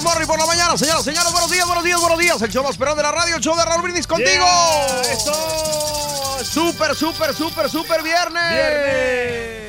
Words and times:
Good, 0.00 0.08
morning 0.08 0.26
por 0.26 0.38
la 0.38 0.46
mañana, 0.46 0.76
señoras, 0.76 1.04
señores. 1.04 1.30
Buenos 1.32 1.50
días, 1.50 1.66
buenos 1.66 1.84
días, 1.84 2.00
buenos 2.00 2.18
días. 2.18 2.42
El 2.42 2.50
show 2.50 2.64
más 2.64 2.76
perrón 2.76 2.96
de 2.96 3.02
la 3.02 3.12
radio, 3.12 3.36
el 3.36 3.42
show 3.42 3.56
de 3.56 3.64
Raúl 3.64 3.82
Brindis 3.82 4.06
contigo. 4.06 4.44
Yeah, 4.44 5.12
eso. 5.12 6.38
Súper, 6.44 6.94
súper, 6.94 7.34
súper, 7.34 7.68
súper 7.68 8.02
viernes. 8.02 8.42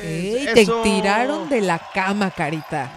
Ey, 0.04 0.48
Eso. 0.56 0.82
te 0.82 0.82
tiraron 0.90 1.48
de 1.48 1.60
la 1.60 1.78
cama, 1.92 2.30
carita. 2.30 2.90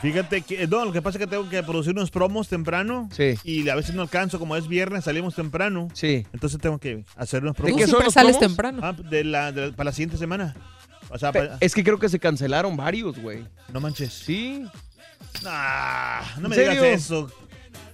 Fíjate 0.00 0.42
que, 0.42 0.66
no, 0.66 0.84
lo 0.84 0.92
que 0.92 1.00
pasa 1.02 1.18
es 1.18 1.24
que 1.24 1.26
tengo 1.30 1.48
que 1.48 1.62
producir 1.62 1.92
unos 1.92 2.10
promos 2.10 2.48
temprano. 2.48 3.08
Sí. 3.12 3.34
Y 3.44 3.68
a 3.68 3.74
veces 3.74 3.94
no 3.94 4.02
alcanzo, 4.02 4.38
como 4.38 4.54
es 4.56 4.68
viernes, 4.68 5.04
salimos 5.04 5.34
temprano. 5.34 5.88
Sí. 5.94 6.26
Entonces 6.32 6.60
tengo 6.60 6.78
que 6.78 7.04
hacer 7.16 7.42
unos 7.42 7.56
¿De 7.56 7.62
promos. 7.62 7.78
qué 7.78 7.84
Tú 7.86 7.90
son 7.92 8.00
siempre 8.00 8.04
los 8.06 8.14
sales 8.14 8.36
promos? 8.36 8.48
temprano. 8.56 8.80
Ah, 8.82 8.92
de 8.92 9.24
la, 9.24 9.52
de- 9.52 9.72
para 9.72 9.86
la 9.86 9.92
siguiente 9.92 10.18
semana. 10.18 10.54
O 11.08 11.18
sea, 11.18 11.30
Es 11.60 11.74
que 11.74 11.84
creo 11.84 11.98
que 11.98 12.08
se 12.08 12.18
cancelaron 12.18 12.76
varios, 12.76 13.18
güey. 13.18 13.44
no 13.72 13.80
manches. 13.80 14.12
Sí. 14.12 14.66
Nah, 15.42 16.20
no 16.38 16.44
¿En 16.44 16.48
me 16.50 16.54
serio? 16.56 16.82
digas 16.82 17.00
eso. 17.02 17.30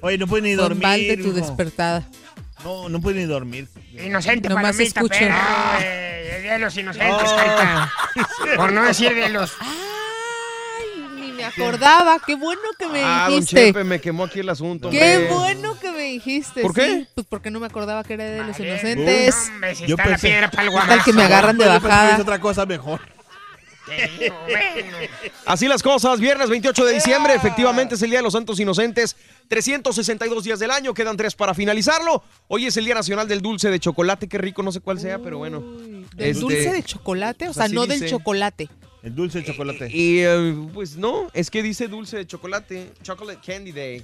Oye, 0.01 0.19
no 0.19 0.27
puedes 0.27 0.45
ni 0.45 0.57
Con 0.57 0.65
dormir. 0.69 0.83
balde 0.83 1.17
tu 1.17 1.29
hijo. 1.29 1.33
despertada. 1.33 2.03
No, 2.65 2.89
no 2.89 3.01
puedes 3.01 3.21
ni 3.21 3.27
dormir. 3.27 3.69
Inocente 4.05 4.49
Nomás 4.49 4.65
palomita, 4.77 5.01
escucho. 5.01 5.19
perro, 5.19 5.35
güey. 5.79 6.43
De 6.43 6.59
los 6.59 6.77
inocentes, 6.77 7.31
Oh. 7.31 7.37
carita. 7.37 7.93
Por 8.57 8.73
no 8.73 8.83
decir 8.85 9.15
de 9.15 9.29
los... 9.31 9.53
Ay, 9.61 11.07
ni 11.21 11.33
me 11.33 11.45
acordaba. 11.45 12.19
Qué 12.25 12.35
bueno 12.35 12.61
que 12.79 12.87
me 12.89 13.03
Ah, 13.03 13.27
don 13.29 13.41
dijiste. 13.41 13.67
Chepe, 13.67 13.85
me 13.85 14.01
quemó 14.01 14.25
aquí 14.25 14.41
el 14.41 14.49
asunto. 14.49 14.91
Qué 14.91 15.17
hombre. 15.17 15.35
bueno 15.35 15.79
que 15.81 15.93
me 15.93 16.03
dijiste. 16.05 16.63
¿Por 16.63 16.75
qué? 16.75 16.87
sí. 16.87 17.09
Pues 17.15 17.27
porque 17.29 17.51
no 17.51 17.59
me 17.61 17.67
acordaba 17.67 18.03
que 18.05 18.15
era 18.15 18.25
de 18.25 18.39
los 18.39 18.49
Madre, 18.59 18.69
inocentes. 18.71 19.49
Hombre, 19.53 19.75
si 19.75 19.87
Yo 19.87 19.97
está 19.97 20.11
la 20.11 20.17
pensé- 20.17 20.29
piedra 20.29 20.51
para 20.51 20.63
el 20.65 20.69
¿Qué 20.69 20.75
tal 20.77 20.87
guamazo. 20.87 21.05
que 21.05 21.13
me 21.13 21.23
agarran 21.25 21.59
de 21.59 21.65
Yo 21.65 21.71
pensé 21.71 21.83
que 21.83 21.89
bajada? 21.89 22.15
es 22.15 22.21
otra 22.21 22.41
cosa 22.41 22.67
mejor. 22.67 23.01
Te 23.97 24.23
digo, 24.25 24.37
bueno. 24.47 24.97
Así 25.47 25.69
las 25.69 25.83
cosas, 25.83 26.21
viernes 26.21 26.49
28 26.49 26.85
de 26.85 26.95
diciembre, 26.95 27.35
efectivamente 27.35 27.95
es 27.95 28.03
el 28.03 28.11
Día 28.11 28.19
de 28.21 28.23
los 28.25 28.33
Santos 28.33 28.59
Inocentes, 28.61 29.17
362 29.49 30.45
días 30.45 30.59
del 30.59 30.71
año, 30.71 30.95
quedan 30.95 31.17
tres 31.17 31.35
para 31.35 31.55
finalizarlo. 31.55 32.23
Hoy 32.49 32.67
es 32.67 32.77
el 32.77 32.85
Día 32.85 32.95
Nacional 32.95 33.29
del 33.29 33.41
Dulce 33.43 33.71
de 33.71 33.79
Chocolate, 33.81 34.29
qué 34.29 34.39
rico, 34.39 34.63
no 34.63 34.73
sé 34.73 34.81
cuál 34.81 34.99
sea, 35.01 35.19
pero 35.19 35.39
bueno. 35.39 35.61
¿Del 35.61 36.31
Este, 36.31 36.41
dulce 36.41 36.73
de 36.73 36.83
chocolate? 36.83 37.49
O 37.49 37.53
sea, 37.53 37.69
no 37.69 37.87
del 37.87 38.09
chocolate. 38.09 38.69
El 39.03 39.15
dulce 39.15 39.39
de 39.41 39.45
chocolate. 39.47 39.89
Y 39.91 40.21
eh, 40.21 40.55
pues 40.73 40.97
no, 40.97 41.29
es 41.35 41.51
que 41.51 41.63
dice 41.63 41.89
dulce 41.89 42.17
de 42.19 42.27
chocolate, 42.27 42.93
Chocolate 43.03 43.41
Candy 43.45 43.73
Day. 43.73 44.03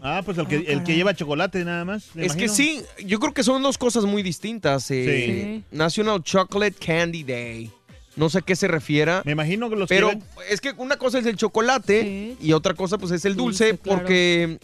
ah, 0.00 0.22
pues 0.24 0.38
el 0.38 0.46
que, 0.46 0.56
Ah, 0.56 0.62
el 0.72 0.84
que 0.84 0.94
lleva 0.94 1.14
chocolate 1.14 1.64
nada 1.64 1.84
más. 1.84 2.10
Es 2.14 2.36
que 2.36 2.48
sí, 2.48 2.82
yo 3.04 3.18
creo 3.18 3.34
que 3.34 3.42
son 3.42 3.60
dos 3.62 3.76
cosas 3.76 4.04
muy 4.04 4.22
distintas. 4.22 4.88
eh, 4.90 5.62
National 5.72 6.22
Chocolate 6.22 6.76
Candy 6.78 7.24
Day. 7.24 7.70
No 8.16 8.28
sé 8.30 8.38
a 8.38 8.40
qué 8.42 8.54
se 8.56 8.68
refiera. 8.68 9.22
Me 9.24 9.32
imagino 9.32 9.68
que 9.68 9.76
los 9.76 9.88
Pero 9.88 10.10
es 10.48 10.60
que 10.60 10.72
una 10.76 10.96
cosa 10.96 11.18
es 11.18 11.26
el 11.26 11.36
chocolate 11.36 12.02
Sí. 12.02 12.46
y 12.46 12.52
otra 12.52 12.74
cosa 12.74 12.96
pues 12.98 13.10
es 13.12 13.24
el 13.24 13.34
dulce, 13.34 13.70
Dulce, 13.72 13.78
claro. 13.82 13.98
porque 14.00 14.58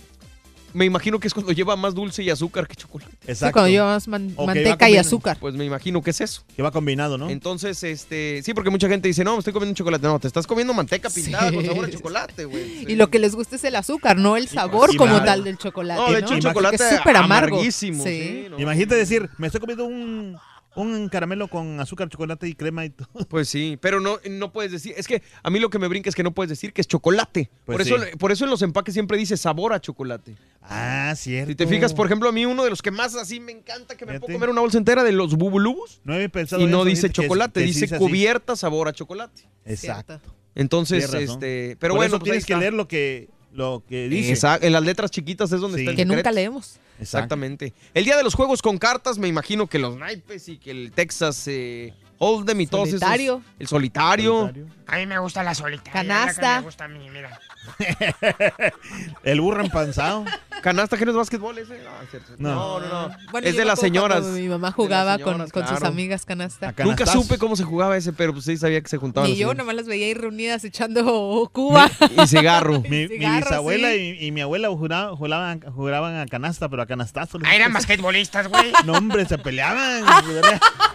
me 0.72 0.84
imagino 0.84 1.18
que 1.18 1.26
es 1.26 1.34
cuando 1.34 1.50
lleva 1.50 1.74
más 1.74 1.96
dulce 1.96 2.22
y 2.22 2.30
azúcar 2.30 2.68
que 2.68 2.76
chocolate. 2.76 3.10
Sí, 3.10 3.32
Exacto. 3.32 3.54
cuando 3.54 3.70
llevas 3.70 4.06
man- 4.06 4.32
Ok, 4.36 4.42
va 4.48 4.54
manteca 4.54 4.88
y 4.88 4.96
azúcar. 4.96 5.36
Pues 5.40 5.54
me 5.56 5.64
imagino 5.64 6.00
que 6.00 6.10
es 6.10 6.20
eso. 6.20 6.44
Que 6.54 6.62
va 6.62 6.70
combinado, 6.70 7.18
¿no? 7.18 7.28
Entonces, 7.28 7.82
este, 7.82 8.40
sí, 8.44 8.54
porque 8.54 8.70
mucha 8.70 8.86
gente 8.88 9.08
dice, 9.08 9.24
no, 9.24 9.32
me 9.32 9.38
estoy 9.40 9.52
comiendo 9.52 9.72
un 9.72 9.74
chocolate. 9.74 10.06
No, 10.06 10.20
te 10.20 10.28
estás 10.28 10.46
comiendo 10.46 10.72
manteca 10.72 11.10
pintada 11.10 11.48
Sí. 11.48 11.56
con 11.56 11.66
sabor 11.66 11.86
a 11.86 11.90
chocolate, 11.90 12.44
güey. 12.44 12.84
Y 12.88 12.94
lo 12.94 13.10
que 13.10 13.18
les 13.18 13.34
gusta 13.34 13.56
es 13.56 13.64
el 13.64 13.74
azúcar, 13.74 14.16
no 14.16 14.36
el 14.36 14.46
sabor 14.46 14.90
y 14.94 14.96
como 14.96 15.14
más- 15.14 15.24
tal 15.24 15.42
del 15.42 15.58
chocolate. 15.58 16.00
No, 16.00 16.12
de 16.12 16.20
hecho, 16.20 16.34
el 16.34 16.40
Porque 16.40 16.54
chocolate 16.54 16.76
es 16.88 16.96
súper 16.98 17.16
amargo. 17.16 17.56
amarguísimo. 17.56 18.04
Sí. 18.04 18.20
sí, 18.44 18.46
no. 18.50 18.60
Imagínate 18.60 18.94
decir, 18.94 19.28
me 19.38 19.48
estoy 19.48 19.60
comiendo 19.60 19.86
un, 19.86 20.36
un 20.76 21.08
caramelo 21.08 21.48
con 21.48 21.80
azúcar, 21.80 22.08
chocolate 22.08 22.46
y 22.48 22.54
crema 22.54 22.84
y 22.84 22.90
todo. 22.90 23.08
Pues 23.28 23.48
sí, 23.48 23.76
pero 23.80 23.98
no, 24.00 24.18
no 24.30 24.52
puedes 24.52 24.70
decir, 24.72 24.94
es 24.96 25.06
que 25.08 25.22
a 25.42 25.50
mí 25.50 25.58
lo 25.58 25.68
que 25.70 25.78
me 25.78 25.88
brinca 25.88 26.08
es 26.08 26.14
que 26.14 26.22
no 26.22 26.32
puedes 26.32 26.48
decir 26.48 26.72
que 26.72 26.80
es 26.80 26.86
chocolate. 26.86 27.50
Pues 27.64 27.76
por, 27.76 27.80
eso, 28.02 28.18
por 28.18 28.32
eso 28.32 28.44
en 28.44 28.50
los 28.50 28.62
empaques 28.62 28.94
siempre 28.94 29.18
dice 29.18 29.36
sabor 29.36 29.72
a 29.72 29.80
chocolate. 29.80 30.36
Ah, 30.62 31.12
cierto. 31.16 31.50
Si 31.50 31.56
te 31.56 31.66
fijas, 31.66 31.92
por 31.94 32.06
ejemplo, 32.06 32.28
a 32.28 32.32
mí 32.32 32.46
uno 32.46 32.62
de 32.64 32.70
los 32.70 32.82
que 32.82 32.90
más 32.90 33.14
así 33.16 33.40
me 33.40 33.50
encanta 33.52 33.96
que 33.96 34.06
me 34.06 34.12
Fíjate. 34.12 34.26
puedo 34.26 34.36
comer 34.38 34.50
una 34.50 34.60
bolsa 34.60 34.78
entera 34.78 35.02
de 35.02 35.12
los 35.12 35.34
bubulubus 35.36 36.00
No 36.04 36.14
había 36.14 36.28
pensado 36.28 36.62
y 36.62 36.66
no 36.66 36.78
eso, 36.82 36.84
dice 36.86 37.06
es- 37.08 37.12
chocolate, 37.14 37.60
sí 37.60 37.66
dice 37.66 37.84
así. 37.86 37.96
cubierta 37.96 38.54
sabor 38.56 38.86
a 38.88 38.92
chocolate. 38.92 39.48
Exacto. 39.64 40.20
Entonces, 40.54 41.12
este, 41.14 41.76
pero 41.80 41.92
Por 41.94 41.98
bueno, 41.98 42.08
eso 42.16 42.18
pues 42.18 42.24
tienes 42.30 42.46
que 42.46 42.56
leer 42.56 42.72
lo 42.74 42.86
que, 42.88 43.28
lo 43.52 43.82
que 43.88 44.08
dice. 44.08 44.46
En 44.62 44.72
las 44.72 44.82
letras 44.82 45.10
chiquitas 45.10 45.50
es 45.52 45.60
donde 45.60 45.78
Sí. 45.78 45.82
está 45.82 45.90
el 45.92 45.96
Que 45.96 46.04
nunca 46.04 46.30
leemos. 46.32 46.76
Exactamente. 47.00 47.72
El 47.94 48.04
día 48.04 48.16
de 48.16 48.22
los 48.22 48.34
juegos 48.34 48.62
con 48.62 48.78
cartas, 48.78 49.18
me 49.18 49.26
imagino 49.28 49.66
que 49.66 49.78
los 49.78 49.96
naipes 49.96 50.48
y 50.48 50.58
que 50.58 50.70
el 50.70 50.92
Texas 50.92 51.44
eh, 51.48 51.94
Hold'em 52.18 52.60
y 52.60 52.66
todos 52.66 52.88
esos. 52.88 53.00
Solitario. 53.00 53.42
El 53.58 53.66
solitario. 53.66 54.40
Solitario. 54.40 54.66
A 54.86 54.96
mí 54.98 55.06
me 55.06 55.18
gusta 55.18 55.42
la 55.42 55.54
solitaria. 55.54 55.92
Canasta. 55.92 56.42
la 56.42 56.54
que 56.56 56.60
Me 56.60 56.64
gusta 56.66 56.84
a 56.84 56.88
mí, 56.88 57.08
mira. 57.10 57.40
El 59.22 59.40
burro 59.40 59.62
empanzado. 59.62 60.24
Canasta, 60.62 60.96
que 60.96 61.04
no 61.04 61.12
es 61.12 61.16
básquetbol 61.16 61.56
ese? 61.58 61.78
No, 61.82 62.02
es 62.02 62.10
cierto. 62.10 62.32
No. 62.38 62.80
no, 62.80 62.88
no. 62.88 63.08
no. 63.08 63.16
Bueno, 63.30 63.48
es 63.48 63.56
de 63.56 63.64
las 63.64 63.80
señoras. 63.80 64.24
Mi 64.26 64.48
mamá 64.48 64.72
jugaba 64.72 65.18
con, 65.18 65.34
señoras, 65.34 65.52
con 65.52 65.62
sus 65.62 65.78
claro. 65.78 65.86
amigas 65.86 66.24
canasta. 66.24 66.74
Nunca 66.84 67.06
supe 67.06 67.38
cómo 67.38 67.56
se 67.56 67.64
jugaba 67.64 67.96
ese, 67.96 68.12
pero 68.12 68.32
pues 68.32 68.44
sí 68.44 68.56
sabía 68.56 68.80
que 68.80 68.88
se 68.88 68.98
juntaban. 68.98 69.30
Las 69.30 69.38
yo 69.38 69.54
nomás 69.54 69.74
las 69.74 69.86
veía 69.86 70.06
ahí 70.06 70.14
reunidas 70.14 70.64
echando 70.64 71.48
cuba. 71.52 71.90
Y 72.10 72.26
cigarro. 72.26 72.80
Mi, 72.90 73.06
mi 73.06 73.08
Cigarro, 73.08 73.36
bisabuela 73.40 73.90
sí. 73.90 74.16
y, 74.20 74.26
y 74.26 74.32
mi 74.32 74.40
abuela 74.40 74.68
juraban, 74.68 75.16
jugaban, 75.16 75.60
jugaban 75.60 76.16
a 76.16 76.26
canasta, 76.26 76.68
pero 76.68 76.82
a 76.82 76.86
canastazo. 76.86 77.38
Ah, 77.44 77.54
eran 77.54 77.72
basquetbolistas, 77.72 78.48
güey. 78.48 78.72
No, 78.84 78.94
hombre, 78.94 79.26
se 79.26 79.38
peleaban. 79.38 80.04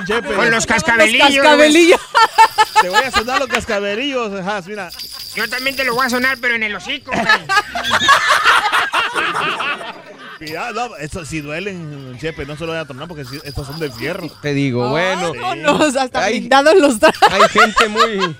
Chepe, 0.06 0.28
Con 0.34 0.44
los 0.46 0.54
Los 0.54 0.66
cascabelillos. 0.66 1.28
cascabelillos. 1.36 2.00
Te 2.80 2.88
voy 2.88 3.02
a 3.02 3.10
sonar 3.10 3.40
los 3.40 3.48
cascaberillos, 3.48 4.40
ajá, 4.40 4.62
mira. 4.66 4.90
Yo 5.34 5.48
también 5.48 5.74
te 5.76 5.84
lo 5.84 5.94
voy 5.94 6.06
a 6.06 6.10
sonar, 6.10 6.38
pero 6.40 6.54
en 6.54 6.62
el 6.62 6.74
hocico. 6.76 7.10
Mira, 10.40 10.70
no, 10.74 10.96
eso 10.96 11.24
sí 11.24 11.40
duelen, 11.40 12.16
Chepe, 12.20 12.46
no 12.46 12.56
se 12.56 12.64
lo 12.66 12.72
voy 12.72 12.80
a 12.80 12.84
tornar 12.84 13.08
porque 13.08 13.24
estos 13.44 13.66
son 13.66 13.78
de 13.80 13.90
fierro. 13.90 14.28
te 14.42 14.54
digo 14.54 14.88
bueno 14.90 15.32
Vámonos, 15.34 15.96
hasta 15.96 16.24
Ay. 16.24 16.38
blindados 16.40 16.76
los 16.76 16.98
trajes. 17.00 17.20
hay 17.30 17.48
gente 17.48 17.88
muy 17.88 18.36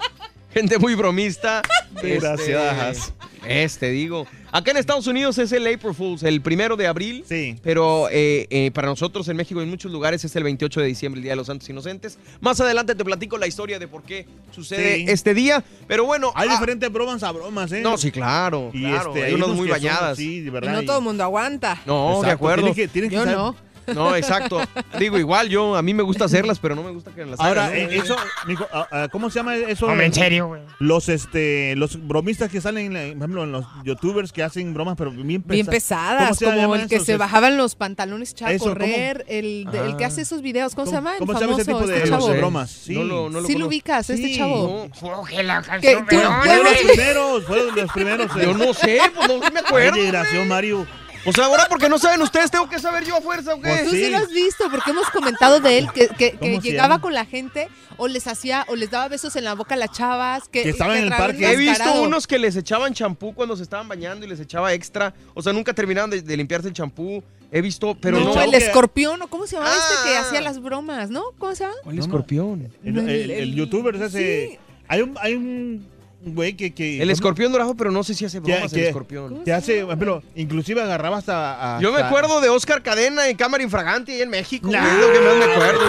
gente 0.55 0.79
muy 0.79 0.95
bromista. 0.95 1.63
Desgraciadas. 2.01 2.97
Este, 2.99 3.13
este, 3.47 3.91
digo. 3.91 4.27
Acá 4.51 4.71
en 4.71 4.79
Estados 4.79 5.07
Unidos 5.07 5.37
es 5.39 5.53
el 5.53 5.67
April 5.67 5.95
Fools, 5.95 6.23
el 6.23 6.41
primero 6.41 6.77
de 6.77 6.87
abril. 6.87 7.25
Sí. 7.29 7.57
Pero 7.63 8.09
eh, 8.11 8.47
eh, 8.51 8.71
para 8.73 8.89
nosotros 8.89 9.29
en 9.29 9.37
México 9.37 9.61
y 9.61 9.65
en 9.65 9.71
muchos 9.71 9.93
lugares 9.93 10.25
es 10.25 10.35
el 10.37 10.43
28 10.45 10.81
de 10.81 10.87
diciembre, 10.87 11.19
el 11.19 11.23
Día 11.25 11.33
de 11.33 11.37
los 11.37 11.47
Santos 11.49 11.69
Inocentes. 11.69 12.19
Más 12.41 12.59
adelante 12.61 12.95
te 12.95 13.05
platico 13.05 13.37
la 13.37 13.47
historia 13.47 13.79
de 13.79 13.87
por 13.89 14.03
qué 14.03 14.27
sucede 14.51 14.97
Sí. 14.97 15.05
este 15.09 15.35
día. 15.35 15.63
Pero 15.87 16.05
bueno. 16.07 16.33
Hay 16.35 16.49
ah, 16.49 16.53
diferentes 16.53 16.91
bromas 16.91 17.23
a 17.23 17.31
bromas, 17.33 17.71
¿eh? 17.73 17.81
No, 17.83 17.99
sí, 17.99 18.11
claro. 18.11 18.71
Y 18.73 18.81
claro. 18.85 19.11
este, 19.15 19.25
hay 19.27 19.35
unas 19.35 19.47
unos 19.49 19.59
muy 19.59 19.69
son- 19.69 19.77
bañadas. 19.77 20.17
sí, 20.17 20.41
de 20.41 20.47
Y 20.47 20.51
verdad. 20.51 20.73
no 20.73 20.83
y- 20.83 20.87
todo 20.87 20.99
el 20.99 21.05
mundo 21.05 21.23
aguanta. 21.25 21.81
No, 21.85 22.23
de 22.23 22.31
acuerdo. 22.31 22.63
tienes 22.65 22.77
que- 22.77 22.89
tienes 22.89 23.11
que 23.11 23.17
Yo 23.17 23.23
saber- 23.25 23.37
no. 23.37 23.57
No, 23.95 24.15
exacto. 24.17 24.61
Digo, 24.99 25.19
igual 25.19 25.49
yo, 25.49 25.77
a 25.77 25.83
mí 25.83 25.95
me 25.95 26.03
gusta 26.03 26.25
hacerlas, 26.27 26.59
pero 26.59 26.75
no 26.75 26.83
me 26.83 26.91
gusta 26.91 27.11
que 27.13 27.25
las 27.25 27.39
Ahora, 27.41 27.67
hagan, 27.67 27.85
¿no? 27.87 27.91
eh, 27.91 27.97
eso, 28.03 28.17
mijo, 28.47 28.67
ah, 28.73 28.87
ah, 28.91 29.09
¿cómo 29.11 29.31
se 29.31 29.39
llama 29.39 29.57
eso? 29.57 29.87
Hombre, 29.87 30.07
en 30.07 30.15
serio, 30.15 30.49
güey. 30.49 30.63
Los, 30.79 31.09
este, 31.09 31.75
los 31.77 32.07
bromistas 32.07 32.51
que 32.51 32.61
salen, 32.61 32.87
en 32.87 32.95
la- 32.95 33.01
por 33.15 33.17
ejemplo, 33.25 33.45
en 33.45 33.53
los 33.53 33.65
youtubers 33.85 34.33
que 34.33 34.43
hacen 34.43 34.73
bromas, 34.75 34.97
pero 34.97 35.11
bien 35.11 35.43
pesadas. 35.43 35.49
Bien 35.57 35.67
¿Cómo 35.67 35.73
pesadas, 35.73 36.39
se 36.39 36.45
como 36.45 36.75
el 36.77 36.89
que 36.89 37.01
se 37.01 37.17
bajaban 37.17 37.57
los 37.57 37.75
pantalones 37.75 38.33
echaba 38.33 38.51
a 38.51 38.55
Eso, 38.55 38.65
¿cómo? 38.65 38.75
correr, 38.77 39.25
el, 39.29 39.67
de- 39.71 39.87
el 39.87 39.97
que 39.97 40.05
hace 40.05 40.23
esos 40.23 40.43
videos, 40.43 40.75
¿cómo, 40.75 40.87
se 40.87 40.93
llama? 40.93 41.13
El 41.15 41.19
¿Cómo 41.19 41.35
se 41.35 41.41
llama 41.41 41.55
ese 41.55 41.65
famoso, 41.65 41.85
tipo 41.85 41.91
de 41.93 41.97
este 41.99 42.11
chavo. 42.11 42.27
sé. 42.33 42.37
bromas? 42.39 42.71
Sí. 42.71 42.95
No 42.95 43.05
lo, 43.05 43.31
no 43.31 43.41
lo 43.41 43.47
sí 43.47 43.53
lo 43.55 43.59
conozco. 43.61 43.69
ubicas, 43.69 44.11
este 44.11 44.27
Sí. 44.29 44.37
chavo. 44.37 44.89
Que 44.91 45.45
canción, 45.63 46.07
tú- 46.09 46.17
no 46.17 46.45
los 46.47 46.63
güey. 46.63 46.87
primeros, 46.87 47.45
fueron 47.45 47.77
los 47.77 47.93
primeros. 47.93 48.37
eh. 48.37 48.41
Yo 48.43 48.55
no 48.55 48.75
sé, 48.75 48.99
pues 49.15 49.29
no 49.29 49.39
me 49.39 49.47
Ay, 49.47 49.65
acuerdo. 49.67 49.97
desgraciado, 50.01 50.45
Mario. 50.47 50.87
O 51.29 51.33
sea, 51.33 51.45
ahora 51.47 51.67
porque 51.69 51.89
no 51.89 51.99
saben 51.99 52.23
ustedes, 52.23 52.51
tengo 52.51 52.69
que 52.69 52.79
saber 52.79 53.05
yo 53.05 53.17
a 53.17 53.21
fuerza, 53.21 53.55
¿o 53.55 53.61
qué? 53.61 53.69
Pues 53.69 53.85
Tú 53.85 53.91
sí. 53.91 54.05
Sí. 54.05 54.11
lo 54.11 54.19
has 54.19 54.31
visto, 54.31 54.71
porque 54.71 54.91
hemos 54.91 55.09
comentado 55.11 55.61
de 55.61 55.79
él 55.79 55.89
que, 55.93 56.09
que- 56.09 56.33
que 56.33 56.39
¿Cómo 56.39 56.61
se 56.61 56.71
llegaba 56.71 57.01
con 57.01 57.13
la 57.15 57.25
gente 57.27 57.69
o 57.97 58.09
les 58.09 58.27
hacía 58.27 58.65
o 58.69 58.77
les 58.77 58.91
daba 58.91 59.09
besos 59.09 59.35
en 59.37 59.45
la 59.45 59.55
boca 59.55 59.75
a 59.75 59.79
las 59.79 59.91
chavas. 59.93 60.49
Que, 60.49 60.63
Que 60.63 60.71
estaba 60.71 60.97
en 60.97 61.05
el 61.05 61.11
parque. 61.11 61.51
He 61.51 61.57
visto 61.57 62.03
unos 62.03 62.27
que 62.27 62.39
les 62.39 62.57
echaban 62.57 62.95
champú 62.95 63.35
cuando 63.35 63.57
se 63.57 63.63
estaban 63.63 63.89
bañando 63.89 64.25
y 64.25 64.29
les 64.29 64.41
echaba 64.41 64.73
extra. 64.73 65.13
O 65.35 65.43
sea, 65.43 65.53
nunca 65.53 65.73
terminaban 65.75 66.09
de, 66.11 66.23
de 66.23 66.37
limpiarse 66.37 66.69
el 66.69 66.75
champú. 66.75 67.23
He 67.51 67.61
visto, 67.63 67.97
pero 68.01 68.21
no, 68.21 68.35
no. 68.35 68.43
el 68.43 68.55
escorpión, 68.55 69.21
¿o 69.23 69.29
cómo 69.29 69.47
se 69.47 69.57
llamaba 69.57 69.75
este 69.75 70.09
que 70.11 70.17
Ah. 70.17 70.21
hacía 70.21 70.41
las 70.43 70.61
bromas, 70.61 71.09
no? 71.11 71.25
¿Cómo 71.39 71.55
se 71.55 71.65
llama? 71.65 71.77
¿Cuál 71.83 71.97
No, 71.97 72.01
no. 72.01 72.07
escorpión? 72.07 72.73
El, 72.85 72.99
el- 72.99 73.09
el 73.09 73.31
El- 73.31 73.55
youtuber 73.55 73.95
es 73.97 74.03
ese. 74.03 74.49
sí. 74.53 74.59
Hay 74.87 75.01
un, 75.03 75.17
hay 75.21 75.35
un 75.35 75.87
güey 76.21 76.55
que, 76.55 76.73
que. 76.75 77.01
El 77.03 77.11
escorpión 77.11 77.53
dorado, 77.53 77.75
pero 77.75 77.91
no 77.91 78.03
sé 78.05 78.15
si 78.15 78.25
hace 78.25 78.41
bromas 78.41 78.73
el 78.73 78.81
escorpión. 78.85 79.45
Que 79.45 79.53
hace, 79.53 79.81
ejemplo, 79.81 80.23
inclusive 80.35 80.83
agarraba 80.83 81.19
hasta. 81.19 81.75
hasta- 81.77 81.83
Yo 81.83 81.93
me 81.93 82.01
acuerdo 82.01 82.41
de 82.41 82.49
Oscar 82.49 82.83
Cadena 82.83 83.29
en 83.29 83.37
cámara 83.37 83.63
infragante 83.63 84.13
ahí 84.13 84.23
en 84.23 84.31
México. 84.31 84.69
Nah. 84.71 84.87
Es 84.87 85.01
lo 85.07 85.13
que 85.13 85.21
más 85.21 85.37
me 85.37 85.45
acuerdo. 85.53 85.81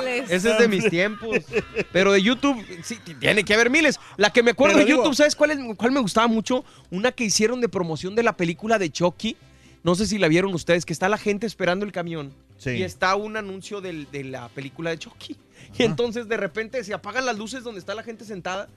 güey. 0.00 0.18
Ese 0.28 0.50
es 0.52 0.58
de 0.58 0.68
mis 0.68 0.88
tiempos. 0.90 1.38
Pero 1.92 2.12
de 2.12 2.22
YouTube, 2.22 2.62
sí, 2.82 2.98
tiene 3.18 3.44
que 3.44 3.54
haber 3.54 3.70
miles. 3.70 3.98
La 4.16 4.30
que 4.30 4.42
me 4.42 4.50
acuerdo 4.52 4.74
Pero 4.76 4.86
de 4.86 4.90
digo- 4.92 5.02
YouTube, 5.04 5.14
¿sabes 5.16 5.34
cuál, 5.36 5.50
es, 5.52 5.58
cuál 5.76 5.92
me 5.92 6.00
gustaba 6.00 6.26
mucho? 6.26 6.64
Una 6.90 7.12
que 7.12 7.24
hicieron 7.24 7.60
de 7.60 7.68
promoción 7.68 8.14
de 8.14 8.22
la 8.22 8.36
película 8.36 8.78
de 8.78 8.90
Chucky. 8.90 9.36
No 9.84 9.94
sé 9.94 10.06
si 10.06 10.18
la 10.18 10.28
vieron 10.28 10.52
ustedes, 10.54 10.84
que 10.84 10.92
está 10.92 11.08
la 11.08 11.18
gente 11.18 11.46
esperando 11.46 11.86
el 11.86 11.92
camión. 11.92 12.32
Sí. 12.58 12.70
Y 12.70 12.82
está 12.82 13.14
un 13.14 13.36
anuncio 13.36 13.80
del- 13.80 14.10
de 14.10 14.24
la 14.24 14.48
película 14.48 14.90
de 14.90 14.98
Chucky. 14.98 15.36
Y 15.78 15.82
entonces 15.84 16.28
de 16.28 16.36
repente 16.36 16.82
se 16.82 16.92
apagan 16.94 17.24
las 17.26 17.38
luces 17.38 17.62
donde 17.62 17.78
está 17.78 17.94
la 17.94 18.02
gente 18.02 18.24
sentada 18.24 18.68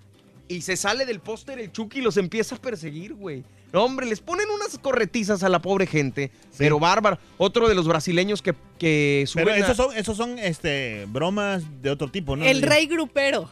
y 0.51 0.61
se 0.61 0.75
sale 0.77 1.05
del 1.05 1.19
póster 1.19 1.59
el 1.59 1.71
Chucky 1.71 1.99
y 1.99 2.01
los 2.01 2.17
empieza 2.17 2.55
a 2.55 2.57
perseguir, 2.59 3.13
güey. 3.13 3.43
No, 3.73 3.83
hombre, 3.85 4.05
les 4.05 4.19
ponen 4.19 4.49
unas 4.49 4.77
corretizas 4.79 5.43
a 5.43 5.49
la 5.49 5.61
pobre 5.61 5.87
gente. 5.87 6.29
Pero 6.57 6.77
bárbaro. 6.79 7.17
Otro 7.37 7.69
de 7.69 7.75
los 7.75 7.87
brasileños 7.87 8.41
que, 8.41 8.53
que 8.77 9.23
suben 9.27 9.45
Pero 9.45 9.55
a- 9.55 9.59
esos 9.59 9.77
son, 9.77 9.95
esos 9.97 10.17
son 10.17 10.37
este, 10.39 11.05
bromas 11.07 11.63
de 11.81 11.89
otro 11.89 12.09
tipo, 12.09 12.35
¿no? 12.35 12.43
El 12.45 12.61
rey 12.61 12.85
grupero. 12.87 13.49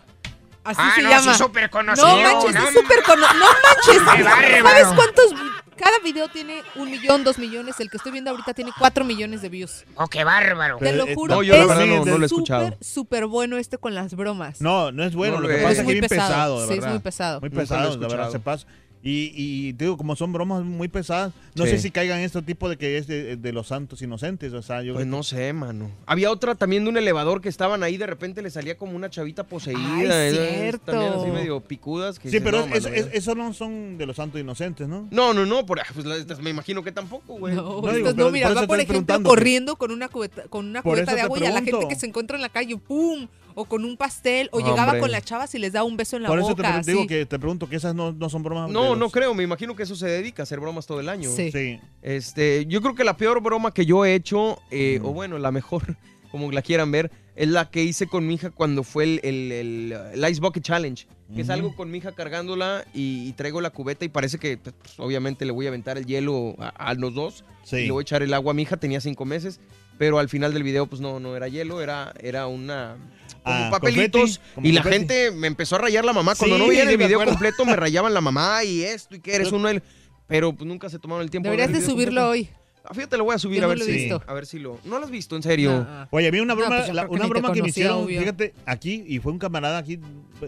Así 0.63 0.81
Ah, 0.83 0.91
se 0.93 1.01
no, 1.03 1.09
llama. 1.09 1.33
sí, 1.33 1.39
súper 1.41 1.69
conocido. 1.69 2.05
No 2.07 2.21
manches, 2.21 2.53
no, 2.53 2.67
es 2.67 2.73
súper 2.73 3.03
conocido. 3.03 3.39
No 3.39 3.45
manches. 3.63 4.61
¿Sabes 4.61 4.87
cuántos? 4.87 5.33
Cada 5.79 5.99
video 6.03 6.27
tiene 6.27 6.61
un 6.75 6.91
millón, 6.91 7.23
dos 7.23 7.37
millones. 7.39 7.79
El 7.79 7.89
que 7.89 7.97
estoy 7.97 8.11
viendo 8.11 8.31
ahorita 8.31 8.53
tiene 8.53 8.71
cuatro 8.77 9.05
millones 9.05 9.41
de 9.41 9.49
views. 9.49 9.85
Oh, 9.95 10.07
qué 10.07 10.23
bárbaro. 10.23 10.77
Te 10.77 10.93
lo 10.93 11.07
juro. 11.15 11.35
no, 11.35 11.43
yo 11.43 11.55
la 11.55 11.61
es 11.61 11.67
verdad 11.67 11.85
no- 11.85 12.05
no 12.05 12.17
lo 12.17 12.23
he 12.23 12.25
escuchado. 12.25 12.65
súper, 12.65 12.77
súper 12.85 13.25
bueno 13.27 13.57
este 13.57 13.77
con 13.77 13.95
las 13.95 14.13
bromas. 14.15 14.61
No, 14.61 14.91
no 14.91 15.03
es 15.03 15.15
bueno. 15.15 15.35
No 15.35 15.41
lo 15.41 15.47
que 15.47 15.55
es. 15.55 15.61
pasa 15.61 15.71
Es 15.71 15.77
es 15.77 15.79
que 15.79 15.83
muy 15.85 15.93
bien 15.93 16.05
pesado, 16.07 16.27
pesado, 16.29 16.61
de 16.61 16.67
sí, 16.73 16.79
es 16.79 16.85
muy 16.87 16.99
pesado. 16.99 17.39
Muy 17.41 17.49
pesado, 17.49 17.97
la 17.97 18.07
verdad, 18.07 18.31
se 18.31 18.39
pasa. 18.39 18.67
Y, 19.01 19.31
y 19.33 19.71
digo, 19.73 19.95
como 19.95 20.15
son 20.17 20.33
bromas 20.33 20.63
muy 20.63 20.89
pesadas, 20.89 21.31
no 21.55 21.63
Sí. 21.65 21.71
sé 21.71 21.79
si 21.79 21.89
caigan 21.91 22.19
en 22.19 22.25
este 22.25 22.41
tipo 22.41 22.67
de 22.67 22.77
que 22.77 22.97
es 22.97 23.07
de, 23.07 23.37
de 23.37 23.53
los 23.53 23.67
santos 23.67 24.01
inocentes. 24.01 24.51
O 24.51 24.61
sea, 24.61 24.81
yo 24.83 24.93
Pues 24.93 25.07
no 25.07 25.23
sé, 25.23 25.53
mano. 25.53 25.89
Había 26.05 26.29
otra 26.31 26.55
también 26.55 26.83
de 26.83 26.89
un 26.89 26.97
elevador 26.97 27.39
que 27.39 27.47
estaban 27.47 27.81
ahí, 27.83 27.95
de 27.95 28.07
repente 28.07 28.41
le 28.41 28.49
salía 28.49 28.77
como 28.77 28.97
una 28.97 29.09
chavita 29.09 29.45
poseída. 29.45 29.79
Ay, 29.95 30.05
esas 30.33 30.47
cierto. 30.49 30.91
También 30.91 31.13
así 31.13 31.27
medio 31.31 31.61
picudas. 31.61 32.19
que 32.19 32.29
Sí, 32.29 32.41
pero 32.41 32.65
no, 32.65 32.75
eso, 32.75 32.89
mano, 32.89 32.95
eso- 33.01 33.09
eso 33.13 33.35
no 33.35 33.53
son 33.53 33.97
de 33.97 34.05
los 34.05 34.17
santos 34.17 34.41
inocentes, 34.41 34.87
¿no? 34.87 35.07
No, 35.11 35.33
no, 35.33 35.45
no, 35.45 35.65
por, 35.65 35.79
ah, 35.79 35.85
pues, 35.93 36.39
me 36.41 36.49
imagino 36.49 36.83
que 36.83 36.91
tampoco, 36.91 37.35
güey. 37.37 37.55
No, 37.55 37.81
No, 37.81 37.93
digo, 37.93 38.09
no, 38.09 38.15
pero 38.15 38.31
mira, 38.31 38.47
por 38.49 38.57
va 38.57 38.67
por 38.67 38.79
ejemplo 38.81 39.23
corriendo 39.23 39.75
con 39.77 39.91
una 39.91 40.09
cubeta, 40.09 40.43
con 40.49 40.65
una 40.65 40.81
cubeta 40.81 41.15
de 41.15 41.21
agua 41.21 41.39
y 41.39 41.45
a 41.45 41.51
la 41.51 41.61
gente 41.61 41.87
que 41.87 41.95
se 41.95 42.05
encuentra 42.05 42.35
en 42.35 42.41
la 42.41 42.49
calle, 42.49 42.75
¡pum! 42.77 43.27
O 43.55 43.65
con 43.65 43.83
un 43.85 43.97
pastel, 43.97 44.49
o 44.51 44.59
llegaba 44.59 44.85
hombre. 44.85 44.99
con 45.01 45.11
las 45.11 45.23
chavas 45.23 45.53
y 45.55 45.59
les 45.59 45.73
daba 45.73 45.85
un 45.85 45.97
beso 45.97 46.17
en 46.17 46.23
la 46.23 46.29
Por 46.29 46.39
eso 46.39 46.55
te, 46.55 46.61
boca. 46.61 46.81
digo 46.81 47.07
que 47.07 47.25
te 47.25 47.39
pregunto 47.39 47.67
que 47.69 47.75
esas 47.75 47.95
no, 47.95 48.11
no 48.11 48.29
son 48.29 48.43
bromas. 48.43 48.69
No, 48.71 48.95
no 48.95 49.09
creo. 49.09 49.33
Me 49.33 49.43
imagino 49.43 49.75
que 49.75 49.83
eso 49.83 49.95
se 49.95 50.07
dedica 50.07 50.41
a 50.41 50.43
hacer 50.43 50.59
bromas 50.59 50.85
todo 50.85 50.99
el 50.99 51.09
año. 51.09 51.29
Sí. 51.29 51.51
Sí. 51.51 51.79
Este, 52.01 52.65
yo 52.67 52.81
creo 52.81 52.95
que 52.95 53.03
la 53.03 53.17
peor 53.17 53.41
broma 53.41 53.73
que 53.73 53.85
yo 53.85 54.05
he 54.05 54.15
hecho, 54.15 54.59
eh, 54.71 54.99
o 55.03 55.13
bueno, 55.13 55.37
la 55.39 55.51
mejor, 55.51 55.97
como 56.31 56.51
la 56.51 56.61
quieran 56.61 56.91
ver, 56.91 57.11
es 57.35 57.47
la 57.47 57.69
que 57.69 57.83
hice 57.83 58.07
con 58.07 58.27
mi 58.27 58.35
hija 58.35 58.49
cuando 58.51 58.83
fue 58.83 59.05
el, 59.05 59.19
el, 59.23 59.51
el, 59.51 59.95
el 60.13 60.29
Ice 60.31 60.41
Bucket 60.41 60.63
Challenge. 60.63 61.07
Que 61.35 61.45
salgo 61.45 61.75
con 61.75 61.91
mi 61.91 61.99
hija 61.99 62.11
cargándola 62.13 62.85
y, 62.91 63.29
y 63.29 63.33
traigo 63.33 63.61
la 63.61 63.69
cubeta 63.69 64.03
y 64.03 64.09
parece 64.09 64.39
que, 64.39 64.57
pues, 64.57 64.73
obviamente, 64.97 65.45
le 65.45 65.51
voy 65.51 65.67
a 65.67 65.69
aventar 65.69 65.99
el 65.99 66.07
hielo 66.07 66.55
a, 66.57 66.69
a 66.69 66.95
los 66.95 67.13
dos. 67.13 67.45
Sí. 67.63 67.75
Y 67.77 67.85
le 67.85 67.91
voy 67.91 68.01
a 68.01 68.03
echar 68.03 68.23
el 68.23 68.33
agua 68.33 68.49
a 68.49 68.53
mi 68.55 68.63
hija, 68.63 68.77
tenía 68.77 68.99
cinco 68.99 69.25
meses. 69.25 69.59
Pero 69.99 70.17
al 70.17 70.29
final 70.29 70.51
del 70.53 70.63
video, 70.63 70.87
pues 70.87 70.99
no, 71.01 71.19
no 71.19 71.35
era 71.35 71.47
hielo, 71.47 71.79
era, 71.81 72.13
era 72.19 72.47
una. 72.47 72.95
Como 73.43 73.55
Ah, 73.65 73.69
papelitos. 73.69 74.39
confeti, 74.39 74.53
como 74.55 74.67
y 74.67 74.71
la 74.71 74.81
confeti. 74.81 74.99
gente 75.07 75.31
me 75.31 75.45
empezó 75.47 75.75
a 75.75 75.79
rayar 75.79 76.03
la 76.05 76.13
mamá. 76.13 76.33
Cuando 76.35 76.55
Sí, 76.55 76.61
no 76.63 76.67
veían 76.69 76.89
el 76.89 76.97
video 76.97 77.17
acuerdo. 77.19 77.33
completo, 77.33 77.65
me 77.65 77.75
rayaban 77.75 78.13
la 78.13 78.21
mamá 78.21 78.63
y 78.63 78.81
esto 78.81 79.15
y 79.15 79.19
que 79.19 79.35
eres 79.35 79.51
uno. 79.51 79.67
del- 79.67 79.83
Pero 80.27 80.53
pues 80.53 80.67
nunca 80.67 80.89
se 80.89 80.97
tomaron 80.99 81.21
el 81.23 81.29
tiempo 81.29 81.47
Deberías 81.49 81.71
de 81.71 81.77
el 81.79 81.83
subirlo 81.85 82.21
completo. 82.21 82.29
hoy. 82.29 82.49
Ah, 82.85 82.93
Fíjate, 82.93 83.17
lo 83.17 83.25
voy 83.25 83.35
a 83.35 83.39
subir 83.39 83.59
Yo 83.59 83.65
a 83.65 83.67
no 83.67 83.75
ver 83.75 83.83
si. 83.85 83.91
visto. 83.91 84.23
A 84.25 84.33
ver 84.33 84.45
si 84.45 84.57
lo. 84.57 84.79
¿No 84.85 84.99
lo 84.99 85.05
has 85.05 85.11
visto? 85.11 85.35
¿En 85.35 85.43
serio? 85.43 85.85
Ah, 85.87 86.03
ah. 86.03 86.07
Oye, 86.11 86.27
a 86.29 86.31
mí 86.31 86.39
una 86.39 86.53
No, 86.55 86.59
broma, 86.61 86.77
pues 86.77 86.93
la- 86.93 87.03
que 87.05 87.11
una 87.11 87.23
te 87.23 87.29
broma 87.29 87.51
que 87.51 87.61
me 87.61 87.67
hicieron, 87.69 88.03
obvio. 88.05 88.19
fíjate, 88.21 88.53
aquí, 88.65 89.03
y 89.05 89.19
fue 89.19 89.31
un 89.33 89.37
camarada 89.39 89.77
aquí, 89.77 89.99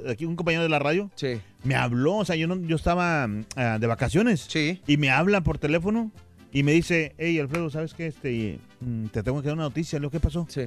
aquí 0.09 0.25
un 0.25 0.35
compañero 0.37 0.63
de 0.63 0.69
la 0.69 0.79
radio, 0.79 1.09
Sí. 1.15 1.41
me 1.63 1.75
habló, 1.75 2.15
o 2.17 2.25
sea, 2.25 2.35
yo 2.37 2.47
no, 2.47 2.55
yo 2.55 2.75
estaba 2.77 3.27
ah, 3.57 3.77
de 3.79 3.87
vacaciones, 3.87 4.45
Sí. 4.47 4.81
y 4.87 4.95
me 4.97 5.09
habla 5.11 5.41
por 5.41 5.57
teléfono, 5.57 6.09
y 6.51 6.63
me 6.63 6.73
dice, 6.73 7.15
hey, 7.17 7.39
Alfredo, 7.39 7.69
¿sabes 7.69 7.93
qué? 7.93 8.07
Este, 8.07 8.59
mm, 8.81 9.05
te 9.07 9.23
tengo 9.23 9.41
que 9.41 9.47
dar 9.47 9.55
una 9.55 9.63
noticia, 9.65 9.99
¿lo 9.99 10.09
que 10.11 10.19
pasó? 10.19 10.45
Sí. 10.49 10.65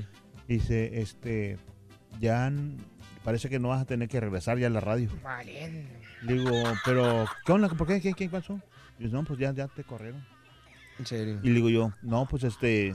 Dice, 0.49 1.01
este, 1.01 1.59
ya 2.21 2.53
parece 3.23 3.49
que 3.49 3.59
no 3.59 3.69
vas 3.69 3.83
a 3.83 3.85
tener 3.87 4.09
que 4.09 4.21
regresar 4.21 4.59
ya 4.59 4.67
a 4.67 4.71
la 4.71 4.81
radio. 4.81 5.09
Vale. 5.23 5.87
Digo, 6.23 6.51
pero, 6.85 7.27
¿qué 7.45 7.53
onda? 7.53 7.69
¿Por 7.69 7.87
qué? 7.87 8.01
¿Qué, 8.01 8.15
qué 8.15 8.29
pasó? 8.29 8.61
Dice, 8.99 9.13
no, 9.13 9.25
pues 9.25 9.39
ya, 9.39 9.53
ya 9.53 9.69
te 9.69 9.85
corrieron. 9.85 10.25
En 10.99 11.07
serio. 11.07 11.41
Y 11.43 11.51
digo 11.51 11.69
yo, 11.71 11.93
no, 12.03 12.27
pues 12.27 12.45
este, 12.45 12.95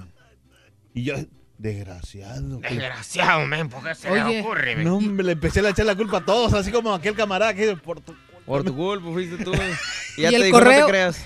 y 0.93 1.03
yo, 1.03 1.15
desgraciado. 1.57 2.61
que- 2.61 2.69
Desgraciado, 2.69 3.45
men, 3.45 3.69
¿por 3.69 3.83
qué 3.83 3.93
se 3.95 4.09
Oye. 4.09 4.23
le 4.23 4.41
ocurre, 4.41 4.75
men? 4.77 4.85
No, 4.85 4.97
hombre, 4.97 5.25
le 5.25 5.31
empecé 5.33 5.59
a 5.59 5.69
echar 5.69 5.85
la 5.85 5.95
culpa 5.95 6.17
a 6.17 6.25
todos, 6.25 6.53
así 6.53 6.71
como 6.71 6.93
aquel 6.93 7.15
camarada 7.15 7.53
que 7.53 7.75
por 7.75 7.99
tu- 8.01 8.15
Por 8.49 8.63
tu 8.63 8.75
culpa 8.75 9.09
fuiste 9.11 9.43
tú. 9.43 9.53
Y 9.53 9.57
¿Y 10.17 10.23
ya 10.23 10.29
te 10.31 10.35
el 10.37 10.43
digo, 10.43 10.59
no 10.59 10.65
correo? 10.65 10.85
te 10.87 10.91
creas. 10.91 11.17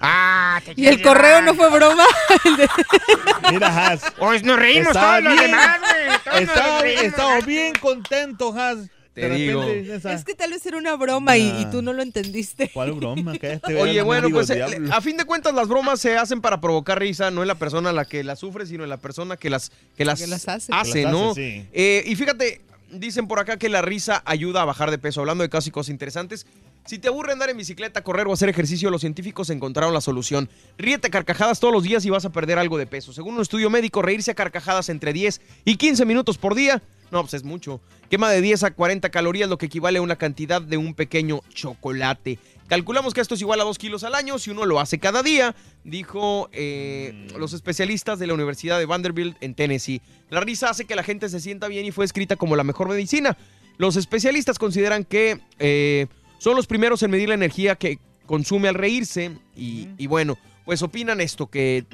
Ah, 0.00 0.60
te 0.64 0.72
Y 0.76 0.86
el 0.86 1.00
correo 1.02 1.42
no 1.42 1.54
fue 1.54 1.70
broma. 1.70 2.04
Mira, 3.52 3.88
Has. 3.88 4.02
Pues 4.18 4.42
nos 4.42 4.58
reímos 4.58 4.88
Estaba 4.88 5.18
todos 5.18 5.24
los 5.24 5.32
bien. 5.34 5.50
demás, 5.50 5.78
güey. 5.80 6.18
Todos 6.24 6.40
nos 6.40 6.48
Estaba, 6.56 6.80
reímos. 6.82 7.04
estaba 7.04 7.40
bien 7.40 7.72
contento, 7.80 8.54
Has. 8.58 8.78
Te 9.14 9.30
digo. 9.30 9.62
esa- 9.64 10.12
es 10.12 10.24
que 10.24 10.34
tal 10.34 10.50
vez 10.50 10.64
era 10.66 10.76
una 10.76 10.94
broma 10.94 11.38
y, 11.38 11.46
y 11.46 11.64
Ah. 11.64 11.70
tú 11.70 11.80
no 11.80 11.94
lo 11.94 12.02
entendiste. 12.02 12.70
¿Cuál 12.74 12.92
broma? 12.92 13.32
Oye, 13.80 14.02
bueno, 14.02 14.28
pues 14.28 14.50
eh, 14.50 14.62
a 14.92 15.00
fin 15.00 15.16
de 15.16 15.24
cuentas 15.24 15.54
las 15.54 15.68
bromas 15.68 16.00
se 16.00 16.18
hacen 16.18 16.42
para 16.42 16.60
provocar 16.60 16.98
risa, 17.00 17.30
no 17.30 17.40
es 17.42 17.46
la 17.48 17.54
persona 17.54 17.92
la 17.92 18.04
que 18.04 18.22
las 18.24 18.38
sufre, 18.40 18.66
sino 18.66 18.84
la 18.84 18.98
persona 18.98 19.38
que 19.38 19.48
las, 19.48 19.72
que 19.96 20.04
las, 20.04 20.20
Que 20.20 20.26
las 20.26 20.46
hace. 20.48 20.70
hace, 20.70 20.92
Que 20.92 21.02
las 21.04 21.12
¿no? 21.12 21.30
hace, 21.30 21.62
sí. 21.62 21.68
Eh, 21.72 22.02
y 22.06 22.14
fíjate, 22.14 22.60
dicen 22.90 23.28
por 23.28 23.38
acá 23.38 23.56
que 23.56 23.68
la 23.68 23.82
risa 23.82 24.22
ayuda 24.24 24.62
a 24.62 24.64
bajar 24.64 24.90
de 24.90 24.98
peso, 24.98 25.20
hablando 25.20 25.42
de 25.42 25.48
casos 25.48 25.68
y 25.68 25.70
cosas 25.70 25.90
interesantes. 25.90 26.46
Si 26.86 26.98
te 26.98 27.08
aburre 27.08 27.32
andar 27.32 27.50
en 27.50 27.56
bicicleta, 27.56 28.02
correr 28.02 28.28
o 28.28 28.32
hacer 28.32 28.48
ejercicio, 28.48 28.90
los 28.90 29.00
científicos 29.00 29.50
encontraron 29.50 29.92
la 29.92 30.00
solución. 30.00 30.48
Ríete 30.78 31.08
a 31.08 31.10
carcajadas 31.10 31.58
todos 31.58 31.74
los 31.74 31.82
días 31.82 32.04
y 32.04 32.10
vas 32.10 32.24
a 32.24 32.30
perder 32.30 32.58
algo 32.58 32.78
de 32.78 32.86
peso. 32.86 33.12
Según 33.12 33.34
un 33.34 33.42
estudio 33.42 33.70
médico, 33.70 34.02
reírse 34.02 34.30
a 34.30 34.34
carcajadas 34.34 34.88
entre 34.88 35.12
10 35.12 35.40
y 35.64 35.76
15 35.76 36.04
minutos 36.04 36.38
por 36.38 36.54
día, 36.54 36.82
no, 37.10 37.22
pues 37.22 37.34
es 37.34 37.44
mucho. 37.44 37.80
Quema 38.10 38.30
de 38.30 38.40
10 38.40 38.64
a 38.64 38.70
40 38.72 39.10
calorías, 39.10 39.48
lo 39.48 39.58
que 39.58 39.66
equivale 39.66 39.98
a 39.98 40.02
una 40.02 40.16
cantidad 40.16 40.60
de 40.60 40.76
un 40.76 40.94
pequeño 40.94 41.40
chocolate. 41.52 42.38
Calculamos 42.68 43.14
que 43.14 43.20
esto 43.20 43.34
es 43.34 43.40
igual 43.40 43.60
a 43.60 43.64
2 43.64 43.78
kilos 43.78 44.02
al 44.02 44.14
año 44.14 44.38
si 44.38 44.50
uno 44.50 44.66
lo 44.66 44.80
hace 44.80 44.98
cada 44.98 45.22
día, 45.22 45.54
dijo 45.84 46.48
eh, 46.52 47.28
los 47.38 47.52
especialistas 47.52 48.18
de 48.18 48.26
la 48.26 48.34
Universidad 48.34 48.78
de 48.78 48.86
Vanderbilt 48.86 49.36
en 49.40 49.54
Tennessee. 49.54 50.02
La 50.30 50.40
risa 50.40 50.70
hace 50.70 50.84
que 50.84 50.96
la 50.96 51.04
gente 51.04 51.28
se 51.28 51.40
sienta 51.40 51.68
bien 51.68 51.86
y 51.86 51.92
fue 51.92 52.04
escrita 52.04 52.34
como 52.34 52.56
la 52.56 52.64
mejor 52.64 52.88
medicina. 52.88 53.36
Los 53.78 53.96
especialistas 53.96 54.58
consideran 54.58 55.04
que 55.04 55.40
eh, 55.60 56.06
son 56.38 56.56
los 56.56 56.66
primeros 56.66 57.02
en 57.02 57.10
medir 57.12 57.28
la 57.28 57.36
energía 57.36 57.76
que 57.76 58.00
consume 58.26 58.68
al 58.68 58.74
reírse 58.74 59.30
y, 59.54 59.88
y 59.96 60.08
bueno, 60.08 60.36
pues 60.64 60.82
opinan 60.82 61.20
esto, 61.20 61.46
que 61.46 61.86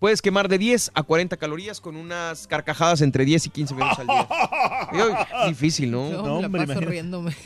puedes 0.00 0.20
quemar 0.20 0.48
de 0.48 0.58
10 0.58 0.90
a 0.94 1.02
40 1.04 1.36
calorías 1.36 1.80
con 1.80 1.94
unas 1.94 2.48
carcajadas 2.48 3.00
entre 3.02 3.24
10 3.24 3.46
y 3.46 3.50
15 3.50 3.74
minutos 3.74 3.98
al 4.00 4.06
día. 4.08 4.28
Digo, 4.92 5.16
difícil, 5.46 5.90
¿no? 5.92 6.10
Yo 6.10 6.22
No, 6.22 6.34
me 6.36 6.40
la 6.40 6.46
hombre, 6.46 6.66
paso 6.66 6.80
riéndome. 6.80 7.36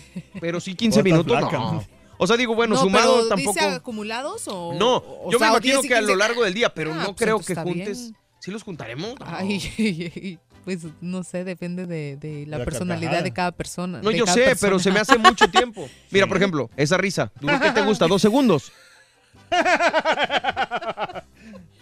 Pero 0.40 0.60
sí 0.60 0.74
15 0.74 1.00
Otra 1.00 1.12
minutos, 1.12 1.38
flaca. 1.38 1.58
no. 1.58 1.84
O 2.16 2.26
sea, 2.28 2.36
digo, 2.36 2.54
bueno, 2.54 2.76
no, 2.76 2.80
sumado 2.80 3.16
pero 3.16 3.28
tampoco... 3.28 3.52
¿dice 3.60 3.66
acumulados 3.74 4.46
o...? 4.46 4.72
No, 4.78 4.96
o 4.98 5.30
yo 5.32 5.38
me 5.40 5.46
sea, 5.46 5.48
imagino 5.54 5.80
10 5.82 5.84
y 5.84 5.88
que 5.88 5.94
a 5.96 6.00
lo 6.00 6.06
15? 6.06 6.18
largo 6.18 6.44
del 6.44 6.54
día, 6.54 6.72
pero 6.72 6.92
Ah, 6.92 6.96
no 6.96 7.04
pues 7.06 7.16
creo 7.16 7.40
que 7.40 7.54
juntes... 7.56 7.98
bien. 8.02 8.16
¿Sí 8.38 8.50
los 8.52 8.62
juntaremos? 8.62 9.18
No. 9.18 9.26
Ay, 9.26 10.38
pues 10.64 10.80
no 11.00 11.24
sé, 11.24 11.42
depende 11.44 11.86
de, 11.86 12.16
de 12.16 12.46
la 12.46 12.58
La 12.58 12.64
personalidad 12.64 13.10
carcajada. 13.10 13.22
de 13.24 13.32
cada 13.32 13.52
persona. 13.52 14.00
No, 14.00 14.10
yo 14.12 14.26
sé, 14.26 14.44
persona. 14.44 14.58
pero 14.60 14.78
se 14.78 14.90
me 14.92 15.00
hace 15.00 15.18
mucho 15.18 15.50
tiempo. 15.50 15.88
Mira, 16.12 16.26
por 16.28 16.36
ejemplo, 16.36 16.70
esa 16.76 16.96
risa. 16.96 17.32
¿Duró 17.40 17.58
qué 17.58 17.72
te 17.72 17.82
gusta? 17.82 18.06
¿Dos 18.06 18.22
segundos? 18.22 18.70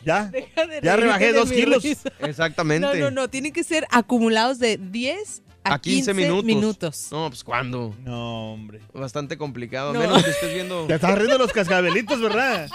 Ya, 0.04 0.25
Deja 0.32 0.66
de 0.66 0.80
ya 0.82 0.97
rebajé 0.97 1.26
de 1.26 1.32
dos 1.38 1.50
kilos. 1.50 1.82
risa. 1.82 2.11
Exactamente. 2.21 2.87
No, 2.87 2.94
no, 2.94 3.11
no, 3.11 3.28
tienen 3.28 3.52
que 3.52 3.64
ser 3.64 3.87
acumulados 3.90 4.59
de 4.59 4.76
10 4.78 5.42
a, 5.64 5.75
A 5.75 5.78
15 5.78 6.12
minutos. 6.14 6.44
minutos. 6.44 7.09
No, 7.12 7.28
pues 7.28 7.44
¿cuándo? 7.44 7.94
No, 8.04 8.52
hombre. 8.54 8.80
Bastante 8.92 9.38
complicado. 9.38 9.90
A 9.90 9.92
No. 9.92 10.00
menos 10.00 10.25
que 10.25 10.30
estés 10.30 10.52
viendo... 10.54 10.87
Te 10.87 10.94
estás 10.94 11.16
riendo 11.16 11.38
los 11.38 11.52
cascabelitos, 11.52 12.21
¿verdad? 12.21 12.68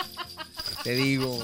Te 0.83 0.91
digo. 0.95 1.37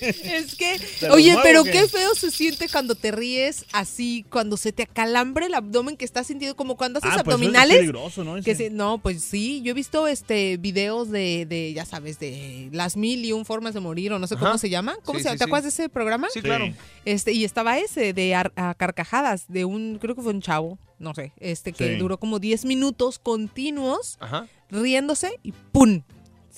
Es 0.00 0.54
que, 0.56 0.78
¿Te 1.00 1.08
los 1.08 1.16
oye, 1.16 1.36
pero 1.42 1.64
qué? 1.64 1.70
qué 1.72 1.88
feo 1.88 2.14
se 2.14 2.30
siente 2.30 2.68
cuando 2.68 2.94
te 2.94 3.10
ríes 3.10 3.64
así, 3.72 4.24
cuando 4.30 4.56
se 4.56 4.72
te 4.72 4.84
acalambre 4.84 5.46
el 5.46 5.54
abdomen 5.54 5.96
que 5.96 6.04
estás 6.04 6.26
sintiendo, 6.26 6.56
como 6.56 6.76
cuando 6.76 6.98
haces 6.98 7.10
Ah, 7.12 7.22
pues 7.22 7.22
eso 7.22 7.30
es 7.30 7.34
abdominales. 7.48 7.76
peligroso, 7.76 8.24
¿no? 8.24 8.42
Que 8.42 8.54
se- 8.54 8.70
no, 8.70 8.98
pues 8.98 9.22
sí, 9.22 9.60
yo 9.62 9.70
he 9.72 9.74
visto 9.74 10.06
este 10.06 10.56
videos 10.56 11.10
de, 11.10 11.46
de, 11.46 11.72
ya 11.72 11.84
sabes, 11.84 12.18
de 12.18 12.68
las 12.72 12.96
mil 12.96 13.24
y 13.24 13.32
un 13.32 13.44
formas 13.44 13.74
de 13.74 13.80
morir, 13.80 14.12
o 14.12 14.18
no 14.18 14.26
sé 14.26 14.34
Ajá. 14.34 14.46
cómo 14.46 14.58
se 14.58 14.70
llama. 14.70 14.96
¿Cómo 15.04 15.18
Sí, 15.18 15.24
se 15.24 15.30
sí, 15.30 15.34
¿Te 15.34 15.38
sí. 15.38 15.44
acuerdas 15.44 15.64
de 15.64 15.68
ese 15.82 15.88
programa? 15.88 16.28
Sí, 16.32 16.40
claro. 16.40 16.72
Este, 17.04 17.32
y 17.32 17.44
estaba 17.44 17.78
ese 17.78 18.12
de 18.12 18.34
ar- 18.34 18.52
a 18.56 18.74
carcajadas, 18.74 19.44
de 19.48 19.64
un, 19.64 19.98
creo 20.00 20.14
que 20.14 20.22
fue 20.22 20.32
un 20.32 20.40
chavo, 20.42 20.78
no 20.98 21.14
sé, 21.14 21.32
este, 21.40 21.72
que 21.72 21.96
duró 21.96 22.18
como 22.18 22.38
10 22.38 22.64
minutos 22.64 23.18
continuos 23.18 24.16
Ajá. 24.20 24.46
riéndose 24.70 25.38
y 25.42 25.52
¡pum! 25.52 26.02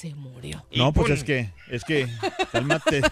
Se 0.02 0.12
murió. 0.16 0.66
No, 0.74 0.92
pues 0.92 1.06
pum. 1.06 1.14
es 1.16 1.22
que, 1.22 1.50
es 1.70 1.84
que, 1.84 2.08
cálmate. 2.50 3.02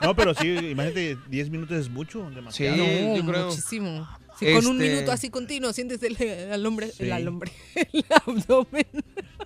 No, 0.00 0.16
pero 0.16 0.34
sí, 0.34 0.48
imagínate, 0.48 1.16
10 1.28 1.48
minutos 1.50 1.76
es 1.78 1.88
mucho, 1.88 2.28
demasiado. 2.30 2.74
Sí, 2.76 3.02
no, 3.04 3.16
yo 3.16 3.24
creo. 3.24 3.46
muchísimo. 3.46 4.08
Si 4.36 4.52
con 4.52 4.66
un 4.66 4.82
Este- 4.82 4.94
minuto 4.94 5.12
así 5.12 5.30
continuo 5.30 5.72
sientes 5.72 6.02
el, 6.02 6.20
el 6.20 6.66
hombre, 6.66 6.88
Sí. 6.90 7.04
el, 7.04 7.12
al 7.12 7.28
hombre, 7.28 7.52
el 7.92 8.04
abdomen. 8.26 8.86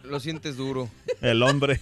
Lo 0.03 0.19
sientes 0.19 0.57
duro. 0.57 0.89
El 1.21 1.43
hombre. 1.43 1.79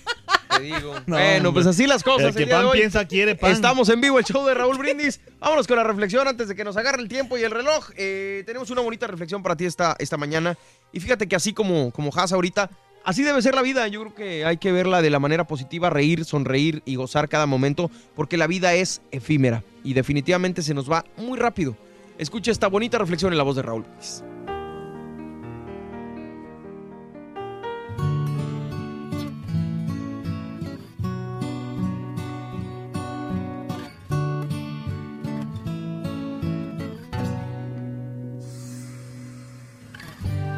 Te 0.57 0.63
digo. 0.65 0.95
No, 1.07 1.15
bueno, 1.17 1.53
pues 1.53 1.67
así 1.67 1.87
las 1.87 2.03
cosas. 2.03 2.31
El 2.31 2.35
que 2.35 2.43
el 2.43 2.49
pan 2.49 2.73
piensa 2.73 3.07
quiere 3.07 3.37
pan. 3.37 3.53
Estamos 3.53 3.89
en 3.91 4.01
vivo, 4.01 4.19
el 4.19 4.25
show 4.25 4.45
de 4.45 4.55
Raúl 4.55 4.77
Brindis. 4.77 5.21
Vámonos 5.39 5.69
con 5.69 5.77
la 5.77 5.85
reflexión 5.85 6.27
antes 6.27 6.49
de 6.49 6.57
que 6.57 6.65
nos 6.65 6.77
agarre 6.77 7.01
el 7.01 7.07
tiempo 7.07 7.39
y 7.39 7.43
el 7.45 7.53
reloj. 7.53 7.91
Eh, 7.97 8.43
tenemos 8.45 8.71
una 8.71 8.81
bonita 8.81 9.07
reflexión 9.07 9.41
para 9.41 9.57
ti 9.57 9.67
esta, 9.67 9.95
esta 10.01 10.17
mañana. 10.17 10.59
Y 10.93 10.99
fíjate 10.99 11.29
que 11.29 11.37
así 11.37 11.53
como, 11.53 11.93
como 11.93 12.11
Haas 12.13 12.33
ahorita, 12.33 12.71
así 13.07 13.23
debe 13.23 13.41
ser 13.41 13.55
la 13.55 13.63
vida. 13.63 13.89
Yo 13.89 14.01
creo 14.03 14.15
que 14.15 14.45
hay 14.45 14.59
que 14.59 14.73
verla 14.73 15.01
de 15.01 15.09
la 15.09 15.19
manera 15.19 15.47
positiva, 15.47 15.89
reír, 15.89 16.27
sonreír 16.27 16.83
y 16.85 16.97
gozar 16.97 17.31
cada 17.31 17.47
momento, 17.47 17.91
porque 18.15 18.37
la 18.37 18.47
vida 18.47 18.75
es 18.75 19.01
efímera 19.11 19.65
y 19.83 19.95
definitivamente 19.95 20.61
se 20.61 20.75
nos 20.75 20.91
va 20.91 21.07
muy 21.17 21.39
rápido. 21.39 21.75
Escucha 22.19 22.51
esta 22.51 22.67
bonita 22.67 22.99
reflexión 22.99 23.33
en 23.33 23.39
la 23.39 23.45
voz 23.45 23.57
de 23.57 23.63
Raúl 23.63 23.83
Brindis. 23.83 24.23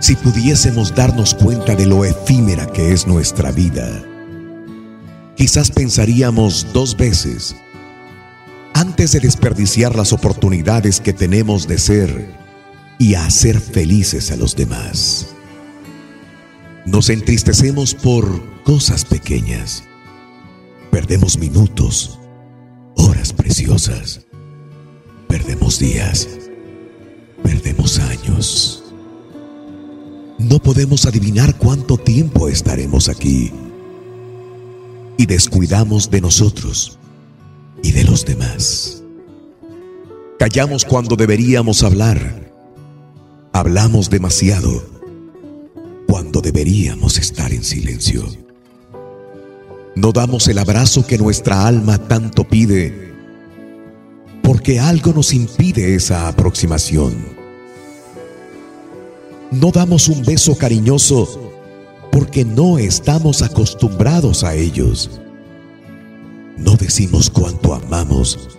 Si 0.09 0.17
pudiésemos 0.17 0.95
darnos 0.95 1.35
cuenta 1.35 1.75
de 1.75 1.85
lo 1.85 2.03
efímera 2.03 2.67
que 2.67 2.95
es 2.95 3.07
nuestra 3.07 3.53
vida, 3.53 4.03
quizás 5.37 5.71
pensaríamos 5.71 6.67
dos 6.73 6.97
veces 6.97 7.55
antes 8.73 9.13
de 9.13 9.21
desperdiciar 9.21 9.95
las 9.95 10.15
oportunidades 10.15 11.03
que 11.03 11.13
tenemos 11.13 11.69
de 11.69 11.77
ser 11.77 12.27
y 12.99 13.17
hacer 13.17 13.61
felices 13.61 14.31
a 14.31 14.37
los 14.37 14.57
demás. 14.57 15.29
Nos 16.87 17.11
entristecemos 17.11 17.93
por 17.93 18.63
cosas 18.63 19.05
pequeñas. 19.05 19.85
Perdemos 20.91 21.37
minutos, 21.37 22.19
horas 22.97 23.35
preciosas. 23.35 24.23
Perdemos 25.29 25.79
días. 25.79 26.27
Perdemos 27.43 27.99
años. 27.99 28.88
No 30.39 30.61
podemos 30.61 31.05
adivinar 31.05 31.57
cuánto 31.57 31.99
tiempo 31.99 32.49
estaremos 32.49 33.09
aquí. 33.09 33.53
Y 35.17 35.27
descuidamos 35.27 36.11
de 36.11 36.21
nosotros 36.21 36.99
y 37.83 37.91
de 37.91 38.05
los 38.05 38.25
demás. 38.25 39.03
Callamos 40.39 40.85
cuando 40.85 41.17
deberíamos 41.17 41.83
hablar. 41.83 42.53
Hablamos 43.53 44.09
demasiado 44.11 44.85
cuando 46.07 46.41
deberíamos 46.41 47.19
estar 47.19 47.53
en 47.53 47.65
silencio. 47.65 48.25
No 49.97 50.13
damos 50.13 50.47
el 50.47 50.59
abrazo 50.59 51.05
que 51.05 51.19
nuestra 51.19 51.67
alma 51.67 51.99
tanto 51.99 52.45
pide 52.45 53.09
porque 54.45 54.79
algo 54.79 55.13
nos 55.13 55.35
impide 55.35 55.95
esa 55.95 56.29
aproximación. 56.29 57.38
No 59.51 59.71
damos 59.71 60.09
un 60.09 60.23
beso 60.23 60.57
cariñoso 60.57 61.53
porque 62.13 62.45
no 62.45 62.79
estamos 62.79 63.43
acostumbrados 63.43 64.45
a 64.45 64.55
ellos. 64.55 65.21
No 66.57 66.75
decimos 66.77 67.31
cuánto 67.31 67.75
amamos 67.75 68.59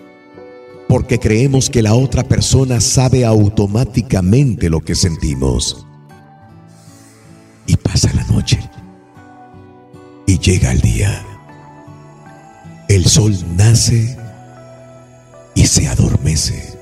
porque 0.89 1.19
creemos 1.19 1.69
que 1.69 1.83
la 1.83 1.93
otra 1.93 2.23
persona 2.23 2.81
sabe 2.81 3.23
automáticamente 3.23 4.71
lo 4.71 4.81
que 4.81 4.95
sentimos. 4.95 5.85
Y 7.67 7.77
pasa 7.77 8.11
la 8.15 8.23
noche. 8.23 8.59
Y 10.25 10.39
llega 10.39 10.71
el 10.71 10.81
día. 10.81 11.23
El 12.87 13.05
sol 13.05 13.37
nace 13.55 14.17
y 15.53 15.67
se 15.67 15.87
adormece. 15.87 16.75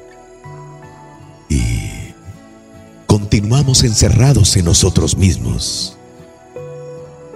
Y 1.49 1.96
continuamos 3.19 3.83
encerrados 3.83 4.55
en 4.57 4.65
nosotros 4.65 5.17
mismos. 5.17 5.97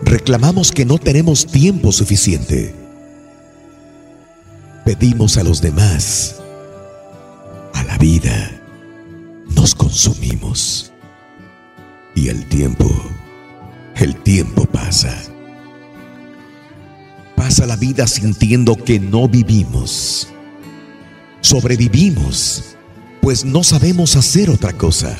Reclamamos 0.04 0.72
que 0.72 0.86
no 0.86 1.00
tenemos 1.00 1.48
tiempo 1.48 1.92
suficiente. 1.92 2.76
Pedimos 4.86 5.38
a 5.38 5.44
los 5.44 5.60
demás 5.60 6.36
a 7.74 7.84
la 7.84 7.98
vida 7.98 8.52
nos 9.56 9.74
consumimos. 9.74 10.94
Y 12.14 12.28
el 12.28 12.48
tiempo, 12.48 12.88
el 13.96 14.16
tiempo 14.18 14.66
pasa. 14.66 15.18
Pasa 17.36 17.66
la 17.66 17.76
vida 17.76 18.06
sintiendo 18.06 18.76
que 18.76 19.00
no 19.00 19.28
vivimos. 19.28 20.28
Sobrevivimos, 21.40 22.76
pues 23.20 23.44
no 23.46 23.64
sabemos 23.64 24.16
hacer 24.16 24.52
otra 24.52 24.74
cosa. 24.74 25.18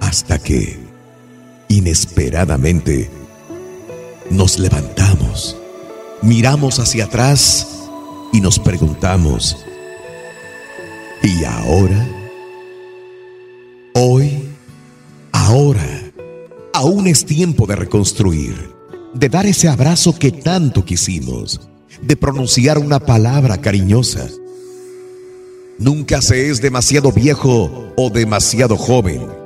Hasta 0.00 0.38
que, 0.38 0.78
inesperadamente, 1.68 3.10
nos 4.30 4.58
levantamos, 4.58 5.56
miramos 6.22 6.78
hacia 6.78 7.04
atrás 7.04 7.88
y 8.32 8.40
nos 8.40 8.58
preguntamos, 8.58 9.64
¿Y 11.22 11.44
ahora? 11.44 12.06
Hoy, 13.94 14.48
ahora, 15.32 16.12
aún 16.72 17.06
es 17.08 17.24
tiempo 17.24 17.66
de 17.66 17.74
reconstruir, 17.76 18.70
de 19.14 19.28
dar 19.28 19.46
ese 19.46 19.68
abrazo 19.68 20.16
que 20.16 20.30
tanto 20.30 20.84
quisimos, 20.84 21.60
de 22.00 22.16
pronunciar 22.16 22.78
una 22.78 23.00
palabra 23.00 23.60
cariñosa. 23.60 24.28
Nunca 25.78 26.22
se 26.22 26.50
es 26.50 26.62
demasiado 26.62 27.10
viejo 27.10 27.92
o 27.96 28.10
demasiado 28.10 28.76
joven 28.76 29.37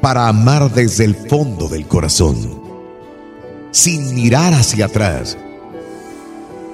para 0.00 0.28
amar 0.28 0.70
desde 0.72 1.04
el 1.04 1.14
fondo 1.14 1.68
del 1.68 1.86
corazón, 1.86 2.62
sin 3.70 4.14
mirar 4.14 4.54
hacia 4.54 4.86
atrás. 4.86 5.36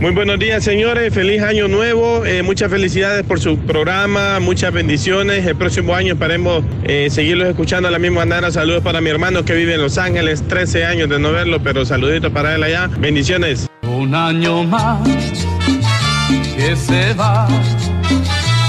Muy 0.00 0.12
buenos 0.12 0.38
días, 0.38 0.64
señores. 0.64 1.12
Feliz 1.12 1.42
año 1.42 1.68
nuevo. 1.68 2.24
Eh, 2.24 2.42
muchas 2.42 2.70
felicidades 2.70 3.22
por 3.22 3.38
su 3.38 3.58
programa. 3.58 4.40
Muchas 4.40 4.72
bendiciones. 4.72 5.44
El 5.46 5.56
próximo 5.56 5.94
año 5.94 6.14
esperemos 6.14 6.64
eh, 6.84 7.08
seguirlos 7.10 7.48
escuchando 7.48 7.86
a 7.86 7.90
la 7.90 7.98
misma 7.98 8.24
manera. 8.24 8.50
Saludos 8.50 8.82
para 8.82 9.02
mi 9.02 9.10
hermano 9.10 9.44
que 9.44 9.52
vive 9.52 9.74
en 9.74 9.82
Los 9.82 9.98
Ángeles. 9.98 10.42
13 10.48 10.86
años 10.86 11.10
de 11.10 11.18
no 11.18 11.32
verlo, 11.32 11.62
pero 11.62 11.84
saluditos 11.84 12.32
para 12.32 12.54
él 12.54 12.62
allá. 12.62 12.88
Bendiciones. 12.98 13.68
Un 13.82 14.14
año 14.14 14.64
más 14.64 15.06
que 16.56 16.74
se 16.76 17.12
va. 17.12 17.46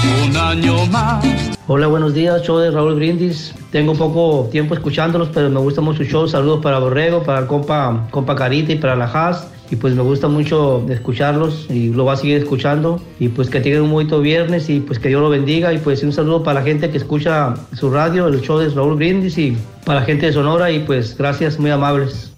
Un 0.02 0.36
año 0.36 0.86
más. 0.86 1.24
Hola, 1.68 1.86
buenos 1.86 2.12
días, 2.12 2.42
show 2.42 2.58
de 2.58 2.70
Raúl 2.70 2.96
Brindis. 2.96 3.54
Tengo 3.70 3.94
poco 3.94 4.48
tiempo 4.50 4.74
escuchándolos, 4.74 5.28
pero 5.32 5.48
me 5.48 5.60
gusta 5.60 5.80
mucho 5.80 5.98
su 5.98 6.04
show. 6.04 6.26
Saludos 6.26 6.60
para 6.60 6.78
Borrego, 6.78 7.22
para 7.22 7.46
compa, 7.46 8.08
compa 8.10 8.34
Carita 8.34 8.72
y 8.72 8.76
para 8.76 8.96
la 8.96 9.04
Haas. 9.04 9.46
Y 9.70 9.76
pues 9.76 9.94
me 9.94 10.02
gusta 10.02 10.28
mucho 10.28 10.84
escucharlos 10.90 11.66
y 11.70 11.88
lo 11.90 12.04
va 12.04 12.14
a 12.14 12.16
seguir 12.16 12.36
escuchando. 12.38 13.00
Y 13.20 13.28
pues 13.28 13.48
que 13.48 13.60
tengan 13.60 13.82
un 13.82 13.92
bonito 13.92 14.20
viernes 14.20 14.68
y 14.68 14.80
pues 14.80 14.98
que 14.98 15.08
Dios 15.08 15.22
lo 15.22 15.30
bendiga. 15.30 15.72
Y 15.72 15.78
pues 15.78 16.02
un 16.02 16.12
saludo 16.12 16.42
para 16.42 16.60
la 16.60 16.66
gente 16.66 16.90
que 16.90 16.98
escucha 16.98 17.54
su 17.72 17.90
radio, 17.90 18.26
el 18.26 18.40
show 18.42 18.58
de 18.58 18.68
Raúl 18.68 18.96
Brindis 18.96 19.38
y 19.38 19.56
para 19.86 20.00
la 20.00 20.04
gente 20.04 20.26
de 20.26 20.32
Sonora. 20.32 20.70
Y 20.70 20.80
pues 20.80 21.16
gracias, 21.16 21.58
muy 21.58 21.70
amables. 21.70 22.32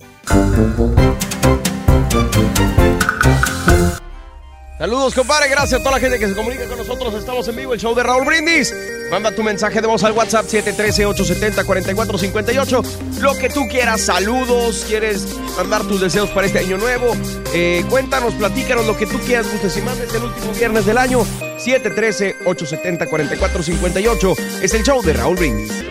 Saludos, 4.78 5.14
compadre. 5.14 5.48
Gracias 5.48 5.80
a 5.80 5.84
toda 5.84 5.92
la 5.92 6.00
gente 6.00 6.18
que 6.18 6.26
se 6.26 6.34
comunica 6.34 6.66
con 6.66 6.76
nosotros. 6.78 7.14
Estamos 7.14 7.46
en 7.46 7.54
vivo, 7.54 7.74
el 7.74 7.80
show 7.80 7.94
de 7.94 8.02
Raúl 8.02 8.24
Brindis. 8.24 8.74
Manda 9.08 9.30
tu 9.30 9.44
mensaje 9.44 9.80
de 9.80 9.87
voz 9.87 10.02
al 10.02 10.10
WhatsApp 10.12 10.46
713-870-4458. 10.46 13.20
Lo 13.20 13.34
que 13.34 13.48
tú 13.50 13.68
quieras, 13.68 14.00
saludos, 14.00 14.84
quieres 14.88 15.28
mandar 15.56 15.84
tus 15.84 16.00
deseos 16.00 16.28
para 16.30 16.48
este 16.48 16.58
año 16.58 16.76
nuevo. 16.76 17.14
Eh, 17.54 17.84
cuéntanos, 17.88 18.34
platícanos 18.34 18.84
lo 18.87 18.96
que 18.96 19.06
tú 19.06 19.20
quieras, 19.20 19.48
gustes 19.52 19.76
y 19.76 19.82
mandes 19.82 20.12
el 20.12 20.24
último 20.24 20.52
viernes 20.52 20.87
del 20.87 20.98
año. 20.98 21.20
713-870-4458. 21.58 24.37
Es 24.60 24.74
el 24.74 24.82
show 24.82 25.00
de 25.02 25.12
Raúl 25.12 25.37
Brindis. 25.37 25.84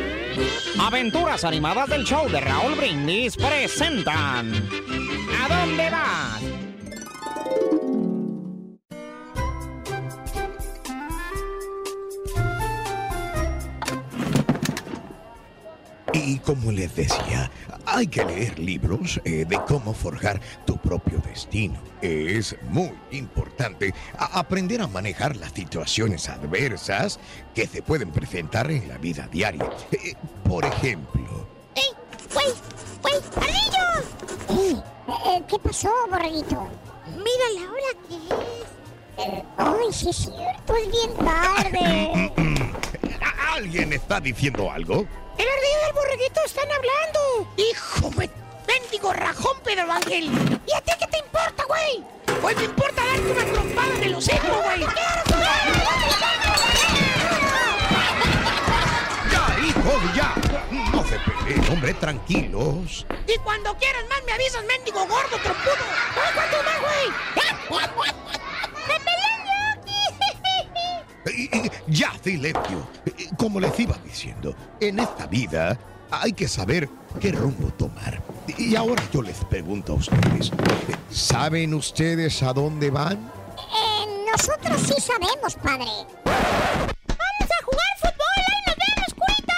Aventuras 0.78 1.46
animadas 1.46 1.88
del 1.88 2.04
show 2.04 2.30
de 2.30 2.42
Raúl 2.42 2.76
Brindis 2.76 3.38
presentan. 3.38 4.52
¿A 5.42 5.48
dónde 5.48 5.90
vas? 5.90 6.42
Y 16.14 16.38
como 16.40 16.72
les 16.72 16.96
decía, 16.96 17.50
hay 17.86 18.08
que 18.08 18.24
leer 18.24 18.60
libros 18.60 19.20
eh, 19.26 19.46
de 19.48 19.60
cómo 19.68 19.94
forjar 19.94 20.40
tu 20.66 20.78
propio 20.78 21.20
destino. 21.20 21.80
Es 22.02 22.56
muy 22.70 22.92
importante 23.12 23.94
a- 24.18 24.40
aprender 24.40 24.82
a 24.82 24.88
manejar 24.88 25.36
las 25.36 25.52
situaciones 25.54 26.30
adversas 26.30 27.20
que 27.56 27.66
se 27.68 27.82
pueden 27.82 28.12
presentar 28.12 28.70
en 28.70 28.88
la 28.88 28.98
vida 29.00 29.28
diaria. 29.32 29.68
Eh, 29.92 30.14
por 30.48 30.66
ejemplo, 30.66 31.48
¡Güey! 32.34 32.48
¡Güey! 33.02 33.16
¡Ardillo! 33.36 34.84
Eh, 35.26 35.44
¿Qué 35.50 35.60
pasó, 35.60 35.90
borreguito? 36.10 36.68
Mira 37.08 37.48
la 37.56 37.72
hora 37.72 37.92
que 38.08 38.16
es. 38.36 39.44
Ay, 39.58 39.92
sí 39.92 40.10
es 40.10 40.16
cierto, 40.16 40.76
es 40.76 40.92
bien 40.92 41.14
tarde. 41.26 42.34
¿a- 43.24 43.54
¿alguien 43.56 43.94
está 43.94 44.20
diciendo 44.20 44.70
algo? 44.72 45.06
El 45.38 45.48
ardillo 45.48 45.80
y 45.82 45.88
el 45.88 45.94
borreguito 45.94 46.42
están 46.46 46.68
hablando. 46.72 47.54
¡Hijo 47.58 48.10
de 48.20 48.30
mendigo 48.68 49.14
rajón, 49.14 49.58
Pedro 49.64 49.92
Ángel! 49.92 50.26
¿Y 50.68 50.74
a 50.74 50.82
ti 50.82 50.92
qué 51.00 51.08
te 51.08 51.18
importa, 51.20 51.64
güey? 51.66 52.04
Pues 52.42 52.56
me 52.58 52.64
importa 52.66 53.04
darte 53.04 53.32
una 53.32 53.46
trompada 53.46 53.96
en 53.96 54.04
el 54.04 54.16
hocico, 54.16 54.62
güey. 54.64 54.82
¡Ya, 59.32 59.58
hijos, 59.66 60.14
ya! 60.16 60.34
No 60.92 61.04
se 61.06 61.18
peleen, 61.20 61.72
hombre, 61.72 61.94
tranquilos. 61.96 63.06
Y 63.28 63.38
cuando 63.40 63.76
quieras 63.78 64.04
más 64.10 64.24
me 64.26 64.34
avisas, 64.34 64.64
mendigo 64.66 65.06
gordo, 65.08 65.38
trompudo. 65.42 65.86
¡Ay, 66.16 66.32
cuánto 66.36 66.58
más, 66.64 66.80
güey! 66.82 67.14
¡Me 71.26 71.32
Eh, 71.32 71.50
eh, 71.54 71.72
Ya, 71.88 72.12
silencio. 72.24 72.88
Eh, 73.06 73.30
Como 73.38 73.60
les 73.60 73.78
iba 73.80 73.96
diciendo, 74.06 74.56
en 74.80 75.00
esta 75.00 75.26
vida 75.28 75.78
hay 76.12 76.34
que 76.34 76.48
saber 76.48 76.90
qué 77.20 77.32
rumbo 77.32 77.70
tomar. 77.74 78.22
Y 78.58 78.76
ahora 78.76 79.04
yo 79.12 79.22
les 79.22 79.38
pregunto 79.46 79.94
a 79.94 79.96
ustedes, 79.96 80.52
¿saben 81.10 81.74
ustedes 81.74 82.44
a 82.44 82.54
dónde 82.54 82.90
van? 82.92 83.14
Eh, 83.58 84.26
nosotros 84.32 84.82
sí 84.82 84.94
sabemos, 85.02 85.56
padre. 85.56 85.86
¡Vamos 86.26 87.50
a 87.52 87.64
jugar 87.66 87.94
fútbol! 88.00 88.44
¡Ahí 88.48 88.62
nos 88.68 88.76
vemos, 88.76 89.14
cuita! 89.16 89.56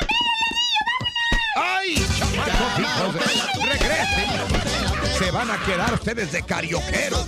¡Ay, 1.58 1.96
chamacos, 2.18 2.80
hijos 2.80 3.14
de- 3.14 3.66
¡Regresen! 3.66 5.18
Se 5.18 5.32
van 5.32 5.50
a 5.52 5.58
quedar 5.66 5.94
ustedes 5.94 6.32
de 6.32 6.42
carioqueros. 6.44 7.26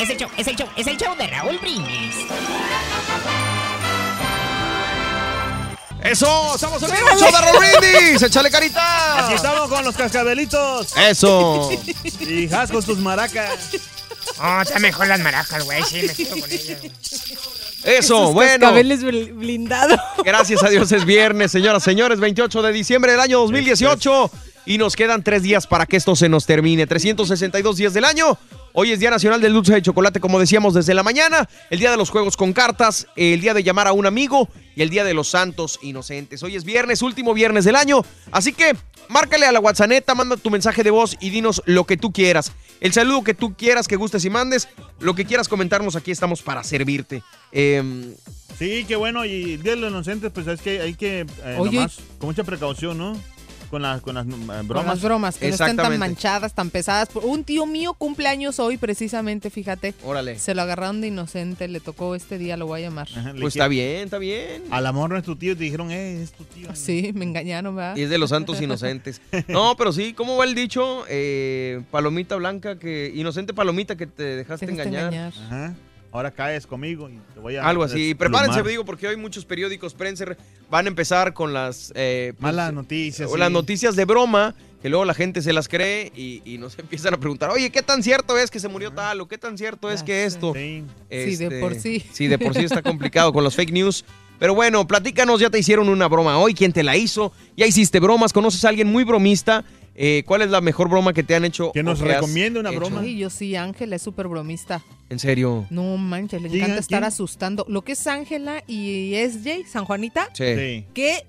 Es 0.00 0.10
el 0.10 0.16
show, 0.18 0.28
es 0.36 0.46
el 0.46 0.56
show, 0.56 0.68
es 0.76 0.86
el 0.86 0.96
show 0.96 1.16
de 1.16 1.26
Raúl 1.26 1.58
Brindis. 1.58 2.16
Eso, 6.02 6.54
estamos 6.54 6.82
en 6.82 6.90
vivo, 6.92 7.08
show 7.18 7.32
de 7.32 7.40
Raúl 7.40 7.58
Brindis. 7.58 8.22
Échale 8.22 8.50
carita. 8.50 9.24
Aquí 9.24 9.34
estamos 9.34 9.68
con 9.68 9.84
los 9.84 9.96
cascabelitos. 9.96 10.96
Eso. 10.96 11.70
Y 12.20 12.52
Has 12.52 12.70
con 12.70 12.82
tus 12.84 12.98
maracas. 12.98 13.50
Oh, 14.42 14.60
está 14.60 14.78
mejor 14.78 15.06
las 15.08 15.20
maracas, 15.20 15.64
güey. 15.64 15.82
Sí, 15.84 16.02
me 16.06 16.14
quedo 16.14 16.38
con 16.40 16.50
ellas. 16.50 16.78
Eso, 17.82 17.84
Esos 17.84 18.32
bueno. 18.34 18.52
cascabeles 18.60 19.02
bl- 19.02 19.32
blindados. 19.34 19.98
Gracias 20.24 20.62
a 20.62 20.68
Dios 20.68 20.90
es 20.92 21.04
viernes, 21.04 21.52
señoras, 21.52 21.82
señores, 21.82 22.20
28 22.20 22.60
de 22.62 22.72
diciembre 22.72 23.12
del 23.12 23.20
año 23.20 23.38
2018 23.40 24.30
y 24.66 24.78
nos 24.78 24.96
quedan 24.96 25.22
tres 25.22 25.42
días 25.42 25.66
para 25.66 25.86
que 25.86 25.96
esto 25.96 26.14
se 26.16 26.28
nos 26.28 26.44
termine. 26.44 26.86
362 26.86 27.76
días 27.76 27.94
del 27.94 28.04
año. 28.04 28.36
Hoy 28.72 28.92
es 28.92 29.00
Día 29.00 29.10
Nacional 29.10 29.40
del 29.40 29.54
Dulce 29.54 29.72
de 29.72 29.80
Chocolate, 29.80 30.20
como 30.20 30.38
decíamos 30.38 30.74
desde 30.74 30.92
la 30.92 31.02
mañana, 31.02 31.48
el 31.70 31.78
Día 31.78 31.90
de 31.90 31.96
los 31.96 32.10
Juegos 32.10 32.36
con 32.36 32.52
Cartas, 32.52 33.06
el 33.16 33.40
Día 33.40 33.54
de 33.54 33.62
llamar 33.62 33.86
a 33.86 33.92
un 33.92 34.04
amigo 34.04 34.50
y 34.74 34.82
el 34.82 34.90
Día 34.90 35.02
de 35.02 35.14
los 35.14 35.28
Santos 35.28 35.78
Inocentes. 35.80 36.42
Hoy 36.42 36.56
es 36.56 36.64
viernes, 36.64 37.00
último 37.00 37.32
viernes 37.32 37.64
del 37.64 37.74
año, 37.74 38.04
así 38.32 38.52
que 38.52 38.76
márcale 39.08 39.46
a 39.46 39.52
la 39.52 39.60
WhatsApp, 39.60 40.06
manda 40.14 40.36
tu 40.36 40.50
mensaje 40.50 40.82
de 40.82 40.90
voz 40.90 41.16
y 41.20 41.30
dinos 41.30 41.62
lo 41.64 41.84
que 41.84 41.96
tú 41.96 42.12
quieras. 42.12 42.52
El 42.82 42.92
saludo 42.92 43.24
que 43.24 43.32
tú 43.32 43.54
quieras, 43.54 43.88
que 43.88 43.96
gustes 43.96 44.26
y 44.26 44.30
mandes, 44.30 44.68
lo 45.00 45.14
que 45.14 45.24
quieras 45.24 45.48
comentarnos, 45.48 45.96
aquí 45.96 46.10
estamos 46.10 46.42
para 46.42 46.62
servirte. 46.62 47.22
Em, 47.52 48.12
Sí, 48.58 48.84
qué 48.88 48.96
bueno. 48.96 49.24
Y 49.24 49.54
el 49.54 49.62
Día 49.62 49.72
de 49.74 49.80
los 49.80 49.90
Inocentes, 49.90 50.32
pues 50.32 50.46
es 50.46 50.60
que 50.60 50.80
hay 50.80 50.94
que, 50.94 51.20
eh, 51.20 51.56
Oye. 51.58 51.76
nomás, 51.76 51.98
con 52.18 52.28
mucha 52.28 52.42
precaución, 52.44 52.96
¿no? 52.96 53.16
Con, 53.70 53.82
las 53.82 54.00
con 54.00 54.14
las 54.14 54.26
eh, 54.26 54.28
bromas. 54.30 54.66
Con 54.66 54.86
las 54.86 55.02
bromas, 55.02 55.36
que 55.36 55.48
no 55.48 55.54
estén 55.54 55.76
tan 55.76 55.98
manchadas, 55.98 56.54
tan 56.54 56.70
pesadas. 56.70 57.08
Un 57.22 57.44
tío 57.44 57.66
mío 57.66 57.94
cumple 57.94 58.28
años 58.28 58.58
hoy, 58.58 58.76
precisamente, 58.76 59.50
fíjate. 59.50 59.94
Órale. 60.04 60.38
Se 60.38 60.54
lo 60.54 60.62
agarraron 60.62 61.00
de 61.00 61.08
inocente, 61.08 61.68
le 61.68 61.80
tocó 61.80 62.14
este 62.14 62.38
día, 62.38 62.56
lo 62.56 62.66
voy 62.66 62.80
a 62.82 62.84
llamar. 62.84 63.08
Ajá, 63.16 63.32
Pues 63.40 63.56
está 63.56 63.68
bien, 63.68 64.04
está 64.04 64.18
bien. 64.18 64.62
Al 64.70 64.86
amor 64.86 65.10
no 65.10 65.16
es 65.16 65.24
tu 65.24 65.36
tío 65.36 65.52
y 65.52 65.56
te 65.56 65.64
dijeron, 65.64 65.90
eh, 65.90 66.22
es 66.22 66.32
tu 66.32 66.44
tío. 66.44 66.74
Sí, 66.74 67.12
me 67.14 67.24
engañaron, 67.24 67.74
¿verdad? 67.76 67.96
Y 67.96 68.02
es 68.02 68.10
de 68.10 68.18
los 68.18 68.30
santos 68.30 68.60
inocentes. 68.60 69.20
No, 69.48 69.76
pero 69.76 69.92
sí, 69.92 70.12
¿cómo 70.12 70.36
va 70.36 70.44
el 70.44 70.54
dicho? 70.54 71.04
Eh, 71.08 71.82
palomita 71.90 72.36
blanca 72.36 72.78
que. 72.78 73.12
Inocente 73.14 73.54
palomita 73.54 73.96
que 73.96 74.06
te 74.06 74.22
dejaste, 74.22 74.66
Te 74.66 74.72
dejaste 74.72 74.88
engañar. 74.96 75.12
engañar. 75.12 75.32
Ajá. 75.46 75.74
Ahora 76.16 76.30
caes 76.30 76.66
conmigo 76.66 77.08
y 77.08 77.18
te 77.34 77.40
voy 77.40 77.56
a. 77.56 77.66
Algo 77.68 77.84
así. 77.84 78.10
Y 78.10 78.14
prepárense, 78.14 78.62
digo, 78.62 78.84
porque 78.84 79.06
hoy 79.08 79.16
muchos 79.16 79.44
periódicos, 79.44 79.94
Prenser, 79.94 80.36
van 80.70 80.86
a 80.86 80.88
empezar 80.88 81.34
con 81.34 81.52
las. 81.52 81.92
eh, 81.94 82.32
pues, 82.34 82.42
Malas 82.42 82.72
noticias. 82.72 83.30
o 83.30 83.36
las 83.36 83.50
noticias 83.50 83.96
de 83.96 84.04
broma, 84.04 84.54
que 84.80 84.88
luego 84.88 85.04
la 85.04 85.14
gente 85.14 85.42
se 85.42 85.52
las 85.52 85.68
cree 85.68 86.12
y, 86.16 86.42
y 86.44 86.58
nos 86.58 86.78
empiezan 86.78 87.14
a 87.14 87.18
preguntar, 87.18 87.50
oye, 87.50 87.70
¿qué 87.70 87.82
tan 87.82 88.02
cierto 88.02 88.38
es 88.38 88.50
que 88.50 88.60
se 88.60 88.68
murió 88.68 88.92
tal? 88.92 89.20
¿O 89.20 89.28
qué 89.28 89.38
tan 89.38 89.58
cierto 89.58 89.90
es 89.90 90.02
que 90.02 90.24
esto? 90.24 90.54
Sí. 90.54 90.84
Sí, 91.10 91.36
de 91.36 91.60
por 91.60 91.74
sí. 91.74 92.04
Sí, 92.12 92.28
de 92.28 92.38
por 92.38 92.54
sí 92.54 92.64
está 92.64 92.82
complicado 92.82 93.32
con 93.32 93.44
los 93.44 93.54
fake 93.54 93.72
news. 93.72 94.04
Pero 94.38 94.54
bueno, 94.54 94.86
platícanos, 94.86 95.40
ya 95.40 95.48
te 95.48 95.58
hicieron 95.58 95.88
una 95.88 96.08
broma 96.08 96.38
hoy, 96.38 96.52
¿quién 96.52 96.72
te 96.72 96.82
la 96.82 96.96
hizo? 96.96 97.32
¿Ya 97.56 97.66
hiciste 97.66 98.00
bromas? 98.00 98.32
¿Conoces 98.34 98.64
a 98.66 98.68
alguien 98.68 98.86
muy 98.86 99.02
bromista? 99.04 99.64
Eh, 99.98 100.22
¿Cuál 100.26 100.42
es 100.42 100.50
la 100.50 100.60
mejor 100.60 100.90
broma 100.90 101.12
que 101.14 101.22
te 101.22 101.34
han 101.34 101.44
hecho? 101.46 101.72
Que 101.72 101.82
nos 101.82 102.00
recomiende 102.00 102.60
una 102.60 102.68
hecho? 102.70 102.78
broma. 102.80 103.02
Sí, 103.02 103.16
yo 103.16 103.30
sí, 103.30 103.56
Ángela 103.56 103.96
es 103.96 104.02
súper 104.02 104.28
bromista. 104.28 104.82
En 105.08 105.18
serio. 105.18 105.66
No 105.70 105.96
manches, 105.96 106.42
le 106.42 106.48
encanta 106.48 106.78
estar 106.80 106.98
¿Quién? 107.00 107.04
asustando. 107.04 107.64
Lo 107.68 107.82
que 107.82 107.92
es 107.92 108.06
Ángela 108.06 108.62
y 108.66 109.14
SJ, 109.14 109.66
San 109.66 109.84
Juanita, 109.86 110.28
Sí. 110.34 110.44
Sí. 110.54 110.84
qué 110.92 111.24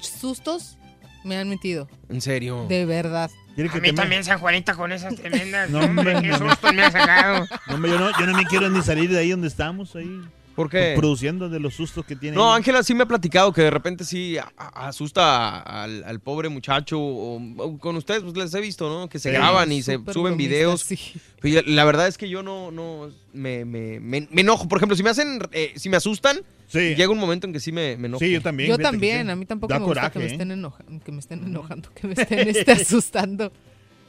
sustos 0.00 0.76
me 1.24 1.36
han 1.36 1.48
metido. 1.48 1.88
En 2.08 2.20
serio. 2.20 2.66
De 2.68 2.86
verdad. 2.86 3.30
¿Quiere 3.54 3.68
A 3.70 3.72
que 3.74 3.80
mí 3.80 3.88
me- 3.88 3.94
también 3.94 4.24
San 4.24 4.38
Juanita 4.38 4.74
con 4.74 4.90
esas 4.92 5.14
tremendas. 5.16 5.68
No, 5.70 5.80
hombre, 5.80 6.20
qué 6.22 6.28
no. 6.28 6.38
susto 6.38 6.72
me 6.72 6.82
ha 6.82 6.90
sacado. 6.90 7.46
No, 7.68 7.74
hombre, 7.74 7.90
yo 7.92 7.98
no, 7.98 8.10
yo 8.18 8.26
no 8.26 8.36
me 8.36 8.44
quiero 8.46 8.68
ni 8.70 8.80
salir 8.82 9.10
de 9.10 9.18
ahí 9.18 9.30
donde 9.30 9.48
estamos, 9.48 9.94
ahí. 9.96 10.20
¿Por 10.56 10.68
qué? 10.68 10.94
Produciendo 10.96 11.48
de 11.48 11.58
los 11.60 11.74
sustos 11.74 12.04
que 12.04 12.16
tiene. 12.16 12.36
No. 12.36 12.52
Ángela 12.52 12.82
sí 12.82 12.92
me 12.94 13.04
ha 13.04 13.06
platicado 13.06 13.52
que 13.52 13.62
de 13.62 13.70
repente 13.70 14.04
sí 14.04 14.36
a- 14.36 14.52
a- 14.58 14.88
asusta 14.88 15.60
al, 15.60 16.04
al 16.04 16.20
pobre 16.20 16.48
muchacho. 16.48 16.98
o- 17.00 17.40
o 17.56 17.78
con 17.78 17.96
ustedes 17.96 18.22
pues 18.22 18.36
les 18.36 18.52
he 18.54 18.60
visto, 18.60 18.88
¿no? 18.90 19.08
Que 19.08 19.18
se 19.18 19.30
Sí. 19.30 19.34
graban 19.36 19.70
y 19.72 19.82
se 19.82 19.98
suben 20.12 20.36
videos. 20.36 20.80
sí. 20.82 20.98
Pero 21.40 21.62
la 21.66 21.84
verdad 21.84 22.08
es 22.08 22.18
que 22.18 22.28
yo 22.28 22.42
no, 22.42 22.70
no 22.70 23.10
me, 23.32 23.64
me, 23.64 24.00
me- 24.00 24.28
me 24.30 24.40
enojo. 24.42 24.68
Por 24.68 24.78
ejemplo, 24.78 24.96
si 24.96 25.02
me 25.02 25.10
hacen, 25.10 25.40
eh, 25.52 25.72
si 25.76 25.88
me 25.88 25.96
asustan, 25.96 26.40
Sí. 26.68 26.94
llega 26.94 27.08
un 27.08 27.18
momento 27.18 27.46
en 27.46 27.52
que 27.52 27.60
sí 27.60 27.72
me, 27.72 27.96
me 27.96 28.08
enojo. 28.08 28.22
Sí, 28.24 28.30
yo 28.32 28.42
también. 28.42 28.68
Yo 28.68 28.78
también, 28.78 29.26
sí. 29.26 29.30
a 29.32 29.36
mí 29.36 29.46
tampoco 29.46 29.72
Da 29.72 29.78
me 29.78 29.86
gusta 29.86 30.00
coraje, 30.00 30.12
que 30.12 30.18
me 30.18 30.24
¿eh? 30.26 30.32
estén 30.32 30.50
enojando, 30.50 31.04
que 31.04 31.12
me 31.12 31.18
estén 31.20 31.44
enojando, 31.44 31.88
que 31.94 32.06
me 32.06 32.12
estén 32.14 32.48
este, 32.48 32.72
asustando. 32.72 33.52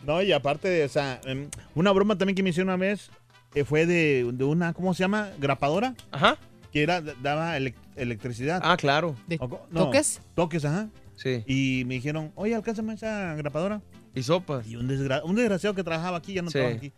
No, 0.05 0.21
y 0.21 0.31
aparte 0.31 0.67
de, 0.67 0.83
o 0.85 0.89
sea, 0.89 1.21
em, 1.25 1.47
una 1.75 1.91
broma 1.91 2.17
también 2.17 2.35
que 2.35 2.41
me 2.43 2.49
hicieron 2.49 2.69
una 2.69 2.77
vez 2.77 3.11
eh, 3.55 3.63
fue 3.63 3.85
de, 3.85 4.29
de 4.33 4.43
una, 4.43 4.73
¿cómo 4.73 4.93
se 4.93 4.99
llama? 5.03 5.29
Grapadora, 5.39 5.95
Ajá. 6.11 6.37
que 6.71 6.83
era, 6.83 7.01
daba 7.01 7.57
elec- 7.57 7.75
electricidad. 7.95 8.61
Ah, 8.63 8.77
claro. 8.77 9.15
¿De 9.27 9.37
O 9.39 9.49
co- 9.49 9.67
no, 9.71 9.85
toques? 9.85 10.21
Toques, 10.35 10.65
ajá. 10.65 10.89
Sí. 11.15 11.43
Y 11.45 11.83
me 11.85 11.95
dijeron, 11.95 12.31
oye, 12.35 12.55
alcánzame 12.55 12.93
esa 12.93 13.35
grapadora. 13.35 13.81
Y 14.15 14.23
sopas. 14.23 14.67
Y 14.67 14.75
un, 14.75 14.89
desgra- 14.89 15.21
un 15.23 15.35
desgraciado 15.35 15.75
que 15.75 15.83
trabajaba 15.83 16.17
aquí, 16.17 16.33
ya 16.33 16.41
no 16.41 16.49
Sí. 16.49 16.53
trabaja 16.57 16.75
aquí. 16.77 16.93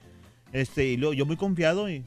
Este, 0.51 0.85
y 0.87 0.97
luego 0.97 1.13
yo 1.13 1.25
muy 1.25 1.35
confiado 1.35 1.89
y, 1.89 2.05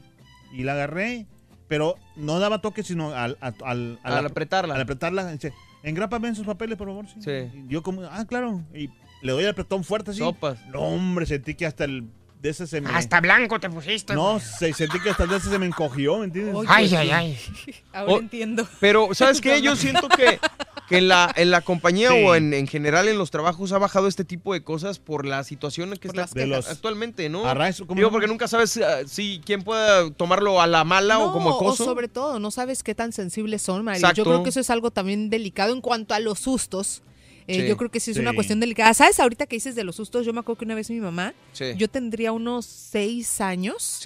y 0.53 0.63
la 0.63 0.73
agarré, 0.73 1.27
pero 1.67 1.95
no 2.15 2.39
daba 2.39 2.59
toques, 2.61 2.87
sino 2.87 3.11
al, 3.13 3.37
al, 3.41 3.99
Al 4.03 4.25
apretarla. 4.25 4.75
Al 4.75 4.81
apretarla, 4.81 5.31
dice, 5.31 5.53
engrápame 5.83 6.29
en 6.29 6.35
sus 6.35 6.45
papeles, 6.45 6.77
por 6.77 6.87
favor. 6.87 7.05
Sí. 7.07 7.19
Sí. 7.21 7.31
Y 7.53 7.67
yo 7.67 7.83
como, 7.83 8.03
ah, 8.03 8.25
claro. 8.27 8.63
Y 8.73 8.89
le 9.21 9.31
doy 9.33 9.43
el 9.43 9.49
apretón 9.49 9.83
fuerte 9.83 10.11
así. 10.11 10.19
Sopas. 10.19 10.65
No, 10.67 10.79
hombre, 10.81 11.25
sentí 11.25 11.55
que 11.55 11.65
hasta 11.65 11.83
el 11.83 12.05
de 12.41 12.49
ese 12.49 12.67
se 12.67 12.81
me... 12.81 12.89
Hasta 12.91 13.19
blanco 13.19 13.59
te 13.59 13.69
pusiste. 13.69 14.13
No, 14.13 14.39
se, 14.39 14.71
sentí 14.73 14.99
que 14.99 15.09
hasta 15.09 15.25
de 15.25 15.37
ese 15.37 15.49
se 15.49 15.57
me 15.59 15.65
encogió, 15.65 16.19
¿me 16.19 16.25
entiendes? 16.25 16.55
Ay, 16.67 16.93
ay, 16.95 17.09
ay. 17.11 17.37
Ahora 17.93 18.13
Oh, 18.13 18.19
entiendo. 18.19 18.67
Pero, 18.79 19.09
¿sabes 19.13 19.41
qué? 19.41 19.61
Yo 19.61 19.75
siento 19.75 20.07
que, 20.07 20.39
que 20.87 20.97
en, 20.99 21.07
la, 21.07 21.33
en 21.35 21.49
la 21.51 21.61
compañía 21.61 22.09
Sí. 22.11 22.23
o 22.23 22.35
en, 22.35 22.53
en 22.53 22.67
general 22.67 23.07
en 23.07 23.17
los 23.17 23.31
trabajos 23.31 23.71
ha 23.71 23.79
bajado 23.79 24.07
este 24.07 24.23
tipo 24.23 24.53
de 24.53 24.63
cosas 24.63 24.99
por 24.99 25.25
la 25.25 25.43
situación 25.43 25.91
en 25.93 25.97
que 25.97 26.09
Por 26.09 26.19
está 26.19 26.45
los- 26.45 26.69
actualmente, 26.69 27.27
¿no? 27.29 27.45
A 27.47 27.55
raíz- 27.55 27.79
¿cómo 27.85 27.95
Digo, 27.95 28.11
porque 28.11 28.27
nunca 28.27 28.47
sabes 28.47 28.77
ah, 28.77 28.99
si 29.07 29.41
quién 29.43 29.63
pueda 29.63 30.09
tomarlo 30.11 30.61
a 30.61 30.67
la 30.67 30.83
mala 30.83 31.17
o 31.19 31.33
como 31.33 31.49
No, 31.49 31.55
acoso. 31.55 31.85
sobre 31.85 32.07
todo, 32.07 32.39
no 32.39 32.51
sabes 32.51 32.83
qué 32.83 32.93
tan 32.93 33.11
sensibles 33.13 33.61
son, 33.63 33.83
Mario. 33.83 33.99
Exacto. 33.99 34.17
Yo 34.17 34.23
creo 34.25 34.43
que 34.43 34.49
eso 34.49 34.59
es 34.59 34.69
algo 34.69 34.91
también 34.91 35.29
delicado 35.31 35.73
en 35.73 35.81
cuanto 35.81 36.13
a 36.13 36.19
los 36.19 36.39
sustos. 36.39 37.01
Eh, 37.47 37.61
Sí. 37.61 37.67
Yo 37.67 37.77
creo 37.77 37.89
que 37.89 37.99
sí 37.99 38.11
es 38.11 38.17
Sí. 38.17 38.21
una 38.21 38.33
cuestión 38.33 38.59
delicada. 38.59 38.93
¿Sabes? 38.93 39.19
Ahorita 39.19 39.45
que 39.47 39.55
dices 39.55 39.73
de 39.75 39.83
los 39.83 39.95
sustos, 39.95 40.25
yo 40.25 40.33
me 40.33 40.39
acuerdo 40.41 40.59
que 40.59 40.65
una 40.65 40.75
vez 40.75 40.89
mi 40.89 40.99
mamá, 40.99 41.33
Sí. 41.53 41.65
yo 41.77 41.87
tendría 41.87 42.31
unos 42.33 42.65
seis 42.65 43.39
años 43.41 44.01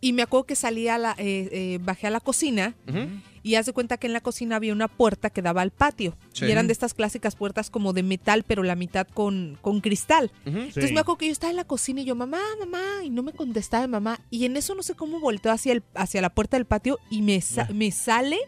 y 0.00 0.12
me 0.12 0.22
acuerdo 0.22 0.44
que 0.46 0.56
salí 0.56 0.88
a 0.88 0.98
la, 0.98 1.14
eh, 1.18 1.48
eh, 1.52 1.78
bajé 1.82 2.06
a 2.06 2.10
la 2.10 2.20
cocina 2.20 2.74
Ujú. 2.88 3.08
Y 3.44 3.56
haz 3.56 3.66
de 3.66 3.72
cuenta 3.72 3.96
que 3.96 4.06
en 4.06 4.12
la 4.12 4.20
cocina 4.20 4.54
había 4.54 4.72
una 4.72 4.86
puerta 4.86 5.28
que 5.28 5.42
daba 5.42 5.62
al 5.62 5.72
patio. 5.72 6.16
Y 6.40 6.44
eran 6.44 6.68
de 6.68 6.72
estas 6.72 6.94
clásicas 6.94 7.34
puertas 7.34 7.70
como 7.70 7.92
de 7.92 8.04
metal, 8.04 8.44
pero 8.46 8.62
la 8.62 8.76
mitad 8.76 9.04
con, 9.12 9.58
con 9.60 9.80
cristal. 9.80 10.30
Entonces 10.44 10.92
me 10.92 11.00
acuerdo 11.00 11.18
que 11.18 11.26
yo 11.26 11.32
estaba 11.32 11.50
en 11.50 11.56
la 11.56 11.64
cocina 11.64 12.02
y 12.02 12.04
yo, 12.04 12.14
mamá, 12.14 12.38
mamá, 12.60 13.02
y 13.02 13.10
no 13.10 13.24
me 13.24 13.32
contestaba 13.32 13.88
mamá. 13.88 14.20
Y 14.30 14.44
en 14.44 14.56
eso 14.56 14.76
no 14.76 14.84
sé 14.84 14.94
cómo 14.94 15.18
volteó 15.18 15.50
hacia, 15.50 15.72
el, 15.72 15.82
hacia 15.96 16.22
la 16.22 16.30
puerta 16.30 16.56
del 16.56 16.66
patio 16.66 17.00
y 17.10 17.22
me, 17.22 17.40
sa- 17.40 17.68
me 17.74 17.90
sale 17.90 18.38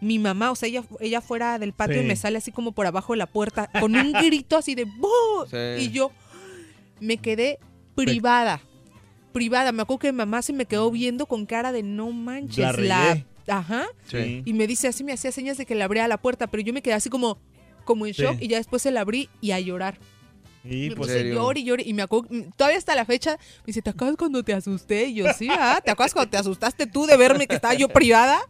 mi 0.00 0.18
mamá, 0.18 0.50
o 0.50 0.54
sea, 0.56 0.68
ella, 0.68 0.82
ella 1.00 1.20
fuera 1.20 1.58
del 1.58 1.72
patio 1.72 1.98
Sí. 1.98 2.04
y 2.04 2.06
me 2.06 2.16
sale 2.16 2.38
así 2.38 2.52
como 2.52 2.72
por 2.72 2.86
abajo 2.86 3.12
de 3.12 3.18
la 3.18 3.26
puerta, 3.26 3.70
con 3.80 3.94
un 3.94 4.12
grito 4.24 4.56
así 4.56 4.74
de. 4.74 4.84
Sí. 5.50 5.84
Y 5.84 5.90
yo 5.90 6.10
me 7.00 7.16
quedé 7.18 7.58
privada. 7.94 8.60
Privada. 9.32 9.72
Me 9.72 9.82
acuerdo 9.82 9.98
que 10.00 10.12
mi 10.12 10.18
mamá 10.18 10.42
se 10.42 10.52
me 10.52 10.64
quedó 10.66 10.90
viendo 10.90 11.26
con 11.26 11.46
cara 11.46 11.70
de 11.72 11.82
no 11.82 12.10
manches. 12.12 12.78
La. 12.78 13.24
Ajá. 13.46 13.86
Sí. 14.06 14.42
Y 14.44 14.52
me 14.54 14.66
dice 14.66 14.88
así, 14.88 15.04
me 15.04 15.12
hacía 15.12 15.32
señas 15.32 15.56
de 15.58 15.66
que 15.66 15.74
le 15.74 15.82
abría 15.82 16.06
la 16.08 16.18
puerta, 16.18 16.46
pero 16.46 16.62
yo 16.62 16.72
me 16.72 16.82
quedé 16.82 16.94
así 16.94 17.10
como, 17.10 17.38
como 17.84 18.06
en 18.06 18.14
Sí. 18.14 18.22
shock 18.22 18.36
y 18.40 18.48
ya 18.48 18.56
después 18.58 18.82
se 18.82 18.90
la 18.90 19.00
abrí 19.02 19.28
y 19.40 19.50
a 19.52 19.60
llorar. 19.60 19.98
Y 20.62 20.90
me 20.90 20.96
pues, 20.96 21.10
llore 21.24 21.60
y 21.60 21.64
llore 21.64 21.82
y 21.86 21.94
me 21.94 22.02
acuerdo, 22.02 22.28
mm, 22.30 22.50
todavía 22.56 22.76
hasta 22.76 22.94
la 22.94 23.06
fecha, 23.06 23.32
me 23.60 23.66
dice, 23.66 23.80
¿te 23.80 23.90
acuerdas 23.90 24.16
cuando 24.18 24.42
te 24.42 24.52
asusté? 24.52 25.06
Y 25.06 25.14
yo, 25.14 25.32
sí, 25.32 25.48
ah, 25.50 25.80
¿te 25.82 25.90
acuerdas 25.90 26.12
cuando 26.12 26.30
te 26.30 26.36
asustaste 26.36 26.86
tú 26.86 27.06
de 27.06 27.16
verme 27.16 27.46
que 27.46 27.54
estaba 27.54 27.72
yo 27.74 27.88
privada? 27.88 28.40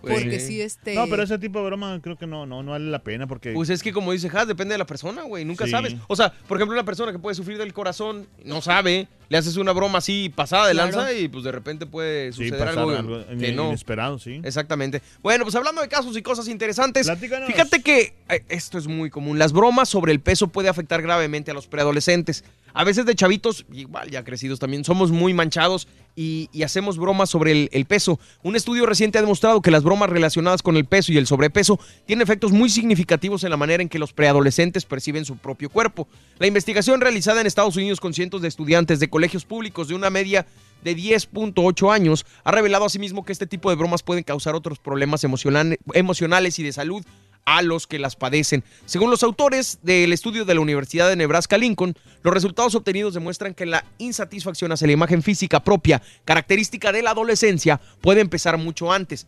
Porque 0.00 0.40
sí, 0.40 0.60
este... 0.60 0.94
No, 0.94 1.06
pero 1.08 1.22
ese 1.22 1.38
tipo 1.38 1.58
de 1.60 1.66
broma 1.66 2.00
creo 2.02 2.16
que 2.16 2.26
no, 2.26 2.46
no, 2.46 2.62
no 2.62 2.72
vale 2.72 2.90
la 2.90 3.00
pena 3.02 3.26
porque... 3.26 3.52
Pues 3.52 3.70
es 3.70 3.82
que 3.82 3.92
como 3.92 4.12
dice 4.12 4.30
Has, 4.32 4.46
depende 4.46 4.72
de 4.74 4.78
la 4.78 4.86
persona, 4.86 5.22
güey. 5.22 5.44
Nunca 5.44 5.64
Sí. 5.66 5.70
sabes. 5.70 5.94
O 6.08 6.16
sea, 6.16 6.32
por 6.48 6.56
ejemplo, 6.58 6.74
una 6.74 6.84
persona 6.84 7.12
que 7.12 7.18
puede 7.18 7.34
sufrir 7.34 7.58
del 7.58 7.72
corazón, 7.72 8.26
no 8.44 8.60
sabe, 8.62 9.08
le 9.28 9.38
haces 9.38 9.56
una 9.56 9.72
broma 9.72 9.98
así 9.98 10.32
pasada 10.34 10.66
de 10.68 10.72
Claro. 10.72 10.90
lanza 10.96 11.12
y 11.12 11.28
pues 11.28 11.44
de 11.44 11.52
repente 11.52 11.86
puede 11.86 12.32
Sí, 12.32 12.44
suceder 12.48 12.58
pasar 12.66 12.78
algo, 12.78 12.90
algo 12.90 13.26
que 13.38 13.48
in- 13.50 13.56
no. 13.56 13.68
inesperado, 13.68 14.18
sí. 14.18 14.40
Exactamente. 14.42 15.02
Bueno, 15.22 15.44
pues 15.44 15.54
hablando 15.54 15.80
de 15.82 15.88
casos 15.88 16.16
y 16.16 16.22
cosas 16.22 16.48
interesantes, 16.48 17.06
Platícanos. 17.06 17.46
fíjate 17.48 17.82
que 17.82 18.14
eh, 18.28 18.42
esto 18.48 18.78
es 18.78 18.86
muy 18.86 19.10
común. 19.10 19.38
Las 19.38 19.52
bromas 19.52 19.88
sobre 19.88 20.12
el 20.12 20.20
peso 20.20 20.48
puede 20.48 20.68
afectar 20.68 21.02
gravemente 21.02 21.50
a 21.50 21.54
los 21.54 21.66
preadolescentes. 21.66 22.44
A 22.72 22.84
veces 22.84 23.04
de 23.04 23.14
chavitos, 23.16 23.66
igual 23.72 24.10
ya 24.10 24.22
crecidos 24.24 24.58
también, 24.60 24.84
somos 24.84 25.10
muy 25.10 25.34
manchados 25.34 25.88
y, 26.16 26.48
hacemos 26.62 26.98
bromas 26.98 27.30
sobre 27.30 27.52
el, 27.52 27.68
el 27.72 27.86
peso. 27.86 28.18
Un 28.42 28.56
estudio 28.56 28.86
reciente 28.86 29.18
ha 29.18 29.22
demostrado 29.22 29.62
que 29.62 29.70
las 29.70 29.82
bromas 29.82 30.10
relacionadas 30.10 30.62
con 30.62 30.76
el 30.76 30.84
peso 30.84 31.12
y 31.12 31.18
el 31.18 31.26
sobrepeso 31.26 31.80
tienen 32.06 32.22
efectos 32.22 32.52
muy 32.52 32.68
significativos 32.68 33.44
en 33.44 33.50
la 33.50 33.56
manera 33.56 33.82
en 33.82 33.88
que 33.88 33.98
los 33.98 34.12
preadolescentes 34.12 34.84
perciben 34.84 35.24
su 35.24 35.36
propio 35.36 35.70
cuerpo. 35.70 36.08
La 36.38 36.46
investigación 36.46 37.00
realizada 37.00 37.40
en 37.40 37.46
Estados 37.46 37.76
Unidos 37.76 38.00
con 38.00 38.12
cientos 38.14 38.42
de 38.42 38.48
estudiantes 38.48 39.00
de 39.00 39.08
colegios 39.08 39.44
públicos 39.44 39.88
de 39.88 39.94
una 39.94 40.10
media 40.10 40.46
de 40.84 40.96
10.8 40.96 41.92
años 41.92 42.24
ha 42.44 42.52
revelado 42.52 42.84
asimismo 42.84 43.24
que 43.24 43.32
este 43.32 43.46
tipo 43.46 43.70
de 43.70 43.76
bromas 43.76 44.02
pueden 44.02 44.24
causar 44.24 44.54
otros 44.54 44.78
problemas 44.78 45.24
emocional- 45.24 45.78
emocionales 45.94 46.58
y 46.58 46.62
de 46.62 46.72
salud 46.72 47.04
a 47.44 47.62
los 47.62 47.86
que 47.86 47.98
las 47.98 48.16
padecen. 48.16 48.62
Según 48.86 49.10
los 49.10 49.22
autores 49.22 49.78
del 49.82 50.12
estudio 50.12 50.44
de 50.44 50.54
la 50.54 50.60
Universidad 50.60 51.08
de 51.08 51.16
Nebraska 51.16 51.58
Lincoln, 51.58 51.94
los 52.22 52.34
resultados 52.34 52.74
obtenidos 52.74 53.14
demuestran 53.14 53.54
que 53.54 53.66
la 53.66 53.84
insatisfacción 53.98 54.72
hacia 54.72 54.86
la 54.86 54.92
imagen 54.92 55.22
física 55.22 55.62
propia, 55.62 56.02
característica 56.24 56.92
de 56.92 57.02
la 57.02 57.10
adolescencia, 57.10 57.80
puede 58.00 58.20
empezar 58.20 58.58
mucho 58.58 58.92
antes. 58.92 59.26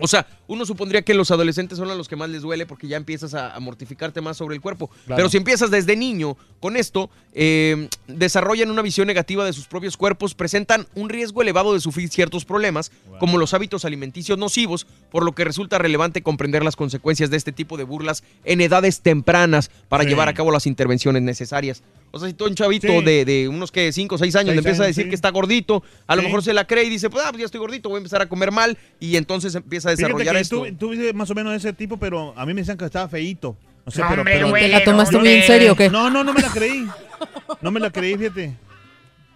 O 0.00 0.06
sea, 0.06 0.26
uno 0.46 0.64
supondría 0.64 1.02
que 1.02 1.12
los 1.14 1.30
adolescentes 1.30 1.78
son 1.78 1.90
a 1.90 1.94
los 1.94 2.08
que 2.08 2.16
más 2.16 2.30
les 2.30 2.42
duele 2.42 2.66
porque 2.66 2.86
ya 2.88 2.96
empiezas 2.96 3.34
a, 3.34 3.54
a 3.54 3.60
mortificarte 3.60 4.20
más 4.20 4.36
sobre 4.36 4.54
el 4.54 4.60
cuerpo. 4.60 4.88
Claro. 5.06 5.16
Pero 5.16 5.28
si 5.28 5.36
empiezas 5.36 5.70
desde 5.70 5.96
niño 5.96 6.36
con 6.60 6.76
esto, 6.76 7.10
eh, 7.32 7.88
desarrollan 8.06 8.70
una 8.70 8.82
visión 8.82 9.06
negativa 9.06 9.44
de 9.44 9.52
sus 9.52 9.66
propios 9.66 9.96
cuerpos, 9.96 10.34
presentan 10.34 10.86
un 10.94 11.08
riesgo 11.08 11.42
elevado 11.42 11.74
de 11.74 11.80
sufrir 11.80 12.08
ciertos 12.08 12.44
problemas, 12.44 12.90
como 13.18 13.38
los 13.38 13.54
hábitos 13.54 13.84
alimenticios 13.84 14.38
nocivos, 14.38 14.86
por 15.10 15.24
lo 15.24 15.32
que 15.32 15.44
resulta 15.44 15.78
relevante 15.78 16.22
comprender 16.22 16.64
las 16.64 16.76
consecuencias 16.76 17.30
de 17.30 17.36
este 17.36 17.52
tipo 17.52 17.76
de 17.76 17.84
burlas 17.84 18.22
en 18.44 18.60
edades 18.60 19.00
tempranas 19.00 19.70
para 19.88 20.04
Sí. 20.04 20.10
llevar 20.10 20.28
a 20.28 20.34
cabo 20.34 20.50
las 20.52 20.66
intervenciones 20.66 21.22
necesarias. 21.22 21.82
O 22.10 22.18
sea, 22.18 22.28
si 22.28 22.34
tú 22.34 22.46
un 22.46 22.54
chavito 22.54 22.86
Sí. 22.88 23.04
de, 23.04 23.24
de 23.24 23.48
unos 23.48 23.70
que 23.70 23.92
5 23.92 24.14
o 24.14 24.18
6 24.18 24.34
años 24.36 24.46
Seis 24.46 24.54
le 24.56 24.58
empieza 24.60 24.82
a 24.82 24.86
decir 24.86 25.04
sí. 25.04 25.08
que 25.10 25.14
está 25.14 25.30
gordito, 25.30 25.82
a 26.06 26.16
lo 26.16 26.22
mejor 26.22 26.42
se 26.42 26.52
la 26.54 26.66
cree 26.66 26.84
y 26.84 26.88
dice, 26.90 27.10
pues, 27.10 27.22
ah, 27.24 27.28
pues 27.30 27.40
ya 27.40 27.44
estoy 27.46 27.60
gordito, 27.60 27.88
voy 27.88 27.96
a 27.96 27.98
empezar 27.98 28.22
a 28.22 28.28
comer 28.28 28.50
mal 28.50 28.78
y 28.98 29.16
entonces 29.16 29.54
empieza 29.54 29.88
a 29.88 29.92
desarrollar 29.92 30.34
que 30.34 30.40
esto. 30.40 30.64
tú, 30.64 30.74
tú 30.76 30.90
dices 30.92 31.14
más 31.14 31.30
o 31.30 31.34
menos 31.34 31.54
ese 31.54 31.72
tipo, 31.72 31.98
pero 31.98 32.32
a 32.36 32.46
mí 32.46 32.54
me 32.54 32.62
decían 32.62 32.76
que 32.78 32.84
estaba 32.84 33.08
feíto. 33.08 33.56
No 33.86 34.24
pero, 34.24 34.52
¿Te 34.52 34.68
la 34.68 34.84
tomaste 34.84 35.14
no, 35.16 35.20
muy 35.20 35.28
en 35.30 35.42
serio 35.44 35.72
o 35.72 35.76
qué? 35.76 35.88
No, 35.88 36.10
no, 36.10 36.22
no 36.22 36.32
me 36.34 36.42
la 36.42 36.48
creí. 36.50 36.86
No 37.62 37.70
me 37.70 37.80
la 37.80 37.90
creí, 37.90 38.16
fíjate. 38.18 38.54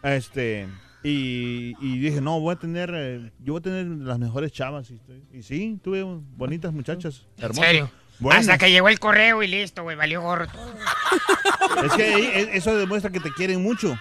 Este, 0.03 0.69
y, 1.03 1.75
y 1.81 1.99
dije, 1.99 2.21
no, 2.21 2.39
voy 2.41 2.55
a 2.55 2.59
tener, 2.59 2.91
eh, 2.95 3.31
yo 3.43 3.55
voy 3.55 3.61
a 3.61 3.63
tener 3.63 3.87
las 3.87 4.19
mejores 4.19 4.53
chavas. 4.53 4.91
Y, 4.91 4.95
estoy- 4.95 5.23
y 5.33 5.43
sí, 5.43 5.79
tuve 5.83 6.03
bonitas 6.37 6.73
muchachas. 6.73 7.25
¿En 7.39 7.45
hermosas. 7.45 7.67
serio? 7.67 7.91
Hasta 8.31 8.59
que 8.59 8.70
llegó 8.70 8.88
el 8.88 8.98
correo 9.01 9.42
y 9.42 9.48
listo, 9.48 9.83
güey, 9.83 9.96
valió 9.96 10.20
gorro. 10.22 10.46
Es 11.85 11.92
que 11.94 12.03
ahí, 12.05 12.22
eh, 12.25 12.51
eso 12.55 12.77
demuestra 12.77 13.11
que 13.11 13.18
te 13.20 13.33
quieren 13.33 13.62
mucho. 13.62 13.98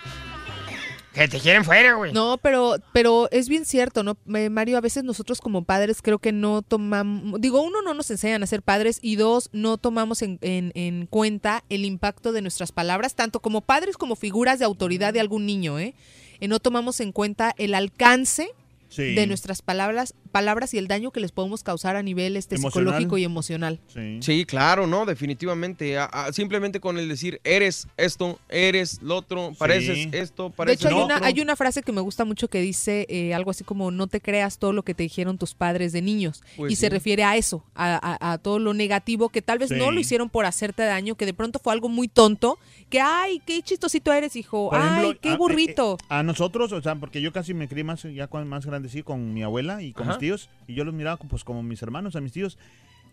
Que 1.13 1.27
te 1.27 1.39
quieren 1.39 1.65
fuera, 1.65 1.93
güey. 1.95 2.13
No, 2.13 2.37
pero, 2.37 2.75
pero 2.93 3.27
es 3.31 3.49
bien 3.49 3.65
cierto, 3.65 4.01
¿no? 4.03 4.17
Mario, 4.25 4.77
a 4.77 4.81
veces 4.81 5.03
nosotros 5.03 5.41
como 5.41 5.63
padres 5.63 6.01
creo 6.01 6.19
que 6.19 6.31
no 6.31 6.61
tomamos, 6.61 7.39
digo, 7.41 7.61
uno, 7.61 7.81
no 7.81 7.93
nos 7.93 8.09
enseñan 8.11 8.43
a 8.43 8.47
ser 8.47 8.61
padres 8.61 8.99
y 9.01 9.15
dos, 9.17 9.49
no 9.51 9.77
tomamos 9.77 10.21
en, 10.21 10.37
en- 10.41 10.71
en 10.75 11.05
cuenta 11.07 11.63
el 11.69 11.83
impacto 11.85 12.31
de 12.31 12.41
nuestras 12.41 12.71
palabras, 12.71 13.15
tanto 13.15 13.41
como 13.41 13.59
padres 13.61 13.97
como 13.97 14.15
figuras 14.15 14.57
de 14.59 14.65
autoridad 14.65 15.11
de 15.13 15.19
algún 15.19 15.45
niño, 15.45 15.79
¿eh? 15.79 15.95
Eh, 16.39 16.47
no 16.47 16.59
tomamos 16.59 16.99
en 17.01 17.11
cuenta 17.11 17.53
el 17.57 17.73
alcance 17.75 18.49
Sí. 18.91 19.15
de 19.15 19.25
nuestras 19.25 19.61
palabras, 19.61 20.13
palabras 20.31 20.73
y 20.73 20.77
el 20.77 20.87
daño 20.87 21.11
que 21.11 21.19
les 21.21 21.31
podemos 21.31 21.63
causar 21.63 21.95
a 21.95 22.03
nivel 22.03 22.35
este, 22.37 22.55
Emocional. 22.55 22.87
psicológico 22.89 23.17
y 23.17 23.23
emocional. 23.23 23.79
Sí, 24.19 24.45
claro, 24.45 24.85
no, 24.85 25.05
definitivamente. 25.05 25.97
A- 25.97 26.05
a- 26.05 26.33
simplemente 26.33 26.79
con 26.79 26.97
el 26.99 27.07
decir, 27.07 27.39
eres 27.43 27.87
esto, 27.97 28.37
eres 28.49 29.01
lo 29.01 29.15
otro, 29.15 29.53
pareces 29.57 30.09
esto, 30.11 30.49
De 30.49 30.55
pareces 30.55 30.85
hecho, 30.85 30.95
hay 30.97 31.03
una, 31.03 31.17
hay 31.25 31.39
una 31.41 31.55
frase 31.55 31.81
que 31.83 31.91
me 31.91 32.01
gusta 32.01 32.25
mucho 32.25 32.49
que 32.49 32.59
dice 32.61 33.05
eh, 33.09 33.33
algo 33.33 33.49
así 33.51 33.63
como 33.63 33.91
no 33.91 34.07
te 34.07 34.19
creas 34.21 34.59
todo 34.59 34.73
lo 34.73 34.83
que 34.83 34.93
te 34.93 35.03
dijeron 35.03 35.37
tus 35.37 35.53
padres 35.55 35.93
de 35.93 36.01
niños. 36.01 36.43
Pues 36.57 36.71
y 36.73 36.75
se 36.75 36.89
refiere 36.89 37.23
a 37.23 37.37
eso, 37.37 37.63
a, 37.73 37.95
a- 37.95 38.33
a 38.33 38.37
todo 38.39 38.59
lo 38.59 38.73
negativo 38.73 39.29
que 39.29 39.41
tal 39.41 39.57
vez 39.57 39.69
Sí. 39.69 39.75
no 39.75 39.91
lo 39.91 39.99
hicieron 40.01 40.29
por 40.29 40.45
hacerte 40.45 40.83
daño, 40.83 41.15
que 41.15 41.25
de 41.25 41.33
pronto 41.33 41.59
fue 41.63 41.71
algo 41.71 41.87
muy 41.87 42.09
tonto, 42.09 42.59
que 42.89 42.99
ay, 42.99 43.41
qué 43.45 43.61
chistosito 43.61 44.11
eres, 44.11 44.35
hijo, 44.35 44.69
Por 44.69 44.79
ejemplo, 44.79 45.09
ay, 45.11 45.17
qué 45.21 45.29
a- 45.29 45.37
burrito. 45.37 45.97
A 46.09 46.23
nosotros, 46.23 46.73
o 46.73 46.81
sea, 46.81 46.95
porque 46.95 47.21
yo 47.21 47.31
casi 47.31 47.53
me 47.53 47.69
crié 47.69 47.85
más, 47.85 48.03
ya 48.03 48.27
cuando 48.27 48.49
más 48.49 48.65
grande, 48.65 48.80
sí, 48.89 49.03
con 49.03 49.33
mi 49.33 49.43
abuela 49.43 49.81
y 49.81 49.93
con 49.93 50.03
Ajá. 50.03 50.11
mis 50.13 50.19
tíos, 50.19 50.49
y 50.67 50.73
yo 50.73 50.83
los 50.83 50.93
miraba 50.93 51.17
pues 51.17 51.43
como 51.43 51.63
mis 51.63 51.81
hermanos, 51.81 52.15
a 52.15 52.21
mis 52.21 52.31
tíos, 52.31 52.57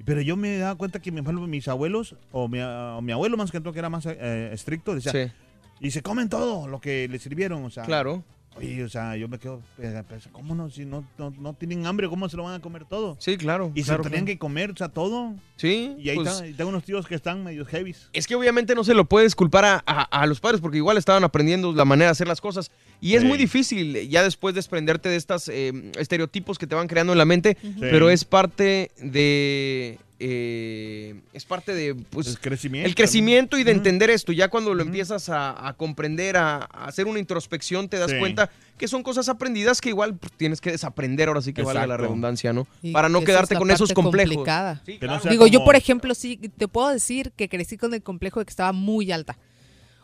pero 0.05 0.21
yo 0.21 0.37
me 0.37 0.59
daba 0.59 0.77
cuenta 0.77 1.01
que, 1.01 1.11
mis 1.13 1.69
abuelos, 1.69 2.17
o 2.33 2.49
mi, 2.49 2.61
o 2.61 3.01
mi 3.03 3.13
abuelo 3.13 3.37
más 3.37 3.51
que 3.51 3.61
todo, 3.61 3.73
que 3.73 3.79
era 3.81 3.89
más 3.89 4.07
eh, 4.07 4.51
estricto, 4.53 4.95
decía, 4.95 5.13
Sí. 5.13 5.33
y 5.81 5.91
se 5.91 6.03
comen 6.03 6.29
todo 6.29 6.69
lo 6.69 6.81
que 6.81 7.09
les 7.09 7.23
sirvieron, 7.23 7.65
o 7.65 7.71
sea. 7.71 7.85
Claro. 7.85 8.23
Oye, 8.59 8.85
o 8.85 8.89
sea, 8.89 9.17
yo 9.17 9.29
me 9.29 9.39
quedo, 9.39 9.61
eh, 9.79 10.03
pues, 10.09 10.29
¿cómo 10.33 10.55
no? 10.55 10.69
Si 10.71 10.85
no, 10.85 11.05
no, 11.17 11.33
no 11.39 11.55
tienen 11.55 11.87
hambre, 11.87 12.09
¿cómo 12.09 12.29
se 12.29 12.37
lo 12.37 12.43
van 12.45 12.55
a 12.55 12.61
comer 12.61 12.85
todo? 12.85 13.17
Sí, 13.21 13.37
claro. 13.37 13.71
Y 13.75 13.83
claro, 13.83 14.03
se 14.03 14.09
lo 14.09 14.11
tenían 14.11 14.25
claro. 14.25 14.35
que 14.35 14.39
comer, 14.39 14.71
o 14.73 14.77
sea, 14.77 14.89
todo. 14.89 15.35
Sí. 15.57 15.95
Y 15.99 16.09
ahí 16.11 16.17
pues, 16.17 16.29
está- 16.29 16.47
y 16.47 16.53
tengo 16.55 16.71
unos 16.71 16.85
tíos 16.85 17.07
que 17.07 17.15
están 17.15 17.43
medio 17.45 17.65
heavies. 17.65 18.09
Es 18.13 18.27
que 18.27 18.35
obviamente 18.35 18.75
no 18.75 18.85
se 18.85 18.95
lo 18.95 19.05
puedes 19.05 19.35
culpar 19.35 19.65
a, 19.65 19.83
a- 19.87 20.03
a 20.23 20.27
los 20.27 20.41
padres 20.41 20.61
porque 20.61 20.77
igual 20.79 20.97
estaban 20.99 21.25
aprendiendo 21.25 21.73
la 21.73 21.85
manera 21.85 22.07
de 22.09 22.13
hacer 22.13 22.29
las 22.29 22.41
cosas. 22.41 22.71
Y 23.01 23.15
es 23.15 23.25
muy 23.25 23.39
difícil 23.39 23.95
eh, 23.97 24.09
ya 24.09 24.23
después 24.23 24.55
desprenderte 24.55 25.09
de 25.09 25.17
estos 25.17 25.49
estereotipos 25.49 26.59
que 26.59 26.67
te 26.67 26.75
van 26.75 26.89
creando 26.89 27.13
en 27.13 27.19
la 27.19 27.25
mente, 27.25 27.57
pero 27.81 28.09
Sí. 28.09 28.15
es 28.15 28.25
parte 28.25 28.91
de... 29.01 29.99
eh, 30.21 31.21
es 31.33 31.45
parte 31.45 31.75
de 31.75 31.95
pues, 31.95 32.27
El 32.27 32.39
crecimiento. 32.41 32.89
el 32.89 32.95
crecimiento 32.95 33.57
y 33.59 33.65
de 33.65 33.71
entender 33.73 34.11
esto. 34.11 34.33
Ya 34.33 34.49
cuando 34.49 34.75
lo 34.75 34.83
empiezas 34.83 35.29
a, 35.29 35.69
a 35.69 35.73
comprender, 35.75 36.37
a, 36.37 36.57
a 36.57 36.87
hacer 36.87 37.07
una 37.07 37.19
introspección, 37.19 37.89
te 37.89 37.99
das 37.99 38.11
Sí. 38.11 38.19
cuenta 38.19 38.51
que 38.77 38.89
son 38.89 39.03
cosas 39.03 39.29
aprendidas 39.29 39.81
que 39.81 39.91
igual 39.91 40.17
pues, 40.17 40.33
tienes 40.37 40.61
que 40.61 40.71
desaprender, 40.73 41.29
ahora 41.29 41.41
sí 41.43 41.53
que 41.53 41.63
valga 41.63 41.81
la 41.81 41.95
Exacto. 41.95 42.03
redundancia, 42.03 42.53
¿no? 42.53 42.67
Y 42.83 42.93
Para 42.93 43.09
no 43.09 43.21
quedarte 43.23 43.55
es 43.55 43.57
la 43.57 43.59
con 43.61 43.71
esos 43.71 43.93
complejos. 43.93 44.35
complicada. 44.35 44.83
Sí, 44.85 44.99
no 45.01 45.21
Digo, 45.31 45.47
yo 45.47 45.65
por 45.65 45.77
ejemplo, 45.77 46.15
sí, 46.15 46.37
te 46.57 46.69
puedo 46.69 46.89
decir 46.89 47.33
que 47.37 47.49
crecí 47.49 47.77
con 47.77 47.95
el 47.95 48.03
complejo 48.03 48.41
de 48.41 48.47
que 48.47 48.51
estaba 48.51 48.73
muy 48.73 49.13
alta. 49.13 49.39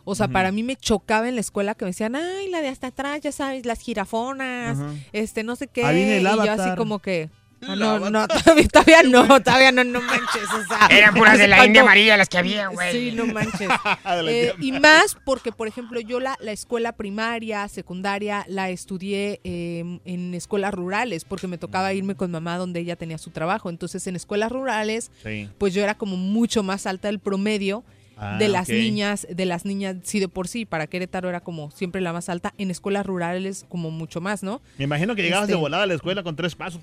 O 0.06 0.14
sea, 0.14 0.28
para 0.28 0.52
mí 0.52 0.62
me 0.62 0.76
chocaba 0.76 1.28
en 1.30 1.34
la 1.34 1.40
escuela 1.40 1.74
que 1.74 1.86
me 1.86 1.90
decían, 1.90 2.14
ay, 2.14 2.48
la 2.50 2.60
de 2.60 2.68
hasta 2.68 2.88
atrás, 2.88 3.20
ya 3.22 3.32
sabes, 3.32 3.64
las 3.64 3.80
jirafonas, 3.80 4.78
Ajá. 4.78 4.92
este, 5.12 5.42
no 5.44 5.56
sé 5.56 5.66
qué. 5.66 5.82
Ahí 5.84 5.96
viene 5.96 6.16
el 6.18 6.22
y 6.26 6.44
yo 6.44 6.52
así 6.52 6.76
como 6.76 6.98
que, 6.98 7.30
ah, 7.68 7.76
no, 7.76 8.10
no, 8.10 8.28
todavía, 8.44 8.68
todavía 8.68 9.02
no, 9.04 9.40
todavía 9.42 9.72
no, 9.72 9.84
no 9.84 10.00
manches. 10.00 10.42
O 10.52 10.64
sea, 10.66 10.86
Eran 10.90 11.14
puras 11.14 11.38
de 11.38 11.48
la 11.48 11.56
cuando- 11.56 11.66
India 11.68 11.82
amarilla 11.82 12.16
las 12.16 12.28
que 12.28 12.38
había, 12.38 12.68
güey. 12.68 12.92
Sí, 12.92 13.12
no 13.12 13.26
manches. 13.26 13.68
Eh, 14.26 14.52
y 14.60 14.72
más 14.72 15.16
porque, 15.24 15.50
por 15.52 15.66
ejemplo, 15.68 16.00
yo 16.00 16.20
la, 16.20 16.36
la 16.40 16.52
escuela 16.52 16.92
primaria, 16.92 17.66
secundaria, 17.68 18.44
la 18.48 18.70
estudié 18.70 19.40
eh, 19.44 20.00
en 20.04 20.34
escuelas 20.34 20.72
rurales, 20.74 21.24
porque 21.24 21.46
me 21.46 21.58
tocaba 21.58 21.92
irme 21.92 22.14
con 22.14 22.30
mamá 22.30 22.56
donde 22.58 22.80
ella 22.80 22.96
tenía 22.96 23.18
su 23.18 23.30
trabajo. 23.30 23.70
Entonces, 23.70 24.06
en 24.06 24.16
escuelas 24.16 24.50
rurales, 24.52 25.10
Sí. 25.22 25.48
pues 25.58 25.74
yo 25.74 25.82
era 25.82 25.94
como 25.96 26.16
mucho 26.16 26.62
más 26.62 26.86
alta 26.86 27.08
del 27.08 27.18
promedio. 27.18 27.84
Ah, 28.16 28.36
de 28.38 28.48
las 28.48 28.68
niñas, 28.68 29.26
de 29.28 29.44
las 29.44 29.64
niñas, 29.64 29.96
sí 30.04 30.20
de 30.20 30.28
por 30.28 30.46
sí, 30.48 30.64
para 30.66 30.86
Querétaro 30.86 31.28
era 31.28 31.40
como 31.40 31.70
siempre 31.72 32.00
la 32.00 32.12
más 32.12 32.28
alta, 32.28 32.54
en 32.58 32.70
escuelas 32.70 33.04
rurales 33.04 33.66
como 33.68 33.90
mucho 33.90 34.20
más, 34.20 34.42
¿no? 34.42 34.60
Me 34.78 34.84
imagino 34.84 35.14
que 35.14 35.22
llegabas 35.22 35.48
de 35.48 35.54
Este- 35.54 35.60
volada 35.60 35.82
a 35.82 35.86
la 35.86 35.94
escuela 35.94 36.22
con 36.22 36.36
tres 36.36 36.54
pasos. 36.54 36.80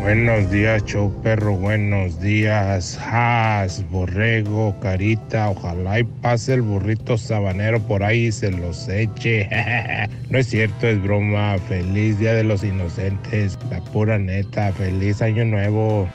Buenos 0.00 0.50
días, 0.50 0.84
show 0.84 1.10
perro. 1.22 1.56
Buenos 1.56 2.20
días, 2.20 2.98
Has, 3.00 3.82
Borrego, 3.90 4.78
Carita. 4.80 5.50
Ojalá 5.50 6.00
y 6.00 6.04
pase 6.04 6.54
el 6.54 6.62
burrito 6.62 7.16
sabanero 7.16 7.80
por 7.80 8.04
ahí 8.04 8.26
y 8.26 8.32
se 8.32 8.50
los 8.50 8.88
eche. 8.88 9.48
no 10.30 10.38
es 10.38 10.48
cierto, 10.48 10.86
es 10.86 11.02
broma. 11.02 11.56
Feliz 11.68 12.18
Día 12.18 12.34
de 12.34 12.44
los 12.44 12.62
Inocentes. 12.62 13.58
La 13.70 13.80
pura 13.80 14.18
neta. 14.18 14.70
Feliz 14.72 15.22
Año 15.22 15.44
Nuevo. 15.44 16.08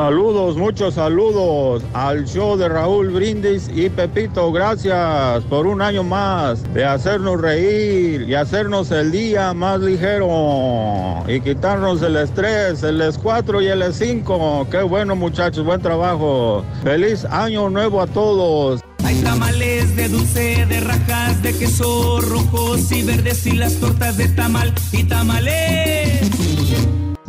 Saludos, 0.00 0.56
muchos 0.56 0.94
saludos 0.94 1.82
al 1.92 2.24
show 2.24 2.56
de 2.56 2.70
Raúl 2.70 3.10
Brindis 3.10 3.68
y 3.68 3.90
Pepito. 3.90 4.50
Gracias 4.50 5.44
por 5.44 5.66
un 5.66 5.82
año 5.82 6.02
más 6.02 6.62
de 6.72 6.86
hacernos 6.86 7.38
reír 7.38 8.22
y 8.22 8.34
hacernos 8.34 8.90
el 8.92 9.12
día 9.12 9.52
más 9.52 9.78
ligero 9.78 11.22
y 11.28 11.38
quitarnos 11.42 12.00
el 12.00 12.16
estrés, 12.16 12.82
el 12.82 12.98
S4 12.98 13.62
y 13.62 13.66
el 13.66 13.82
S5. 13.82 14.70
Qué 14.70 14.80
bueno, 14.84 15.14
muchachos, 15.16 15.66
buen 15.66 15.82
trabajo. 15.82 16.64
Feliz 16.82 17.26
año 17.26 17.68
nuevo 17.68 18.00
a 18.00 18.06
todos. 18.06 18.80
Hay 19.04 19.20
tamales 19.20 19.96
de 19.96 20.08
dulce, 20.08 20.64
de 20.64 20.80
rajas, 20.80 21.42
de 21.42 21.52
queso 21.52 22.22
rojos 22.22 22.90
y 22.90 23.02
verdes 23.02 23.44
y 23.44 23.52
las 23.52 23.74
tortas 23.74 24.16
de 24.16 24.28
tamal 24.28 24.72
y 24.92 25.04
tamales. 25.04 26.39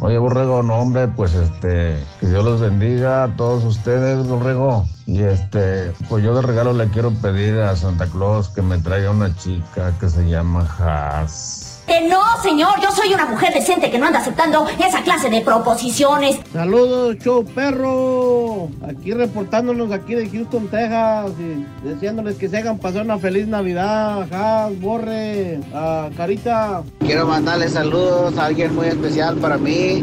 Oye, 0.03 0.17
Borrego, 0.17 0.63
no, 0.63 0.77
hombre, 0.77 1.07
pues 1.09 1.35
este, 1.35 1.95
que 2.19 2.27
Dios 2.27 2.43
los 2.43 2.59
bendiga 2.59 3.23
a 3.23 3.35
todos 3.35 3.63
ustedes, 3.63 4.27
Borrego. 4.27 4.87
Y 5.05 5.21
este, 5.21 5.93
pues 6.09 6.23
yo 6.23 6.33
de 6.33 6.41
regalo 6.41 6.73
le 6.73 6.87
quiero 6.87 7.11
pedir 7.11 7.59
a 7.59 7.75
Santa 7.75 8.07
Claus 8.07 8.49
que 8.49 8.63
me 8.63 8.79
traiga 8.79 9.11
una 9.11 9.35
chica 9.35 9.93
que 9.99 10.09
se 10.09 10.27
llama 10.27 10.67
Has. 10.79 11.60
Que 11.91 12.07
no, 12.07 12.21
señor, 12.41 12.79
yo 12.81 12.89
soy 12.89 13.13
una 13.13 13.25
mujer 13.25 13.53
decente 13.53 13.91
que 13.91 13.99
no 13.99 14.05
anda 14.05 14.19
aceptando 14.19 14.65
esa 14.79 15.01
clase 15.01 15.29
de 15.29 15.41
proposiciones. 15.41 16.39
Saludos, 16.53 17.17
show 17.17 17.43
perro. 17.43 18.69
Aquí 18.87 19.11
reportándonos 19.11 19.91
aquí 19.91 20.15
de 20.15 20.29
Houston, 20.29 20.69
Texas. 20.69 21.31
Y 21.37 21.85
deseándoles 21.85 22.37
que 22.37 22.47
se 22.47 22.59
hagan 22.59 22.77
pasar 22.77 23.03
una 23.03 23.17
feliz 23.17 23.45
Navidad. 23.45 24.25
Has, 24.31 24.79
Borre, 24.79 25.59
a 25.73 26.09
Carita. 26.15 26.81
Quiero 27.01 27.27
mandarle 27.27 27.67
saludos 27.67 28.37
a 28.37 28.45
alguien 28.45 28.73
muy 28.73 28.87
especial 28.87 29.35
para 29.35 29.57
mí, 29.57 30.01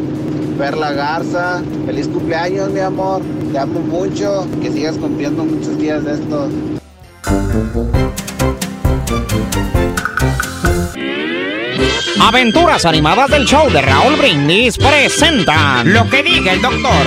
Perla 0.59 0.91
Garza. 0.91 1.63
Feliz 1.87 2.07
cumpleaños, 2.07 2.69
mi 2.69 2.81
amor. 2.81 3.23
Te 3.51 3.57
amo 3.57 3.79
mucho. 3.79 4.45
Que 4.61 4.71
sigas 4.71 4.95
cumpliendo 4.95 5.43
muchos 5.43 5.75
días 5.79 6.05
de 6.05 6.13
estos. 6.13 6.51
Aventuras 12.21 12.85
animadas 12.85 13.29
del 13.29 13.45
show 13.45 13.69
de 13.69 13.81
Raúl 13.81 14.15
Brindis 14.17 14.77
presentan 14.77 15.93
Lo 15.93 16.07
que 16.09 16.21
diga 16.23 16.51
el 16.53 16.61
doctor. 16.61 17.05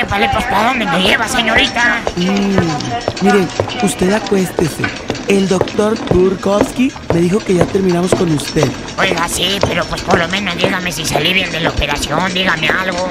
Épale, 0.00 0.28
pues, 0.32 0.44
¿para 0.46 0.68
dónde 0.68 0.86
me 0.86 1.00
lleva, 1.02 1.28
señorita? 1.28 2.00
Mm, 2.16 3.24
mire, 3.24 3.46
usted 3.82 4.12
acuéstese. 4.12 4.82
El 5.28 5.46
doctor 5.46 5.94
Turkovsky 5.98 6.90
me 7.12 7.20
dijo 7.20 7.38
que 7.38 7.54
ya 7.54 7.66
terminamos 7.66 8.14
con 8.14 8.32
usted. 8.32 8.66
Oiga, 8.98 9.28
sí, 9.28 9.58
pero 9.60 9.84
pues 9.84 10.00
por 10.00 10.18
lo 10.18 10.26
menos 10.28 10.56
dígame 10.56 10.90
si 10.90 11.04
salí 11.04 11.34
bien 11.34 11.52
de 11.52 11.60
la 11.60 11.68
operación, 11.68 12.32
dígame 12.32 12.68
algo. 12.68 13.08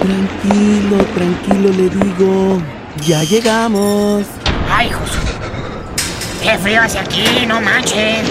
Tranquilo, 0.00 1.04
tranquilo, 1.14 1.68
le 1.70 1.88
digo. 1.90 2.60
Ya 3.06 3.22
llegamos. 3.22 4.24
Ay, 4.68 4.90
Josu. 4.90 5.18
Qué 6.42 6.58
frío 6.58 6.82
hace 6.82 6.98
aquí, 6.98 7.46
no 7.46 7.60
manchen. 7.60 8.24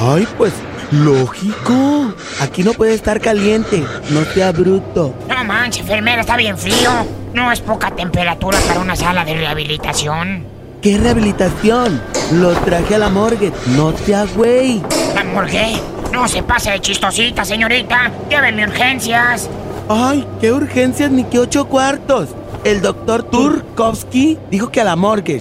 Ay, 0.00 0.26
pues, 0.38 0.54
lógico. 0.90 2.14
Aquí 2.40 2.62
no 2.62 2.72
puede 2.72 2.94
estar 2.94 3.20
caliente. 3.20 3.84
No 4.08 4.24
sea 4.24 4.52
bruto. 4.52 5.14
No 5.28 5.44
manches, 5.44 5.82
enfermera, 5.82 6.22
está 6.22 6.38
bien 6.38 6.56
frío. 6.56 6.90
No 7.34 7.52
es 7.52 7.60
poca 7.60 7.90
temperatura 7.90 8.58
para 8.66 8.80
una 8.80 8.96
sala 8.96 9.22
de 9.26 9.34
rehabilitación. 9.34 10.53
¿Qué 10.84 10.98
rehabilitación? 10.98 11.98
Lo 12.32 12.52
traje 12.52 12.96
a 12.96 12.98
la 12.98 13.08
morgue. 13.08 13.54
No 13.68 13.96
sea 13.96 14.26
güey. 14.26 14.82
¿La 15.14 15.24
morgue? 15.24 15.80
No 16.12 16.28
se 16.28 16.42
pase 16.42 16.72
de 16.72 16.80
chistosita, 16.82 17.42
señorita. 17.42 18.12
Llévenme 18.28 18.64
urgencias. 18.64 19.48
Ay, 19.88 20.28
qué 20.42 20.52
urgencias 20.52 21.10
ni 21.10 21.24
qué 21.24 21.38
ocho 21.38 21.64
cuartos. 21.68 22.28
El 22.64 22.82
doctor 22.82 23.22
Turkovsky 23.22 24.36
dijo 24.50 24.70
que 24.70 24.82
a 24.82 24.84
la 24.84 24.94
morgue. 24.94 25.40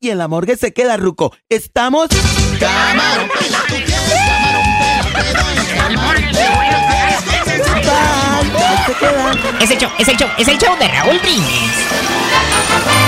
Y 0.00 0.10
en 0.10 0.18
la 0.18 0.26
morgue 0.26 0.56
se 0.56 0.72
queda 0.72 0.96
ruco. 0.96 1.32
¿Estamos? 1.48 2.08
¡Camarón! 2.58 3.28
Es 9.60 9.70
el 9.70 9.78
show, 9.78 9.90
es 9.98 10.08
el 10.08 10.16
show, 10.16 10.28
es 10.36 10.48
el 10.48 10.58
show 10.58 10.76
de 10.80 10.88
Raúl 10.88 11.18
Brindis. 11.20 13.07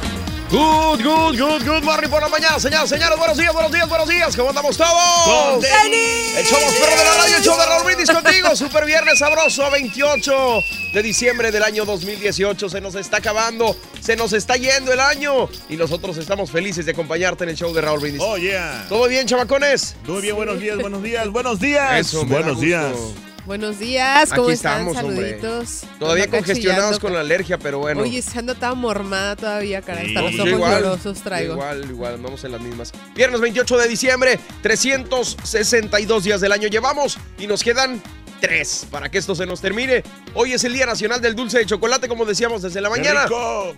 Good, 0.51 1.01
good, 1.01 1.39
good, 1.39 1.63
good 1.63 1.83
morning 1.85 2.09
por 2.09 2.21
la 2.21 2.27
mañana, 2.27 2.59
señores, 2.59 2.89
señores. 2.89 3.17
Buenos 3.17 3.37
días, 3.37 3.53
buenos 3.53 3.71
días, 3.71 3.87
buenos 3.87 4.09
días. 4.09 4.35
¿Cómo 4.35 4.49
andamos 4.49 4.75
todos? 4.75 4.91
Con 5.23 5.63
El 5.63 6.45
show 6.45 6.59
más 6.59 6.73
perro 6.73 6.97
de 6.97 7.03
la 7.05 7.13
radio, 7.15 7.37
el 7.37 7.41
show 7.41 7.57
de 7.57 7.65
Raúl 7.65 7.85
Brindis 7.85 8.11
contigo. 8.11 8.53
Super 8.57 8.85
viernes 8.85 9.19
sabroso, 9.19 9.71
28 9.71 10.59
de 10.93 11.03
diciembre 11.03 11.53
del 11.53 11.63
año 11.63 11.85
2018. 11.85 12.67
Se 12.67 12.81
nos 12.81 12.95
está 12.95 13.17
acabando, 13.17 13.77
se 14.01 14.17
nos 14.17 14.33
está 14.33 14.57
yendo 14.57 14.91
el 14.91 14.99
año. 14.99 15.47
Y 15.69 15.77
nosotros 15.77 16.17
estamos 16.17 16.51
felices 16.51 16.85
de 16.85 16.91
acompañarte 16.91 17.45
en 17.45 17.51
el 17.51 17.55
show 17.55 17.73
de 17.73 17.79
Raúl 17.79 18.01
Brindis. 18.01 18.21
Oh, 18.21 18.37
yeah. 18.37 18.87
¿Todo 18.89 19.07
bien, 19.07 19.25
chamacones? 19.27 19.95
Muy 20.05 20.21
bien, 20.21 20.35
buenos 20.35 20.59
días, 20.59 20.77
buenos 20.77 21.01
días, 21.01 21.29
buenos 21.29 21.61
días. 21.61 21.97
Eso, 21.97 22.25
me 22.25 22.31
da 22.31 22.41
buenos 22.41 22.55
gusto. 22.57 22.65
días. 22.65 23.30
Buenos 23.45 23.79
días, 23.79 24.29
¿cómo 24.29 24.43
Aquí 24.43 24.53
están? 24.53 24.87
estamos, 24.87 25.03
hombre. 25.03 25.39
Saluditos. 25.39 25.83
Todavía 25.97 26.25
Ando 26.25 26.37
congestionados 26.37 26.99
con 26.99 27.13
la 27.13 27.21
alergia, 27.21 27.57
pero 27.57 27.79
bueno. 27.79 28.01
Oye, 28.01 28.21
se 28.21 28.37
ando 28.37 28.53
tan 28.53 28.77
mormada 28.77 29.35
todavía, 29.35 29.81
caray. 29.81 30.09
Hasta 30.09 30.21
los 30.21 30.35
ojos 30.35 30.47
igual, 30.47 30.83
llorosos 30.83 31.21
traigo. 31.21 31.53
Igual, 31.53 31.89
igual, 31.89 32.17
vamos 32.21 32.43
en 32.43 32.51
las 32.51 32.61
mismas. 32.61 32.91
Viernes 33.15 33.41
28 33.41 33.77
de 33.77 33.87
diciembre, 33.87 34.39
362 34.61 36.23
días 36.23 36.39
del 36.41 36.51
año 36.51 36.67
llevamos 36.67 37.17
y 37.39 37.47
nos 37.47 37.63
quedan 37.63 38.01
tres 38.41 38.87
para 38.91 39.09
que 39.09 39.17
esto 39.17 39.33
se 39.33 39.47
nos 39.47 39.59
termine. 39.59 40.03
Hoy 40.35 40.53
es 40.53 40.63
el 40.63 40.73
Día 40.73 40.85
Nacional 40.85 41.19
del 41.19 41.35
Dulce 41.35 41.59
de 41.59 41.65
Chocolate, 41.65 42.07
como 42.07 42.25
decíamos 42.25 42.61
desde 42.61 42.79
la 42.79 42.89
¡Qué 42.89 42.99
mañana. 42.99 43.25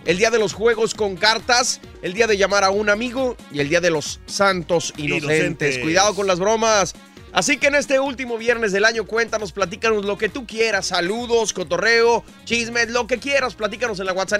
El 0.04 0.18
Día 0.18 0.30
de 0.30 0.38
los 0.38 0.52
Juegos 0.52 0.94
con 0.94 1.16
Cartas, 1.16 1.80
el 2.02 2.12
Día 2.12 2.26
de 2.26 2.36
llamar 2.36 2.64
a 2.64 2.70
un 2.70 2.90
amigo 2.90 3.36
y 3.50 3.60
el 3.60 3.68
Día 3.70 3.80
de 3.80 3.90
los 3.90 4.20
Santos 4.26 4.92
Inocentes. 4.96 5.24
Inocentes. 5.24 5.78
Cuidado 5.78 6.14
con 6.14 6.26
las 6.26 6.38
bromas. 6.38 6.94
Así 7.34 7.56
que 7.58 7.66
en 7.66 7.74
este 7.74 7.98
último 7.98 8.38
viernes 8.38 8.70
del 8.70 8.84
año, 8.84 9.04
cuéntanos, 9.06 9.50
platícanos 9.52 10.04
lo 10.04 10.16
que 10.16 10.28
tú 10.28 10.46
quieras. 10.46 10.86
Saludos, 10.86 11.52
cotorreo, 11.52 12.22
chismes, 12.44 12.90
lo 12.90 13.08
que 13.08 13.18
quieras. 13.18 13.56
Platícanos 13.56 13.98
en 13.98 14.06
la 14.06 14.12
WhatsApp. 14.12 14.34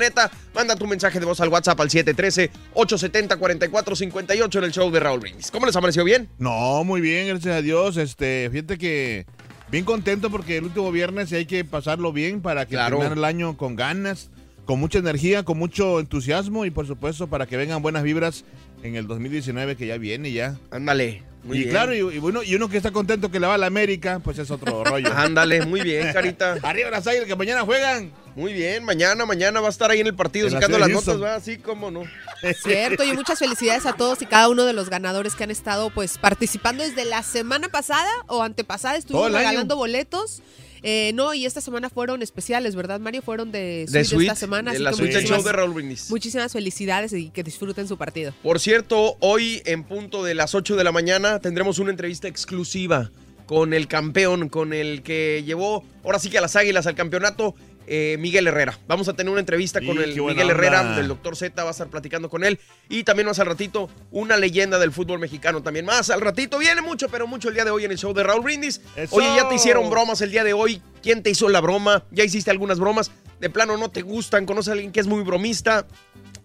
Manda 0.54 0.76
tu 0.76 0.86
mensaje 0.86 1.18
de 1.18 1.26
voz 1.26 1.40
al 1.40 1.48
WhatsApp 1.48 1.80
al 1.80 1.90
713-870-4458 1.90 4.58
en 4.58 4.64
el 4.64 4.72
show 4.72 4.90
de 4.90 5.00
Raúl 5.00 5.20
Brindis. 5.20 5.50
¿Cómo 5.50 5.64
les 5.66 5.76
amaneció 5.76 6.04
bien? 6.04 6.28
No, 6.38 6.84
muy 6.84 7.00
bien, 7.00 7.28
gracias 7.28 7.56
a 7.56 7.62
Dios. 7.62 7.96
Este, 7.96 8.48
fíjate 8.50 8.76
que 8.78 9.24
bien 9.70 9.84
contento 9.84 10.30
porque 10.30 10.58
el 10.58 10.64
último 10.64 10.90
viernes 10.92 11.32
hay 11.32 11.46
que 11.46 11.64
pasarlo 11.64 12.12
bien 12.12 12.40
para 12.42 12.66
que 12.66 12.74
Claro. 12.76 12.98
termine 12.98 13.18
el 13.18 13.24
año 13.24 13.56
con 13.56 13.74
ganas, 13.76 14.30
con 14.66 14.78
mucha 14.78 14.98
energía, 14.98 15.42
con 15.42 15.58
mucho 15.58 15.98
entusiasmo 16.00 16.64
y 16.64 16.70
por 16.70 16.86
supuesto 16.86 17.26
para 17.26 17.46
que 17.46 17.56
vengan 17.56 17.82
buenas 17.82 18.02
vibras 18.04 18.44
en 18.82 18.96
el 18.96 19.06
2019 19.06 19.76
que 19.76 19.86
ya 19.86 19.96
viene 19.98 20.32
ya. 20.32 20.56
Ándale. 20.70 21.22
Muy 21.44 21.58
y 21.58 21.60
bien. 21.60 21.70
claro, 21.70 21.94
y, 21.94 21.98
y 21.98 22.18
bueno, 22.18 22.42
y 22.42 22.54
uno 22.54 22.68
que 22.68 22.78
está 22.78 22.90
contento 22.90 23.30
que 23.30 23.38
le 23.38 23.46
va 23.46 23.54
a 23.54 23.58
la 23.58 23.66
América, 23.66 24.18
pues 24.24 24.38
es 24.38 24.50
otro 24.50 24.82
rollo. 24.82 25.12
Ándale, 25.16 25.66
muy 25.66 25.82
bien, 25.82 26.12
Carita. 26.12 26.56
Arriba 26.62 26.90
las 26.90 27.06
águilas 27.06 27.26
que 27.26 27.36
mañana 27.36 27.62
juegan. 27.62 28.10
Muy 28.34 28.52
bien, 28.52 28.82
mañana, 28.82 29.26
mañana 29.26 29.60
va 29.60 29.68
a 29.68 29.70
estar 29.70 29.90
ahí 29.90 30.00
en 30.00 30.08
el 30.08 30.14
partido 30.14 30.48
En 30.48 30.54
sacando 30.54 30.78
las 30.78 30.88
notas. 30.88 31.20
¿verdad? 31.20 31.36
Así 31.36 31.58
como 31.58 31.90
no. 31.90 32.02
Cierto, 32.62 33.04
y 33.04 33.12
muchas 33.12 33.38
felicidades 33.38 33.86
a 33.86 33.92
todos 33.92 34.20
y 34.22 34.26
cada 34.26 34.48
uno 34.48 34.64
de 34.64 34.72
los 34.72 34.90
ganadores 34.90 35.34
que 35.34 35.44
han 35.44 35.50
estado 35.50 35.90
pues 35.90 36.18
participando 36.18 36.82
desde 36.82 37.04
la 37.04 37.22
semana 37.22 37.68
pasada 37.68 38.10
o 38.26 38.42
antepasada. 38.42 38.96
Estuvimos 38.96 39.28
año. 39.28 39.36
regalando 39.38 39.76
boletos. 39.76 40.42
Eh, 40.86 41.12
no, 41.14 41.32
y 41.32 41.46
esta 41.46 41.62
semana 41.62 41.88
fueron 41.88 42.20
especiales, 42.22 42.76
¿verdad, 42.76 43.00
Mario? 43.00 43.22
Fueron 43.22 43.50
de, 43.50 43.86
De 43.88 44.04
suite 44.04 44.24
esta 44.24 44.34
semana. 44.36 44.70
de 44.70 44.76
así 44.76 44.84
la 44.84 44.90
que 44.90 44.96
suite 44.96 45.12
del 45.14 45.22
muchísimas, 45.22 45.40
show 45.42 45.46
de 45.50 45.52
Raúl 45.56 45.72
Brindis. 45.72 46.10
muchísimas 46.10 46.52
felicidades 46.52 47.12
y 47.14 47.30
que 47.30 47.42
disfruten 47.42 47.88
su 47.88 47.96
partido. 47.96 48.34
Por 48.42 48.60
cierto, 48.60 49.16
hoy 49.20 49.62
en 49.64 49.84
punto 49.84 50.22
de 50.22 50.34
las 50.34 50.54
8 50.54 50.76
de 50.76 50.84
la 50.84 50.92
mañana 50.92 51.38
tendremos 51.40 51.78
una 51.78 51.90
entrevista 51.90 52.28
exclusiva 52.28 53.10
con 53.46 53.72
el 53.72 53.88
campeón, 53.88 54.50
con 54.50 54.74
el 54.74 55.02
que 55.02 55.42
llevó 55.46 55.84
ahora 56.04 56.18
sí 56.18 56.28
que 56.28 56.36
a 56.36 56.40
las 56.42 56.54
Águilas 56.54 56.86
al 56.86 56.94
campeonato, 56.94 57.54
eh, 57.86 58.16
Miguel 58.18 58.46
Herrera. 58.46 58.78
Vamos 58.86 59.08
a 59.08 59.14
tener 59.14 59.30
una 59.30 59.40
entrevista 59.40 59.80
Sí, 59.80 59.86
con 59.86 59.98
el 60.02 60.14
Miguel 60.14 60.50
Herrera, 60.50 60.80
onda. 60.82 60.96
del 60.96 61.08
doctor 61.08 61.36
Z, 61.36 61.62
va 61.62 61.68
a 61.68 61.72
estar 61.72 61.88
platicando 61.88 62.28
con 62.28 62.44
él. 62.44 62.58
Y 62.88 63.04
también 63.04 63.26
más 63.26 63.38
al 63.38 63.46
ratito, 63.46 63.90
una 64.10 64.36
leyenda 64.36 64.78
del 64.78 64.92
fútbol 64.92 65.18
mexicano 65.18 65.62
también. 65.62 65.84
Más 65.84 66.10
al 66.10 66.20
ratito, 66.20 66.58
viene 66.58 66.80
mucho, 66.82 67.08
pero 67.08 67.26
mucho 67.26 67.48
el 67.48 67.54
día 67.54 67.64
de 67.64 67.70
hoy 67.70 67.84
en 67.84 67.90
el 67.90 67.98
show 67.98 68.12
de 68.12 68.22
Raúl 68.22 68.42
Brindis. 68.42 68.80
¡Eso! 68.96 69.16
Oye, 69.16 69.26
ya 69.36 69.48
te 69.48 69.54
hicieron 69.54 69.88
bromas 69.90 70.20
el 70.20 70.30
día 70.30 70.44
de 70.44 70.52
hoy. 70.52 70.80
¿Quién 71.04 71.22
te 71.22 71.28
hizo 71.30 71.48
la 71.50 71.60
broma? 71.60 72.04
¿Ya 72.10 72.24
hiciste 72.24 72.50
algunas 72.50 72.80
bromas? 72.80 73.10
¿De 73.38 73.50
plano 73.50 73.76
no 73.76 73.90
te 73.90 74.00
gustan? 74.00 74.46
¿Conoces 74.46 74.70
a 74.70 74.72
alguien 74.72 74.90
que 74.90 75.00
es 75.00 75.06
muy 75.06 75.22
bromista? 75.22 75.86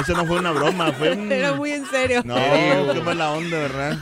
Eso 0.00 0.12
no 0.12 0.26
fue 0.26 0.38
una 0.38 0.52
broma, 0.52 0.92
fue 0.92 1.12
un... 1.12 1.30
Era 1.32 1.54
muy 1.54 1.72
en 1.72 1.86
serio. 1.86 2.22
No, 2.24 2.34
qué 2.34 3.00
mala 3.04 3.32
onda, 3.32 3.58
¿verdad? 3.58 3.98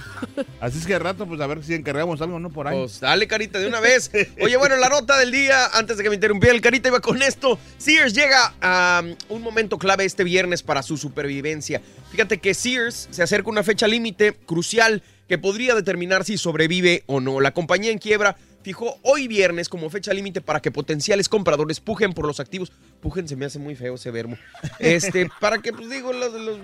Así 0.60 0.78
es 0.78 0.86
que 0.86 0.94
de 0.94 0.98
rato, 0.98 1.26
pues 1.26 1.40
a 1.40 1.46
ver 1.46 1.62
si 1.62 1.74
encargamos 1.74 2.20
algo, 2.20 2.38
¿no? 2.40 2.50
Por 2.50 2.66
ahí. 2.66 2.78
Pues 2.78 3.00
dale, 3.00 3.26
Carita, 3.26 3.58
de 3.58 3.66
una 3.66 3.80
vez. 3.80 4.10
Oye, 4.40 4.56
bueno, 4.56 4.76
la 4.76 4.88
nota 4.88 5.18
del 5.18 5.30
día, 5.30 5.66
antes 5.72 5.96
de 5.96 6.02
que 6.02 6.08
me 6.08 6.16
interrumpiera 6.16 6.54
el 6.54 6.60
Carita, 6.60 6.88
iba 6.88 7.00
con 7.00 7.22
esto. 7.22 7.58
Sears 7.78 8.14
llega 8.14 8.54
a 8.60 9.02
um, 9.04 9.14
un 9.28 9.42
momento 9.42 9.78
clave 9.78 10.04
este 10.04 10.24
viernes 10.24 10.62
para 10.62 10.82
su 10.82 10.96
supervivencia. 10.96 11.80
Fíjate 12.10 12.38
que 12.38 12.54
Sears 12.54 13.08
se 13.10 13.22
acerca 13.22 13.48
a 13.48 13.52
una 13.52 13.62
fecha 13.62 13.86
límite 13.86 14.32
crucial 14.32 15.02
que 15.28 15.38
podría 15.38 15.74
determinar 15.74 16.24
si 16.24 16.38
sobrevive 16.38 17.04
o 17.06 17.20
no. 17.20 17.40
La 17.40 17.52
compañía 17.52 17.90
en 17.90 17.98
quiebra 17.98 18.36
fijó 18.64 18.98
hoy 19.02 19.28
viernes 19.28 19.68
como 19.68 19.90
fecha 19.90 20.12
límite 20.12 20.40
para 20.40 20.60
que 20.60 20.72
potenciales 20.72 21.28
compradores 21.28 21.80
pujen 21.80 22.14
por 22.14 22.26
los 22.26 22.40
activos. 22.40 22.72
Pujen 23.00 23.28
se 23.28 23.36
me 23.36 23.44
hace 23.44 23.58
muy 23.58 23.76
feo 23.76 23.94
ese 23.94 24.10
verbo. 24.10 24.36
Este, 24.78 25.28
para 25.40 25.58
que, 25.58 25.72
pues 25.72 25.88
digo, 25.90 26.12
los, 26.12 26.32
los 26.32 26.58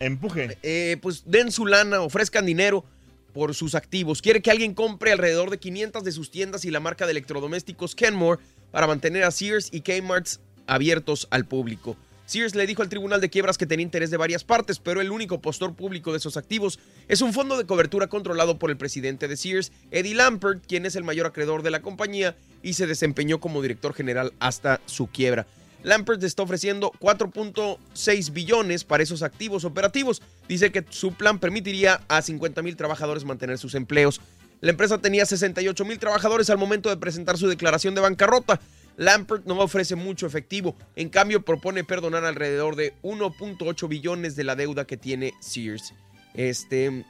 Empuje. 0.00 0.58
eh, 0.62 0.98
pues 1.00 1.22
den 1.24 1.52
su 1.52 1.64
lana, 1.64 2.00
ofrezcan 2.00 2.44
dinero 2.44 2.84
por 3.32 3.54
sus 3.54 3.74
activos. 3.76 4.22
Quiere 4.22 4.42
que 4.42 4.50
alguien 4.50 4.74
compre 4.74 5.12
alrededor 5.12 5.50
de 5.50 5.58
500 5.58 6.02
de 6.02 6.12
sus 6.12 6.30
tiendas 6.30 6.64
y 6.64 6.70
la 6.70 6.80
marca 6.80 7.06
de 7.06 7.12
electrodomésticos 7.12 7.94
Kenmore 7.94 8.40
para 8.72 8.88
mantener 8.88 9.22
a 9.22 9.30
Sears 9.30 9.68
y 9.72 9.82
Kmart 9.82 10.26
abiertos 10.66 11.28
al 11.30 11.46
público. 11.46 11.96
Sears 12.26 12.56
le 12.56 12.66
dijo 12.66 12.82
al 12.82 12.88
Tribunal 12.88 13.20
de 13.20 13.30
Quiebras 13.30 13.56
que 13.56 13.66
tenía 13.66 13.84
interés 13.84 14.10
de 14.10 14.16
varias 14.16 14.42
partes, 14.42 14.80
pero 14.80 15.00
el 15.00 15.12
único 15.12 15.40
postor 15.40 15.74
público 15.74 16.10
de 16.10 16.18
esos 16.18 16.36
activos 16.36 16.80
es 17.06 17.22
un 17.22 17.32
fondo 17.32 17.56
de 17.56 17.66
cobertura 17.66 18.08
controlado 18.08 18.58
por 18.58 18.70
el 18.70 18.76
presidente 18.76 19.28
de 19.28 19.36
Sears, 19.36 19.70
Eddie 19.92 20.16
Lampert, 20.16 20.66
quien 20.66 20.86
es 20.86 20.96
el 20.96 21.04
mayor 21.04 21.26
acreedor 21.26 21.62
de 21.62 21.70
la 21.70 21.82
compañía 21.82 22.36
y 22.64 22.72
se 22.72 22.88
desempeñó 22.88 23.38
como 23.38 23.62
director 23.62 23.94
general 23.94 24.32
hasta 24.40 24.80
su 24.86 25.06
quiebra. 25.06 25.46
Lampert 25.84 26.20
está 26.24 26.42
ofreciendo 26.42 26.90
4.6 26.98 28.32
billones 28.32 28.82
para 28.82 29.04
esos 29.04 29.22
activos 29.22 29.64
operativos. 29.64 30.20
Dice 30.48 30.72
que 30.72 30.84
su 30.90 31.14
plan 31.14 31.38
permitiría 31.38 32.00
a 32.08 32.22
50 32.22 32.60
mil 32.62 32.74
trabajadores 32.74 33.24
mantener 33.24 33.56
sus 33.58 33.76
empleos. 33.76 34.20
La 34.60 34.70
empresa 34.70 34.98
tenía 34.98 35.26
68 35.26 35.84
mil 35.84 36.00
trabajadores 36.00 36.50
al 36.50 36.58
momento 36.58 36.88
de 36.88 36.96
presentar 36.96 37.38
su 37.38 37.46
declaración 37.46 37.94
de 37.94 38.00
bancarrota. 38.00 38.58
Lampert 38.96 39.44
no 39.44 39.58
ofrece 39.58 39.94
mucho 39.94 40.26
efectivo, 40.26 40.74
en 40.94 41.08
cambio 41.08 41.44
propone 41.44 41.84
perdonar 41.84 42.24
alrededor 42.24 42.76
de 42.76 42.94
1.8 43.02 43.88
billones 43.88 44.36
de 44.36 44.44
la 44.44 44.56
deuda 44.56 44.86
que 44.86 44.96
tiene 44.96 45.34
Sears. 45.40 45.92
Este, 46.34 47.04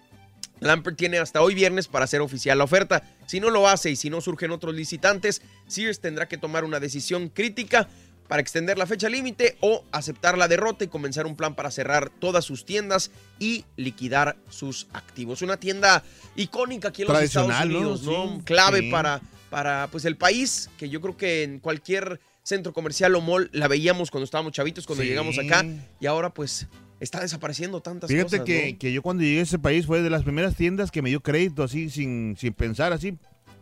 Lampert 0.61 0.97
tiene 0.97 1.19
hasta 1.19 1.43
hoy 1.43 1.55
viernes 1.55 1.89
para 1.89 2.05
hacer 2.05 2.21
oficial 2.21 2.59
la 2.59 2.65
oferta. 2.65 3.03
Si 3.27 3.41
no 3.41 3.51
lo 3.51 3.69
hace 3.69 3.91
y 3.91 3.97
si 3.97 4.11
no 4.11 4.21
surgen 4.21 4.51
otros 4.51 4.75
licitantes, 4.75 5.43
Sears 5.67 6.01
tendrá 6.01 6.29
que 6.29 6.39
tomar 6.39 6.65
una 6.65 6.81
decisión 6.81 7.29
crítica 7.29 7.89
para 8.29 8.43
extender 8.43 8.77
la 8.79 8.87
fecha 8.87 9.09
límite 9.09 9.57
o 9.61 9.85
aceptar 9.93 10.37
la 10.37 10.49
derrota 10.49 10.85
y 10.85 10.89
comenzar 10.89 11.27
un 11.27 11.37
plan 11.37 11.55
para 11.55 11.71
cerrar 11.71 12.11
todas 12.11 12.45
sus 12.45 12.65
tiendas 12.65 13.11
y 13.39 13.65
liquidar 13.77 14.37
sus 14.49 14.89
activos. 14.93 15.43
Una 15.43 15.59
tienda 15.59 16.03
icónica 16.35 16.89
aquí 16.89 17.03
en 17.03 17.09
los 17.09 17.23
Estados. 17.23 17.65
Unidos, 17.65 18.03
¿no? 18.03 18.37
Sí, 18.37 18.43
Clave 18.45 18.81
sí. 18.81 18.91
para, 18.91 19.21
para 19.51 19.89
pues 19.91 20.05
el 20.05 20.17
país, 20.17 20.71
que 20.79 20.89
yo 20.89 21.01
creo 21.01 21.17
que 21.17 21.43
en 21.43 21.59
cualquier 21.61 22.21
centro 22.43 22.73
comercial 22.73 23.15
o 23.17 23.21
mall 23.21 23.51
la 23.53 23.69
veíamos 23.69 24.11
cuando 24.11 24.25
estábamos 24.25 24.53
chavitos, 24.53 24.87
cuando 24.87 25.03
Sí. 25.03 25.09
llegamos 25.09 25.39
acá, 25.39 25.65
y 26.01 26.07
ahora 26.07 26.31
pues 26.31 26.67
está 27.01 27.21
desapareciendo 27.21 27.81
tantas 27.81 28.09
Fíjate 28.11 28.39
cosas. 28.39 28.45
que, 28.47 28.73
¿no? 28.73 28.79
que 28.79 28.93
yo 28.93 29.03
cuando 29.03 29.23
llegué 29.23 29.41
a 29.41 29.43
ese 29.43 29.59
país 29.59 29.87
fue 29.87 30.03
de 30.03 30.11
las 30.11 30.23
primeras 30.23 30.55
tiendas 30.55 30.91
que 30.91 31.03
me 31.03 31.11
dio 31.11 31.21
crédito 31.21 31.63
así, 31.65 31.91
sin, 31.91 32.37
sin 32.39 32.53
pensar 32.53 32.93
así. 32.93 33.17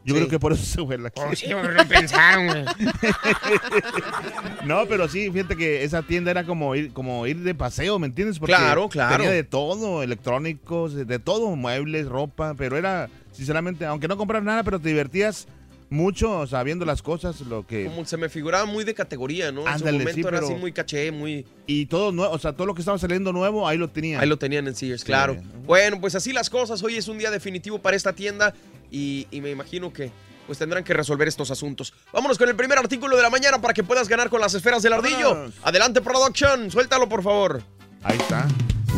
Yo 0.07 0.15
creo 0.15 0.29
que 0.29 0.39
por 0.39 0.53
eso 0.53 0.63
se 0.81 0.85
fue 0.85 0.99
la 0.99 1.11
Oh, 1.17 1.35
sí, 1.35 1.47
no 1.49 1.89
pensaron, 1.89 2.47
güey. 2.47 2.65
No, 4.67 4.87
pero 4.87 5.09
sí, 5.09 5.31
fíjate 5.31 5.57
que 5.57 5.85
esa 5.85 6.03
tienda 6.03 6.31
era 6.31 6.45
como 6.45 6.75
ir, 6.75 6.93
como 6.93 7.27
ir 7.27 7.39
de 7.41 7.55
paseo, 7.55 7.99
¿me 7.99 8.07
entiendes? 8.07 8.39
Porque 8.39 8.55
Claro, 8.55 8.89
claro. 8.89 9.17
Tenía 9.17 9.31
de 9.31 9.45
todo, 9.45 10.03
electrónicos, 10.03 10.95
de 10.95 11.19
todo, 11.19 11.55
muebles, 11.57 12.07
ropa, 12.07 12.55
pero 12.57 12.77
era, 12.77 13.09
sinceramente, 13.33 13.85
aunque 13.87 14.09
no 14.09 14.17
compras 14.17 14.43
nada, 14.43 14.63
pero 14.63 14.79
te 14.79 14.89
divertías 14.89 15.47
mucho, 15.95 16.41
o 16.41 16.47
sea, 16.47 16.63
viendo 16.63 16.85
las 16.85 17.01
cosas, 17.01 17.41
lo 17.41 17.67
que... 17.67 17.87
Como 17.87 18.05
se 18.05 18.17
me 18.19 18.29
figuraba 18.29 18.67
muy 18.67 18.85
de 18.85 18.93
categoría, 18.95 19.51
¿no? 19.53 19.61
en 19.63 19.67
su 19.67 19.73
Ándale, 19.73 19.99
momento 19.99 20.15
sí, 20.15 20.21
era 20.21 20.31
pero- 20.31 20.47
así 20.47 20.55
muy 20.57 20.73
caché, 20.73 21.11
muy... 21.11 21.47
Y 21.67 21.87
todo 21.87 22.13
nuevo, 22.13 22.33
o 22.35 22.39
sea, 22.39 22.53
todo 22.53 22.67
lo 22.67 22.75
que 22.75 22.83
estaba 22.83 22.99
saliendo 22.99 23.33
nuevo, 23.33 23.67
ahí 23.67 23.79
lo 23.79 23.89
tenían. 23.89 24.21
Ahí 24.21 24.29
lo 24.29 24.37
tenían 24.37 24.67
en 24.69 24.75
Sears, 24.75 25.05
claro. 25.05 25.37
Bueno, 25.65 26.01
pues 26.01 26.15
así 26.15 26.33
las 26.33 26.51
cosas. 26.51 26.83
Hoy 26.83 26.97
es 26.97 27.09
un 27.09 27.17
día 27.19 27.31
definitivo 27.31 27.79
para 27.79 27.97
esta 27.97 28.13
tienda 28.13 28.53
y, 28.91 29.27
y 29.31 29.41
me 29.41 29.51
imagino 29.51 29.93
que 29.93 30.11
pues 30.47 30.59
tendrán 30.59 30.85
que 30.85 30.93
resolver 30.93 31.27
estos 31.27 31.51
asuntos. 31.51 31.95
Vámonos 32.13 32.37
con 32.37 32.49
el 32.51 32.55
primer 32.55 32.77
artículo 32.77 33.17
de 33.17 33.23
la 33.23 33.31
mañana 33.31 33.59
para 33.63 33.73
que 33.73 33.83
puedas 33.83 34.09
ganar 34.09 34.29
con 34.29 34.43
las 34.43 34.53
esferas 34.53 34.83
del 34.83 34.93
ardillo. 34.93 35.51
Adelante, 35.63 36.03
production. 36.03 36.71
Suéltalo, 36.71 37.09
por 37.09 37.23
favor. 37.23 37.63
Ahí 38.03 38.19
está. 38.19 38.47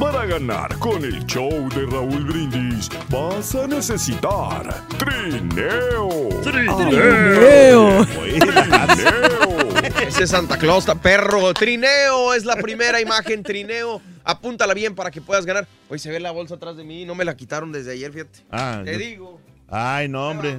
Para 0.00 0.26
ganar 0.26 0.78
con 0.78 1.02
el 1.04 1.24
show 1.26 1.50
de 1.70 1.86
Raúl 1.86 2.24
Brindis 2.24 2.88
vas 3.08 3.54
a 3.54 3.66
necesitar 3.66 4.82
trineo. 4.98 6.28
Trineo. 6.42 8.02
Ese 10.06 10.24
es 10.24 10.30
Santa 10.30 10.58
Claus, 10.58 10.80
está 10.80 10.94
perro. 10.94 11.54
Trineo 11.54 12.34
es 12.34 12.44
la 12.44 12.56
primera 12.56 13.00
imagen, 13.00 13.42
trineo. 13.42 14.02
Apúntala 14.24 14.74
bien 14.74 14.94
para 14.94 15.10
que 15.10 15.20
puedas 15.20 15.46
ganar. 15.46 15.66
Hoy 15.88 15.98
se 15.98 16.10
ve 16.10 16.20
la 16.20 16.30
bolsa 16.30 16.56
atrás 16.56 16.76
de 16.76 16.84
mí, 16.84 17.04
no 17.04 17.14
me 17.14 17.24
la 17.24 17.36
quitaron 17.36 17.72
desde 17.72 17.92
ayer, 17.92 18.12
fíjate. 18.12 18.40
Ah, 18.50 18.82
Te 18.84 18.92
yo- 18.92 18.98
digo. 18.98 19.40
Ay, 19.68 20.08
no, 20.08 20.28
hombre. 20.28 20.58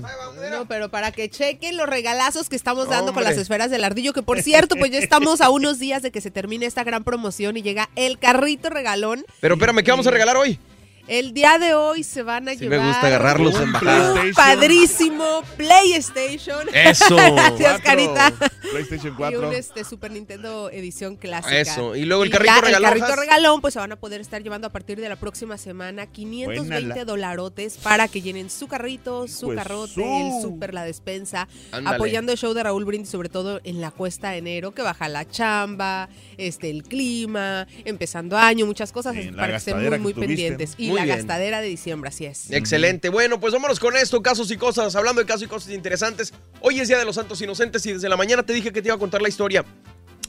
No, 0.51 0.67
pero 0.67 0.89
para 0.89 1.11
que 1.11 1.29
chequen 1.29 1.77
los 1.77 1.87
regalazos 1.87 2.49
que 2.49 2.55
estamos 2.55 2.89
dando 2.89 3.13
con 3.13 3.23
las 3.23 3.37
esferas 3.37 3.71
del 3.71 3.83
ardillo, 3.83 4.13
que 4.13 4.21
por 4.21 4.41
cierto, 4.41 4.75
pues 4.75 4.91
ya 4.91 4.99
estamos 4.99 5.39
a 5.41 5.49
unos 5.49 5.79
días 5.79 6.01
de 6.01 6.11
que 6.11 6.19
se 6.21 6.31
termine 6.31 6.65
esta 6.65 6.83
gran 6.83 7.03
promoción 7.03 7.55
y 7.57 7.61
llega 7.61 7.89
el 7.95 8.19
carrito 8.19 8.69
regalón. 8.69 9.25
Pero 9.39 9.55
espérame, 9.55 9.83
¿qué 9.83 9.91
vamos 9.91 10.07
a 10.07 10.11
regalar 10.11 10.35
hoy? 10.35 10.59
El 11.07 11.33
día 11.33 11.57
de 11.57 11.73
hoy 11.73 12.03
se 12.03 12.21
van 12.21 12.49
a 12.49 12.51
Sí 12.51 12.59
me 12.67 12.75
llevar 12.75 12.87
gusta 12.87 13.07
agarrarlos 13.07 13.55
en 13.55 13.61
un 13.63 13.71
bajada. 13.73 14.21
padrísimo 14.35 15.41
PlayStation. 15.55 16.67
Eso. 16.73 17.15
Gracias. 17.35 17.81
Carita. 17.81 18.33
PlayStation 18.71 19.13
Y 19.13 19.15
4. 19.15 19.47
un 19.47 19.53
este, 19.55 19.83
Super 19.85 20.11
Nintendo 20.11 20.69
edición 20.69 21.15
clásica. 21.15 21.57
Eso. 21.59 21.95
Y 21.95 22.03
luego 22.05 22.23
el 22.23 22.29
carrito 22.29 22.51
regalón, 22.61 22.75
El 22.75 22.83
carrito 22.83 23.05
Has. 23.13 23.19
regalón, 23.19 23.61
pues 23.61 23.73
se 23.73 23.79
van 23.79 23.91
a 23.93 23.95
poder 23.95 24.19
estar 24.19 24.43
llevando 24.43 24.67
a 24.67 24.69
partir 24.69 24.99
de 24.99 25.07
la 25.07 25.15
próxima 25.15 25.57
semana 25.57 26.07
520 26.07 26.59
Buena 26.69 26.95
la- 26.95 27.05
dolarotes 27.05 27.77
para 27.77 28.07
que 28.09 28.21
llenen 28.21 28.49
su 28.49 28.67
carrito, 28.67 29.27
su 29.29 29.45
Pues, 29.47 29.57
carrote, 29.59 29.93
su. 29.93 30.01
el 30.01 30.41
súper, 30.41 30.73
la 30.73 30.83
despensa, 30.83 31.47
Ándale. 31.71 31.95
apoyando 31.95 32.31
el 32.33 32.37
show 32.37 32.53
de 32.53 32.63
Raúl 32.63 32.83
Brindis, 32.83 33.09
sobre 33.09 33.29
todo 33.29 33.61
en 33.63 33.79
la 33.79 33.91
cuesta 33.91 34.31
de 34.31 34.39
enero, 34.39 34.71
que 34.73 34.81
baja 34.81 35.07
la 35.07 35.25
chamba, 35.29 36.09
este, 36.37 36.69
el 36.69 36.83
clima, 36.83 37.65
empezando 37.85 38.37
año, 38.37 38.65
muchas 38.65 38.91
cosas 38.91 39.15
Sí, 39.15 39.31
para 39.31 39.51
que 39.51 39.55
estén 39.55 39.79
muy, 39.89 39.99
muy 39.99 40.13
pendientes. 40.13 40.73
Y 40.77 40.89
Muy 40.89 40.96
la 40.97 41.05
bien. 41.05 41.17
gastadera 41.17 41.61
de 41.61 41.67
diciembre, 41.67 42.09
así 42.09 42.25
es. 42.25 42.51
Excelente. 42.51 43.09
Bueno, 43.09 43.39
pues 43.39 43.53
vámonos 43.53 43.79
con 43.79 43.95
esto, 43.95 44.21
casos 44.21 44.51
y 44.51 44.57
cosas. 44.57 44.95
Hablando 44.95 45.21
de 45.21 45.27
casos 45.27 45.43
y 45.43 45.47
cosas 45.47 45.71
interesantes. 45.71 46.33
Hoy 46.61 46.79
es 46.79 46.87
Día 46.87 46.97
de 46.97 47.05
los 47.05 47.15
Santos 47.15 47.41
Inocentes 47.41 47.85
y 47.85 47.93
desde 47.93 48.09
la 48.09 48.17
mañana 48.17 48.43
te 48.43 48.53
dije 48.53 48.71
que 48.71 48.81
te 48.81 48.89
iba 48.89 48.95
a 48.95 48.99
contar 48.99 49.21
la 49.21 49.29
historia. 49.29 49.65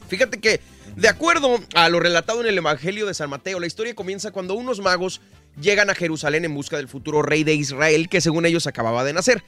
Fíjate 0.07 0.39
que, 0.39 0.59
de 0.95 1.07
acuerdo 1.07 1.59
a 1.75 1.87
lo 1.89 1.99
relatado 1.99 2.41
en 2.41 2.47
el 2.47 2.57
Evangelio 2.57 3.05
de 3.05 3.13
San 3.13 3.29
Mateo, 3.29 3.59
la 3.59 3.67
historia 3.67 3.93
comienza 3.93 4.31
cuando 4.31 4.55
unos 4.55 4.79
magos 4.79 5.21
llegan 5.61 5.89
a 5.89 5.95
Jerusalén 5.95 6.45
en 6.45 6.55
busca 6.55 6.77
del 6.77 6.87
futuro 6.87 7.21
rey 7.21 7.43
de 7.43 7.53
Israel 7.53 8.09
que 8.09 8.21
según 8.21 8.45
ellos 8.45 8.65
acababa 8.65 9.03
de 9.03 9.13
nacer. 9.13 9.43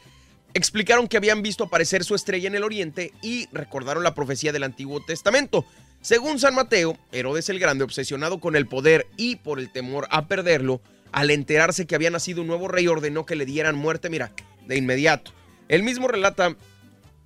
Explicaron 0.53 1.07
que 1.07 1.17
habían 1.17 1.41
visto 1.41 1.63
aparecer 1.63 2.03
su 2.03 2.13
estrella 2.13 2.47
en 2.47 2.55
el 2.55 2.63
oriente 2.63 3.13
y 3.21 3.47
recordaron 3.51 4.03
la 4.03 4.13
profecía 4.13 4.51
del 4.51 4.63
Antiguo 4.63 5.03
Testamento. 5.03 5.65
Según 6.01 6.39
San 6.39 6.55
Mateo, 6.55 6.97
Herodes 7.11 7.49
el 7.49 7.59
Grande, 7.59 7.83
obsesionado 7.83 8.39
con 8.39 8.55
el 8.55 8.67
poder 8.67 9.07
y 9.17 9.37
por 9.37 9.59
el 9.59 9.71
temor 9.71 10.07
a 10.11 10.27
perderlo, 10.27 10.81
al 11.11 11.31
enterarse 11.31 11.85
que 11.85 11.95
había 11.95 12.09
nacido 12.09 12.41
un 12.41 12.47
nuevo 12.47 12.67
rey, 12.67 12.87
ordenó 12.87 13.25
que 13.25 13.35
le 13.35 13.45
dieran 13.45 13.75
muerte, 13.75 14.09
mira, 14.09 14.31
de 14.67 14.77
inmediato. 14.77 15.31
El 15.67 15.83
mismo 15.83 16.07
relata 16.07 16.55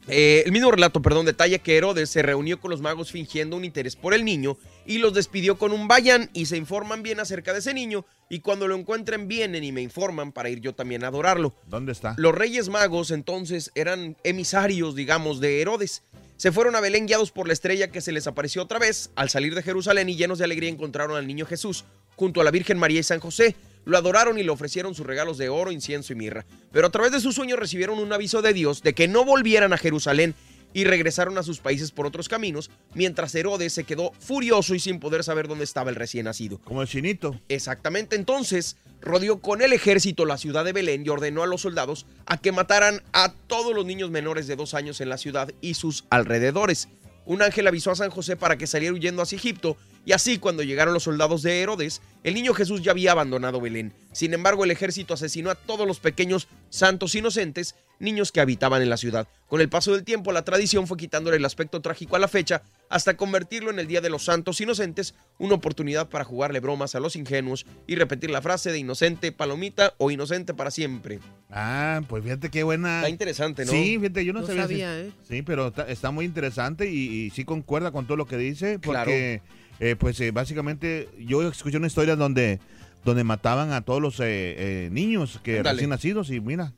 eh, 0.07 0.43
el 0.45 0.51
mismo 0.51 0.69
relato, 0.69 1.01
perdón, 1.01 1.25
detalla 1.25 1.57
que 1.57 1.77
Herodes 1.77 2.11
se 2.11 2.21
reunió 2.21 2.59
con 2.59 2.69
los 2.69 2.81
magos 2.81 3.11
fingiendo 3.11 3.57
un 3.57 3.65
interés 3.65 3.95
por 3.95 4.13
el 4.13 4.23
niño 4.23 4.55
y 4.85 4.99
los 4.99 5.15
despidió 5.15 5.57
con 5.57 5.71
un 5.71 5.87
vayan 5.87 6.29
y 6.33 6.45
se 6.45 6.57
informan 6.57 7.01
bien 7.01 7.19
acerca 7.19 7.53
de 7.53 7.59
ese 7.59 7.73
niño 7.73 8.05
y 8.29 8.41
cuando 8.41 8.67
lo 8.67 8.75
encuentren 8.75 9.27
vienen 9.27 9.63
y 9.63 9.71
me 9.71 9.81
informan 9.81 10.31
para 10.31 10.49
ir 10.49 10.59
yo 10.59 10.75
también 10.75 11.03
a 11.03 11.07
adorarlo. 11.07 11.55
¿Dónde 11.65 11.91
está? 11.91 12.13
Los 12.17 12.35
reyes 12.35 12.69
magos 12.69 13.09
entonces 13.09 13.71
eran 13.73 14.15
emisarios, 14.23 14.95
digamos, 14.95 15.39
de 15.39 15.61
Herodes. 15.61 16.03
Se 16.37 16.51
fueron 16.51 16.75
a 16.75 16.81
Belén 16.81 17.07
guiados 17.07 17.31
por 17.31 17.47
la 17.47 17.53
estrella 17.53 17.89
que 17.89 18.01
se 18.01 18.11
les 18.11 18.27
apareció 18.27 18.61
otra 18.61 18.77
vez. 18.77 19.09
Al 19.15 19.29
salir 19.29 19.55
de 19.55 19.63
Jerusalén 19.63 20.09
y 20.09 20.17
llenos 20.17 20.37
de 20.37 20.43
alegría 20.43 20.69
encontraron 20.69 21.17
al 21.17 21.25
niño 21.25 21.45
Jesús 21.47 21.85
junto 22.15 22.41
a 22.41 22.43
la 22.43 22.51
Virgen 22.51 22.77
María 22.77 22.99
y 22.99 23.03
San 23.03 23.19
José. 23.19 23.55
Lo 23.85 23.97
adoraron 23.97 24.37
y 24.37 24.43
le 24.43 24.49
ofrecieron 24.49 24.95
sus 24.95 25.05
regalos 25.05 25.37
de 25.37 25.49
oro, 25.49 25.71
incienso 25.71 26.13
y 26.13 26.15
mirra. 26.15 26.45
Pero 26.71 26.87
a 26.87 26.91
través 26.91 27.11
de 27.11 27.19
sus 27.19 27.35
sueños 27.35 27.59
recibieron 27.59 27.99
un 27.99 28.11
aviso 28.11 28.41
de 28.41 28.53
Dios 28.53 28.81
de 28.81 28.93
que 28.93 29.07
no 29.07 29.23
volvieran 29.23 29.73
a 29.73 29.77
Jerusalén 29.77 30.35
y 30.75 30.83
regresaron 30.83 31.37
a 31.37 31.43
sus 31.43 31.59
países 31.59 31.91
por 31.91 32.05
otros 32.05 32.27
caminos, 32.27 32.69
mientras 32.93 33.33
Herodes 33.33 33.71
se 33.71 33.85
quedó 33.85 34.11
furioso 34.19 34.75
y 34.75 34.79
sin 34.81 34.99
poder 34.99 35.23
saber 35.23 35.47
dónde 35.47 35.63
estaba 35.63 35.89
el 35.89 35.95
recién 35.95 36.25
nacido. 36.25 36.59
Como 36.65 36.81
el 36.81 36.89
chinito. 36.89 37.39
Exactamente, 37.47 38.17
entonces 38.17 38.75
rodeó 38.99 39.39
con 39.39 39.61
el 39.61 39.71
ejército 39.71 40.25
la 40.25 40.37
ciudad 40.37 40.65
de 40.65 40.73
Belén 40.73 41.05
y 41.05 41.09
ordenó 41.09 41.43
a 41.43 41.47
los 41.47 41.61
soldados 41.61 42.05
a 42.25 42.37
que 42.37 42.51
mataran 42.51 43.01
a 43.13 43.33
todos 43.47 43.73
los 43.73 43.85
niños 43.85 44.11
menores 44.11 44.47
de 44.47 44.57
dos 44.57 44.73
años 44.73 44.99
en 44.99 45.07
la 45.07 45.17
ciudad 45.17 45.49
y 45.61 45.75
sus 45.75 46.03
alrededores. 46.09 46.89
Un 47.25 47.41
ángel 47.41 47.67
avisó 47.67 47.91
a 47.91 47.95
San 47.95 48.11
José 48.11 48.35
para 48.35 48.57
que 48.57 48.67
saliera 48.67 48.93
huyendo 48.93 49.21
hacia 49.21 49.37
Egipto, 49.37 49.77
y 50.05 50.11
así 50.13 50.37
cuando 50.37 50.63
llegaron 50.63 50.93
los 50.93 51.03
soldados 51.03 51.41
de 51.41 51.61
Herodes, 51.61 52.01
el 52.23 52.33
niño 52.35 52.53
Jesús 52.53 52.81
ya 52.81 52.91
había 52.91 53.11
abandonado 53.11 53.59
Belén. 53.59 53.93
Sin 54.11 54.33
embargo, 54.33 54.63
el 54.63 54.71
ejército 54.71 55.13
asesinó 55.13 55.49
a 55.49 55.55
todos 55.55 55.85
los 55.87 55.99
pequeños 55.99 56.47
santos 56.69 57.15
inocentes, 57.15 57.75
niños 57.99 58.31
que 58.31 58.41
habitaban 58.41 58.81
en 58.81 58.89
la 58.89 58.97
ciudad. 58.97 59.27
Con 59.47 59.61
el 59.61 59.69
paso 59.69 59.93
del 59.93 60.03
tiempo, 60.03 60.31
la 60.31 60.43
tradición 60.43 60.85
fue 60.87 60.97
quitándole 60.97 61.37
el 61.37 61.45
aspecto 61.45 61.81
trágico 61.81 62.15
a 62.15 62.19
la 62.19 62.27
fecha 62.27 62.61
hasta 62.89 63.15
convertirlo 63.15 63.69
en 63.71 63.79
el 63.79 63.87
Día 63.87 64.01
de 64.01 64.09
los 64.09 64.25
Santos 64.25 64.59
Inocentes, 64.61 65.15
una 65.37 65.55
oportunidad 65.55 66.09
para 66.09 66.23
jugarle 66.23 66.59
bromas 66.59 66.95
a 66.95 66.99
los 66.99 67.15
ingenuos 67.15 67.65
y 67.87 67.95
repetir 67.95 68.29
la 68.31 68.41
frase 68.41 68.71
de 68.71 68.79
inocente 68.79 69.31
palomita 69.31 69.93
o 69.97 70.11
inocente 70.11 70.53
para 70.53 70.71
siempre. 70.71 71.19
Ah, 71.49 72.01
pues 72.07 72.23
fíjate 72.23 72.49
qué 72.49 72.63
buena. 72.63 72.97
Está 72.97 73.09
interesante, 73.09 73.65
¿no? 73.65 73.71
Sí, 73.71 73.97
fíjate, 73.99 74.25
yo 74.25 74.33
no, 74.33 74.41
No 74.41 74.47
sabía. 74.47 74.63
sabía, 74.63 74.95
si- 74.95 75.07
¿eh? 75.07 75.11
Sí, 75.27 75.41
pero 75.41 75.67
está, 75.67 75.83
está 75.89 76.11
muy 76.11 76.25
interesante 76.25 76.89
y, 76.89 76.97
y 77.25 77.29
sí 77.31 77.45
concuerda 77.45 77.91
con 77.91 78.05
todo 78.05 78.17
lo 78.17 78.25
que 78.25 78.37
dice, 78.37 78.79
porque 78.79 79.41
eh, 79.79 79.95
pues 79.97 80.19
eh, 80.21 80.31
básicamente 80.31 81.09
yo 81.19 81.47
escuché 81.47 81.77
una 81.77 81.87
historia 81.87 82.15
donde, 82.15 82.59
donde 83.03 83.23
mataban 83.23 83.71
a 83.71 83.81
todos 83.81 84.01
los 84.01 84.19
eh, 84.19 84.25
eh, 84.25 84.89
niños 84.91 85.39
que 85.43 85.61
recién 85.63 85.89
nacidos 85.89 86.29
y 86.31 86.39
mira. 86.39 86.73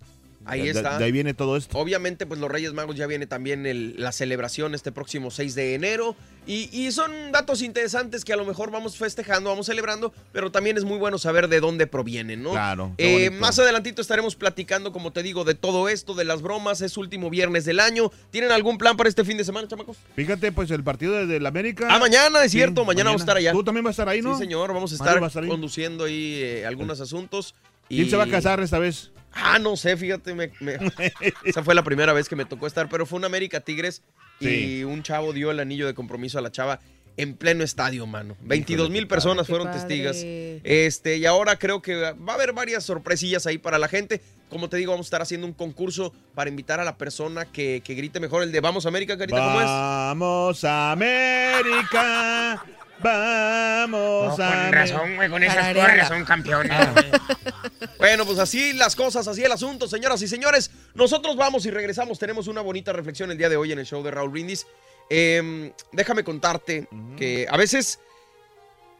Ahí 0.47 0.61
de- 0.63 0.69
está. 0.71 0.97
De, 0.97 1.05
ahí 1.05 1.11
viene 1.11 1.33
todo 1.33 1.57
esto. 1.57 1.77
Obviamente, 1.77 2.25
pues 2.25 2.39
los 2.39 2.49
Reyes 2.49 2.73
Magos 2.73 2.95
ya 2.95 3.07
viene 3.07 3.27
también 3.27 3.65
el- 3.65 3.95
la 3.97 4.11
celebración 4.11 4.75
este 4.75 4.91
próximo 4.91 5.31
6 5.31 5.55
de 5.55 5.73
enero. 5.75 6.15
Y, 6.45 6.69
y 6.71 6.91
son 6.93 7.11
datos 7.33 7.61
interesantes 7.61 8.23
que 8.23 8.31
a 8.31 8.37
lo 8.37 8.45
mejor 8.45 8.71
vamos 8.71 8.95
festejando, 8.97 9.49
vamos 9.49 9.65
celebrando, 9.65 10.13
pero 10.31 10.49
también 10.49 10.77
es 10.77 10.85
muy 10.85 10.97
bueno 10.97 11.17
saber 11.17 11.49
de 11.49 11.59
dónde 11.59 11.87
provienen, 11.87 12.41
¿no? 12.41 12.51
Claro. 12.51 12.93
Eh, 12.97 13.29
más 13.31 13.59
adelantito 13.59 14.01
estaremos 14.01 14.37
platicando, 14.37 14.93
como 14.93 15.11
te 15.11 15.23
digo, 15.23 15.43
de 15.43 15.55
todo 15.55 15.89
esto, 15.89 16.13
de 16.13 16.23
las 16.23 16.41
bromas. 16.41 16.79
Es 16.81 16.95
último 16.95 17.29
viernes 17.29 17.65
del 17.65 17.81
año. 17.81 18.11
¿Tienen 18.31 18.51
algún 18.51 18.77
plan 18.77 18.95
para 18.95 19.09
este 19.09 19.25
fin 19.25 19.35
de 19.37 19.43
semana, 19.43 19.67
chamacos? 19.67 19.97
Fíjate, 20.15 20.53
pues 20.53 20.71
el 20.71 20.83
partido 20.85 21.27
de, 21.27 21.39
la 21.41 21.49
América. 21.49 21.87
Ah, 21.91 21.99
mañana, 21.99 22.43
es 22.43 22.51
Sí, 22.53 22.57
cierto. 22.59 22.85
Mañana, 22.85 23.09
vamos 23.09 23.21
a 23.21 23.23
estar 23.23 23.35
allá. 23.37 23.51
Tú 23.51 23.63
también 23.63 23.83
vas 23.83 23.91
a 23.91 24.03
estar 24.03 24.07
ahí, 24.09 24.21
¿no? 24.21 24.33
Sí, 24.35 24.43
señor. 24.43 24.73
Vamos 24.73 24.93
a 24.93 24.95
estar, 24.95 25.21
va 25.21 25.25
a 25.25 25.27
estar 25.27 25.43
ahí. 25.43 25.49
conduciendo 25.49 26.05
ahí 26.05 26.39
eh, 26.41 26.65
algunos 26.65 27.01
asuntos. 27.01 27.55
¿Quién 27.89 28.07
y- 28.07 28.09
se 28.09 28.17
va 28.17 28.23
a 28.23 28.27
casar 28.29 28.59
esta 28.59 28.79
vez? 28.79 29.11
Ah, 29.33 29.59
no 29.59 29.77
sé, 29.77 29.95
fíjate, 29.97 30.33
me- 30.33 30.51
me- 30.59 30.77
esa 31.45 31.63
fue 31.63 31.75
la 31.75 31.83
primera 31.83 32.13
vez 32.13 32.27
que 32.27 32.35
me 32.35 32.45
tocó 32.45 32.65
estar, 32.67 32.89
pero 32.89 33.05
fue 33.05 33.19
un 33.19 33.25
América 33.25 33.59
Tigres 33.59 34.01
y 34.39 34.83
un 34.83 35.03
chavo 35.03 35.33
dio 35.33 35.51
el 35.51 35.59
anillo 35.59 35.85
de 35.87 35.93
compromiso 35.93 36.39
a 36.39 36.41
la 36.41 36.51
chava 36.51 36.79
en 37.17 37.35
pleno 37.35 37.63
estadio, 37.63 38.05
mano. 38.05 38.35
22 38.41 38.91
mil 38.91 39.07
personas 39.07 39.47
fueron 39.47 39.71
testigas. 39.71 40.17
Este, 40.23 41.17
y 41.17 41.25
ahora 41.25 41.57
creo 41.57 41.81
que 41.81 41.95
va 41.95 42.33
a 42.33 42.35
haber 42.35 42.53
varias 42.53 42.83
sorpresillas 42.83 43.47
ahí 43.47 43.57
para 43.57 43.79
la 43.79 43.87
gente. 43.87 44.21
Como 44.49 44.69
te 44.69 44.77
digo, 44.77 44.91
vamos 44.91 45.07
a 45.07 45.09
estar 45.09 45.21
haciendo 45.23 45.47
un 45.47 45.53
concurso 45.53 46.13
para 46.35 46.49
invitar 46.49 46.79
a 46.79 46.85
la 46.85 46.97
persona 46.97 47.45
que, 47.45 47.81
que 47.83 47.95
grite 47.95 48.19
mejor 48.19 48.43
el 48.43 48.51
de 48.51 48.59
Vamos 48.61 48.85
América, 48.85 49.17
Carita, 49.17 49.39
¿cómo 49.39 49.59
es? 49.59 49.65
Vamos 49.65 50.63
América. 50.63 52.63
Vamos 52.99 54.35
con 54.35 54.45
América. 54.45 54.71
razón, 54.71 55.15
güey, 55.15 55.29
con 55.29 55.43
esas 55.43 55.73
porras 55.73 56.07
son 56.07 56.25
campeones. 56.25 56.93
güey. 56.93 57.05
Bueno, 57.97 58.25
pues 58.25 58.37
así 58.37 58.73
las 58.73 58.95
cosas, 58.95 59.27
así 59.27 59.43
el 59.43 59.51
asunto, 59.51 59.87
señoras 59.87 60.21
y 60.21 60.27
señores. 60.27 60.69
Nosotros 60.93 61.35
vamos 61.35 61.65
y 61.65 61.71
regresamos. 61.71 62.19
Tenemos 62.19 62.47
una 62.47 62.61
bonita 62.61 62.93
reflexión 62.93 63.31
el 63.31 63.37
día 63.39 63.49
de 63.49 63.57
hoy 63.57 63.71
en 63.71 63.79
el 63.79 63.85
show 63.87 64.03
de 64.03 64.11
Raúl 64.11 64.29
Brindis. 64.29 64.67
Eh, 65.09 65.73
déjame 65.91 66.23
contarte 66.23 66.87
que 67.17 67.47
a 67.49 67.57
veces, 67.57 67.99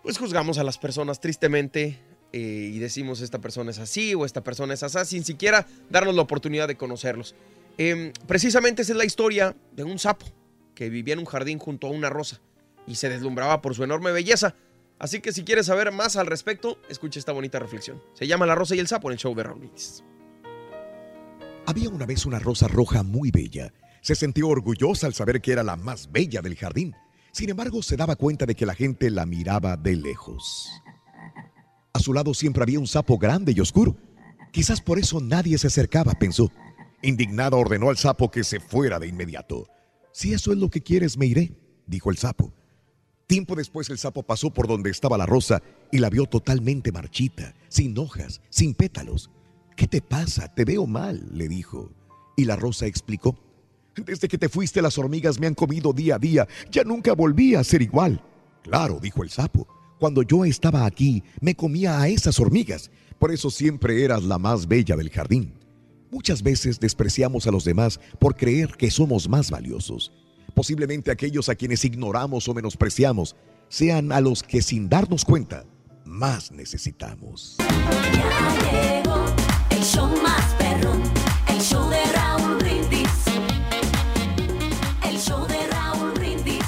pues 0.01 0.17
juzgamos 0.17 0.57
a 0.57 0.63
las 0.63 0.79
personas 0.79 1.19
tristemente 1.19 1.99
eh, 2.33 2.71
y 2.73 2.79
decimos 2.79 3.21
esta 3.21 3.39
persona 3.39 3.71
es 3.71 3.79
así 3.79 4.15
o 4.15 4.25
esta 4.25 4.43
persona 4.43 4.73
es 4.73 4.83
así, 4.83 5.05
sin 5.05 5.23
siquiera 5.23 5.67
darnos 5.89 6.15
la 6.15 6.23
oportunidad 6.23 6.67
de 6.67 6.75
conocerlos. 6.75 7.35
Em, 7.77 8.11
precisamente 8.25 8.81
esa 8.81 8.93
es 8.93 8.97
la 8.97 9.05
historia 9.05 9.55
de 9.73 9.83
un 9.83 9.99
sapo 9.99 10.25
que 10.73 10.89
vivía 10.89 11.13
en 11.13 11.19
un 11.19 11.25
jardín 11.25 11.59
junto 11.59 11.87
a 11.87 11.91
una 11.91 12.09
rosa 12.09 12.41
y 12.87 12.95
se 12.95 13.09
deslumbraba 13.09 13.61
por 13.61 13.75
su 13.75 13.83
enorme 13.83 14.11
belleza. 14.11 14.55
Así 14.97 15.21
que 15.21 15.31
si 15.31 15.43
quieres 15.43 15.67
saber 15.67 15.91
más 15.91 16.15
al 16.15 16.25
respecto, 16.25 16.79
escucha 16.89 17.19
esta 17.19 17.31
bonita 17.31 17.59
reflexión. 17.59 18.01
Se 18.13 18.25
llama 18.25 18.47
La 18.47 18.55
Rosa 18.55 18.75
y 18.75 18.79
el 18.79 18.87
Sapo 18.87 19.09
en 19.09 19.13
el 19.13 19.19
show 19.19 19.35
de 19.35 19.43
Raúl 19.43 19.59
Brindis. 19.59 20.03
Había 21.67 21.89
una 21.89 22.05
vez 22.05 22.25
una 22.25 22.39
rosa 22.39 22.67
roja 22.67 23.03
muy 23.03 23.29
bella. 23.29 23.73
Se 24.01 24.15
sintió 24.15 24.47
orgullosa 24.47 25.05
al 25.05 25.13
saber 25.13 25.41
que 25.41 25.51
era 25.51 25.63
la 25.63 25.75
más 25.75 26.11
bella 26.11 26.41
del 26.41 26.55
jardín. 26.55 26.95
Sin 27.33 27.49
embargo, 27.49 27.83
se 27.83 27.97
daba 27.97 28.15
cuenta 28.15 28.45
de 28.45 28.55
que 28.55 28.65
la 28.65 28.73
gente 28.73 29.11
la 29.11 29.25
miraba 29.25 29.75
de 29.75 29.97
lejos. 29.97 30.69
A 31.93 31.99
su 31.99 32.13
lado 32.13 32.33
siempre 32.33 32.63
había 32.63 32.79
un 32.79 32.87
sapo 32.87 33.17
grande 33.17 33.53
y 33.55 33.59
oscuro. 33.59 33.97
Quizás 34.51 34.81
por 34.81 34.97
eso 34.97 35.19
nadie 35.19 35.57
se 35.57 35.67
acercaba, 35.67 36.13
pensó. 36.13 36.49
Indignada 37.01 37.57
ordenó 37.57 37.89
al 37.89 37.97
sapo 37.97 38.31
que 38.31 38.43
se 38.43 38.59
fuera 38.59 38.97
de 38.97 39.07
inmediato. 39.07 39.67
Si 40.13 40.33
eso 40.33 40.51
es 40.51 40.57
lo 40.57 40.69
que 40.69 40.81
quieres, 40.81 41.17
me 41.17 41.25
iré, 41.25 41.51
dijo 41.85 42.09
el 42.09 42.17
sapo. 42.17 42.53
Tiempo 43.27 43.57
después 43.57 43.89
el 43.89 43.97
sapo 43.97 44.23
pasó 44.23 44.53
por 44.53 44.69
donde 44.69 44.89
estaba 44.89 45.17
la 45.17 45.25
rosa 45.25 45.61
y 45.91 45.97
la 45.97 46.09
vio 46.09 46.27
totalmente 46.27 46.93
marchita, 46.93 47.53
sin 47.67 47.97
hojas, 47.97 48.39
sin 48.49 48.73
pétalos. 48.73 49.29
¿Qué 49.75 49.85
te 49.85 50.01
pasa? 50.01 50.47
Te 50.53 50.63
veo 50.63 50.87
mal, 50.87 51.27
le 51.33 51.49
dijo. 51.49 51.91
Y 52.37 52.45
la 52.45 52.55
rosa 52.55 52.85
explicó. 52.85 53.37
Desde 53.97 54.29
que 54.29 54.37
te 54.37 54.47
fuiste 54.47 54.81
las 54.81 54.97
hormigas 54.97 55.41
me 55.41 55.47
han 55.47 55.55
comido 55.55 55.91
día 55.91 56.15
a 56.15 56.19
día, 56.19 56.47
ya 56.71 56.85
nunca 56.85 57.11
volví 57.13 57.53
a 57.53 57.65
ser 57.65 57.81
igual. 57.81 58.23
Claro, 58.63 58.97
dijo 59.01 59.23
el 59.23 59.29
sapo. 59.29 59.67
Cuando 59.99 60.21
yo 60.21 60.45
estaba 60.45 60.85
aquí, 60.85 61.21
me 61.41 61.53
comía 61.53 61.99
a 61.99 62.07
esas 62.07 62.39
hormigas. 62.39 62.91
Por 63.19 63.33
eso 63.33 63.49
siempre 63.49 64.05
eras 64.05 64.23
la 64.23 64.37
más 64.37 64.69
bella 64.69 64.95
del 64.95 65.09
jardín. 65.09 65.53
Muchas 66.11 66.41
veces 66.41 66.79
despreciamos 66.79 67.45
a 67.45 67.51
los 67.51 67.65
demás 67.65 67.99
por 68.19 68.37
creer 68.37 68.77
que 68.77 68.89
somos 68.89 69.27
más 69.27 69.51
valiosos. 69.51 70.13
Posiblemente 70.57 71.11
aquellos 71.11 71.49
a 71.49 71.55
quienes 71.55 71.85
ignoramos 71.85 72.47
o 72.47 72.53
menospreciamos 72.55 73.35
sean 73.69 74.11
a 74.11 74.19
los 74.19 74.41
que 74.41 74.63
sin 74.63 74.89
darnos 74.89 75.23
cuenta 75.23 75.65
más 76.03 76.51
necesitamos. 76.51 77.57
El 79.69 79.83
show 79.83 80.07
más 80.23 80.55
perrón, 80.55 81.03
el 81.47 81.61
show 81.61 81.87
de 81.91 82.03
Raúl 82.11 82.57
Brindis. 82.57 83.25
El 85.07 85.19
show 85.19 85.45
de 85.45 85.67
Raúl 85.67 86.13
Brindis. 86.13 86.65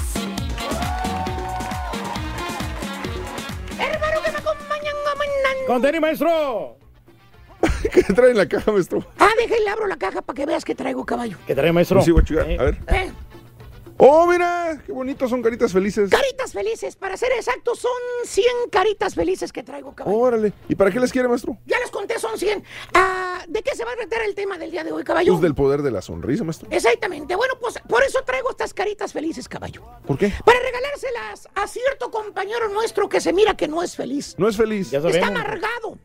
Hermano 3.76 4.22
que 4.24 4.30
me 4.30 4.38
acompañan 4.38 4.94
a 5.04 5.14
mañana. 5.16 5.66
¡Contení, 5.66 5.98
maestro! 5.98 6.78
¿Qué 7.92 8.02
trae 8.04 8.30
en 8.30 8.36
la 8.36 8.48
caja, 8.48 8.70
maestro? 8.70 9.04
Ah, 9.18 9.30
déjale, 9.36 9.68
abro 9.68 9.88
la 9.88 9.96
caja 9.96 10.22
para 10.22 10.36
que 10.36 10.46
veas 10.46 10.64
que 10.64 10.76
traigo 10.76 11.04
caballo. 11.04 11.38
¿Qué 11.44 11.56
trae, 11.56 11.72
maestro? 11.72 12.00
Sí, 12.02 12.12
voy 12.12 12.22
a 12.22 12.24
chingar. 12.24 12.44
A 12.52 12.62
ver. 12.62 12.78
Eh, 12.86 13.10
Oh, 14.02 14.26
mira, 14.26 14.82
qué 14.86 14.92
bonitos 14.92 15.28
son 15.28 15.42
caritas 15.42 15.74
felices. 15.74 16.08
caritas 16.08 16.52
felices, 16.52 16.96
para 16.96 17.18
ser 17.18 17.32
exactos, 17.32 17.80
son 17.80 17.90
100 18.24 18.46
caritas 18.70 19.14
felices 19.14 19.52
que 19.52 19.62
traigo, 19.62 19.94
caballo. 19.94 20.16
Órale. 20.16 20.54
¿Y 20.70 20.74
para 20.74 20.90
qué 20.90 20.98
les 20.98 21.12
quiere, 21.12 21.28
maestro? 21.28 21.58
Ya 21.66 21.78
les 21.78 21.90
conté, 21.90 22.18
son 22.18 22.38
100. 22.38 22.64
Ah, 22.94 23.44
¿De 23.46 23.62
qué 23.62 23.76
se 23.76 23.84
va 23.84 23.92
a 23.92 23.96
tratar 23.96 24.22
el 24.22 24.34
tema 24.34 24.56
del 24.56 24.70
día 24.70 24.84
de 24.84 24.92
hoy, 24.92 25.04
caballo? 25.04 25.32
Luz 25.32 25.42
del 25.42 25.54
poder 25.54 25.82
de 25.82 25.90
la 25.90 26.00
sonrisa, 26.00 26.44
maestro. 26.44 26.66
Exactamente. 26.70 27.36
Bueno, 27.36 27.54
pues 27.60 27.78
por 27.86 28.02
eso 28.02 28.22
traigo 28.24 28.48
estas 28.48 28.72
caritas 28.72 29.12
felices, 29.12 29.46
caballo. 29.50 29.82
¿Por 30.06 30.16
qué? 30.16 30.32
Para 30.46 30.60
regalárselas 30.60 31.48
a 31.54 31.66
cierto 31.66 32.10
compañero 32.10 32.70
nuestro 32.70 33.06
que 33.06 33.20
se 33.20 33.34
mira 33.34 33.54
que 33.54 33.68
no 33.68 33.82
es 33.82 33.96
feliz. 33.96 34.34
No 34.38 34.48
es 34.48 34.56
feliz. 34.56 34.94
Está 34.94 35.26
amargado. 35.26 35.98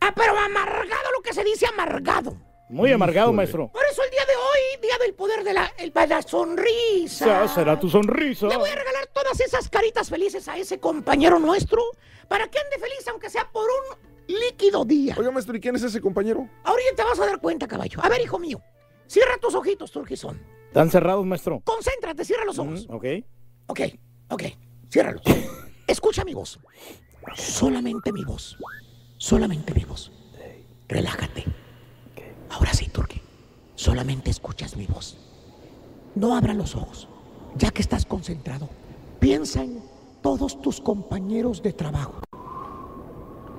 Ah, 0.00 0.12
pero 0.16 0.36
amargado 0.36 1.12
lo 1.16 1.22
que 1.22 1.32
se 1.32 1.44
dice 1.44 1.66
amargado. 1.66 2.36
Muy 2.68 2.90
amargado, 2.92 3.28
Híjole. 3.28 3.36
maestro. 3.36 3.68
Por 3.72 3.82
eso 3.90 4.02
el 4.02 4.10
día 4.10 4.24
de 4.26 4.34
hoy, 4.34 4.80
día 4.82 4.98
del 4.98 5.14
poder 5.14 5.44
de 5.44 5.52
la, 5.54 5.72
el- 5.78 5.92
de 5.92 6.06
la 6.06 6.22
sonrisa. 6.22 7.46
Será 7.48 7.78
tu 7.78 7.88
sonrisa. 7.88 8.48
Le 8.48 8.56
voy 8.56 8.68
a 8.70 8.74
regalar 8.74 9.06
todas 9.12 9.38
esas 9.40 9.68
caritas 9.68 10.08
felices 10.08 10.48
a 10.48 10.56
ese 10.56 10.78
compañero 10.80 11.38
nuestro 11.38 11.80
para 12.28 12.48
que 12.48 12.58
ande 12.58 12.78
feliz, 12.78 13.06
aunque 13.08 13.30
sea 13.30 13.48
por 13.52 13.64
un 13.64 14.34
líquido 14.34 14.84
día. 14.84 15.14
Oiga, 15.16 15.30
maestro, 15.30 15.56
¿y 15.56 15.60
quién 15.60 15.76
es 15.76 15.82
ese 15.84 16.00
compañero? 16.00 16.48
Ahorita 16.64 16.96
te 16.96 17.04
vas 17.04 17.20
a 17.20 17.26
dar 17.26 17.40
cuenta, 17.40 17.68
caballo. 17.68 18.00
A 18.02 18.08
ver, 18.08 18.20
hijo 18.20 18.38
mío, 18.40 18.60
cierra 19.06 19.38
tus 19.40 19.54
ojitos, 19.54 19.92
Turquizón. 19.92 20.40
¿Están 20.66 20.90
cerrados, 20.90 21.24
maestro? 21.24 21.62
Concéntrate, 21.64 22.24
cierra 22.24 22.44
los 22.44 22.58
ojos. 22.58 22.86
Ok. 22.90 23.04
Ok, 23.68 23.80
ok, 24.30 24.42
ciérralos. 24.90 25.22
Escucha 25.86 26.24
mi 26.24 26.34
voz. 26.34 26.58
Solamente 27.36 28.12
mi 28.12 28.24
voz. 28.24 28.56
Solamente 29.18 29.72
mi 29.72 29.84
voz. 29.84 30.10
Relájate. 30.88 31.44
Ahora 32.50 32.72
sí, 32.72 32.88
Turqui. 32.88 33.20
Solamente 33.74 34.30
escuchas 34.30 34.76
mi 34.76 34.86
voz. 34.86 35.16
No 36.14 36.34
abras 36.34 36.56
los 36.56 36.74
ojos. 36.74 37.08
Ya 37.56 37.70
que 37.70 37.82
estás 37.82 38.04
concentrado, 38.04 38.68
piensa 39.18 39.62
en 39.62 39.82
todos 40.22 40.60
tus 40.60 40.80
compañeros 40.80 41.62
de 41.62 41.72
trabajo. 41.72 42.20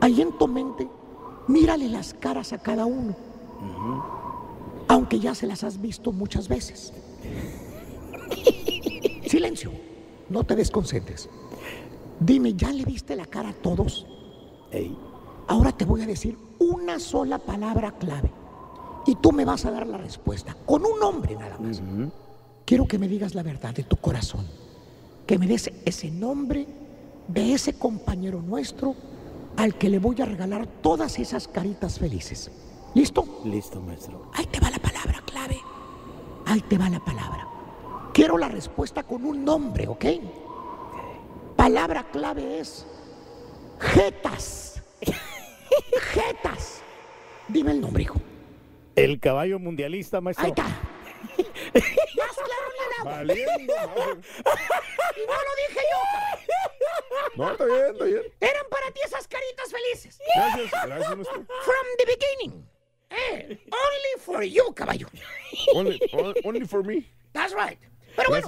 Ahí 0.01 0.21
en 0.21 0.37
tu 0.37 0.47
mente, 0.47 0.87
mírale 1.47 1.89
las 1.89 2.13
caras 2.13 2.53
a 2.53 2.59
cada 2.59 2.85
uno. 2.85 3.15
Aunque 4.87 5.19
ya 5.19 5.33
se 5.35 5.47
las 5.47 5.63
has 5.63 5.81
visto 5.81 6.11
muchas 6.11 6.47
veces. 6.47 6.93
Silencio. 9.27 9.71
No 10.29 10.43
te 10.43 10.55
desconcentres. 10.55 11.29
Dime, 12.19 12.53
¿ya 12.53 12.71
le 12.71 12.83
viste 12.83 13.15
la 13.15 13.25
cara 13.25 13.49
a 13.49 13.53
todos? 13.53 14.05
Ahora 15.47 15.71
te 15.71 15.85
voy 15.85 16.01
a 16.01 16.05
decir 16.05 16.37
una 16.59 16.99
sola 16.99 17.37
palabra 17.39 17.91
clave. 17.91 18.31
Y 19.07 19.15
tú 19.15 19.31
me 19.31 19.45
vas 19.45 19.65
a 19.65 19.71
dar 19.71 19.87
la 19.87 19.97
respuesta. 19.97 20.55
Con 20.65 20.85
un 20.85 20.99
nombre 20.99 21.35
nada 21.35 21.57
más. 21.57 21.81
Quiero 22.65 22.85
que 22.85 22.99
me 22.99 23.07
digas 23.07 23.33
la 23.33 23.41
verdad 23.41 23.73
de 23.73 23.83
tu 23.83 23.95
corazón. 23.95 24.45
Que 25.25 25.39
me 25.39 25.47
des 25.47 25.71
ese 25.85 26.11
nombre 26.11 26.67
de 27.27 27.53
ese 27.53 27.73
compañero 27.73 28.41
nuestro 28.41 28.95
al 29.55 29.75
que 29.75 29.89
le 29.89 29.99
voy 29.99 30.21
a 30.21 30.25
regalar 30.25 30.67
todas 30.67 31.17
esas 31.19 31.47
caritas 31.47 31.97
felices. 31.97 32.51
¿Listo? 32.93 33.41
Listo, 33.45 33.81
maestro. 33.81 34.29
Ahí 34.33 34.45
te 34.47 34.59
va 34.59 34.69
la 34.69 34.79
palabra 34.79 35.21
clave. 35.25 35.57
Ahí 36.45 36.61
te 36.61 36.77
va 36.77 36.89
la 36.89 36.99
palabra. 36.99 37.47
Quiero 38.13 38.37
la 38.37 38.49
respuesta 38.49 39.03
con 39.03 39.25
un 39.25 39.45
nombre, 39.45 39.87
¿ok? 39.87 40.05
Palabra 41.55 42.03
clave 42.11 42.59
es 42.59 42.85
Jetas. 43.79 44.81
Jetas. 46.13 46.81
Dime 47.47 47.71
el 47.71 47.79
nombre, 47.81 48.03
hijo. 48.03 48.19
El 48.97 49.19
caballo 49.19 49.59
mundialista, 49.59 50.19
maestro. 50.21 50.45
Ahí 50.45 50.49
está. 50.51 50.63
Más 50.63 52.35
claro 52.35 52.67
ni 52.73 52.85
el 52.85 52.99
agua. 52.99 53.11
Valiendo, 53.17 53.73
Y 55.15 55.25
no 55.27 55.33
lo 55.33 55.53
dije 55.67 55.81
yo. 55.91 56.01
No, 57.35 57.51
está 57.51 57.65
bien, 57.65 57.85
está 57.91 58.03
bien. 58.05 58.21
Eran 58.39 58.65
para 58.69 58.91
ti 58.91 58.99
esas 59.05 59.27
caritas 59.27 59.71
felices. 59.71 60.19
Gracias, 60.35 60.71
gracias, 60.85 61.15
maestro. 61.15 61.45
From 61.63 61.85
the 61.99 62.05
beginning. 62.05 62.67
Eh, 63.09 63.59
only 63.71 64.19
for 64.25 64.43
you, 64.43 64.73
caballo. 64.73 65.07
Only, 65.75 65.99
on- 66.13 66.33
only 66.43 66.65
for 66.65 66.83
me. 66.83 67.05
That's 67.33 67.53
right. 67.53 67.79
Pero 68.15 68.29
bueno, 68.29 68.47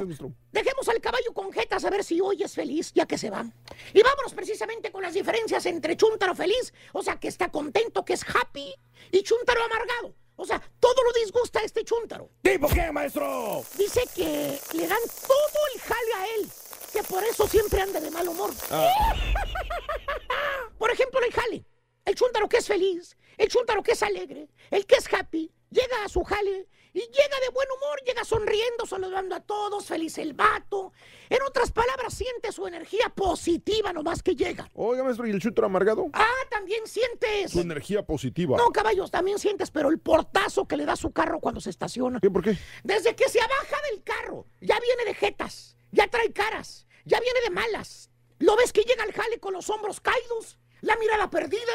dejemos 0.51 0.89
al 0.89 0.99
caballo 0.99 1.31
con 1.31 1.51
jetas 1.53 1.85
a 1.85 1.91
ver 1.91 2.03
si 2.03 2.19
hoy 2.19 2.41
es 2.41 2.55
feliz, 2.55 2.91
ya 2.95 3.05
que 3.05 3.19
se 3.19 3.29
va. 3.29 3.45
Y 3.93 4.01
vámonos 4.01 4.33
precisamente 4.33 4.91
con 4.91 5.03
las 5.03 5.13
diferencias 5.13 5.63
entre 5.67 5.95
Chuntaro 5.95 6.33
feliz, 6.33 6.73
o 6.91 7.03
sea, 7.03 7.19
que 7.19 7.27
está 7.27 7.49
contento, 7.51 8.03
que 8.03 8.13
es 8.13 8.23
happy, 8.27 8.73
y 9.11 9.21
Chuntaro 9.21 9.63
amargado. 9.63 10.15
O 10.41 10.45
sea, 10.45 10.61
todo 10.79 11.03
lo 11.03 11.11
disgusta 11.19 11.59
a 11.59 11.63
este 11.63 11.83
Chuntaro. 11.83 12.29
¿Tipo 12.41 12.69
qué, 12.69 12.93
maestro? 12.93 13.61
Dice 13.77 14.01
que 14.15 14.57
le 14.71 14.87
dan 14.87 15.01
todo 15.27 15.59
el 15.73 15.81
jale 15.81 16.13
a 16.15 16.25
él, 16.35 16.49
que 16.93 17.03
por 17.03 17.21
eso 17.25 17.45
siempre 17.45 17.81
anda 17.81 17.99
de 17.99 18.09
mal 18.09 18.25
humor. 18.25 18.51
Por 20.77 20.91
ejemplo, 20.91 21.19
el 21.19 21.33
jale. 21.33 21.65
El 22.05 22.15
chúntaro 22.15 22.47
que 22.47 22.57
es 22.57 22.67
feliz, 22.67 23.17
el 23.37 23.49
chúntaro 23.49 23.83
que 23.83 23.91
es 23.91 24.01
alegre, 24.01 24.47
el 24.71 24.85
que 24.85 24.95
es 24.95 25.13
happy, 25.13 25.51
llega 25.69 26.05
a 26.05 26.09
su 26.09 26.23
jale 26.23 26.69
y 26.93 26.99
llega 26.99 27.39
de 27.43 27.49
buen 27.53 27.67
humor, 27.71 28.01
llega 28.05 28.23
sonriendo, 28.23 28.85
saludando 28.85 29.35
a 29.35 29.39
todos, 29.39 29.85
feliz 29.85 30.17
el 30.17 30.33
vato. 30.33 30.91
En 31.29 31.41
otras 31.43 31.71
palabras, 31.71 32.13
siente 32.13 32.51
su 32.51 32.65
energía 32.67 33.09
positiva 33.09 33.93
nomás 33.93 34.23
que 34.23 34.35
llega. 34.35 34.69
Oiga, 34.73 35.03
maestro, 35.03 35.27
¿y 35.27 35.31
el 35.31 35.39
chutro 35.39 35.65
amargado? 35.65 36.07
Ah, 36.13 36.27
también 36.49 36.85
sientes. 36.87 37.51
Su 37.51 37.61
energía 37.61 38.03
positiva. 38.03 38.57
No, 38.57 38.71
caballos, 38.71 39.11
también 39.11 39.39
sientes, 39.39 39.71
pero 39.71 39.89
el 39.89 39.99
portazo 39.99 40.67
que 40.67 40.77
le 40.77 40.85
da 40.85 40.95
su 40.95 41.11
carro 41.11 41.39
cuando 41.39 41.61
se 41.61 41.69
estaciona. 41.69 42.19
¿Qué? 42.19 42.29
¿Por 42.29 42.43
qué? 42.43 42.57
Desde 42.83 43.15
que 43.15 43.29
se 43.29 43.39
abaja 43.39 43.77
del 43.91 44.03
carro, 44.03 44.47
ya 44.61 44.79
viene 44.79 45.05
de 45.05 45.13
jetas, 45.13 45.75
ya 45.91 46.07
trae 46.07 46.31
caras, 46.33 46.87
ya 47.05 47.19
viene 47.19 47.39
de 47.41 47.49
malas. 47.49 48.09
Lo 48.39 48.55
ves 48.55 48.71
que 48.71 48.83
llega 48.83 49.03
al 49.03 49.11
jale 49.11 49.39
con 49.39 49.53
los 49.53 49.69
hombros 49.69 49.99
caídos, 49.99 50.58
la 50.81 50.95
mirada 50.97 51.29
perdida, 51.29 51.73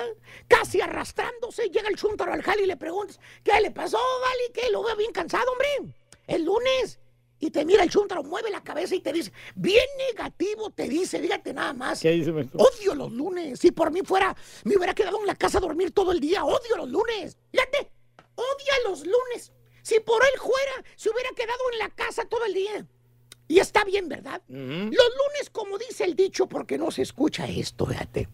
casi 0.49 0.81
arrastrándose. 0.81 1.69
Llega 1.69 1.89
el 1.89 1.97
chúntaro 1.97 2.33
al 2.33 2.43
jale 2.43 2.63
y 2.63 2.67
le 2.67 2.77
preguntas, 2.77 3.21
¿qué 3.43 3.61
le 3.61 3.71
pasó, 3.71 3.99
Vale? 3.99 4.53
¿Qué? 4.53 4.71
Lo 4.71 4.83
veo 4.83 4.97
bien 4.97 5.13
cansado, 5.13 5.51
hombre. 5.53 5.95
El 6.27 6.45
lunes. 6.45 6.99
Y 7.41 7.51
te 7.51 7.65
mira 7.65 7.83
el 7.83 7.91
chúntaro, 7.91 8.23
mueve 8.23 8.51
la 8.51 8.63
cabeza 8.63 8.95
y 8.95 9.01
te 9.01 9.13
dice, 9.13 9.31
bien 9.55 9.85
negativo, 10.09 10.71
te 10.71 10.89
dice, 10.89 11.21
fíjate 11.21 11.53
nada 11.53 11.75
más. 11.75 12.01
¿Qué 12.01 12.13
dice, 12.13 12.33
maestro? 12.33 12.59
Odio 12.61 12.95
los 12.95 13.13
lunes. 13.13 13.61
Si 13.61 13.71
por 13.71 13.91
mí 13.91 14.01
fuera, 14.03 14.35
me 14.65 14.77
hubiera 14.77 14.95
quedado 14.95 15.21
en 15.21 15.27
la 15.27 15.35
casa 15.35 15.59
a 15.59 15.61
dormir 15.61 15.91
todo 15.91 16.13
el 16.13 16.21
día. 16.21 16.45
Odio 16.45 16.77
los 16.77 16.89
lunes. 16.89 17.37
Fíjate, 17.51 17.91
odia 18.35 18.75
los 18.89 19.05
lunes. 19.05 19.53
Si 19.83 20.01
por 20.01 20.23
él 20.25 20.41
fuera, 20.41 20.85
se 20.97 21.11
hubiera 21.11 21.29
quedado 21.37 21.61
en 21.73 21.79
la 21.81 21.91
casa 21.91 22.25
todo 22.25 22.47
el 22.47 22.55
día. 22.55 22.87
Y 23.47 23.59
está 23.59 23.85
bien, 23.85 24.09
¿verdad? 24.09 24.41
Los 24.49 24.91
lunes, 24.91 25.51
como 25.53 25.77
dice 25.77 26.05
el 26.05 26.17
dicho, 26.17 26.47
porque 26.47 26.79
no 26.79 26.91
se 26.91 27.03
escucha 27.03 27.47
esto, 27.47 27.85
fíjate. 27.85 28.29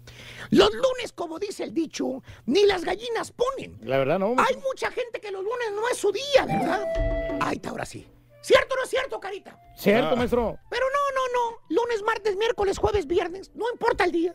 Los 0.50 0.72
lunes, 0.72 1.12
como 1.12 1.38
dice 1.38 1.64
el 1.64 1.74
dicho, 1.74 2.22
ni 2.46 2.64
las 2.64 2.84
gallinas 2.84 3.32
ponen. 3.32 3.78
La 3.82 3.98
verdad, 3.98 4.18
no. 4.20 4.36
Hay 4.38 4.56
mucha 4.56 4.90
gente 4.92 5.20
que 5.20 5.32
los 5.32 5.42
lunes 5.42 5.72
no 5.72 5.88
es 5.88 5.96
su 5.96 6.12
día, 6.12 6.46
¿verdad? 6.46 7.38
Ahí 7.40 7.56
está, 7.56 7.70
ahora 7.70 7.84
sí. 7.84 8.06
¿Cierto 8.40 8.74
o 8.74 8.76
no 8.78 8.84
es 8.84 8.90
cierto, 8.90 9.20
Carita? 9.20 9.58
Cierto, 9.76 10.16
maestro. 10.16 10.58
Pero 10.70 10.86
no, 10.86 11.14
no, 11.14 11.50
no. 11.50 11.58
Lunes, 11.68 12.02
martes, 12.02 12.36
miércoles, 12.36 12.78
jueves, 12.78 13.06
viernes. 13.06 13.50
No 13.54 13.68
importa 13.70 14.04
el 14.04 14.12
día. 14.12 14.34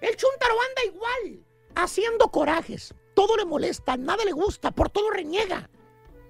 El 0.00 0.16
chuntaro 0.16 0.54
anda 0.68 0.84
igual, 0.84 1.44
haciendo 1.74 2.30
corajes. 2.30 2.94
Todo 3.14 3.36
le 3.36 3.44
molesta, 3.44 3.96
nada 3.96 4.24
le 4.24 4.32
gusta, 4.32 4.70
por 4.70 4.88
todo 4.88 5.10
reniega. 5.10 5.68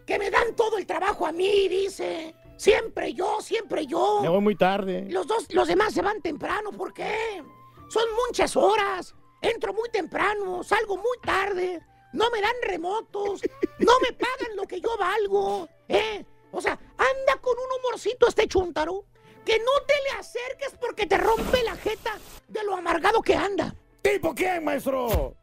Que 0.06 0.18
me 0.18 0.30
dan 0.30 0.56
todo 0.56 0.78
el 0.78 0.86
trabajo 0.86 1.26
a 1.26 1.32
mí, 1.32 1.68
dice. 1.68 2.34
Siempre 2.62 3.12
yo, 3.12 3.40
siempre 3.40 3.88
yo. 3.88 4.20
Me 4.22 4.28
voy 4.28 4.40
muy 4.40 4.54
tarde. 4.54 5.06
Los 5.10 5.26
dos, 5.26 5.52
los 5.52 5.66
demás 5.66 5.92
se 5.92 6.00
van 6.00 6.22
temprano, 6.22 6.70
¿por 6.70 6.94
qué? 6.94 7.42
Son 7.88 8.04
muchas 8.24 8.54
horas. 8.56 9.16
Entro 9.40 9.74
muy 9.74 9.88
temprano, 9.88 10.62
salgo 10.62 10.96
muy 10.96 11.18
tarde. 11.24 11.84
No 12.12 12.30
me 12.30 12.40
dan 12.40 12.54
remotos. 12.62 13.40
No 13.80 13.92
me 13.98 14.12
pagan 14.12 14.54
lo 14.54 14.62
que 14.62 14.80
yo 14.80 14.96
valgo. 14.96 15.68
¿Eh? 15.88 16.24
O 16.52 16.60
sea, 16.60 16.78
anda 16.96 17.40
con 17.40 17.54
un 17.58 17.80
humorcito 17.80 18.28
este 18.28 18.46
chuntaro. 18.46 19.06
Que 19.44 19.58
no 19.58 19.84
te 19.84 19.94
le 20.04 20.20
acerques 20.20 20.76
porque 20.80 21.06
te 21.06 21.18
rompe 21.18 21.64
la 21.64 21.74
jeta 21.74 22.16
de 22.46 22.62
lo 22.62 22.76
amargado 22.76 23.22
que 23.22 23.34
anda. 23.34 23.74
¿Tipo 24.02 24.32
quién, 24.36 24.62
maestro? 24.62 25.34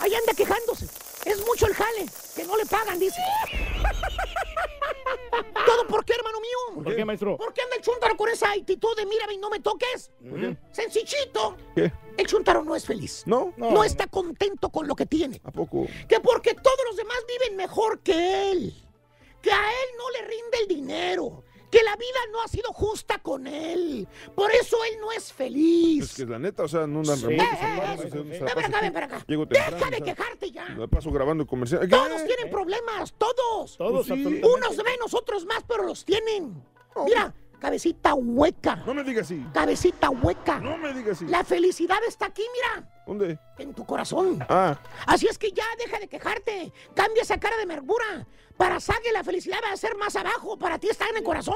Ahí 0.00 0.14
anda 0.14 0.32
quejándose. 0.34 0.86
Es 1.26 1.46
mucho 1.46 1.66
el 1.66 1.74
jale, 1.74 2.06
que 2.34 2.44
no 2.44 2.56
le 2.56 2.64
pagan, 2.64 2.98
dice. 2.98 3.20
¿Todo 5.66 5.86
por 5.86 6.04
qué, 6.04 6.14
hermano 6.14 6.38
mío? 6.40 6.84
¿Por 6.84 6.96
qué, 6.96 7.04
maestro? 7.04 7.36
¿Por 7.36 7.52
qué 7.52 7.62
anda 7.62 7.76
el 7.76 7.82
chuntaro 7.82 8.16
con 8.16 8.28
esa 8.28 8.50
actitud 8.50 8.96
de 8.96 9.06
mírame 9.06 9.34
y 9.34 9.38
no 9.38 9.50
me 9.50 9.60
toques? 9.60 10.10
qué? 10.22 10.56
Sencillito. 10.72 11.56
¿Qué? 11.74 11.92
El 12.16 12.26
chuntaro 12.26 12.62
no 12.64 12.74
es 12.76 12.84
feliz. 12.84 13.22
¿No? 13.26 13.52
No, 13.56 13.84
está 13.84 14.06
contento 14.06 14.70
con 14.70 14.86
lo 14.86 14.94
que 14.94 15.06
tiene. 15.06 15.40
¿A 15.44 15.50
poco? 15.50 15.86
Que 16.08 16.20
porque 16.20 16.54
todos 16.54 16.78
los 16.86 16.96
demás 16.96 17.18
viven 17.26 17.56
mejor 17.56 18.00
que 18.00 18.50
él. 18.50 18.74
Que 19.40 19.50
a 19.52 19.70
él 19.70 19.88
no 19.98 20.10
le 20.10 20.28
rinde 20.28 20.58
el 20.62 20.68
dinero. 20.68 21.42
Que 21.72 21.82
la 21.82 21.96
vida 21.96 22.18
no 22.30 22.42
ha 22.42 22.48
sido 22.48 22.70
justa 22.72 23.18
con 23.18 23.46
él. 23.46 24.06
Por 24.36 24.52
eso 24.52 24.76
él 24.84 25.00
no 25.00 25.10
es 25.10 25.32
feliz. 25.32 26.04
Es 26.04 26.14
que 26.14 26.26
la 26.26 26.38
neta, 26.38 26.64
o 26.64 26.68
sea, 26.68 26.86
no 26.86 27.02
dan 27.02 27.16
Sí. 27.16 27.26
remotos. 27.26 27.58
Eh, 27.60 28.10
eh, 28.14 28.22
eh, 28.36 28.40
la 28.40 28.54
para 28.54 28.66
acá, 28.68 28.80
ven 28.82 28.92
para 28.92 29.06
acá. 29.06 29.24
Llego 29.26 29.46
Deja 29.46 29.70
temprano, 29.70 29.90
de 29.90 30.02
o 30.02 30.04
sea, 30.04 30.14
quejarte 30.14 30.50
ya. 30.52 30.68
Me 30.68 30.86
paso 30.86 31.10
grabando 31.10 31.46
comercial. 31.46 31.80
¿Qué? 31.80 31.88
Todos 31.88 32.24
tienen 32.26 32.50
problemas, 32.50 33.14
todos. 33.16 33.76
Todos, 33.78 34.06
sí. 34.06 34.12
Unos 34.12 34.76
menos, 34.84 35.14
otros 35.14 35.46
más, 35.46 35.64
pero 35.66 35.84
los 35.84 36.04
tienen. 36.04 36.62
Mira, 37.06 37.34
cabecita 37.62 38.12
hueca. 38.14 38.74
No 38.84 38.92
me 38.92 39.04
digas 39.04 39.26
así. 39.26 39.46
Cabecita 39.54 40.10
hueca. 40.10 40.58
No 40.58 40.76
me 40.76 40.92
digas 40.92 41.16
así. 41.16 41.26
La 41.26 41.44
felicidad 41.44 41.98
está 42.08 42.26
aquí, 42.26 42.42
mira, 42.52 42.88
¿Dónde? 43.06 43.38
en 43.58 43.72
tu 43.72 43.86
corazón. 43.86 44.44
Ah, 44.48 44.76
Así 45.06 45.28
es 45.28 45.38
que 45.38 45.52
ya 45.52 45.64
deja 45.78 46.00
de 46.00 46.08
quejarte. 46.08 46.72
Cambia 46.92 47.22
esa 47.22 47.38
cara 47.38 47.56
de 47.56 47.62
amargura. 47.62 48.26
Para 48.56 48.80
Sague 48.80 49.12
la 49.12 49.22
felicidad 49.22 49.58
va 49.64 49.72
a 49.72 49.76
ser 49.76 49.96
más 49.96 50.16
abajo. 50.16 50.58
Para 50.58 50.78
ti 50.80 50.88
está 50.88 51.08
en 51.08 51.18
el 51.18 51.22
corazón. 51.22 51.54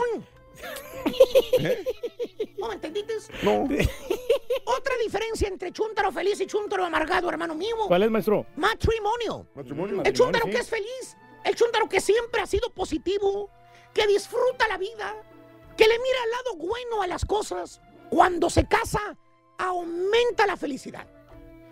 ¿No 2.56 2.68
me 2.68 2.74
entendiste? 2.74 3.14
no. 3.42 3.64
Otra 4.64 4.94
diferencia 5.02 5.48
entre 5.48 5.72
chúntaro 5.72 6.12
feliz 6.12 6.40
y 6.40 6.46
chúntaro 6.46 6.84
amargado, 6.84 7.28
hermano 7.28 7.54
mío. 7.56 7.76
¿Cuál 7.88 8.04
es, 8.04 8.10
maestro? 8.10 8.46
Matrimonio. 8.56 9.46
Matrimonio. 9.56 10.02
El 10.04 10.12
chúntaro 10.12 10.44
sí. 10.46 10.50
que 10.52 10.58
es 10.58 10.68
feliz. 10.70 11.16
El 11.44 11.54
chúntaro 11.56 11.88
que 11.88 12.00
siempre 12.00 12.40
ha 12.42 12.46
sido 12.46 12.70
positivo. 12.70 13.50
Que 13.92 14.06
disfruta 14.06 14.68
la 14.68 14.78
vida. 14.78 15.14
Que 15.76 15.86
le 15.86 15.98
mira 15.98 16.18
al 16.24 16.30
lado 16.30 16.56
bueno 16.56 17.02
a 17.02 17.06
las 17.06 17.24
cosas. 17.24 17.80
Cuando 18.10 18.48
se 18.50 18.66
casa, 18.66 19.16
aumenta 19.58 20.46
la 20.46 20.56
felicidad. 20.56 21.06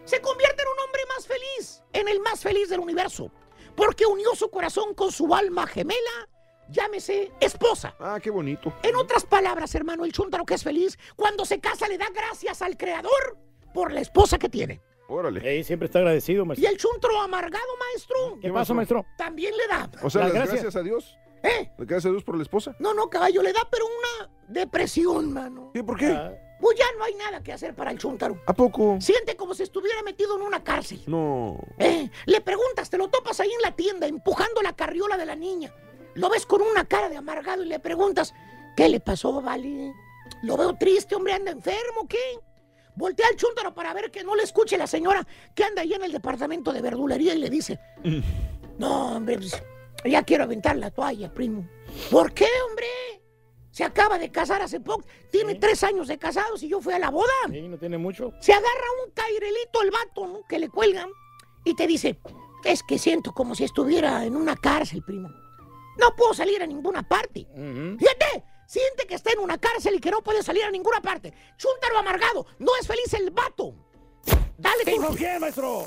Se 0.04 0.20
convierte 0.20 0.62
en 0.62 0.68
un 0.68 0.78
hombre 0.84 1.00
más 1.14 1.26
feliz. 1.26 1.82
En 1.92 2.08
el 2.08 2.20
más 2.20 2.40
feliz 2.42 2.68
del 2.68 2.80
universo. 2.80 3.30
Porque 3.76 4.06
unió 4.06 4.34
su 4.34 4.50
corazón 4.50 4.94
con 4.94 5.10
su 5.10 5.34
alma 5.34 5.66
gemela. 5.66 6.28
Llámese 6.68 7.30
esposa. 7.40 7.94
Ah, 7.98 8.18
qué 8.22 8.30
bonito. 8.30 8.72
En 8.82 8.96
otras 8.96 9.24
palabras, 9.26 9.74
hermano, 9.74 10.04
el 10.04 10.12
chúntaro 10.12 10.44
que 10.44 10.54
es 10.54 10.62
feliz, 10.62 10.98
cuando 11.16 11.44
se 11.44 11.60
casa 11.60 11.88
le 11.88 11.98
da 11.98 12.08
gracias 12.14 12.62
al 12.62 12.76
creador 12.76 13.36
por 13.74 13.92
la 13.92 14.00
esposa 14.00 14.38
que 14.38 14.48
tiene. 14.48 14.80
Órale. 15.08 15.62
Siempre 15.64 15.86
está 15.86 15.98
agradecido, 15.98 16.44
Y 16.44 16.46
maestro. 16.46 16.70
el 16.70 16.76
chúntaro 16.78 17.20
amargado, 17.20 17.66
maestro, 17.90 18.38
¿Qué 18.40 18.50
pasa, 18.50 18.72
maestro? 18.72 19.04
también 19.18 19.54
le 19.54 19.66
da. 19.66 19.90
O 20.02 20.08
sea, 20.08 20.22
Las 20.22 20.32
las 20.32 20.32
gracias. 20.32 20.62
gracias 20.62 20.76
a 20.76 20.82
Dios. 20.82 21.18
¿Eh? 21.44 21.70
¿Le 21.78 21.84
gracias 21.84 22.06
a 22.06 22.10
Dios 22.10 22.24
por 22.24 22.36
la 22.36 22.42
esposa? 22.42 22.74
No, 22.78 22.94
no, 22.94 23.08
caballo, 23.08 23.42
le 23.42 23.52
da, 23.52 23.60
pero 23.70 23.84
una 23.86 24.30
depresión, 24.48 25.32
mano. 25.32 25.70
¿Qué? 25.74 25.84
¿Por 25.84 25.98
qué? 25.98 26.06
Ah, 26.06 26.32
Pues 26.58 26.78
ya 26.78 26.86
no 26.98 27.04
hay 27.04 27.14
nada 27.14 27.42
que 27.42 27.52
hacer 27.52 27.74
para 27.74 27.90
el 27.90 27.98
chúntaro. 27.98 28.40
¿A 28.46 28.54
poco? 28.54 28.96
Siente 29.00 29.36
como 29.36 29.52
si 29.54 29.62
estuviera 29.62 30.02
metido 30.02 30.36
en 30.36 30.42
una 30.42 30.64
cárcel. 30.64 31.02
No. 31.06 31.58
¿Eh? 31.78 32.08
Le 32.24 32.40
preguntas, 32.40 32.88
te 32.88 32.96
lo 32.96 33.08
topas 33.08 33.38
ahí 33.40 33.50
en 33.52 33.60
la 33.62 33.72
tienda, 33.76 34.06
empujando 34.06 34.62
la 34.62 34.72
carriola 34.74 35.16
de 35.18 35.26
la 35.26 35.36
niña. 35.36 35.72
Lo 36.14 36.30
ves 36.30 36.46
con 36.46 36.62
una 36.62 36.86
cara 36.86 37.08
de 37.10 37.16
amargado 37.16 37.62
y 37.62 37.66
le 37.66 37.78
preguntas, 37.78 38.32
¿qué 38.76 38.88
le 38.88 39.00
pasó, 39.00 39.42
Vale? 39.42 39.92
Lo 40.42 40.56
veo 40.56 40.74
triste, 40.74 41.14
hombre, 41.14 41.34
anda 41.34 41.50
enfermo, 41.50 42.06
¿qué? 42.08 42.38
Voltea 42.94 43.26
al 43.28 43.36
chúntaro 43.36 43.74
para 43.74 43.92
ver 43.92 44.10
que 44.10 44.22
no 44.24 44.34
le 44.36 44.42
escuche 44.44 44.78
la 44.78 44.86
señora 44.86 45.26
que 45.54 45.64
anda 45.64 45.82
ahí 45.82 45.92
en 45.92 46.04
el 46.04 46.12
departamento 46.12 46.72
de 46.72 46.80
verdulería 46.80 47.34
y 47.34 47.38
le 47.38 47.50
dice, 47.50 47.78
no, 48.78 49.16
hombre, 49.16 49.36
pues, 49.38 49.60
ya 50.04 50.22
quiero 50.22 50.44
aventar 50.44 50.76
la 50.76 50.90
toalla, 50.90 51.32
primo. 51.32 51.68
¿Por 52.10 52.32
qué, 52.32 52.46
hombre? 52.68 52.86
Se 53.70 53.82
acaba 53.84 54.18
de 54.18 54.30
casar 54.30 54.62
hace 54.62 54.78
poco. 54.80 55.04
Tiene 55.32 55.56
tres 55.56 55.82
años 55.82 56.06
de 56.06 56.18
casados 56.18 56.62
y 56.62 56.68
yo 56.68 56.80
fui 56.80 56.92
a 56.94 56.98
la 56.98 57.10
boda. 57.10 57.32
sí, 57.50 57.60
no 57.62 57.76
tiene 57.78 57.98
mucho. 57.98 58.32
Se 58.40 58.52
agarra 58.52 58.86
un 59.04 59.10
cairelito 59.12 59.82
el 59.82 59.90
vato, 59.90 60.26
¿no? 60.26 60.46
Que 60.48 60.58
le 60.60 60.68
cuelgan 60.68 61.08
y 61.64 61.74
te 61.74 61.86
dice, 61.86 62.18
es 62.64 62.82
que 62.82 62.98
siento 62.98 63.32
como 63.32 63.54
si 63.54 63.64
estuviera 63.64 64.24
en 64.24 64.36
una 64.36 64.54
cárcel, 64.56 65.02
primo. 65.02 65.28
No 65.98 66.14
puedo 66.16 66.34
salir 66.34 66.62
a 66.62 66.66
ninguna 66.66 67.02
parte. 67.06 67.46
Fíjate, 67.98 68.44
siente 68.66 69.06
que 69.08 69.14
está 69.14 69.32
en 69.32 69.40
una 69.40 69.58
cárcel 69.58 69.94
y 69.96 70.00
que 70.00 70.10
no 70.10 70.22
puede 70.22 70.42
salir 70.42 70.62
a 70.64 70.70
ninguna 70.70 71.00
parte. 71.00 71.32
Chúntaro 71.56 71.98
amargado, 71.98 72.46
no 72.58 72.72
es 72.80 72.86
feliz 72.86 73.12
el 73.14 73.30
vato. 73.30 73.74
Dale, 74.56 74.84
¿Tipo 74.84 75.08
tú. 75.08 75.16
quién, 75.16 75.40
maestro? 75.40 75.84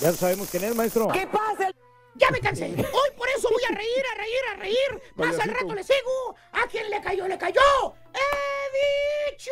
Ya 0.00 0.12
sabemos 0.12 0.48
quién 0.50 0.64
es, 0.64 0.74
maestro. 0.74 1.08
¿Qué 1.12 1.26
pasa? 1.26 1.70
Ya 2.16 2.30
me 2.30 2.40
cansé. 2.40 2.66
Hoy 2.66 3.10
por 3.16 3.28
eso 3.28 3.48
voy 3.50 3.62
a 3.64 3.74
reír, 3.74 4.04
a 4.12 4.18
reír, 4.18 4.40
a 4.52 4.56
reír. 4.56 5.02
Más 5.16 5.38
al 5.38 5.50
rato 5.50 5.74
le 5.74 5.82
sigo. 5.82 6.36
¿A 6.52 6.66
quién 6.68 6.88
le 6.90 7.00
cayó? 7.00 7.26
¡Le 7.26 7.36
cayó! 7.36 7.94
¡He 8.14 9.32
dicho! 9.32 9.50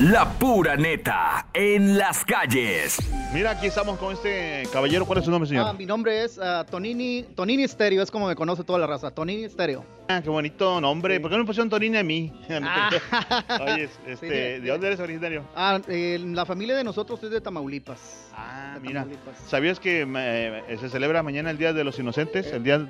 La 0.00 0.30
pura 0.38 0.76
neta 0.76 1.48
en 1.52 1.98
las 1.98 2.24
calles. 2.24 2.98
Mira, 3.34 3.50
aquí 3.50 3.66
estamos 3.66 3.98
con 3.98 4.12
este 4.14 4.62
caballero. 4.72 5.04
¿Cuál 5.04 5.18
es 5.18 5.24
su 5.24 5.30
nombre, 5.32 5.48
señor? 5.48 5.66
Ah, 5.68 5.72
mi 5.72 5.86
nombre 5.86 6.22
es 6.22 6.38
ah, 6.38 6.64
Tonini, 6.70 7.24
Tonini 7.34 7.66
Stereo, 7.66 8.00
es 8.00 8.10
como 8.10 8.28
me 8.28 8.36
conoce 8.36 8.62
toda 8.62 8.78
la 8.78 8.86
raza, 8.86 9.10
Tonini 9.10 9.48
Stereo. 9.48 9.84
Ah, 10.08 10.20
qué 10.22 10.30
bonito 10.30 10.80
nombre. 10.80 11.18
¿Por 11.18 11.30
qué 11.30 11.36
no 11.36 11.42
me 11.42 11.46
pusieron 11.48 11.68
Tonini 11.68 11.96
a 11.98 12.04
mí? 12.04 12.32
Ah. 12.62 12.90
Oye, 13.60 13.88
este, 14.06 14.16
Sí, 14.16 14.26
de- 14.26 14.60
¿de 14.60 14.68
dónde 14.70 14.86
eres 14.86 15.00
originario? 15.00 15.42
Ah, 15.56 15.80
eh, 15.88 16.20
la 16.22 16.46
familia 16.46 16.76
de 16.76 16.84
nosotros 16.84 17.20
es 17.24 17.30
de 17.30 17.40
Tamaulipas. 17.40 18.30
Ah, 18.36 18.74
De 18.74 18.80
mira. 18.80 19.00
Tamaulipas. 19.00 19.36
¿Sabías 19.48 19.80
que 19.80 20.06
eh, 20.16 20.76
se 20.80 20.88
celebra 20.90 21.24
mañana 21.24 21.50
el 21.50 21.58
Día 21.58 21.72
de 21.72 21.82
los 21.82 21.98
Inocentes? 21.98 22.46
El 22.52 22.62
día 22.62 22.86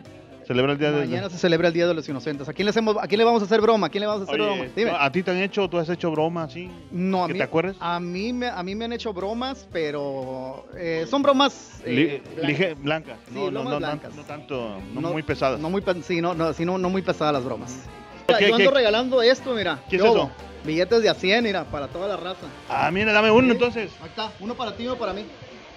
celebra 0.49 0.73
el 0.73 0.79
Día 0.79 0.91
de 0.91 1.01
Mañana 1.07 1.29
se 1.31 1.39
celebra 1.39 1.69
el 1.69 1.75
Día 1.75 1.87
de 1.87 1.95
los 1.95 2.09
Inocentes. 2.09 2.49
¿A 2.49 2.53
quién 2.55 2.65
le, 2.67 2.71
hacemos, 2.71 2.97
¿A 3.01 3.07
quién 3.07 3.19
le 3.19 3.25
vamos 3.25 3.43
a 3.43 3.45
hacer 3.45 3.61
broma? 3.61 3.87
¿A 3.87 3.91
quién 3.91 4.01
le 4.01 4.07
vamos 4.07 4.23
a 4.23 4.25
hacer 4.31 4.41
Oye, 4.41 4.51
broma? 4.51 4.71
Dime. 4.75 4.93
¿A 4.99 5.13
ti 5.13 5.23
te 5.23 5.31
han 5.31 5.37
hecho, 5.37 5.69
tú 5.69 5.79
has 5.79 5.89
hecho 5.91 6.11
broma, 6.11 6.49
sí? 6.49 6.71
No, 6.91 7.25
a 7.25 7.27
¿Que 7.27 7.35
mí, 7.35 7.39
te 7.39 7.45
acuerdas? 7.45 7.77
A 7.79 8.01
mí, 8.01 8.33
me, 8.33 8.49
a 8.49 8.63
mí 8.63 8.75
me 8.75 8.87
han 8.87 8.93
hecho 8.95 9.13
bromas, 9.13 9.69
pero 9.73 10.67
eh, 10.77 11.07
son 11.09 11.23
bromas 11.23 11.81
eh, 11.85 12.23
blancas. 12.35 12.49
lige- 12.51 12.75
blancas. 12.83 13.19
Sí, 13.29 13.35
No, 13.35 13.41
no, 13.43 13.51
bromas 13.51 13.65
no, 13.65 13.71
no, 13.71 13.79
blancas. 13.79 14.15
no 14.17 14.23
tanto, 14.23 14.79
no, 14.95 15.01
muy 15.13 15.23
pesadas. 15.23 15.61
No 15.61 15.69
muy, 15.71 15.83
sí, 16.03 16.21
no, 16.21 16.35
no, 16.35 16.53
sí, 16.55 16.65
no, 16.65 16.79
no 16.79 16.89
muy 16.89 17.03
pesadas 17.03 17.35
las 17.35 17.45
bromas. 17.45 17.81
¿Qué- 18.27 18.49
Yo 18.49 18.55
ando 18.57 18.71
regalando 18.71 19.23
esto, 19.23 19.53
mira. 19.55 19.81
¿Qué 19.89 19.97
es 19.97 20.03
eso? 20.03 20.31
Billetes 20.65 21.03
de 21.03 21.09
a 21.09 21.15
100, 21.15 21.45
mira, 21.45 21.65
para 21.65 21.87
toda 21.89 22.09
la 22.09 22.17
raza. 22.17 22.47
Ah, 22.69 22.91
mira, 22.91 23.13
dame 23.13 23.31
uno 23.31 23.53
entonces. 23.53 23.91
Ahí 24.03 24.09
está, 24.09 24.33
uno 24.41 24.55
para 24.55 24.75
ti, 24.77 24.87
uno 24.87 24.97
para 24.97 25.13
mí. 25.13 25.25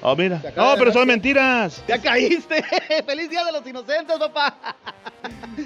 Oh, 0.04 0.16
mira. 0.16 0.42
No, 0.56 0.74
pero 0.74 0.86
ver 0.86 0.94
son 0.94 1.08
mentiras. 1.08 1.84
¡Ya 1.88 2.02
caíste! 2.02 2.64
¡Feliz 3.06 3.30
Día 3.30 3.46
de 3.46 3.52
los 3.52 3.66
Inocentes, 3.68 4.18
papá! 4.18 4.76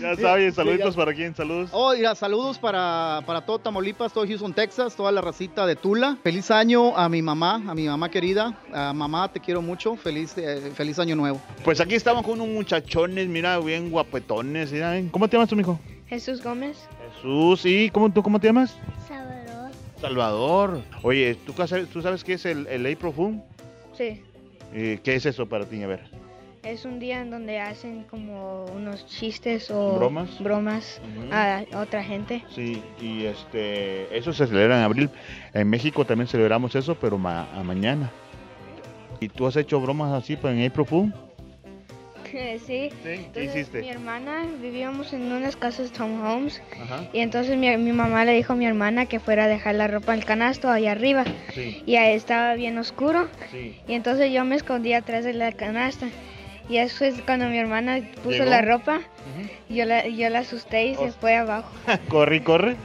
Ya 0.01 0.15
sabes, 0.17 0.53
Sí, 0.53 0.55
saluditos 0.57 0.93
ya- 0.93 0.99
para 0.99 1.13
quién, 1.13 1.33
saludos. 1.33 1.69
Oh, 1.71 1.93
mira, 1.93 2.13
saludos 2.15 2.59
para, 2.59 3.21
para 3.25 3.45
todo 3.45 3.59
Tamaulipas, 3.59 4.11
todo 4.11 4.25
Houston, 4.27 4.53
Texas, 4.53 4.93
toda 4.95 5.11
la 5.13 5.21
racita 5.21 5.65
de 5.65 5.77
Tula. 5.77 6.17
Feliz 6.21 6.51
año 6.51 6.97
a 6.97 7.07
mi 7.07 7.21
mamá, 7.21 7.55
a 7.67 7.73
mi 7.73 7.87
mamá 7.87 8.09
querida. 8.09 8.57
A 8.73 8.91
mamá, 8.91 9.31
te 9.31 9.39
quiero 9.39 9.61
mucho. 9.61 9.95
Feliz, 9.95 10.37
eh, 10.37 10.71
feliz 10.75 10.99
año 10.99 11.15
nuevo. 11.15 11.39
Pues 11.63 11.79
aquí 11.79 11.95
estamos 11.95 12.23
con 12.23 12.33
unos 12.41 12.53
muchachones, 12.53 13.27
mira, 13.29 13.57
bien 13.59 13.89
guapetones. 13.89 14.71
mira, 14.73 14.97
¿eh? 14.97 15.07
¿Cómo 15.11 15.29
te 15.29 15.37
llamas 15.37 15.49
tú, 15.49 15.55
mijo? 15.55 15.79
Jesús 16.07 16.43
Gómez. 16.43 16.77
Jesús, 17.15 17.61
¿y 17.65 17.89
cómo, 17.89 18.11
tú 18.11 18.21
cómo 18.21 18.37
te 18.39 18.47
llamas? 18.47 18.75
Salvador. 19.07 19.71
Salvador. 20.01 20.81
Oye, 21.03 21.35
¿tú, 21.45 21.53
tú 21.93 22.01
sabes 22.01 22.23
qué 22.25 22.33
es 22.33 22.45
el, 22.45 22.67
el 22.67 22.81
April 22.91 23.13
Fool? 23.13 23.41
Sí. 23.97 24.21
Eh, 24.73 24.99
¿Qué 25.03 25.15
es 25.15 25.25
eso 25.25 25.45
para 25.47 25.65
ti? 25.65 25.81
A 25.83 25.87
ver. 25.87 26.01
Es 26.63 26.83
un 26.83 26.99
día 26.99 27.21
en 27.21 27.29
donde 27.29 27.59
hacen 27.59 28.03
como 28.09 28.65
unos 28.75 29.05
chistes 29.05 29.69
o 29.69 29.93
¿Bromas? 29.95 30.41
bromas 30.41 30.99
a 31.31 31.63
otra 31.75 32.03
gente. 32.03 32.43
Sí, 32.49 32.81
y 32.99 33.25
este, 33.25 34.17
eso 34.17 34.33
se 34.33 34.47
celebra 34.47 34.77
en 34.77 34.83
abril. 34.83 35.09
En 35.53 35.69
México 35.69 36.05
también 36.05 36.27
celebramos 36.27 36.73
eso, 36.75 36.95
pero 36.95 37.19
ma- 37.19 37.47
a 37.53 37.61
mañana. 37.63 38.11
¿Y 39.19 39.29
tú 39.29 39.45
has 39.45 39.55
hecho 39.57 39.79
bromas 39.79 40.11
así 40.11 40.35
pues, 40.35 40.57
en 40.57 40.65
April 40.65 40.85
Fool? 40.87 41.13
Sí. 42.31 42.89
Entonces, 43.03 43.55
hiciste? 43.55 43.81
Mi 43.81 43.89
hermana, 43.89 44.45
vivíamos 44.61 45.13
en 45.13 45.31
unas 45.31 45.55
casas 45.55 45.91
townhomes 45.91 46.61
Ajá. 46.81 47.07
y 47.13 47.19
entonces 47.19 47.57
mi, 47.57 47.75
mi 47.77 47.91
mamá 47.91 48.25
le 48.25 48.33
dijo 48.33 48.53
a 48.53 48.55
mi 48.55 48.65
hermana 48.65 49.05
que 49.05 49.19
fuera 49.19 49.45
a 49.45 49.47
dejar 49.47 49.75
la 49.75 49.87
ropa 49.87 50.13
en 50.13 50.19
el 50.19 50.25
canasto 50.25 50.69
allá 50.69 50.91
arriba. 50.91 51.23
Sí. 51.53 51.83
Y 51.85 51.95
ahí 51.97 52.15
estaba 52.15 52.53
bien 52.55 52.77
oscuro 52.77 53.27
Sí. 53.51 53.79
y 53.87 53.93
entonces 53.93 54.31
yo 54.31 54.43
me 54.45 54.55
escondí 54.55 54.93
atrás 54.93 55.23
de 55.23 55.33
la 55.33 55.51
canasta. 55.51 56.07
Y 56.67 56.77
después 56.77 57.15
cuando 57.25 57.47
mi 57.47 57.57
hermana 57.57 57.99
puso 58.23 58.37
Llegó. 58.37 58.45
la 58.45 58.61
ropa, 58.61 59.01
yo, 59.69 59.85
la, 59.85 60.07
yo 60.07 60.29
la 60.29 60.39
asusté 60.39 60.87
y 60.87 60.95
se 60.95 61.11
fue 61.11 61.35
abajo. 61.35 61.69
corre, 62.09 62.43
corre. 62.43 62.75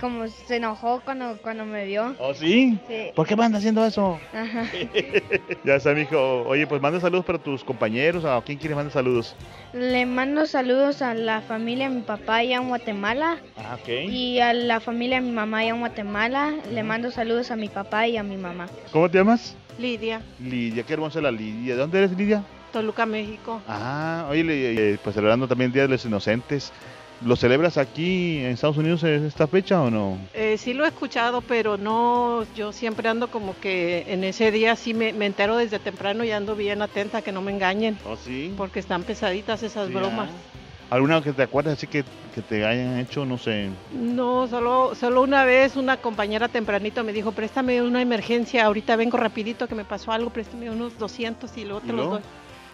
Como 0.00 0.28
se 0.28 0.56
enojó 0.56 1.02
cuando, 1.04 1.36
cuando 1.42 1.64
me 1.64 1.84
vio. 1.84 2.14
¿Oh, 2.18 2.32
sí? 2.32 2.78
Sí. 2.88 3.10
¿Por 3.14 3.26
qué 3.26 3.36
me 3.36 3.44
anda 3.44 3.58
haciendo 3.58 3.84
eso? 3.84 4.18
Ajá. 4.32 4.64
ya 5.64 5.74
está, 5.74 5.92
mijo. 5.92 6.42
Oye, 6.46 6.66
pues 6.66 6.80
manda 6.80 7.00
saludos 7.00 7.24
para 7.24 7.38
tus 7.38 7.62
compañeros. 7.64 8.24
¿A 8.24 8.40
quién 8.42 8.58
quieres 8.58 8.76
mandar 8.76 8.92
saludos? 8.92 9.34
Le 9.72 10.06
mando 10.06 10.46
saludos 10.46 11.02
a 11.02 11.14
la 11.14 11.40
familia 11.42 11.88
de 11.88 11.96
mi 11.96 12.02
papá 12.02 12.36
allá 12.36 12.56
en 12.56 12.68
Guatemala. 12.68 13.38
Ah, 13.56 13.76
ok. 13.82 13.88
Y 14.08 14.40
a 14.40 14.54
la 14.54 14.80
familia 14.80 15.20
de 15.20 15.26
mi 15.26 15.32
mamá 15.32 15.58
allá 15.58 15.70
en 15.70 15.80
Guatemala. 15.80 16.54
Le 16.72 16.82
mando 16.84 17.10
saludos 17.10 17.50
a 17.50 17.56
mi 17.56 17.68
papá 17.68 18.06
y 18.06 18.16
a 18.16 18.22
mi 18.22 18.36
mamá. 18.36 18.66
¿Cómo 18.92 19.10
te 19.10 19.18
llamas? 19.18 19.56
Lidia, 19.78 20.22
Lidia, 20.40 20.82
qué 20.82 20.94
hermosa 20.94 21.20
la 21.20 21.30
Lidia. 21.30 21.74
¿De 21.74 21.80
dónde 21.80 21.98
eres, 21.98 22.10
Lidia? 22.12 22.42
Toluca, 22.72 23.06
México. 23.06 23.62
Ah, 23.66 24.26
oye, 24.30 24.98
pues 25.02 25.14
celebrando 25.14 25.48
también 25.48 25.68
el 25.68 25.72
Día 25.72 25.82
de 25.82 25.88
los 25.88 26.04
Inocentes. 26.04 26.72
¿Lo 27.24 27.34
celebras 27.34 27.78
aquí 27.78 28.38
en 28.38 28.46
Estados 28.52 28.76
Unidos 28.76 29.02
en 29.02 29.26
esta 29.26 29.48
fecha 29.48 29.82
o 29.82 29.90
no? 29.90 30.18
Eh, 30.34 30.56
sí 30.56 30.72
lo 30.72 30.84
he 30.84 30.88
escuchado, 30.88 31.40
pero 31.42 31.76
no, 31.76 32.46
yo 32.54 32.72
siempre 32.72 33.08
ando 33.08 33.28
como 33.28 33.58
que 33.58 34.04
en 34.06 34.22
ese 34.22 34.52
día 34.52 34.76
sí 34.76 34.94
me, 34.94 35.12
me 35.12 35.26
entero 35.26 35.56
desde 35.56 35.80
temprano 35.80 36.22
y 36.22 36.30
ando 36.30 36.54
bien 36.54 36.80
atenta 36.80 37.20
que 37.22 37.32
no 37.32 37.42
me 37.42 37.50
engañen. 37.50 37.98
¿Oh, 38.06 38.14
sí? 38.16 38.54
Porque 38.56 38.78
están 38.78 39.02
pesaditas 39.02 39.64
esas 39.64 39.88
Sí, 39.88 39.94
bromas. 39.94 40.30
¿Alguna 40.90 41.20
que 41.20 41.32
te 41.32 41.42
acuerdas 41.42 41.74
así 41.74 41.86
que, 41.88 42.04
que 42.34 42.40
te 42.40 42.64
hayan 42.64 42.98
hecho, 42.98 43.26
no 43.26 43.36
sé? 43.36 43.68
No, 43.92 44.46
solo, 44.46 44.94
solo 44.94 45.22
una 45.22 45.44
vez 45.44 45.76
una 45.76 45.96
compañera 45.98 46.48
tempranito 46.48 47.02
me 47.04 47.12
dijo, 47.12 47.32
préstame 47.32 47.82
una 47.82 48.00
emergencia, 48.00 48.64
ahorita 48.64 48.94
vengo 48.96 49.18
rapidito 49.18 49.66
que 49.66 49.74
me 49.74 49.84
pasó 49.84 50.12
algo, 50.12 50.30
préstame 50.30 50.70
unos 50.70 50.96
200 50.98 51.54
y 51.58 51.64
luego 51.64 51.80
¿Y 51.84 51.86
te 51.88 51.92
los 51.92 52.08
doy. 52.10 52.20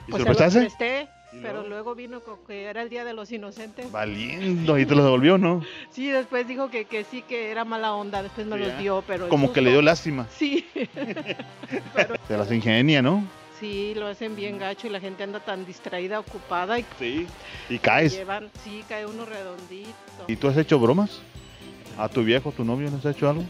¿Y 0.07 0.11
Pues 0.11 0.23
se 0.23 0.29
lo 0.29 0.35
los 0.35 0.55
presté, 0.55 1.09
pero 1.43 1.67
luego 1.67 1.95
vino 1.95 2.21
con 2.21 2.39
que 2.47 2.65
era 2.65 2.83
el 2.83 2.89
Día 2.91 3.05
de 3.05 3.15
los 3.15 3.33
Inocentes. 3.33 3.91
Valiendo, 3.91 4.79
y 4.79 4.87
te 4.87 4.95
lo 4.95 5.05
devolvió, 5.05 5.39
¿no? 5.39 5.63
Sí, 5.91 6.11
después 6.11 6.47
dijo 6.47 6.71
que, 6.71 6.85
que 6.85 7.05
sí, 7.05 7.23
que 7.23 7.51
era 7.51 7.65
mala 7.65 7.95
onda, 7.95 8.23
después 8.23 8.47
me 8.47 8.57
Sí, 8.57 8.65
los 8.65 8.79
dio, 8.79 9.05
pero... 9.07 9.29
Como 9.29 9.53
que 9.53 9.61
le 9.61 9.71
dio 9.71 9.83
lástima. 9.83 10.27
Sí. 10.37 10.67
Se 12.29 12.37
las 12.37 12.51
ingenia, 12.53 13.03
¿no? 13.03 13.25
Sí, 13.61 13.95
lo 13.95 14.09
hacen 14.09 14.37
bien 14.37 14.59
gacho 14.59 14.89
y 14.89 14.91
la 14.91 15.01
gente 15.01 15.23
anda 15.23 15.41
tan 15.41 15.65
distraída, 15.65 16.19
ocupada 16.21 16.79
y, 16.79 16.85
Sí. 16.99 17.27
Y 17.71 17.79
caes. 17.79 18.13
llevan, 18.13 18.51
sí, 18.63 18.85
cae 18.89 19.07
uno 19.07 19.25
redondito. 19.25 19.89
¿Y 20.27 20.37
tú 20.37 20.49
has 20.49 20.57
hecho 20.57 20.79
bromas? 20.79 21.21
¿A 21.97 22.09
tu 22.09 22.25
viejo, 22.25 22.51
tu 22.53 22.65
novio, 22.65 22.91
les 22.91 23.05
has 23.05 23.17
hecho 23.17 23.31
algo? 23.31 23.45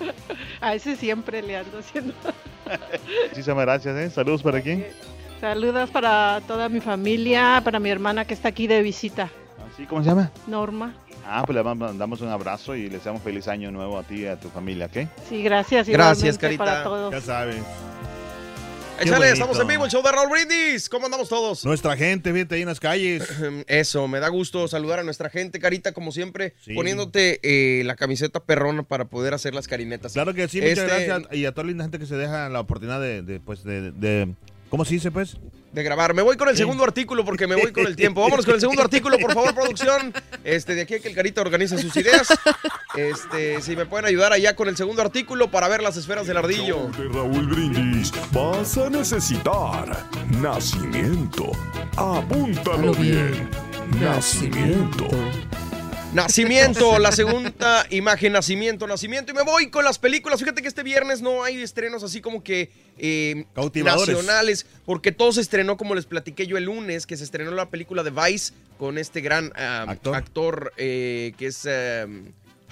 A 0.60 0.74
ese 0.74 0.96
siempre 0.96 1.42
le 1.42 1.56
ando 1.56 1.78
haciendo. 1.78 2.14
Muchísimas 3.28 3.64
gracias, 3.64 3.96
¿eh? 3.96 4.10
Saludos 4.10 4.42
para 4.42 4.60
quién. 4.60 4.86
Saludos 5.40 5.90
para 5.90 6.40
toda 6.46 6.68
mi 6.68 6.80
familia, 6.80 7.60
para 7.64 7.78
mi 7.78 7.90
hermana 7.90 8.24
que 8.24 8.34
está 8.34 8.48
aquí 8.48 8.66
de 8.66 8.82
visita, 8.82 9.30
¿Sí? 9.76 9.86
¿Cómo 9.86 10.02
se 10.02 10.08
llama? 10.08 10.32
Norma. 10.48 10.96
Ah, 11.24 11.42
pues 11.46 11.54
le 11.56 11.62
mandamos 11.62 12.20
un 12.20 12.28
abrazo 12.28 12.74
y 12.74 12.84
le 12.88 12.96
deseamos 12.96 13.22
feliz 13.22 13.46
año 13.46 13.70
nuevo 13.70 13.96
a 13.98 14.02
ti 14.02 14.22
y 14.22 14.26
a 14.26 14.40
tu 14.40 14.48
familia, 14.48 14.86
¿ok? 14.86 15.06
Sí, 15.28 15.42
gracias. 15.42 15.88
Gracias, 15.88 16.36
Carita. 16.38 16.64
Para 16.64 16.82
todos. 16.82 17.12
Ya 17.12 17.20
sabes. 17.20 17.62
Échale, 19.00 19.30
estamos 19.30 19.60
en 19.60 19.66
vivo, 19.68 19.84
el 19.84 19.90
show 19.92 20.02
de 20.02 20.10
Raúl 20.10 20.28
Brindis. 20.30 20.88
¿Cómo 20.88 21.04
andamos 21.04 21.28
todos? 21.28 21.64
Nuestra 21.64 21.96
gente, 21.96 22.32
fíjate 22.32 22.56
ahí 22.56 22.62
en 22.62 22.68
las 22.68 22.80
calles. 22.80 23.22
Eso, 23.68 24.08
me 24.08 24.18
da 24.18 24.26
gusto 24.28 24.66
saludar 24.66 24.98
a 24.98 25.02
nuestra 25.04 25.30
gente, 25.30 25.60
Carita, 25.60 25.92
como 25.92 26.10
siempre, 26.10 26.54
Sí. 26.64 26.74
poniéndote 26.74 27.38
eh, 27.44 27.84
la 27.84 27.94
camiseta 27.94 28.40
perrona 28.40 28.82
para 28.82 29.04
poder 29.04 29.34
hacer 29.34 29.54
las 29.54 29.68
carinetas. 29.68 30.14
Claro 30.14 30.34
que 30.34 30.48
sí, 30.48 30.60
muchas 30.60 30.78
Este, 30.78 31.06
gracias. 31.06 31.32
Y 31.32 31.44
a 31.46 31.52
toda 31.52 31.64
la 31.64 31.68
linda 31.68 31.84
gente 31.84 32.00
que 32.00 32.06
se 32.06 32.16
deja 32.16 32.48
la 32.48 32.58
oportunidad 32.58 33.00
de, 33.00 33.22
de, 33.22 33.38
pues, 33.38 33.62
de, 33.62 33.92
de- 33.92 34.34
¿Cómo 34.70 34.84
se 34.84 34.94
dice, 34.94 35.10
pues? 35.10 35.36
De 35.72 35.82
grabar. 35.82 36.14
Me 36.14 36.22
voy 36.22 36.36
con 36.36 36.48
el 36.48 36.54
Sí. 36.54 36.58
segundo 36.60 36.84
artículo 36.84 37.24
porque 37.24 37.46
me 37.46 37.54
voy 37.56 37.72
con 37.72 37.86
el 37.86 37.96
tiempo. 37.96 38.20
Vámonos 38.22 38.44
con 38.44 38.54
el 38.54 38.60
segundo 38.60 38.82
artículo, 38.82 39.18
por 39.18 39.32
favor, 39.34 39.54
producción. 39.54 40.12
Este, 40.44 40.74
de 40.74 40.82
aquí 40.82 40.94
a 40.94 41.00
que 41.00 41.08
el 41.08 41.14
Carita 41.14 41.40
organice 41.40 41.78
sus 41.78 41.94
ideas. 41.96 42.28
Este, 42.96 43.60
si 43.62 43.76
me 43.76 43.86
pueden 43.86 44.06
ayudar 44.06 44.32
allá 44.32 44.56
con 44.56 44.68
el 44.68 44.76
segundo 44.76 45.02
artículo 45.02 45.50
para 45.50 45.68
ver 45.68 45.82
las 45.82 45.96
esferas 45.96 46.26
del 46.26 46.36
ardillo. 46.38 46.90
De 46.98 47.08
Raúl 47.08 47.46
Brindis 47.46 48.12
vas 48.32 48.76
a 48.78 48.88
necesitar 48.90 50.04
nacimiento. 50.40 51.52
Apúntalo 51.96 52.92
bien. 52.94 53.48
Nacimiento. 54.00 55.08
Nacimiento, 56.14 56.98
la 56.98 57.12
segunda 57.12 57.86
imagen, 57.90 58.32
nacimiento, 58.32 58.86
nacimiento. 58.86 59.32
Y 59.32 59.34
me 59.34 59.42
voy 59.42 59.68
con 59.68 59.84
las 59.84 59.98
películas. 59.98 60.40
Fíjate 60.40 60.62
que 60.62 60.68
este 60.68 60.82
viernes 60.82 61.20
no 61.20 61.44
hay 61.44 61.60
estrenos 61.62 62.02
así 62.02 62.20
como 62.20 62.42
que 62.42 62.70
eh, 62.96 63.44
Cautivadores. 63.54 64.14
nacionales, 64.16 64.66
porque 64.86 65.12
todo 65.12 65.32
se 65.32 65.42
estrenó, 65.42 65.76
como 65.76 65.94
les 65.94 66.06
platiqué 66.06 66.46
yo 66.46 66.56
el 66.56 66.64
lunes, 66.64 67.06
que 67.06 67.16
se 67.16 67.24
estrenó 67.24 67.50
la 67.50 67.68
película 67.68 68.02
de 68.02 68.10
Vice 68.10 68.54
con 68.78 68.96
este 68.96 69.20
gran 69.20 69.52
ah, 69.56 69.96
actor, 70.14 70.72
eh, 70.78 71.34
que 71.36 71.46
es... 71.46 71.66
ah, 71.66 72.02
El, 72.02 72.08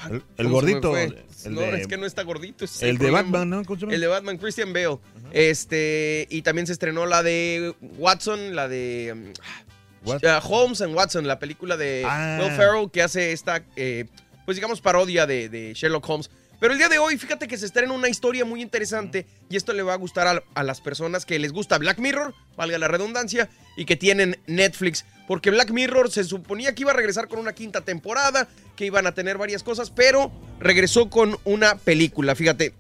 el 0.09 0.23
¿cómo 0.23 0.23
se 0.39 0.43
me 0.45 0.51
gordito. 0.51 0.97
el 0.97 1.17
no, 1.55 1.61
de- 1.61 1.81
es 1.83 1.87
que 1.87 1.97
no 1.99 2.07
está 2.07 2.23
gordito. 2.23 2.65
es 2.65 2.83
el 2.83 2.97
de 2.99 3.07
problema. 3.09 3.23
Batman, 3.23 3.51
¿no? 3.51 3.91
El 3.91 4.01
de 4.01 4.07
Batman, 4.07 4.39
Christian 4.39 4.73
Bale. 4.73 4.99
Este, 5.33 6.27
y 6.31 6.43
también 6.43 6.67
se 6.67 6.73
estrenó 6.73 7.05
la 7.07 7.23
de 7.23 7.75
Watson, 7.99 8.57
la 8.57 8.69
de 8.69 9.11
um, 9.13 9.25
What? 9.27 9.66
Uh, 10.07 10.41
Holmes 10.43 10.81
and 10.81 10.95
Watson, 10.95 11.27
la 11.27 11.39
película 11.39 11.77
de 11.77 12.03
Ah. 12.07 12.39
Will 12.41 12.53
Ferrell 12.53 12.91
que 12.91 13.03
hace 13.03 13.33
esta, 13.33 13.63
eh, 13.77 14.07
pues 14.45 14.57
digamos, 14.57 14.81
parodia 14.81 15.27
de, 15.27 15.49
de 15.49 15.75
Sherlock 15.75 16.09
Holmes. 16.09 16.31
Pero 16.59 16.73
el 16.73 16.79
día 16.79 16.89
de 16.89 16.99
hoy, 16.99 17.19
fíjate 17.19 17.49
que 17.49 17.59
se 17.59 17.67
estrena 17.67 17.93
una 17.93 18.09
historia 18.09 18.47
muy 18.47 18.63
interesante 18.63 19.27
y 19.51 19.57
esto 19.57 19.75
le 19.75 19.83
va 19.83 19.93
a 19.93 19.97
gustar 19.97 20.27
a, 20.27 20.43
a 20.55 20.63
las 20.63 20.81
personas 20.81 21.27
que 21.27 21.39
les 21.39 21.53
gusta 21.53 21.77
Black 21.77 21.99
Mirror, 21.99 22.35
valga 22.57 22.79
la 22.79 22.89
redundancia, 22.89 23.51
y 23.77 23.85
que 23.85 23.97
tienen 23.97 24.39
Netflix. 24.47 25.05
Porque 25.29 25.51
Black 25.51 25.71
Mirror 25.71 26.11
se 26.11 26.25
suponía 26.25 26.75
que 26.75 26.83
iba 26.83 26.93
a 26.93 26.95
regresar 26.97 27.29
con 27.29 27.41
una 27.41 27.53
quinta 27.53 27.83
temporada, 27.83 28.49
que 28.75 28.87
iban 28.87 29.07
a 29.07 29.13
tener 29.13 29.37
varias 29.37 29.63
cosas, 29.63 29.91
pero 29.91 30.33
regresó 30.59 31.11
con 31.11 31.39
una 31.45 31.77
película. 31.77 32.35
Fíjate, 32.35 32.73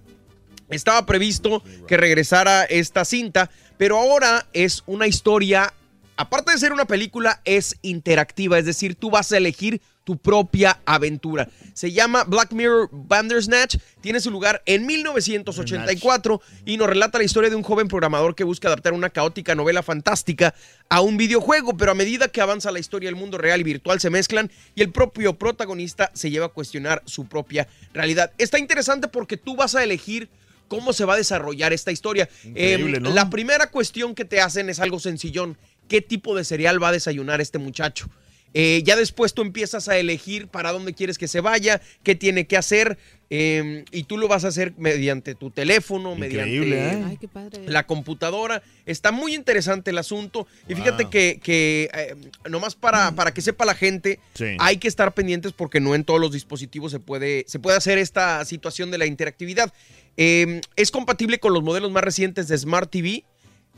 estaba 0.70 1.04
previsto 1.04 1.62
que 1.86 1.98
regresara 1.98 2.64
esta 2.64 3.04
cinta, 3.04 3.50
pero 3.76 3.98
ahora 3.98 4.46
es 4.54 4.84
una 4.86 5.06
historia, 5.06 5.74
aparte 6.16 6.52
de 6.52 6.58
ser 6.58 6.72
una 6.72 6.86
película, 6.86 7.40
es 7.44 7.76
interactiva, 7.82 8.58
es 8.58 8.64
decir, 8.64 8.94
tú 8.94 9.10
vas 9.10 9.32
a 9.32 9.36
elegir 9.36 9.80
tu 10.06 10.16
propia 10.16 10.80
aventura. 10.86 11.48
Se 11.74 11.90
llama 11.90 12.22
Black 12.22 12.52
Mirror 12.52 12.88
Bandersnatch, 12.92 13.76
tiene 14.00 14.20
su 14.20 14.30
lugar 14.30 14.62
en 14.64 14.86
1984 14.86 16.40
y 16.64 16.76
nos 16.76 16.88
relata 16.88 17.18
la 17.18 17.24
historia 17.24 17.50
de 17.50 17.56
un 17.56 17.64
joven 17.64 17.88
programador 17.88 18.36
que 18.36 18.44
busca 18.44 18.68
adaptar 18.68 18.92
una 18.92 19.10
caótica 19.10 19.56
novela 19.56 19.82
fantástica 19.82 20.54
a 20.88 21.00
un 21.00 21.16
videojuego, 21.16 21.76
pero 21.76 21.90
a 21.90 21.96
medida 21.96 22.28
que 22.28 22.40
avanza 22.40 22.70
la 22.70 22.78
historia, 22.78 23.08
el 23.08 23.16
mundo 23.16 23.36
real 23.36 23.60
y 23.60 23.64
virtual 23.64 23.98
se 24.00 24.10
mezclan 24.10 24.50
y 24.76 24.82
el 24.82 24.92
propio 24.92 25.36
protagonista 25.36 26.12
se 26.14 26.30
lleva 26.30 26.46
a 26.46 26.50
cuestionar 26.50 27.02
su 27.04 27.26
propia 27.26 27.66
realidad. 27.92 28.30
Está 28.38 28.60
interesante 28.60 29.08
porque 29.08 29.36
tú 29.36 29.56
vas 29.56 29.74
a 29.74 29.82
elegir 29.82 30.28
cómo 30.68 30.92
se 30.92 31.04
va 31.04 31.14
a 31.14 31.16
desarrollar 31.16 31.72
esta 31.72 31.92
historia. 31.92 32.28
Increíble, 32.44 32.98
Em, 32.98 33.02
¿no? 33.02 33.10
La 33.12 33.30
primera 33.30 33.70
cuestión 33.70 34.14
que 34.14 34.24
te 34.24 34.40
hacen 34.40 34.68
es 34.68 34.80
algo 34.80 34.98
sencillón. 34.98 35.56
¿Qué 35.88 36.00
tipo 36.00 36.34
de 36.36 36.44
cereal 36.44 36.82
va 36.82 36.88
a 36.88 36.92
desayunar 36.92 37.40
este 37.40 37.58
muchacho? 37.58 38.08
Eh, 38.54 38.82
ya 38.84 38.96
después 38.96 39.34
tú 39.34 39.42
empiezas 39.42 39.86
a 39.88 39.98
elegir 39.98 40.48
para 40.48 40.72
dónde 40.72 40.94
quieres 40.94 41.18
que 41.18 41.28
se 41.28 41.40
vaya, 41.40 41.82
qué 42.02 42.14
tiene 42.14 42.46
que 42.46 42.56
hacer, 42.56 42.96
em, 43.28 43.84
y 43.90 44.04
tú 44.04 44.16
lo 44.16 44.28
vas 44.28 44.46
a 44.46 44.48
hacer 44.48 44.72
mediante 44.78 45.34
tu 45.34 45.50
teléfono, 45.50 46.14
Increíble, 46.14 46.76
mediante 46.76 46.98
¿eh? 47.00 47.04
Ay, 47.06 47.16
qué 47.18 47.28
padre. 47.28 47.64
la 47.68 47.86
computadora. 47.86 48.62
Está 48.86 49.12
muy 49.12 49.34
interesante 49.34 49.90
el 49.90 49.98
asunto. 49.98 50.46
Y 50.68 50.74
fíjate 50.74 51.10
que, 51.10 51.38
que, 51.42 51.90
eh, 51.92 52.14
nomás 52.48 52.76
para, 52.76 53.12
para 53.12 53.34
que 53.34 53.42
sepa 53.42 53.66
la 53.66 53.74
gente, 53.74 54.20
Sí. 54.32 54.56
hay 54.58 54.78
que 54.78 54.88
estar 54.88 55.12
pendientes 55.12 55.52
porque 55.52 55.80
no 55.80 55.94
en 55.94 56.04
todos 56.04 56.20
los 56.20 56.32
dispositivos 56.32 56.92
se 56.92 57.00
puede, 57.00 57.44
se 57.48 57.58
puede 57.58 57.76
hacer 57.76 57.98
esta 57.98 58.42
situación 58.46 58.90
de 58.90 58.96
la 58.96 59.04
interactividad. 59.04 59.70
Eh, 60.16 60.62
es 60.76 60.90
compatible 60.90 61.38
con 61.40 61.52
los 61.52 61.62
modelos 61.62 61.90
más 61.90 62.04
recientes 62.04 62.48
de 62.48 62.56
Smart 62.56 62.90
TV. 62.90 63.24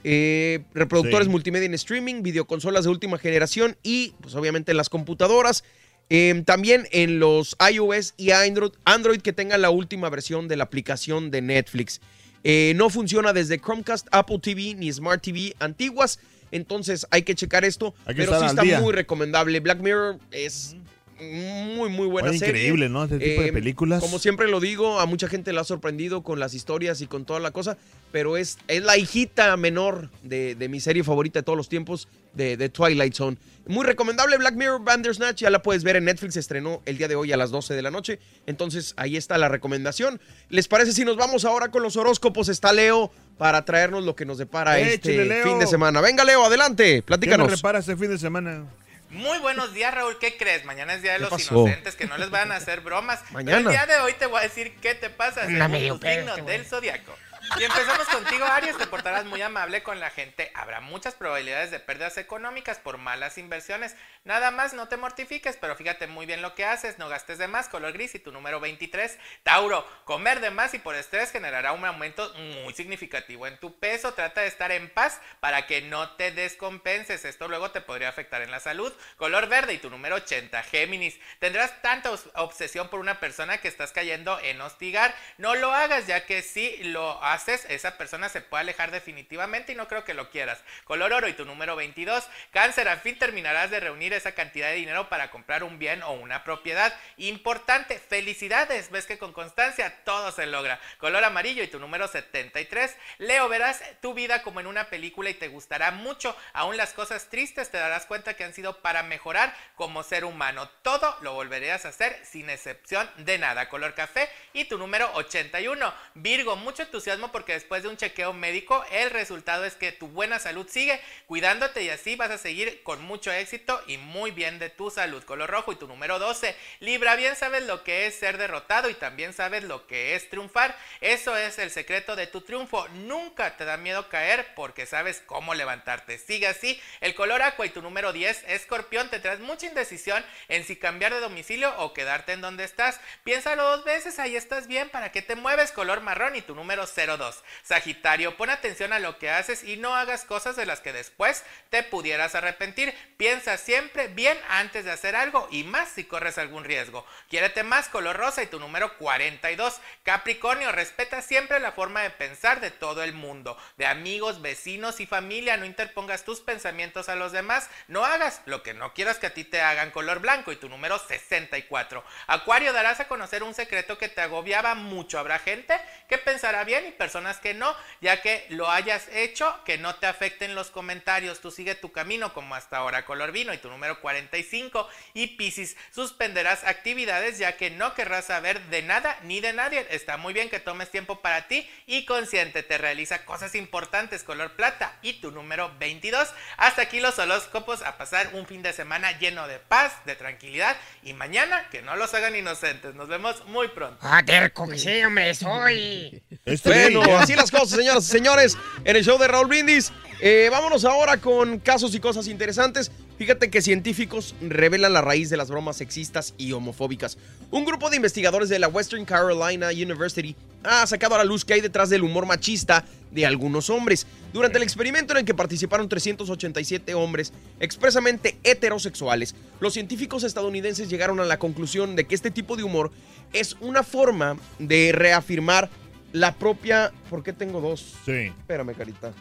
Eh, 0.04 0.60
reproductores 0.74 1.26
Sí. 1.26 1.30
multimedia 1.30 1.66
en 1.66 1.74
streaming, 1.74 2.22
videoconsolas 2.22 2.84
de 2.84 2.90
última 2.90 3.18
generación 3.18 3.76
y 3.82 4.14
pues 4.20 4.34
obviamente 4.34 4.70
en 4.72 4.76
las 4.76 4.88
computadoras. 4.88 5.64
Eh, 6.10 6.42
también 6.46 6.88
en 6.90 7.18
los 7.18 7.56
iOS 7.70 8.14
y 8.16 8.30
Android, 8.30 8.70
Android 8.84 9.20
que 9.20 9.32
tengan 9.34 9.60
la 9.60 9.70
última 9.70 10.08
versión 10.08 10.48
de 10.48 10.56
la 10.56 10.64
aplicación 10.64 11.30
de 11.30 11.42
Netflix. 11.42 12.00
Eh, 12.44 12.72
no 12.76 12.88
funciona 12.88 13.32
desde 13.32 13.58
Chromecast, 13.60 14.06
Apple 14.12 14.38
TV 14.40 14.74
ni 14.74 14.90
Smart 14.92 15.20
TV 15.22 15.54
antiguas 15.58 16.18
Entonces 16.50 17.06
hay 17.10 17.22
que 17.24 17.34
checar 17.34 17.64
esto, 17.66 17.92
que 18.06 18.14
pero 18.14 18.38
sí 18.40 18.46
está 18.46 18.62
día. 18.62 18.80
muy 18.80 18.92
recomendable. 18.94 19.60
Black 19.60 19.80
Mirror 19.80 20.18
es 20.30 20.76
muy, 21.20 21.88
muy 21.90 22.06
buena 22.06 22.30
Oye, 22.30 22.38
serie. 22.38 22.54
increíble, 22.62 22.88
¿no? 22.88 23.04
Este 23.04 23.18
tipo 23.18 23.42
de 23.42 23.52
películas. 23.52 24.00
Como 24.00 24.18
siempre 24.18 24.48
lo 24.48 24.60
digo, 24.60 25.00
a 25.00 25.06
mucha 25.06 25.28
gente 25.28 25.52
le 25.52 25.60
ha 25.60 25.64
sorprendido 25.64 26.22
con 26.22 26.38
las 26.40 26.54
historias 26.54 27.00
y 27.00 27.06
con 27.06 27.24
toda 27.24 27.40
la 27.40 27.50
cosa, 27.50 27.76
pero 28.12 28.36
es, 28.36 28.58
es 28.68 28.82
la 28.82 28.96
hijita 28.96 29.56
menor 29.56 30.10
de, 30.22 30.54
de 30.54 30.68
mi 30.68 30.80
serie 30.80 31.02
favorita 31.04 31.40
de 31.40 31.42
todos 31.42 31.56
los 31.56 31.68
tiempos, 31.68 32.08
de, 32.34 32.56
de 32.56 32.68
Twilight 32.68 33.14
Zone. 33.14 33.36
Muy 33.66 33.84
recomendable 33.84 34.38
Black 34.38 34.54
Mirror 34.54 34.82
Bandersnatch, 34.82 35.40
ya 35.40 35.50
la 35.50 35.60
puedes 35.62 35.82
ver 35.84 35.96
en 35.96 36.04
Netflix, 36.04 36.34
se 36.34 36.40
estrenó 36.40 36.80
el 36.86 36.96
día 36.96 37.08
de 37.08 37.16
hoy 37.16 37.32
a 37.32 37.36
las 37.36 37.50
12 37.50 37.74
de 37.74 37.82
la 37.82 37.90
noche, 37.90 38.18
entonces 38.46 38.94
ahí 38.96 39.16
está 39.16 39.36
la 39.38 39.48
recomendación. 39.48 40.20
¿Les 40.48 40.68
parece 40.68 40.92
si 40.92 41.04
nos 41.04 41.16
vamos 41.16 41.44
ahora 41.44 41.70
con 41.70 41.82
los 41.82 41.96
horóscopos? 41.96 42.48
Está 42.48 42.72
Leo 42.72 43.10
para 43.36 43.64
traernos 43.64 44.04
lo 44.04 44.14
que 44.16 44.24
nos 44.24 44.38
depara 44.38 44.78
Échale, 44.78 44.94
este 44.94 45.24
Leo. 45.24 45.44
fin 45.44 45.58
de 45.58 45.66
semana. 45.66 46.00
Venga 46.00 46.24
Leo, 46.24 46.44
adelante, 46.44 46.84
¿Qué 46.84 46.94
me 46.96 47.02
platícanos. 47.02 47.50
repara 47.50 47.80
este 47.80 47.96
fin 47.96 48.08
de 48.10 48.18
semana? 48.18 48.64
Muy 49.10 49.38
buenos 49.38 49.72
días, 49.72 49.94
Raúl. 49.94 50.18
¿Qué 50.18 50.36
crees? 50.36 50.64
Mañana 50.66 50.92
es 50.94 51.02
Día 51.02 51.12
de 51.12 51.18
¿Qué 51.18 51.22
los 51.22 51.30
pasó? 51.30 51.54
Inocentes, 51.66 51.96
que 51.96 52.06
no 52.06 52.18
les 52.18 52.28
van 52.30 52.52
a 52.52 52.56
hacer 52.56 52.82
bromas. 52.82 53.20
Pero 53.24 53.32
Mañana. 53.32 53.58
el 53.58 53.68
día 53.68 53.86
de 53.86 53.96
hoy 54.02 54.12
te 54.14 54.26
voy 54.26 54.38
a 54.40 54.42
decir 54.42 54.76
qué 54.82 54.94
te 54.94 55.08
pasa 55.08 55.46
según 55.46 55.98
güey. 56.42 56.56
del 56.56 56.66
zodiaco. 56.66 57.16
Y 57.56 57.64
empezamos 57.64 58.06
contigo, 58.08 58.44
Aries. 58.44 58.76
Te 58.76 58.86
portarás 58.86 59.24
muy 59.24 59.40
amable 59.42 59.82
con 59.82 59.98
la 60.00 60.10
gente. 60.10 60.52
Habrá 60.54 60.80
muchas 60.80 61.14
probabilidades 61.14 61.70
de 61.70 61.80
pérdidas 61.80 62.16
económicas 62.18 62.78
por 62.78 62.98
malas 62.98 63.38
inversiones. 63.38 63.96
Nada 64.24 64.50
más, 64.50 64.74
no 64.74 64.88
te 64.88 64.96
mortifiques, 64.96 65.56
pero 65.56 65.74
fíjate 65.74 66.06
muy 66.06 66.26
bien 66.26 66.42
lo 66.42 66.54
que 66.54 66.64
haces. 66.64 66.98
No 66.98 67.08
gastes 67.08 67.38
de 67.38 67.48
más, 67.48 67.68
color 67.68 67.92
gris 67.92 68.14
y 68.14 68.18
tu 68.18 68.30
número 68.32 68.60
23. 68.60 69.18
Tauro, 69.42 69.84
comer 70.04 70.40
de 70.40 70.50
más 70.50 70.74
y 70.74 70.78
por 70.78 70.94
estrés 70.94 71.32
generará 71.32 71.72
un 71.72 71.84
aumento 71.84 72.32
muy 72.64 72.74
significativo 72.74 73.46
en 73.46 73.58
tu 73.58 73.78
peso. 73.78 74.14
Trata 74.14 74.42
de 74.42 74.48
estar 74.48 74.70
en 74.70 74.88
paz 74.90 75.20
para 75.40 75.66
que 75.66 75.80
no 75.82 76.10
te 76.16 76.30
descompenses. 76.32 77.24
Esto 77.24 77.48
luego 77.48 77.70
te 77.70 77.80
podría 77.80 78.08
afectar 78.10 78.42
en 78.42 78.50
la 78.50 78.60
salud. 78.60 78.92
Color 79.16 79.48
verde 79.48 79.72
y 79.74 79.78
tu 79.78 79.90
número 79.90 80.16
80. 80.16 80.62
Géminis, 80.64 81.18
tendrás 81.38 81.80
tanta 81.82 82.12
obs- 82.12 82.30
obsesión 82.34 82.88
por 82.88 83.00
una 83.00 83.18
persona 83.20 83.58
que 83.58 83.68
estás 83.68 83.92
cayendo 83.92 84.38
en 84.40 84.60
hostigar. 84.60 85.14
No 85.38 85.54
lo 85.54 85.72
hagas, 85.72 86.06
ya 86.06 86.26
que 86.26 86.42
si 86.42 86.76
lo 86.84 87.22
haces, 87.24 87.37
esa 87.46 87.98
persona 87.98 88.28
se 88.28 88.40
puede 88.40 88.62
alejar 88.62 88.90
definitivamente 88.90 89.72
y 89.72 89.74
no 89.76 89.86
creo 89.86 90.04
que 90.04 90.14
lo 90.14 90.30
quieras. 90.30 90.58
Color 90.84 91.12
oro 91.12 91.28
y 91.28 91.34
tu 91.34 91.44
número 91.44 91.76
22. 91.76 92.26
Cáncer, 92.50 92.88
al 92.88 93.00
fin 93.00 93.18
terminarás 93.18 93.70
de 93.70 93.80
reunir 93.80 94.12
esa 94.12 94.32
cantidad 94.32 94.68
de 94.68 94.76
dinero 94.76 95.08
para 95.08 95.30
comprar 95.30 95.62
un 95.62 95.78
bien 95.78 96.02
o 96.02 96.12
una 96.12 96.44
propiedad. 96.44 96.94
Importante, 97.16 97.98
felicidades. 97.98 98.90
Ves 98.90 99.06
que 99.06 99.18
con 99.18 99.32
constancia 99.32 100.04
todo 100.04 100.32
se 100.32 100.46
logra. 100.46 100.80
Color 100.98 101.24
amarillo 101.24 101.62
y 101.62 101.68
tu 101.68 101.78
número 101.78 102.08
73. 102.08 102.96
Leo, 103.18 103.48
verás 103.48 103.82
tu 104.00 104.14
vida 104.14 104.42
como 104.42 104.60
en 104.60 104.66
una 104.66 104.88
película 104.88 105.30
y 105.30 105.34
te 105.34 105.48
gustará 105.48 105.90
mucho. 105.90 106.36
Aún 106.52 106.76
las 106.76 106.92
cosas 106.92 107.28
tristes 107.28 107.70
te 107.70 107.78
darás 107.78 108.06
cuenta 108.06 108.34
que 108.34 108.44
han 108.44 108.54
sido 108.54 108.80
para 108.80 109.02
mejorar 109.02 109.54
como 109.74 110.02
ser 110.02 110.24
humano. 110.24 110.68
Todo 110.82 111.16
lo 111.22 111.34
volverías 111.34 111.84
a 111.84 111.90
hacer 111.90 112.20
sin 112.24 112.50
excepción 112.50 113.08
de 113.16 113.38
nada. 113.38 113.68
Color 113.68 113.94
café 113.94 114.28
y 114.52 114.64
tu 114.64 114.78
número 114.78 115.10
81. 115.14 115.94
Virgo, 116.14 116.56
mucho 116.56 116.82
entusiasmo 116.82 117.27
porque 117.32 117.52
después 117.52 117.82
de 117.82 117.88
un 117.88 117.96
chequeo 117.96 118.32
médico 118.32 118.84
el 118.90 119.10
resultado 119.10 119.64
es 119.64 119.74
que 119.74 119.92
tu 119.92 120.08
buena 120.08 120.38
salud 120.38 120.66
sigue 120.68 121.00
cuidándote 121.26 121.82
y 121.82 121.90
así 121.90 122.16
vas 122.16 122.30
a 122.30 122.38
seguir 122.38 122.82
con 122.82 123.02
mucho 123.02 123.32
éxito 123.32 123.82
y 123.86 123.98
muy 123.98 124.30
bien 124.30 124.58
de 124.58 124.70
tu 124.70 124.90
salud. 124.90 125.22
Color 125.24 125.50
rojo 125.50 125.72
y 125.72 125.76
tu 125.76 125.86
número 125.86 126.18
12. 126.18 126.54
Libra, 126.80 127.16
bien 127.16 127.36
sabes 127.36 127.64
lo 127.64 127.84
que 127.84 128.06
es 128.06 128.14
ser 128.14 128.38
derrotado 128.38 128.88
y 128.90 128.94
también 128.94 129.32
sabes 129.32 129.64
lo 129.64 129.86
que 129.86 130.14
es 130.14 130.28
triunfar. 130.30 130.76
Eso 131.00 131.36
es 131.36 131.58
el 131.58 131.70
secreto 131.70 132.16
de 132.16 132.26
tu 132.26 132.40
triunfo. 132.40 132.86
Nunca 132.88 133.56
te 133.56 133.64
da 133.64 133.76
miedo 133.76 134.08
caer 134.08 134.54
porque 134.54 134.86
sabes 134.86 135.22
cómo 135.26 135.54
levantarte. 135.54 136.18
Sigue 136.18 136.46
así. 136.46 136.80
El 137.00 137.14
color 137.14 137.42
aqua 137.42 137.66
y 137.66 137.70
tu 137.70 137.82
número 137.82 138.12
10. 138.12 138.44
Escorpión, 138.48 139.10
te 139.10 139.20
traes 139.20 139.40
mucha 139.40 139.66
indecisión 139.66 140.24
en 140.48 140.64
si 140.64 140.76
cambiar 140.76 141.14
de 141.14 141.20
domicilio 141.20 141.74
o 141.78 141.92
quedarte 141.92 142.32
en 142.32 142.40
donde 142.40 142.64
estás. 142.64 143.00
Piénsalo 143.24 143.62
dos 143.64 143.84
veces, 143.84 144.18
ahí 144.18 144.36
estás 144.36 144.66
bien. 144.66 144.88
¿Para 144.90 145.12
qué 145.12 145.22
te 145.22 145.36
mueves? 145.36 145.72
Color 145.72 146.00
marrón 146.00 146.36
y 146.36 146.42
tu 146.42 146.54
número 146.54 146.86
02. 147.18 147.42
Sagitario, 147.62 148.36
pon 148.36 148.50
atención 148.50 148.92
a 148.92 148.98
lo 148.98 149.18
que 149.18 149.30
haces 149.30 149.64
y 149.64 149.76
no 149.76 149.94
hagas 149.94 150.24
cosas 150.24 150.56
de 150.56 150.66
las 150.66 150.80
que 150.80 150.92
después 150.92 151.44
te 151.70 151.82
pudieras 151.82 152.34
arrepentir. 152.34 152.94
Piensa 153.16 153.56
siempre 153.58 154.08
bien 154.08 154.38
antes 154.48 154.84
de 154.84 154.92
hacer 154.92 155.16
algo 155.16 155.48
y 155.50 155.64
más 155.64 155.88
si 155.90 156.04
corres 156.04 156.38
algún 156.38 156.64
riesgo. 156.64 157.04
Quiérete 157.28 157.62
más 157.62 157.88
color 157.88 158.16
rosa 158.16 158.42
y 158.42 158.46
tu 158.46 158.58
número 158.60 158.96
42. 158.98 159.80
Capricornio, 160.02 160.72
respeta 160.72 161.22
siempre 161.22 161.60
la 161.60 161.72
forma 161.72 162.02
de 162.02 162.10
pensar 162.10 162.60
de 162.60 162.70
todo 162.70 163.02
el 163.02 163.12
mundo, 163.12 163.58
de 163.76 163.86
amigos, 163.86 164.40
vecinos 164.40 165.00
y 165.00 165.06
familia. 165.06 165.56
No 165.56 165.64
interpongas 165.64 166.24
tus 166.24 166.40
pensamientos 166.40 167.08
a 167.08 167.16
los 167.16 167.32
demás. 167.32 167.68
No 167.88 168.04
hagas 168.04 168.42
lo 168.46 168.62
que 168.62 168.74
no 168.74 168.94
quieras 168.94 169.18
que 169.18 169.26
a 169.26 169.34
ti 169.34 169.44
te 169.44 169.60
hagan 169.60 169.90
color 169.90 170.20
blanco 170.20 170.52
y 170.52 170.56
tu 170.56 170.68
número 170.68 170.98
64. 170.98 172.04
Acuario, 172.26 172.72
darás 172.72 173.00
a 173.00 173.08
conocer 173.08 173.42
un 173.42 173.54
secreto 173.54 173.98
que 173.98 174.08
te 174.08 174.20
agobiaba 174.20 174.74
mucho. 174.74 175.18
Habrá 175.18 175.38
gente 175.38 175.78
que 176.08 176.18
pensará 176.18 176.64
bien 176.64 176.86
y 176.86 176.92
personas 177.08 177.38
que 177.38 177.54
no, 177.54 177.74
ya 178.02 178.20
que 178.20 178.44
lo 178.50 178.70
hayas 178.70 179.08
hecho, 179.14 179.58
que 179.64 179.78
no 179.78 179.94
te 179.94 180.06
afecten 180.06 180.54
los 180.54 180.68
comentarios. 180.68 181.40
Tú 181.40 181.50
sigue 181.50 181.74
tu 181.74 181.90
camino 181.90 182.34
como 182.34 182.54
hasta 182.54 182.76
ahora. 182.76 183.06
Color 183.06 183.32
vino 183.32 183.54
y 183.54 183.56
tu 183.56 183.70
número 183.70 183.98
45. 184.02 184.86
Y 185.14 185.28
Piscis, 185.28 185.74
suspenderás 185.90 186.64
actividades 186.64 187.38
ya 187.38 187.56
que 187.56 187.70
no 187.70 187.94
querrás 187.94 188.26
saber 188.26 188.60
de 188.66 188.82
nada 188.82 189.18
ni 189.22 189.40
de 189.40 189.54
nadie. 189.54 189.86
Está 189.88 190.18
muy 190.18 190.34
bien 190.34 190.50
que 190.50 190.60
tomes 190.60 190.90
tiempo 190.90 191.22
para 191.22 191.48
ti 191.48 191.66
y 191.86 192.04
consciente 192.04 192.62
te 192.62 192.76
realiza 192.76 193.24
cosas 193.24 193.54
importantes. 193.54 194.22
Color 194.22 194.52
plata 194.52 194.94
y 195.00 195.14
tu 195.14 195.30
número 195.30 195.72
22. 195.78 196.28
Hasta 196.58 196.82
aquí 196.82 197.00
los 197.00 197.18
horóscopos 197.18 197.80
a 197.80 197.96
pasar 197.96 198.34
un 198.34 198.46
fin 198.46 198.60
de 198.60 198.74
semana 198.74 199.18
lleno 199.18 199.48
de 199.48 199.58
paz, 199.60 200.04
de 200.04 200.14
tranquilidad 200.14 200.76
y 201.02 201.14
mañana 201.14 201.70
que 201.70 201.80
no 201.80 201.96
los 201.96 202.12
hagan 202.12 202.36
inocentes. 202.36 202.94
Nos 202.94 203.08
vemos 203.08 203.46
muy 203.46 203.68
pronto. 203.68 203.96
Ah, 204.02 204.22
terco 204.22 204.68
que 204.68 204.76
sí, 204.76 205.02
hombre, 205.02 205.34
soy. 205.34 206.22
Bueno, 206.64 206.97
así 207.18 207.34
las 207.34 207.50
cosas, 207.50 207.70
señoras 207.70 208.04
y 208.04 208.10
señores, 208.10 208.58
en 208.84 208.96
el 208.96 209.04
show 209.04 209.18
de 209.18 209.28
Raúl 209.28 209.48
Brindis. 209.48 209.92
Eh, 210.20 210.48
vámonos 210.50 210.84
ahora 210.84 211.18
con 211.18 211.58
casos 211.60 211.94
y 211.94 212.00
cosas 212.00 212.26
interesantes. 212.26 212.90
Fíjate 213.18 213.50
que 213.50 213.62
científicos 213.62 214.34
revelan 214.40 214.92
la 214.92 215.00
raíz 215.00 215.30
de 215.30 215.36
las 215.36 215.48
bromas 215.48 215.76
sexistas 215.76 216.34
y 216.38 216.52
homofóbicas. 216.52 217.18
Un 217.50 217.64
grupo 217.64 217.90
de 217.90 217.96
investigadores 217.96 218.48
de 218.48 218.58
la 218.58 218.68
Western 218.68 219.04
Carolina 219.04 219.68
University 219.68 220.36
ha 220.64 220.86
sacado 220.86 221.14
a 221.14 221.18
la 221.18 221.24
luz 221.24 221.44
que 221.44 221.54
hay 221.54 221.60
detrás 221.60 221.88
del 221.88 222.02
humor 222.02 222.26
machista 222.26 222.84
de 223.10 223.26
algunos 223.26 223.70
hombres. 223.70 224.06
Durante 224.32 224.58
el 224.58 224.64
experimento 224.64 225.12
en 225.12 225.18
el 225.18 225.24
que 225.24 225.34
participaron 225.34 225.88
387 225.88 226.94
hombres 226.94 227.32
expresamente 227.60 228.36
heterosexuales, 228.42 229.34
los 229.60 229.72
científicos 229.72 230.24
estadounidenses 230.24 230.88
llegaron 230.88 231.20
a 231.20 231.24
la 231.24 231.38
conclusión 231.38 231.96
de 231.96 232.06
que 232.06 232.14
este 232.14 232.30
tipo 232.30 232.56
de 232.56 232.64
humor 232.64 232.90
es 233.32 233.56
una 233.60 233.82
forma 233.82 234.36
de 234.58 234.92
reafirmar 234.92 235.70
la 236.12 236.34
propia... 236.34 236.92
¿Por 237.10 237.22
qué 237.22 237.32
tengo 237.32 237.60
dos? 237.60 237.96
Sí. 238.04 238.32
Espérame, 238.38 238.74
carita. 238.74 239.12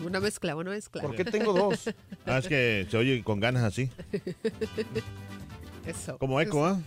Una 0.00 0.20
mezcla, 0.20 0.56
una 0.56 0.70
mezcla. 0.70 1.02
¿Por 1.02 1.14
qué 1.14 1.24
tengo 1.24 1.52
dos? 1.52 1.90
Ah, 2.26 2.38
es 2.38 2.48
que 2.48 2.86
se 2.90 2.96
oye 2.96 3.22
con 3.22 3.38
ganas 3.38 3.62
así. 3.64 3.90
Eso. 5.86 6.16
Como 6.16 6.40
eco, 6.40 6.64
¿ah? 6.64 6.80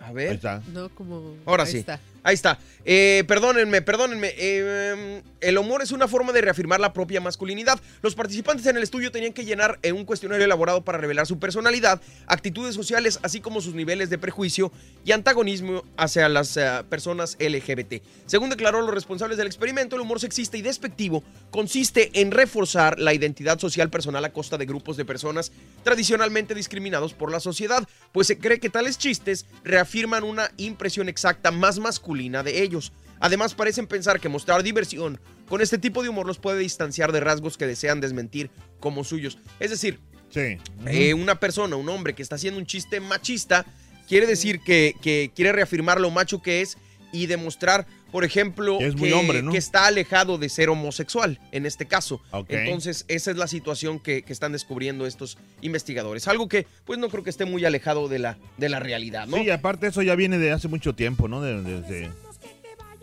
A 0.00 0.12
ver. 0.12 0.30
Ahí 0.30 0.34
está. 0.34 0.60
No, 0.72 0.88
como. 0.88 1.36
Ahora 1.46 1.62
ahí 1.62 1.70
sí. 1.70 1.78
está. 1.78 2.00
Ahí 2.24 2.34
está. 2.34 2.58
Eh, 2.84 3.24
perdónenme, 3.26 3.82
perdónenme. 3.82 4.32
Eh, 4.36 5.22
el 5.40 5.58
humor 5.58 5.82
es 5.82 5.90
una 5.90 6.06
forma 6.06 6.32
de 6.32 6.40
reafirmar 6.40 6.78
la 6.78 6.92
propia 6.92 7.20
masculinidad. 7.20 7.80
Los 8.00 8.14
participantes 8.14 8.66
en 8.66 8.76
el 8.76 8.82
estudio 8.82 9.10
tenían 9.10 9.32
que 9.32 9.44
llenar 9.44 9.78
eh, 9.82 9.92
un 9.92 10.04
cuestionario 10.04 10.44
elaborado 10.44 10.84
para 10.84 10.98
revelar 10.98 11.26
su 11.26 11.38
personalidad, 11.40 12.00
actitudes 12.26 12.76
sociales, 12.76 13.18
así 13.22 13.40
como 13.40 13.60
sus 13.60 13.74
niveles 13.74 14.08
de 14.08 14.18
prejuicio 14.18 14.72
y 15.04 15.12
antagonismo 15.12 15.82
hacia 15.96 16.28
las 16.28 16.58
personas 16.88 17.36
LGBT. 17.40 18.02
Según 18.26 18.50
declaró 18.50 18.80
los 18.82 18.94
responsables 18.94 19.36
del 19.36 19.46
experimento, 19.46 19.96
el 19.96 20.02
humor 20.02 20.20
sexista 20.20 20.56
y 20.56 20.62
despectivo 20.62 21.24
consiste 21.50 22.10
en 22.20 22.30
reforzar 22.30 22.98
la 23.00 23.14
identidad 23.14 23.58
social 23.58 23.90
personal 23.90 24.24
a 24.24 24.32
costa 24.32 24.58
de 24.58 24.66
grupos 24.66 24.96
de 24.96 25.04
personas 25.04 25.50
tradicionalmente 25.82 26.54
discriminados 26.54 27.14
por 27.14 27.32
la 27.32 27.40
sociedad, 27.40 27.86
pues 28.12 28.28
se 28.28 28.38
cree 28.38 28.60
que 28.60 28.70
tales 28.70 28.98
chistes 28.98 29.46
reafirman 29.64 30.24
una 30.24 30.50
impresión 30.56 31.08
exacta 31.08 31.50
más 31.50 31.78
masculina 31.78 32.11
de 32.14 32.62
ellos. 32.62 32.92
Además, 33.20 33.54
parecen 33.54 33.86
pensar 33.86 34.20
que 34.20 34.28
mostrar 34.28 34.62
diversión 34.62 35.20
con 35.48 35.60
este 35.60 35.78
tipo 35.78 36.02
de 36.02 36.08
humor 36.08 36.26
los 36.26 36.38
puede 36.38 36.58
distanciar 36.58 37.12
de 37.12 37.20
rasgos 37.20 37.56
que 37.56 37.66
desean 37.66 38.00
desmentir 38.00 38.50
como 38.80 39.04
suyos. 39.04 39.38
Es 39.60 39.70
decir, 39.70 40.00
eh, 40.34 41.14
una 41.14 41.38
persona, 41.38 41.76
un 41.76 41.88
hombre 41.88 42.14
que 42.14 42.22
está 42.22 42.36
haciendo 42.36 42.58
un 42.58 42.66
chiste 42.66 43.00
machista, 43.00 43.66
quiere 44.08 44.26
decir 44.26 44.60
que, 44.60 44.94
que 45.02 45.30
quiere 45.34 45.52
reafirmar 45.52 46.00
lo 46.00 46.10
macho 46.10 46.42
que 46.42 46.62
es 46.62 46.78
y 47.12 47.26
demostrar, 47.26 47.86
por 48.12 48.24
ejemplo, 48.24 48.78
Que 48.78 48.86
es 48.86 48.94
que- 48.94 49.12
hombre, 49.14 49.42
¿no? 49.42 49.50
que 49.50 49.58
está 49.58 49.86
alejado 49.86 50.38
de 50.38 50.48
ser 50.48 50.68
homosexual, 50.68 51.40
en 51.50 51.66
este 51.66 51.86
caso. 51.86 52.20
Entonces, 52.48 53.04
esa 53.08 53.30
es 53.32 53.36
la 53.36 53.48
situación 53.48 53.98
que, 53.98 54.22
que 54.22 54.32
están 54.32 54.52
descubriendo 54.52 55.06
estos 55.06 55.38
investigadores. 55.62 56.28
Algo 56.28 56.48
que, 56.48 56.66
pues, 56.84 56.98
no 56.98 57.08
creo 57.08 57.24
que 57.24 57.30
esté 57.30 57.44
muy 57.46 57.64
alejado 57.64 58.08
de 58.08 58.18
la, 58.20 58.38
de 58.58 58.68
la 58.68 58.78
realidad, 58.78 59.26
¿no? 59.26 59.38
Sí, 59.38 59.44
y 59.44 59.50
aparte 59.50 59.86
eso 59.88 60.02
ya 60.02 60.14
viene 60.14 60.38
de 60.38 60.52
hace 60.52 60.68
mucho 60.68 60.94
tiempo, 60.94 61.26
¿no? 61.26 61.40
De- 61.40 62.10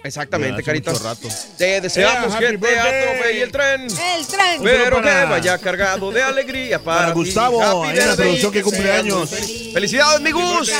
Exactamente, 0.04 0.56
Hace 0.56 0.64
Carita. 0.64 0.92
mucho 0.92 1.04
rato. 1.04 1.28
Te 1.58 1.82
deseamos 1.82 2.40
Yeah, 2.40 2.52
que 2.52 2.58
te 2.58 2.80
atropelle 2.80 3.42
el 3.42 3.52
tren. 3.52 3.82
El 3.84 4.28
tren. 4.28 4.64
Pero 4.64 5.02
que 5.02 5.10
vaya 5.26 5.58
cargado 5.58 6.12
de 6.12 6.22
alegría 6.24 6.80
para. 6.80 7.12
Gustavo, 7.12 7.62
Happy 7.62 7.98
la 7.98 8.16
producción 8.16 8.52
que 8.52 8.60
que 8.60 8.64
cumple 8.64 8.84
seas 8.84 9.00
años. 9.00 9.18
muy 9.18 9.40
feliz. 9.40 9.74
Felicidades, 9.74 10.22
mi 10.22 10.32
Gus. 10.32 10.72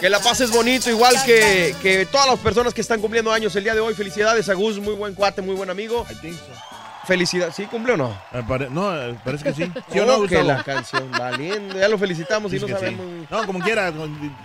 Que 0.00 0.08
la 0.10 0.20
pases 0.20 0.50
bonito, 0.50 0.90
igual 0.90 1.16
que, 1.24 1.74
que 1.82 2.06
todas 2.06 2.28
las 2.28 2.38
personas 2.38 2.72
que 2.74 2.80
están 2.82 3.00
cumpliendo 3.00 3.32
años 3.32 3.54
el 3.56 3.64
día 3.64 3.74
de 3.74 3.80
hoy. 3.80 3.94
Felicidades 3.94 4.48
a 4.48 4.54
Gus, 4.54 4.78
muy 4.78 4.94
buen 4.94 5.14
cuate, 5.14 5.42
muy 5.42 5.54
buen 5.54 5.70
amigo. 5.70 6.06
Felicidades. 7.06 7.54
¿Sí 7.54 7.64
cumple 7.66 7.92
o 7.92 7.96
no? 7.96 8.18
Pare- 8.48 8.70
no, 8.70 8.94
eh, 8.96 9.14
parece 9.24 9.44
que 9.44 9.52
sí. 9.52 9.70
¿Sí 9.92 9.98
o 9.98 10.06
no, 10.06 10.26
que 10.26 10.42
la 10.42 10.62
canción, 10.62 11.10
valiendo. 11.10 11.78
Ya 11.78 11.88
lo 11.88 11.98
felicitamos 11.98 12.50
y 12.52 12.56
Dice 12.56 12.66
no 12.66 12.78
que 12.78 12.86
sí. 12.88 12.94
sabemos. 12.96 13.30
No, 13.30 13.46
como 13.46 13.58
quiera. 13.60 13.92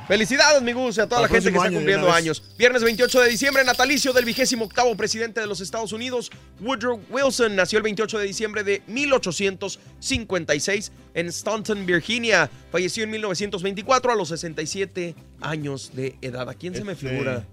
Felicidades, 0.07 0.61
mi 0.61 0.73
Gus, 0.73 0.97
y 0.97 1.01
a 1.01 1.07
toda 1.07 1.21
la 1.21 1.27
gente 1.27 1.51
que 1.51 1.53
próximo 1.53 1.63
está 1.63 1.67
año, 1.67 1.71
de 1.71 1.77
cumpliendo 1.79 2.05
una 2.07 2.15
vez. 2.15 2.23
años. 2.23 2.43
Viernes 2.57 2.83
28 2.83 3.21
de 3.21 3.29
diciembre, 3.29 3.63
natalicio 3.63 4.13
del 4.13 4.25
vigésimo 4.25 4.65
octavo 4.65 4.95
presidente 4.95 5.39
de 5.41 5.47
los 5.47 5.61
Estados 5.61 5.93
Unidos, 5.93 6.31
Woodrow 6.59 6.99
Wilson. 7.09 7.55
Nació 7.55 7.77
el 7.77 7.83
28 7.83 8.19
de 8.19 8.25
diciembre 8.25 8.63
de 8.63 8.81
1856 8.87 10.91
en 11.13 11.31
Staunton, 11.31 11.85
Virginia. 11.85 12.49
Falleció 12.71 13.03
en 13.03 13.11
1924 13.11 14.11
a 14.11 14.15
los 14.15 14.29
67 14.29 15.15
años 15.41 15.91
de 15.93 16.17
edad. 16.21 16.49
¿A 16.49 16.53
quién 16.53 16.75
se 16.75 16.83
me 16.83 16.93
Este, 16.93 17.09
figura? 17.09 17.43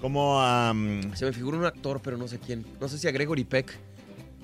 Como 0.00 0.40
a. 0.40 0.72
Se 1.14 1.24
me 1.24 1.32
figura 1.32 1.56
un 1.56 1.64
actor, 1.64 2.00
pero 2.02 2.16
no 2.16 2.28
sé 2.28 2.38
quién. 2.38 2.64
No 2.80 2.88
sé 2.88 2.98
si 2.98 3.08
a 3.08 3.10
Gregory 3.10 3.44
Peck. 3.44 3.72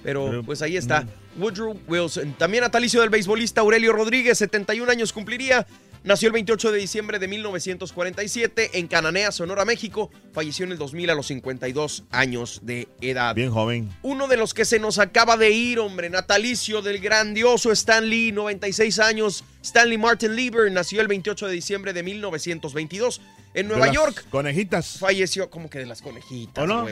Pero, 0.03 0.43
pues 0.45 0.63
ahí 0.63 0.77
está. 0.77 1.07
Woodrow 1.37 1.79
Wilson. 1.87 2.35
También 2.35 2.63
natalicio 2.63 3.01
del 3.01 3.11
beisbolista 3.11 3.61
Aurelio 3.61 3.93
Rodríguez, 3.93 4.39
71 4.39 4.91
años 4.91 5.13
cumpliría. 5.13 5.67
Nació 6.03 6.29
el 6.29 6.33
28 6.33 6.73
de 6.73 6.79
diciembre 6.79 7.19
de 7.19 7.29
1947 7.29 8.79
en 8.79 8.89
Cananea, 8.89 9.33
Sonora, 9.33 9.67
México. 9.67 10.11
Falleció 10.33 10.65
en 10.65 10.73
el 10.73 10.79
2000 10.79 11.11
a 11.11 11.15
los 11.15 11.27
52 11.27 12.05
años 12.11 12.61
de 12.63 12.89
edad. 13.03 13.35
bien 13.35 13.51
joven. 13.51 13.91
Uno 14.03 14.27
de 14.27 14.39
los 14.39 14.55
que 14.55 14.65
se 14.65 14.79
nos 14.79 14.99
acaba 14.99 15.37
de 15.37 15.51
ir, 15.51 15.79
hombre, 15.79 16.09
natalicio 16.09 16.81
del 16.81 17.01
grandioso 17.01 17.71
Stan 17.73 18.09
Lee, 18.09 18.33
96 18.33 18.99
años. 18.99 19.45
Stanley 19.63 19.99
Martin 19.99 20.35
Lieber 20.35 20.73
nació 20.73 21.03
el 21.03 21.09
28 21.09 21.49
de 21.49 21.53
diciembre 21.53 21.93
de 21.93 22.03
1922 22.03 23.21
en 23.55 23.67
De 23.67 23.69
Nueva 23.75 23.87
las 23.87 23.95
York. 23.95 24.27
Conejitas. 24.31 24.99
Falleció, 24.99 25.51
como 25.51 25.69
que 25.69 25.79
de 25.81 25.87
las 25.87 26.03
conejitas, 26.03 26.63
¿O 26.63 26.67
no? 26.67 26.87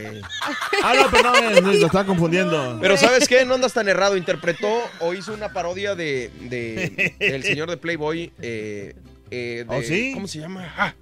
Ah, 0.82 0.94
no, 0.94 1.10
perdón, 1.10 1.34
eh, 1.44 1.60
lo 1.60 1.86
estaba 1.86 2.04
confundiendo. 2.04 2.78
Pero 2.80 2.96
¿sabes 2.96 3.28
qué? 3.28 3.44
No 3.44 3.54
andas 3.54 3.72
tan 3.72 3.88
errado. 3.88 4.16
Interpretó 4.16 4.68
o 5.00 5.14
hizo 5.14 5.32
una 5.32 5.52
parodia 5.52 5.94
de, 5.94 6.30
de- 6.42 7.14
del 7.20 7.42
señor 7.44 7.70
de 7.70 7.76
Playboy. 7.76 8.32
eh, 8.42 8.94
eh, 9.30 9.64
de- 9.68 9.76
¿Oh, 9.76 9.82
sí? 9.82 10.10
¿Cómo 10.14 10.26
se 10.26 10.40
llama? 10.40 10.72
Ah, 10.76 10.94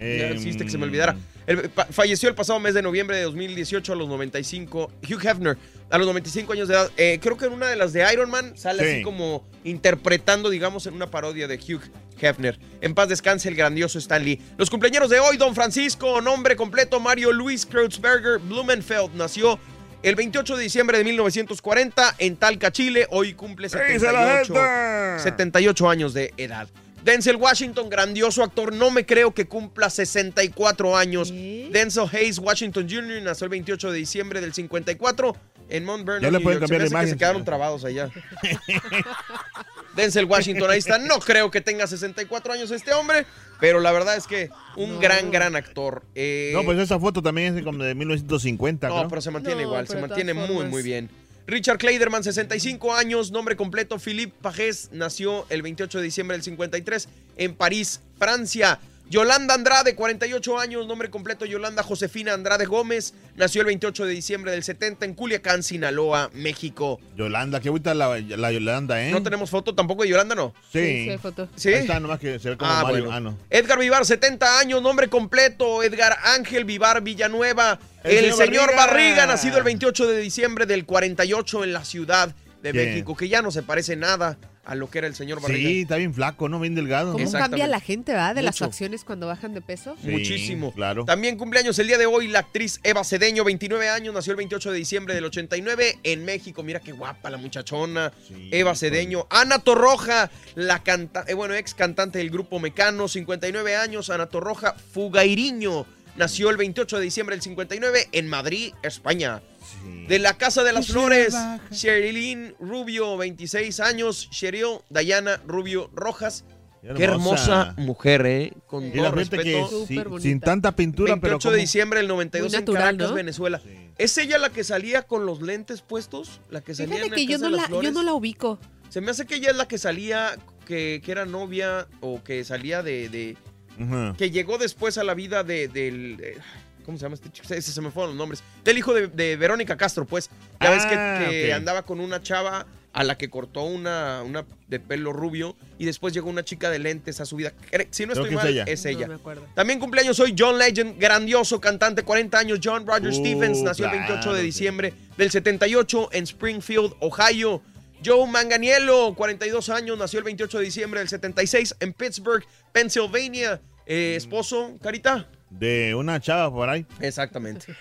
ya 0.00 0.28
Em, 0.30 0.58
que 0.58 0.68
se 0.70 0.78
me 0.78 0.84
olvidara. 0.84 1.16
El- 1.46 1.70
falleció 1.90 2.28
el 2.28 2.34
pasado 2.34 2.58
mes 2.58 2.74
de 2.74 2.82
noviembre 2.82 3.16
de 3.16 3.22
2018 3.24 3.92
a 3.92 3.96
los 3.96 4.08
95. 4.08 4.90
Hugh 5.08 5.26
Hefner, 5.26 5.56
a 5.94 5.98
los 5.98 6.08
95 6.08 6.52
años 6.54 6.66
de 6.66 6.74
edad. 6.74 6.90
Eh, 6.96 7.20
creo 7.22 7.36
que 7.36 7.44
en 7.46 7.52
una 7.52 7.68
de 7.68 7.76
las 7.76 7.92
de 7.92 8.04
Iron 8.12 8.28
Man 8.28 8.54
sale 8.56 8.82
Sí. 8.82 8.90
así 8.94 9.02
como 9.04 9.46
interpretando, 9.62 10.50
digamos, 10.50 10.86
en 10.86 10.94
una 10.94 11.08
parodia 11.08 11.46
de 11.46 11.54
Hugh 11.54 11.82
Hefner. 12.20 12.58
En 12.80 12.94
paz 12.94 13.08
descanse 13.08 13.48
el 13.48 13.54
grandioso 13.54 14.00
Stan 14.00 14.24
Lee. 14.24 14.40
Los 14.58 14.70
cumpleaños 14.70 15.08
de 15.08 15.20
hoy, 15.20 15.36
Don 15.36 15.54
Francisco, 15.54 16.20
nombre 16.20 16.56
completo, 16.56 16.98
Mario 16.98 17.30
Luis 17.30 17.64
Kreutzberger 17.64 18.40
Blumenfeld, 18.40 19.14
nació 19.14 19.56
el 20.02 20.16
28 20.16 20.56
de 20.56 20.62
diciembre 20.64 20.98
de 20.98 21.04
1940 21.04 22.16
en 22.18 22.36
Talca, 22.38 22.72
Chile. 22.72 23.06
Hoy 23.10 23.34
cumple 23.34 23.68
¡Dice 23.68 23.76
la 24.12 24.42
78, 24.42 24.54
gente! 24.54 25.22
78 25.22 25.88
años 25.90 26.12
de 26.12 26.34
edad. 26.36 26.68
Denzel 27.04 27.36
Washington, 27.36 27.90
grandioso 27.90 28.42
actor, 28.42 28.72
no 28.72 28.90
me 28.90 29.04
creo 29.04 29.34
que 29.34 29.46
cumpla 29.46 29.90
64 29.90 30.96
años. 30.96 31.30
Denzel 31.30 32.08
Hayes 32.10 32.38
Washington 32.38 32.88
Jr. 32.90 33.20
nació 33.22 33.44
el 33.44 33.50
28 33.50 33.92
de 33.92 33.98
diciembre 33.98 34.40
del 34.40 34.54
54 34.54 35.36
en 35.68 35.84
Mount 35.84 36.04
Vernon, 36.04 36.22
Ya 36.22 36.30
le 36.30 36.40
pueden 36.40 36.60
York. 36.60 36.68
Se 36.68 36.74
cambiar 36.74 36.78
me 36.78 36.78
la 36.78 36.84
hace 36.84 36.90
que 36.90 36.94
imagen, 36.94 37.08
se 37.10 37.18
quedaron 37.18 37.44
trabados 37.44 37.84
allá. 37.84 38.10
Denzel 39.96 40.24
Washington, 40.24 40.70
ahí 40.70 40.78
está. 40.78 40.98
No 40.98 41.18
creo 41.20 41.50
que 41.50 41.60
tenga 41.60 41.86
64 41.86 42.52
años 42.52 42.70
este 42.70 42.92
hombre, 42.92 43.26
pero 43.60 43.80
la 43.80 43.92
verdad 43.92 44.16
es 44.16 44.26
que 44.26 44.50
un 44.76 44.98
gran, 45.00 45.30
gran 45.30 45.54
actor. 45.56 46.02
Eh, 46.14 46.50
No, 46.54 46.64
pues 46.64 46.78
esa 46.78 46.98
foto 46.98 47.22
también 47.22 47.56
es 47.56 47.64
como 47.64 47.82
de 47.82 47.94
1950. 47.94 48.88
no, 48.88 48.94
creo. 48.96 49.08
pero 49.08 49.20
se 49.20 49.30
mantiene 49.30 49.62
No, 49.62 49.68
igual, 49.68 49.88
se 49.88 49.96
mantiene 50.00 50.34
muy, 50.34 50.46
formas. 50.48 50.70
muy 50.70 50.82
bien. 50.82 51.08
Richard 51.46 51.76
Kleiderman, 51.78 52.24
65 52.24 52.94
años, 52.94 53.30
nombre 53.30 53.54
completo, 53.54 53.98
Philippe 53.98 54.34
Pagés, 54.40 54.88
nació 54.92 55.44
el 55.50 55.60
28 55.60 55.98
de 55.98 56.04
diciembre 56.04 56.36
del 56.36 56.42
53 56.42 57.08
en 57.36 57.54
París, 57.54 58.00
Francia. 58.18 58.80
Yolanda 59.10 59.54
Andrade, 59.54 59.94
48 59.94 60.58
años, 60.58 60.86
nombre 60.86 61.10
completo 61.10 61.44
Yolanda 61.44 61.82
Josefina 61.82 62.32
Andrade 62.32 62.64
Gómez, 62.64 63.12
nació 63.36 63.60
el 63.60 63.66
28 63.66 64.06
de 64.06 64.12
diciembre 64.12 64.50
del 64.52 64.64
70 64.64 65.04
en 65.04 65.14
Culiacán, 65.14 65.62
Sinaloa, 65.62 66.30
México. 66.32 66.98
Yolanda, 67.16 67.60
qué 67.60 67.68
bonita 67.68 67.94
la, 67.94 68.18
la 68.18 68.50
Yolanda, 68.50 69.02
¿eh? 69.06 69.10
No 69.12 69.22
tenemos 69.22 69.50
foto 69.50 69.74
tampoco 69.74 70.02
de 70.04 70.08
Yolanda, 70.08 70.34
¿no? 70.34 70.54
Sí. 70.72 70.78
Sí, 70.80 71.04
sí 71.04 71.10
hay 71.10 71.18
foto. 71.18 71.48
¿Sí? 71.54 71.68
Ahí 71.68 71.74
está, 71.82 72.00
nomás 72.00 72.18
que 72.18 72.38
se 72.38 72.50
ve 72.50 72.56
como 72.56 72.70
Ah, 72.70 72.82
Mario. 72.82 73.04
bueno. 73.04 73.12
Ah, 73.16 73.20
no. 73.20 73.38
Edgar 73.50 73.78
Vivar, 73.78 74.04
70 74.06 74.58
años, 74.58 74.80
nombre 74.82 75.08
completo, 75.08 75.82
Edgar 75.82 76.16
Ángel 76.24 76.64
Vivar 76.64 77.02
Villanueva. 77.02 77.78
El 78.02 78.16
El, 78.24 78.32
señor 78.32 78.36
señor 78.46 78.66
Barriga. 78.76 78.86
Barriga. 78.86 79.26
nacido 79.26 79.58
el 79.58 79.64
28 79.64 80.06
de 80.08 80.18
diciembre 80.20 80.64
del 80.66 80.86
48 80.86 81.64
en 81.64 81.72
la 81.74 81.84
Ciudad 81.84 82.34
de 82.62 82.72
Bien. 82.72 82.88
México, 82.88 83.14
que 83.14 83.28
ya 83.28 83.42
no 83.42 83.50
se 83.50 83.62
parece 83.62 83.96
nada 83.96 84.38
a 84.64 84.74
lo 84.74 84.90
que 84.90 84.98
era 84.98 85.06
el 85.06 85.14
señor 85.14 85.40
Barriga. 85.40 85.68
Sí, 85.68 85.80
está 85.82 85.96
bien 85.96 86.14
flaco, 86.14 86.48
¿no? 86.48 86.60
Bien 86.60 86.74
delgado. 86.74 87.12
¿Cómo 87.12 87.32
cambia 87.32 87.66
la 87.66 87.80
gente, 87.80 88.12
verdad? 88.12 88.34
De 88.34 88.42
las 88.42 88.58
facciones 88.58 89.04
cuando 89.04 89.26
bajan 89.26 89.54
de 89.54 89.60
peso. 89.60 89.96
Sí, 90.02 90.08
Muchísimo. 90.08 90.72
Claro. 90.72 91.04
También 91.04 91.36
cumpleaños 91.36 91.78
el 91.78 91.86
día 91.86 91.98
de 91.98 92.06
hoy 92.06 92.28
la 92.28 92.40
actriz 92.40 92.80
Eva 92.82 93.04
Cedeño, 93.04 93.44
29 93.44 93.88
años, 93.88 94.14
nació 94.14 94.32
el 94.32 94.36
28 94.38 94.72
de 94.72 94.78
diciembre 94.78 95.14
del 95.14 95.24
89 95.24 95.98
en 96.02 96.24
México. 96.24 96.62
Mira 96.62 96.80
qué 96.80 96.92
guapa 96.92 97.30
la 97.30 97.36
muchachona. 97.36 98.12
Sí, 98.26 98.48
Eva 98.52 98.74
Cedeño. 98.74 99.26
Ana 99.30 99.58
Torroja, 99.58 100.30
la 100.54 100.82
canta 100.82 101.24
eh, 101.26 101.34
bueno, 101.34 101.54
ex 101.54 101.74
cantante 101.74 102.18
del 102.18 102.30
grupo 102.30 102.58
Mecano, 102.58 103.08
59 103.08 103.76
años. 103.76 104.10
Ana 104.10 104.26
Torroja 104.26 104.74
Fugairiño. 104.92 105.86
Nació 106.16 106.50
el 106.50 106.56
28 106.56 106.98
de 106.98 107.02
diciembre 107.02 107.34
del 107.34 107.42
59 107.42 108.08
en 108.12 108.28
Madrid, 108.28 108.72
España. 108.82 109.42
Sí. 109.64 110.06
De 110.06 110.18
la 110.18 110.36
Casa 110.36 110.62
de 110.62 110.72
las 110.72 110.86
Flores. 110.88 111.34
Sherilyn 111.70 112.54
Rubio, 112.60 113.16
26 113.16 113.80
años. 113.80 114.28
Sheryl 114.30 114.78
Dayana 114.90 115.40
Rubio 115.46 115.90
Rojas. 115.94 116.44
Qué 116.82 116.92
Qué 116.94 117.04
hermosa 117.04 117.74
mujer, 117.78 118.26
¿eh? 118.26 118.52
Con 118.66 118.92
todo 118.92 119.02
la 119.04 119.10
que 119.10 119.16
respeto. 119.16 119.68
sí, 119.86 119.94
Súper 119.94 120.08
bonita. 120.10 120.28
sin 120.28 120.40
tanta 120.40 120.76
pintura, 120.76 121.14
28 121.14 121.20
pero 121.22 121.38
de 121.38 121.42
como- 121.42 121.56
diciembre 121.56 121.98
del 122.00 122.08
92 122.08 122.50
Muy 122.52 122.58
en 122.58 122.60
natural, 122.60 122.82
Caracas, 122.82 123.08
¿no? 123.08 123.14
Venezuela. 123.14 123.62
¿Es 123.96 124.18
ella 124.18 124.36
la 124.38 124.50
que 124.50 124.64
salía 124.64 125.02
con 125.02 125.24
los 125.24 125.40
lentes 125.40 125.80
puestos? 125.80 126.42
La 126.50 126.60
que 126.60 126.74
salía 126.74 126.96
Fíjate 126.96 127.06
en 127.06 127.10
la 127.12 127.16
que 127.16 127.26
yo 127.26 127.38
Casa 127.38 127.44
no, 127.44 127.50
de 127.50 127.56
la, 127.56 127.62
las 127.62 127.70
yo 127.70 127.74
Flores. 127.76 127.92
no 127.94 128.02
la 128.02 128.12
ubico. 128.12 128.58
Se 128.90 129.00
me 129.00 129.10
hace 129.12 129.24
que 129.24 129.36
ella 129.36 129.50
es 129.50 129.56
la 129.56 129.66
que 129.66 129.78
salía, 129.78 130.36
que, 130.66 131.00
que 131.02 131.10
era 131.10 131.24
novia 131.24 131.88
o 132.00 132.22
que 132.22 132.44
salía 132.44 132.82
de, 132.82 133.08
de- 133.08 133.36
Ujú. 133.82 134.14
que 134.18 134.30
llegó 134.30 134.58
después 134.58 134.98
a 134.98 135.04
la 135.04 135.14
vida 135.14 135.42
de, 135.42 135.68
del... 135.68 136.18
eh, 136.22 136.36
¿Cómo 136.84 136.98
se 136.98 137.02
llama 137.02 137.14
este 137.14 137.30
chico? 137.30 137.52
Ese 137.52 137.72
se 137.72 137.80
me 137.80 137.90
fueron 137.90 138.10
los 138.10 138.18
nombres. 138.18 138.42
Del 138.64 138.78
hijo 138.78 138.92
de, 138.94 139.08
de 139.08 139.36
Verónica 139.36 139.76
Castro, 139.76 140.04
pues. 140.04 140.30
Ya 140.60 140.70
ves 140.70 140.84
que, 140.86 140.94
Ah, 140.94 141.26
que 141.28 141.52
andaba 141.52 141.82
con 141.82 142.00
una 142.00 142.20
chava 142.22 142.66
a 142.92 143.02
la 143.02 143.18
que 143.18 143.28
cortó 143.28 143.62
una, 143.64 144.22
una 144.22 144.44
de 144.68 144.78
pelo 144.78 145.12
rubio 145.12 145.56
y 145.78 145.84
después 145.84 146.14
llegó 146.14 146.30
una 146.30 146.44
chica 146.44 146.70
de 146.70 146.78
lentes 146.78 147.20
a 147.20 147.26
su 147.26 147.34
vida. 147.34 147.52
Si 147.90 148.06
no 148.06 148.12
Creo 148.12 148.24
estoy 148.24 148.36
mal, 148.36 148.46
ella. 148.46 148.62
es 148.68 148.84
ella. 148.84 149.06
No 149.08 149.14
me 149.14 149.14
acuerdo. 149.16 149.44
También 149.54 149.80
cumpleaños 149.80 150.20
hoy 150.20 150.32
John 150.38 150.58
Legend, 150.58 150.96
grandioso 151.00 151.60
cantante, 151.60 152.04
40 152.04 152.38
años. 152.38 152.60
John 152.62 152.86
Roger 152.86 153.08
Uh, 153.08 153.12
Stephens 153.12 153.62
nació 153.62 153.86
el 153.86 153.90
28 153.92 154.20
claro, 154.20 154.34
de 154.34 154.40
sí. 154.42 154.46
diciembre 154.46 154.94
del 155.16 155.30
78 155.32 156.10
en 156.12 156.22
Springfield, 156.24 156.94
Ohio. 157.00 157.62
Joe 158.04 158.28
Manganiello, 158.28 159.14
42 159.14 159.70
años, 159.70 159.98
nació 159.98 160.18
el 160.18 160.24
28 160.26 160.58
de 160.58 160.64
diciembre 160.64 161.00
del 161.00 161.08
76 161.08 161.76
en 161.80 161.92
Pittsburgh, 161.94 162.44
Pennsylvania. 162.70 163.60
Eh, 163.86 164.14
esposo, 164.16 164.78
Carita. 164.82 165.26
De 165.58 165.94
una 165.94 166.20
chava 166.20 166.52
por 166.52 166.68
ahí. 166.68 166.84
Exactamente. 167.00 167.74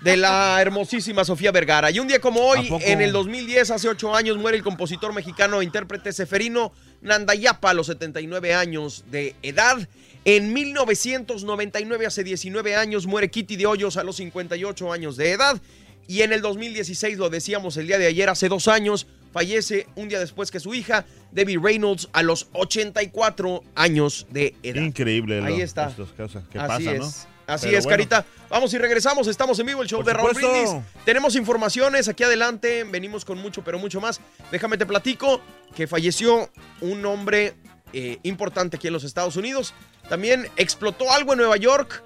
De 0.00 0.16
la 0.16 0.60
hermosísima 0.60 1.24
Sofía 1.24 1.52
Vergara. 1.52 1.90
Y 1.90 1.98
un 1.98 2.08
día 2.08 2.18
como 2.18 2.40
¿A 2.40 2.44
hoy, 2.46 2.68
en 2.80 3.00
el 3.02 3.12
2010, 3.12 3.70
hace 3.70 3.88
8 3.88 4.14
años, 4.14 4.38
muere 4.38 4.56
el 4.56 4.62
compositor 4.62 5.12
mexicano 5.12 5.60
e 5.60 5.64
intérprete 5.64 6.12
Seferino 6.12 6.72
Nandayapa 7.02 7.70
a 7.70 7.74
los 7.74 7.88
79 7.88 8.54
años 8.54 9.04
de 9.10 9.36
edad. 9.42 9.86
En 10.24 10.52
1999, 10.52 12.06
hace 12.06 12.24
19 12.24 12.76
años, 12.76 13.06
muere 13.06 13.30
Kitty 13.30 13.56
de 13.56 13.66
Hoyos 13.66 13.96
a 13.96 14.04
los 14.04 14.16
58 14.16 14.92
años 14.92 15.16
de 15.16 15.32
edad. 15.32 15.60
Y 16.08 16.22
en 16.22 16.32
el 16.32 16.40
2016, 16.40 17.18
lo 17.18 17.28
decíamos 17.28 17.76
el 17.76 17.86
día 17.86 17.98
de 17.98 18.06
ayer, 18.06 18.28
hace 18.28 18.48
dos 18.48 18.66
años, 18.68 19.06
fallece 19.32 19.86
un 19.96 20.08
día 20.08 20.20
después 20.20 20.50
que 20.50 20.60
su 20.60 20.74
hija, 20.74 21.04
Debbie 21.30 21.58
Reynolds, 21.58 22.08
a 22.12 22.22
los 22.22 22.48
84 22.52 23.62
años 23.74 24.26
de 24.30 24.54
edad. 24.62 24.82
Increíble. 24.82 25.42
Ahí 25.44 25.58
lo- 25.58 25.64
está. 25.64 25.88
Estas 25.88 26.08
cosas 26.10 26.44
que 26.48 26.58
Así 26.58 26.68
pasan, 26.68 26.94
es. 26.96 27.00
¿no? 27.00 27.32
Así 27.46 27.66
Pero 27.66 27.78
es, 27.78 27.84
bueno. 27.84 27.96
Carita. 27.96 28.24
Vamos 28.48 28.72
y 28.72 28.78
regresamos. 28.78 29.26
Estamos 29.26 29.58
en 29.58 29.66
vivo, 29.66 29.82
el 29.82 29.88
show 29.88 29.98
Por 29.98 30.06
de 30.06 30.12
Raúl. 30.14 30.32
Brindis. 30.32 30.70
Tenemos 31.04 31.34
informaciones 31.34 32.08
aquí 32.08 32.22
adelante. 32.22 32.84
Venimos 32.84 33.24
con 33.24 33.38
mucho, 33.38 33.64
pero 33.64 33.78
mucho 33.78 34.00
más. 34.00 34.20
Déjame 34.52 34.76
te 34.78 34.86
platico 34.86 35.40
que 35.74 35.86
falleció 35.86 36.48
un 36.80 37.04
hombre 37.04 37.54
eh, 37.92 38.18
importante 38.22 38.76
aquí 38.76 38.86
en 38.86 38.92
los 38.92 39.04
Estados 39.04 39.36
Unidos. 39.36 39.74
También 40.08 40.46
explotó 40.56 41.10
algo 41.12 41.32
en 41.32 41.38
Nueva 41.40 41.56
York. 41.56 42.02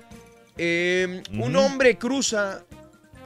Eh, 0.57 1.23
Un 1.39 1.55
hombre 1.57 1.99
cruza 1.99 2.65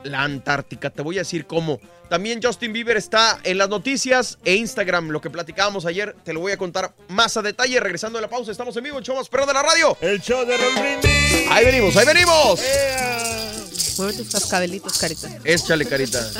la 0.04 0.22
Antártica, 0.22 0.90
te 0.90 1.02
voy 1.02 1.16
a 1.16 1.20
decir 1.20 1.46
cómo. 1.46 1.80
También 2.08 2.40
Justin 2.42 2.72
Bieber 2.72 2.96
está 2.96 3.38
en 3.44 3.58
las 3.58 3.68
noticias 3.68 4.38
e 4.44 4.54
Instagram, 4.54 5.10
lo 5.10 5.20
que 5.20 5.30
platicábamos 5.30 5.86
ayer, 5.86 6.16
te 6.24 6.32
lo 6.32 6.40
voy 6.40 6.50
a 6.52 6.56
contar 6.56 6.92
más 7.08 7.36
a 7.36 7.42
detalle. 7.42 7.78
Regresando 7.78 8.18
de 8.18 8.22
la 8.22 8.28
pausa, 8.28 8.50
estamos 8.50 8.76
en 8.76 8.84
vivo, 8.84 8.98
el 8.98 9.04
show 9.04 9.16
más 9.16 9.28
perro 9.28 9.46
de 9.46 9.54
la 9.54 9.62
radio. 9.62 9.96
El 10.00 10.20
show 10.20 10.44
de 10.44 10.56
Raúl 10.56 10.74
Brindis. 10.74 11.46
Ahí 11.50 11.64
venimos, 11.64 11.96
ahí 11.96 12.06
venimos. 12.06 12.60
Mueve 13.98 14.14
tus 14.14 14.30
cascabelitos, 14.30 14.98
carita. 14.98 15.28
Échale, 15.44 15.86
carita. 15.86 16.20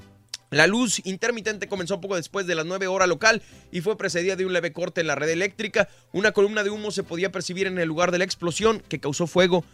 La 0.51 0.67
luz 0.69 1.05
intermitente 1.05 1.67
comenzó 1.67 2.01
poco 2.01 2.15
después 2.15 2.47
de 2.47 2.55
las 2.55 2.65
9 2.65 2.87
horas 2.87 3.09
local 3.09 3.43
y 3.73 3.81
fue 3.81 3.97
precedida 3.97 4.37
de 4.37 4.47
un 4.47 4.53
leve 4.53 4.73
corte 4.73 5.01
en 5.01 5.09
la 5.09 5.17
red 5.17 5.29
eléctrica. 5.29 5.89
Una 6.13 6.31
columna 6.31 6.63
de 6.63 6.71
humo 6.71 6.93
se 6.93 7.03
podía 7.03 7.33
percibir 7.33 7.67
en 7.67 7.79
el 7.79 7.89
lugar 7.89 8.13
de 8.13 8.19
la 8.19 8.25
explosión 8.25 8.81
que 8.89 9.01
causó 9.01 9.27
fuego, 9.27 9.65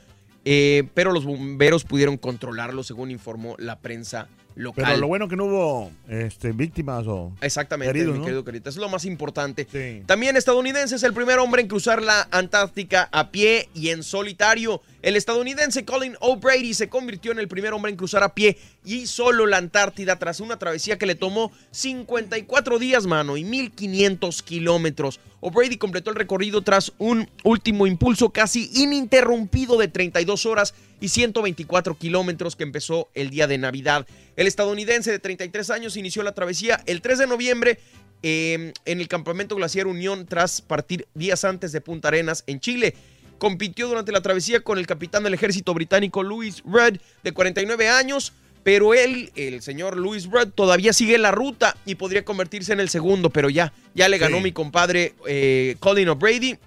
eh, 0.46 0.84
pero 0.94 1.12
los 1.12 1.24
bomberos 1.26 1.84
pudieron 1.84 2.16
controlarlo, 2.16 2.82
según 2.82 3.10
informó 3.10 3.56
la 3.58 3.78
prensa 3.80 4.28
local. 4.54 4.84
Pero 4.86 4.98
lo 4.98 5.06
bueno 5.06 5.28
que 5.28 5.36
no 5.36 5.44
hubo 5.44 5.90
este, 6.08 6.52
víctimas 6.52 7.06
o 7.06 7.32
Exactamente, 7.40 7.90
heridos, 7.90 8.14
mi 8.14 8.18
¿no? 8.18 8.24
querido 8.24 8.44
Carita. 8.44 8.70
Es 8.70 8.76
lo 8.76 8.88
más 8.88 9.04
importante. 9.04 9.66
Sí. 9.70 10.02
También 10.06 10.36
estadounidense 10.36 10.96
es 10.96 11.02
el 11.02 11.12
primer 11.12 11.38
hombre 11.38 11.62
en 11.62 11.68
cruzar 11.68 12.02
la 12.02 12.28
Antártica 12.30 13.08
a 13.12 13.30
pie 13.30 13.68
y 13.74 13.90
en 13.90 14.02
solitario. 14.02 14.82
El 15.02 15.16
estadounidense 15.16 15.84
Colin 15.84 16.16
O'Brady 16.20 16.74
se 16.74 16.88
convirtió 16.88 17.32
en 17.32 17.38
el 17.38 17.48
primer 17.48 17.72
hombre 17.72 17.90
en 17.90 17.96
cruzar 17.96 18.22
a 18.22 18.34
pie 18.34 18.58
y 18.84 19.06
solo 19.06 19.46
la 19.46 19.56
Antártida 19.56 20.16
tras 20.18 20.40
una 20.40 20.58
travesía 20.58 20.98
que 20.98 21.06
le 21.06 21.14
tomó 21.14 21.52
54 21.70 22.78
días, 22.78 23.06
mano, 23.06 23.36
y 23.36 23.44
1500 23.44 24.42
kilómetros. 24.42 25.20
O'Brady 25.40 25.78
completó 25.78 26.10
el 26.10 26.16
recorrido 26.16 26.60
tras 26.60 26.92
un 26.98 27.28
último 27.44 27.86
impulso 27.86 28.30
casi 28.30 28.70
ininterrumpido 28.74 29.78
de 29.78 29.88
32 29.88 30.44
horas 30.44 30.74
y 31.00 31.08
124 31.08 31.96
kilómetros 31.96 32.56
que 32.56 32.62
empezó 32.64 33.08
el 33.14 33.30
día 33.30 33.46
de 33.46 33.58
Navidad. 33.58 34.06
El 34.36 34.46
estadounidense 34.46 35.10
de 35.10 35.18
33 35.18 35.70
años 35.70 35.96
inició 35.96 36.22
la 36.22 36.32
travesía 36.32 36.82
el 36.86 37.00
3 37.00 37.18
de 37.20 37.26
noviembre 37.26 37.78
eh, 38.22 38.72
en 38.84 39.00
el 39.00 39.08
campamento 39.08 39.56
glaciar 39.56 39.86
Unión 39.86 40.26
tras 40.26 40.60
partir 40.60 41.06
días 41.14 41.44
antes 41.44 41.72
de 41.72 41.80
Punta 41.80 42.08
Arenas 42.08 42.44
en 42.46 42.60
Chile. 42.60 42.94
Compitió 43.38 43.88
durante 43.88 44.12
la 44.12 44.20
travesía 44.20 44.60
con 44.60 44.76
el 44.76 44.86
capitán 44.86 45.22
del 45.24 45.32
ejército 45.32 45.72
británico 45.72 46.22
Louis 46.22 46.62
Rudd 46.66 46.98
de 47.24 47.32
49 47.32 47.88
años, 47.88 48.34
pero 48.62 48.92
él, 48.92 49.32
el 49.36 49.62
señor 49.62 49.96
Louis 49.96 50.26
Rudd, 50.30 50.48
todavía 50.54 50.92
sigue 50.92 51.16
la 51.16 51.30
ruta 51.30 51.74
y 51.86 51.94
podría 51.94 52.22
convertirse 52.26 52.74
en 52.74 52.80
el 52.80 52.90
segundo, 52.90 53.30
pero 53.30 53.48
ya, 53.48 53.72
ya 53.94 54.10
le 54.10 54.18
ganó 54.18 54.36
Sí. 54.36 54.42
mi 54.42 54.52
compadre 54.52 55.14
eh, 55.26 55.76
Colin 55.80 56.10
O'Brady. 56.10 56.58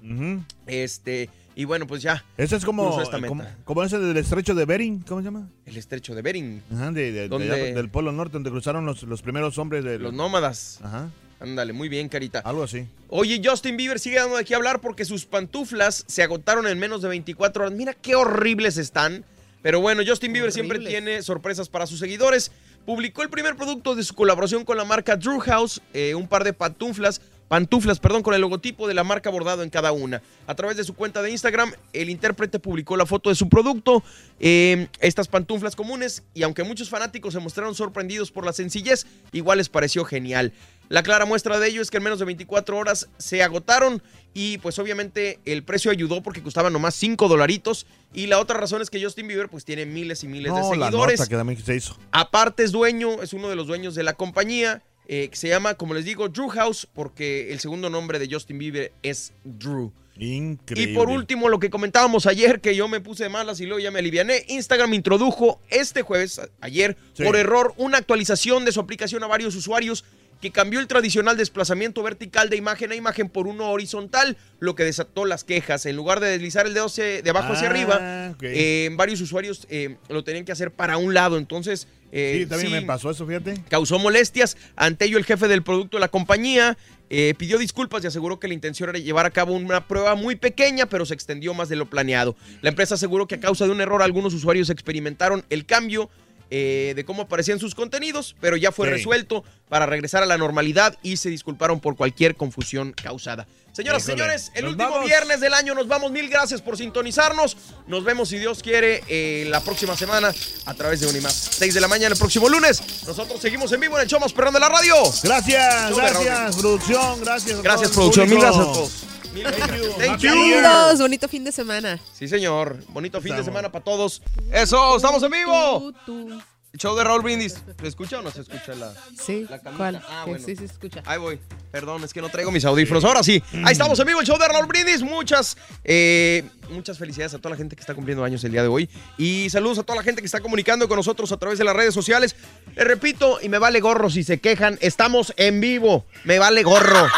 Este, 0.65 1.29
y 1.55 1.65
bueno, 1.65 1.85
pues 1.87 2.01
ya. 2.01 2.23
Ese 2.37 2.55
es 2.55 2.65
como, 2.65 2.83
cruzó 2.87 3.01
esta 3.01 3.17
meta. 3.17 3.27
como, 3.29 3.45
como 3.63 3.83
ese 3.83 3.99
del 3.99 4.17
estrecho 4.17 4.55
de 4.55 4.65
Bering, 4.65 4.99
¿cómo 5.07 5.21
se 5.21 5.25
llama? 5.25 5.47
El 5.65 5.77
estrecho 5.77 6.15
de 6.15 6.21
Bering. 6.21 6.61
Ajá, 6.73 6.91
de, 6.91 7.11
de- 7.11 7.21
de 7.21 7.27
¿Dónde? 7.29 7.51
allá 7.51 7.75
del 7.75 7.89
Polo 7.89 8.11
Norte, 8.11 8.33
donde 8.33 8.49
cruzaron 8.49 8.85
los, 8.85 9.03
los 9.03 9.21
primeros 9.21 9.57
hombres 9.57 9.83
de 9.83 9.99
Los 9.99 10.13
nómadas. 10.13 10.79
Ajá. 10.83 11.09
Ándale, 11.39 11.73
muy 11.73 11.89
bien, 11.89 12.07
Carita. 12.07 12.39
Algo 12.39 12.63
así. 12.63 12.87
Oye, 13.09 13.41
Justin 13.43 13.75
Bieber 13.75 13.99
sigue 13.99 14.15
dando 14.15 14.37
de 14.37 14.45
qué 14.45 14.55
hablar 14.55 14.79
porque 14.79 15.03
sus 15.03 15.25
pantuflas 15.25 16.05
se 16.07 16.23
agotaron 16.23 16.67
en 16.67 16.79
menos 16.79 17.01
de 17.01 17.09
24 17.09 17.65
horas. 17.65 17.77
Mira 17.77 17.93
qué 17.93 18.15
horribles 18.15 18.77
están. 18.77 19.25
Pero 19.61 19.79
bueno, 19.81 20.03
Justin 20.05 20.31
Bieber 20.33 20.51
siempre 20.51 20.79
tiene 20.79 21.21
sorpresas 21.21 21.67
para 21.69 21.85
sus 21.85 21.99
seguidores. 21.99 22.51
Publicó 22.85 23.23
el 23.23 23.29
primer 23.29 23.55
producto 23.55 23.95
de 23.95 24.03
su 24.03 24.13
colaboración 24.13 24.63
con 24.65 24.77
la 24.77 24.83
marca 24.85 25.15
Drew 25.17 25.39
House, 25.39 25.81
eh, 25.93 26.15
un 26.15 26.27
par 26.27 26.43
de 26.43 26.51
pantuflas, 26.53 27.21
pantuflas, 27.53 27.99
perdón, 27.99 28.23
con 28.23 28.33
el 28.33 28.41
logotipo 28.41 28.87
de 28.87 28.95
la 28.95 29.03
marca 29.03 29.29
bordado 29.29 29.61
en 29.61 29.69
cada 29.69 29.91
una. 29.91 30.23
A 30.47 30.55
través 30.55 30.75
de 30.75 30.83
su 30.83 30.95
cuenta 30.95 31.21
de 31.21 31.29
Instagram, 31.29 31.71
el 31.93 32.09
intérprete 32.09 32.57
publicó 32.57 32.97
la 32.97 33.05
foto 33.05 33.29
de 33.29 33.35
su 33.35 33.47
producto, 33.47 34.01
eh, 34.39 34.87
estas 35.01 35.27
pantuflas 35.27 35.75
comunes, 35.75 36.23
y 36.33 36.41
aunque 36.41 36.63
muchos 36.63 36.89
fanáticos 36.89 37.35
se 37.35 37.39
mostraron 37.39 37.75
sorprendidos 37.75 38.31
por 38.31 38.43
la 38.43 38.53
sencillez, 38.53 39.05
igual 39.33 39.59
les 39.59 39.69
pareció 39.69 40.03
genial. 40.03 40.51
La 40.89 41.03
clara 41.03 41.27
muestra 41.27 41.59
de 41.59 41.67
ello 41.67 41.83
es 41.83 41.91
que 41.91 41.97
en 41.97 42.03
menos 42.03 42.17
de 42.17 42.25
24 42.25 42.75
horas 42.75 43.07
se 43.19 43.43
agotaron 43.43 44.01
y 44.33 44.57
pues 44.57 44.79
obviamente 44.79 45.39
el 45.45 45.61
precio 45.61 45.91
ayudó 45.91 46.23
porque 46.23 46.41
costaban 46.41 46.73
nomás 46.73 46.95
5 46.95 47.27
dolaritos 47.27 47.85
y 48.15 48.25
la 48.25 48.39
otra 48.39 48.59
razón 48.59 48.81
es 48.81 48.89
que 48.89 49.01
Justin 49.01 49.27
Bieber 49.27 49.47
pues 49.47 49.63
tiene 49.63 49.85
miles 49.85 50.23
y 50.23 50.27
miles 50.27 50.53
de 50.55 50.59
la 50.59 50.67
seguidores. 50.67 51.19
nota 51.19 51.29
que 51.29 51.35
también 51.35 51.63
se 51.63 51.75
hizo. 51.75 51.97
Aparte 52.11 52.63
es 52.63 52.71
dueño, 52.71 53.21
es 53.21 53.33
uno 53.33 53.47
de 53.47 53.55
los 53.55 53.67
dueños 53.67 53.93
de 53.93 54.01
la 54.01 54.13
compañía 54.13 54.81
eh, 55.07 55.27
que 55.29 55.35
se 55.35 55.47
llama, 55.49 55.75
como 55.75 55.93
les 55.93 56.05
digo, 56.05 56.29
Drew 56.29 56.47
House 56.49 56.87
porque 56.93 57.51
el 57.51 57.59
segundo 57.59 57.89
nombre 57.89 58.19
de 58.19 58.27
Justin 58.31 58.57
Bieber 58.57 58.91
es 59.03 59.33
Drew. 59.43 59.91
Increíble. 60.15 60.91
Y 60.91 60.95
por 60.95 61.09
último, 61.09 61.49
lo 61.49 61.59
que 61.59 61.69
comentábamos 61.71 62.27
ayer, 62.27 62.61
que 62.61 62.75
yo 62.75 62.87
me 62.87 63.01
puse 63.01 63.23
de 63.23 63.29
malas 63.29 63.59
y 63.59 63.65
luego 63.65 63.79
ya 63.79 63.89
me 63.89 63.97
aliviané, 63.99 64.45
Instagram 64.47 64.93
introdujo 64.93 65.59
este 65.69 66.03
jueves, 66.03 66.39
ayer, 66.61 66.95
Sí. 67.13 67.23
por 67.23 67.35
error, 67.35 67.73
una 67.77 67.97
actualización 67.97 68.63
de 68.63 68.71
su 68.71 68.79
aplicación 68.79 69.23
a 69.23 69.27
varios 69.27 69.55
usuarios 69.55 70.05
que 70.43 70.51
cambió 70.51 70.81
el 70.81 70.87
tradicional 70.87 71.37
desplazamiento 71.37 72.03
vertical 72.03 72.49
de 72.49 72.57
imagen 72.57 72.91
a 72.91 72.95
imagen 72.95 73.29
por 73.29 73.47
uno 73.47 73.71
horizontal, 73.71 74.35
lo 74.59 74.75
que 74.75 74.83
desató 74.83 75.23
las 75.23 75.45
quejas. 75.45 75.85
En 75.85 75.95
lugar 75.95 76.19
de 76.19 76.27
deslizar 76.27 76.67
el 76.67 76.73
dedo 76.73 76.89
de 76.89 77.23
abajo 77.29 77.53
hacia 77.53 77.69
Ah, 77.69 77.71
arriba, 77.71 78.35
eh, 78.41 78.89
varios 78.91 79.21
usuarios 79.21 79.65
eh, 79.69 79.95
lo 80.09 80.25
tenían 80.25 80.43
que 80.43 80.51
hacer 80.51 80.71
para 80.71 80.97
un 80.97 81.13
lado. 81.13 81.37
Entonces, 81.37 81.87
eh, 82.11 82.39
Sí, 82.41 82.45
también 82.45 82.71
sí, 82.71 82.75
me 82.75 82.81
pasó 82.81 83.09
eso, 83.09 83.25
fíjate. 83.25 83.63
causó 83.69 83.97
molestias. 83.99 84.57
Ante 84.75 85.05
ello, 85.05 85.17
el 85.17 85.23
jefe 85.23 85.47
del 85.47 85.63
producto 85.63 85.95
de 85.95 86.01
la 86.01 86.09
compañía 86.09 86.77
eh, 87.09 87.33
pidió 87.37 87.57
disculpas 87.57 88.03
y 88.03 88.07
aseguró 88.07 88.37
que 88.37 88.49
la 88.49 88.53
intención 88.53 88.89
era 88.89 88.99
llevar 88.99 89.25
a 89.25 89.31
cabo 89.31 89.53
una 89.53 89.87
prueba 89.87 90.15
muy 90.15 90.35
pequeña, 90.35 90.87
pero 90.87 91.05
se 91.05 91.13
extendió 91.13 91.53
más 91.53 91.69
de 91.69 91.77
lo 91.77 91.89
planeado. 91.89 92.35
La 92.61 92.67
empresa 92.69 92.95
aseguró 92.95 93.27
que 93.29 93.35
a 93.35 93.39
causa 93.39 93.63
de 93.63 93.71
un 93.71 93.79
error 93.79 94.03
algunos 94.03 94.33
usuarios 94.33 94.69
experimentaron 94.69 95.45
el 95.49 95.65
cambio 95.65 96.09
eh, 96.55 96.93
de 96.95 97.03
cómo 97.03 97.23
aparecían 97.23 97.57
sus 97.59 97.73
contenidos, 97.73 98.35
pero 98.39 98.55
ya 98.57 98.71
fue 98.71 98.85
Sí. 98.87 98.93
resuelto 98.93 99.43
para 99.69 99.87
regresar 99.87 100.21
a 100.21 100.27
la 100.27 100.37
normalidad 100.37 100.95
y 101.01 101.17
se 101.17 101.29
disculparon 101.29 101.79
por 101.79 101.95
cualquier 101.95 102.35
confusión 102.35 102.91
causada. 102.91 103.47
Señoras 103.71 104.03
y 104.03 104.05
señores, 104.11 104.51
el 104.53 104.67
último 104.67 104.91
vamos. 104.91 105.05
viernes 105.07 105.39
del 105.39 105.55
año 105.55 105.73
nos 105.73 105.87
vamos. 105.87 106.11
Mil 106.11 106.29
gracias 106.29 106.61
por 106.61 106.77
sintonizarnos. 106.77 107.57
Nos 107.87 108.03
vemos, 108.03 108.29
si 108.29 108.37
Dios 108.37 108.61
quiere, 108.61 109.01
eh, 109.07 109.45
la 109.49 109.61
próxima 109.61 109.97
semana 109.97 110.31
a 110.67 110.73
través 110.75 110.99
de 110.99 111.07
Unimás. 111.07 111.33
6 111.57 111.73
de 111.73 111.81
la 111.81 111.87
mañana 111.87 112.13
el 112.13 112.19
próximo 112.19 112.47
lunes. 112.49 112.83
Nosotros 113.07 113.41
seguimos 113.41 113.71
en 113.71 113.79
vivo 113.79 113.95
en 113.97 114.03
el 114.03 114.07
show 114.07 114.19
más 114.19 114.31
perrón 114.31 114.53
de 114.53 114.59
la 114.59 114.69
radio. 114.69 114.93
Gracias, 115.23 115.95
gracias, 115.95 116.55
producción, 116.57 117.19
gracias. 117.21 117.57
a 117.57 117.61
Gracias, 117.63 117.91
todo 117.91 118.05
el 118.05 118.11
producción. 118.11 118.29
Mil 118.29 118.37
público. 118.37 118.53
gracias 118.53 118.67
a 118.67 118.73
todos. 118.73 119.12
Mil 119.33 119.43
Thank 119.43 119.75
you. 119.75 119.91
Thank 119.97 120.21
you. 120.21 120.29
Saludos, 120.29 120.99
bonito 120.99 121.27
fin 121.27 121.43
de 121.43 121.51
semana. 121.51 121.99
Sí, 122.13 122.27
señor. 122.27 122.77
Bonito 122.89 123.19
fin 123.21 123.35
de 123.35 123.43
semana 123.43 123.71
para 123.71 123.83
todos. 123.83 124.21
Eso, 124.51 124.95
estamos 124.95 125.23
en 125.23 125.31
vivo. 125.31 125.93
Tú, 126.05 126.27
tú. 126.27 126.41
El 126.73 126.79
show 126.79 126.95
de 126.95 127.03
Raúl 127.03 127.21
Brindis. 127.21 127.55
¿Se 127.79 127.87
escucha 127.87 128.17
o 128.17 128.21
no 128.23 128.31
se 128.31 128.41
escucha 128.41 128.73
la, 128.73 128.93
Sí, 129.15 129.45
la 129.47 129.59
camisa? 129.59 129.77
¿cuál? 129.77 130.03
Ah, 130.09 130.23
bueno. 130.25 130.43
Sí, 130.43 130.55
sí, 130.55 130.67
se 130.67 130.73
escucha. 130.73 131.03
Ahí 131.05 131.19
voy. 131.19 131.39
Perdón, 131.71 132.03
es 132.03 132.11
que 132.13 132.21
no 132.21 132.29
traigo 132.29 132.51
mis 132.51 132.65
audífonos. 132.65 133.03
Ahora 133.03 133.21
sí, 133.21 133.43
ahí 133.63 133.73
estamos 133.73 133.99
en 133.99 134.07
vivo, 134.07 134.21
el 134.21 134.25
show 134.25 134.39
de 134.39 134.47
Raúl 134.47 134.65
Brindis. 134.65 135.03
Muchas, 135.03 135.55
eh, 135.83 136.43
muchas 136.69 136.97
felicidades 136.97 137.33
a 137.33 137.37
toda 137.39 137.51
la 137.51 137.57
gente 137.57 137.75
que 137.75 137.81
está 137.81 137.93
cumpliendo 137.93 138.23
años 138.23 138.43
el 138.43 138.51
día 138.51 138.61
de 138.61 138.67
hoy. 138.67 138.89
Y 139.17 139.49
saludos 139.49 139.79
a 139.79 139.83
toda 139.83 139.97
la 139.97 140.03
gente 140.03 140.21
que 140.21 140.25
está 140.25 140.39
comunicando 140.41 140.87
con 140.87 140.97
nosotros 140.97 141.31
a 141.31 141.37
través 141.37 141.57
de 141.59 141.65
las 141.65 141.75
redes 141.75 141.93
sociales. 141.93 142.35
Les 142.75 142.85
repito, 142.87 143.39
y 143.41 143.49
me 143.49 143.57
vale 143.59 143.79
gorro 143.79 144.09
si 144.09 144.23
se 144.23 144.39
quejan, 144.39 144.77
estamos 144.81 145.33
en 145.37 145.61
vivo. 145.61 146.05
Me 146.23 146.39
vale 146.39 146.63
gorro. 146.63 147.07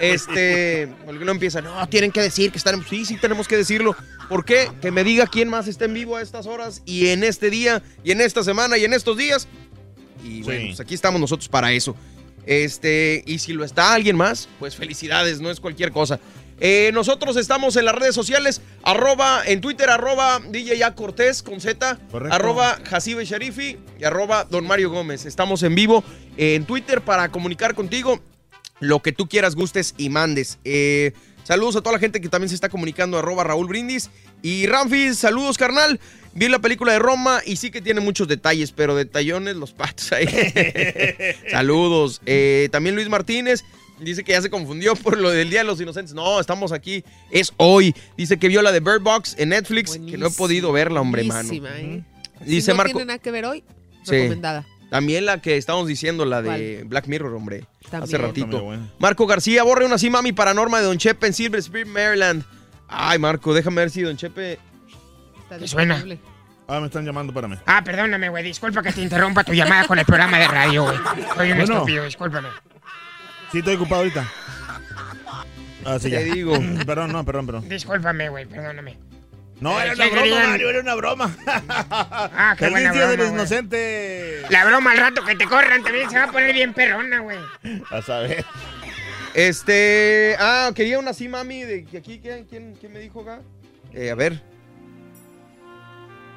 Este, 0.00 0.88
porque 1.04 1.24
no 1.24 1.32
empieza, 1.32 1.60
no, 1.60 1.88
tienen 1.88 2.12
que 2.12 2.20
decir 2.20 2.52
que 2.52 2.58
están 2.58 2.74
en... 2.76 2.84
Sí, 2.86 3.04
sí, 3.04 3.16
tenemos 3.16 3.48
que 3.48 3.56
decirlo. 3.56 3.96
¿Por 4.28 4.44
qué? 4.44 4.70
Que 4.80 4.90
me 4.92 5.02
diga 5.02 5.26
quién 5.26 5.48
más 5.48 5.66
está 5.66 5.86
en 5.86 5.94
vivo 5.94 6.16
a 6.16 6.22
estas 6.22 6.46
horas 6.46 6.82
y 6.84 7.08
en 7.08 7.24
este 7.24 7.50
día 7.50 7.82
y 8.04 8.12
en 8.12 8.20
esta 8.20 8.44
semana 8.44 8.78
y 8.78 8.84
en 8.84 8.92
estos 8.92 9.16
días. 9.16 9.48
Y 10.22 10.42
bueno, 10.42 10.60
Sí. 10.60 10.66
pues 10.68 10.80
aquí 10.80 10.94
estamos 10.94 11.20
nosotros 11.20 11.48
para 11.48 11.72
eso. 11.72 11.96
Este, 12.46 13.22
y 13.26 13.38
si 13.38 13.52
lo 13.52 13.64
está 13.64 13.94
alguien 13.94 14.16
más, 14.16 14.48
pues 14.58 14.76
felicidades, 14.76 15.40
no 15.40 15.50
es 15.50 15.60
cualquier 15.60 15.90
cosa. 15.92 16.20
Eh, 16.60 16.90
nosotros 16.94 17.36
estamos 17.36 17.76
en 17.76 17.84
las 17.84 17.94
redes 17.94 18.14
sociales, 18.14 18.60
arroba, 18.82 19.42
en 19.44 19.60
Twitter, 19.60 19.90
arroba 19.90 20.40
DJ 20.40 20.84
A 20.84 20.94
Cortés 20.94 21.42
con 21.42 21.60
Z, 21.60 21.98
Correcto. 22.10 22.34
arroba 22.34 22.78
Jacibe 22.84 23.24
Sharifi 23.24 23.78
y 23.98 24.04
arroba 24.04 24.44
Don 24.44 24.66
Mario 24.66 24.90
Gómez. 24.90 25.26
Estamos 25.26 25.62
en 25.62 25.74
vivo 25.74 26.04
eh, 26.36 26.54
en 26.54 26.64
Twitter 26.64 27.00
para 27.00 27.30
comunicar 27.30 27.74
contigo 27.74 28.20
lo 28.80 29.00
que 29.02 29.12
tú 29.12 29.28
quieras, 29.28 29.56
gustes 29.56 29.94
y 29.98 30.10
mandes. 30.10 30.58
Eh, 30.64 31.12
saludos 31.42 31.76
a 31.76 31.80
toda 31.80 31.94
la 31.94 31.98
gente 31.98 32.20
que 32.20 32.28
también 32.28 32.48
se 32.48 32.54
está 32.54 32.68
comunicando, 32.68 33.18
arroba 33.18 33.44
Raúl 33.44 33.66
Brindis. 33.66 34.10
Y 34.42 34.66
Ramfis, 34.66 35.18
saludos, 35.18 35.58
carnal. 35.58 35.98
Vi 36.34 36.48
la 36.48 36.58
película 36.58 36.92
de 36.92 36.98
Roma 36.98 37.40
y 37.46 37.56
sí 37.56 37.70
que 37.70 37.80
tiene 37.80 38.00
muchos 38.00 38.28
detalles, 38.28 38.72
pero 38.72 38.94
detallones 38.94 39.56
los 39.56 39.72
patos 39.72 40.12
ahí. 40.12 40.26
saludos. 41.50 42.20
También 42.70 42.94
Luis 42.94 43.08
Martínez. 43.08 43.64
Dice 44.04 44.22
que 44.24 44.32
ya 44.32 44.42
se 44.42 44.50
confundió 44.50 44.94
por 45.02 45.18
lo 45.18 45.30
del 45.30 45.50
Día 45.50 45.60
de 45.60 45.64
los 45.64 45.80
Inocentes. 45.80 46.14
No, 46.14 46.38
estamos 46.40 46.72
aquí. 46.72 47.04
Es 47.30 47.52
hoy. 47.56 47.94
Dice 48.16 48.38
que 48.38 48.48
vio 48.48 48.62
la 48.62 48.72
de 48.72 48.80
Bird 48.80 49.00
Box 49.02 49.34
en 49.38 49.48
Netflix, 49.50 49.98
que 49.98 50.16
no 50.18 50.26
he 50.26 50.30
podido 50.30 50.70
verla, 50.72 51.00
hombre, 51.00 51.24
mano. 51.24 51.48
¿eh? 51.52 52.02
Dice 52.44 52.60
si 52.62 52.68
no 52.70 52.74
Marco. 52.76 52.92
tiene 52.92 53.06
nada 53.06 53.18
que 53.18 53.30
ver 53.30 53.44
hoy, 53.46 53.64
Sí. 54.04 54.12
recomendada. 54.12 54.64
También 54.90 55.24
la 55.26 55.40
que 55.40 55.56
estábamos 55.56 55.88
diciendo, 55.88 56.24
la 56.24 56.40
de 56.42 56.84
Black 56.86 57.06
Mirror, 57.08 57.34
hombre. 57.34 57.64
Hace 57.90 58.16
ratito. 58.18 58.62
Bueno. 58.62 58.90
Marco 58.98 59.26
García, 59.26 59.62
borre 59.64 59.84
una 59.86 59.96
así, 59.96 60.08
mami, 60.10 60.32
para 60.32 60.54
Norma 60.54 60.78
de 60.78 60.84
Don 60.84 60.98
Chepe 60.98 61.26
en 61.26 61.32
Silver 61.32 61.58
Spring, 61.60 61.86
Maryland. 61.88 62.44
Ay, 62.88 63.18
Marco, 63.18 63.52
déjame 63.54 63.76
ver 63.76 63.90
si 63.90 64.02
Don 64.02 64.16
Chepe. 64.16 64.58
Está 65.42 65.58
¿Qué 65.58 65.66
suena? 65.66 66.04
Ah, 66.68 66.80
me 66.80 66.86
están 66.86 67.04
llamando, 67.04 67.32
espérame. 67.32 67.58
Ah, 67.66 67.82
perdóname, 67.84 68.28
güey. 68.28 68.44
Disculpa 68.44 68.82
que 68.82 68.92
te 68.92 69.00
interrumpa 69.02 69.42
tu 69.44 69.52
llamada 69.52 69.86
con 69.86 69.98
el 69.98 70.04
programa 70.06 70.38
de 70.38 70.48
radio, 70.48 70.84
güey. 70.84 70.96
Soy 71.36 71.50
un 71.52 71.58
Bueno. 71.58 71.74
estúpido, 71.74 72.04
discúlpame. 72.04 72.48
Sí, 73.54 73.60
estoy 73.60 73.76
ocupado 73.76 74.00
ahorita. 74.00 74.28
Ah, 75.84 75.96
sí, 76.00 76.10
ya. 76.10 76.18
Te 76.18 76.24
digo. 76.24 76.58
Perdón, 76.86 77.12
no, 77.12 77.24
perdón, 77.24 77.46
perdón. 77.46 77.68
Discúlpame, 77.68 78.28
güey, 78.28 78.46
perdóname. 78.46 78.98
No, 79.60 79.80
era 79.80 79.94
¿qué 79.94 80.00
una 80.00 80.06
broma, 80.06 80.22
querían? 80.22 80.50
Mario, 80.50 80.70
era 80.70 80.80
una 80.80 80.94
broma. 80.96 81.36
Ah, 81.46 82.56
qué 82.58 82.68
buena 82.68 82.90
Día 82.90 83.06
de 83.06 83.16
broma, 83.16 83.16
los 83.16 83.26
güey. 83.28 83.38
Inocentes. 83.38 84.50
La 84.50 84.64
broma 84.64 84.90
al 84.90 84.98
rato 84.98 85.24
que 85.24 85.36
te 85.36 85.44
corran 85.44 85.84
también 85.84 86.10
se 86.10 86.18
va 86.18 86.24
a 86.24 86.32
poner 86.32 86.52
bien 86.52 86.74
perrona, 86.74 87.20
güey. 87.20 87.38
A 87.92 88.02
saber. 88.02 88.44
Este. 89.34 90.34
Ah, 90.40 90.72
quería 90.74 90.98
una 90.98 91.12
así, 91.12 91.28
mami, 91.28 91.62
de 91.62 91.84
que 91.84 91.98
aquí. 91.98 92.18
¿Quién, 92.18 92.46
quién, 92.46 92.74
quién 92.74 92.92
me 92.92 92.98
dijo 92.98 93.20
acá? 93.20 93.38
Eh, 93.92 94.10
a 94.10 94.16
ver. 94.16 94.42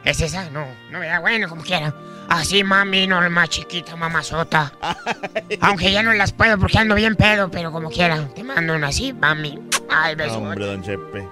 ¿Es 0.06 0.22
esa? 0.22 0.52
No, 0.52 0.68
no 0.92 1.00
me 1.00 1.08
da 1.08 1.18
bueno, 1.20 1.50
como 1.50 1.64
quiera. 1.64 1.96
Así, 2.30 2.64
mami, 2.64 3.08
no 3.08 3.28
más 3.30 3.50
chiquita, 3.50 3.96
mamazota. 3.96 4.74
Aunque 5.62 5.92
ya 5.92 6.04
no 6.04 6.14
las 6.14 6.32
puedo 6.34 6.58
porque 6.58 6.78
ando 6.78 6.96
bien 6.96 7.16
pedo, 7.16 7.50
pero 7.50 7.72
como 7.72 7.90
quiera. 7.90 8.28
Te 8.36 8.44
mando 8.44 8.76
una 8.76 8.88
así, 8.88 9.14
mami. 9.14 9.60
Ay, 9.90 10.16
beso. 10.16 10.38
Hombre, 10.38 10.66
don 10.66 10.84
Chepe. 10.84 11.28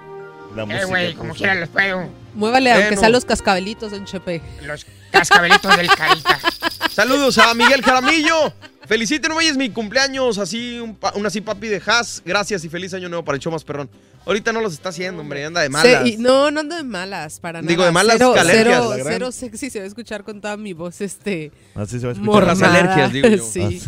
La 0.54 0.62
Eh, 0.64 0.84
güey, 0.86 1.14
como 1.14 1.34
quiera 1.34 1.54
las 1.54 1.68
puedo. 1.68 2.08
Muévale, 2.34 2.72
aunque 2.72 2.96
sean 2.96 3.12
los 3.12 3.24
cascabelitos, 3.24 3.90
don 3.90 4.04
Chepe. 4.06 4.42
Los 4.62 4.86
cascabelitos 5.10 5.76
del 5.76 5.88
carita. 5.88 6.38
Saludos 6.90 7.36
a 7.38 7.52
Miguel 7.54 7.82
Jaramillo. 7.82 8.52
Feliciten, 8.86 9.32
hoy 9.32 9.46
es 9.46 9.56
mi 9.56 9.70
cumpleaños. 9.70 10.38
Así, 10.38 10.78
un, 10.78 10.94
pa- 10.94 11.12
un 11.16 11.26
así 11.26 11.40
papi 11.40 11.68
de 11.68 11.82
Haas. 11.84 12.22
Gracias 12.24 12.64
y 12.64 12.68
feliz 12.68 12.94
año 12.94 13.08
nuevo 13.08 13.24
para 13.24 13.36
el 13.36 13.42
show 13.42 13.52
más 13.52 13.64
perrón. 13.64 13.90
Ahorita 14.24 14.52
no 14.52 14.60
los 14.60 14.72
está 14.72 14.88
haciendo, 14.88 15.20
hombre, 15.22 15.44
anda 15.44 15.60
de 15.60 15.68
malas. 15.68 16.02
Sí, 16.04 16.14
y 16.14 16.16
no, 16.16 16.50
no 16.50 16.60
ando 16.60 16.74
de 16.74 16.82
malas, 16.82 17.38
para 17.38 17.62
nada. 17.62 17.68
Digo, 17.68 17.84
de 17.84 17.92
malas 17.92 18.16
cero, 18.18 18.34
alergias, 18.36 18.82
cero, 18.92 19.04
cero 19.08 19.32
sexy 19.32 19.70
se 19.70 19.78
va 19.78 19.84
a 19.84 19.88
escuchar 19.88 20.24
con 20.24 20.40
toda 20.40 20.56
mi 20.56 20.72
voz, 20.72 21.00
este... 21.00 21.52
Así 21.76 22.00
se 22.00 22.06
va 22.06 22.10
a 22.10 22.12
escuchar. 22.14 22.32
Por 22.34 22.44
las 22.44 22.60
alergias, 22.60 23.12
digo 23.12 23.28
yo. 23.28 23.44
Sí. 23.44 23.80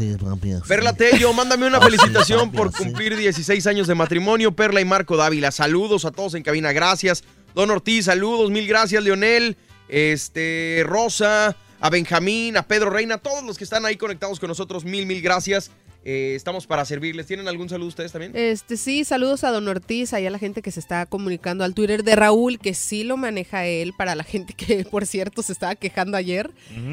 Perla 0.69 0.93
Tello, 0.93 1.33
mándame 1.33 1.67
una 1.67 1.81
felicitación 1.81 2.53
por 2.53 2.71
cumplir 2.73 3.17
16 3.17 3.67
años 3.67 3.89
de 3.89 3.97
matrimonio. 3.97 4.53
Perla 4.53 4.81
y 4.81 4.85
Marco 4.85 5.17
Dávila, 5.17 5.51
saludos 5.51 6.05
a 6.05 6.13
todos 6.13 6.35
en 6.35 6.45
cabina, 6.45 6.71
gracias. 6.71 7.25
Don 7.57 7.69
Ortiz, 7.73 8.05
saludos, 8.05 8.49
mil 8.53 8.69
gracias. 8.69 9.03
Leonel, 9.03 9.57
este, 9.89 10.85
Rosa, 10.87 11.57
a 11.81 11.91
Benjamín, 11.91 12.57
a 12.57 12.63
Pedro 12.63 12.91
Reina, 12.91 13.17
a 13.17 13.19
todos 13.19 13.45
los 13.45 13.59
que 13.59 13.65
están 13.65 13.85
ahí 13.87 13.97
conectados 13.97 14.41
con 14.41 14.49
nosotros, 14.49 14.85
mil, 14.85 15.07
mil 15.07 15.23
gracias. 15.23 15.71
Eh, 16.05 16.35
estamos 16.37 16.67
para 16.67 16.85
servirles. 16.85 17.27
¿Tienen 17.27 17.49
algún 17.49 17.69
saludo 17.69 17.89
ustedes 17.89 18.13
también? 18.13 18.33
Este, 18.35 18.77
sí, 18.77 19.05
saludos 19.05 19.45
a 19.45 19.51
Don 19.51 19.67
Ortiz, 19.69 20.15
ahí 20.15 20.27
a 20.27 20.31
la 20.31 20.39
gente 20.39 20.63
que 20.63 20.71
se 20.71 20.81
está 20.81 21.05
comunicando 21.07 21.65
al 21.65 21.75
Twitter 21.75 22.05
de 22.05 22.17
Raúl, 22.17 22.59
que 22.59 22.73
sí 22.73 23.05
lo 23.05 23.17
maneja 23.17 23.67
él, 23.67 23.93
para 23.93 24.15
la 24.15 24.25
gente 24.25 24.55
que, 24.55 24.85
por 24.91 25.07
cierto, 25.07 25.43
se 25.43 25.53
estaba 25.53 25.75
quejando 25.75 26.17
ayer. 26.17 26.51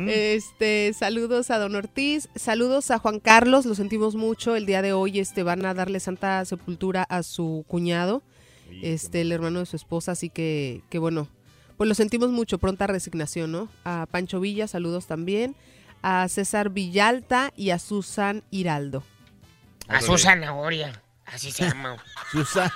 Este, 0.07 0.91
saludos 0.93 1.51
a 1.51 1.59
Don 1.59 1.75
Ortiz, 1.75 2.27
saludos 2.35 2.91
a 2.91 2.97
Juan 2.97 3.19
Carlos, 3.19 3.65
lo 3.65 3.75
sentimos 3.75 4.15
mucho. 4.15 4.55
El 4.55 4.65
día 4.65 4.81
de 4.81 4.91
hoy 4.91 5.19
este, 5.19 5.43
van 5.43 5.65
a 5.65 5.73
darle 5.73 5.99
santa 5.99 6.43
sepultura 6.43 7.03
a 7.03 7.23
su 7.23 7.63
cuñado, 7.67 8.23
este, 8.81 9.21
el 9.21 9.31
hermano 9.31 9.59
de 9.59 9.65
su 9.67 9.75
esposa, 9.75 10.11
así 10.11 10.29
que, 10.29 10.81
que 10.89 10.99
bueno, 10.99 11.29
pues 11.77 11.87
lo 11.87 11.95
sentimos 11.95 12.29
mucho, 12.29 12.57
pronta 12.57 12.87
resignación, 12.87 13.51
¿no? 13.51 13.69
A 13.83 14.07
Pancho 14.09 14.39
Villa, 14.39 14.67
saludos 14.67 15.07
también. 15.07 15.55
A 16.01 16.27
César 16.27 16.69
Villalta 16.69 17.51
y 17.55 17.71
a 17.71 17.79
Susan 17.79 18.43
Hiraldo. 18.51 19.03
A 19.87 20.01
Susan 20.01 20.43
Aoria. 20.43 21.01
Así 21.25 21.51
se 21.51 21.63
llama. 21.65 21.97
Susan 22.31 22.71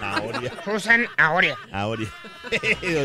Aoria. 0.00 0.52
Susan 0.64 1.06
Aoria. 1.16 1.56
Aoria. 1.72 2.08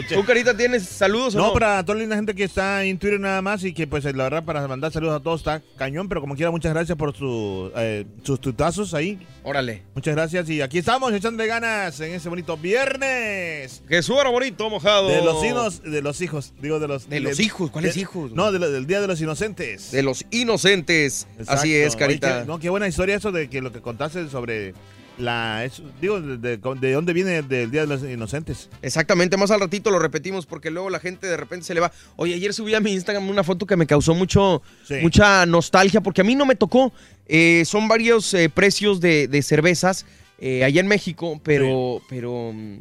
¿Tú, 0.07 0.23
Carita, 0.23 0.55
tienes 0.55 0.87
saludos 0.87 1.33
o 1.35 1.37
No, 1.39 1.47
no? 1.47 1.53
para 1.53 1.83
toda 1.83 1.95
la 1.95 2.01
linda 2.01 2.15
gente 2.15 2.35
que 2.35 2.43
está 2.43 2.83
en 2.83 2.97
Twitter 2.99 3.19
nada 3.19 3.41
más 3.41 3.63
y 3.63 3.73
que 3.73 3.87
pues 3.87 4.03
la 4.05 4.11
verdad 4.23 4.43
para 4.45 4.65
mandar 4.67 4.91
saludos 4.91 5.19
a 5.19 5.23
todos 5.23 5.41
está 5.41 5.61
cañón, 5.77 6.07
pero 6.07 6.21
como 6.21 6.35
quiera 6.35 6.51
muchas 6.51 6.73
gracias 6.73 6.97
por 6.97 7.15
su, 7.17 7.71
eh, 7.75 8.05
sus 8.23 8.39
tutazos 8.39 8.93
ahí. 8.93 9.19
Órale. 9.43 9.81
Muchas 9.95 10.15
gracias 10.15 10.49
y 10.49 10.61
aquí 10.61 10.77
estamos 10.77 11.11
echándole 11.11 11.47
ganas 11.47 11.99
en 11.99 12.13
ese 12.13 12.29
bonito 12.29 12.55
viernes. 12.55 13.81
Que 13.89 14.01
suena 14.03 14.29
bonito, 14.29 14.69
mojado. 14.69 15.09
De 15.09 15.21
los 15.23 15.43
hijos, 15.43 15.81
de 15.83 16.01
los 16.01 16.21
hijos, 16.21 16.53
digo 16.61 16.79
de 16.79 16.87
los... 16.87 17.09
De 17.09 17.19
los 17.19 17.39
hijos, 17.39 17.71
¿cuáles 17.71 17.97
hijos? 17.97 18.31
No, 18.31 18.51
de 18.51 18.59
del 18.59 18.85
Día 18.87 19.01
de 19.01 19.07
los 19.07 19.19
Inocentes. 19.19 19.91
De 19.91 20.03
los 20.03 20.23
inocentes. 20.31 21.27
Así 21.47 21.75
es, 21.75 21.95
Carita. 21.95 22.27
Oye, 22.27 22.39
qué- 22.41 22.47
no, 22.47 22.59
qué 22.59 22.69
buena 22.69 22.87
historia 22.87 23.15
eso 23.15 23.31
de 23.31 23.49
que 23.49 23.61
lo 23.61 23.71
que 23.73 23.81
contaste 23.81 24.29
sobre 24.29 24.73
la... 25.17 25.63
eso- 25.65 25.83
digo, 26.01 26.19
de, 26.21 26.37
de- 26.37 26.57
de 26.57 26.91
dónde 26.91 27.13
viene 27.13 27.41
del 27.41 27.69
Día 27.71 27.81
de 27.81 27.87
los 27.87 28.03
Inocentes. 28.03 28.69
Exactamente, 28.81 29.37
más 29.37 29.51
al 29.51 29.59
ratito 29.59 29.91
lo 29.91 29.99
repetimos 29.99 30.45
porque 30.45 30.71
luego 30.71 30.89
la 30.89 30.99
gente 30.99 31.27
de 31.27 31.37
repente 31.37 31.65
se 31.65 31.73
le 31.73 31.79
va. 31.79 31.91
Oye, 32.15 32.33
ayer 32.35 32.53
subí 32.53 32.73
a 32.73 32.79
mi 32.79 32.91
Instagram 32.93 33.29
una 33.29 33.43
foto 33.43 33.65
que 33.65 33.75
me 33.77 33.85
causó 33.87 34.13
mucho, 34.15 34.61
Sí. 34.87 34.95
mucha 35.01 35.45
nostalgia 35.45 36.01
porque 36.01 36.21
a 36.21 36.23
mí 36.23 36.35
no 36.35 36.45
me 36.45 36.55
tocó. 36.55 36.91
Eh, 37.27 37.63
son 37.65 37.87
varios 37.87 38.33
eh, 38.33 38.49
precios 38.49 38.99
de, 38.99 39.27
de 39.27 39.41
cervezas 39.41 40.05
eh, 40.39 40.63
allá 40.63 40.81
en 40.81 40.87
México, 40.87 41.39
pero, 41.43 42.01
pero 42.09 42.51
mm, 42.53 42.79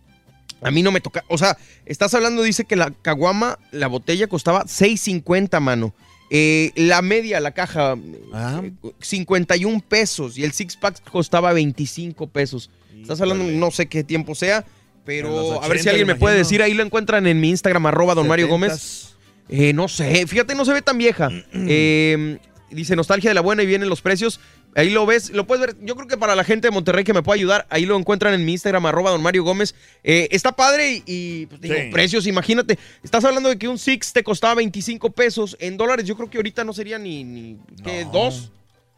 a 0.63 0.71
mí 0.71 0.83
no 0.83 0.91
me 0.91 1.01
toca. 1.01 1.25
O 1.29 1.39
sea, 1.39 1.57
estás 1.87 2.13
hablando, 2.15 2.43
dice 2.43 2.65
que 2.65 2.75
la 2.77 2.91
caguama, 3.03 3.59
la 3.71 3.87
botella 3.87 4.27
costaba 4.27 4.65
6.50, 4.65 5.61
mano. 5.61 5.95
Eh, 6.35 6.73
la 6.77 7.03
media, 7.03 7.41
la 7.41 7.51
caja, 7.51 7.95
eh, 7.95 8.73
51 9.01 9.85
pesos 9.87 10.39
y 10.39 10.45
el 10.45 10.53
six 10.53 10.77
pack 10.77 11.03
costaba 11.11 11.53
25 11.53 12.27
pesos. 12.29 12.71
Estás 12.99 13.21
hablando, 13.21 13.45
no 13.45 13.71
sé 13.71 13.85
qué 13.85 14.03
tiempo 14.03 14.35
sea, 14.35 14.65
pero 15.05 15.63
a 15.63 15.69
ver 15.69 15.77
si 15.77 15.83
80, 15.83 15.91
alguien 15.91 16.07
me 16.07 16.15
puede 16.15 16.39
decir. 16.39 16.63
Ahí 16.63 16.73
lo 16.73 16.83
encuentran 16.83 17.27
en 17.27 17.39
mi 17.39 17.51
Instagram, 17.51 17.85
arroba 17.85 18.15
don 18.15 18.27
Mario 18.27 18.49
Gómez. 18.49 18.73
70s. 18.73 19.13
Eh, 19.51 19.73
no 19.75 19.89
sé, 19.89 20.27
fíjate, 20.27 20.55
no 20.55 20.65
se 20.65 20.73
ve 20.73 20.81
tan 20.81 20.97
vieja. 20.97 21.29
Eh, 21.55 22.39
dice 22.71 22.97
nostalgia 22.97 23.29
de 23.29 23.35
la 23.35 23.43
buena 23.43 23.63
y 23.63 23.67
vienen 23.67 23.91
los 23.91 24.01
precios. 24.01 24.41
Ahí 24.75 24.89
lo 24.91 25.05
ves, 25.05 25.31
lo 25.31 25.47
puedes 25.47 25.67
ver. 25.67 25.77
Yo 25.85 25.95
creo 25.97 26.09
que 26.09 26.17
para 26.17 26.35
la 26.35 26.45
gente 26.45 26.69
de 26.69 26.71
Monterrey 26.73 27.05
que 27.05 27.13
me 27.13 27.23
pueda 27.23 27.35
ayudar, 27.37 27.67
ahí 27.69 27.85
lo 27.85 27.97
encuentran 27.99 28.33
en 28.33 28.45
mi 28.45 28.53
Instagram, 28.53 28.87
arroba 28.87 29.11
don 29.11 29.23
Mario 29.23 29.45
Gómez. 29.45 29.75
Eh, 30.03 30.29
está 30.31 30.53
padre 30.53 30.95
y, 30.97 31.03
y, 31.07 31.47
pues, 31.47 31.61
digo, 31.61 31.75
Sí. 31.75 31.91
precios, 31.93 32.27
imagínate. 32.27 32.79
Estás 33.03 33.25
hablando 33.25 33.51
de 33.51 33.59
que 33.59 33.69
un 33.69 33.79
Six 33.79 34.13
te 34.15 34.23
costaba 34.23 34.55
25 34.55 35.11
pesos 35.11 35.57
en 35.61 35.77
dólares. 35.77 36.07
Yo 36.07 36.17
creo 36.17 36.31
que 36.31 36.39
ahorita 36.39 36.65
no 36.65 36.73
sería 36.73 36.99
ni, 36.99 37.23
ni 37.23 37.59
¿qué? 37.85 38.07
dos, 38.11 38.51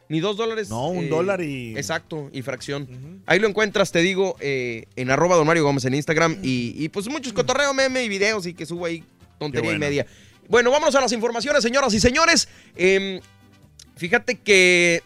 ni 0.07 0.21
dos 0.21 0.37
dólares. 0.37 0.69
No, 0.69 0.87
un 0.87 1.05
eh, 1.05 1.07
dólar 1.09 1.41
y- 1.41 1.75
Exacto, 1.77 2.29
y 2.31 2.41
fracción. 2.41 3.21
Ahí 3.25 3.39
lo 3.39 3.47
encuentras, 3.49 3.91
te 3.91 3.99
digo, 3.99 4.37
eh, 4.39 4.85
en 4.95 5.11
arroba 5.11 5.35
don 5.35 5.45
Mario 5.45 5.63
Gómez 5.65 5.83
en 5.83 5.93
Instagram. 5.95 6.37
Y, 6.41 6.73
y, 6.77 6.87
pues 6.87 7.09
muchos 7.09 7.33
cotorreo, 7.33 7.73
meme 7.73 8.03
y 8.03 8.07
videos 8.07 8.45
y 8.45 8.53
que 8.53 8.65
subo 8.65 8.85
ahí 8.85 9.03
tontería 9.39 9.73
y 9.73 9.77
media. 9.77 10.05
Bueno, 10.47 10.71
vámonos 10.71 10.95
a 10.95 11.01
las 11.01 11.11
informaciones, 11.11 11.63
señoras 11.63 11.93
y 11.93 11.99
señores. 11.99 12.47
Em, 12.77 13.19
fíjate 13.97 14.35
que 14.39 15.01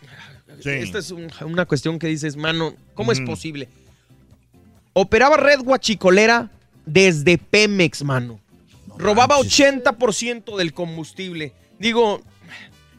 esta 0.84 0.99
es 0.99 1.11
un- 1.11 1.30
una 1.45 1.65
cuestión 1.65 1.99
que 1.99 2.07
dices, 2.07 2.36
mano, 2.36 2.73
¿cómo 2.94 3.11
es 3.11 3.19
posible? 3.22 3.68
Operaba 4.94 5.38
red 5.38 5.60
guachicolera 5.60 6.49
desde 6.86 7.38
Pemex, 7.38 8.03
mano. 8.03 8.40
Robaba 8.98 9.38
80% 9.38 10.57
del 10.57 10.73
combustible. 10.73 11.53
Digo, 11.80 12.22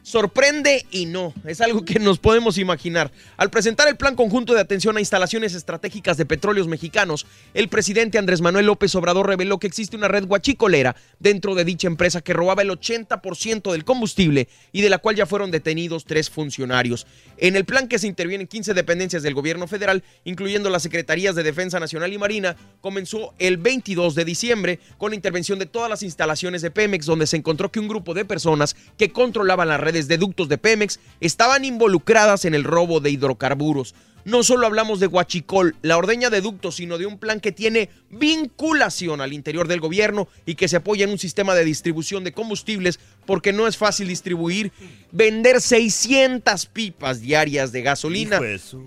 sorprende 0.03 0.85
y 0.91 1.05
no. 1.05 1.33
Es 1.45 1.61
algo 1.61 1.85
que 1.85 1.99
nos 1.99 2.19
podemos 2.19 2.57
imaginar. 2.57 3.11
Al 3.37 3.49
presentar 3.49 3.87
el 3.87 3.97
plan 3.97 4.15
conjunto 4.15 4.53
de 4.53 4.61
atención 4.61 4.97
a 4.97 4.99
instalaciones 4.99 5.53
estratégicas 5.53 6.17
de 6.17 6.25
petróleos 6.25 6.67
mexicanos, 6.67 7.25
el 7.53 7.67
presidente 7.69 8.17
Andrés 8.17 8.41
Manuel 8.41 8.65
López 8.65 8.93
Obrador 8.95 9.27
reveló 9.27 9.59
que 9.59 9.67
existe 9.67 9.95
una 9.95 10.07
red 10.07 10.25
guachicolera 10.25 10.95
dentro 11.19 11.55
de 11.55 11.65
dicha 11.65 11.87
empresa 11.87 12.21
que 12.21 12.33
robaba 12.33 12.61
el 12.61 12.69
80% 12.69 13.71
del 13.71 13.85
combustible 13.85 14.47
y 14.71 14.81
de 14.81 14.89
la 14.89 14.97
cual 14.97 15.15
ya 15.15 15.25
fueron 15.25 15.51
detenidos 15.51 16.05
tres 16.05 16.29
funcionarios. 16.29 17.05
En 17.37 17.55
el 17.55 17.65
plan 17.65 17.87
que 17.87 17.99
se 17.99 18.07
intervienen 18.07 18.47
15 18.47 18.73
dependencias 18.73 19.23
del 19.23 19.33
gobierno 19.33 19.67
federal, 19.67 20.03
incluyendo 20.23 20.69
las 20.69 20.83
secretarías 20.83 21.35
de 21.35 21.43
Defensa 21.43 21.79
Nacional 21.79 22.13
y 22.13 22.17
Marina, 22.17 22.55
comenzó 22.81 23.33
el 23.39 23.57
22 23.57 24.15
de 24.15 24.25
diciembre 24.25 24.79
con 24.97 25.11
la 25.11 25.15
intervención 25.15 25.59
de 25.59 25.65
todas 25.65 25.89
las 25.89 26.03
instalaciones 26.03 26.61
de 26.61 26.71
Pemex, 26.71 27.05
donde 27.05 27.27
se 27.27 27.37
encontró 27.37 27.71
que 27.71 27.79
un 27.79 27.87
grupo 27.87 28.13
de 28.13 28.25
personas 28.25 28.75
que 28.97 29.11
controlaban 29.11 29.67
las 29.67 29.79
redes 29.91 30.07
de 30.07 30.17
ductos 30.17 30.47
de 30.47 30.57
Pemex 30.57 30.99
estaban 31.19 31.65
involucradas 31.65 32.45
en 32.45 32.55
el 32.55 32.63
robo 32.63 32.99
de 32.99 33.11
hidrocarburos. 33.11 33.93
No 34.23 34.43
solo 34.43 34.67
hablamos 34.67 34.99
de 34.99 35.07
Huachicol, 35.07 35.75
la 35.81 35.97
ordeña 35.97 36.29
de 36.29 36.41
ductos, 36.41 36.75
sino 36.75 36.99
de 36.99 37.07
un 37.07 37.17
plan 37.17 37.39
que 37.39 37.51
tiene 37.51 37.89
vinculación 38.11 39.19
al 39.19 39.33
interior 39.33 39.67
del 39.67 39.79
gobierno 39.79 40.27
y 40.45 40.53
que 40.53 40.67
se 40.67 40.75
apoya 40.75 41.05
en 41.05 41.11
un 41.11 41.17
sistema 41.17 41.55
de 41.55 41.65
distribución 41.65 42.23
de 42.23 42.31
combustibles 42.31 42.99
porque 43.25 43.51
no 43.51 43.67
es 43.67 43.77
fácil 43.77 44.07
distribuir, 44.07 44.71
vender 45.11 45.59
600 45.59 46.67
pipas 46.67 47.21
diarias 47.21 47.71
de 47.71 47.81
gasolina. 47.81 48.39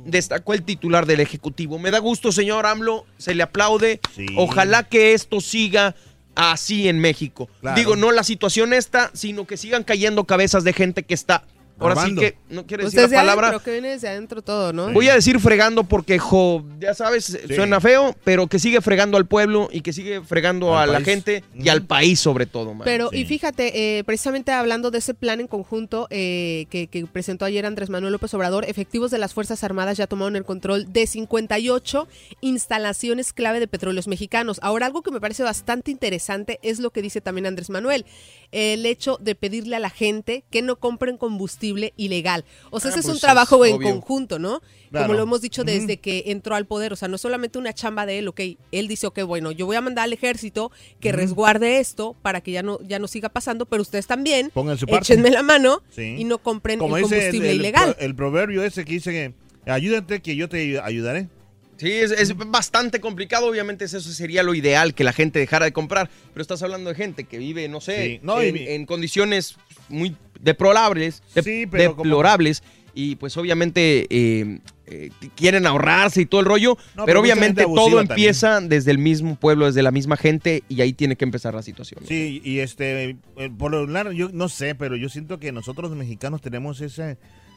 Destacó 0.04 0.54
el 0.54 0.62
titular 0.62 1.04
del 1.04 1.18
Ejecutivo. 1.18 1.80
Me 1.80 1.90
da 1.90 1.98
gusto, 1.98 2.30
señor 2.30 2.64
AMLO, 2.64 3.04
se 3.18 3.34
le 3.34 3.42
aplaude. 3.42 3.98
Sí. 4.14 4.26
Ojalá 4.36 4.84
que 4.84 5.14
esto 5.14 5.40
siga 5.40 5.96
así 6.34 6.88
en 6.88 6.98
México. 6.98 7.48
Claro. 7.60 7.76
Digo, 7.76 7.96
no 7.96 8.12
la 8.12 8.24
situación 8.24 8.72
esta, 8.72 9.10
sino 9.14 9.46
que 9.46 9.56
sigan 9.56 9.84
cayendo 9.84 10.24
cabezas 10.24 10.64
de 10.64 10.72
gente 10.72 11.02
que 11.02 11.14
está... 11.14 11.44
Ahora 11.78 12.06
sí 12.06 12.14
que, 12.14 12.36
no 12.48 12.66
quiero 12.66 12.82
Pues 12.82 12.94
decir 12.94 13.10
la 13.10 13.18
palabra... 13.18 13.48
adentro, 13.48 13.64
que 13.64 13.72
viene 13.72 13.88
desde 13.90 14.08
adentro 14.08 14.42
todo, 14.42 14.72
¿no? 14.72 14.92
Voy 14.92 15.08
a 15.08 15.14
decir 15.14 15.40
fregando 15.40 15.84
porque, 15.84 16.18
jo, 16.18 16.64
ya 16.78 16.94
sabes, 16.94 17.38
suena 17.54 17.80
feo, 17.80 18.14
pero 18.24 18.46
que 18.46 18.58
sigue 18.58 18.80
fregando 18.80 19.16
al 19.16 19.26
pueblo 19.26 19.68
y 19.72 19.80
que 19.80 19.92
sigue 19.92 20.22
fregando 20.22 20.76
Al 20.78 20.90
a 20.90 20.92
la 20.92 21.00
gente 21.00 21.42
y 21.54 21.68
al 21.68 21.82
país 21.82 22.20
sobre 22.20 22.46
todo, 22.46 22.74
man. 22.74 22.84
Pero, 22.84 23.10
y 23.12 23.24
fíjate, 23.24 23.98
eh, 23.98 24.04
precisamente 24.04 24.52
hablando 24.52 24.90
de 24.90 24.98
ese 24.98 25.14
plan 25.14 25.40
en 25.40 25.48
conjunto 25.48 26.06
eh, 26.10 26.66
que, 26.70 26.86
que 26.86 27.06
presentó 27.06 27.44
ayer 27.44 27.66
Andrés 27.66 27.90
Manuel 27.90 28.12
López 28.12 28.32
Obrador, 28.34 28.64
efectivos 28.68 29.10
de 29.10 29.18
las 29.18 29.34
Fuerzas 29.34 29.64
Armadas 29.64 29.96
ya 29.96 30.06
tomaron 30.06 30.36
el 30.36 30.44
control 30.44 30.92
de 30.92 31.06
58 31.06 32.08
instalaciones 32.40 33.32
clave 33.32 33.60
de 33.60 33.66
petróleos 33.66 34.06
mexicanos. 34.06 34.58
Ahora, 34.62 34.86
algo 34.86 35.02
que 35.02 35.10
me 35.10 35.20
parece 35.20 35.42
bastante 35.42 35.90
interesante 35.90 36.58
es 36.62 36.78
lo 36.78 36.90
que 36.90 37.02
dice 37.02 37.20
también 37.20 37.46
Andrés 37.46 37.70
Manuel, 37.70 38.04
el 38.54 38.86
hecho 38.86 39.18
de 39.20 39.34
pedirle 39.34 39.74
a 39.76 39.80
la 39.80 39.90
gente 39.90 40.44
que 40.50 40.62
no 40.62 40.76
compren 40.76 41.16
combustible 41.16 41.92
ilegal. 41.96 42.44
O 42.70 42.78
sea, 42.78 42.88
Ah, 42.88 42.90
ese 42.92 43.00
es 43.00 43.06
pues 43.06 43.16
un 43.16 43.20
trabajo 43.20 43.64
es 43.64 43.72
en 43.74 43.82
conjunto, 43.82 44.38
¿no? 44.38 44.62
Claro. 44.90 45.06
Como 45.08 45.16
lo 45.16 45.24
hemos 45.24 45.40
dicho 45.40 45.64
desde 45.64 45.96
que 45.96 46.22
entró 46.26 46.54
al 46.54 46.66
poder, 46.66 46.92
o 46.92 46.96
sea, 46.96 47.08
no 47.08 47.18
solamente 47.18 47.58
una 47.58 47.72
chamba 47.72 48.06
de 48.06 48.18
él, 48.20 48.28
ok, 48.28 48.40
él 48.70 48.86
dice, 48.86 49.08
ok, 49.08 49.22
bueno, 49.24 49.50
yo 49.50 49.66
voy 49.66 49.74
a 49.74 49.80
mandar 49.80 50.04
al 50.04 50.12
ejército 50.12 50.70
que 51.00 51.10
resguarde 51.10 51.80
esto 51.80 52.14
para 52.22 52.40
que 52.42 52.52
ya 52.52 52.62
no, 52.62 52.78
ya 52.82 53.00
no 53.00 53.08
siga 53.08 53.28
pasando, 53.28 53.66
pero 53.66 53.82
ustedes 53.82 54.06
también 54.06 54.50
Pongan 54.54 54.78
su 54.78 54.86
parte. 54.86 55.12
échenme 55.14 55.30
la 55.30 55.42
mano 55.42 55.82
Sí. 55.90 56.14
y 56.18 56.22
no 56.24 56.38
compren 56.38 56.78
Como 56.78 56.96
el 56.96 57.02
dice 57.02 57.16
combustible 57.16 57.50
el, 57.50 57.56
ilegal. 57.56 57.96
el 57.98 58.14
proverbio 58.14 58.62
ese 58.62 58.84
que 58.84 58.92
dice 58.92 59.10
que 59.10 59.34
ayúdate 59.70 60.20
que 60.20 60.36
yo 60.36 60.48
te 60.48 60.78
ayudaré. 60.80 61.28
Sí, 61.76 61.90
es, 61.90 62.10
es 62.12 62.36
bastante 62.36 63.00
complicado, 63.00 63.46
obviamente 63.48 63.84
eso 63.84 64.00
sería 64.00 64.42
lo 64.42 64.54
ideal, 64.54 64.94
que 64.94 65.02
la 65.04 65.12
gente 65.12 65.38
dejara 65.38 65.64
de 65.64 65.72
comprar, 65.72 66.08
pero 66.32 66.42
estás 66.42 66.62
hablando 66.62 66.90
de 66.90 66.96
gente 66.96 67.24
que 67.24 67.38
vive, 67.38 67.68
no 67.68 67.80
sé, 67.80 68.04
Sí, 68.06 68.20
no, 68.22 68.40
en, 68.40 68.56
en 68.56 68.86
condiciones 68.86 69.56
muy 69.88 70.16
deplorables, 70.40 71.22
de- 71.34 71.42
Sí, 71.42 71.66
pero 71.70 71.96
como- 71.96 72.04
deplorables, 72.04 72.62
y 72.94 73.16
pues 73.16 73.36
obviamente 73.36 74.06
eh, 74.08 74.60
eh, 74.86 75.10
quieren 75.34 75.66
ahorrarse 75.66 76.20
y 76.20 76.26
todo 76.26 76.42
el 76.42 76.46
rollo, 76.46 76.78
No, 76.94 77.06
pero, 77.06 77.20
obviamente 77.20 77.64
todo 77.64 78.00
empieza 78.00 78.60
desde 78.60 78.92
el 78.92 78.98
mismo 78.98 79.34
pueblo, 79.34 79.66
desde 79.66 79.82
la 79.82 79.90
misma 79.90 80.16
gente, 80.16 80.62
y 80.68 80.80
ahí 80.80 80.92
tiene 80.92 81.16
que 81.16 81.24
empezar 81.24 81.54
la 81.54 81.62
situación. 81.62 82.04
Sí, 82.06 82.40
y 82.44 82.60
este, 82.60 83.16
eh, 83.36 83.50
por 83.58 83.72
lo 83.72 83.84
largo, 83.88 84.12
yo 84.12 84.28
no 84.32 84.48
sé, 84.48 84.76
pero 84.76 84.94
yo 84.94 85.08
siento 85.08 85.40
que 85.40 85.50
nosotros 85.50 85.90
los 85.90 85.98
mexicanos 85.98 86.40
tenemos 86.40 86.80
esa, 86.80 87.16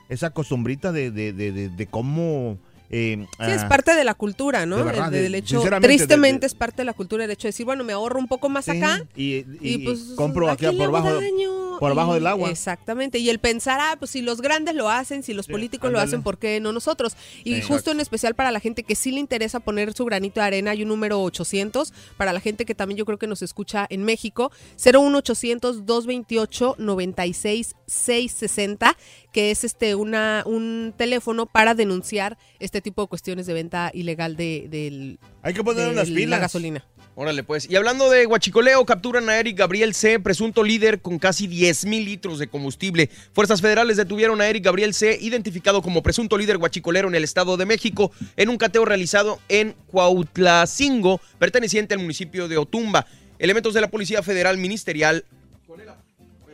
esa 0.09 0.31
costumbrita 0.31 0.91
de, 0.91 1.11
de- 1.11 1.33
de 1.33 1.85
cómo... 1.85 2.57
eh, 2.89 3.25
Sí, 3.37 3.51
es 3.51 3.63
ah, 3.63 3.67
parte 3.69 3.93
de 3.95 4.03
la 4.03 4.13
cultura, 4.13 4.65
¿no? 4.65 4.77
de 4.77 4.83
verdad, 4.83 5.13
El- 5.13 5.35
hecho, 5.35 5.61
de- 5.61 5.79
tristemente 5.81 6.41
de- 6.41 6.47
es 6.47 6.55
parte 6.55 6.77
de 6.77 6.85
la 6.85 6.93
cultura 6.93 7.25
el 7.25 7.31
hecho 7.31 7.43
de 7.47 7.49
decir, 7.49 7.65
bueno, 7.65 7.83
me 7.83 7.93
ahorro 7.93 8.19
un 8.19 8.27
poco 8.27 8.49
más 8.49 8.65
sí, 8.65 8.71
acá 8.71 9.05
y, 9.15 9.35
y- 9.35 9.45
y, 9.61 9.77
pues 9.79 9.99
compro 10.15 10.47
¿a 10.49 10.53
aquí 10.53 10.65
por 10.77 10.91
bajo, 10.91 11.13
daño? 11.13 11.79
por 11.79 11.91
abajo 11.91 12.11
Y- 12.11 12.15
del 12.15 12.27
agua. 12.27 12.49
Exactamente. 12.49 13.19
Y 13.19 13.29
el 13.29 13.39
pensar, 13.39 13.79
ah, 13.81 13.95
pues 13.99 14.11
si 14.11 14.21
los 14.21 14.41
grandes 14.41 14.73
lo 14.73 14.89
hacen, 14.89 15.21
si 15.21 15.33
los 15.33 15.47
políticos 15.47 15.91
lo 15.91 15.99
hacen, 15.99 16.23
¿por 16.23 16.37
qué 16.39 16.59
no 16.59 16.71
nosotros? 16.71 17.15
Y 17.43 17.61
justo 17.61 17.91
en 17.91 17.99
especial 17.99 18.33
para 18.35 18.51
la 18.51 18.59
gente 18.59 18.83
que 18.83 18.95
sí 18.95 19.11
le 19.11 19.19
interesa 19.19 19.59
poner 19.59 19.93
su 19.93 20.03
granito 20.05 20.39
de 20.39 20.47
arena, 20.47 20.71
hay 20.71 20.81
un 20.83 20.87
número 20.89 21.21
800, 21.21 21.93
para 22.17 22.33
la 22.33 22.39
gente 22.39 22.65
que 22.65 22.73
también 22.73 22.97
yo 22.97 23.05
creo 23.05 23.19
que 23.19 23.27
nos 23.27 23.41
escucha 23.43 23.85
en 23.89 24.03
México, 24.03 24.51
01800 24.77 25.85
228 25.85 26.75
96 26.79 27.75
660, 27.85 28.97
que 29.31 29.51
es 29.51 29.63
este 29.63 29.93
una 29.95 30.43
un 30.45 30.93
teléfono 30.97 31.45
para 31.45 31.75
denunciar 31.75 32.37
este 32.59 32.76
tipo 32.81 33.01
de 33.01 33.07
cuestiones 33.07 33.45
de 33.45 33.53
venta 33.53 33.91
ilegal 33.93 34.35
de, 34.35 34.67
del, 34.69 35.19
Hay 35.41 35.53
que 35.53 35.63
poner 35.63 35.85
de 35.85 35.91
unas 35.91 36.09
la 36.09 36.15
pilas. 36.15 36.39
gasolina. 36.39 36.85
Órale, 37.15 37.43
pues. 37.43 37.67
Y 37.69 37.75
hablando 37.75 38.11
de 38.11 38.25
guachicoleo, 38.25 38.85
capturan 38.85 39.27
a 39.29 39.39
Eric 39.39 39.57
Gabriel 39.57 39.95
C., 39.95 40.19
presunto 40.19 40.63
líder 40.63 41.01
con 41.01 41.17
casi 41.17 41.47
10 41.47 41.85
mil 41.85 42.05
litros 42.05 42.37
de 42.37 42.47
combustible. 42.47 43.09
Fuerzas 43.33 43.59
federales 43.59 43.97
detuvieron 43.97 44.39
a 44.39 44.47
Eric 44.47 44.65
Gabriel 44.65 44.93
C., 44.93 45.17
identificado 45.19 45.81
como 45.81 46.03
presunto 46.03 46.37
líder 46.37 46.59
guachicolero 46.59 47.07
en 47.07 47.15
el 47.15 47.23
Estado 47.23 47.57
de 47.57 47.65
México, 47.65 48.11
en 48.35 48.49
un 48.49 48.57
cateo 48.57 48.85
realizado 48.85 49.39
en 49.49 49.73
Cuautlacingo, 49.87 51.19
perteneciente 51.39 51.95
al 51.95 52.01
municipio 52.01 52.47
de 52.47 52.57
Otumba. 52.57 53.07
Elementos 53.39 53.73
de 53.73 53.81
la 53.81 53.89
Policía 53.89 54.21
Federal 54.21 54.57
Ministerial 54.57 55.25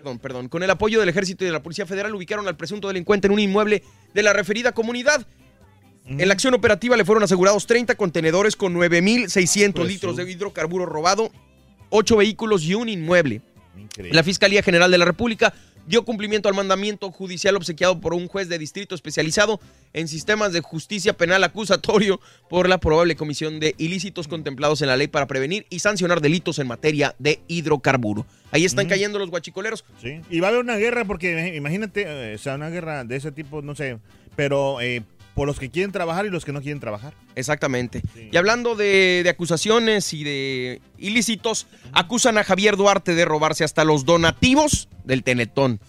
perdón, 0.04 0.20
perdón, 0.20 0.50
con 0.50 0.64
el 0.64 0.70
apoyo 0.70 1.00
del 1.00 1.08
Ejército 1.08 1.46
y 1.46 1.48
de 1.48 1.54
la 1.54 1.64
Policía 1.64 1.86
Federal 1.86 2.14
ubicaron 2.14 2.46
al 2.50 2.58
presunto 2.58 2.90
delincuente 2.90 3.28
en 3.28 3.34
un 3.34 3.40
inmueble 3.40 3.84
de 4.14 4.22
la 4.24 4.34
referida 4.34 4.74
comunidad. 4.74 5.26
En 6.06 6.28
la 6.28 6.34
acción 6.34 6.54
operativa 6.54 6.98
le 6.98 7.06
fueron 7.06 7.24
asegurados 7.24 7.66
30 7.66 7.96
contenedores 7.96 8.56
con 8.56 8.76
9.600 8.76 9.74
Pues 9.74 9.88
litros 9.88 10.18
de 10.18 10.30
hidrocarburo 10.30 10.86
robado, 10.86 11.32
8 11.90 12.18
vehículos 12.18 12.64
y 12.64 12.76
un 12.76 12.90
inmueble. 12.90 13.42
La 13.98 14.24
Fiscalía 14.24 14.62
General 14.62 14.92
de 14.92 14.98
la 14.98 15.06
República 15.06 15.54
dio 15.86 16.06
cumplimiento 16.06 16.50
al 16.50 16.56
mandamiento 16.56 17.12
judicial 17.12 17.56
obsequiado 17.56 18.00
por 18.00 18.14
un 18.14 18.28
juez 18.28 18.48
de 18.48 18.58
distrito 18.58 18.96
especializado 18.96 19.60
en 19.94 20.08
sistemas 20.08 20.54
de 20.54 20.62
justicia 20.62 21.14
penal 21.14 21.44
acusatorio 21.44 22.20
por 22.50 22.70
la 22.70 22.80
probable 22.80 23.16
comisión 23.16 23.60
de 23.60 23.76
ilícitos 23.78 24.28
contemplados 24.28 24.82
en 24.82 24.88
la 24.88 24.98
ley 24.98 25.08
para 25.08 25.28
prevenir 25.28 25.66
y 25.70 25.80
sancionar 25.80 26.22
delitos 26.22 26.60
en 26.60 26.68
materia 26.68 27.16
de 27.20 27.42
hidrocarburo. 27.48 28.26
Ahí 28.52 28.66
están 28.66 28.88
cayendo 28.88 29.20
los 29.20 29.30
guachicoleros. 29.30 29.84
Sí. 30.02 30.22
Y 30.30 30.40
va 30.40 30.48
a 30.48 30.50
haber 30.50 30.62
una 30.62 30.78
guerra 30.78 31.06
porque 31.06 31.56
imagínate, 31.56 32.06
eh, 32.08 32.36
o 32.36 32.38
sea, 32.38 32.56
una 32.56 32.70
guerra 32.70 33.04
de 33.04 33.16
ese 33.16 33.32
tipo, 33.32 33.62
no 33.62 33.76
sé, 33.76 33.98
pero 34.36 34.80
eh, 34.82 35.04
por 35.34 35.48
los 35.48 35.60
que 35.60 35.70
quieren 35.70 35.92
trabajar 35.92 36.26
y 36.26 36.30
los 36.30 36.46
que 36.46 36.52
no 36.52 36.62
quieren 36.62 36.80
trabajar. 36.80 37.14
Exactamente. 37.36 38.02
Y 38.32 38.38
hablando 38.38 38.76
de, 38.76 39.22
de 39.24 39.30
acusaciones 39.30 40.14
y 40.14 40.24
de 40.24 40.82
ilícitos, 40.98 41.68
acusan 41.92 42.38
a 42.38 42.44
Javier 42.44 42.78
Duarte 42.78 43.16
de 43.16 43.26
robarse 43.26 43.64
hasta 43.64 43.84
los 43.84 44.06
donativos 44.06 44.88
del 45.04 45.24
Tenetón. 45.24 45.80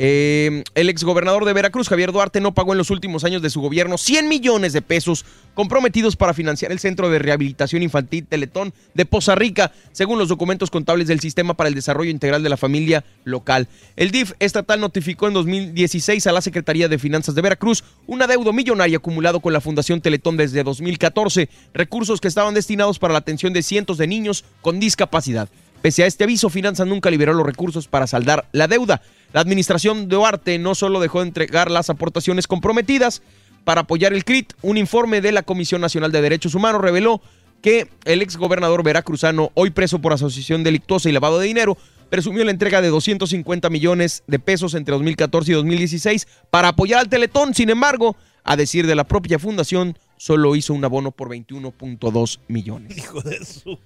Eh, 0.00 0.62
el 0.76 0.90
exgobernador 0.90 1.44
de 1.44 1.52
Veracruz, 1.52 1.88
Javier 1.88 2.12
Duarte, 2.12 2.40
no 2.40 2.54
pagó 2.54 2.70
en 2.70 2.78
los 2.78 2.90
últimos 2.90 3.24
años 3.24 3.42
de 3.42 3.50
su 3.50 3.60
gobierno 3.60 3.98
100 3.98 4.28
millones 4.28 4.72
de 4.72 4.80
pesos 4.80 5.24
comprometidos 5.54 6.14
para 6.14 6.34
financiar 6.34 6.70
el 6.70 6.78
Centro 6.78 7.10
de 7.10 7.18
Rehabilitación 7.18 7.82
Infantil 7.82 8.24
Teletón 8.24 8.72
de 8.94 9.06
Poza 9.06 9.34
Rica, 9.34 9.72
según 9.90 10.20
los 10.20 10.28
documentos 10.28 10.70
contables 10.70 11.08
del 11.08 11.18
Sistema 11.18 11.54
para 11.54 11.66
el 11.66 11.74
Desarrollo 11.74 12.12
Integral 12.12 12.44
de 12.44 12.48
la 12.48 12.56
Familia 12.56 13.04
Local. 13.24 13.66
El 13.96 14.12
DIF 14.12 14.34
estatal 14.38 14.78
notificó 14.78 15.26
en 15.26 15.34
2016 15.34 16.28
a 16.28 16.32
la 16.32 16.42
Secretaría 16.42 16.86
de 16.86 17.00
Finanzas 17.00 17.34
de 17.34 17.42
Veracruz 17.42 17.82
un 18.06 18.22
adeudo 18.22 18.52
millonario 18.52 18.98
acumulado 18.98 19.40
con 19.40 19.52
la 19.52 19.60
Fundación 19.60 20.00
Teletón 20.00 20.36
desde 20.36 20.62
2014, 20.62 21.48
recursos 21.74 22.20
que 22.20 22.28
estaban 22.28 22.54
destinados 22.54 23.00
para 23.00 23.14
la 23.14 23.18
atención 23.18 23.52
de 23.52 23.64
cientos 23.64 23.98
de 23.98 24.06
niños 24.06 24.44
con 24.60 24.78
discapacidad. 24.78 25.48
Pese 25.82 26.02
a 26.02 26.06
este 26.06 26.24
aviso, 26.24 26.50
Finanzas 26.50 26.86
nunca 26.86 27.10
liberó 27.10 27.32
los 27.34 27.46
recursos 27.46 27.88
para 27.88 28.06
saldar 28.06 28.46
la 28.52 28.66
deuda. 28.66 29.00
La 29.32 29.40
administración 29.40 30.08
de 30.08 30.16
Duarte 30.16 30.58
no 30.58 30.74
solo 30.74 31.00
dejó 31.00 31.20
de 31.20 31.28
entregar 31.28 31.70
las 31.70 31.90
aportaciones 31.90 32.46
comprometidas 32.46 33.22
para 33.68 33.82
apoyar 33.82 34.14
el 34.14 34.24
CRIT, 34.24 34.54
un 34.62 34.78
informe 34.78 35.20
de 35.20 35.30
la 35.30 35.42
Comisión 35.42 35.82
Nacional 35.82 36.10
de 36.10 36.22
Derechos 36.22 36.54
Humanos 36.54 36.80
reveló 36.80 37.20
que 37.60 37.90
el 38.06 38.22
exgobernador 38.22 38.82
veracruzano, 38.82 39.50
hoy 39.52 39.68
preso 39.68 39.98
por 39.98 40.14
asociación 40.14 40.64
delictuosa 40.64 41.10
y 41.10 41.12
lavado 41.12 41.38
de 41.38 41.48
dinero, 41.48 41.76
presumió 42.08 42.44
la 42.44 42.50
entrega 42.50 42.80
de 42.80 42.88
250 42.88 43.68
millones 43.68 44.22
de 44.26 44.38
pesos 44.38 44.72
entre 44.72 44.92
2014 44.92 45.52
y 45.52 45.54
2016 45.54 46.26
para 46.50 46.68
apoyar 46.68 47.00
al 47.00 47.08
Teletón. 47.10 47.52
Sin 47.54 47.68
embargo, 47.68 48.16
a 48.42 48.56
decir 48.56 48.86
de 48.86 48.94
la 48.94 49.04
propia 49.04 49.38
fundación, 49.38 49.98
solo 50.18 50.54
hizo 50.56 50.74
un 50.74 50.84
abono 50.84 51.10
por 51.12 51.28
21.2 51.30 52.40
millones. 52.48 52.96
Hijo 52.98 53.20
de 53.22 53.44
su. 53.44 53.78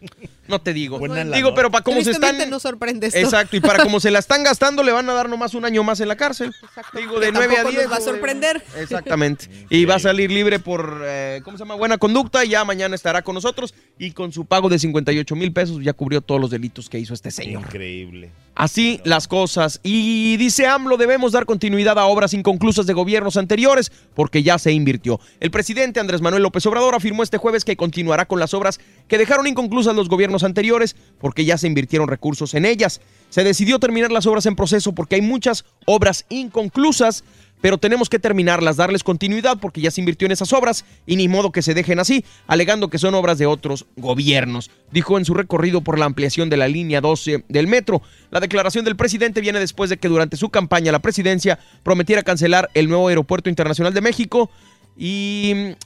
No 0.48 0.60
te 0.60 0.72
digo. 0.72 0.98
Buena 0.98 1.24
digo, 1.24 1.54
pero 1.54 1.70
para 1.70 1.84
cómo 1.84 2.02
se 2.02 2.10
están. 2.10 2.50
no 2.50 2.58
sorprende 2.58 3.06
esto. 3.06 3.18
Exacto, 3.20 3.56
y 3.56 3.60
para 3.60 3.82
cómo 3.84 4.00
se 4.00 4.10
la 4.10 4.18
están 4.18 4.42
gastando, 4.42 4.82
le 4.82 4.92
van 4.92 5.08
a 5.08 5.12
dar 5.12 5.28
nomás 5.28 5.54
un 5.54 5.64
año 5.64 5.82
más 5.84 6.00
en 6.00 6.08
la 6.08 6.16
cárcel. 6.16 6.52
Digo, 6.94 7.20
de 7.20 7.26
Que 7.26 7.32
9 7.32 7.52
a 7.52 7.56
tampoco 7.62 7.70
10. 7.70 7.82
nos 7.84 7.92
va 7.92 7.96
a 7.96 7.98
de- 8.00 8.04
sorprender. 8.04 8.64
Exactamente. 8.78 9.48
Y 9.70 9.84
va 9.84 9.96
a 9.96 9.98
salir 9.98 10.30
libre 10.30 10.58
por, 10.58 11.02
eh, 11.04 11.40
¿cómo 11.44 11.56
se 11.56 11.62
llama? 11.64 11.74
Buena 11.74 11.98
conducta. 11.98 12.44
Y 12.44 12.48
ya 12.50 12.64
mañana 12.64 12.94
estará 12.94 13.22
con 13.22 13.34
nosotros. 13.34 13.74
Y 13.98 14.12
con 14.12 14.32
su 14.32 14.44
pago 14.46 14.68
de 14.68 14.78
58 14.78 15.36
mil 15.36 15.52
pesos 15.52 15.78
ya 15.82 15.92
cubrió 15.92 16.20
todos 16.22 16.40
los 16.40 16.50
delitos 16.50 16.88
que 16.88 16.98
hizo 16.98 17.14
este 17.14 17.30
señor. 17.30 17.62
Increíble. 17.62 18.30
Así 18.54 19.00
las 19.04 19.28
cosas. 19.28 19.80
Y 19.82 20.36
dice 20.38 20.66
AMLO, 20.66 20.96
debemos 20.96 21.32
dar 21.32 21.46
continuidad 21.46 21.98
a 21.98 22.06
obras 22.06 22.34
inconclusas 22.34 22.86
de 22.86 22.92
gobiernos 22.94 23.36
anteriores 23.36 23.92
porque 24.14 24.42
ya 24.42 24.58
se 24.58 24.72
invirtió. 24.72 25.20
El 25.40 25.50
presidente 25.50 26.00
Andrés 26.00 26.20
Manuel 26.22 26.42
López 26.42 26.64
Obrador 26.66 26.94
afirmó 26.94 27.22
este 27.22 27.38
jueves 27.38 27.64
que 27.64 27.76
continuará 27.76 28.26
con 28.26 28.40
las 28.40 28.54
obras 28.54 28.80
que 29.08 29.18
dejaron 29.18 29.46
inconclusas 29.46 29.94
los 29.94 30.08
gobiernos 30.08 30.44
anteriores 30.44 30.96
porque 31.18 31.44
ya 31.44 31.58
se 31.58 31.66
invirtieron 31.66 32.08
recursos 32.08 32.54
en 32.54 32.64
ellas. 32.64 33.00
Se 33.28 33.44
decidió 33.44 33.78
terminar 33.78 34.12
las 34.12 34.26
obras 34.26 34.46
en 34.46 34.56
proceso 34.56 34.92
porque 34.92 35.16
hay 35.16 35.22
muchas 35.22 35.64
obras 35.86 36.24
inconclusas 36.28 37.24
pero 37.62 37.78
tenemos 37.78 38.10
que 38.10 38.18
terminarlas, 38.18 38.76
darles 38.76 39.04
continuidad 39.04 39.56
porque 39.58 39.80
ya 39.80 39.90
se 39.90 40.00
invirtió 40.02 40.26
en 40.26 40.32
esas 40.32 40.52
obras 40.52 40.84
y 41.06 41.16
ni 41.16 41.28
modo 41.28 41.52
que 41.52 41.62
se 41.62 41.74
dejen 41.74 42.00
así, 42.00 42.24
alegando 42.48 42.90
que 42.90 42.98
son 42.98 43.14
obras 43.14 43.38
de 43.38 43.46
otros 43.46 43.86
gobiernos, 43.96 44.70
dijo 44.90 45.16
en 45.16 45.24
su 45.24 45.32
recorrido 45.32 45.80
por 45.80 45.98
la 45.98 46.04
ampliación 46.04 46.50
de 46.50 46.56
la 46.56 46.66
línea 46.66 47.00
12 47.00 47.44
del 47.48 47.68
metro. 47.68 48.02
La 48.30 48.40
declaración 48.40 48.84
del 48.84 48.96
presidente 48.96 49.40
viene 49.40 49.60
después 49.60 49.88
de 49.88 49.96
que 49.96 50.08
durante 50.08 50.36
su 50.36 50.50
campaña 50.50 50.92
la 50.92 50.98
presidencia 50.98 51.58
prometiera 51.84 52.24
cancelar 52.24 52.68
el 52.74 52.88
nuevo 52.88 53.08
aeropuerto 53.08 53.48
internacional 53.48 53.94
de 53.94 54.00
México 54.00 54.50
y 54.98 55.76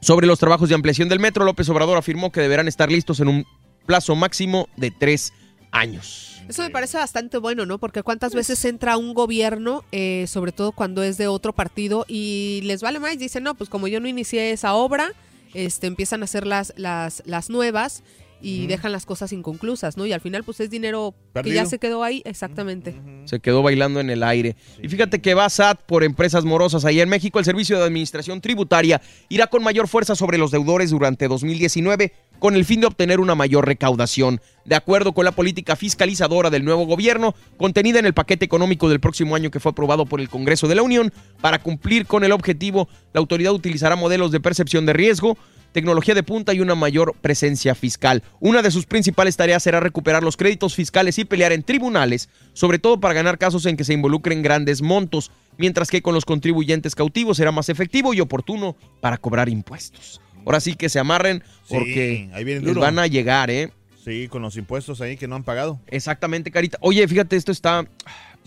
sobre 0.00 0.26
los 0.26 0.38
trabajos 0.38 0.68
de 0.68 0.74
ampliación 0.74 1.08
del 1.08 1.18
metro, 1.20 1.44
López 1.44 1.68
Obrador 1.68 1.98
afirmó 1.98 2.32
que 2.32 2.40
deberán 2.40 2.68
estar 2.68 2.90
listos 2.90 3.20
en 3.20 3.28
un 3.28 3.46
plazo 3.86 4.14
máximo 4.16 4.68
de 4.76 4.90
tres 4.90 5.32
años. 5.72 6.42
Eso 6.48 6.62
me 6.62 6.70
parece 6.70 6.98
bastante 6.98 7.38
bueno, 7.38 7.64
¿no? 7.64 7.78
Porque 7.78 8.02
cuántas 8.02 8.34
veces 8.34 8.64
entra 8.64 8.96
un 8.96 9.14
gobierno, 9.14 9.84
eh, 9.92 10.24
sobre 10.26 10.50
todo 10.50 10.72
cuando 10.72 11.02
es 11.02 11.16
de 11.16 11.28
otro 11.28 11.52
partido, 11.52 12.04
y 12.08 12.60
les 12.64 12.82
vale 12.82 12.98
más, 12.98 13.16
dicen, 13.18 13.44
no, 13.44 13.54
pues 13.54 13.70
como 13.70 13.86
yo 13.86 14.00
no 14.00 14.08
inicié 14.08 14.50
esa 14.50 14.74
obra, 14.74 15.12
este, 15.54 15.86
empiezan 15.86 16.22
a 16.22 16.24
hacer 16.24 16.46
las, 16.46 16.72
las, 16.76 17.22
las 17.24 17.50
nuevas 17.50 18.02
y 18.40 18.66
dejan 18.66 18.92
las 18.92 19.06
cosas 19.06 19.32
inconclusas, 19.32 19.96
¿no? 19.96 20.06
Y 20.06 20.12
al 20.12 20.20
final, 20.20 20.44
pues 20.44 20.60
es 20.60 20.70
dinero 20.70 21.14
que 21.42 21.52
ya 21.52 21.66
se 21.66 21.78
quedó 21.78 22.02
ahí, 22.02 22.22
exactamente. 22.24 22.94
Se 23.24 23.40
quedó 23.40 23.62
bailando 23.62 24.00
en 24.00 24.10
el 24.10 24.22
aire. 24.22 24.56
Y 24.82 24.88
fíjate 24.88 25.20
que 25.20 25.34
va 25.34 25.48
SAT 25.48 25.82
por 25.82 26.04
empresas 26.04 26.44
morosas. 26.44 26.84
Allá 26.84 27.02
en 27.02 27.08
México, 27.08 27.38
el 27.38 27.44
Servicio 27.44 27.78
de 27.78 27.84
Administración 27.84 28.40
Tributaria 28.40 29.00
irá 29.28 29.46
con 29.46 29.62
mayor 29.62 29.88
fuerza 29.88 30.14
sobre 30.14 30.38
los 30.38 30.50
deudores 30.50 30.90
durante 30.90 31.28
2019 31.28 32.12
con 32.40 32.56
el 32.56 32.64
fin 32.64 32.80
de 32.80 32.88
obtener 32.88 33.20
una 33.20 33.36
mayor 33.36 33.66
recaudación. 33.66 34.40
De 34.64 34.74
acuerdo 34.74 35.12
con 35.12 35.24
la 35.24 35.32
política 35.32 35.76
fiscalizadora 35.76 36.50
del 36.50 36.64
nuevo 36.64 36.86
gobierno, 36.86 37.34
contenida 37.56 38.00
en 38.00 38.06
el 38.06 38.14
paquete 38.14 38.44
económico 38.44 38.88
del 38.88 38.98
próximo 38.98 39.36
año 39.36 39.52
que 39.52 39.60
fue 39.60 39.70
aprobado 39.70 40.06
por 40.06 40.20
el 40.20 40.28
Congreso 40.28 40.66
de 40.66 40.74
la 40.74 40.82
Unión, 40.82 41.12
para 41.40 41.60
cumplir 41.60 42.06
con 42.06 42.24
el 42.24 42.32
objetivo, 42.32 42.88
la 43.12 43.20
autoridad 43.20 43.52
utilizará 43.52 43.94
modelos 43.94 44.32
de 44.32 44.40
percepción 44.40 44.86
de 44.86 44.94
riesgo, 44.94 45.38
tecnología 45.72 46.14
de 46.14 46.22
punta 46.22 46.52
y 46.52 46.60
una 46.60 46.74
mayor 46.74 47.14
presencia 47.20 47.74
fiscal. 47.74 48.22
Una 48.40 48.62
de 48.62 48.70
sus 48.70 48.86
principales 48.86 49.36
tareas 49.36 49.62
será 49.62 49.80
recuperar 49.80 50.22
los 50.22 50.36
créditos 50.36 50.74
fiscales 50.74 51.18
y 51.18 51.24
pelear 51.24 51.52
en 51.52 51.62
tribunales, 51.62 52.28
sobre 52.54 52.78
todo 52.78 52.98
para 53.00 53.14
ganar 53.14 53.38
casos 53.38 53.66
en 53.66 53.76
que 53.76 53.84
se 53.84 53.92
involucren 53.92 54.42
grandes 54.42 54.82
montos, 54.82 55.30
mientras 55.58 55.90
que 55.90 56.02
con 56.02 56.14
los 56.14 56.24
contribuyentes 56.24 56.94
cautivos 56.94 57.36
será 57.36 57.52
más 57.52 57.68
efectivo 57.68 58.14
y 58.14 58.20
oportuno 58.20 58.76
para 59.00 59.18
cobrar 59.18 59.48
impuestos. 59.48 60.20
Ahora 60.44 60.60
sí 60.60 60.74
que 60.74 60.88
se 60.88 60.98
amarren 60.98 61.42
Sí, 61.64 61.74
porque 61.74 62.30
ahí 62.32 62.44
vienen 62.44 62.64
les 62.64 62.74
van 62.74 62.98
a 62.98 63.06
llegar, 63.06 63.50
¿eh? 63.50 63.70
Sí, 64.04 64.28
con 64.28 64.42
los 64.42 64.56
impuestos 64.56 65.00
ahí 65.00 65.16
que 65.16 65.28
no 65.28 65.36
han 65.36 65.44
pagado. 65.44 65.78
Exactamente, 65.88 66.50
Carita. 66.50 66.78
Oye, 66.80 67.06
fíjate, 67.06 67.36
esto 67.36 67.52
está 67.52 67.86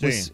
pues, 0.00 0.32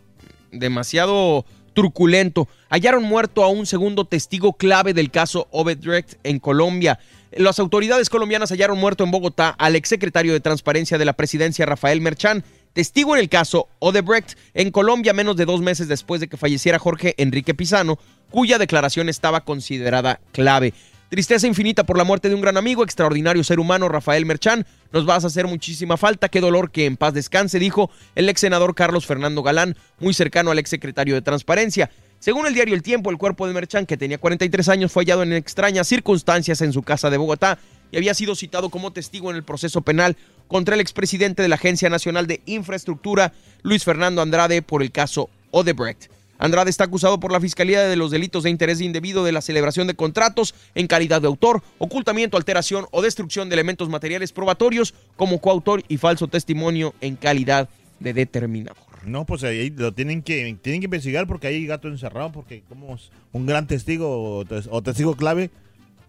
demasiado 0.50 1.44
truculento. 1.74 2.48
Hallaron 2.68 3.04
muerto 3.04 3.44
a 3.44 3.48
un 3.48 3.66
segundo 3.66 4.04
testigo 4.06 4.54
clave 4.54 4.94
del 4.94 5.10
caso 5.10 5.48
Obedrecht 5.50 6.14
en 6.24 6.38
Colombia. 6.38 6.98
Las 7.32 7.58
autoridades 7.60 8.10
colombianas 8.10 8.50
hallaron 8.50 8.78
muerto 8.78 9.04
en 9.04 9.10
Bogotá 9.10 9.50
al 9.50 9.76
exsecretario 9.76 10.32
de 10.32 10.40
Transparencia 10.40 10.98
de 10.98 11.04
la 11.04 11.12
presidencia, 11.12 11.64
Rafael 11.64 12.00
Merchán, 12.00 12.42
testigo 12.72 13.14
en 13.14 13.20
el 13.20 13.28
caso 13.28 13.68
Odebrecht 13.78 14.36
en 14.54 14.70
Colombia 14.72 15.12
menos 15.12 15.36
de 15.36 15.44
dos 15.44 15.60
meses 15.60 15.86
después 15.86 16.20
de 16.20 16.28
que 16.28 16.36
falleciera 16.36 16.80
Jorge 16.80 17.14
Enrique 17.18 17.54
Pizano, 17.54 17.98
cuya 18.30 18.58
declaración 18.58 19.08
estaba 19.08 19.44
considerada 19.44 20.20
clave. 20.32 20.74
Tristeza 21.10 21.48
infinita 21.48 21.82
por 21.82 21.98
la 21.98 22.04
muerte 22.04 22.28
de 22.28 22.36
un 22.36 22.40
gran 22.40 22.56
amigo, 22.56 22.84
extraordinario 22.84 23.42
ser 23.42 23.58
humano, 23.58 23.88
Rafael 23.88 24.24
Merchán. 24.24 24.64
Nos 24.92 25.06
vas 25.06 25.24
a 25.24 25.26
hacer 25.26 25.48
muchísima 25.48 25.96
falta. 25.96 26.28
Qué 26.28 26.40
dolor 26.40 26.70
que 26.70 26.86
en 26.86 26.96
paz 26.96 27.12
descanse, 27.12 27.58
dijo 27.58 27.90
el 28.14 28.28
ex 28.28 28.40
senador 28.40 28.76
Carlos 28.76 29.06
Fernando 29.06 29.42
Galán, 29.42 29.76
muy 29.98 30.14
cercano 30.14 30.52
al 30.52 30.60
ex 30.60 30.70
secretario 30.70 31.16
de 31.16 31.22
Transparencia. 31.22 31.90
Según 32.20 32.46
el 32.46 32.54
diario 32.54 32.76
El 32.76 32.84
Tiempo, 32.84 33.10
el 33.10 33.18
cuerpo 33.18 33.48
de 33.48 33.54
Merchán, 33.54 33.86
que 33.86 33.96
tenía 33.96 34.18
43 34.18 34.68
años, 34.68 34.92
fue 34.92 35.02
hallado 35.02 35.24
en 35.24 35.32
extrañas 35.32 35.88
circunstancias 35.88 36.60
en 36.60 36.72
su 36.72 36.84
casa 36.84 37.10
de 37.10 37.16
Bogotá 37.16 37.58
y 37.90 37.96
había 37.96 38.14
sido 38.14 38.36
citado 38.36 38.70
como 38.70 38.92
testigo 38.92 39.30
en 39.30 39.36
el 39.36 39.42
proceso 39.42 39.80
penal 39.80 40.16
contra 40.46 40.76
el 40.76 40.80
expresidente 40.80 41.42
de 41.42 41.48
la 41.48 41.56
Agencia 41.56 41.90
Nacional 41.90 42.28
de 42.28 42.40
Infraestructura, 42.46 43.32
Luis 43.62 43.82
Fernando 43.82 44.22
Andrade, 44.22 44.62
por 44.62 44.80
el 44.80 44.92
caso 44.92 45.28
Odebrecht. 45.50 46.19
Andrade 46.40 46.70
está 46.70 46.84
acusado 46.84 47.20
por 47.20 47.30
la 47.32 47.40
Fiscalía 47.40 47.82
de 47.82 47.96
los 47.96 48.10
delitos 48.10 48.42
de 48.44 48.50
interés 48.50 48.80
indebido 48.80 49.24
de 49.24 49.32
la 49.32 49.42
celebración 49.42 49.86
de 49.86 49.94
contratos 49.94 50.54
en 50.74 50.86
calidad 50.86 51.20
de 51.20 51.26
autor, 51.28 51.62
ocultamiento, 51.78 52.36
alteración 52.38 52.86
o 52.90 53.02
destrucción 53.02 53.48
de 53.48 53.54
elementos 53.54 53.88
materiales 53.90 54.32
probatorios 54.32 54.94
como 55.16 55.40
coautor 55.40 55.84
y 55.86 55.98
falso 55.98 56.28
testimonio 56.28 56.94
en 57.02 57.16
calidad 57.16 57.68
de 57.98 58.14
determinador. 58.14 58.82
No, 59.04 59.24
pues 59.26 59.44
ahí 59.44 59.70
lo 59.70 59.92
tienen 59.92 60.22
que 60.22 60.56
tienen 60.62 60.80
que 60.80 60.86
investigar 60.86 61.26
porque 61.26 61.46
hay 61.46 61.66
gato 61.66 61.88
encerrado, 61.88 62.32
porque 62.32 62.62
como 62.68 62.98
un 63.32 63.46
gran 63.46 63.66
testigo 63.66 64.38
o, 64.38 64.44
tes- 64.44 64.68
o 64.70 64.82
testigo 64.82 65.16
clave 65.16 65.50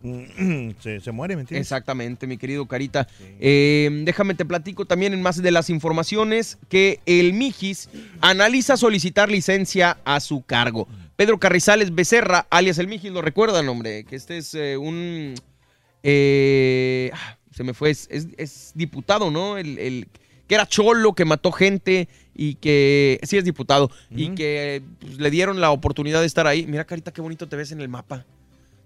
se, 0.79 0.99
se 0.99 1.11
muere, 1.11 1.35
¿me 1.35 1.41
entiendes? 1.41 1.67
Exactamente, 1.67 2.27
mi 2.27 2.37
querido 2.37 2.65
Carita. 2.67 3.07
Eh, 3.39 3.89
déjame 4.03 4.33
te 4.35 4.45
platico 4.45 4.85
también 4.85 5.13
en 5.13 5.21
más 5.21 5.41
de 5.41 5.51
las 5.51 5.69
informaciones 5.69 6.57
que 6.69 6.99
el 7.05 7.33
Mijis 7.33 7.89
analiza 8.21 8.77
solicitar 8.77 9.29
licencia 9.29 9.97
a 10.05 10.19
su 10.19 10.41
cargo. 10.43 10.87
Pedro 11.15 11.37
Carrizales 11.39 11.93
Becerra, 11.93 12.47
alias 12.49 12.77
el 12.79 12.87
Mijis, 12.87 13.11
lo 13.11 13.21
recuerdan, 13.21 13.69
hombre, 13.69 14.03
que 14.05 14.15
este 14.15 14.37
es 14.39 14.53
eh, 14.55 14.75
un... 14.77 15.35
eh, 16.03 17.11
ah, 17.13 17.37
se 17.51 17.63
me 17.63 17.73
fue, 17.73 17.89
es, 17.91 18.07
es- 18.11 18.27
es 18.37 18.71
diputado, 18.75 19.29
¿no? 19.31 19.57
El, 19.57 19.77
el- 19.77 20.07
que 20.47 20.55
era 20.55 20.65
cholo, 20.67 21.13
que 21.13 21.23
mató 21.23 21.51
gente 21.53 22.09
y 22.35 22.55
que... 22.55 23.19
Sí, 23.23 23.37
es 23.37 23.45
diputado. 23.45 23.89
Y 24.09 24.29
que 24.31 24.81
pues, 24.99 25.17
le 25.17 25.31
dieron 25.31 25.61
la 25.61 25.71
oportunidad 25.71 26.19
de 26.19 26.25
estar 26.27 26.45
ahí. 26.45 26.65
Mira, 26.65 26.83
Carita, 26.85 27.13
qué 27.13 27.21
bonito 27.21 27.47
te 27.47 27.55
ves 27.55 27.71
en 27.71 27.79
el 27.79 27.87
mapa. 27.87 28.25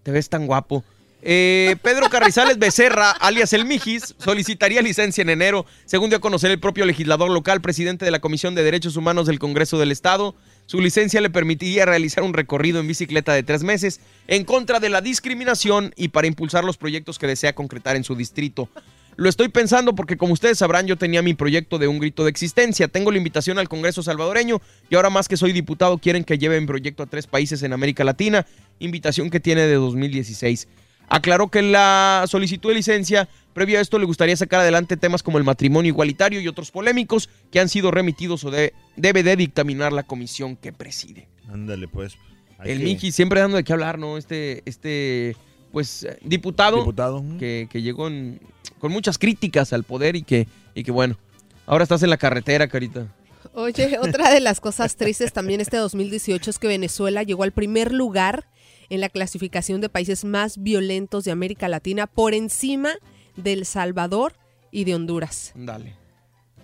Te 0.03 0.11
ves 0.11 0.29
tan 0.29 0.45
guapo. 0.45 0.83
Eh, 1.27 1.75
Pedro 1.81 2.07
Carrizales 2.07 2.59
Becerra, 2.59 3.09
alias 3.09 3.51
El 3.53 3.65
Mijis, 3.65 4.13
solicitaría 4.19 4.83
licencia 4.83 5.23
en 5.23 5.31
enero, 5.31 5.65
según 5.85 6.11
dio 6.11 6.19
a 6.19 6.21
conocer 6.21 6.51
el 6.51 6.59
propio 6.59 6.85
legislador 6.85 7.31
local, 7.31 7.61
presidente 7.61 8.05
de 8.05 8.11
la 8.11 8.19
Comisión 8.19 8.53
de 8.53 8.61
Derechos 8.61 8.95
Humanos 8.95 9.25
del 9.25 9.39
Congreso 9.39 9.79
del 9.79 9.91
Estado. 9.91 10.35
Su 10.67 10.81
licencia 10.81 11.21
le 11.21 11.31
permitiría 11.31 11.87
realizar 11.87 12.23
un 12.23 12.35
recorrido 12.35 12.79
en 12.79 12.87
bicicleta 12.87 13.33
de 13.33 13.41
tres 13.41 13.63
meses 13.63 14.01
en 14.27 14.45
contra 14.45 14.79
de 14.79 14.89
la 14.89 15.01
discriminación 15.01 15.93
y 15.95 16.09
para 16.09 16.27
impulsar 16.27 16.63
los 16.63 16.77
proyectos 16.77 17.17
que 17.17 17.25
desea 17.25 17.55
concretar 17.55 17.95
en 17.95 18.03
su 18.03 18.15
distrito. 18.15 18.69
Lo 19.15 19.27
estoy 19.27 19.47
pensando 19.47 19.95
porque 19.95 20.17
como 20.17 20.33
ustedes 20.33 20.59
sabrán 20.59 20.85
yo 20.85 20.95
tenía 20.95 21.23
mi 21.23 21.33
proyecto 21.33 21.79
de 21.79 21.87
un 21.87 21.97
grito 21.97 22.23
de 22.23 22.29
existencia. 22.29 22.87
Tengo 22.87 23.11
la 23.11 23.17
invitación 23.17 23.57
al 23.57 23.67
Congreso 23.67 24.03
salvadoreño 24.03 24.61
y 24.91 24.95
ahora 24.95 25.09
más 25.09 25.27
que 25.27 25.37
soy 25.37 25.53
diputado 25.53 25.97
quieren 25.97 26.23
que 26.23 26.37
lleve 26.37 26.61
mi 26.61 26.67
proyecto 26.67 27.01
a 27.01 27.07
tres 27.07 27.25
países 27.25 27.63
en 27.63 27.73
América 27.73 28.03
Latina. 28.03 28.45
Invitación 28.77 29.31
que 29.31 29.39
tiene 29.39 29.61
de 29.61 29.73
2016. 29.73 30.67
Aclaró 31.07 31.49
que 31.49 31.61
la 31.61 32.25
solicitud 32.27 32.69
de 32.69 32.75
licencia 32.75 33.27
previo 33.53 33.77
a 33.77 33.81
esto 33.81 33.99
le 33.99 34.05
gustaría 34.05 34.35
sacar 34.35 34.59
adelante 34.61 34.97
temas 34.97 35.23
como 35.23 35.37
el 35.37 35.43
matrimonio 35.43 35.89
igualitario 35.89 36.41
y 36.41 36.47
otros 36.47 36.71
polémicos 36.71 37.29
que 37.51 37.59
han 37.59 37.69
sido 37.69 37.91
remitidos 37.91 38.43
o 38.43 38.51
de- 38.51 38.73
debe 38.97 39.23
de 39.23 39.35
dictaminar 39.35 39.93
la 39.93 40.03
comisión 40.03 40.55
que 40.57 40.73
preside. 40.73 41.27
Ándale, 41.49 41.87
pues. 41.87 42.15
Hay 42.57 42.71
El 42.71 42.79
que- 42.79 42.83
Miki 42.85 43.11
siempre 43.11 43.39
dando 43.39 43.57
de 43.57 43.63
qué 43.63 43.73
hablar, 43.73 43.97
¿no? 43.99 44.17
Este, 44.17 44.61
este 44.65 45.35
pues, 45.71 46.03
eh, 46.03 46.17
diputado, 46.23 46.77
Diputado. 46.77 47.23
que, 47.37 47.67
que 47.69 47.81
llegó 47.81 48.07
en- 48.07 48.39
con 48.79 48.91
muchas 48.91 49.17
críticas 49.17 49.73
al 49.73 49.83
poder 49.83 50.15
y 50.15 50.23
que, 50.23 50.47
y 50.73 50.83
que, 50.83 50.91
bueno, 50.91 51.17
ahora 51.65 51.83
estás 51.83 52.01
en 52.03 52.09
la 52.09 52.17
carretera, 52.17 52.67
Carita. 52.69 53.07
Oye, 53.53 53.97
otra 53.99 54.33
de 54.33 54.39
las 54.39 54.59
cosas 54.59 54.95
tristes 54.95 55.31
también 55.33 55.61
este 55.61 55.77
2018 55.77 56.49
es 56.49 56.59
que 56.59 56.67
Venezuela 56.67 57.23
llegó 57.23 57.43
al 57.43 57.51
primer 57.51 57.93
lugar 57.93 58.47
en 58.89 59.01
la 59.01 59.09
clasificación 59.09 59.81
de 59.81 59.89
países 59.89 60.25
más 60.25 60.61
violentos 60.61 61.23
de 61.23 61.31
América 61.31 61.67
Latina 61.67 62.07
por 62.07 62.33
encima 62.33 62.93
de 63.35 63.53
El 63.53 63.65
Salvador 63.65 64.33
y 64.71 64.83
de 64.85 64.95
Honduras. 64.95 65.51
Dale. 65.55 65.93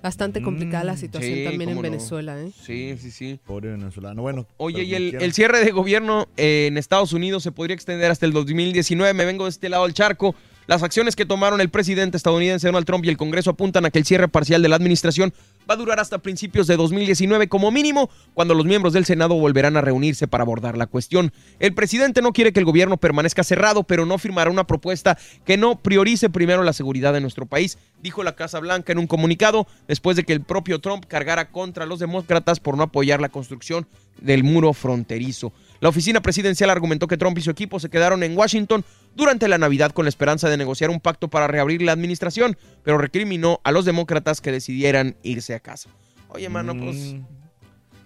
Bastante 0.02 0.41
complicada 0.41 0.84
la 0.84 0.98
situación 0.98 1.34
Mm, 1.34 1.38
sí, 1.38 1.43
también 1.43 1.69
en 1.69 1.76
no. 1.76 1.81
Venezuela, 1.84 2.41
¿eh? 2.41 2.52
Sí, 2.65 2.95
sí, 2.99 3.11
sí. 3.11 3.39
Pobre 3.45 3.69
venezolano. 3.69 4.23
Bueno. 4.23 4.48
Oye, 4.57 4.84
y 4.84 4.95
el 4.95 5.31
cierre 5.34 5.64
de 5.64 5.69
gobierno 5.69 6.27
eh, 6.38 6.65
en 6.68 6.77
Estados 6.80 7.14
Unidos 7.14 7.43
se 7.43 7.52
podría 7.52 7.76
extender 7.76 8.10
hasta 8.10 8.26
el 8.26 8.34
2019. 8.34 9.14
Me 9.14 9.26
vengo 9.26 9.43
de 9.43 9.52
este 9.52 9.69
lado 9.69 9.84
del 9.84 9.93
charco. 9.93 10.34
Las 10.68 10.84
acciones 10.84 11.16
que 11.16 11.26
tomaron 11.26 11.60
el 11.60 11.70
presidente 11.70 12.18
estadounidense 12.18 12.68
Donald 12.68 12.86
Trump 12.86 13.04
y 13.04 13.10
el 13.10 13.18
Congreso 13.18 13.50
apuntan 13.50 13.86
a 13.86 13.90
que 13.90 14.00
el 14.00 14.06
cierre 14.06 14.28
parcial 14.28 14.62
de 14.62 14.70
la 14.70 14.76
administración 14.76 15.34
va 15.70 15.74
a 15.74 15.78
durar 15.78 16.00
hasta 16.00 16.20
principios 16.20 16.68
de 16.68 16.78
2019 16.78 17.48
como 17.48 17.72
mínimo, 17.72 18.10
cuando 18.34 18.54
los 18.54 18.66
miembros 18.66 18.94
del 18.94 19.06
Senado 19.06 19.36
volverán 19.36 19.76
a 19.76 19.82
reunirse 19.82 20.28
para 20.28 20.44
abordar 20.44 20.78
la 20.78 20.88
cuestión. 20.88 21.34
El 21.60 21.74
presidente 21.74 22.22
no 22.22 22.32
quiere 22.32 22.54
que 22.54 22.60
el 22.60 22.66
gobierno 22.66 22.98
permanezca 22.98 23.44
cerrado, 23.44 23.84
pero 23.84 24.06
no 24.06 24.18
firmará 24.18 24.52
una 24.52 24.68
propuesta 24.68 25.18
que 25.46 25.58
no 25.58 25.80
priorice 25.80 26.30
primero 26.30 26.64
la 26.64 26.74
seguridad 26.74 27.14
de 27.14 27.22
nuestro 27.22 27.46
país, 27.48 27.78
dijo 28.02 28.24
la 28.24 28.36
Casa 28.36 28.60
Blanca 28.60 28.92
en 28.92 29.00
un 29.00 29.08
comunicado 29.08 29.68
después 29.88 30.16
de 30.16 30.24
que 30.24 30.34
el 30.34 30.42
propio 30.42 30.80
Trump 30.80 31.06
cargara 31.08 31.50
contra 31.50 31.86
los 31.86 32.00
demócratas 32.00 32.60
por 32.60 32.78
no 32.78 32.84
apoyar 32.84 33.20
la 33.20 33.30
construcción 33.30 33.88
del 34.20 34.44
muro 34.44 34.74
fronterizo. 34.74 35.52
La 35.82 35.90
oficina 35.90 36.22
presidencial 36.22 36.70
argumentó 36.70 37.08
que 37.08 37.18
Trump 37.18 37.38
y 37.40 37.41
su 37.41 37.49
equipo 37.49 37.80
se 37.80 37.90
quedaron 37.90 38.22
en 38.24 38.38
Washington 38.38 38.86
durante 39.16 39.48
la 39.48 39.58
Navidad 39.58 39.91
con 39.91 40.06
la 40.06 40.10
esperanza 40.10 40.48
de 40.48 40.56
negociar 40.56 40.91
un 40.91 40.99
pacto 41.02 41.28
para 41.28 41.48
reabrir 41.48 41.82
la 41.82 41.91
administración, 41.91 42.56
pero 42.84 42.99
recriminó 42.99 43.60
a 43.64 43.72
los 43.72 43.84
demócratas 43.84 44.41
que 44.41 44.52
decidieran 44.52 45.18
irse 45.24 45.56
a 45.56 45.60
casa. 45.60 45.90
Oye, 46.30 46.48
mano, 46.49 46.78
pues 46.78 47.16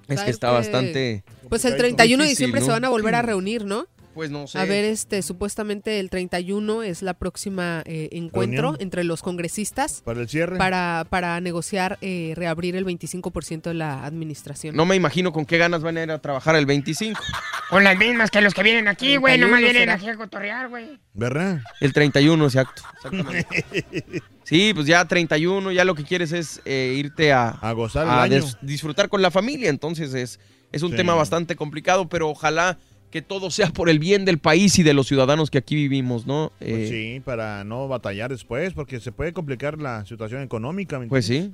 es 0.07 0.22
que 0.22 0.31
está 0.31 0.47
que- 0.47 0.53
bastante... 0.53 1.23
Pues 1.49 1.65
el 1.65 1.76
31 1.77 2.23
de 2.23 2.30
diciembre 2.30 2.61
¿no? 2.61 2.65
se 2.65 2.72
van 2.72 2.85
a 2.85 2.89
volver 2.89 3.14
a 3.14 3.22
reunir, 3.22 3.65
¿no? 3.65 3.88
Pues 4.15 4.31
no 4.31 4.47
sé. 4.47 4.57
A 4.57 4.65
ver, 4.65 4.85
este, 4.85 5.21
supuestamente 5.21 5.99
el 5.99 6.09
31 6.09 6.81
es 6.83 7.01
la 7.03 7.13
próxima 7.13 7.83
eh, 7.85 8.09
encuentro 8.13 8.61
Reunión. 8.71 8.77
entre 8.81 9.03
los 9.03 9.21
congresistas 9.21 10.01
Para 10.05 10.21
el 10.21 10.29
cierre. 10.29 10.57
para, 10.57 11.05
para 11.09 11.39
negociar 11.41 11.97
eh, 12.01 12.31
reabrir 12.35 12.75
el 12.77 12.85
25% 12.85 13.61
de 13.63 13.73
la 13.73 14.05
administración. 14.05 14.75
No 14.75 14.85
me 14.85 14.95
imagino 14.95 15.33
con 15.33 15.45
qué 15.45 15.57
ganas 15.57 15.81
van 15.83 15.97
a 15.97 16.03
ir 16.03 16.11
a 16.11 16.19
trabajar 16.19 16.55
el 16.55 16.65
25. 16.65 17.21
Con 17.69 17.83
las 17.83 17.97
mismas 17.97 18.29
que 18.31 18.41
los 18.41 18.53
que 18.53 18.61
vienen 18.61 18.87
aquí, 18.87 19.17
güey. 19.17 19.39
Nomás 19.39 19.59
31 19.59 19.73
vienen 19.73 19.81
será. 19.81 19.93
aquí 19.95 20.07
a 20.07 20.15
cotorrear, 20.15 20.69
güey. 20.69 20.99
¿Verdad? 21.13 21.61
El 21.81 21.93
31, 21.93 22.45
exacto. 22.45 22.81
Exactamente. 22.95 24.21
Sí, 24.45 24.73
pues 24.75 24.85
ya 24.85 25.03
31, 25.05 25.71
ya 25.71 25.83
lo 25.85 25.95
que 25.95 26.03
quieres 26.03 26.31
es 26.31 26.61
eh, 26.65 26.93
irte 26.95 27.33
a, 27.33 27.49
A 27.49 27.71
gozar 27.71 28.03
el 28.05 28.11
a 28.11 28.21
año. 28.21 28.43
disfrutar 28.61 29.09
con 29.09 29.23
la 29.23 29.31
familia. 29.31 29.71
Entonces 29.71 30.13
es, 30.13 30.39
es 30.71 30.83
un 30.83 30.91
Sí. 30.91 30.97
tema 30.97 31.15
bastante 31.15 31.55
complicado, 31.55 32.07
pero 32.07 32.29
ojalá 32.29 32.77
que 33.15 33.21
todo 33.21 33.49
sea 33.49 33.69
por 33.69 33.89
el 33.89 33.97
bien 33.97 34.25
del 34.25 34.39
país 34.39 34.77
y 34.77 34.83
de 34.83 34.93
los 34.93 35.07
ciudadanos 35.07 35.49
que 35.49 35.57
aquí 35.57 35.73
vivimos, 35.73 36.27
¿no? 36.27 36.51
Pues 36.59 36.69
Eh, 36.69 36.87
sí, 36.89 37.21
para 37.21 37.63
no 37.63 37.87
batallar 37.87 38.29
después, 38.29 38.73
porque 38.73 38.99
se 38.99 39.13
puede 39.13 39.31
complicar 39.31 39.77
la 39.77 40.05
situación 40.05 40.41
económica. 40.41 40.99
¿me 40.99 41.07
Pues 41.07 41.25
sí. 41.25 41.49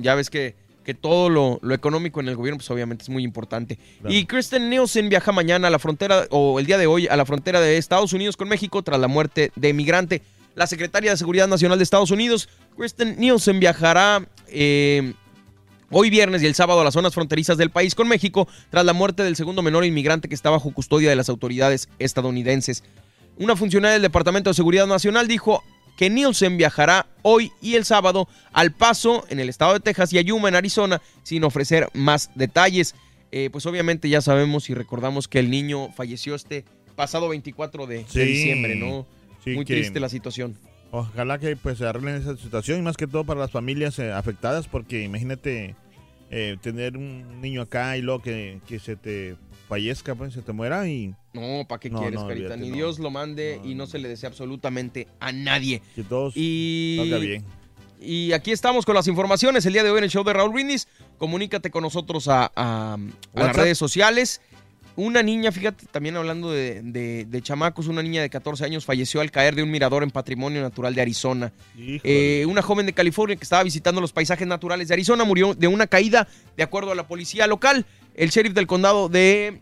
Ya 0.00 0.16
ves 0.16 0.28
que, 0.28 0.56
que 0.84 0.94
todo 0.94 1.30
lo, 1.30 1.60
lo 1.62 1.72
económico 1.72 2.18
en 2.18 2.26
el 2.26 2.34
gobierno, 2.34 2.58
pues 2.58 2.68
obviamente 2.72 3.04
es 3.04 3.10
muy 3.10 3.22
importante. 3.22 3.78
Claro. 4.00 4.12
Y 4.12 4.24
Kristen 4.24 4.68
Nielsen 4.68 5.08
viaja 5.08 5.30
mañana 5.30 5.68
a 5.68 5.70
la 5.70 5.78
frontera, 5.78 6.26
o 6.30 6.58
el 6.58 6.66
día 6.66 6.78
de 6.78 6.88
hoy, 6.88 7.06
a 7.06 7.14
la 7.14 7.24
frontera 7.24 7.60
de 7.60 7.76
Estados 7.76 8.12
Unidos 8.12 8.36
con 8.36 8.48
México 8.48 8.82
tras 8.82 8.98
la 8.98 9.06
muerte 9.06 9.52
de 9.54 9.72
migrante. 9.72 10.22
La 10.56 10.66
secretaria 10.66 11.12
de 11.12 11.16
Seguridad 11.16 11.46
Nacional 11.46 11.78
de 11.78 11.84
Estados 11.84 12.10
Unidos, 12.10 12.48
Kristen 12.76 13.20
Nielsen, 13.20 13.60
viajará 13.60 14.26
eh, 14.48 15.12
hoy 15.90 16.10
viernes 16.10 16.42
y 16.42 16.46
el 16.46 16.54
sábado 16.54 16.80
a 16.80 16.84
las 16.84 16.94
zonas 16.94 17.14
fronterizas 17.14 17.56
del 17.58 17.70
país 17.70 17.94
con 17.94 18.08
México 18.08 18.48
tras 18.70 18.84
la 18.84 18.92
muerte 18.92 19.22
del 19.22 19.36
segundo 19.36 19.62
menor 19.62 19.84
inmigrante 19.84 20.28
que 20.28 20.34
está 20.34 20.50
bajo 20.50 20.72
custodia 20.72 21.10
de 21.10 21.16
las 21.16 21.28
autoridades 21.28 21.88
estadounidenses. 21.98 22.84
Una 23.38 23.56
funcionaria 23.56 23.94
del 23.94 24.02
Departamento 24.02 24.50
de 24.50 24.54
Seguridad 24.54 24.86
Nacional 24.86 25.28
dijo 25.28 25.62
que 25.96 26.10
Nielsen 26.10 26.56
viajará 26.56 27.06
hoy 27.22 27.50
y 27.60 27.74
el 27.74 27.84
sábado 27.84 28.28
al 28.52 28.72
Paso 28.72 29.24
en 29.30 29.40
el 29.40 29.48
estado 29.48 29.74
de 29.74 29.80
Texas 29.80 30.12
y 30.12 30.18
a 30.18 30.22
Yuma 30.22 30.48
en 30.48 30.54
Arizona 30.56 31.00
sin 31.22 31.44
ofrecer 31.44 31.88
más 31.92 32.30
detalles. 32.34 32.94
Eh, 33.32 33.48
pues 33.50 33.66
obviamente 33.66 34.08
ya 34.08 34.20
sabemos 34.20 34.70
y 34.70 34.74
recordamos 34.74 35.28
que 35.28 35.38
el 35.38 35.50
niño 35.50 35.92
falleció 35.92 36.34
este 36.34 36.64
pasado 36.96 37.28
24 37.28 37.86
de, 37.86 38.04
diciembre, 38.04 38.74
¿no? 38.76 39.06
Sí, 39.44 39.50
Muy 39.50 39.64
que- 39.64 39.74
triste 39.74 40.00
la 40.00 40.08
situación. 40.08 40.56
Ojalá 40.90 41.38
que 41.38 41.54
pues 41.56 41.78
se 41.78 41.86
arreglen 41.86 42.14
esa 42.16 42.36
situación 42.36 42.78
y 42.78 42.82
más 42.82 42.96
que 42.96 43.06
todo 43.06 43.24
para 43.24 43.40
las 43.40 43.50
familias 43.50 43.98
eh, 43.98 44.10
afectadas, 44.12 44.68
porque 44.68 45.02
imagínate 45.02 45.74
eh, 46.30 46.56
tener 46.62 46.96
un 46.96 47.40
niño 47.42 47.62
acá 47.62 47.96
y 47.96 48.02
luego 48.02 48.22
que, 48.22 48.60
que 48.66 48.78
se 48.78 48.96
te 48.96 49.36
fallezca, 49.68 50.14
pues 50.14 50.32
se 50.32 50.40
te 50.40 50.52
muera 50.52 50.88
y... 50.88 51.14
No, 51.34 51.66
¿para 51.68 51.78
qué 51.78 51.90
No, 51.90 52.00
quieres, 52.00 52.20
no, 52.20 52.26
Carita? 52.26 52.56
Ni 52.56 52.70
no. 52.70 52.76
Dios 52.76 52.98
lo 52.98 53.10
mande 53.10 53.60
y 53.64 53.74
no 53.74 53.86
se 53.86 53.98
le 53.98 54.08
desea 54.08 54.30
absolutamente 54.30 55.08
a 55.20 55.30
nadie. 55.30 55.82
Que 55.94 56.02
todos 56.04 56.32
y... 56.36 56.96
salga 57.00 57.18
bien. 57.18 57.44
Y 58.00 58.32
aquí 58.32 58.52
estamos 58.52 58.86
con 58.86 58.94
las 58.94 59.08
informaciones. 59.08 59.66
El 59.66 59.72
día 59.74 59.82
de 59.82 59.90
hoy 59.90 59.98
en 59.98 60.04
el 60.04 60.10
show 60.10 60.22
de 60.24 60.32
Raúl 60.32 60.52
Brindis. 60.52 60.86
Comunícate 61.18 61.70
con 61.70 61.82
nosotros 61.82 62.28
a, 62.28 62.50
a- 62.54 62.94
a 62.94 62.98
las 63.34 63.56
redes 63.56 63.76
sociales. 63.76 64.40
Una 65.00 65.22
niña, 65.22 65.52
fíjate, 65.52 65.86
también 65.92 66.16
hablando 66.16 66.50
de, 66.50 66.82
de- 66.82 67.24
de 67.24 67.40
chamacos, 67.42 67.86
una 67.86 68.02
niña 68.02 68.20
de 68.20 68.28
14 68.30 68.64
años 68.64 68.84
falleció 68.84 69.20
al 69.20 69.30
caer 69.30 69.54
de 69.54 69.62
un 69.62 69.70
mirador 69.70 70.02
en 70.02 70.10
Patrimonio 70.10 70.60
Natural 70.60 70.92
de 70.92 71.00
Arizona. 71.00 71.52
Eh, 72.02 72.44
una 72.48 72.62
joven 72.62 72.84
de 72.86 72.92
California 72.92 73.36
que 73.36 73.44
estaba 73.44 73.62
visitando 73.62 74.00
los 74.00 74.12
paisajes 74.12 74.48
naturales 74.48 74.88
de 74.88 74.94
Arizona 74.94 75.22
murió 75.22 75.54
de 75.54 75.68
una 75.68 75.86
caída, 75.86 76.26
de 76.56 76.64
acuerdo 76.64 76.90
a 76.90 76.96
la 76.96 77.06
policía 77.06 77.46
local. 77.46 77.86
El 78.16 78.30
sheriff 78.30 78.54
del 78.54 78.66
condado 78.66 79.08
de 79.08 79.60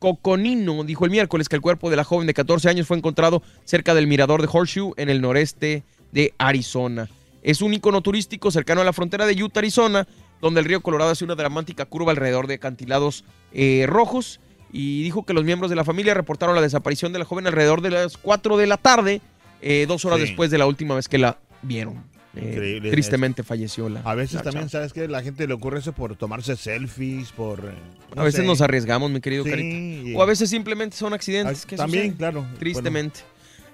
Coconino 0.00 0.82
dijo 0.84 1.04
el 1.04 1.10
miércoles 1.12 1.48
que 1.48 1.54
el 1.56 1.62
cuerpo 1.62 1.88
de 1.88 1.96
la 1.96 2.02
joven 2.02 2.26
de 2.26 2.34
14 2.34 2.68
años 2.68 2.86
fue 2.88 2.96
encontrado 2.96 3.42
cerca 3.64 3.94
del 3.94 4.06
mirador 4.06 4.42
de 4.42 4.48
Horseshoe 4.50 4.92
en 4.96 5.08
el 5.08 5.20
noreste 5.20 5.84
de 6.12 6.34
Arizona. 6.38 7.08
Es 7.42 7.62
un 7.62 7.74
icono 7.74 8.00
turístico 8.02 8.50
cercano 8.50 8.80
a 8.80 8.84
la 8.84 8.92
frontera 8.92 9.24
de 9.26 9.40
Utah, 9.42 9.60
Arizona, 9.60 10.06
donde 10.40 10.60
el 10.60 10.66
río 10.66 10.80
Colorado 10.80 11.10
hace 11.12 11.24
una 11.24 11.34
dramática 11.36 11.84
curva 11.84 12.10
alrededor 12.10 12.46
de 12.48 12.54
acantilados 12.54 13.24
eh, 13.52 13.86
rojos. 13.88 14.40
Y 14.72 15.02
dijo 15.02 15.24
que 15.24 15.32
los 15.34 15.44
miembros 15.44 15.70
de 15.70 15.76
la 15.76 15.84
familia 15.84 16.14
reportaron 16.14 16.54
la 16.54 16.60
desaparición 16.60 17.12
de 17.12 17.18
la 17.20 17.24
joven 17.24 17.46
alrededor 17.46 17.80
de 17.80 17.90
las 17.90 18.16
4 18.18 18.56
de 18.56 18.66
la 18.66 18.76
tarde, 18.76 19.20
eh, 19.62 19.86
dos 19.88 20.04
horas 20.04 20.18
Sí. 20.20 20.26
después 20.26 20.50
de 20.50 20.58
la 20.58 20.66
última 20.66 20.94
vez 20.94 21.08
que 21.08 21.18
la 21.18 21.38
vieron. 21.62 22.04
Eh, 22.36 22.50
Increíble. 22.52 22.90
tristemente 22.90 23.42
falleció 23.42 23.88
la. 23.88 24.00
A 24.00 24.14
veces 24.14 24.34
la 24.34 24.42
también, 24.42 24.68
chava. 24.68 24.82
¿sabes 24.82 24.92
qué? 24.92 25.08
La 25.08 25.22
gente 25.22 25.46
le 25.48 25.54
ocurre 25.54 25.78
eso 25.80 25.92
por 25.92 26.14
tomarse 26.14 26.54
selfies, 26.56 27.32
por... 27.32 27.60
eh, 27.60 27.72
no 28.14 28.20
a 28.22 28.24
veces 28.24 28.42
sé. 28.42 28.46
nos 28.46 28.60
arriesgamos, 28.60 29.10
mi 29.10 29.20
querido 29.20 29.42
Sí, 29.44 29.50
Carita. 29.50 30.18
O 30.18 30.22
a 30.22 30.26
veces 30.26 30.50
simplemente 30.50 30.96
son 30.96 31.14
accidentes. 31.14 31.62
Ah, 31.64 31.68
que 31.68 31.76
también, 31.76 32.02
suceden, 32.02 32.16
claro. 32.18 32.46
Tristemente. 32.58 33.20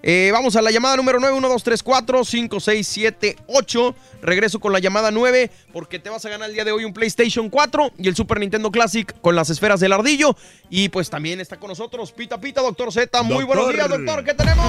Eh, 0.06 0.28
vamos 0.34 0.54
a 0.54 0.60
la 0.60 0.70
llamada 0.70 0.98
número 0.98 1.18
9, 1.18 1.34
1, 1.34 1.48
2, 1.48 1.62
3, 1.64 1.82
4, 1.82 2.24
5, 2.26 2.60
6, 2.60 2.86
7, 2.86 3.36
8. 3.46 3.94
Regreso 4.20 4.60
con 4.60 4.70
la 4.74 4.78
llamada 4.78 5.10
9 5.10 5.50
porque 5.72 5.98
te 5.98 6.10
vas 6.10 6.22
a 6.26 6.28
ganar 6.28 6.50
el 6.50 6.54
día 6.54 6.62
de 6.66 6.72
hoy 6.72 6.84
un 6.84 6.92
PlayStation 6.92 7.48
4 7.48 7.92
y 7.96 8.08
el 8.08 8.14
Super 8.14 8.38
Nintendo 8.38 8.70
Classic 8.70 9.18
con 9.22 9.34
las 9.34 9.48
esferas 9.48 9.80
del 9.80 9.94
ardillo. 9.94 10.36
Y 10.68 10.90
pues 10.90 11.08
también 11.08 11.40
está 11.40 11.56
con 11.56 11.70
nosotros 11.70 12.12
Pita 12.12 12.38
Pita, 12.38 12.60
doctor 12.60 12.92
Z. 12.92 13.22
Muy 13.22 13.44
buenos 13.44 13.64
Doctor. 13.64 13.74
días, 13.74 13.88
doctor. 13.88 14.24
¿Qué 14.24 14.34
tenemos? 14.34 14.66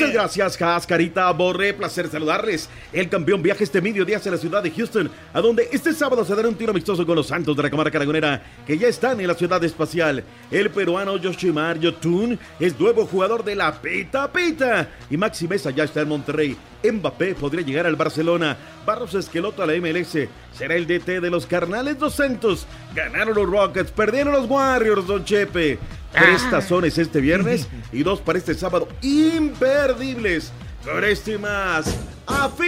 Muchas 0.00 0.14
gracias, 0.14 0.56
Cascarita 0.56 1.30
Borre. 1.32 1.74
Placer 1.74 2.08
saludarles. 2.08 2.70
El 2.90 3.10
campeón 3.10 3.42
viaja 3.42 3.62
este 3.62 3.82
mediodía 3.82 4.16
hacia 4.16 4.30
la 4.30 4.38
ciudad 4.38 4.62
de 4.62 4.70
Houston, 4.70 5.10
a 5.34 5.42
donde 5.42 5.68
este 5.72 5.92
sábado 5.92 6.24
se 6.24 6.34
dará 6.34 6.48
un 6.48 6.54
tiro 6.54 6.70
amistoso 6.70 7.04
con 7.04 7.16
los 7.16 7.26
Santos 7.26 7.54
de 7.54 7.62
la 7.62 7.68
Cámara 7.68 7.90
Caragonera, 7.90 8.42
que 8.66 8.78
ya 8.78 8.88
están 8.88 9.20
en 9.20 9.26
la 9.26 9.34
ciudad 9.34 9.62
espacial. 9.62 10.24
El 10.50 10.70
peruano 10.70 11.18
Yoshimar 11.18 11.78
Yotun 11.78 12.38
es 12.58 12.80
nuevo 12.80 13.04
jugador 13.04 13.44
de 13.44 13.56
la 13.56 13.78
Pita 13.82 14.32
Pita. 14.32 14.88
Y 15.10 15.18
Maxi 15.18 15.46
Mesa 15.46 15.70
ya 15.70 15.84
está 15.84 16.00
en 16.00 16.08
Monterrey. 16.08 16.56
Mbappé 16.82 17.34
podría 17.34 17.64
llegar 17.64 17.84
al 17.84 17.96
Barcelona. 17.96 18.56
Barros 18.86 19.12
Esqueloto 19.12 19.62
a 19.62 19.66
la 19.66 19.74
MLS. 19.74 20.16
Será 20.54 20.76
el 20.76 20.86
DT 20.86 21.20
de 21.20 21.28
los 21.28 21.44
Carnales 21.44 21.98
200. 21.98 22.66
Ganaron 22.94 23.34
los 23.34 23.50
Rockets, 23.50 23.90
perdieron 23.90 24.32
los 24.32 24.48
Warriors, 24.48 25.06
Don 25.06 25.24
Chepe. 25.26 25.78
Tres 26.12 26.50
tazones 26.50 26.98
este 26.98 27.20
viernes 27.20 27.66
y 27.92 28.02
dos 28.02 28.20
para 28.20 28.38
este 28.38 28.54
sábado. 28.54 28.88
Imperdibles. 29.02 30.52
Pero 30.84 31.06
este 31.06 31.32
y 31.32 31.38
más. 31.38 31.86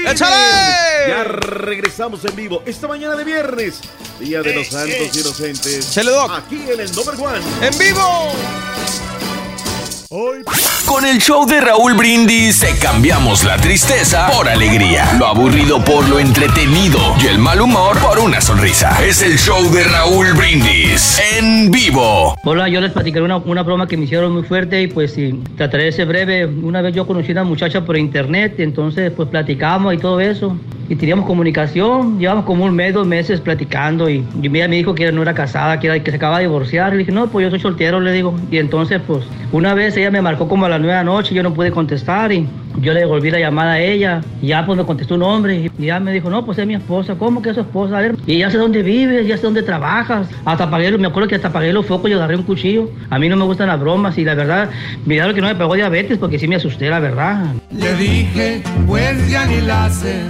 ¡Échale! 0.07 1.09
Ya 1.09 1.25
regresamos 1.25 2.25
en 2.25 2.37
vivo 2.37 2.63
esta 2.67 2.89
mañana 2.89 3.15
de 3.17 3.25
viernes. 3.25 3.81
Día 4.21 4.43
de 4.43 4.55
los 4.55 4.69
Santos 4.69 5.17
Inocentes. 5.17 5.91
Chele, 5.93 6.11
Doc. 6.11 6.31
Aquí 6.31 6.63
en 6.69 6.81
el 6.81 6.93
Number 6.95 7.15
One. 7.15 7.41
¡En 7.63 7.79
vivo! 7.79 8.33
Con 10.85 11.07
el 11.07 11.21
show 11.21 11.47
de 11.47 11.59
Raúl 11.63 11.95
Brindis 11.95 12.63
cambiamos 12.83 13.45
la 13.45 13.57
tristeza 13.57 14.27
por 14.27 14.47
alegría, 14.47 15.11
lo 15.19 15.27
aburrido 15.27 15.83
por 15.83 16.07
lo 16.07 16.19
entretenido 16.19 16.99
y 17.19 17.29
el 17.29 17.39
mal 17.39 17.63
humor 17.63 17.97
por 17.99 18.19
una 18.19 18.43
sonrisa. 18.43 18.95
Es 19.03 19.23
el 19.23 19.39
show 19.39 19.73
de 19.73 19.85
Raúl 19.85 20.35
Brindis 20.35 21.19
en 21.39 21.71
vivo. 21.71 22.37
Hola, 22.45 22.69
yo 22.69 22.83
les 22.83 22.93
platicaré 22.93 23.25
una, 23.25 23.39
una 23.39 23.63
broma 23.63 23.87
que 23.87 23.97
me 23.97 24.05
hicieron 24.05 24.33
muy 24.33 24.43
fuerte 24.43 24.83
y 24.83 24.87
pues 24.89 25.15
sí, 25.15 25.43
trataré 25.57 25.85
de 25.85 25.93
ser 25.93 26.09
breve. 26.09 26.45
Una 26.45 26.83
vez 26.83 26.95
yo 26.95 27.07
conocí 27.07 27.31
a 27.31 27.33
una 27.33 27.45
muchacha 27.45 27.83
por 27.87 27.97
internet, 27.97 28.57
entonces 28.59 29.11
pues 29.17 29.31
platicamos 29.31 29.95
y 29.95 29.97
todo 29.97 30.21
eso. 30.21 30.59
Y 30.91 30.97
teníamos 30.97 31.25
comunicación, 31.25 32.19
llevamos 32.19 32.45
como 32.45 32.67
un 32.67 32.75
mes, 32.75 32.93
dos 32.93 33.07
meses 33.07 33.41
platicando 33.41 34.11
y, 34.11 34.27
y 34.43 34.47
ella 34.49 34.69
me 34.69 34.77
dijo 34.77 34.95
que 34.95 35.11
no 35.11 35.23
era 35.23 35.33
casada, 35.33 35.81
que, 35.81 36.03
que 36.03 36.11
se 36.11 36.17
acaba 36.19 36.37
de 36.37 36.45
divorciar. 36.45 36.93
Y 36.93 36.99
dije, 36.99 37.13
no, 37.13 37.29
pues 37.29 37.45
yo 37.45 37.51
soy 37.51 37.61
soltero, 37.61 37.99
le 37.99 38.13
digo. 38.13 38.35
Y 38.51 38.59
entonces 38.59 39.01
pues 39.07 39.25
una 39.53 39.73
vez 39.73 39.97
ella 40.03 40.11
me 40.11 40.23
marcó 40.23 40.49
como 40.49 40.67
a 40.67 40.69
las 40.69 40.81
nueve 40.81 40.93
de 40.93 40.99
la 40.99 41.05
noche, 41.05 41.35
yo 41.35 41.43
no 41.43 41.55
pude 41.55 41.71
contestar 41.71 42.33
y 42.33 42.47
yo 42.81 42.93
le 42.93 43.01
devolví 43.01 43.31
la 43.31 43.39
llamada 43.39 43.73
a 43.73 43.81
ella. 43.81 44.21
Y 44.41 44.49
ya 44.49 44.67
pues 44.67 44.77
me 44.77 44.85
contestó 44.85 45.15
un 45.15 45.23
hombre 45.23 45.71
y 45.79 45.85
ya 45.85 46.01
me 46.01 46.13
dijo, 46.13 46.29
no, 46.31 46.45
pues 46.45 46.59
es 46.59 46.67
mi 46.67 46.75
esposa. 46.75 47.15
¿Cómo 47.15 47.41
que 47.41 47.51
es 47.51 47.55
su 47.55 47.61
esposa? 47.61 48.01
Y 48.27 48.39
ya 48.39 48.51
sé 48.51 48.59
dónde 48.59 48.83
vives, 48.83 49.27
ya 49.27 49.37
sé 49.37 49.45
dónde 49.45 49.63
trabajas. 49.63 50.29
Hasta 50.45 50.65
apagué, 50.65 50.97
me 50.99 51.07
acuerdo 51.07 51.29
que 51.29 51.37
hasta 51.37 51.49
apagué 51.49 51.73
los 51.73 51.87
focos 51.87 52.11
y 52.11 52.15
agarré 52.15 52.37
un 52.37 52.43
cuchillo. 52.43 52.91
A 53.11 53.19
mí 53.19 53.29
no 53.29 53.37
me 53.37 53.45
gustan 53.45 53.69
las 53.69 53.81
bromas 53.81 54.19
y 54.19 54.25
la 54.25 54.35
verdad, 54.35 54.71
miraron 55.07 55.35
que 55.35 55.41
no 55.41 55.47
me 55.47 55.55
pegó 55.55 55.75
diabetes 55.75 56.19
porque 56.19 56.39
sí 56.39 56.49
me 56.49 56.57
asusté, 56.57 56.91
la 56.91 57.01
verdad. 57.01 57.45
Le 57.71 57.95
dije, 57.95 58.63
pues 58.87 59.31
ya 59.31 59.47
ni 59.47 59.61
la 59.61 59.85
haces, 59.85 60.25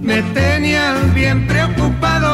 me 0.00 0.22
tenían 0.22 1.14
bien 1.14 1.46
preocupado. 1.46 2.33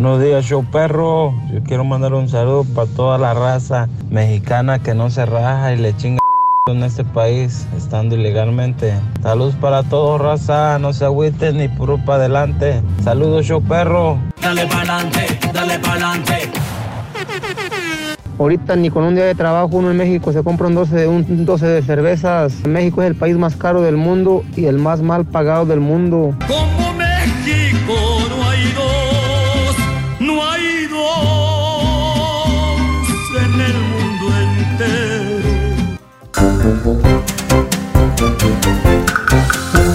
Buenos 0.00 0.22
días, 0.22 0.46
show 0.46 0.64
perro. 0.64 1.34
Yo 1.52 1.62
quiero 1.62 1.84
mandar 1.84 2.14
un 2.14 2.26
saludo 2.26 2.64
para 2.74 2.86
toda 2.86 3.18
la 3.18 3.34
raza 3.34 3.86
mexicana 4.08 4.78
que 4.78 4.94
no 4.94 5.10
se 5.10 5.26
raja 5.26 5.74
y 5.74 5.76
le 5.76 5.94
chinga 5.94 6.20
en 6.68 6.82
este 6.82 7.04
país 7.04 7.68
estando 7.76 8.14
ilegalmente. 8.14 8.94
Saludos 9.20 9.56
para 9.60 9.82
todos, 9.82 10.18
raza. 10.18 10.78
No 10.78 10.94
se 10.94 11.04
agüiten 11.04 11.58
ni 11.58 11.68
puro 11.68 11.98
para 11.98 12.20
adelante. 12.20 12.80
Saludos, 13.04 13.44
show 13.44 13.60
perro. 13.60 14.16
Dale 14.40 14.66
pa'lante, 14.68 15.38
dale 15.52 15.78
pa'lante. 15.78 16.50
Ahorita 18.38 18.76
ni 18.76 18.88
con 18.88 19.04
un 19.04 19.16
día 19.16 19.26
de 19.26 19.34
trabajo 19.34 19.68
uno 19.76 19.90
en 19.90 19.98
México 19.98 20.32
se 20.32 20.42
compra 20.42 20.68
un 20.68 20.76
12 20.76 20.96
de, 20.96 21.08
un 21.08 21.44
12 21.44 21.66
de 21.66 21.82
cervezas. 21.82 22.66
México 22.66 23.02
es 23.02 23.08
el 23.08 23.16
país 23.16 23.36
más 23.36 23.54
caro 23.54 23.82
del 23.82 23.98
mundo 23.98 24.44
y 24.56 24.64
el 24.64 24.78
más 24.78 25.02
mal 25.02 25.26
pagado 25.26 25.66
del 25.66 25.80
mundo. 25.80 26.34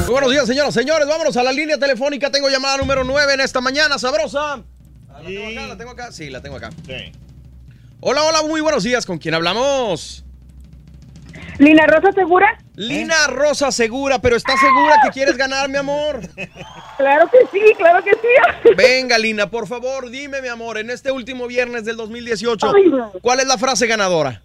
Muy 0.05 0.11
buenos 0.11 0.29
días, 0.31 0.45
señoras, 0.45 0.73
señores. 0.73 1.07
Vámonos 1.07 1.35
a 1.35 1.41
la 1.41 1.51
línea 1.51 1.79
telefónica. 1.79 2.29
Tengo 2.29 2.47
llamada 2.47 2.77
número 2.77 3.03
9 3.03 3.33
en 3.33 3.39
esta 3.41 3.59
mañana, 3.59 3.97
sabrosa. 3.97 4.61
Ah, 5.09 5.21
¿La 5.21 5.27
tengo 5.27 5.47
acá? 5.47 5.67
¿La 5.67 5.77
tengo 5.77 5.91
acá? 5.91 6.11
Sí, 6.11 6.29
la 6.29 6.41
tengo 6.41 6.57
acá. 6.57 6.69
Hola, 8.01 8.23
hola, 8.23 8.43
muy 8.43 8.61
buenos 8.61 8.83
días. 8.83 9.05
¿Con 9.05 9.17
quién 9.17 9.33
hablamos? 9.33 10.23
Lina 11.57 11.87
Rosa 11.87 12.11
Segura. 12.11 12.57
Lina 12.75 13.27
Rosa 13.27 13.71
Segura, 13.71 14.19
pero 14.19 14.35
¿estás 14.35 14.59
segura 14.59 14.95
que 15.05 15.09
quieres 15.09 15.37
ganar, 15.37 15.69
mi 15.69 15.77
amor? 15.77 16.19
Claro 16.97 17.29
que 17.31 17.39
sí, 17.51 17.73
claro 17.77 18.03
que 18.03 18.11
sí. 18.11 18.69
Venga, 18.75 19.17
Lina, 19.17 19.49
por 19.49 19.65
favor, 19.67 20.09
dime, 20.09 20.41
mi 20.41 20.49
amor, 20.49 20.77
en 20.77 20.89
este 20.89 21.11
último 21.11 21.47
viernes 21.47 21.83
del 21.85 21.95
2018, 21.97 22.71
Ay, 22.75 22.89
no. 22.89 23.11
¿cuál 23.21 23.39
es 23.39 23.47
la 23.47 23.57
frase 23.57 23.87
ganadora? 23.87 24.41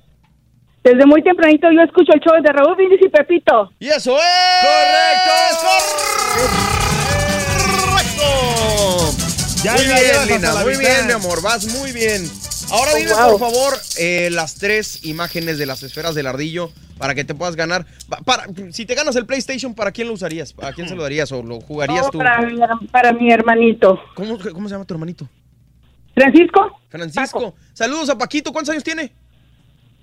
Desde 0.83 1.05
muy 1.07 1.23
tempranito 1.23 1.69
yo 1.73 1.83
escucho 1.83 2.13
el 2.15 2.21
show 2.21 2.43
de 2.43 2.53
Raúl 2.53 2.75
Brindis 2.77 3.01
y 3.05 3.09
Pepito. 3.09 3.71
Y 3.79 3.89
eso 3.89 4.17
es... 4.17 4.25
¡Correcto! 7.81 9.17
Ya 9.63 9.75
muy 9.75 9.85
bien, 9.85 10.27
Lina, 10.27 10.55
muy 10.63 10.71
mitad. 10.77 10.81
bien, 10.81 11.07
mi 11.07 11.13
amor, 11.13 11.43
vas 11.43 11.67
muy 11.67 11.93
bien. 11.93 12.23
Ahora 12.71 12.93
Oh, 12.95 12.97
dime, 12.97 13.13
wow. 13.13 13.31
por 13.39 13.41
favor, 13.41 13.75
eh, 13.99 14.29
las 14.33 14.55
tres 14.55 15.05
imágenes 15.05 15.59
de 15.59 15.67
las 15.67 15.83
esferas 15.83 16.15
del 16.15 16.27
ardillo 16.29 16.71
para 16.99 17.15
que 17.15 17.25
te 17.25 17.35
puedas 17.35 17.57
ganar. 17.57 17.85
Pa- 18.09 18.19
Para, 18.25 18.47
si 18.73 18.87
te 18.87 18.95
ganas 18.95 19.17
el 19.17 19.27
PlayStation, 19.27 19.75
¿para 19.75 19.91
quién 19.93 20.07
lo 20.09 20.15
usarías? 20.15 20.55
¿A 20.63 20.73
quién 20.73 20.89
se 20.89 20.95
lo 20.95 21.03
darías 21.03 21.31
o 21.33 21.43
lo 21.43 21.61
jugarías 21.61 22.05
No, 22.05 22.11
tú? 22.11 22.19
para, 22.19 22.41
mi, 22.41 22.55
her- 22.59 22.91
para 22.91 23.13
mi 23.13 23.31
hermanito. 23.33 24.01
¿Cómo, 24.15 24.39
¿Cómo 24.39 24.69
se 24.69 24.75
llama 24.75 24.85
tu 24.87 24.95
hermanito? 24.95 25.29
Francisco. 26.15 26.81
Francisco. 26.89 27.55
Saludos 27.73 28.09
a 28.11 28.17
Paquito. 28.19 28.53
¿Cuántos 28.53 28.73
años 28.73 28.85
tiene? 28.85 29.13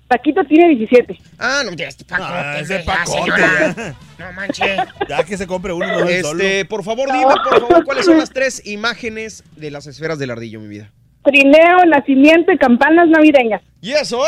Paquito 0.08 0.42
tiene 0.44 0.68
17. 0.74 1.18
Ah, 1.38 1.62
no, 1.64 1.72
ya 1.74 1.88
Ah, 2.10 2.56
ese 2.60 2.78
ya, 2.78 2.84
pacote. 2.84 3.18
señora. 3.20 3.74
ya. 3.76 3.94
No 4.18 4.32
manches. 4.32 4.80
Ya 5.08 5.22
que 5.22 5.36
se 5.36 5.46
compre 5.46 5.72
uno, 5.72 5.86
no 5.86 5.98
solo. 6.00 6.08
Este, 6.10 6.64
por 6.64 6.82
favor, 6.82 7.12
dime, 7.12 7.24
por 7.24 7.60
favor, 7.60 7.84
¿cuáles 7.84 8.04
son 8.04 8.18
las 8.18 8.30
tres 8.30 8.62
imágenes 8.66 9.44
de 9.54 9.70
las 9.70 9.86
esferas 9.86 10.18
del 10.18 10.30
ardillo, 10.32 10.58
mi 10.58 10.66
vida? 10.66 10.90
Trineo, 11.22 11.84
nacimiento 11.86 12.50
y 12.50 12.58
campanas 12.58 13.06
navideñas. 13.08 13.62
¡Y 13.80 13.92
eso 13.92 14.24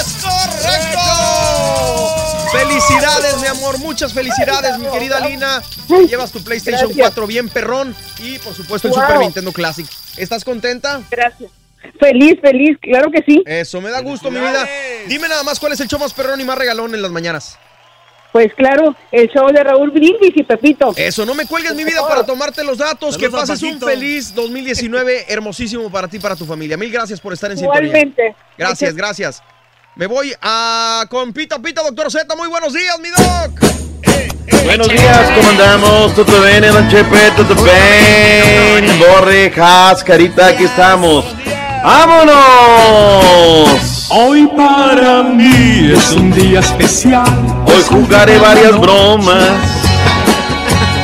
es 0.00 0.16
correcto! 0.22 1.00
Felicidades, 2.52 3.40
mi 3.40 3.46
amor, 3.46 3.78
muchas 3.78 4.12
felicidades, 4.12 4.78
mi 4.78 4.86
querida 4.88 5.20
Lina. 5.28 5.62
Te 5.86 6.06
llevas 6.08 6.32
tu 6.32 6.42
PlayStation 6.42 6.86
Gracias. 6.88 7.06
4 7.14 7.26
bien 7.26 7.48
perrón 7.48 7.94
y 8.22 8.38
por 8.38 8.54
supuesto 8.54 8.88
el 8.88 8.94
Wow. 8.94 9.02
Super 9.02 9.18
Nintendo 9.20 9.52
Classic. 9.52 9.86
¿Estás 10.16 10.44
contenta? 10.44 11.02
Gracias. 11.10 11.50
Feliz, 11.98 12.38
feliz, 12.40 12.76
claro 12.80 13.10
que 13.10 13.22
sí. 13.26 13.42
Eso, 13.46 13.80
me 13.80 13.90
da 13.90 14.00
gusto, 14.00 14.30
mi 14.30 14.38
vida. 14.38 14.68
Dime 15.06 15.28
nada 15.28 15.42
más 15.42 15.58
cuál 15.58 15.72
es 15.72 15.80
el 15.80 15.88
show 15.88 15.98
más 15.98 16.12
perrón 16.12 16.40
y 16.40 16.44
más 16.44 16.58
regalón 16.58 16.94
en 16.94 17.02
las 17.02 17.10
mañanas. 17.10 17.58
Pues 18.32 18.52
claro, 18.54 18.94
el 19.12 19.30
show 19.30 19.50
de 19.50 19.64
Raúl 19.64 19.90
Brindis 19.90 20.32
y 20.34 20.42
Pepito. 20.42 20.92
Eso, 20.94 21.24
no 21.24 21.34
me 21.34 21.46
cuelgues 21.46 21.74
mi 21.74 21.84
vida 21.84 22.06
para 22.06 22.26
tomarte 22.26 22.62
los 22.64 22.76
datos. 22.76 23.14
Saludos 23.14 23.16
que 23.16 23.30
pases 23.30 23.62
un 23.62 23.80
feliz 23.80 24.34
2019 24.34 25.24
hermosísimo 25.32 25.90
para 25.90 26.06
ti 26.06 26.18
y 26.18 26.20
para 26.20 26.36
tu 26.36 26.44
familia. 26.44 26.76
Mil 26.76 26.92
gracias 26.92 27.18
por 27.18 27.32
estar 27.32 27.50
en 27.50 27.56
sintonía. 27.56 27.88
Igualmente. 27.88 28.36
Gracias, 28.58 28.94
gracias. 28.94 29.42
Me 29.94 30.06
voy 30.06 30.34
a 30.42 31.06
con 31.08 31.32
Pita 31.32 31.58
Pita, 31.60 31.82
doctor 31.82 32.12
Z. 32.12 32.36
Muy 32.36 32.48
buenos 32.48 32.74
días, 32.74 33.00
mi 33.00 33.08
doc. 33.08 33.76
Buenos 34.64 34.88
días, 34.88 35.30
¿cómo 35.34 35.48
andamos? 35.48 36.14
¿Todo 36.14 36.42
bien, 36.42 36.60
Don 36.60 36.88
Chepe? 36.90 37.30
¿Todo 37.36 37.54
bien? 37.64 38.98
Borrejas, 38.98 40.04
carita, 40.04 40.48
aquí 40.48 40.64
estamos. 40.64 41.24
¡Vámonos! 41.82 42.36
Hoy 44.10 44.46
para 44.56 45.22
mí 45.24 45.92
es 45.92 46.12
un 46.12 46.30
día 46.32 46.60
especial. 46.60 47.26
Hoy 47.66 47.82
jugaré 47.88 48.38
varias 48.38 48.78
bromas. 48.78 49.50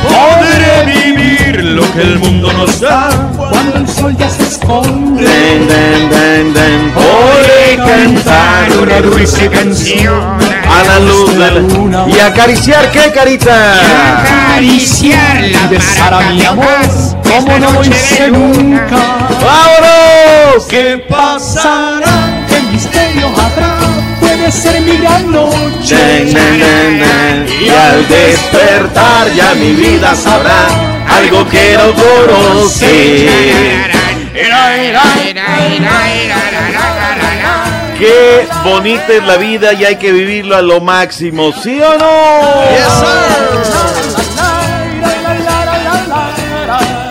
Podré 0.02 0.84
vivir 0.86 1.64
lo 1.64 1.82
que 1.92 2.02
el 2.02 2.18
mundo 2.18 2.52
nos 2.52 2.80
da 2.80 3.10
cuando 3.36 3.78
el 3.78 3.88
sol 3.88 4.16
ya 4.16 4.28
se 4.30 4.42
esconde. 4.44 5.22
Den, 5.22 5.68
den, 5.68 6.10
den, 6.10 6.54
den. 6.54 6.92
Podré 6.92 7.76
cantar 7.76 8.70
una 8.82 9.00
dulce 9.00 9.48
canción 9.48 10.38
a 10.68 10.82
la 10.84 10.98
luz 11.00 11.32
de 11.32 11.50
la... 11.50 12.08
¿Y 12.08 12.18
acariciar 12.20 12.90
qué, 12.90 13.12
carita? 13.12 13.74
Acariciarla 14.18 15.66
besar 15.68 16.14
a 16.14 16.20
mi 16.30 16.44
amor 16.44 16.66
como 17.32 17.58
no 17.58 17.72
lo 17.72 17.84
hice 17.84 18.30
nunca. 18.30 18.98
¡Vámonos! 19.42 20.31
¿Qué 20.68 21.02
pasará? 21.08 22.44
¿Qué 22.48 22.60
misterio 22.72 23.28
habrá? 23.28 23.78
Puede 24.20 24.52
ser 24.52 24.82
mi 24.82 24.98
gran 24.98 25.30
noche. 25.30 26.26
Y 27.60 27.68
al 27.68 28.08
despertar 28.08 29.32
ya 29.34 29.54
mi 29.54 29.72
vida 29.72 30.14
sabrá 30.14 30.66
algo 31.08 31.48
que 31.48 31.76
no 31.78 31.94
conocí. 31.94 33.28
Qué 37.98 38.46
bonita 38.64 39.12
es 39.12 39.24
la 39.24 39.36
vida 39.36 39.72
y 39.72 39.84
hay 39.84 39.96
que 39.96 40.12
vivirlo 40.12 40.56
a 40.56 40.62
lo 40.62 40.80
máximo, 40.80 41.52
¿sí 41.52 41.80
o 41.80 41.96
no? 41.98 43.91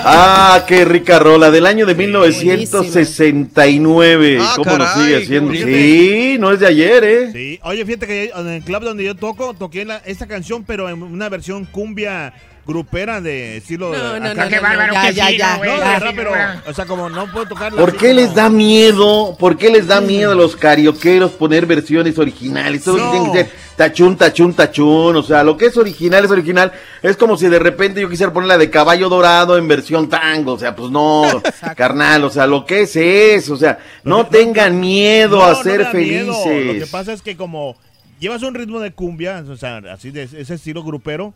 Ah, 0.03 0.63
qué 0.67 0.83
rica 0.85 1.19
rola, 1.19 1.51
del 1.51 1.65
año 1.65 1.85
de 1.85 1.95
1969. 1.95 4.37
Ah, 4.41 4.53
¿Cómo 4.57 4.77
nos 4.77 4.89
caray, 4.89 5.03
sigue 5.05 5.17
qué 5.17 5.23
haciendo? 5.23 5.53
Sí, 5.53 6.37
no 6.39 6.51
es 6.51 6.59
de 6.59 6.67
ayer, 6.67 7.03
¿eh? 7.03 7.31
Sí. 7.31 7.59
Oye, 7.63 7.85
fíjate 7.85 8.07
que 8.07 8.31
en 8.35 8.47
el 8.47 8.61
club 8.63 8.83
donde 8.83 9.03
yo 9.03 9.15
toco, 9.15 9.53
toqué 9.53 9.85
la- 9.85 10.01
esta 10.05 10.27
canción, 10.27 10.63
pero 10.63 10.89
en 10.89 11.01
una 11.03 11.29
versión 11.29 11.65
cumbia 11.65 12.33
grupera 12.65 13.21
de 13.21 13.57
estilo. 13.57 13.91
No, 13.91 14.19
no, 14.19 14.29
acá. 14.29 14.43
no, 14.43 14.49
Qué 14.49 14.55
no, 14.57 14.61
bárbaro, 14.61 14.93
ya, 14.93 15.09
ya, 15.11 15.31
ya. 15.31 15.57
No, 15.57 16.11
pero, 16.15 16.31
o 16.67 16.73
sea, 16.73 16.85
como 16.85 17.09
no 17.09 17.31
puedo 17.31 17.47
tocarla. 17.47 17.79
¿Por 17.79 17.93
qué 17.93 18.09
como- 18.09 18.19
les 18.21 18.35
da 18.35 18.49
miedo? 18.49 19.35
¿Por 19.39 19.57
qué 19.57 19.69
les 19.69 19.87
da 19.87 19.99
miedo 20.01 20.31
a 20.31 20.35
los 20.35 20.55
carioqueros 20.55 21.31
poner 21.31 21.65
versiones 21.65 22.17
originales? 22.17 22.83
Todo 22.83 22.97
No. 22.97 23.11
tiene 23.11 23.31
que 23.31 23.37
ser 23.39 23.49
tachún, 23.75 24.15
tachún, 24.15 24.53
tachún. 24.53 25.15
O 25.15 25.23
sea, 25.23 25.43
lo 25.43 25.57
que 25.57 25.65
es 25.67 25.77
original 25.77 26.23
es 26.25 26.31
original. 26.31 26.71
Es 27.01 27.17
como 27.17 27.35
si 27.35 27.47
de 27.47 27.59
repente 27.59 27.99
yo 28.01 28.09
quisiera 28.09 28.31
poner 28.31 28.47
la 28.47 28.57
de 28.57 28.69
caballo 28.69 29.09
dorado 29.09 29.57
en 29.57 29.67
versión 29.67 30.07
tango. 30.07 30.53
O 30.53 30.59
sea, 30.59 30.75
pues 30.75 30.91
no, 30.91 31.23
carnal. 31.75 32.23
O 32.23 32.29
sea, 32.29 32.45
lo 32.47 32.65
que 32.65 32.81
es 32.81 32.95
es. 32.95 33.49
O 33.49 33.57
sea, 33.57 33.79
no 34.03 34.27
tengan 34.27 34.79
miedo 34.79 35.37
No, 35.39 35.45
a 35.45 35.49
no 35.53 35.63
ser 35.63 35.93
miedo. 35.95 36.27
Lo 36.31 36.43
que 36.43 36.49
felices. 36.67 36.89
pasa 36.89 37.11
es 37.13 37.21
que 37.21 37.35
como 37.35 37.75
llevas 38.19 38.43
un 38.43 38.53
ritmo 38.53 38.79
de 38.79 38.91
cumbia, 38.91 39.43
o 39.49 39.57
sea, 39.57 39.81
así 39.91 40.11
de 40.11 40.23
ese 40.23 40.53
estilo 40.53 40.83
grupero, 40.83 41.33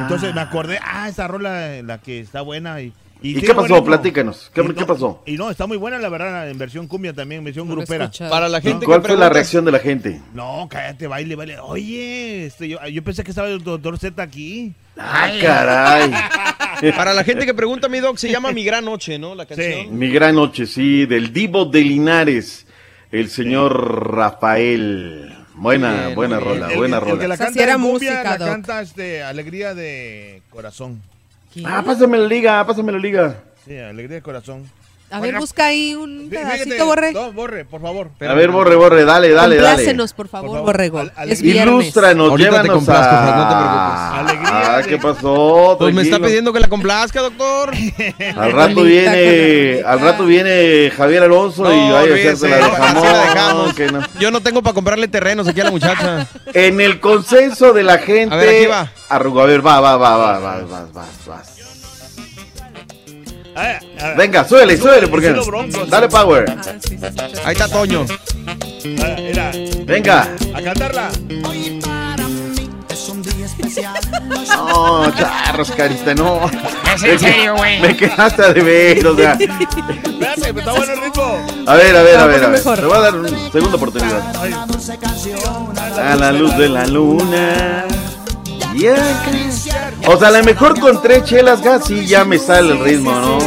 entonces 0.00 0.34
me 0.34 0.40
acordé, 0.40 0.78
ah, 0.82 1.08
esa 1.08 1.26
rola, 1.28 1.82
la 1.82 1.98
que 1.98 2.20
está 2.20 2.40
buena. 2.42 2.80
¿Y, 2.80 2.92
¿Y 3.20 3.40
qué 3.40 3.54
pasó? 3.54 3.84
Platícanos. 3.84 4.50
¿Qué- 4.52 4.74
qué 4.74 4.84
pasó? 4.84 5.22
Y 5.26 5.36
no, 5.36 5.48
está 5.50 5.66
muy 5.66 5.76
buena 5.76 5.98
la 5.98 6.08
verdad, 6.08 6.50
en 6.50 6.58
versión 6.58 6.88
cumbia 6.88 7.12
también, 7.12 7.38
en 7.40 7.44
versión 7.44 7.68
grupera. 7.68 8.10
Para 8.28 8.48
la 8.48 8.60
gente 8.60 8.84
¿Cuál 8.84 9.00
que 9.02 9.08
fue 9.08 9.16
la 9.16 9.28
reacción 9.28 9.64
de 9.64 9.70
la 9.72 9.78
gente? 9.78 10.20
No, 10.34 10.66
cállate, 10.68 11.06
baile, 11.06 11.36
baile. 11.36 11.58
Oye, 11.60 12.46
este, 12.46 12.68
yo, 12.68 12.84
yo 12.88 13.02
pensé 13.04 13.22
que 13.22 13.30
estaba 13.30 13.48
el 13.48 13.62
doctor 13.62 13.96
Z 13.98 14.20
aquí. 14.20 14.72
Ah, 14.98 15.30
caray. 15.40 16.12
Para 16.96 17.14
la 17.14 17.22
gente 17.22 17.46
que 17.46 17.54
pregunta, 17.54 17.88
mi 17.88 18.00
doc, 18.00 18.16
se 18.16 18.28
llama 18.28 18.50
Mi 18.50 18.64
Gran 18.64 18.84
Noche, 18.84 19.16
¿no? 19.18 19.36
La 19.36 19.46
canción. 19.46 19.96
Mi 19.96 20.10
gran 20.10 20.34
noche, 20.34 20.66
sí, 20.66 21.06
del 21.06 21.32
Divo 21.32 21.64
de 21.64 21.80
Linares, 21.82 22.66
el 23.12 23.28
señor 23.30 24.12
Rafael. 24.16 25.31
Buena, 25.62 26.02
Bien, 26.06 26.14
buena 26.16 26.40
rola, 26.40 26.72
El- 26.72 26.76
buena 26.76 26.96
el, 26.96 27.02
rola. 27.04 27.20
que 27.20 27.28
la 27.28 27.34
O 27.34 27.36
sea, 27.36 27.46
canta 27.46 27.58
sí 27.58 27.62
era 27.62 27.74
cumbia, 27.74 27.92
música, 27.92 28.22
la 28.24 28.36
Doc. 28.38 28.48
canta 28.48 28.80
este, 28.82 29.22
Alegría 29.22 29.74
de 29.74 30.42
Corazón. 30.50 31.00
Ah, 31.64 31.82
pásame 31.86 32.18
la 32.18 32.26
liga, 32.26 32.66
pásame 32.66 32.90
la 32.90 32.98
liga. 32.98 33.36
Sí, 33.64 33.78
Alegría 33.78 34.16
de 34.16 34.22
Corazón. 34.22 34.68
A 35.12 35.20
ver, 35.20 35.36
busca 35.38 35.66
ahí 35.66 35.94
un 35.94 36.28
Fíjate, 36.30 36.64
pedacito, 36.64 36.86
Borre. 36.86 37.12
No, 37.12 37.32
borre, 37.32 37.64
por 37.64 37.80
favor. 37.82 38.08
A 38.26 38.32
ver, 38.34 38.50
borre, 38.50 38.74
borre, 38.76 39.04
dale, 39.04 39.30
dale, 39.30 39.56
dale. 39.56 39.66
Complácenos, 39.68 40.12
por 40.14 40.28
favor, 40.28 40.60
Borrego. 40.62 41.02
Es 41.26 41.42
viernes. 41.42 41.66
Ilústranos, 41.84 42.30
Ahorita 42.30 42.48
te 42.50 42.54
llévanos 42.56 42.76
complazco, 42.76 43.14
a... 43.14 43.18
Fran, 43.22 43.36
no 43.38 43.48
te 43.48 43.54
preocupes. 43.54 44.50
Ah, 44.54 44.80
¿qué 44.88 44.98
pasó? 44.98 45.76
Pues 45.78 45.94
me 45.94 46.02
está 46.02 46.10
Tranquilo. 46.16 46.26
pidiendo 46.28 46.52
que 46.52 46.60
la 46.60 46.68
complazca, 46.68 47.20
doctor. 47.20 47.72
Al 48.36 48.52
rato 48.52 48.82
viene, 48.84 49.82
al 49.84 50.00
rato 50.00 50.24
viene 50.24 50.90
Javier 50.96 51.22
Alonso 51.24 51.72
y 51.72 51.76
No, 51.76 51.92
vaya 51.92 51.98
a 51.98 52.02
olvídese, 52.02 52.28
hacerse 52.28 52.48
la 52.48 52.56
de 52.56 52.62
así 52.62 52.72
la 52.72 52.86
jamón. 52.86 53.02
dejamos. 53.34 53.74
que 53.74 53.86
no. 53.92 54.00
Yo 54.18 54.30
no 54.30 54.40
tengo 54.40 54.62
para 54.62 54.74
comprarle 54.74 55.08
terrenos 55.08 55.46
aquí 55.46 55.60
a 55.60 55.64
la 55.64 55.70
muchacha. 55.70 56.26
En 56.54 56.80
el 56.80 57.00
consenso 57.00 57.72
de 57.72 57.82
la 57.82 57.98
gente. 57.98 58.34
A 58.34 58.38
ver, 58.38 58.48
aquí 58.56 58.66
va. 58.66 58.90
Arrugo, 59.10 59.42
a 59.42 59.46
ver, 59.46 59.64
va, 59.66 59.80
va, 59.80 59.96
va, 59.96 60.16
va, 60.16 60.38
va, 60.38 60.60
va, 60.64 61.06
Venga, 64.16 64.44
súbele, 64.44 64.76
súbele, 64.76 65.08
porque 65.08 65.30
Broncos. 65.30 65.88
dale 65.88 66.08
power. 66.08 66.44
Ahí 67.44 67.52
está 67.52 67.68
Toño. 67.68 68.06
Mira, 68.84 69.52
Venga. 69.84 70.28
a 70.54 70.62
cantarla. 70.62 71.10
No, 74.48 75.10
charros, 75.14 75.70
carita, 75.72 76.14
no. 76.14 76.40
Es 76.94 77.02
en 77.02 77.18
serio, 77.18 77.56
güey. 77.56 77.80
Me 77.80 77.96
quedaste 77.96 78.42
a 78.44 78.52
deber, 78.52 79.06
o 79.06 79.16
sea. 79.16 79.32
Espérate, 79.32 80.50
está 80.58 80.72
bueno 80.72 80.92
el 80.92 81.00
ritmo. 81.00 81.46
A 81.66 81.74
ver, 81.76 81.96
a 81.96 82.02
ver, 82.02 82.16
a 82.18 82.26
ver, 82.26 82.44
a 82.44 82.48
ver. 82.48 82.62
Te 82.62 82.84
voy 82.84 82.96
a 82.96 83.00
dar 83.00 83.14
una 83.14 83.28
segunda 83.50 83.76
oportunidad. 83.76 84.22
A 85.98 86.16
la 86.16 86.32
luz 86.32 86.56
de 86.56 86.68
la 86.68 86.86
luna. 86.86 87.84
y 88.74 88.86
acá. 88.86 89.30
O 90.06 90.16
sea, 90.18 90.28
a 90.28 90.30
lo 90.32 90.44
mejor 90.44 90.78
con 90.80 91.00
tres 91.02 91.24
chelas 91.24 91.62
gas 91.62 91.86
sí 91.86 92.06
ya 92.06 92.24
me 92.24 92.38
sale 92.38 92.72
el 92.72 92.80
ritmo, 92.84 93.12
¿no? 93.12 93.38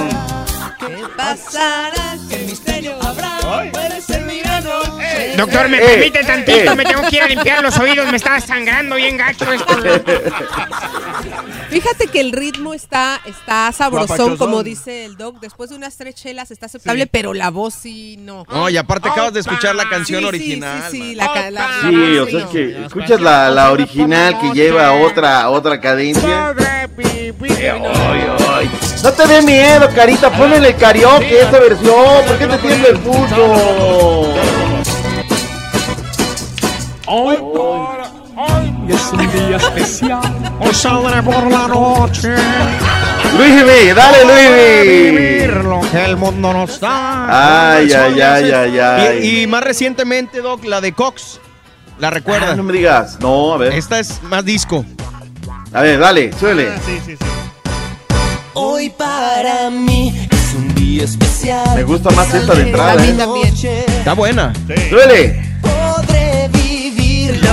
Pasará, 1.17 2.15
qué 2.29 2.37
misterio 2.47 2.95
habrá. 3.01 3.39
Puede 3.71 4.01
ser 4.01 4.21
mi. 4.21 4.35
Doctor, 5.35 5.67
¿me 5.67 5.77
Eh, 5.79 5.81
permite 5.85 6.23
tantito? 6.23 6.71
eh. 6.71 6.75
Me 6.75 6.85
tengo 6.85 7.01
que 7.09 7.17
ir 7.17 7.21
a 7.23 7.27
limpiar 7.27 7.61
los 7.61 7.77
oídos. 7.77 8.09
Me 8.09 8.15
está 8.17 8.39
sangrando 8.39 8.95
bien 8.95 9.17
gacho 9.17 9.51
esto. 9.51 9.77
Fíjate 11.69 12.07
que 12.07 12.21
el 12.21 12.31
ritmo 12.31 12.73
está, 12.73 13.19
está 13.25 13.71
sabrosón, 13.71 14.37
como 14.37 14.63
dice 14.63 15.05
el 15.05 15.17
doc. 15.17 15.39
Después 15.39 15.69
de 15.69 15.75
unas 15.75 15.95
tres 15.97 16.15
chelas 16.15 16.51
está 16.51 16.67
aceptable, 16.67 17.07
pero 17.07 17.33
la 17.33 17.49
voz 17.49 17.73
sí 17.73 18.17
no. 18.19 18.45
No, 18.49 18.69
y 18.69 18.77
aparte 18.77 19.09
acabas 19.09 19.33
de 19.33 19.39
escuchar 19.41 19.75
la 19.75 19.89
canción 19.89 20.19
Sí, 20.19 20.23
sí, 20.23 20.27
original. 20.27 20.83
sí, 20.91 20.97
sí, 20.97 21.15
man. 21.15 21.27
la 21.35 21.51
la- 21.51 21.69
Sí, 21.81 22.17
o 22.17 22.25
sea, 22.27 22.39
es 22.39 22.45
que 22.47 22.85
escuchas 22.85 23.19
la, 23.21 23.49
la 23.49 23.71
original 23.71 24.39
que 24.39 24.51
lleva 24.51 24.93
otra, 24.93 25.49
otra 25.49 25.79
cadencia. 25.81 26.53
No 29.03 29.11
te 29.13 29.27
dé 29.27 29.41
miedo, 29.41 29.89
carita, 29.93 30.31
ponle 30.31 30.57
el 30.57 30.75
karaoke 30.75 31.41
esta 31.41 31.59
versión. 31.59 32.25
¿Por 32.27 32.37
qué 32.37 32.47
te 32.47 32.57
tiembla 32.59 32.87
el 32.89 32.99
pulso? 32.99 34.33
Hoy, 37.07 37.37
hoy 38.85 38.93
es 38.93 39.11
un 39.11 39.31
día 39.31 39.57
especial. 39.57 40.55
Hoy 40.59 40.73
saldré 40.73 41.21
por 41.23 41.49
la 41.49 41.67
noche. 41.67 42.35
Luis 43.37 43.65
B, 43.65 43.93
dale 43.93 44.25
Luis 44.25 45.11
Vivir 45.11 45.63
lo 45.63 45.81
que 45.81 46.05
el 46.05 46.17
mundo 46.17 46.53
nos 46.53 46.79
da. 46.79 47.75
Ay, 47.77 47.91
ay, 47.91 48.21
ay, 48.21 48.51
ay, 48.51 48.79
ay. 48.79 49.19
Y, 49.25 49.41
y 49.41 49.47
más 49.47 49.63
recientemente, 49.63 50.41
Doc, 50.41 50.63
la 50.65 50.81
de 50.81 50.93
Cox. 50.93 51.39
¿La 51.99 52.09
recuerda? 52.09 52.51
Ah, 52.51 52.55
no 52.55 52.63
me 52.63 52.73
digas. 52.73 53.17
No, 53.19 53.53
a 53.53 53.57
ver. 53.57 53.73
Esta 53.73 53.99
es 53.99 54.21
más 54.23 54.43
disco. 54.43 54.85
A 55.73 55.81
ver, 55.81 55.99
dale, 55.99 56.31
suele. 56.39 56.71
Sí, 56.85 56.99
sí, 57.05 57.15
sí. 57.17 57.25
Hoy 58.53 58.89
para 58.89 59.69
mí 59.69 60.27
es 60.31 60.53
un 60.55 60.73
día 60.75 61.03
especial. 61.03 61.75
Me 61.75 61.83
gusta 61.83 62.09
más 62.11 62.33
esta 62.33 62.53
de 62.53 62.63
entrada. 62.63 62.93
A 62.93 62.95
mí 62.95 63.09
¿eh? 63.09 63.15
también. 63.17 63.53
Está 63.53 64.13
buena. 64.13 64.53
Suele. 64.89 65.54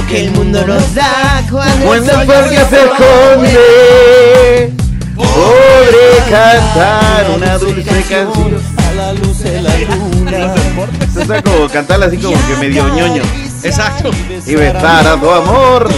Lo 0.03 0.09
que 0.09 0.21
el 0.21 0.31
mundo 0.33 0.67
nos 0.67 0.95
da 0.95 1.45
cuando, 1.51 1.87
Cuando 1.87 2.11
el 2.13 2.17
sol 2.17 2.27
fuego 2.27 2.69
se 2.69 2.85
esconde, 2.85 4.73
podré 5.17 6.31
cantar 6.31 7.31
una 7.37 7.59
dulce 7.59 7.83
canción. 7.83 8.61
a 8.77 8.95
la 8.95 9.13
luz 9.15 9.39
de 9.39 9.63
la 9.63 9.77
luna. 9.79 10.55
Esto 11.01 11.21
está 11.23 11.43
como 11.43 11.69
cantarla 11.69 12.07
así 12.07 12.19
como 12.19 12.37
que 12.47 12.57
medio 12.57 12.89
ñoño. 12.95 13.23
Exacto. 13.63 14.11
Y 14.47 14.55
besar 14.55 15.07
a 15.07 15.19
tu 15.21 15.31
amor. 15.31 15.89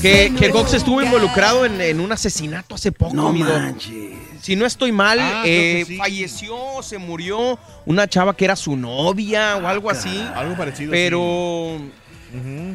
Que, 0.00 0.32
que 0.38 0.50
Cox 0.50 0.74
estuvo 0.74 1.00
involucrado 1.02 1.64
en, 1.64 1.80
en 1.80 2.00
un 2.00 2.12
asesinato 2.12 2.74
hace 2.74 2.92
poco, 2.92 3.14
No 3.14 3.32
mi 3.32 3.42
manches. 3.42 4.14
Si 4.42 4.54
no 4.54 4.64
estoy 4.66 4.92
mal, 4.92 5.18
Ah, 5.20 5.40
creo 5.42 5.52
eh, 5.52 5.78
que 5.80 5.84
sí. 5.86 5.96
falleció, 5.96 6.56
se 6.82 6.98
murió 6.98 7.58
una 7.86 8.06
chava 8.06 8.36
que 8.36 8.44
era 8.44 8.54
su 8.54 8.76
novia 8.76 9.56
o 9.56 9.66
algo 9.66 9.90
así. 9.90 10.24
Algo 10.34 10.54
parecido. 10.56 10.92
Pero 10.92 11.78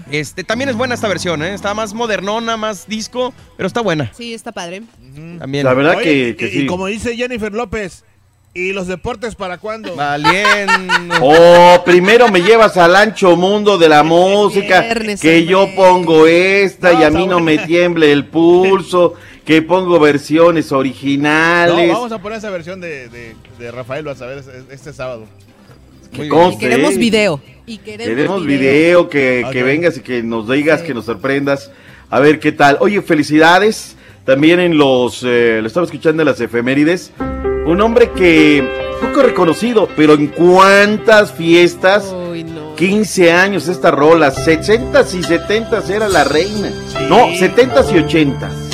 este 0.09 0.43
también 0.43 0.69
es 0.69 0.75
buena 0.75 0.95
esta 0.95 1.07
versión, 1.07 1.43
¿eh? 1.43 1.53
Está 1.53 1.73
más 1.73 1.93
modernona, 1.93 2.57
más 2.57 2.87
disco, 2.87 3.33
pero 3.57 3.67
está 3.67 3.81
buena. 3.81 4.11
Sí, 4.15 4.33
está 4.33 4.51
padre. 4.51 4.83
También. 5.39 5.65
La 5.65 5.73
verdad 5.73 5.97
Oye, 5.97 6.35
que, 6.35 6.35
que 6.37 6.45
y, 6.45 6.57
y 6.57 6.61
sí. 6.61 6.65
como 6.65 6.87
dice 6.87 7.15
Jennifer 7.15 7.51
López, 7.53 8.03
¿y 8.53 8.73
los 8.73 8.87
deportes 8.87 9.35
para 9.35 9.57
cuándo? 9.57 9.95
Valiendo. 9.95 10.73
Oh, 11.23 11.81
primero 11.85 12.29
me 12.29 12.41
llevas 12.41 12.77
al 12.77 12.95
ancho 12.95 13.35
mundo 13.35 13.77
de 13.77 13.89
la 13.89 14.01
música, 14.03 14.81
Viernes, 14.81 15.21
que 15.21 15.45
yo 15.45 15.67
pongo 15.75 16.25
esta 16.25 16.93
y 16.93 17.03
a 17.03 17.09
mí 17.11 17.27
no 17.27 17.39
me 17.39 17.57
tiemble 17.67 18.11
el 18.11 18.25
pulso, 18.25 19.13
que 19.45 19.61
pongo 19.61 19.99
versiones 19.99 20.71
No, 20.71 20.77
originales. 20.79 21.89
vamos 21.91 22.11
a 22.11 22.19
poner 22.19 22.39
esa 22.39 22.49
versión 22.49 22.81
de, 22.81 23.07
de, 23.09 23.35
de 23.59 23.71
Rafael, 23.71 24.05
vas 24.05 24.21
a 24.21 24.25
ver 24.25 24.43
este 24.71 24.93
sábado. 24.93 25.25
Que 26.11 26.25
Y 26.25 26.57
queremos 26.57 26.97
video. 26.97 27.41
Y 27.65 27.77
queremos, 27.77 28.07
Queremos 28.07 28.45
video, 28.45 29.09
que, 29.09 29.45
que 29.51 29.63
vengas 29.63 29.97
y 29.97 30.01
que 30.01 30.23
nos 30.23 30.49
digas, 30.49 30.81
que 30.81 30.93
nos 30.93 31.05
sorprendas. 31.05 31.71
A 32.09 32.19
ver 32.19 32.39
qué 32.39 32.51
tal. 32.51 32.77
Oye, 32.79 33.01
felicidades. 33.01 33.95
También 34.25 34.59
en 34.59 34.77
los, 34.77 35.23
eh, 35.23 35.59
lo 35.61 35.67
estaba 35.67 35.85
escuchando 35.85 36.21
en 36.21 36.27
las 36.27 36.39
efemérides. 36.39 37.11
Un 37.65 37.81
hombre 37.81 38.11
que, 38.11 38.67
poco 39.01 39.23
reconocido, 39.23 39.89
pero 39.95 40.13
en 40.13 40.27
cuántas 40.27 41.31
fiestas, 41.31 42.13
Uy, 42.31 42.43
no. 42.43 42.75
15 42.75 43.31
años 43.31 43.67
esta 43.67 43.89
rola, 43.89 44.31
60s 44.33 45.15
y 45.15 45.21
70s 45.21 45.89
era 45.89 46.07
la 46.07 46.23
reina. 46.23 46.71
No, 47.09 47.29
70s 47.29 47.91
y 47.93 48.15
80s. 48.15 48.70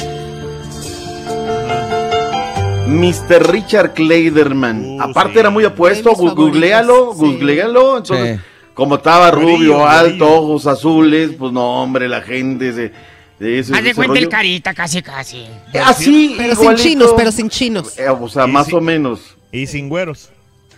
Mr. 2.87 3.51
Richard 3.51 3.93
Kleiderman. 3.93 4.97
Uh, 4.99 5.01
Aparte 5.01 5.33
sí. 5.33 5.39
era 5.39 5.49
muy 5.49 5.65
apuesto, 5.65 6.11
googlealo, 6.13 7.13
googlealo. 7.13 7.97
Entonces, 7.97 8.37
Sí. 8.37 8.43
como 8.73 8.95
estaba 8.95 9.29
rubio, 9.31 9.85
alto, 9.87 10.27
ojos 10.31 10.65
azules, 10.67 11.31
pues 11.37 11.51
no, 11.51 11.81
hombre, 11.83 12.07
la 12.07 12.21
gente 12.21 12.73
se 12.73 12.91
Haz 13.39 13.83
de 13.83 13.93
cuenta 13.93 14.13
el 14.17 14.25
rollo. 14.25 14.29
carita, 14.29 14.73
casi, 14.73 15.01
casi. 15.01 15.45
Así, 15.85 16.33
Pero 16.37 16.55
sin 16.55 16.61
igualito. 16.63 16.83
chinos, 16.83 17.13
pero 17.15 17.31
sin 17.31 17.49
chinos. 17.49 17.99
Eh, 17.99 18.09
o 18.09 18.27
sea, 18.27 18.47
Y 18.47 18.51
más 18.51 18.67
si- 18.67 18.75
o 18.75 18.81
menos. 18.81 19.35
Y 19.51 19.67
sin 19.67 19.89
güeros. 19.89 20.29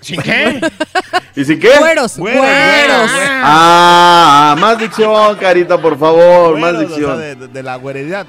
¿Sin 0.02 0.22
qué? 0.22 0.60
¿Y 1.36 1.46
si 1.46 1.58
qué? 1.60 1.72
Güeros, 1.78 2.18
Güeros, 2.18 2.42
güeros. 2.42 3.12
Ah, 3.44 4.56
más 4.60 4.78
dicción, 4.80 5.38
carita, 5.38 5.78
por 5.82 5.98
favor, 5.98 6.58
más 6.58 6.74
Güeros, 6.74 6.92
o 6.92 6.96
sea, 6.96 6.98
dicción. 6.98 7.20
de, 7.20 7.36
de- 7.36 7.48
de 7.48 7.64
la 7.64 7.76
güeridad. 7.78 8.26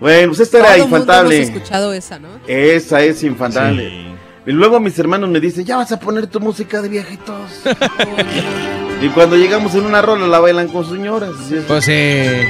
Bueno, 0.00 0.28
pues 0.28 0.40
esta 0.40 0.58
era 0.58 0.68
Todo 0.68 0.78
mundo 0.78 0.96
hemos 0.96 1.00
infantable. 1.08 1.42
escuchado 1.42 1.92
esa, 1.92 2.18
¿no? 2.18 2.28
Esa 2.46 3.02
es 3.02 3.22
infantable. 3.22 4.10
Y 4.46 4.52
luego 4.52 4.80
mis 4.80 4.98
hermanos 4.98 5.28
me 5.28 5.38
dicen, 5.40 5.64
ya 5.64 5.76
vas 5.76 5.92
a 5.92 6.00
poner 6.00 6.26
tu 6.26 6.40
música 6.40 6.80
de 6.80 6.88
viejitos. 6.88 7.36
y 9.02 9.08
cuando 9.10 9.36
llegamos 9.36 9.74
en 9.74 9.84
una 9.84 10.00
rola 10.00 10.26
la 10.26 10.40
bailan 10.40 10.68
con 10.68 10.88
señoras. 10.88 11.32
Pues 11.68 11.84
eh, 11.88 12.48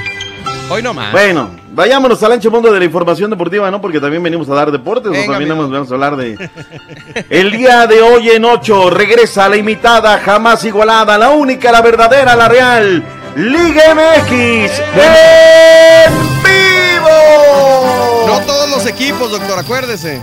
hoy 0.70 0.82
no 0.82 0.94
más. 0.94 1.10
Bueno, 1.10 1.50
vayámonos 1.72 2.22
al 2.22 2.32
ancho 2.32 2.50
mundo 2.52 2.72
de 2.72 2.78
la 2.78 2.84
información 2.84 3.28
deportiva, 3.30 3.68
¿no? 3.72 3.80
Porque 3.80 3.98
también 4.00 4.22
venimos 4.22 4.48
a 4.48 4.54
dar 4.54 4.70
deportes, 4.70 5.08
o 5.08 5.12
Venga, 5.12 5.32
también 5.32 5.50
amigo. 5.50 5.68
vamos, 5.68 5.72
vamos 5.72 5.90
a 5.90 5.94
hablar 5.94 6.16
de... 6.16 6.48
El 7.28 7.50
día 7.50 7.88
de 7.88 8.00
hoy 8.00 8.30
en 8.30 8.44
8 8.44 8.90
regresa 8.90 9.48
la 9.48 9.56
imitada, 9.56 10.18
jamás 10.18 10.64
igualada, 10.64 11.18
la 11.18 11.30
única, 11.30 11.72
la 11.72 11.82
verdadera, 11.82 12.36
la 12.36 12.48
real, 12.48 13.02
Liga 13.36 13.94
MX 13.94 14.32
en 14.94 16.12
vivo. 16.44 16.59
No 18.38 18.46
todos 18.46 18.70
los 18.70 18.86
equipos, 18.86 19.30
doctor, 19.30 19.58
acuérdese. 19.58 20.20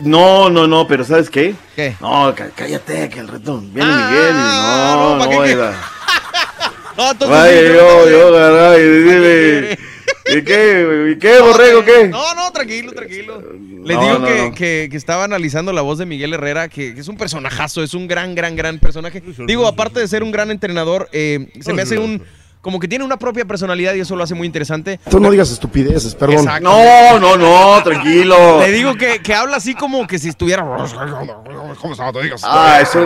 No, 0.00 0.48
no, 0.50 0.66
no, 0.66 0.86
pero 0.88 1.04
¿sabes 1.04 1.30
qué? 1.30 1.54
¿Qué? 1.76 1.94
No, 2.00 2.34
cá- 2.34 2.50
cállate, 2.56 3.08
que 3.08 3.20
el 3.20 3.28
ratón. 3.28 3.72
Viene 3.72 3.90
Ah, 3.92 4.08
Miguel 4.10 4.30
y 4.30 4.38
no, 4.38 4.96
no, 4.96 5.12
no, 5.12 5.18
¿para 5.18 5.30
qué- 5.30 5.36
oiga. 5.38 5.74
No, 6.96 7.10
entonces 7.10 7.50
sí, 7.50 7.74
yo, 7.74 8.04
no, 8.04 8.10
yo, 8.10 8.32
caray, 8.34 8.82
dile. 8.82 9.78
¿Y 10.26 10.42
qué? 10.44 11.08
¿Y 11.14 11.18
qué, 11.18 11.40
borrego, 11.40 11.82
qué? 11.84 12.08
No, 12.08 12.34
no, 12.34 12.52
tranquilo, 12.52 12.92
tranquilo. 12.92 13.40
Les 13.82 13.96
No, 13.96 14.02
digo 14.02 14.18
no, 14.18 14.26
que, 14.26 14.38
no. 14.42 14.52
Que, 14.54 14.88
que 14.90 14.96
estaba 14.98 15.24
analizando 15.24 15.72
la 15.72 15.80
voz 15.80 15.96
de 15.98 16.04
Miguel 16.06 16.34
Herrera, 16.34 16.68
que, 16.68 16.94
que 16.94 17.00
es 17.00 17.08
un 17.08 17.16
personajazo, 17.16 17.82
es 17.82 17.94
un 17.94 18.06
gran, 18.08 18.34
gran, 18.34 18.56
gran 18.56 18.78
personaje. 18.78 19.22
Digo, 19.46 19.66
aparte 19.66 20.00
de 20.00 20.06
ser 20.08 20.22
un 20.22 20.32
gran 20.32 20.50
entrenador, 20.50 21.08
eh, 21.12 21.48
se 21.62 21.72
me 21.72 21.80
hace 21.82 21.98
un... 21.98 22.22
Como 22.62 22.78
que 22.78 22.86
tiene 22.88 23.04
una 23.04 23.18
propia 23.18 23.44
personalidad 23.44 23.92
y 23.94 24.00
eso 24.00 24.14
lo 24.16 24.22
hace 24.22 24.34
muy 24.34 24.46
interesante. 24.46 24.98
Tú 25.10 25.18
no 25.20 25.30
digas 25.32 25.50
estupideces, 25.50 26.14
perdón. 26.14 26.38
Exacto. 26.38 26.62
No, 26.70 27.18
no, 27.18 27.36
no, 27.36 27.82
tranquilo. 27.82 28.60
Le 28.60 28.70
digo 28.70 28.94
que, 28.94 29.20
que 29.20 29.34
habla 29.34 29.56
así 29.56 29.74
como 29.74 30.06
que 30.06 30.18
si 30.20 30.28
estuviera... 30.28 30.62
¿Cómo 30.64 30.86
se 30.86 32.00
llama? 32.00 32.12
Te 32.12 32.22
digas. 32.22 32.42
Ah, 32.44 32.78
eso. 32.80 33.04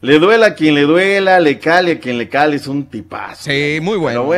Le 0.00 0.18
duela 0.18 0.46
a 0.48 0.54
quien 0.54 0.74
le 0.74 0.82
duela, 0.82 1.40
le 1.40 1.58
cale 1.58 1.92
a 1.92 2.00
quien 2.00 2.18
le 2.18 2.28
cale, 2.28 2.56
es 2.56 2.66
un 2.66 2.86
tipazo. 2.86 3.44
Sí, 3.44 3.78
muy 3.80 3.96
bueno. 3.96 4.28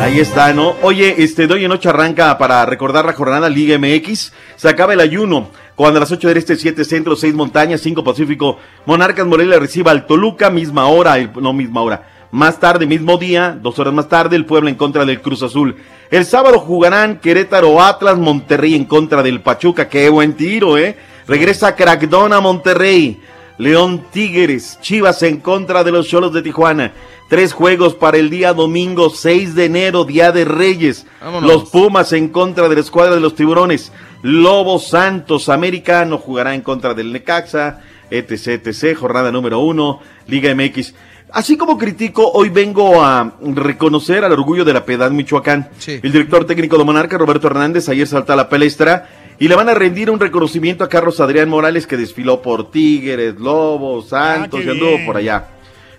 Ahí 0.00 0.20
está, 0.20 0.52
¿no? 0.52 0.74
Oye, 0.82 1.16
este, 1.18 1.46
doy 1.46 1.64
en 1.64 1.72
ocho 1.72 1.90
arranca 1.90 2.36
para 2.38 2.64
recordar 2.66 3.04
la 3.04 3.12
jornada 3.12 3.48
Liga 3.48 3.76
MX. 3.78 4.32
Se 4.56 4.68
acaba 4.68 4.92
el 4.92 5.00
ayuno. 5.00 5.50
Cuando 5.74 5.98
a 5.98 6.00
las 6.00 6.10
8 6.10 6.28
del 6.28 6.38
este, 6.38 6.56
7 6.56 6.84
centro, 6.84 7.16
6 7.16 7.34
montañas, 7.34 7.82
5 7.82 8.02
pacífico, 8.02 8.58
Monarcas 8.86 9.26
Morelia 9.26 9.58
reciba 9.58 9.90
al 9.90 10.06
Toluca, 10.06 10.48
misma 10.48 10.86
hora, 10.86 11.18
el- 11.18 11.30
no 11.40 11.52
misma 11.52 11.82
hora. 11.82 12.08
Más 12.30 12.58
tarde, 12.58 12.86
mismo 12.86 13.18
día, 13.18 13.58
dos 13.60 13.78
horas 13.78 13.94
más 13.94 14.08
tarde, 14.08 14.36
el 14.36 14.46
Puebla 14.46 14.70
en 14.70 14.76
contra 14.76 15.04
del 15.04 15.20
Cruz 15.20 15.42
Azul. 15.42 15.76
El 16.10 16.24
sábado 16.24 16.58
jugarán 16.58 17.18
Querétaro 17.20 17.80
Atlas, 17.82 18.18
Monterrey 18.18 18.74
en 18.74 18.84
contra 18.84 19.22
del 19.22 19.40
Pachuca. 19.40 19.88
Qué 19.88 20.08
buen 20.08 20.34
tiro, 20.34 20.76
¿eh? 20.76 20.96
Regresa 21.26 21.74
Crackdon 21.74 22.32
a 22.32 22.40
Monterrey. 22.40 23.20
León 23.58 24.04
Tigres, 24.12 24.78
Chivas 24.82 25.22
en 25.22 25.40
contra 25.40 25.82
de 25.82 25.90
los 25.90 26.08
Cholos 26.08 26.32
de 26.32 26.42
Tijuana. 26.42 26.92
Tres 27.28 27.52
juegos 27.52 27.94
para 27.94 28.18
el 28.18 28.30
día 28.30 28.52
domingo 28.52 29.10
6 29.10 29.54
de 29.54 29.64
enero, 29.64 30.04
Día 30.04 30.30
de 30.30 30.44
Reyes. 30.44 31.06
Vámonos. 31.20 31.50
Los 31.50 31.70
Pumas 31.70 32.12
en 32.12 32.28
contra 32.28 32.68
de 32.68 32.74
la 32.74 32.80
escuadra 32.82 33.14
de 33.14 33.20
los 33.20 33.34
Tiburones. 33.34 33.92
Lobos 34.22 34.88
Santos 34.88 35.48
Americano 35.48 36.18
jugará 36.18 36.54
en 36.54 36.60
contra 36.60 36.94
del 36.94 37.12
Necaxa, 37.12 37.80
etc, 38.10 38.66
etc. 38.66 38.96
Jornada 38.96 39.32
número 39.32 39.58
uno, 39.60 40.00
Liga 40.26 40.54
MX. 40.54 40.94
Así 41.32 41.56
como 41.56 41.76
critico, 41.76 42.30
hoy 42.32 42.48
vengo 42.48 43.02
a 43.02 43.34
reconocer 43.40 44.24
al 44.24 44.32
orgullo 44.32 44.64
de 44.64 44.72
la 44.72 44.84
Piedad 44.84 45.10
Michoacán. 45.10 45.68
Sí. 45.78 46.00
El 46.02 46.12
director 46.12 46.46
técnico 46.46 46.78
de 46.78 46.84
Monarca, 46.84 47.18
Roberto 47.18 47.48
Hernández, 47.48 47.88
ayer 47.88 48.06
salta 48.06 48.32
a 48.34 48.36
la 48.36 48.48
palestra 48.48 49.08
y 49.38 49.48
le 49.48 49.54
van 49.54 49.68
a 49.68 49.74
rendir 49.74 50.10
un 50.10 50.20
reconocimiento 50.20 50.84
a 50.84 50.88
Carlos 50.88 51.20
Adrián 51.20 51.48
Morales 51.48 51.86
que 51.86 51.96
desfiló 51.96 52.40
por 52.40 52.70
Tigres, 52.70 53.34
Lobos, 53.38 54.08
Santos 54.08 54.60
qué 54.60 54.66
y 54.66 54.70
anduvo 54.70 54.90
bien. 54.92 55.06
por 55.06 55.16
allá. 55.16 55.48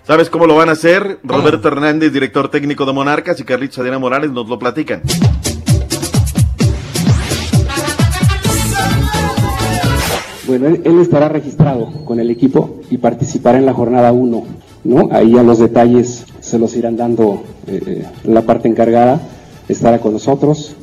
¿Sabes 0.02 0.30
cómo 0.30 0.46
lo 0.46 0.56
van 0.56 0.70
a 0.70 0.72
hacer? 0.72 1.18
Roberto 1.22 1.68
Hernández, 1.68 2.12
director 2.12 2.50
técnico 2.50 2.86
de 2.86 2.94
Monarcas 2.94 3.38
y 3.38 3.44
Carlitos 3.44 3.78
Adrián 3.78 4.00
Morales 4.00 4.30
nos 4.32 4.48
lo 4.48 4.58
platican. 4.58 5.02
Bueno, 10.46 10.66
él, 10.68 10.80
él 10.84 11.00
estará 11.00 11.28
registrado 11.28 11.92
con 12.06 12.20
el 12.20 12.30
equipo 12.30 12.80
y 12.90 12.96
participará 12.96 13.58
en 13.58 13.66
la 13.66 13.74
jornada 13.74 14.12
1, 14.12 14.46
¿no? 14.84 15.08
Ahí 15.12 15.36
a 15.36 15.42
los 15.42 15.58
detalles 15.58 16.24
se 16.40 16.58
los 16.58 16.76
irán 16.76 16.96
dando 16.96 17.42
eh, 17.66 17.80
eh, 17.86 18.04
la 18.24 18.42
parte 18.42 18.68
encargada, 18.68 19.20
estará 19.68 19.98
con 19.98 20.12
nosotros, 20.12 20.74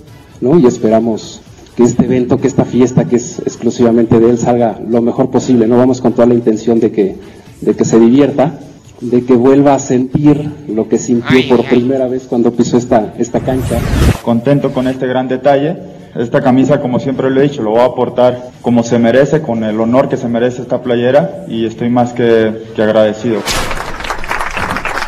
¿no? 0.41 0.59
Y 0.59 0.67
esperamos 0.67 1.41
que 1.75 1.83
este 1.83 2.05
evento, 2.05 2.39
que 2.39 2.47
esta 2.47 2.65
fiesta 2.65 3.05
que 3.05 3.17
es 3.17 3.39
exclusivamente 3.39 4.19
de 4.19 4.29
él 4.29 4.37
salga 4.37 4.79
lo 4.87 5.01
mejor 5.01 5.29
posible, 5.29 5.67
¿no? 5.67 5.77
Vamos 5.77 6.01
con 6.01 6.13
toda 6.13 6.27
la 6.27 6.33
intención 6.33 6.79
de 6.79 6.91
que, 6.91 7.15
de 7.61 7.75
que 7.75 7.85
se 7.85 7.99
divierta, 7.99 8.59
de 9.01 9.25
que 9.25 9.33
vuelva 9.33 9.73
a 9.73 9.79
sentir 9.79 10.51
lo 10.67 10.87
que 10.87 10.97
sintió 10.97 11.37
por 11.49 11.65
primera 11.65 12.07
vez 12.07 12.23
cuando 12.29 12.51
pisó 12.51 12.77
esta, 12.77 13.13
esta 13.17 13.41
cancha. 13.41 13.79
contento 14.23 14.71
con 14.71 14.87
este 14.87 15.07
gran 15.07 15.27
detalle. 15.27 15.95
Esta 16.15 16.41
camisa, 16.41 16.79
como 16.79 16.99
siempre 16.99 17.29
lo 17.29 17.41
he 17.41 17.43
dicho, 17.43 17.61
lo 17.61 17.71
voy 17.71 17.81
a 17.81 17.85
aportar 17.85 18.51
como 18.61 18.83
se 18.83 18.97
merece, 18.99 19.41
con 19.41 19.65
el 19.65 19.77
honor 19.81 20.07
que 20.07 20.15
se 20.15 20.29
merece 20.29 20.61
esta 20.61 20.81
playera 20.81 21.43
y 21.49 21.65
estoy 21.65 21.89
más 21.89 22.13
que, 22.13 22.53
que 22.73 22.81
agradecido. 22.81 23.41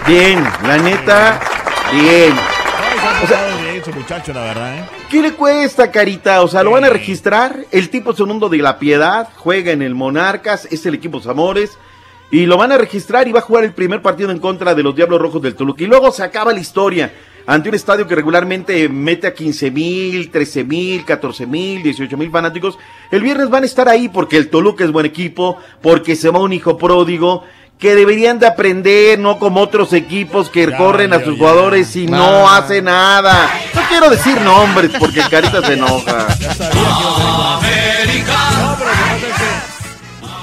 Bien, 0.08 0.42
la 0.64 0.78
neta, 0.78 1.38
bien. 1.92 2.34
O 3.24 3.28
sea, 3.28 3.94
muchacho, 3.94 4.32
la 4.32 4.42
verdad, 4.42 4.78
¿eh? 4.78 4.84
¿Qué 5.10 5.22
le 5.22 5.34
cuesta, 5.34 5.92
Carita? 5.92 6.42
O 6.44 6.48
sea, 6.48 6.64
lo 6.64 6.72
van 6.72 6.86
a 6.86 6.90
registrar. 6.90 7.66
El 7.72 7.90
tipo 7.90 8.12
es 8.12 8.20
un 8.22 8.30
mundo 8.30 8.48
de 8.48 8.60
la 8.60 8.80
piedad, 8.80 9.28
juega 9.36 9.74
en 9.74 9.82
el 9.82 9.96
Monarcas, 9.96 10.66
es 10.72 10.86
el 10.86 10.96
equipo 10.96 11.20
Zamores. 11.20 11.78
Y 12.32 12.46
lo 12.46 12.58
van 12.58 12.72
a 12.72 12.78
registrar 12.78 13.28
y 13.28 13.34
va 13.34 13.40
a 13.40 13.42
jugar 13.42 13.66
el 13.66 13.74
primer 13.74 14.02
partido 14.02 14.32
en 14.32 14.40
contra 14.40 14.74
de 14.76 14.84
los 14.84 14.96
Diablos 14.96 15.22
Rojos 15.22 15.42
del 15.42 15.56
Toluca. 15.56 15.84
Y 15.84 15.88
luego 15.88 16.12
se 16.12 16.24
acaba 16.24 16.54
la 16.54 16.62
historia 16.62 17.12
ante 17.46 17.68
un 17.68 17.76
estadio 17.76 18.08
que 18.08 18.16
regularmente 18.16 18.88
mete 18.88 19.28
a 19.28 19.34
15 19.34 19.72
mil, 19.72 20.32
13 20.32 20.64
mil, 20.64 21.04
14 21.04 21.46
mil, 21.48 21.84
18 21.84 22.18
mil 22.18 22.32
fanáticos. 22.32 22.78
El 23.12 23.24
viernes 23.24 23.50
van 23.50 23.64
a 23.64 23.66
estar 23.66 23.90
ahí 23.90 24.08
porque 24.08 24.38
el 24.38 24.50
Toluca 24.50 24.86
es 24.86 24.92
buen 24.92 25.06
equipo, 25.06 25.58
porque 25.82 26.16
se 26.16 26.30
va 26.30 26.40
un 26.40 26.54
hijo 26.54 26.78
pródigo, 26.78 27.44
que 27.80 27.94
deberían 27.96 28.40
de 28.40 28.48
aprender, 28.48 29.20
no 29.20 29.38
como 29.38 29.62
otros 29.62 29.94
equipos 29.94 30.50
que 30.50 30.72
corren 30.76 31.14
a 31.14 31.24
sus 31.24 31.38
jugadores 31.38 31.96
y 31.96 32.08
no 32.08 32.48
Ah. 32.50 32.58
hacen 32.58 32.86
nada. 32.86 33.50
No 33.76 33.82
quiero 33.88 34.10
decir 34.10 34.40
nombres 34.42 34.92
porque 35.00 35.22
Carita 35.30 35.62
se 35.66 35.74
enoja. 35.74 36.28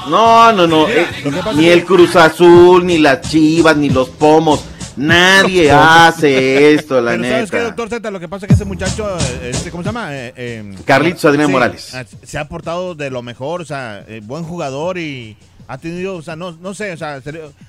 No, 0.09 0.53
no, 0.53 0.67
no. 0.67 0.87
eh, 0.89 1.07
ni 1.55 1.69
el 1.69 1.85
Cruz 1.85 2.15
Azul, 2.17 2.85
ni 2.85 2.99
las 2.99 3.23
Chivas, 3.23 3.75
ni 3.77 3.89
los 3.89 4.11
Pomos. 4.11 4.63
Nadie 4.97 5.71
hace 5.73 6.75
esto, 6.75 7.01
la 7.01 7.13
Pero 7.13 7.25
¿sabes 7.25 7.51
qué, 7.51 7.57
neta. 7.57 7.69
doctor 7.69 7.89
Z? 7.89 8.11
Lo 8.11 8.21
que 8.21 8.29
pasa 8.29 8.45
es 8.45 8.49
que 8.49 8.55
ese 8.55 8.65
muchacho, 8.67 9.17
eh, 9.19 9.51
este, 9.55 9.71
¿cómo 9.71 9.83
se 9.83 9.89
llama? 9.89 10.09
Eh, 10.15 10.33
eh, 10.37 10.75
Carlitos 10.85 11.25
Adrián 11.25 11.47
sí, 11.47 11.53
Morales. 11.53 11.97
Se 12.23 12.39
ha 12.39 12.47
portado 12.47 12.95
de 12.95 13.11
lo 13.11 13.23
mejor, 13.23 13.63
o 13.63 13.65
sea, 13.65 14.05
eh, 14.07 14.21
buen 14.23 14.45
jugador 14.45 14.99
y 14.99 15.37
ha 15.67 15.79
tenido, 15.79 16.17
o 16.17 16.23
sea, 16.23 16.37
no, 16.37 16.53
no 16.53 16.75
sé, 16.75 16.93
o 16.93 16.97
sea, 16.97 17.21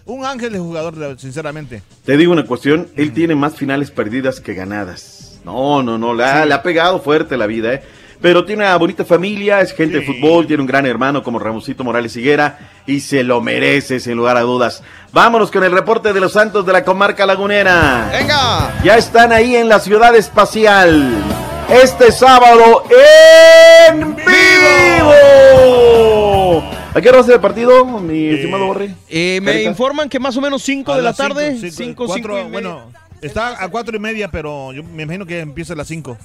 un 0.05 0.25
ángel 0.25 0.53
de 0.53 0.59
jugador, 0.59 1.19
sinceramente. 1.19 1.81
Te 2.03 2.17
digo 2.17 2.31
una 2.31 2.45
cuestión, 2.45 2.87
él 2.95 3.13
tiene 3.13 3.35
más 3.35 3.55
finales 3.55 3.91
perdidas 3.91 4.39
que 4.39 4.53
ganadas. 4.53 5.39
No, 5.45 5.83
no, 5.83 5.97
no, 5.97 6.13
le 6.13 6.23
ha, 6.23 6.45
le 6.45 6.53
ha 6.53 6.63
pegado 6.63 6.99
fuerte 6.99 7.37
la 7.37 7.45
vida, 7.45 7.73
¿eh? 7.73 7.83
Pero 8.21 8.45
tiene 8.45 8.63
una 8.63 8.75
bonita 8.77 9.05
familia, 9.05 9.61
es 9.61 9.73
gente 9.73 9.99
de 9.99 10.05
fútbol, 10.05 10.47
tiene 10.47 10.61
un 10.61 10.67
gran 10.67 10.85
hermano 10.85 11.21
como 11.21 11.37
Ramosito 11.37 11.83
Morales 11.83 12.15
Higuera 12.15 12.57
y 12.87 13.01
se 13.01 13.23
lo 13.23 13.41
merece 13.41 13.99
sin 13.99 14.15
lugar 14.17 14.37
a 14.37 14.41
dudas. 14.41 14.81
Vámonos 15.11 15.51
con 15.51 15.63
el 15.63 15.71
reporte 15.71 16.11
de 16.13 16.19
los 16.19 16.33
Santos 16.33 16.65
de 16.65 16.73
la 16.73 16.83
comarca 16.83 17.25
lagunera. 17.25 18.09
¡Venga! 18.11 18.73
Ya 18.83 18.97
están 18.97 19.31
ahí 19.31 19.55
en 19.55 19.69
la 19.69 19.79
ciudad 19.79 20.15
espacial. 20.15 21.13
Este 21.69 22.11
sábado 22.11 22.83
en 23.89 24.15
vivo. 24.15 25.94
¿A 26.95 27.01
qué 27.01 27.09
hora 27.09 27.17
va 27.17 27.23
a 27.23 27.25
ser 27.25 27.35
el 27.35 27.41
partido, 27.41 27.83
mi 27.99 28.27
estimado 28.27 28.67
Borre? 28.67 28.95
Eh, 29.09 29.41
me 29.43 29.63
informan 29.63 30.07
que 30.07 30.17
más 30.17 30.37
o 30.37 30.41
menos 30.41 30.63
5 30.63 30.93
A 30.93 30.95
de 30.95 31.01
la 31.01 31.13
tarde. 31.13 31.57
cinco, 31.59 32.07
5, 32.07 32.13
5 32.15 32.29
cuatro, 32.29 32.49
Bueno, 32.49 32.89
está 33.21 33.61
a 33.61 33.67
cuatro 33.67 33.97
y 33.97 33.99
media, 33.99 34.31
pero 34.31 34.71
yo 34.71 34.81
me 34.81 35.03
imagino 35.03 35.25
que 35.25 35.41
empieza 35.41 35.73
a 35.73 35.75
las 35.75 35.89
cinco. 35.89 36.17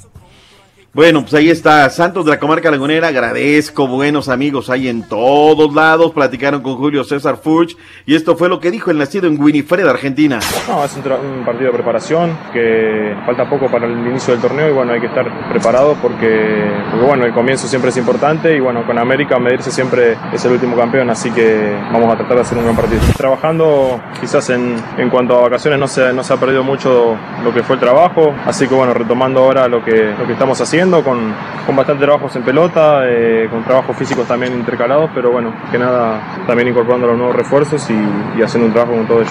Bueno, 0.93 1.21
pues 1.21 1.35
ahí 1.35 1.49
está, 1.49 1.89
Santos 1.89 2.25
de 2.25 2.33
la 2.33 2.41
Comarca 2.41 2.69
Lagunera, 2.69 3.07
agradezco, 3.07 3.87
buenos 3.87 4.29
amigos 4.29 4.71
hay 4.71 4.89
en 4.89 5.09
todos 5.09 5.73
lados, 5.73 6.11
platicaron 6.11 6.63
con 6.63 6.75
Julio 6.75 7.05
César 7.05 7.37
Furch 7.37 7.77
y 8.07 8.17
esto 8.17 8.35
fue 8.37 8.49
lo 8.49 8.59
que 8.59 8.73
dijo 8.73 8.91
el 8.91 8.99
nacido 8.99 9.29
en 9.29 9.41
Winifred, 9.41 9.87
Argentina. 9.87 10.41
No, 10.67 10.85
es 10.85 10.97
un, 10.97 11.45
partido 11.45 11.67
de 11.67 11.75
preparación 11.75 12.37
que 12.53 13.15
falta 13.25 13.49
poco 13.49 13.71
para 13.71 13.87
el 13.87 13.93
inicio 13.93 14.33
del 14.33 14.43
torneo 14.43 14.69
y 14.69 14.73
bueno, 14.73 14.93
hay 14.93 15.01
que 15.01 15.07
estar 15.07 15.31
preparado 15.51 15.97
porque, 16.03 16.69
bueno, 17.07 17.25
el 17.25 17.33
comienzo 17.35 17.69
siempre 17.69 17.91
es 17.91 17.97
importante 17.97 18.57
y 18.57 18.59
bueno, 18.59 18.85
con 18.85 18.99
América 18.99 19.39
medirse 19.39 19.71
siempre 19.71 20.17
es 20.33 20.45
el 20.45 20.51
último 20.51 20.77
campeón, 20.77 21.09
así 21.09 21.31
que 21.31 21.73
vamos 21.93 22.13
a 22.13 22.17
tratar 22.17 22.35
de 22.35 22.43
hacer 22.43 22.59
un 22.59 22.65
buen 22.65 22.75
partido. 22.75 23.01
Trabajando 23.17 24.01
quizás 24.21 24.51
en, 24.51 24.75
en 24.99 25.09
cuanto 25.09 25.39
a 25.39 25.43
vacaciones 25.43 25.79
no 25.79 25.87
se, 25.87 26.13
no 26.13 26.25
se 26.25 26.33
ha 26.35 26.37
perdido 26.37 26.65
mucho 26.65 27.17
lo 27.45 27.55
que 27.55 27.63
fue 27.63 27.77
el 27.77 27.81
trabajo, 27.81 28.35
así 28.45 28.67
que 28.67 28.75
bueno, 28.75 28.93
retomando 28.93 29.39
ahora 29.39 29.69
lo 29.69 29.85
que, 29.85 30.17
lo 30.19 30.27
que 30.27 30.33
estamos 30.33 30.61
haciendo 30.61 30.80
con, 30.89 31.35
con 31.67 31.77
bastante 31.77 32.05
trabajos 32.05 32.35
en 32.37 32.43
pelota, 32.43 33.03
eh, 33.05 33.49
con 33.51 33.63
trabajos 33.65 33.95
físicos 33.97 34.27
también 34.27 34.55
intercalados, 34.55 35.11
pero 35.15 35.31
bueno, 35.31 35.53
que 35.71 35.79
nada, 35.79 36.21
también 36.47 36.69
incorporando 36.69 37.07
los 37.09 37.19
nuevos 37.19 37.37
refuerzos 37.37 37.89
y, 37.91 38.39
y 38.39 38.43
haciendo 38.43 38.69
un 38.69 38.73
trabajo 38.73 38.97
con 38.97 39.07
todo 39.07 39.21
ello. 39.21 39.31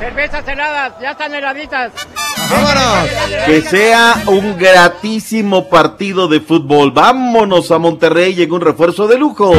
Cervezas 0.00 0.48
heladas, 0.48 0.92
ya 1.00 1.10
están 1.12 1.34
heladitas. 1.34 1.92
Que 3.46 3.60
sea 3.62 4.14
un 4.26 4.56
gratísimo 4.56 5.68
partido 5.68 6.28
de 6.28 6.40
fútbol. 6.40 6.92
Vámonos 6.92 7.70
a 7.70 7.78
Monterrey, 7.78 8.34
llega 8.34 8.54
un 8.54 8.60
refuerzo 8.60 9.06
de 9.06 9.18
lujo. 9.18 9.52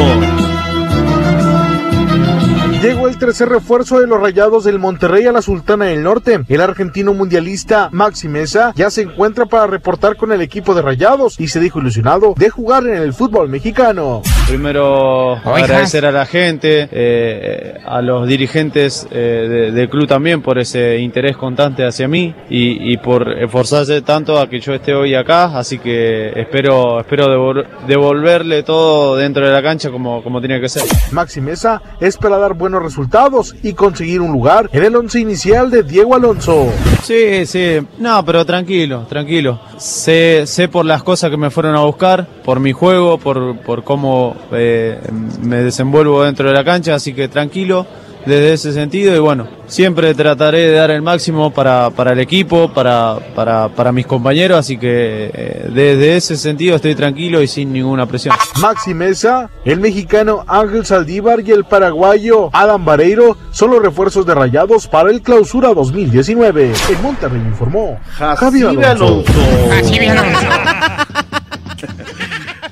Llegó 2.82 3.08
el 3.08 3.18
tercer 3.18 3.50
refuerzo 3.50 4.00
de 4.00 4.06
los 4.06 4.18
Rayados 4.20 4.64
del 4.64 4.78
Monterrey 4.78 5.26
a 5.26 5.32
la 5.32 5.42
Sultana 5.42 5.84
del 5.86 6.02
Norte. 6.02 6.40
El 6.48 6.62
argentino 6.62 7.12
mundialista 7.12 7.90
Maxi 7.92 8.26
Mesa 8.26 8.72
ya 8.74 8.88
se 8.88 9.02
encuentra 9.02 9.44
para 9.44 9.66
reportar 9.66 10.16
con 10.16 10.32
el 10.32 10.40
equipo 10.40 10.74
de 10.74 10.80
Rayados 10.80 11.38
y 11.38 11.48
se 11.48 11.60
dijo 11.60 11.78
ilusionado 11.78 12.32
de 12.38 12.48
jugar 12.48 12.86
en 12.86 12.96
el 12.96 13.12
fútbol 13.12 13.50
mexicano. 13.50 14.22
Primero 14.48 15.32
agradecer 15.36 16.06
a 16.06 16.10
la 16.12 16.24
gente, 16.24 16.88
eh, 16.90 17.74
a 17.84 18.00
los 18.00 18.26
dirigentes 18.26 19.06
eh, 19.10 19.46
de- 19.48 19.72
del 19.72 19.90
club 19.90 20.08
también 20.08 20.40
por 20.40 20.58
ese 20.58 20.98
interés 21.00 21.36
constante 21.36 21.84
hacia 21.86 22.08
mí 22.08 22.34
y, 22.48 22.92
y 22.92 22.96
por 22.96 23.28
esforzarse 23.42 24.00
tanto 24.00 24.38
a 24.40 24.48
que 24.48 24.58
yo 24.58 24.72
esté 24.72 24.94
hoy 24.94 25.14
acá, 25.14 25.58
así 25.58 25.78
que 25.78 26.30
espero, 26.34 26.98
espero 27.00 27.26
devol- 27.26 27.66
devolverle 27.86 28.62
todo 28.62 29.16
dentro 29.16 29.46
de 29.46 29.52
la 29.52 29.62
cancha 29.62 29.90
como, 29.90 30.22
como 30.22 30.40
tiene 30.40 30.60
que 30.62 30.68
ser. 30.70 30.82
Maxi 31.12 31.42
Mesa 31.42 31.82
espera 32.00 32.38
dar 32.38 32.54
buenos 32.70 32.84
resultados 32.84 33.56
y 33.64 33.72
conseguir 33.72 34.20
un 34.20 34.30
lugar 34.30 34.70
en 34.72 34.84
el 34.84 34.94
once 34.94 35.18
inicial 35.18 35.72
de 35.72 35.82
Diego 35.82 36.14
Alonso. 36.14 36.68
Sí, 37.02 37.44
sí, 37.44 37.80
no, 37.98 38.24
pero 38.24 38.46
tranquilo, 38.46 39.06
tranquilo. 39.08 39.58
Sé, 39.76 40.44
sé 40.46 40.68
por 40.68 40.84
las 40.84 41.02
cosas 41.02 41.30
que 41.30 41.36
me 41.36 41.50
fueron 41.50 41.74
a 41.74 41.80
buscar, 41.80 42.28
por 42.44 42.60
mi 42.60 42.70
juego, 42.70 43.18
por, 43.18 43.56
por 43.58 43.82
cómo 43.82 44.36
eh, 44.52 45.00
me 45.42 45.64
desenvuelvo 45.64 46.22
dentro 46.22 46.46
de 46.48 46.54
la 46.54 46.62
cancha, 46.62 46.94
así 46.94 47.12
que 47.12 47.26
tranquilo 47.26 47.86
desde 48.26 48.52
ese 48.52 48.72
sentido 48.72 49.14
y 49.14 49.18
bueno, 49.18 49.48
siempre 49.66 50.14
trataré 50.14 50.58
de 50.60 50.72
dar 50.72 50.90
el 50.90 51.02
máximo 51.02 51.50
para, 51.52 51.90
para 51.90 52.12
el 52.12 52.20
equipo, 52.20 52.72
para, 52.72 53.18
para, 53.34 53.68
para 53.68 53.92
mis 53.92 54.06
compañeros, 54.06 54.58
así 54.58 54.76
que 54.76 55.30
eh, 55.32 55.68
desde 55.72 56.16
ese 56.16 56.36
sentido 56.36 56.76
estoy 56.76 56.94
tranquilo 56.94 57.42
y 57.42 57.48
sin 57.48 57.72
ninguna 57.72 58.06
presión. 58.06 58.34
Maxi 58.60 58.94
Mesa, 58.94 59.50
el 59.64 59.80
mexicano 59.80 60.44
Ángel 60.46 60.84
Saldívar 60.84 61.40
y 61.40 61.52
el 61.52 61.64
paraguayo 61.64 62.50
Adam 62.52 62.84
Vareiro 62.84 63.36
son 63.50 63.70
los 63.70 63.82
refuerzos 63.82 64.26
de 64.26 64.34
Rayados 64.34 64.86
para 64.86 65.10
el 65.10 65.22
Clausura 65.22 65.72
2019. 65.74 66.72
En 66.90 67.02
Monterrey 67.02 67.40
informó 67.40 67.98
Javier 68.10 68.84
Alonso. 68.84 69.24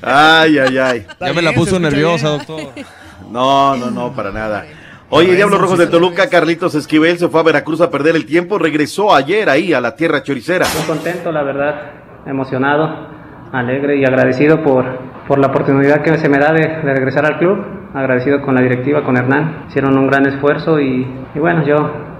Ay, 0.01 0.57
ay, 0.57 0.77
ay. 0.77 1.07
Ya 1.19 1.33
me 1.33 1.41
la 1.41 1.51
puso 1.53 1.79
nerviosa, 1.79 2.29
doctor. 2.29 2.71
No, 3.29 3.75
no, 3.75 3.91
no, 3.91 4.13
para 4.13 4.31
nada. 4.31 4.65
Oye, 5.11 5.35
Diablos 5.35 5.59
Rojos 5.59 5.79
de 5.79 5.87
Toluca, 5.87 6.29
Carlitos 6.29 6.75
Esquivel 6.75 7.17
se 7.17 7.29
fue 7.29 7.39
a 7.39 7.43
Veracruz 7.43 7.81
a 7.81 7.89
perder 7.89 8.15
el 8.15 8.27
tiempo, 8.27 8.59
regresó 8.59 9.15
ayer 9.15 9.49
ahí 9.49 9.73
a 9.73 9.81
la 9.81 9.95
tierra 9.95 10.21
choricera. 10.21 10.67
Muy 10.77 10.85
contento, 10.85 11.31
la 11.31 11.41
verdad, 11.41 11.75
emocionado, 12.27 13.07
alegre 13.51 13.97
y 13.97 14.05
agradecido 14.05 14.61
por, 14.61 14.85
por 15.27 15.39
la 15.39 15.47
oportunidad 15.47 16.03
que 16.03 16.15
se 16.19 16.29
me 16.29 16.37
da 16.37 16.53
de, 16.53 16.61
de 16.61 16.93
regresar 16.93 17.25
al 17.25 17.39
club. 17.39 17.57
Agradecido 17.95 18.43
con 18.43 18.53
la 18.53 18.61
directiva, 18.61 19.03
con 19.03 19.17
Hernán. 19.17 19.65
Hicieron 19.69 19.97
un 19.97 20.05
gran 20.05 20.27
esfuerzo 20.27 20.79
y, 20.79 21.07
y 21.33 21.39
bueno, 21.39 21.65
yo, 21.65 21.75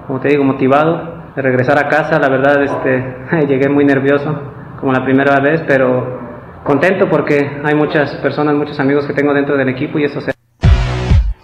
como 0.08 0.18
te 0.18 0.26
digo, 0.26 0.42
motivado 0.42 1.30
de 1.36 1.42
regresar 1.42 1.78
a 1.78 1.88
casa. 1.88 2.18
La 2.18 2.28
verdad, 2.28 2.60
este, 2.60 3.46
llegué 3.46 3.68
muy 3.68 3.84
nervioso, 3.84 4.36
como 4.80 4.92
la 4.92 5.04
primera 5.04 5.38
vez, 5.38 5.62
pero 5.64 6.18
contento 6.64 7.08
porque 7.08 7.60
hay 7.62 7.74
muchas 7.76 8.16
personas, 8.16 8.56
muchos 8.56 8.80
amigos 8.80 9.06
que 9.06 9.12
tengo 9.12 9.32
dentro 9.32 9.56
del 9.56 9.68
equipo 9.68 9.96
y 10.00 10.04
eso 10.06 10.20
se 10.20 10.32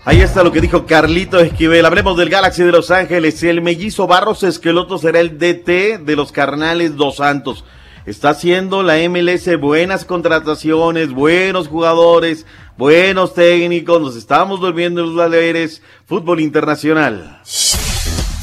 Ahí 0.06 0.20
está 0.20 0.44
lo 0.44 0.52
que 0.52 0.60
dijo 0.60 0.86
Carlito 0.86 1.40
Esquivel. 1.40 1.84
Hablemos 1.84 2.16
del 2.16 2.30
Galaxy 2.30 2.62
de 2.62 2.70
Los 2.70 2.92
Ángeles. 2.92 3.42
El 3.42 3.60
mellizo 3.60 4.06
Barros 4.06 4.44
Esqueloto 4.44 4.98
será 4.98 5.18
el 5.18 5.36
DT 5.36 5.98
de 5.98 6.14
los 6.14 6.30
Carnales 6.30 6.94
Dos 6.94 7.16
Santos. 7.16 7.64
Está 8.06 8.28
haciendo 8.28 8.84
la 8.84 8.98
MLS 9.08 9.58
buenas 9.58 10.04
contrataciones, 10.04 11.10
buenos 11.10 11.66
jugadores, 11.66 12.46
buenos 12.78 13.34
técnicos. 13.34 14.00
Nos 14.00 14.14
estamos 14.14 14.60
volviendo 14.60 15.02
los 15.02 15.16
valeres. 15.16 15.82
Fútbol 16.06 16.38
internacional. 16.38 17.40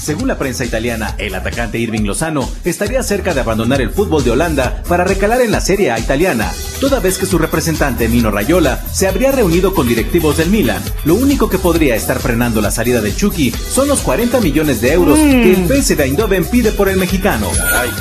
Según 0.04 0.28
la 0.28 0.38
prensa 0.38 0.66
italiana, 0.66 1.16
el 1.18 1.34
atacante 1.34 1.80
Irving 1.80 2.02
Lozano 2.02 2.50
estaría 2.66 3.02
cerca 3.04 3.34
de 3.34 3.40
abandonar 3.40 3.80
el 3.80 3.90
fútbol 3.90 4.22
de 4.22 4.32
Holanda 4.32 4.84
para 4.90 5.06
recalar 5.06 5.40
en 5.40 5.54
la 5.54 5.62
Serie 5.62 5.92
A 5.92 6.00
italiana, 6.00 6.52
toda 6.82 7.00
vez 7.00 7.18
que 7.18 7.26
su 7.26 7.38
representante 7.38 8.10
Mino 8.10 8.30
Raiola 8.30 8.84
se 8.92 9.08
habría 9.08 9.32
reunido 9.32 9.74
con 9.74 9.88
directivos 9.88 10.36
del 10.36 10.50
Milan. 10.50 10.84
Lo 11.06 11.16
único 11.16 11.50
que 11.50 11.58
podría 11.58 11.96
estar 11.96 12.20
frenando 12.20 12.60
la 12.60 12.70
salida 12.70 13.00
de 13.00 13.16
Chucky 13.16 13.52
son 13.52 13.88
los 13.88 14.02
40 14.02 14.42
millones 14.42 14.82
de 14.82 14.92
euros 14.92 15.18
que 15.18 15.54
el 15.54 15.68
PSV 15.68 16.02
Eindhoven 16.02 16.44
pide 16.48 16.74
por 16.74 16.90
el 16.90 16.98
mexicano. 16.98 17.48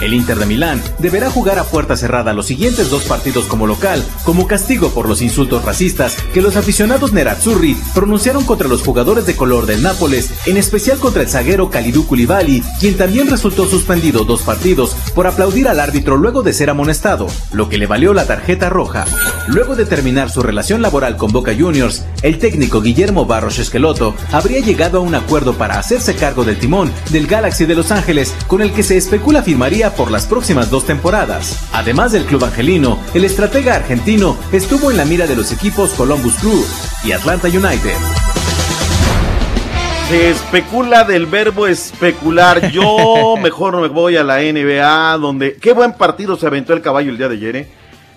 El 0.00 0.12
Inter 0.12 0.40
de 0.40 0.46
Milán 0.46 0.82
deberá 0.98 1.30
jugar 1.30 1.60
a 1.60 1.64
puerta 1.64 1.96
cerrada 1.96 2.32
los 2.32 2.46
siguientes 2.46 2.90
dos 2.90 3.04
partidos 3.04 3.44
como 3.44 3.68
local, 3.68 4.04
como 4.24 4.48
castigo 4.48 4.92
por 4.92 5.08
los 5.08 5.22
insultos 5.22 5.64
racistas 5.64 6.16
que 6.34 6.42
los 6.42 6.56
aficionados 6.56 7.12
nerazzurri 7.12 7.76
pronunciaron 7.94 8.42
contra 8.42 8.66
los 8.66 8.82
jugadores 8.82 9.24
de 9.24 9.36
color 9.36 9.66
del 9.66 9.84
Nápoles, 9.84 10.30
en 10.46 10.56
especial 10.56 10.98
contra 10.98 11.22
el 11.22 11.28
zaguero 11.28 11.70
Kalidou 11.92 12.06
Koulibaly, 12.06 12.62
quien 12.80 12.96
también 12.96 13.28
resultó 13.28 13.66
suspendido 13.66 14.24
dos 14.24 14.40
partidos 14.40 14.96
por 15.14 15.26
aplaudir 15.26 15.68
al 15.68 15.78
árbitro 15.78 16.16
luego 16.16 16.42
de 16.42 16.54
ser 16.54 16.70
amonestado, 16.70 17.26
lo 17.52 17.68
que 17.68 17.76
le 17.76 17.86
valió 17.86 18.14
la 18.14 18.26
tarjeta 18.26 18.70
roja. 18.70 19.04
Luego 19.46 19.76
de 19.76 19.84
terminar 19.84 20.30
su 20.30 20.42
relación 20.42 20.80
laboral 20.80 21.18
con 21.18 21.32
Boca 21.32 21.52
Juniors, 21.54 22.02
el 22.22 22.38
técnico 22.38 22.80
Guillermo 22.80 23.26
Barros 23.26 23.58
Esqueloto 23.58 24.14
habría 24.32 24.60
llegado 24.60 24.98
a 24.98 25.00
un 25.02 25.14
acuerdo 25.14 25.52
para 25.52 25.78
hacerse 25.78 26.14
cargo 26.14 26.44
del 26.44 26.58
timón 26.58 26.90
del 27.10 27.26
Galaxy 27.26 27.66
de 27.66 27.74
Los 27.74 27.90
Ángeles, 27.90 28.34
con 28.46 28.62
el 28.62 28.72
que 28.72 28.82
se 28.82 28.96
especula 28.96 29.42
firmaría 29.42 29.94
por 29.94 30.10
las 30.10 30.24
próximas 30.24 30.70
dos 30.70 30.86
temporadas. 30.86 31.58
Además 31.74 32.12
del 32.12 32.24
club 32.24 32.42
angelino, 32.44 32.98
el 33.12 33.26
estratega 33.26 33.74
argentino 33.74 34.38
estuvo 34.50 34.90
en 34.90 34.96
la 34.96 35.04
mira 35.04 35.26
de 35.26 35.36
los 35.36 35.52
equipos 35.52 35.90
Columbus 35.90 36.36
Crew 36.36 36.64
y 37.04 37.12
Atlanta 37.12 37.48
United. 37.48 38.31
Se 40.12 40.28
especula 40.28 41.04
del 41.04 41.24
verbo 41.24 41.66
especular. 41.66 42.70
Yo 42.70 43.34
mejor 43.42 43.80
me 43.80 43.88
voy 43.88 44.18
a 44.18 44.22
la 44.22 44.42
NBA, 44.42 45.16
donde 45.16 45.54
qué 45.54 45.72
buen 45.72 45.94
partido 45.94 46.36
se 46.36 46.46
aventó 46.46 46.74
el 46.74 46.82
caballo 46.82 47.10
el 47.10 47.16
día 47.16 47.30
de 47.30 47.36
ayer. 47.36 47.56
¿eh? 47.56 47.68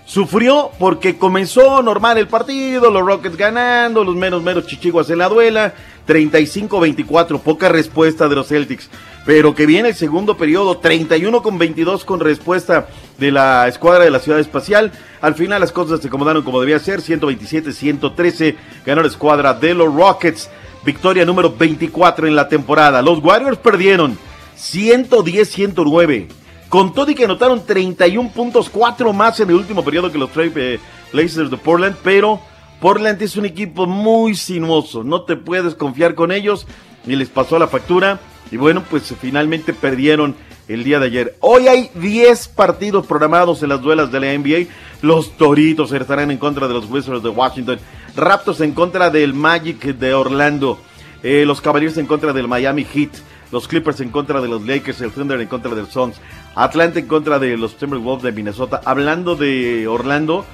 Sufrió 0.04 0.72
porque 0.78 1.16
comenzó 1.16 1.80
normal 1.82 2.18
el 2.18 2.28
partido, 2.28 2.90
los 2.90 3.02
Rockets 3.02 3.38
ganando, 3.38 4.04
los 4.04 4.14
menos 4.14 4.42
menos 4.42 4.66
chichiguas 4.66 5.08
en 5.08 5.16
la 5.16 5.30
duela, 5.30 5.72
35-24, 6.06 7.40
poca 7.40 7.70
respuesta 7.70 8.28
de 8.28 8.36
los 8.36 8.48
Celtics. 8.48 8.90
Pero 9.24 9.54
que 9.54 9.64
viene 9.64 9.88
el 9.88 9.94
segundo 9.94 10.36
periodo, 10.36 10.76
31 10.76 11.42
con 11.42 11.56
22 11.56 12.04
con 12.04 12.20
respuesta 12.20 12.88
de 13.16 13.32
la 13.32 13.68
escuadra 13.68 14.04
de 14.04 14.10
la 14.10 14.20
Ciudad 14.20 14.38
Espacial. 14.38 14.92
Al 15.22 15.34
final 15.34 15.62
las 15.62 15.72
cosas 15.72 16.02
se 16.02 16.08
acomodaron 16.08 16.42
como 16.42 16.60
debía 16.60 16.78
ser, 16.78 17.00
127-113 17.00 18.54
ganó 18.84 19.00
la 19.00 19.08
escuadra 19.08 19.54
de 19.54 19.72
los 19.72 19.94
Rockets. 19.94 20.50
Victoria 20.86 21.24
número 21.24 21.52
24 21.54 22.28
en 22.28 22.36
la 22.36 22.48
temporada. 22.48 23.02
Los 23.02 23.18
Warriors 23.18 23.58
perdieron 23.58 24.16
110-109. 24.56 26.28
Con 26.68 26.94
todo 26.94 27.10
y 27.10 27.14
que 27.14 27.24
anotaron 27.24 27.66
31 27.66 28.30
puntos, 28.30 28.70
4 28.70 29.12
más 29.12 29.38
en 29.40 29.50
el 29.50 29.56
último 29.56 29.84
periodo 29.84 30.10
que 30.10 30.18
los 30.18 30.30
eh, 30.36 30.80
Blazers 31.12 31.50
de 31.50 31.56
Portland, 31.56 31.96
pero 32.02 32.40
Portland 32.80 33.20
es 33.20 33.36
un 33.36 33.46
equipo 33.46 33.86
muy 33.86 34.34
sinuoso, 34.34 35.04
no 35.04 35.22
te 35.22 35.36
puedes 35.36 35.74
confiar 35.74 36.14
con 36.14 36.32
ellos, 36.32 36.66
y 37.06 37.14
les 37.14 37.28
pasó 37.28 37.58
la 37.58 37.68
factura, 37.68 38.20
y 38.50 38.56
bueno, 38.56 38.82
pues 38.90 39.14
finalmente 39.20 39.72
perdieron 39.72 40.34
el 40.66 40.82
día 40.82 40.98
de 40.98 41.06
ayer. 41.06 41.36
Hoy 41.40 41.68
hay 41.68 41.90
10 41.94 42.48
partidos 42.48 43.06
programados 43.06 43.62
en 43.62 43.68
las 43.68 43.80
duelas 43.80 44.10
de 44.10 44.20
la 44.20 44.36
NBA, 44.36 44.68
los 45.02 45.36
Toritos 45.36 45.92
estarán 45.92 46.32
en 46.32 46.38
contra 46.38 46.66
de 46.66 46.74
los 46.74 46.90
Wizards 46.90 47.22
de 47.22 47.28
Washington, 47.28 47.78
Raptors 48.16 48.60
en 48.60 48.72
contra 48.72 49.10
del 49.10 49.34
Magic 49.34 49.82
de 49.84 50.14
Orlando, 50.14 50.80
eh, 51.22 51.44
los 51.46 51.60
Cavaliers 51.60 51.98
en 51.98 52.06
contra 52.06 52.32
del 52.32 52.48
Miami 52.48 52.84
Heat, 52.84 53.10
los 53.52 53.68
Clippers 53.68 54.00
en 54.00 54.10
contra 54.10 54.40
de 54.40 54.48
los 54.48 54.66
Lakers, 54.66 55.00
el 55.00 55.12
Thunder 55.12 55.40
en 55.40 55.48
contra 55.48 55.74
de 55.74 55.82
los 55.82 55.90
Suns, 55.90 56.16
Atlanta 56.54 56.98
en 56.98 57.06
contra 57.06 57.38
de 57.38 57.56
los 57.56 57.76
Timberwolves 57.76 58.24
de 58.24 58.32
Minnesota. 58.32 58.80
Hablando 58.84 59.36
de 59.36 59.86
Orlando, 59.86 60.44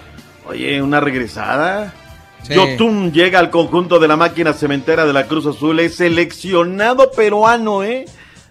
oye, 0.46 0.82
una 0.82 1.00
regresada. 1.00 1.94
Sí. 2.42 2.54
Yotun 2.54 3.12
llega 3.12 3.38
al 3.38 3.50
conjunto 3.50 4.00
de 4.00 4.08
la 4.08 4.16
máquina 4.16 4.52
cementera 4.52 5.06
de 5.06 5.12
la 5.12 5.28
Cruz 5.28 5.46
Azul, 5.46 5.78
es 5.78 5.94
seleccionado 5.94 7.12
peruano, 7.12 7.84
¿eh? 7.84 8.04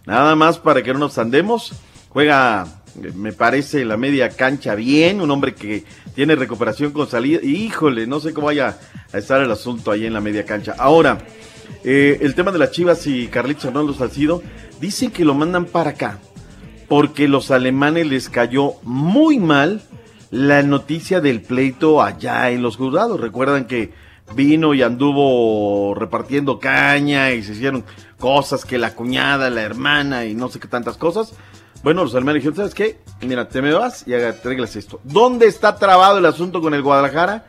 Nada 0.05 0.35
más 0.35 0.57
para 0.57 0.81
que 0.81 0.93
no 0.93 0.99
nos 0.99 1.17
andemos. 1.17 1.73
Juega, 2.09 2.67
me 3.15 3.33
parece, 3.33 3.85
la 3.85 3.97
media 3.97 4.29
cancha 4.29 4.75
bien, 4.75 5.21
un 5.21 5.29
hombre 5.29 5.53
que 5.53 5.83
tiene 6.15 6.35
recuperación 6.35 6.91
con 6.91 7.07
salida. 7.07 7.39
Híjole, 7.43 8.07
no 8.07 8.19
sé 8.19 8.33
cómo 8.33 8.47
vaya 8.47 8.77
a 9.13 9.17
estar 9.17 9.41
el 9.41 9.51
asunto 9.51 9.91
ahí 9.91 10.05
en 10.05 10.13
la 10.13 10.21
media 10.21 10.45
cancha. 10.45 10.75
Ahora, 10.77 11.19
eh, 11.83 12.19
el 12.21 12.35
tema 12.35 12.51
de 12.51 12.59
las 12.59 12.71
Chivas 12.71 13.07
y 13.07 13.27
Carlitos 13.27 13.65
Hernández 13.65 13.97
Salcido, 13.97 14.41
dicen 14.79 15.11
que 15.11 15.25
lo 15.25 15.33
mandan 15.33 15.65
para 15.65 15.91
acá, 15.91 16.19
porque 16.87 17.27
los 17.27 17.51
alemanes 17.51 18.07
les 18.07 18.29
cayó 18.29 18.73
muy 18.83 19.39
mal 19.39 19.81
la 20.29 20.63
noticia 20.63 21.21
del 21.21 21.41
pleito 21.41 22.01
allá 22.01 22.51
en 22.51 22.61
los 22.61 22.77
juzgados. 22.77 23.19
Recuerdan 23.19 23.65
que 23.65 23.91
vino 24.35 24.73
y 24.73 24.81
anduvo 24.81 25.93
repartiendo 25.93 26.59
caña 26.59 27.31
y 27.31 27.43
se 27.43 27.53
hicieron 27.53 27.83
cosas 28.17 28.65
que 28.65 28.77
la 28.77 28.95
cuñada, 28.95 29.49
la 29.49 29.61
hermana 29.61 30.25
y 30.25 30.33
no 30.33 30.49
sé 30.49 30.59
qué 30.59 30.67
tantas 30.67 30.97
cosas. 30.97 31.33
Bueno, 31.83 32.03
los 32.03 32.13
alemanes 32.13 32.41
dijeron, 32.41 32.55
¿sabes 32.55 32.75
qué? 32.75 32.99
Mira, 33.21 33.49
te 33.49 33.61
me 33.61 33.73
vas 33.73 34.07
y 34.07 34.13
arreglas 34.13 34.75
esto. 34.75 35.01
¿Dónde 35.03 35.47
está 35.47 35.75
trabado 35.77 36.19
el 36.19 36.25
asunto 36.25 36.61
con 36.61 36.73
el 36.73 36.83
Guadalajara? 36.83 37.45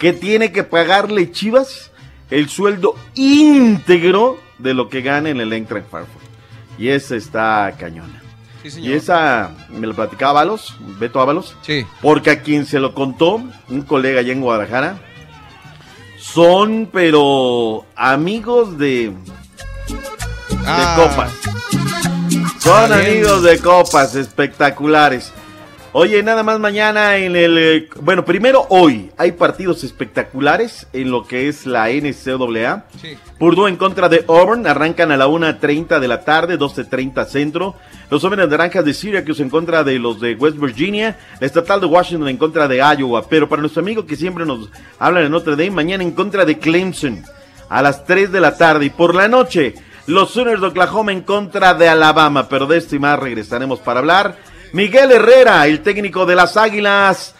Que 0.00 0.12
tiene 0.12 0.50
que 0.50 0.64
pagarle 0.64 1.30
Chivas 1.30 1.92
el 2.30 2.48
sueldo 2.48 2.96
íntegro 3.14 4.38
de 4.58 4.74
lo 4.74 4.88
que 4.88 5.02
gana 5.02 5.28
en 5.30 5.40
el 5.40 5.52
Eintracht 5.52 5.88
Frankfurt. 5.90 6.24
Y 6.78 6.88
esa 6.88 7.14
está 7.16 7.72
cañona. 7.78 8.22
Y 8.64 8.92
esa 8.92 9.50
me 9.70 9.86
lo 9.86 9.94
platicaba 9.94 10.32
Ábalos, 10.40 10.76
Beto 10.98 11.20
Ábalos. 11.20 11.56
Sí. 11.62 11.86
Porque 12.02 12.30
a 12.30 12.42
quien 12.42 12.66
se 12.66 12.78
lo 12.78 12.94
contó, 12.94 13.42
un 13.68 13.82
colega 13.82 14.20
allá 14.20 14.32
en 14.32 14.40
Guadalajara, 14.42 14.98
son 16.18 16.88
pero 16.92 17.86
amigos 17.96 18.76
de, 18.78 19.08
de 19.08 19.14
Ah. 20.66 20.94
copas. 20.96 21.32
Son 22.58 22.92
amigos 22.92 23.42
de 23.42 23.58
copas 23.58 24.14
espectaculares. 24.14 25.32
Oye, 25.92 26.22
nada 26.22 26.44
más 26.44 26.60
mañana 26.60 27.16
en 27.16 27.34
el... 27.34 27.58
eh, 27.58 27.88
Bueno, 28.00 28.24
primero 28.24 28.64
hoy 28.68 29.10
hay 29.16 29.32
partidos 29.32 29.82
espectaculares 29.82 30.86
en 30.92 31.10
lo 31.10 31.26
que 31.26 31.48
es 31.48 31.66
la 31.66 31.88
NCAA. 31.90 32.84
Purdue 33.40 33.66
en 33.68 33.76
contra 33.76 34.08
de 34.08 34.24
Auburn, 34.28 34.68
arrancan 34.68 35.10
a 35.10 35.16
la 35.16 35.26
1.30 35.26 35.98
de 35.98 36.06
la 36.06 36.20
tarde, 36.24 36.56
12.30 36.56 37.26
centro. 37.26 37.74
Los 38.08 38.22
jóvenes 38.22 38.48
naranjas 38.48 38.84
de 38.84 38.94
Syracuse 38.94 39.42
en 39.42 39.50
contra 39.50 39.82
de 39.82 39.98
los 39.98 40.20
de 40.20 40.34
West 40.36 40.58
Virginia. 40.58 41.18
La 41.40 41.46
estatal 41.48 41.80
de 41.80 41.86
Washington 41.86 42.28
en 42.28 42.36
contra 42.36 42.68
de 42.68 42.76
Iowa. 42.76 43.28
Pero 43.28 43.48
para 43.48 43.60
nuestro 43.60 43.82
amigo 43.82 44.06
que 44.06 44.14
siempre 44.14 44.46
nos 44.46 44.68
habla 45.00 45.20
de 45.20 45.28
Notre 45.28 45.56
Dame, 45.56 45.72
mañana 45.72 46.04
en 46.04 46.12
contra 46.12 46.44
de 46.44 46.58
Clemson 46.58 47.24
a 47.68 47.82
las 47.82 48.04
3 48.04 48.30
de 48.30 48.40
la 48.40 48.56
tarde. 48.56 48.84
Y 48.86 48.90
por 48.90 49.16
la 49.16 49.26
noche, 49.26 49.74
los 50.06 50.30
Sooners 50.30 50.60
de 50.60 50.68
Oklahoma 50.68 51.10
en 51.10 51.22
contra 51.22 51.74
de 51.74 51.88
Alabama. 51.88 52.48
Pero 52.48 52.66
de 52.66 52.78
esto 52.78 52.94
y 52.94 53.00
más 53.00 53.18
regresaremos 53.18 53.80
para 53.80 53.98
hablar. 53.98 54.36
Miguel 54.72 55.10
Herrera, 55.12 55.66
el 55.66 55.82
técnico 55.82 56.26
de 56.26 56.36
las 56.36 56.56
Águilas. 56.56 57.34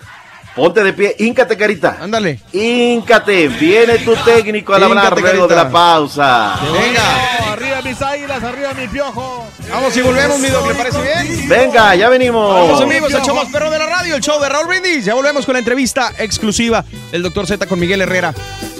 Ponte 0.55 0.83
de 0.83 0.93
pie, 0.93 1.15
íncate, 1.21 1.57
carita. 1.57 1.99
Ándale. 2.01 2.41
Íncate, 2.53 3.49
viene 3.49 3.99
tu 3.99 4.17
técnico 4.17 4.75
al 4.75 4.83
hablar 4.83 5.19
luego 5.21 5.47
de 5.47 5.55
la 5.55 5.71
pausa. 5.71 6.59
Venga. 6.73 7.53
Arriba 7.53 7.83
mis 7.83 8.03
águilas, 8.03 8.43
arriba 8.43 8.75
mi 8.75 8.89
piojo. 8.89 9.47
Vamos 9.71 9.97
y 9.97 10.03
volvemos, 10.03 10.39
mi 10.41 10.49
doc, 10.49 10.67
¿le 10.67 10.75
parece 10.75 10.99
bien? 11.01 11.49
Venga, 11.49 11.95
ya 11.95 12.09
venimos. 12.09 12.53
Vamos 12.53 12.81
amigos, 12.81 13.15
el 13.15 13.23
show 13.23 13.35
más 13.35 13.49
perro 13.49 13.71
de 13.71 13.79
la 13.79 13.87
radio, 13.87 14.17
el 14.17 14.23
show 14.23 14.41
de 14.41 14.49
Raúl 14.49 14.67
Brindis. 14.67 15.05
Ya 15.05 15.15
volvemos 15.15 15.47
con 15.47 15.53
la 15.53 15.61
entrevista 15.61 16.13
exclusiva 16.19 16.85
del 17.13 17.23
doctor 17.23 17.47
Z 17.47 17.67
con 17.67 17.79
Miguel 17.79 18.01
Herrera, 18.01 18.35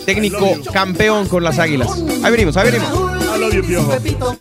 técnico 0.05 0.57
campeón 0.73 1.29
con 1.29 1.45
las 1.45 1.59
Águilas. 1.59 1.89
Ahí 2.25 2.31
venimos, 2.33 2.57
ahí 2.57 2.71
venimos. 2.71 2.91
I 2.93 3.39
love 3.39 3.55
you, 3.55 3.65
piojo. 3.65 4.41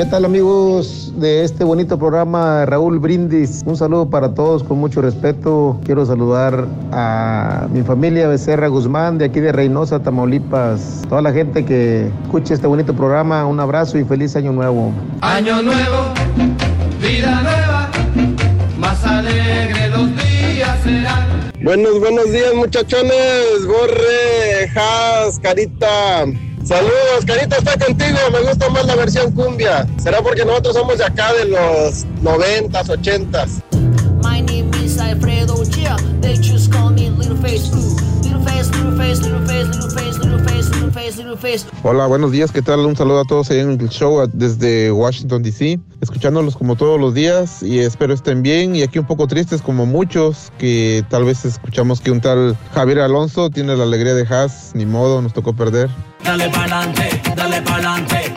¿Qué 0.00 0.06
tal 0.06 0.24
amigos 0.24 1.12
de 1.16 1.44
este 1.44 1.62
bonito 1.62 1.98
programa 1.98 2.64
Raúl 2.64 2.98
Brindis? 2.98 3.60
Un 3.66 3.76
saludo 3.76 4.08
para 4.08 4.32
todos 4.32 4.64
con 4.64 4.78
mucho 4.78 5.02
respeto. 5.02 5.78
Quiero 5.84 6.06
saludar 6.06 6.66
a 6.90 7.68
mi 7.70 7.82
familia 7.82 8.26
Becerra 8.26 8.68
Guzmán 8.68 9.18
de 9.18 9.26
aquí 9.26 9.40
de 9.40 9.52
Reynosa, 9.52 10.02
Tamaulipas. 10.02 11.02
Toda 11.06 11.20
la 11.20 11.34
gente 11.34 11.66
que 11.66 12.10
escuche 12.22 12.54
este 12.54 12.66
bonito 12.66 12.94
programa, 12.94 13.44
un 13.44 13.60
abrazo 13.60 13.98
y 13.98 14.04
feliz 14.04 14.34
año 14.36 14.52
nuevo. 14.52 14.90
Año 15.20 15.60
nuevo, 15.60 16.14
vida 17.02 17.42
nueva, 17.42 17.90
más 18.78 19.04
alegre 19.04 19.90
los 19.90 20.08
días 20.16 20.80
serán. 20.82 21.26
Buenos, 21.62 22.00
buenos 22.00 22.32
días, 22.32 22.54
muchachones. 22.54 23.66
Borre, 23.66 24.70
Has, 24.74 25.38
Carita. 25.40 26.24
Saludos, 26.70 27.24
Carita 27.26 27.56
está 27.56 27.76
contigo. 27.84 28.16
Me 28.30 28.42
gusta 28.42 28.68
más 28.68 28.86
la 28.86 28.94
versión 28.94 29.32
cumbia. 29.32 29.88
Será 30.00 30.22
porque 30.22 30.44
nosotros 30.44 30.76
somos 30.76 30.98
de 30.98 31.04
acá 31.04 31.32
de 31.32 31.46
los 31.46 32.04
noventas, 32.22 32.88
ochentas. 32.88 33.60
My 34.22 34.40
name 34.40 34.70
is 34.80 34.96
Alfredo 35.00 35.64
Gia. 35.64 35.96
They 36.20 36.36
just 36.36 36.70
call 36.72 36.90
me 36.90 37.10
Little 37.10 37.36
Face 37.38 37.68
Ooh. 37.74 37.96
Little 38.22 38.44
face, 38.44 38.70
little 38.70 38.96
face, 38.96 39.20
little 39.20 39.44
face, 39.48 39.66
little 39.66 39.90
face, 39.90 40.18
little 40.18 40.38
face, 40.46 40.59
face, 40.92 41.22
face. 41.36 41.66
Hola, 41.82 42.06
buenos 42.06 42.32
días, 42.32 42.52
¿qué 42.52 42.62
tal? 42.62 42.80
Un 42.80 42.96
saludo 42.96 43.20
a 43.20 43.24
todos 43.24 43.50
ahí 43.50 43.60
en 43.60 43.80
el 43.80 43.88
show 43.88 44.28
desde 44.32 44.90
Washington, 44.92 45.42
D.C. 45.42 45.78
Escuchándolos 46.00 46.56
como 46.56 46.76
todos 46.76 47.00
los 47.00 47.14
días 47.14 47.62
y 47.62 47.78
espero 47.78 48.14
estén 48.14 48.42
bien 48.42 48.74
y 48.76 48.82
aquí 48.82 48.98
un 48.98 49.06
poco 49.06 49.26
tristes 49.26 49.62
como 49.62 49.86
muchos 49.86 50.52
que 50.58 51.04
tal 51.08 51.24
vez 51.24 51.44
escuchamos 51.44 52.00
que 52.00 52.10
un 52.10 52.20
tal 52.20 52.56
Javier 52.74 53.00
Alonso 53.00 53.50
tiene 53.50 53.76
la 53.76 53.84
alegría 53.84 54.14
de 54.14 54.26
Haas, 54.26 54.72
ni 54.74 54.86
modo, 54.86 55.22
nos 55.22 55.32
tocó 55.32 55.54
perder. 55.54 55.90
Dale 56.24 56.48
pa'lante, 56.50 57.22
dale 57.34 57.62
pa'lante. 57.62 58.34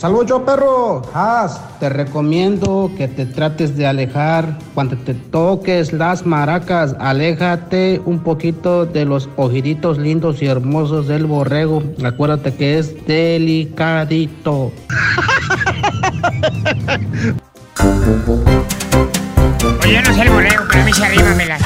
Salvo 0.00 0.24
yo, 0.24 0.46
perro. 0.46 1.02
Haz, 1.12 1.60
te 1.78 1.90
recomiendo 1.90 2.90
que 2.96 3.06
te 3.06 3.26
trates 3.26 3.76
de 3.76 3.86
alejar 3.86 4.56
cuando 4.72 4.96
te 4.96 5.12
toques 5.12 5.92
las 5.92 6.24
maracas. 6.24 6.96
Aléjate 6.98 8.00
un 8.06 8.20
poquito 8.20 8.86
de 8.86 9.04
los 9.04 9.28
ojitos 9.36 9.98
lindos 9.98 10.40
y 10.40 10.46
hermosos 10.46 11.06
del 11.06 11.26
borrego. 11.26 11.82
Acuérdate 12.02 12.54
que 12.54 12.78
es 12.78 12.94
delicadito. 13.06 14.72
Oye, 19.82 19.92
yo 19.92 20.00
no 20.00 20.14
sé 20.14 20.22
el 20.22 20.30
borrego, 20.30 20.64
pero 20.66 20.80
a 20.80 20.84
mí 20.86 20.92
se 20.94 21.04
arriba 21.04 21.34
me 21.34 21.44
la... 21.44 21.58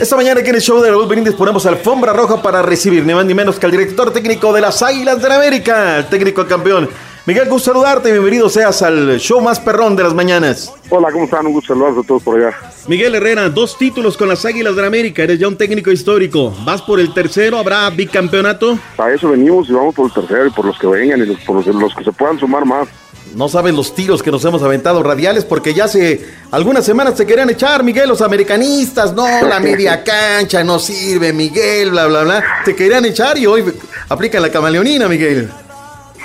Esta 0.00 0.14
mañana 0.14 0.40
aquí 0.40 0.50
en 0.50 0.54
el 0.54 0.62
show 0.62 0.80
de 0.80 0.90
Raúl 0.90 1.08
Brindis 1.08 1.34
ponemos 1.34 1.66
alfombra 1.66 2.12
roja 2.12 2.40
para 2.40 2.62
recibir 2.62 3.04
ni 3.04 3.14
más 3.14 3.26
ni 3.26 3.34
menos 3.34 3.58
que 3.58 3.66
al 3.66 3.72
director 3.72 4.12
técnico 4.12 4.52
de 4.52 4.60
las 4.60 4.80
Águilas 4.80 5.20
de 5.20 5.28
la 5.28 5.34
América, 5.34 5.98
el 5.98 6.06
técnico 6.06 6.46
campeón. 6.46 6.88
Miguel, 7.26 7.48
gusto 7.48 7.72
saludarte, 7.72 8.12
bienvenido 8.12 8.48
seas 8.48 8.80
al 8.82 9.18
show 9.18 9.40
más 9.40 9.58
perrón 9.58 9.96
de 9.96 10.04
las 10.04 10.14
mañanas. 10.14 10.72
Hola, 10.88 11.10
¿cómo 11.10 11.24
están? 11.24 11.46
Un 11.46 11.52
gusto 11.52 11.74
saludarlos 11.74 12.04
a 12.04 12.06
todos 12.06 12.22
por 12.22 12.38
allá. 12.38 12.56
Miguel 12.86 13.16
Herrera, 13.16 13.48
dos 13.48 13.76
títulos 13.76 14.16
con 14.16 14.28
las 14.28 14.44
Águilas 14.44 14.76
de 14.76 14.82
la 14.82 14.86
América, 14.86 15.24
eres 15.24 15.40
ya 15.40 15.48
un 15.48 15.56
técnico 15.56 15.90
histórico. 15.90 16.54
¿Vas 16.64 16.80
por 16.80 17.00
el 17.00 17.12
tercero? 17.12 17.58
¿Habrá 17.58 17.90
bicampeonato? 17.90 18.78
A 18.98 19.10
eso 19.10 19.30
venimos 19.30 19.68
y 19.68 19.72
vamos 19.72 19.96
por 19.96 20.06
el 20.06 20.12
tercero 20.14 20.46
y 20.46 20.50
por 20.50 20.64
los 20.64 20.78
que 20.78 20.86
vengan 20.86 21.28
y 21.28 21.34
por 21.44 21.56
los, 21.56 21.66
los 21.74 21.94
que 21.94 22.04
se 22.04 22.12
puedan 22.12 22.38
sumar 22.38 22.64
más. 22.64 22.88
No 23.34 23.48
sabes 23.48 23.74
los 23.74 23.94
tiros 23.94 24.22
que 24.22 24.30
nos 24.30 24.44
hemos 24.44 24.62
aventado 24.62 25.02
radiales 25.02 25.44
porque 25.44 25.74
ya 25.74 25.84
hace 25.84 26.26
algunas 26.50 26.84
semanas 26.84 27.14
te 27.14 27.26
querían 27.26 27.50
echar, 27.50 27.84
Miguel, 27.84 28.08
los 28.08 28.22
americanistas. 28.22 29.12
No, 29.14 29.26
la 29.26 29.60
media 29.60 30.02
cancha 30.02 30.64
no 30.64 30.78
sirve, 30.78 31.32
Miguel, 31.32 31.90
bla, 31.90 32.06
bla, 32.06 32.22
bla. 32.24 32.44
Te 32.64 32.74
querían 32.74 33.04
echar 33.04 33.38
y 33.38 33.46
hoy 33.46 33.64
aplican 34.08 34.42
la 34.42 34.50
camaleonina, 34.50 35.08
Miguel. 35.08 35.48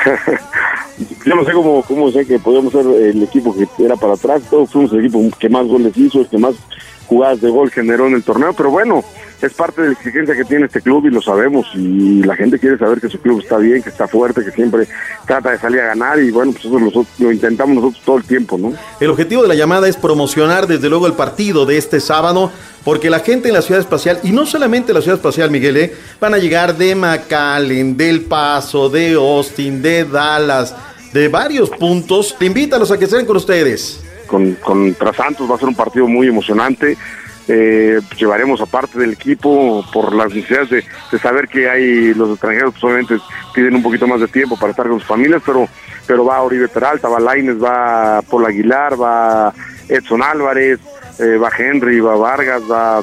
Yo 1.25 1.35
no 1.35 1.45
sé 1.45 1.51
cómo, 1.53 1.83
cómo 1.83 2.11
sé 2.11 2.25
que 2.25 2.39
podíamos 2.39 2.73
ser 2.73 2.85
el 2.85 3.23
equipo 3.23 3.55
que 3.55 3.67
era 3.83 3.95
para 3.95 4.13
atrás. 4.13 4.41
Todos 4.49 4.71
fuimos 4.71 4.91
el 4.93 4.99
equipo 4.99 5.21
que 5.37 5.49
más 5.49 5.67
goles 5.67 5.95
hizo, 5.95 6.21
el 6.21 6.27
que 6.27 6.37
más 6.37 6.55
jugadas 7.07 7.41
de 7.41 7.49
gol 7.49 7.71
generó 7.71 8.07
en 8.07 8.15
el 8.15 8.23
torneo. 8.23 8.53
Pero 8.53 8.71
bueno, 8.71 9.03
es 9.47 9.53
parte 9.53 9.81
de 9.81 9.87
la 9.87 9.93
exigencia 9.93 10.35
que 10.35 10.45
tiene 10.45 10.65
este 10.65 10.81
club 10.81 11.05
y 11.05 11.09
lo 11.09 11.21
sabemos 11.21 11.67
y 11.75 12.23
la 12.23 12.35
gente 12.35 12.57
quiere 12.59 12.77
saber 12.77 13.01
que 13.01 13.09
su 13.09 13.19
club 13.19 13.41
está 13.41 13.57
bien, 13.57 13.83
que 13.83 13.89
está 13.89 14.07
fuerte, 14.07 14.43
que 14.43 14.51
siempre 14.51 14.87
trata 15.25 15.51
de 15.51 15.59
salir 15.59 15.81
a 15.81 15.87
ganar 15.87 16.19
y 16.19 16.31
bueno, 16.31 16.53
pues 16.53 16.63
eso 16.65 16.79
nosotros, 16.79 17.07
lo 17.19 17.31
intentamos 17.31 17.75
nosotros 17.75 18.01
todo 18.05 18.17
el 18.17 18.23
tiempo, 18.23 18.57
¿no? 18.57 18.73
El 18.99 19.09
objetivo 19.09 19.41
de 19.41 19.49
la 19.49 19.55
llamada 19.55 19.87
es 19.87 19.97
promocionar 19.97 20.67
desde 20.67 20.89
luego 20.89 21.07
el 21.07 21.13
partido 21.13 21.65
de 21.65 21.77
este 21.77 21.99
sábado, 21.99 22.51
porque 22.85 23.09
la 23.09 23.19
gente 23.19 23.49
en 23.49 23.55
la 23.55 23.61
ciudad 23.61 23.81
espacial, 23.81 24.19
y 24.23 24.31
no 24.31 24.45
solamente 24.45 24.93
la 24.93 25.01
ciudad 25.01 25.17
espacial, 25.17 25.51
Miguel, 25.51 25.77
¿eh? 25.77 25.93
van 26.19 26.33
a 26.33 26.37
llegar 26.37 26.77
de 26.77 26.95
McAllen, 26.95 27.97
del 27.97 28.21
Paso, 28.21 28.89
de 28.89 29.13
Austin, 29.13 29.81
de 29.81 30.05
Dallas, 30.05 30.75
de 31.11 31.27
varios 31.27 31.69
puntos. 31.69 32.35
Te 32.37 32.45
invítalos 32.45 32.91
a 32.91 32.97
que 32.97 33.05
estén 33.05 33.25
con 33.25 33.37
ustedes. 33.37 34.01
Con, 34.27 34.53
contra 34.55 35.13
Santos 35.13 35.49
va 35.49 35.55
a 35.55 35.59
ser 35.59 35.67
un 35.67 35.75
partido 35.75 36.07
muy 36.07 36.27
emocionante. 36.27 36.97
Eh, 37.49 37.99
llevaremos 38.17 38.61
aparte 38.61 38.97
del 38.97 39.11
equipo 39.11 39.83
por 39.91 40.15
las 40.15 40.33
necesidades 40.33 40.69
de, 41.11 41.19
saber 41.19 41.49
que 41.49 41.69
hay 41.69 42.13
los 42.13 42.31
extranjeros 42.31 42.71
pues 42.71 42.83
obviamente 42.85 43.17
piden 43.53 43.75
un 43.75 43.83
poquito 43.83 44.07
más 44.07 44.21
de 44.21 44.29
tiempo 44.29 44.57
para 44.57 44.71
estar 44.71 44.87
con 44.87 44.99
sus 44.99 45.07
familias 45.07 45.41
pero 45.45 45.67
pero 46.07 46.23
va 46.23 46.41
Oribe 46.41 46.69
Peralta 46.69 47.09
va 47.09 47.19
Laines 47.19 47.61
va 47.61 48.21
Paul 48.21 48.45
Aguilar 48.45 49.01
va 49.01 49.53
Edson 49.89 50.23
Álvarez 50.23 50.79
eh, 51.19 51.35
va 51.35 51.49
Henry 51.57 51.99
va 51.99 52.15
Vargas 52.15 52.61
va 52.61 53.01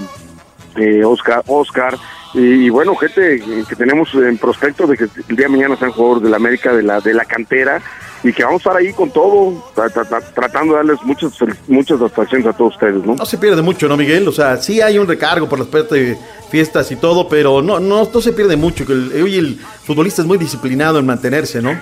eh, 0.76 1.04
Oscar 1.04 1.42
Oscar 1.46 1.98
y, 2.32 2.64
y 2.64 2.70
bueno 2.70 2.96
gente 2.96 3.42
que 3.68 3.76
tenemos 3.76 4.14
en 4.14 4.38
prospecto 4.38 4.86
de 4.86 4.96
que 4.96 5.04
el 5.04 5.36
día 5.36 5.48
de 5.48 5.52
mañana 5.52 5.76
sean 5.76 5.92
jugadores 5.92 6.22
de 6.22 6.30
la 6.30 6.36
América 6.36 6.72
de 6.72 6.82
la 6.82 7.00
de 7.02 7.12
la 7.12 7.26
cantera 7.26 7.82
y 8.22 8.32
que 8.32 8.44
vamos 8.44 8.60
a 8.66 8.70
estar 8.70 8.76
ahí 8.76 8.92
con 8.92 9.10
todo, 9.10 9.52
tra- 9.74 9.90
tra- 9.92 10.06
tra- 10.08 10.22
tratando 10.34 10.72
de 10.74 10.78
darles 10.78 10.98
muchas, 11.02 11.32
muchas 11.68 11.98
satisfacciones 11.98 12.46
a 12.46 12.52
todos 12.52 12.74
ustedes, 12.74 13.04
¿no? 13.04 13.14
No 13.14 13.24
se 13.26 13.38
pierde 13.38 13.62
mucho, 13.62 13.88
¿no, 13.88 13.96
Miguel? 13.96 14.28
O 14.28 14.32
sea, 14.32 14.56
sí 14.58 14.80
hay 14.80 14.98
un 14.98 15.06
recargo 15.08 15.48
por 15.48 15.58
las 15.58 15.68
de 15.94 16.18
fiestas 16.50 16.90
y 16.92 16.96
todo, 16.96 17.28
pero 17.28 17.62
no, 17.62 17.80
no, 17.80 18.08
no 18.12 18.20
se 18.20 18.32
pierde 18.32 18.56
mucho. 18.56 18.84
que 18.86 18.92
el- 18.92 19.22
Hoy 19.22 19.36
el 19.36 19.58
futbolista 19.84 20.20
es 20.22 20.28
muy 20.28 20.36
disciplinado 20.38 20.98
en 20.98 21.06
mantenerse, 21.06 21.62
¿no? 21.62 21.80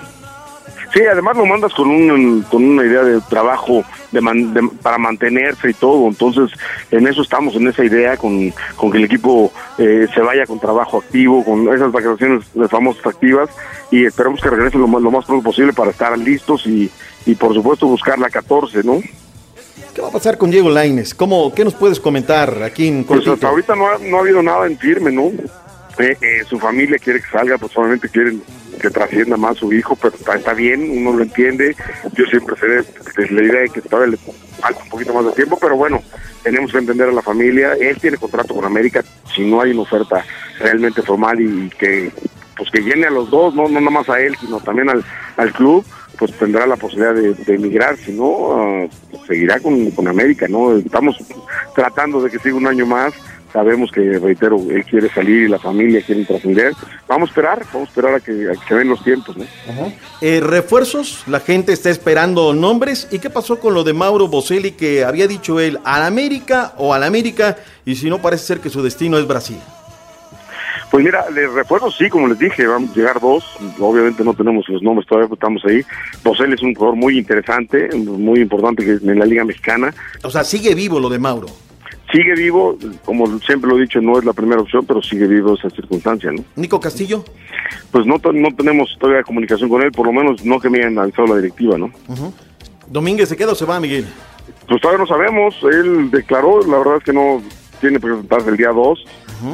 Sí, 0.93 1.01
además 1.11 1.37
lo 1.37 1.45
mandas 1.45 1.71
con, 1.73 1.87
un, 1.89 2.41
con 2.49 2.63
una 2.63 2.83
idea 2.83 3.03
de 3.03 3.21
trabajo 3.29 3.83
de 4.11 4.21
man- 4.21 4.53
de- 4.53 4.67
para 4.81 4.97
mantenerse 4.97 5.69
y 5.69 5.73
todo, 5.73 6.07
entonces 6.07 6.49
en 6.89 7.07
eso 7.07 7.21
estamos, 7.21 7.53
en 7.55 7.67
esa 7.67 7.83
idea, 7.85 8.17
con, 8.17 8.51
con 8.75 8.91
que 8.91 8.97
el 8.97 9.03
equipo 9.03 9.51
eh, 9.77 10.07
se 10.13 10.21
vaya 10.21 10.45
con 10.47 10.59
trabajo 10.59 10.97
activo, 10.97 11.45
con 11.45 11.71
esas 11.73 11.91
vacaciones 11.91 12.43
de 12.55 12.67
famosas 12.67 13.05
activas 13.05 13.49
y 13.91 14.05
esperamos 14.05 14.41
que 14.41 14.49
regresen 14.49 14.81
lo 14.81 14.87
más, 14.87 15.01
lo 15.01 15.11
más 15.11 15.25
pronto 15.25 15.43
posible 15.43 15.73
para 15.73 15.91
estar 15.91 16.17
listos 16.17 16.65
y, 16.65 16.89
y 17.25 17.35
por 17.35 17.53
supuesto 17.53 17.85
buscar 17.85 18.17
la 18.17 18.29
14, 18.29 18.81
¿no? 18.83 18.99
¿Qué 19.93 20.01
va 20.01 20.07
a 20.07 20.11
pasar 20.11 20.37
con 20.37 20.49
Diego 20.49 20.69
Laines? 20.69 21.13
¿Cómo, 21.13 21.53
¿Qué 21.53 21.63
nos 21.63 21.75
puedes 21.75 21.99
comentar 21.99 22.63
aquí 22.63 22.87
en 22.87 23.03
Pues 23.03 23.19
cortito? 23.19 23.33
hasta 23.33 23.47
ahorita 23.49 23.75
no 23.75 23.87
ha, 23.89 23.97
no 23.99 24.17
ha 24.17 24.19
habido 24.21 24.41
nada 24.41 24.65
en 24.65 24.77
firme, 24.77 25.11
¿no? 25.11 25.31
Eh, 25.99 26.17
eh, 26.21 26.43
su 26.47 26.57
familia 26.57 26.97
quiere 26.97 27.21
que 27.21 27.29
salga, 27.29 27.57
pues 27.57 27.75
obviamente 27.75 28.07
quieren 28.07 28.41
que 28.79 28.89
trascienda 28.89 29.35
más 29.35 29.57
su 29.57 29.73
hijo, 29.73 29.97
pero 29.97 30.15
está, 30.15 30.53
bien, 30.53 30.89
uno 30.89 31.11
lo 31.11 31.23
entiende. 31.23 31.75
Yo 32.13 32.25
siempre 32.25 32.55
seré 32.57 32.83
de 33.17 33.29
la 33.33 33.43
idea 33.43 33.61
de 33.61 33.69
que 33.69 33.81
todavía 33.81 34.11
le 34.11 34.17
falta 34.61 34.81
un 34.81 34.89
poquito 34.89 35.13
más 35.13 35.25
de 35.25 35.31
tiempo, 35.33 35.57
pero 35.59 35.75
bueno, 35.75 36.01
tenemos 36.41 36.71
que 36.71 36.77
entender 36.77 37.09
a 37.09 37.11
la 37.11 37.21
familia. 37.21 37.73
Él 37.73 37.97
tiene 37.99 38.15
contrato 38.15 38.55
con 38.55 38.63
América, 38.63 39.03
si 39.35 39.43
no 39.43 39.59
hay 39.59 39.71
una 39.71 39.81
oferta 39.81 40.23
realmente 40.59 41.01
formal 41.01 41.41
y 41.41 41.69
que 41.77 42.11
pues 42.55 42.71
que 42.71 42.81
llene 42.81 43.07
a 43.07 43.11
los 43.11 43.29
dos, 43.29 43.55
no, 43.55 43.69
no 43.69 43.91
más 43.91 44.09
a 44.09 44.19
él, 44.19 44.35
sino 44.39 44.59
también 44.59 44.89
al, 44.89 45.03
al 45.37 45.53
club, 45.53 45.85
pues 46.17 46.33
tendrá 46.33 46.67
la 46.67 46.75
posibilidad 46.75 47.13
de, 47.13 47.55
emigrar, 47.55 47.95
si 47.97 48.11
no, 48.11 48.53
ah, 48.53 48.87
seguirá 49.25 49.61
con, 49.61 49.91
con 49.91 50.07
América, 50.09 50.45
¿no? 50.49 50.75
Estamos 50.75 51.17
tratando 51.73 52.21
de 52.21 52.29
que 52.29 52.39
siga 52.39 52.55
un 52.55 52.67
año 52.67 52.85
más, 52.85 53.13
sabemos 53.51 53.91
que, 53.91 54.19
reitero, 54.19 54.57
él 54.69 54.83
quiere 54.85 55.09
salir 55.09 55.43
y 55.43 55.47
la 55.47 55.59
familia 55.59 56.01
quiere 56.01 56.25
trascender, 56.25 56.73
vamos 57.07 57.29
a 57.29 57.31
esperar, 57.31 57.65
vamos 57.73 57.87
a 57.87 57.91
esperar 57.91 58.15
a 58.15 58.19
que, 58.19 58.31
a 58.49 58.51
que 58.51 58.67
se 58.67 58.75
den 58.75 58.89
los 58.89 59.03
tiempos, 59.03 59.37
¿no? 59.37 59.45
Eh, 60.21 60.39
refuerzos, 60.41 61.23
la 61.27 61.39
gente 61.39 61.73
está 61.73 61.89
esperando 61.89 62.53
nombres. 62.53 63.07
¿Y 63.11 63.19
qué 63.19 63.29
pasó 63.29 63.59
con 63.59 63.73
lo 63.73 63.83
de 63.83 63.93
Mauro 63.93 64.27
Boselli 64.27 64.71
que 64.71 65.03
había 65.03 65.27
dicho 65.27 65.59
él, 65.59 65.79
al 65.83 66.03
América 66.03 66.73
o 66.77 66.93
al 66.93 67.03
América? 67.03 67.57
Y 67.85 67.95
si 67.95 68.09
no, 68.09 68.21
parece 68.21 68.45
ser 68.45 68.59
que 68.59 68.69
su 68.69 68.81
destino 68.81 69.17
es 69.17 69.27
Brasil. 69.27 69.59
Pues 70.91 71.05
mira, 71.05 71.29
de 71.29 71.47
refuerzos 71.47 71.95
sí, 71.97 72.09
como 72.09 72.27
les 72.27 72.39
dije, 72.39 72.65
vamos 72.65 72.91
a 72.91 72.95
llegar 72.95 73.19
dos. 73.19 73.45
Obviamente 73.79 74.23
no 74.23 74.33
tenemos 74.33 74.67
los 74.69 74.81
nombres 74.81 75.07
todavía, 75.07 75.27
pero 75.27 75.35
estamos 75.35 75.63
ahí. 75.65 75.83
Bosel 76.23 76.53
es 76.53 76.63
un 76.63 76.73
jugador 76.73 76.95
muy 76.95 77.17
interesante, 77.17 77.89
muy 77.95 78.39
importante 78.39 78.83
en 78.83 79.19
la 79.19 79.25
Liga 79.25 79.45
Mexicana. 79.45 79.93
O 80.23 80.31
sea, 80.31 80.43
sigue 80.43 80.73
vivo 80.73 80.99
lo 80.99 81.09
de 81.09 81.19
Mauro. 81.19 81.47
Sigue 82.11 82.33
vivo, 82.35 82.77
como 83.05 83.39
siempre 83.39 83.69
lo 83.69 83.77
he 83.77 83.81
dicho, 83.81 84.01
no 84.01 84.17
es 84.17 84.25
la 84.25 84.33
primera 84.33 84.61
opción, 84.61 84.83
pero 84.85 85.01
sigue 85.01 85.27
vivo 85.27 85.53
esa 85.53 85.69
circunstancia, 85.69 86.31
¿no? 86.31 86.43
Nico 86.55 86.79
Castillo. 86.79 87.23
Pues 87.91 88.05
no, 88.07 88.15
no 88.33 88.55
tenemos 88.55 88.97
todavía 88.99 89.21
comunicación 89.23 89.69
con 89.69 89.83
él, 89.83 89.91
por 89.91 90.07
lo 90.07 90.13
menos 90.13 90.43
no 90.43 90.59
que 90.59 90.69
me 90.69 90.79
hayan 90.79 90.97
avisado 90.97 91.27
la 91.27 91.35
directiva, 91.35 91.77
¿no? 91.77 91.91
Ujú. 92.07 92.33
Domínguez, 92.87 93.29
¿se 93.29 93.37
queda 93.37 93.51
o 93.51 93.55
se 93.55 93.65
va, 93.65 93.79
Miguel? 93.79 94.07
Pues 94.67 94.81
todavía 94.81 95.03
no 95.03 95.07
sabemos, 95.07 95.55
él 95.71 96.09
declaró, 96.09 96.65
la 96.65 96.77
verdad 96.79 96.97
es 96.97 97.03
que 97.03 97.13
no 97.13 97.43
tiene 97.79 97.97
que 97.97 98.07
presentarse 98.07 98.49
el 98.49 98.57
día 98.57 98.69
2, 98.69 99.05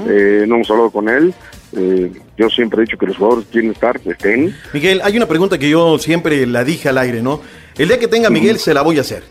eh, 0.08 0.46
no 0.48 0.56
hemos 0.56 0.70
hablado 0.72 0.92
con 0.92 1.10
él, 1.10 1.34
eh, 1.74 2.12
yo 2.38 2.50
siempre 2.50 2.80
he 2.82 2.86
dicho 2.86 2.98
que 2.98 3.06
los 3.06 3.18
jugadores 3.18 3.46
quieren 3.52 3.72
estar, 3.72 4.00
estén, 4.06 4.56
Miguel, 4.74 5.02
hay 5.04 5.18
una 5.18 5.26
pregunta 5.26 5.58
que 5.58 5.70
yo 5.70 5.98
siempre 6.00 6.46
la 6.48 6.64
dije 6.64 6.90
al 6.90 6.98
aire, 6.98 7.22
¿no? 7.22 7.42
El 7.78 7.90
día 7.90 8.00
que 8.00 8.08
tenga 8.08 8.30
Miguel 8.30 8.58
se 8.58 8.74
la 8.74 8.82
voy 8.82 8.98
a 8.98 9.02
hacer. 9.02 9.24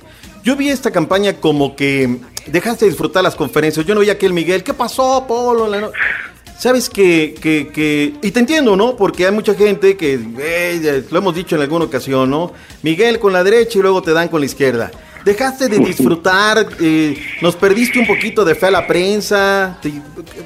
Yo 0.43 0.57
vi 0.57 0.69
esta 0.69 0.91
campaña 0.91 1.35
como 1.35 1.75
que 1.75 2.19
dejaste 2.47 2.85
de 2.85 2.91
disfrutar 2.91 3.23
las 3.23 3.35
conferencias. 3.35 3.85
Yo 3.87 3.95
no 3.95 4.01
veía 4.01 4.13
aquel 4.13 4.33
Miguel, 4.33 4.63
¿qué 4.63 4.75
pasó, 4.75 5.25
Polo? 5.27 5.93
Sabes 6.59 6.89
que, 6.89 7.35
que, 7.41 7.69
que, 7.75 8.15
y 8.23 8.31
te 8.31 8.41
entiendo, 8.41 8.77
¿no? 8.77 8.97
Porque 8.97 9.27
hay 9.27 9.33
mucha 9.33 9.55
gente 9.55 9.97
que, 9.97 10.19
eh, 10.39 11.05
lo 11.11 11.19
hemos 11.19 11.35
dicho 11.35 11.57
en 11.57 11.63
alguna 11.63 11.85
ocasión, 11.85 12.31
¿no? 12.31 12.53
Miguel 12.83 13.19
con 13.19 13.33
la 13.33 13.43
derecha 13.43 13.79
y 13.79 13.83
luego 13.83 14.03
te 14.03 14.13
dan 14.13 14.29
con 14.29 14.41
la 14.41 14.47
izquierda. 14.47 14.91
Dejaste 15.25 15.69
de 15.69 15.79
disfrutar, 15.79 16.67
eh, 16.81 17.17
nos 17.41 17.57
perdiste 17.57 17.99
un 17.99 18.07
poquito 18.07 18.45
de 18.45 18.55
fe 18.55 18.67
a 18.67 18.71
la 18.71 18.87
prensa. 18.87 19.79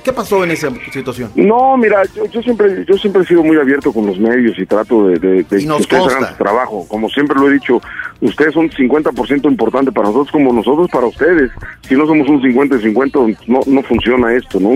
¿Qué 0.04 0.12
pasó 0.12 0.44
en 0.44 0.52
esa 0.52 0.68
situación? 0.92 1.30
No, 1.34 1.76
mira, 1.76 2.02
yo, 2.14 2.26
yo 2.26 2.40
siempre 2.42 2.84
yo 2.86 2.96
siempre 2.96 3.22
he 3.22 3.26
sido 3.26 3.42
muy 3.42 3.56
abierto 3.56 3.92
con 3.92 4.06
los 4.06 4.18
medios 4.18 4.56
y 4.58 4.66
trato 4.66 5.08
de, 5.08 5.18
de- 5.18 5.42
de 5.42 5.62
Y 5.62 5.66
nos 5.66 5.86
que 5.86 5.96
ustedes 5.96 6.14
hagan 6.16 6.30
su 6.30 6.36
trabajo. 6.42 6.86
Como 6.88 7.08
siempre 7.08 7.36
lo 7.40 7.50
he 7.50 7.54
dicho, 7.54 7.80
ustedes 8.20 8.54
son 8.54 8.70
50% 8.70 9.46
importante 9.50 9.90
para 9.90 10.08
nosotros 10.08 10.30
como 10.30 10.52
nosotros 10.52 10.88
para 10.90 11.06
ustedes. 11.06 11.50
Si 11.88 11.94
no 11.94 12.06
somos 12.06 12.28
un 12.28 12.40
50 12.40 12.76
y 12.76 12.82
50, 12.82 13.18
no, 13.48 13.60
no 13.66 13.82
funciona 13.82 14.32
esto, 14.34 14.60
¿no? 14.60 14.74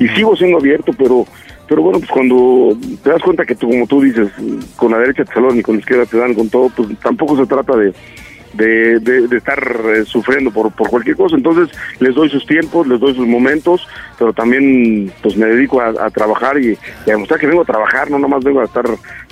Y 0.00 0.08
sigo 0.16 0.34
siendo 0.36 0.58
abierto, 0.58 0.92
pero 0.98 1.24
pero 1.66 1.80
bueno, 1.80 1.98
pues 1.98 2.10
cuando 2.10 2.76
te 3.02 3.08
das 3.08 3.22
cuenta 3.22 3.46
que 3.46 3.54
tú, 3.54 3.68
como 3.70 3.86
tú 3.86 4.02
dices, 4.02 4.28
con 4.76 4.90
la 4.92 4.98
derecha 4.98 5.24
te 5.24 5.32
saludan 5.32 5.58
y 5.60 5.62
con 5.62 5.76
la 5.76 5.80
izquierda 5.80 6.04
te 6.04 6.18
dan 6.18 6.34
con 6.34 6.50
todo, 6.50 6.68
pues 6.76 6.88
tampoco 7.02 7.36
se 7.38 7.46
trata 7.46 7.74
de 7.76 7.94
de, 8.56 8.98
de- 9.00 9.28
de 9.28 9.36
estar 9.36 9.58
eh, 9.94 10.04
sufriendo 10.04 10.50
por, 10.50 10.70
por 10.72 10.88
cualquier 10.88 11.16
cosa. 11.16 11.36
Entonces 11.36 11.76
les 12.00 12.14
doy 12.14 12.28
sus 12.30 12.46
tiempos, 12.46 12.86
les 12.86 13.00
doy 13.00 13.14
sus 13.14 13.26
momentos, 13.26 13.86
pero 14.18 14.32
también 14.32 15.12
pues 15.22 15.36
me 15.36 15.46
dedico 15.46 15.80
a, 15.80 15.88
a 15.88 16.10
trabajar 16.10 16.58
y, 16.58 16.70
y 17.06 17.10
a 17.10 17.14
demostrar 17.14 17.40
que 17.40 17.46
vengo 17.46 17.62
a 17.62 17.66
trabajar, 17.66 18.10
no 18.10 18.18
nomás 18.18 18.42
vengo 18.44 18.60
a 18.60 18.64
estar 18.64 18.84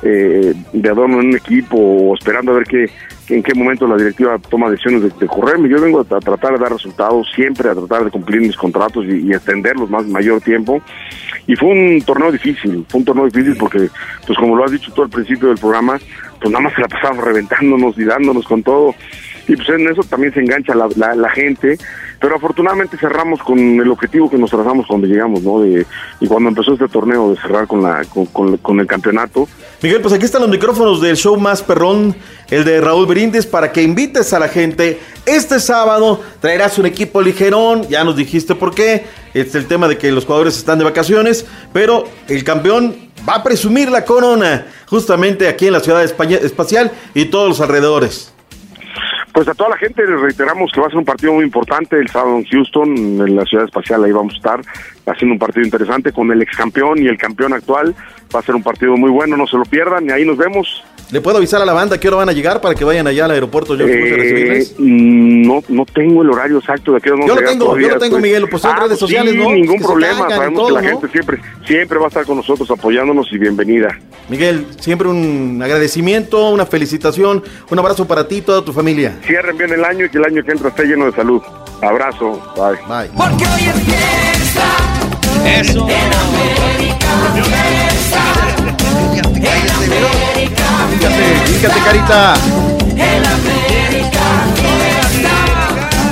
eh, 0.03 0.55
de 0.73 0.89
adorno 0.89 1.21
en 1.21 1.29
un 1.29 1.37
equipo 1.37 1.77
o 1.77 2.15
esperando 2.15 2.53
a 2.53 2.57
ver 2.57 2.65
qué, 2.65 2.91
en 3.29 3.43
qué 3.43 3.55
momento 3.55 3.87
la 3.87 3.97
directiva 3.97 4.39
toma 4.51 4.71
decisiones 4.71 5.03
de, 5.03 5.11
de 5.19 5.27
correrme. 5.27 5.69
Yo 5.69 5.81
vengo 5.81 6.01
a, 6.01 6.17
a 6.17 6.21
tratar 6.21 6.53
de 6.55 6.59
dar 6.59 6.73
resultados, 6.73 7.29
siempre 7.35 7.69
a 7.69 7.75
tratar 7.75 8.05
de 8.05 8.11
cumplir 8.11 8.41
mis 8.41 8.57
contratos 8.57 9.05
y, 9.07 9.29
y 9.29 9.33
extenderlos 9.33 9.89
más 9.91 10.07
mayor 10.07 10.41
tiempo. 10.41 10.83
Y 11.47 11.57
fue 11.57 11.69
un 11.71 12.01
torneo 12.03 12.31
difícil, 12.31 12.85
fue 12.89 13.01
un 13.01 13.05
torneo 13.05 13.25
difícil 13.27 13.57
porque, 13.59 13.89
pues 14.27 14.39
como 14.39 14.55
lo 14.57 14.65
has 14.65 14.71
dicho 14.71 14.93
tú 14.95 15.03
al 15.03 15.11
principio 15.11 15.49
del 15.49 15.59
programa, 15.59 15.99
pues 16.43 16.53
nada 16.53 16.65
más 16.65 16.75
se 16.75 16.81
la 16.81 16.89
pasamos 16.89 17.25
reventándonos 17.25 17.97
y 17.99 18.05
dándonos 18.05 18.45
con 18.47 18.63
todo. 18.63 18.95
Y 19.49 19.57
pues 19.57 19.69
en 19.71 19.89
eso 19.89 20.03
también 20.05 20.33
se 20.33 20.39
engancha 20.41 20.73
la, 20.75 20.87
la, 21.17 21.31
gente, 21.31 21.77
pero 22.21 22.37
afortunadamente 22.37 22.97
cerramos 22.97 23.43
con 23.43 23.59
el 23.59 23.91
objetivo 23.91 24.31
que 24.31 24.39
nos 24.39 24.51
trazamos 24.51 24.87
cuando 24.87 25.09
llegamos, 25.09 25.43
¿no? 25.43 25.61
De, 25.61 25.85
y 26.21 26.27
cuando 26.29 26.49
empezó 26.51 26.75
este 26.75 26.87
torneo 26.87 27.31
de 27.33 27.41
cerrar 27.41 27.67
con, 27.67 27.83
la, 27.83 28.05
con, 28.05 28.27
con- 28.27 28.57
con 28.59 28.79
el 28.79 28.87
campeonato. 28.87 29.49
Miguel, 29.83 30.01
pues 30.01 30.15
aquí 30.15 30.25
están 30.25 30.43
los 30.43 30.51
micrófonos 30.51 31.01
del 31.01 31.17
show 31.17 31.37
más 31.37 31.61
perrón, 31.61 32.15
el 32.51 32.65
de 32.65 32.81
Raúl 32.81 33.07
Brindis, 33.07 33.45
para 33.47 33.73
que 33.73 33.83
invites 33.83 34.33
a 34.33 34.39
la 34.39 34.47
gente. 34.47 35.01
Este 35.27 35.59
sábado 35.59 36.21
traerás 36.41 36.79
un 36.79 36.87
equipo 36.87 37.21
ligerón, 37.21 37.89
ya 37.89 38.05
nos 38.05 38.15
dijiste 38.17 38.55
por 38.55 38.73
qué. 38.73 39.05
Es 39.35 39.57
el 39.57 39.67
tema 39.67 39.89
de 39.89 39.99
que 39.99 40.13
los 40.13 40.25
jugadores 40.25 40.57
están 40.57 40.79
de 40.79 40.85
vacaciones, 40.85 41.47
pero 41.73 42.05
el 42.29 42.45
campeón 42.45 42.95
va 43.29 43.37
a 43.37 43.43
presumir 43.43 43.91
la 43.91 44.05
corona 44.05 44.67
justamente 44.87 45.49
aquí 45.49 45.67
en 45.67 45.73
la 45.73 45.81
ciudad 45.81 46.03
espacial 46.03 46.91
y 47.15 47.27
todos 47.27 47.49
los 47.49 47.61
alrededores. 47.61 48.33
Pues 49.33 49.49
a 49.49 49.55
toda 49.55 49.71
la 49.71 49.79
gente 49.79 50.07
les 50.07 50.21
reiteramos 50.21 50.71
que 50.73 50.81
va 50.81 50.89
a 50.89 50.91
ser 50.91 50.99
un 50.99 51.07
partido 51.07 51.33
muy 51.33 51.45
importante 51.45 51.97
el 51.99 52.09
sábado 52.09 52.37
en 52.37 52.45
Houston, 52.45 52.89
en 52.91 53.35
la 53.35 53.47
ciudad 53.47 53.65
espacial, 53.65 54.05
ahí 54.05 54.13
vamos 54.13 54.35
a 54.35 54.37
estar 54.37 54.61
haciendo 55.07 55.33
un 55.33 55.39
partido 55.39 55.65
interesante 55.65 56.13
con 56.13 56.31
el 56.31 56.43
ex 56.43 56.55
campeón 56.55 57.03
y 57.03 57.07
el 57.07 57.17
campeón 57.17 57.55
actual. 57.55 57.95
Va 58.35 58.41
a 58.41 58.43
ser 58.43 58.55
un 58.55 58.63
partido 58.63 58.97
muy 58.97 59.11
bueno, 59.11 59.37
no 59.37 59.47
se 59.47 59.57
lo 59.57 59.65
pierdan 59.65 60.07
y 60.09 60.11
ahí 60.11 60.25
nos 60.25 60.37
vemos. 60.39 60.83
¿Le 61.11 61.21
puedo 61.21 61.37
avisar 61.37 61.61
a 61.61 61.67
la 61.67 61.75
banda 61.75 62.01
qué 62.01 62.09
hora 62.09 62.17
van 62.19 62.31
a 62.31 62.33
llegar 62.33 62.63
para 62.63 62.75
que 62.75 62.85
vayan 62.85 63.07
allá 63.07 63.27
al 63.27 63.33
aeropuerto 63.33 63.75
a 63.75 63.77
Eh, 63.77 63.85
recibirles? 64.17 64.75
no, 64.79 65.63
no 65.69 65.85
tengo 65.85 66.23
el 66.23 66.31
horario 66.31 66.57
exacto 66.59 66.93
de 66.93 67.01
qué 67.03 67.11
hora 67.11 67.17
vamos 67.21 67.27
Yo 67.27 67.33
a 67.33 67.35
lo 67.37 67.41
llegar 67.43 67.53
tengo, 67.53 67.65
todavía, 67.67 67.89
yo 67.89 67.95
lo 67.95 68.01
tengo, 68.01 68.17
estoy- 68.17 68.31
Miguel, 68.31 68.49
pues 68.49 68.65
en 68.65 68.71
redes 68.71 68.89
pues 68.89 68.99
sociales, 69.01 69.33
sí, 69.35 69.39
¿no? 69.39 69.51
ningún 69.53 69.77
Que 69.77 69.85
problema, 69.85 70.31
sabemos 70.31 70.55
todo, 70.59 70.67
que 70.69 70.73
la 70.73 70.81
¿no? 70.81 70.89
gente 70.89 71.09
siempre, 71.13 71.39
siempre 71.67 71.99
va 71.99 72.05
a 72.07 72.09
estar 72.09 72.25
con 72.25 72.37
nosotros 72.39 72.71
apoyándonos 72.71 73.31
y 73.31 73.37
bienvenida. 73.37 73.99
Miguel, 74.31 74.67
siempre 74.81 75.09
un 75.09 75.61
agradecimiento, 75.63 76.49
una 76.49 76.65
felicitación, 76.65 77.45
un 77.71 77.79
abrazo 77.79 78.09
para 78.09 78.27
ti 78.27 78.37
y 78.37 78.41
toda 78.41 78.65
tu 78.65 78.73
familia. 78.73 79.19
Cierren 79.27 79.59
bien 79.59 79.71
el 79.75 79.85
año 79.85 80.07
y 80.07 80.09
que 80.09 80.17
el 80.17 80.25
año 80.25 80.43
que 80.43 80.53
entra 80.53 80.71
esté 80.71 80.85
lleno 80.87 81.05
de 81.05 81.13
salud. 81.13 81.43
Abrazo, 81.83 82.41
bye. 82.57 82.79
Bye. 82.89 83.11
Porque 83.15 83.45
hoy 83.45 83.69
es 83.69 83.81
fiesta. 83.83 84.92
Eso. 85.45 85.89
En 85.89 86.13
América. 86.13 87.11
Fíjate, 90.91 91.25
fíjate, 91.47 91.81
carita. 91.85 92.35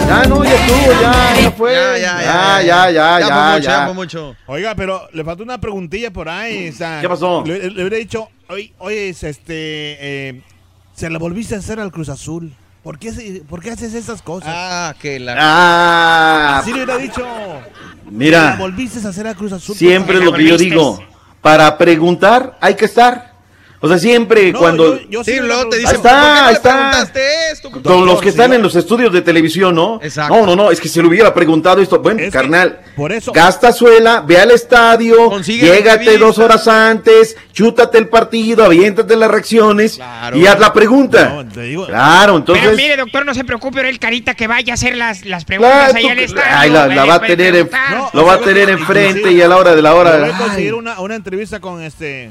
Ya 0.08 0.24
no, 0.24 0.42
ya 0.44 0.54
estuvo, 0.54 0.92
ya, 1.00 1.40
ya 1.40 1.50
fue. 1.52 1.72
Ya, 1.72 1.96
ya, 1.98 2.20
ya, 2.20 2.62
ya, 2.62 2.90
ya, 2.90 2.90
ya, 2.90 3.20
Ya 3.20 3.28
ya, 3.28 3.54
mucho, 3.54 3.68
ya. 3.70 3.92
mucho. 3.92 4.36
Oiga, 4.46 4.74
pero 4.74 5.08
le 5.12 5.22
falta 5.24 5.42
una 5.44 5.60
preguntilla 5.60 6.10
por 6.12 6.28
ahí. 6.28 6.68
o 6.68 6.72
sea, 6.72 7.00
¿Qué 7.00 7.08
pasó? 7.08 7.44
Le, 7.46 7.70
le 7.70 7.80
hubiera 7.82 7.96
dicho, 7.96 8.28
oye, 8.48 8.72
oye, 8.78 9.10
es 9.10 9.22
este, 9.22 9.52
eh, 9.54 10.42
se 10.94 11.08
la 11.10 11.18
volviste 11.18 11.54
a 11.54 11.58
hacer 11.58 11.78
al 11.78 11.92
Cruz 11.92 12.08
Azul. 12.08 12.52
¿Por 12.82 12.98
qué, 12.98 13.12
se- 13.12 13.42
por 13.48 13.60
qué 13.62 13.70
haces 13.72 13.92
esas 13.94 14.22
cosas? 14.22 14.48
Ah, 14.54 14.94
que 15.00 15.20
la. 15.20 15.36
Ah, 15.38 16.58
Así 16.58 16.70
le 16.72 16.76
hubiera 16.84 16.96
dicho. 16.96 17.26
Mira. 18.10 18.56
Volviste 18.58 19.04
a 19.06 19.10
hacer 19.10 19.26
al 19.26 19.36
Cruz 19.36 19.52
Azul. 19.52 19.76
siempre 19.76 20.14
es 20.16 20.20
¿por 20.24 20.32
lo 20.32 20.36
que 20.36 20.46
yo 20.46 20.56
digo. 20.56 20.98
Para 21.42 21.76
preguntar 21.78 22.56
hay 22.60 22.74
que 22.74 22.86
estar. 22.86 23.29
O 23.82 23.88
sea, 23.88 23.98
siempre 23.98 24.52
No, 24.52 24.58
cuando... 24.58 25.00
yo- 25.00 25.08
yo 25.08 25.24
Sí, 25.24 25.38
luego 25.40 25.70
te 25.70 25.76
Ahí 25.76 25.80
dicen, 25.82 25.96
está, 25.96 26.10
¿por 26.10 26.20
qué 26.20 26.26
no 26.26 26.40
ahí 26.42 26.46
le 26.48 26.52
está. 26.52 26.70
preguntaste 26.74 27.20
esto? 27.52 27.70
Con 27.82 28.04
los 28.06 28.20
que 28.20 28.28
están 28.28 28.52
en 28.52 28.60
los 28.62 28.76
estudios 28.76 29.10
de 29.10 29.22
televisión, 29.22 29.74
¿no? 29.74 29.98
Exacto. 30.02 30.34
No, 30.36 30.44
no, 30.44 30.54
no, 30.54 30.70
es 30.70 30.78
que 30.80 30.88
se 30.88 31.00
le 31.00 31.08
hubiera 31.08 31.32
preguntado 31.32 31.80
esto. 31.80 31.98
Bueno, 31.98 32.20
Es 32.20 32.30
carnal, 32.30 32.80
por 32.94 33.10
eso- 33.10 33.32
gasta 33.32 33.72
suela, 33.72 34.20
ve 34.20 34.36
al 34.38 34.50
estadio, 34.50 35.40
llégate 35.40 36.18
dos 36.18 36.38
horas 36.38 36.68
antes, 36.68 37.36
chútate 37.54 37.96
el 37.96 38.08
partido, 38.08 38.64
aviéntate 38.66 39.16
las 39.16 39.30
reacciones 39.30 39.94
Claro. 39.96 40.36
y 40.36 40.46
haz 40.46 40.60
la 40.60 40.72
pregunta. 40.74 41.28
No, 41.42 41.48
te 41.48 41.62
digo- 41.62 41.86
Claro, 41.86 42.36
entonces... 42.36 42.62
Pero 42.64 42.76
mire, 42.76 42.96
doctor, 42.98 43.24
no 43.24 43.32
se 43.32 43.44
preocupe, 43.44 43.78
ahora 43.78 43.88
el 43.88 43.98
carita 43.98 44.34
que 44.34 44.46
vaya 44.46 44.72
a 44.72 44.74
hacer 44.74 44.94
las, 44.96 45.24
las 45.24 45.46
preguntas 45.46 45.92
Claro, 45.92 45.96
ahí 45.96 46.02
tú- 46.04 46.10
al 46.10 46.18
estadio. 46.18 46.42
ay, 46.54 46.70
la, 46.70 46.82
él 46.84 46.88
la 46.96 47.02
le 47.02 47.08
va 47.08 47.14
a 47.14 47.18
puede 47.20 47.36
tener, 47.36 47.56
en-. 47.56 47.70
No, 47.92 48.10
lo 48.12 48.26
va 48.26 48.34
a 48.34 48.40
tener 48.40 48.68
enfrente 48.68 49.32
y 49.32 49.40
a 49.40 49.48
la 49.48 49.56
hora 49.56 49.74
de 49.74 49.80
la 49.80 49.88
Le 49.90 49.94
voy 49.96 50.06
hora. 50.06 50.26
a 50.36 50.38
conseguir 50.38 50.74
una, 50.74 51.00
una 51.00 51.14
entrevista 51.14 51.60
con 51.60 51.82
este, 51.82 52.30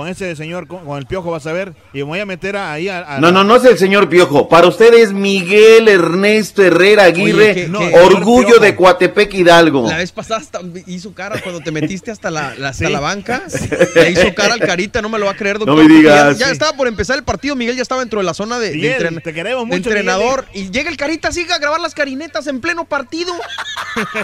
con 0.00 0.08
ese 0.08 0.34
señor, 0.34 0.66
con, 0.66 0.84
con 0.86 0.96
el 0.98 1.04
piojo, 1.04 1.30
vas 1.30 1.46
a 1.46 1.52
ver. 1.52 1.74
Y 1.92 1.98
me 1.98 2.04
voy 2.04 2.20
a 2.20 2.24
meter 2.26 2.56
ahí 2.56 2.88
a. 2.88 3.16
a- 3.16 3.20
No, 3.20 3.30
no, 3.30 3.44
no 3.44 3.56
es 3.56 3.64
el 3.64 3.76
señor 3.76 4.08
Piojo. 4.08 4.48
Para 4.48 4.66
usted 4.66 4.94
es 4.94 5.12
Miguel 5.12 5.88
Ernesto 5.88 6.62
Herrera 6.62 7.04
Aguirre, 7.04 7.50
Oye, 7.50 7.54
¿qué- 7.54 7.68
No, 7.68 7.80
qué? 7.80 7.90
señor 7.90 8.14
orgullo 8.14 8.58
de 8.58 8.74
Coatepec 8.74 9.34
Hidalgo. 9.34 9.86
La 9.88 9.98
vez 9.98 10.10
pasada 10.10 10.40
hasta 10.40 10.60
hizo 10.86 11.12
cara 11.12 11.38
cuando 11.42 11.60
te 11.60 11.70
metiste 11.70 12.10
hasta 12.10 12.30
la, 12.30 12.54
la- 12.56 12.70
hasta 12.70 12.86
Sí. 12.86 12.92
la 12.92 13.00
banca. 13.00 13.42
Le 13.94 14.10
hizo 14.10 14.34
cara 14.34 14.54
al 14.54 14.60
carita, 14.60 15.02
no 15.02 15.10
me 15.10 15.18
lo 15.18 15.26
va 15.26 15.32
a 15.32 15.36
creer, 15.36 15.58
doctor. 15.58 15.76
No 15.76 15.82
me 15.86 15.94
digas, 15.94 16.38
Ya, 16.38 16.40
ya 16.40 16.46
sí. 16.46 16.52
estaba 16.52 16.74
por 16.76 16.88
empezar 16.88 17.18
el 17.18 17.24
partido, 17.24 17.54
Miguel 17.56 17.76
ya 17.76 17.82
estaba 17.82 18.00
dentro 18.00 18.20
de 18.20 18.24
la 18.24 18.32
zona 18.32 18.58
de, 18.58 18.70
de 18.70 18.76
Miguel, 18.76 19.02
entren- 19.02 19.22
te 19.22 19.34
queremos 19.34 19.68
de 19.68 19.76
mucho, 19.76 19.90
entrenador. 19.90 20.46
Y 20.54 20.70
llega 20.70 20.88
el 20.88 20.96
carita, 20.96 21.30
sigue 21.30 21.52
a 21.52 21.58
grabar 21.58 21.80
las 21.80 21.94
carinetas 21.94 22.46
en 22.46 22.60
pleno 22.62 22.86
partido. 22.86 23.34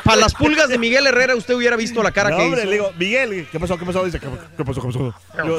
Para 0.04 0.20
las 0.20 0.34
pulgas 0.34 0.68
de 0.68 0.78
Miguel 0.78 1.06
Herrera, 1.06 1.34
usted 1.36 1.54
hubiera 1.54 1.76
visto 1.76 2.02
la 2.02 2.12
cara 2.12 2.30
No, 2.30 2.36
que 2.38 2.42
hombre, 2.44 2.60
hizo. 2.62 2.70
le 2.70 2.76
digo, 2.76 2.92
Miguel, 2.98 3.46
¿qué 3.52 3.60
pasó? 3.60 3.76
¿Qué 3.78 3.84
pasó? 3.84 4.04
Dice, 4.04 4.20
¿qué, 4.20 4.26
qué 4.56 4.64
pasó? 4.64 4.80
¿Qué 4.80 4.86
pasó? 4.86 5.14
Yo- 5.44 5.58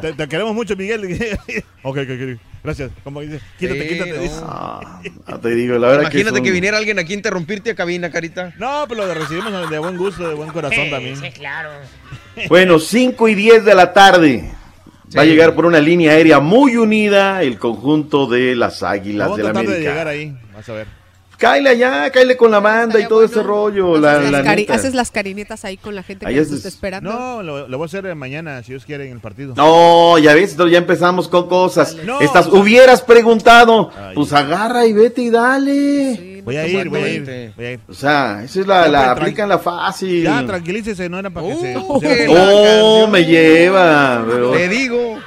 te, 0.00 0.12
te 0.12 0.28
queremos 0.28 0.54
mucho, 0.54 0.76
Miguel. 0.76 1.04
ok, 1.82 1.98
ok, 1.98 2.10
ok. 2.10 2.40
Gracias. 2.64 2.90
Como 3.04 3.20
dice, 3.20 3.40
quítate, 3.58 3.82
Sí, 3.82 3.88
quítate. 3.94 4.12
no. 4.12 4.20
dice. 4.22 4.40
Ah, 4.42 5.00
no 5.28 5.40
te 5.40 5.50
digo, 5.50 5.78
la 5.78 5.86
verdad 5.88 6.02
Imagínate 6.02 6.42
que, 6.42 6.50
viniera 6.50 6.78
alguien 6.78 6.98
aquí 6.98 7.12
a 7.12 7.16
interrumpirte 7.16 7.70
a 7.70 7.74
cabina, 7.76 8.10
carita. 8.10 8.52
No, 8.58 8.86
pero 8.88 9.06
lo 9.06 9.14
recibimos 9.14 9.70
de 9.70 9.78
buen 9.78 9.96
gusto, 9.96 10.28
de 10.28 10.34
buen 10.34 10.50
corazón 10.50 10.84
Sí, 10.84 10.90
también. 10.90 11.16
sí, 11.16 11.30
claro. 11.30 11.70
Bueno, 12.48 12.78
5 12.78 13.28
y 13.28 13.34
10 13.34 13.64
de 13.64 13.74
la 13.74 13.92
tarde. 13.92 14.50
Va 15.16 15.22
a 15.22 15.24
llegar 15.24 15.54
por 15.54 15.64
una 15.64 15.78
línea 15.78 16.10
aérea 16.12 16.40
muy 16.40 16.76
unida 16.76 17.40
el 17.42 17.58
conjunto 17.58 18.26
de 18.26 18.56
las 18.56 18.82
Águilas 18.82 19.34
del 19.36 19.46
a 19.46 19.52
tratar 19.52 19.70
de 19.72 19.78
llegar 19.78 20.08
América. 20.08 20.36
ahí. 20.42 20.52
Vas 20.54 20.68
a 20.68 20.72
ver. 20.72 20.86
Cáile 21.38 21.70
allá, 21.70 22.10
cáile 22.10 22.36
con 22.36 22.50
la 22.50 22.60
banda 22.60 22.98
y 22.98 23.06
todo 23.06 23.22
ese 23.24 23.42
rollo. 23.42 23.98
La, 23.98 24.12
haces, 24.18 24.30
la 24.30 24.38
las 24.42 24.46
cari- 24.46 24.56
neta. 24.60 24.74
haces 24.74 24.94
las 24.94 25.10
carinetas 25.10 25.64
ahí 25.64 25.76
con 25.76 25.94
la 25.94 26.02
gente 26.02 26.24
que 26.24 26.30
Ahí 26.32 26.38
nos 26.38 26.50
está 26.50 26.68
esperando. 26.68 27.12
No, 27.12 27.42
lo, 27.42 27.68
lo 27.68 27.78
voy 27.78 27.84
a 27.84 27.86
hacer 27.86 28.14
mañana, 28.14 28.62
si 28.62 28.72
Dios 28.72 28.84
quiere, 28.84 29.06
en 29.06 29.12
el 29.12 29.20
partido. 29.20 29.54
No, 29.56 30.16
ya 30.18 30.34
ves, 30.34 30.52
entonces 30.52 30.72
ya 30.72 30.78
empezamos 30.78 31.28
con 31.28 31.48
cosas. 31.48 31.94
No, 32.04 32.20
Estas, 32.20 32.46
o 32.46 32.52
sea- 32.52 32.60
hubieras 32.60 33.02
preguntado, 33.02 33.90
Ay. 33.96 34.14
pues 34.14 34.32
agarra 34.32 34.86
y 34.86 34.92
vete 34.92 35.22
y 35.22 35.30
dale. 35.30 36.16
Sí, 36.16 36.32
no 36.38 36.44
Voy 36.46 36.56
a 36.56 36.66
ir, 36.68 36.88
voy 36.88 37.00
a 37.02 37.08
ir. 37.08 37.52
Voy 37.56 37.64
a 37.66 37.72
ir. 37.72 37.80
O 37.88 37.92
sea, 37.94 38.42
esa 38.44 38.60
es 38.60 38.66
la, 38.66 38.84
Ya, 38.84 38.88
la 38.92 38.98
pues, 39.14 39.22
aplican 39.22 39.48
la 39.48 39.58
fácil. 39.58 40.22
Ya, 40.22 40.46
tranquilícese, 40.46 41.08
no 41.08 41.18
era 41.18 41.28
para 41.30 41.48
que 41.48 41.54
se. 41.56 41.76
Uh, 41.76 41.80
no 41.80 41.86
Oh, 41.88 42.00
canción. 42.00 43.10
me 43.10 43.24
lleva. 43.24 44.24
pero- 44.26 44.52
Te 44.52 44.68
digo. 44.68 45.18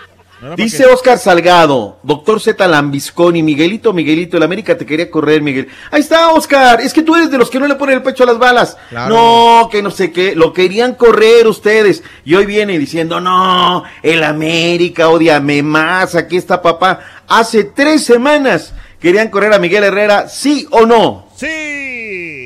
Dice 0.56 0.84
que- 0.84 0.86
Oscar 0.86 1.18
Salgado, 1.18 1.99
doctor 2.03 2.40
Z 2.40 2.66
Lambisconi, 2.68 3.44
Miguelito, 3.44 3.91
Miguelito, 3.91 4.38
el 4.38 4.44
América 4.44 4.78
te 4.78 4.86
quería 4.86 5.11
correr, 5.11 5.41
Miguel. 5.41 5.68
Ahí 5.91 5.99
está, 6.02 6.30
Oscar, 6.30 6.80
es 6.80 6.94
que 6.94 7.02
tú 7.02 7.16
eres 7.16 7.30
de 7.30 7.38
los 7.38 7.49
que 7.49 7.60
no 7.60 7.68
le 7.68 7.76
ponen 7.76 7.95
el 7.98 8.03
pecho 8.03 8.24
a 8.24 8.28
las 8.28 8.40
balas. 8.40 8.78
Claro. 8.90 9.14
No, 9.16 9.70
que 9.70 9.82
no 9.84 9.91
sé 9.91 10.11
qué, 10.11 10.36
lo 10.36 10.53
querían 10.53 10.95
correr 10.95 11.45
ustedes. 11.45 12.03
Y 12.24 12.36
hoy 12.36 12.45
viene 12.45 12.80
diciendo, 12.80 13.20
no, 13.20 13.84
el 14.02 14.24
América, 14.24 15.10
odiame 15.10 15.61
más, 15.61 16.16
aquí 16.16 16.38
está 16.38 16.61
papá. 16.61 16.99
Hace 17.28 17.66
tres 17.66 18.06
semanas 18.06 18.74
querían 18.99 19.28
correr 19.30 19.53
a 19.53 19.60
Miguel 19.60 19.84
Herrera, 19.84 20.30
sí 20.30 20.66
o 20.72 20.86
no. 20.86 21.28
Sí. 21.36 21.48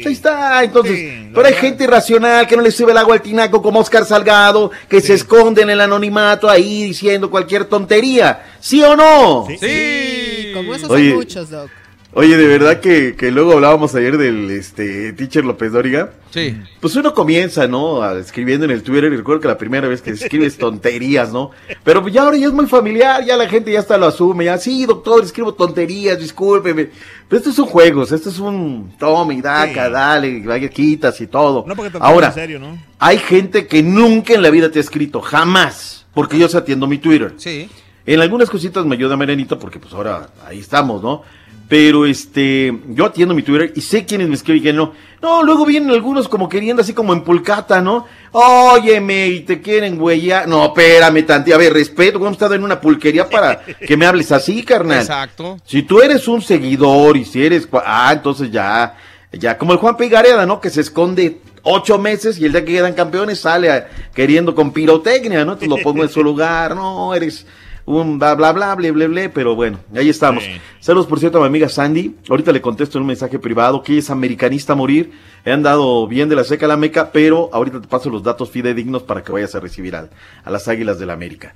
Ahí 0.07 0.13
está, 0.13 0.63
entonces, 0.63 0.97
Sí, 0.97 1.29
pero 1.33 1.45
hay 1.47 1.53
verdad. 1.53 1.67
gente 1.67 1.83
irracional 1.85 2.47
que 2.47 2.55
no 2.57 2.61
le 2.61 2.71
sube 2.71 2.91
el 2.91 2.97
agua 2.97 3.15
al 3.15 3.21
tinaco 3.21 3.61
como 3.61 3.79
Oscar 3.79 4.05
Salgado, 4.05 4.71
que 4.87 5.01
se 5.01 5.13
esconde 5.13 5.61
en 5.61 5.69
el 5.69 5.81
anonimato 5.81 6.49
ahí 6.49 6.83
diciendo 6.83 7.29
cualquier 7.29 7.65
tontería. 7.65 8.43
¿Sí 8.59 8.81
o 8.83 8.95
no? 8.95 9.45
Sí. 9.47 9.57
Sí, 9.59 10.51
como 10.53 10.73
esos 10.75 10.89
Oye. 10.89 11.09
son 11.09 11.17
muchos, 11.17 11.49
Doc. 11.49 11.69
Oye, 12.15 12.37
de 12.37 12.45
verdad 12.47 12.79
que, 12.79 13.15
que 13.15 13.31
luego 13.31 13.53
hablábamos 13.53 13.95
ayer 13.95 14.19
del 14.19 14.51
este 14.51 15.13
teacher 15.13 15.43
López 15.43 15.71
Dóriga. 15.71 16.11
Sí. 16.29 16.55
Pues 16.79 16.95
uno 16.95 17.11
comienza, 17.11 17.67
¿no? 17.67 18.03
A- 18.03 18.19
escribiendo 18.19 18.65
en 18.65 18.71
el 18.71 18.83
Twitter, 18.83 19.11
y 19.11 19.17
recuerdo 19.17 19.41
que 19.41 19.47
la 19.47 19.57
primera 19.57 19.87
vez 19.87 20.03
que 20.03 20.11
escribes 20.11 20.57
tonterías, 20.59 21.31
¿no? 21.33 21.49
Pero 21.83 22.07
ya 22.07 22.21
ahora 22.21 22.37
ya 22.37 22.45
es 22.47 22.53
muy 22.53 22.67
familiar, 22.67 23.25
ya 23.25 23.35
la 23.35 23.49
gente 23.49 23.71
ya 23.71 23.79
hasta 23.79 23.97
lo 23.97 24.05
asume, 24.05 24.45
ya, 24.45 24.59
sí, 24.59 24.85
doctor, 24.85 25.23
escribo 25.23 25.55
tonterías, 25.55 26.19
discúlpeme. 26.19 26.89
Pero 27.27 27.39
estos 27.39 27.55
son 27.55 27.65
juegos, 27.65 28.11
esto 28.11 28.29
es 28.29 28.37
un 28.37 28.93
tome 28.99 29.33
y 29.33 29.41
daca, 29.41 29.87
Sí. 29.87 29.91
dale, 29.91 30.39
vaya, 30.45 30.69
quitas 30.69 31.19
y 31.19 31.25
todo. 31.25 31.65
No 31.67 31.75
porque 31.75 31.97
ahora, 31.99 32.27
en 32.27 32.33
serio, 32.33 32.59
¿no? 32.59 32.77
hay 32.99 33.17
gente 33.17 33.65
que 33.65 33.81
nunca 33.81 34.33
en 34.35 34.43
la 34.43 34.51
vida 34.51 34.69
te 34.69 34.77
ha 34.77 34.81
escrito, 34.83 35.19
jamás, 35.19 36.05
porque 36.13 36.37
yo 36.37 36.47
se 36.47 36.57
atiendo 36.59 36.85
mi 36.85 36.99
Twitter. 36.99 37.33
Sí. 37.37 37.67
En 38.05 38.19
algunas 38.19 38.49
cositas 38.49 38.85
me 38.85 38.95
ayuda 38.95 39.15
Marianita 39.17 39.57
porque 39.57 39.79
pues 39.79 39.93
ahora 39.93 40.27
ahí 40.45 40.59
estamos, 40.59 41.01
¿no? 41.01 41.23
Pero 41.69 42.05
este, 42.05 42.77
yo 42.89 43.05
atiendo 43.05 43.33
mi 43.33 43.41
Twitter 43.41 43.71
y 43.75 43.81
sé 43.81 44.05
quiénes 44.05 44.27
me 44.27 44.35
escriben 44.35 44.59
y 44.59 44.61
quiénes 44.63 44.77
no. 44.77 44.93
No, 45.21 45.41
luego 45.43 45.65
vienen 45.65 45.89
algunos 45.91 46.27
como 46.27 46.49
queriendo 46.49 46.81
así 46.81 46.93
como 46.93 47.13
en 47.13 47.23
pulcata, 47.23 47.81
¿no? 47.81 48.05
Óyeme, 48.33 49.27
y 49.27 49.39
te 49.41 49.61
quieren 49.61 49.97
güey 49.97 50.29
No, 50.47 50.65
espérame 50.65 51.25
tantito, 51.25 51.55
a 51.55 51.59
ver, 51.59 51.71
respeto, 51.73 52.17
hemos 52.17 52.33
estado 52.33 52.55
en 52.55 52.63
una 52.63 52.79
pulquería 52.81 53.29
para 53.29 53.61
que 53.87 53.95
me 53.97 54.05
hables 54.05 54.31
así, 54.33 54.63
carnal. 54.63 54.99
Exacto. 54.99 55.57
Si 55.65 55.83
tú 55.83 56.01
eres 56.01 56.27
un 56.27 56.41
seguidor 56.41 57.15
y 57.15 57.23
si 57.25 57.43
eres, 57.45 57.67
ah, 57.85 58.11
entonces 58.13 58.51
ya, 58.51 58.97
ya, 59.31 59.57
como 59.57 59.71
el 59.71 59.79
Juan 59.79 59.95
Pigareda, 59.95 60.45
¿no? 60.45 60.59
Que 60.59 60.69
se 60.69 60.81
esconde 60.81 61.39
ocho 61.63 61.97
meses 61.97 62.37
y 62.37 62.45
el 62.45 62.51
día 62.51 62.65
que 62.65 62.73
quedan 62.73 62.93
campeones 62.93 63.39
sale 63.39 63.71
a- 63.71 63.87
queriendo 64.13 64.53
con 64.53 64.73
pirotecnia, 64.73 65.45
¿no? 65.45 65.55
Te 65.57 65.67
lo 65.67 65.77
pongo 65.77 66.03
en 66.03 66.09
su 66.09 66.21
lugar, 66.23 66.75
no, 66.75 67.13
eres 67.15 67.45
un 67.85 68.17
bla, 68.17 68.35
bla, 68.35 68.51
bla, 68.53 68.75
bla, 68.75 68.91
bla, 68.91 69.07
bla, 69.07 69.31
pero 69.33 69.55
bueno, 69.55 69.79
ahí 69.95 70.09
estamos. 70.09 70.43
Sí. 70.43 70.51
Saludos, 70.79 71.07
por 71.07 71.19
cierto, 71.19 71.37
a 71.39 71.41
mi 71.41 71.47
amiga 71.47 71.67
Sandy. 71.69 72.15
Ahorita 72.29 72.51
le 72.51 72.61
contesto 72.61 72.97
en 72.97 73.01
un 73.01 73.07
mensaje 73.07 73.39
privado 73.39 73.83
que 73.83 73.91
ella 73.93 73.99
es 73.99 74.09
americanista 74.09 74.73
a 74.73 74.75
morir. 74.75 75.11
He 75.45 75.51
andado 75.51 76.07
bien 76.07 76.29
de 76.29 76.35
la 76.35 76.43
seca 76.43 76.65
a 76.65 76.69
la 76.69 76.77
meca, 76.77 77.11
pero 77.11 77.49
ahorita 77.51 77.81
te 77.81 77.87
paso 77.87 78.09
los 78.09 78.23
datos 78.23 78.49
fidedignos 78.49 79.03
para 79.03 79.21
que 79.23 79.31
vayas 79.31 79.53
a 79.55 79.59
recibir 79.59 79.95
al- 79.95 80.09
a, 80.43 80.49
las 80.49 80.67
Águilas 80.67 80.97
del 80.99 81.07
la 81.07 81.13
América. 81.13 81.55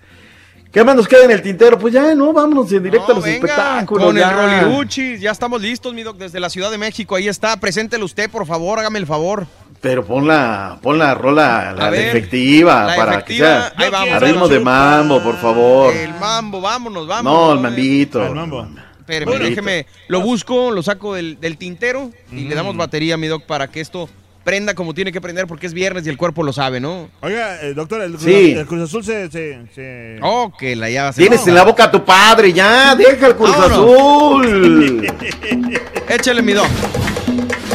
¿Qué 0.72 0.84
más 0.84 0.98
nos 0.98 1.08
queda 1.08 1.24
en 1.24 1.32
el 1.32 1.41
tintero? 1.41 1.80
Pues 1.80 1.94
ya, 1.94 2.14
no, 2.14 2.34
vámonos 2.34 2.70
en 2.74 2.84
directo 2.84 3.08
No, 3.08 3.14
a 3.14 3.16
los 3.16 3.24
venga, 3.24 3.36
espectáculos. 3.38 4.06
Con 4.06 4.16
ya. 4.18 4.30
el 4.60 4.66
Roliruchis, 4.66 5.22
ya 5.22 5.32
estamos 5.32 5.62
listos, 5.62 5.94
mi 5.94 6.04
doc, 6.04 6.18
desde 6.18 6.41
la 6.41 6.49
Ciudad 6.49 6.70
de 6.70 6.78
México. 6.78 7.16
Ahí 7.16 7.30
está, 7.30 7.58
preséntelo 7.58 8.04
usted, 8.04 8.30
por 8.30 8.45
favor, 8.45 8.78
hágame 8.78 8.99
el 8.99 9.08
favor. 9.08 9.48
Pero 9.80 10.04
pon 10.06 10.28
la, 10.28 10.80
pon 10.82 10.98
la 10.98 11.14
rola, 11.14 11.74
la 11.78 11.86
A 11.88 11.90
ver, 11.91 12.08
efectiva, 12.10 12.86
la 12.86 12.95
para 12.95 13.12
efectiva, 13.14 13.72
que 13.78 13.84
ahí 13.86 13.90
vamos, 13.91 14.08
sea 14.08 14.18
a 14.18 14.20
ritmo 14.20 14.48
de 14.48 14.60
mambo, 14.60 15.22
por 15.22 15.38
favor. 15.38 15.94
El 15.95 16.14
mambo, 16.16 16.60
vámonos, 16.62 17.08
vámonos. 17.08 17.40
No, 17.48 17.54
el 17.54 17.60
mambito. 17.60 18.34
Mambo. 18.34 18.68
Espérame, 18.99 19.40
déjeme, 19.40 19.86
lo 20.10 20.20
busco, 20.22 20.72
lo 20.72 20.84
saco 20.84 21.14
del, 21.14 21.40
del 21.40 21.58
tintero 21.58 22.12
y 22.32 22.44
le 22.45 22.56
damos 22.56 22.76
batería, 22.76 23.16
mi 23.18 23.28
doc, 23.28 23.44
para 23.44 23.68
que 23.68 23.80
esto 23.80 24.10
prenda 24.44 24.74
como 24.74 24.94
tiene 24.94 25.12
que 25.12 25.22
prender 25.22 25.45
porque 25.48 25.68
es 25.68 25.74
viernes 25.74 26.06
y 26.06 26.10
el 26.10 26.18
cuerpo 26.18 26.41
lo 26.44 26.52
sabe, 26.54 26.80
¿no? 26.80 27.10
Oiga, 27.22 27.62
eh, 27.62 27.74
doctor, 27.74 28.02
el, 28.02 28.14
Cruz- 28.14 28.24
Sí. 28.24 28.52
el 28.52 28.66
Cruz 28.66 28.82
Azul 28.84 29.04
se... 29.06 29.30
se, 29.30 29.60
se- 29.76 30.20
Oh, 30.22 30.52
que 30.58 30.76
la 30.76 30.90
ya 30.90 31.12
se 31.14 31.22
Tienes 31.22 31.45
en 31.48 31.54
la 31.56 31.64
boca 31.64 31.86
a 31.86 31.91
tu 31.91 32.04
padre, 32.04 32.52
ya, 32.52 32.95
deja 32.95 33.28
el 33.28 33.36
Cruz 33.36 33.52
Vámonos. 33.52 33.72
Azul. 33.80 35.08
Échale 36.10 36.41
mi 36.41 36.54
don. 36.54 36.68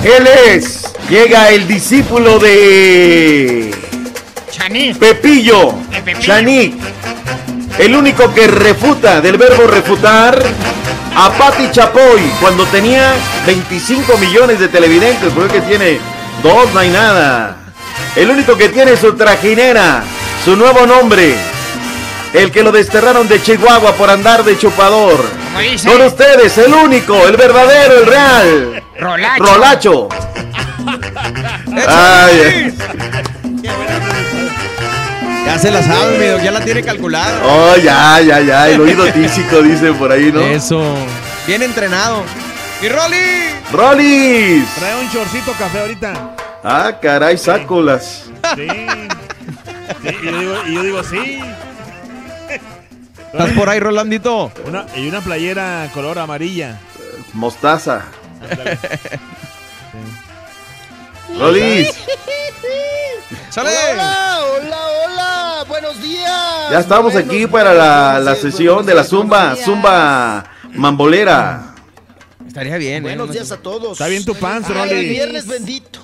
Él 0.04 0.28
es, 0.46 0.92
llega 1.08 1.50
el 1.50 1.68
discípulo 1.68 2.38
de 2.38 3.72
Chaní. 4.50 4.94
Pepillo, 4.94 5.74
Pepillo. 5.90 6.20
Chanik, 6.20 6.74
el 7.78 7.94
único 7.94 8.32
que 8.34 8.46
refuta 8.48 9.20
del 9.20 9.38
verbo 9.38 9.66
refutar 9.66 10.42
a 11.14 11.30
Pati 11.30 11.70
Chapoy 11.70 12.20
cuando 12.40 12.64
tenía 12.66 13.14
25 13.46 14.18
millones 14.18 14.58
de 14.58 14.68
televidentes, 14.68 15.32
porque 15.32 15.54
que 15.54 15.60
tiene 15.62 15.98
dos, 16.42 16.72
no 16.72 16.80
hay 16.80 16.90
nada. 16.90 17.56
El 18.16 18.30
único 18.30 18.56
que 18.56 18.68
tiene 18.68 18.96
su 18.96 19.14
trajinera, 19.14 20.02
su 20.44 20.56
nuevo 20.56 20.86
nombre, 20.86 21.36
el 22.32 22.50
que 22.50 22.62
lo 22.62 22.72
desterraron 22.72 23.28
de 23.28 23.42
Chihuahua 23.42 23.92
por 23.92 24.10
andar 24.10 24.44
de 24.44 24.58
chupador. 24.58 25.24
Con 25.86 26.00
ustedes, 26.02 26.58
el 26.58 26.72
único, 26.72 27.26
el 27.26 27.36
verdadero, 27.36 27.98
el 27.98 28.06
real. 28.06 28.81
Rolacho. 28.98 29.44
Rolacho. 29.44 30.08
Ay, 31.88 32.74
Ya 35.46 35.58
se 35.58 35.70
la 35.70 35.82
sabe, 35.82 36.18
mi 36.18 36.26
doc, 36.26 36.42
ya 36.42 36.50
la 36.50 36.60
tiene 36.64 36.82
calculada. 36.82 37.40
Oh, 37.44 37.76
ya, 37.76 38.20
ya, 38.20 38.40
ya. 38.40 38.68
El 38.68 38.80
oído 38.80 39.04
tísico, 39.12 39.62
dicen 39.62 39.94
por 39.96 40.10
ahí, 40.12 40.30
¿no? 40.32 40.40
Eso. 40.40 40.82
Bien 41.46 41.62
entrenado. 41.62 42.24
¡Mi 42.80 42.88
Rolly! 42.88 43.54
¡Rolis! 43.72 44.64
Trae 44.74 45.00
un 45.00 45.10
chorcito 45.10 45.52
café 45.52 45.80
ahorita. 45.80 46.36
Ah, 46.64 46.98
caray, 47.00 47.36
sácolas. 47.38 48.30
Sí. 48.56 48.66
Sí, 50.02 50.08
y, 50.22 50.26
yo 50.26 50.38
digo, 50.38 50.54
y 50.66 50.74
yo 50.74 50.82
digo, 50.82 51.04
sí. 51.04 51.40
¿Estás 53.32 53.50
por 53.52 53.68
ahí, 53.68 53.80
Rolandito? 53.80 54.52
Una, 54.66 54.86
y 54.96 55.08
una 55.08 55.20
playera 55.20 55.88
color 55.94 56.18
amarilla. 56.18 56.78
Mostaza. 57.32 58.02
Rolis. 61.38 61.88
¡Sale! 63.50 63.70
Hola, 63.92 64.40
hola, 64.44 64.78
hola. 65.04 65.64
Buenos 65.68 66.02
días. 66.02 66.70
Ya 66.70 66.78
estamos 66.80 67.12
Buenos 67.12 67.32
aquí 67.32 67.46
para 67.46 67.72
la, 67.72 68.18
la 68.20 68.34
sesión 68.34 68.78
días, 68.78 68.86
de 68.86 68.94
la 68.94 69.04
zumba, 69.04 69.56
zumba 69.56 70.44
mambolera. 70.74 71.74
Estaría 72.46 72.76
bien, 72.76 72.96
¿eh? 72.98 73.00
Buenos 73.00 73.30
días 73.30 73.50
a 73.52 73.58
todos. 73.58 73.92
Está 73.92 74.08
bien 74.08 74.24
tu 74.24 74.34
panza, 74.34 74.72
Ay, 74.74 74.90
Rolly. 74.90 75.08
Viernes 75.08 75.46
bendito. 75.46 76.01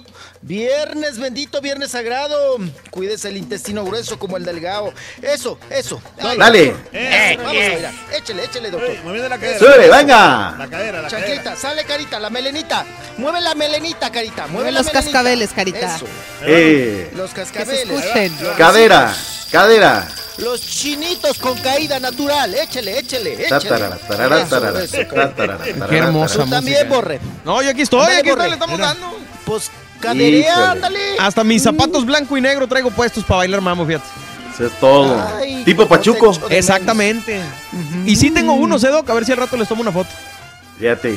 Viernes 0.49 1.19
bendito, 1.19 1.61
viernes 1.61 1.91
sagrado. 1.91 2.57
Cuídese 2.91 3.29
el 3.29 3.37
intestino 3.37 3.85
grueso 3.85 4.19
como 4.19 4.39
el 4.39 4.47
delgado. 4.47 4.95
Eso, 5.21 5.59
eso. 5.69 6.01
Ay, 6.19 6.39
Dale. 6.39 6.75
eso, 6.91 7.43
Vamos 7.43 7.53
a 7.63 7.69
bailar. 7.69 7.93
Échele, 8.17 8.45
échele, 8.45 8.71
doctor. 8.71 8.91
Ey, 8.91 9.01
moviendo 9.05 9.29
la 9.29 9.37
cadera. 9.39 9.59
Sube, 9.59 9.89
venga. 9.91 10.55
La 10.59 10.67
cadera, 10.71 11.03
la 11.03 11.09
Chanclita, 11.11 11.43
cadera. 11.43 11.57
sale 11.57 11.85
carita, 11.85 12.19
la 12.19 12.31
melenita. 12.31 12.87
Mueve 13.19 13.43
la 13.43 13.55
melenita, 13.55 14.11
carita. 14.11 14.47
Mueve 14.47 14.53
Mueve 14.55 14.73
la 14.73 14.79
los 14.79 14.87
melenita. 14.87 15.03
cascabeles, 15.13 15.51
carita. 15.53 15.97
Eso. 15.97 16.07
Eh, 16.47 17.11
Los 17.15 17.35
Que 17.35 17.45
se 17.45 17.53
cascabeles. 17.53 18.05
cadera, 18.57 19.15
cadera. 19.53 20.09
Los 20.39 20.63
chinitos 20.63 21.37
con 21.39 21.59
caída 21.59 22.01
natural. 22.01 22.55
Échele, 22.55 22.99
échele, 22.99 23.33
échele. 23.35 23.49
Tatarara, 23.51 23.97
tarara, 23.99 24.41
Eso, 24.41 24.49
tarara, 24.49 24.83
eso, 24.83 24.93
carita. 24.97 25.15
tatarara, 25.15 25.59
tarara, 25.65 25.87
Qué 25.89 25.99
hermosa 25.99 26.33
Tú 26.35 26.39
tarara. 26.41 26.57
también, 26.57 26.89
borre. 26.89 27.21
No, 27.45 27.61
yo 27.63 27.69
aquí 27.69 27.83
estoy, 27.83 28.01
Ándale, 28.01 28.21
aquí 28.21 28.29
estoy, 28.31 28.47
le 28.47 28.53
estamos 28.55 28.77
Mira. 28.79 28.89
dando. 28.95 29.19
Pues 29.45 29.71
caderea, 30.01 30.51
Híjole. 30.51 30.67
ándale. 30.71 31.01
Hasta 31.19 31.45
mis 31.45 31.63
zapatos 31.63 32.05
blanco 32.05 32.37
y 32.37 32.41
negro 32.41 32.67
traigo 32.67 32.91
puestos 32.91 33.25
para 33.25 33.39
bailar 33.39 33.61
mamo, 33.61 33.87
fíjate. 33.87 34.07
Eso 34.55 34.67
es 34.67 34.73
todo. 34.81 35.25
Ay, 35.37 35.63
tipo 35.65 35.87
Pachuco. 35.87 36.33
Exactamente. 36.51 37.41
Y 38.05 38.17
sí 38.17 38.31
tengo 38.31 38.55
uno, 38.55 38.79
Doc, 38.79 39.09
a 39.09 39.15
ver 39.15 39.25
si 39.25 39.33
al 39.33 39.39
rato 39.39 39.57
les 39.57 39.69
tomo 39.69 39.83
una 39.83 39.93
foto. 39.93 40.11
Fíjate. 40.79 41.17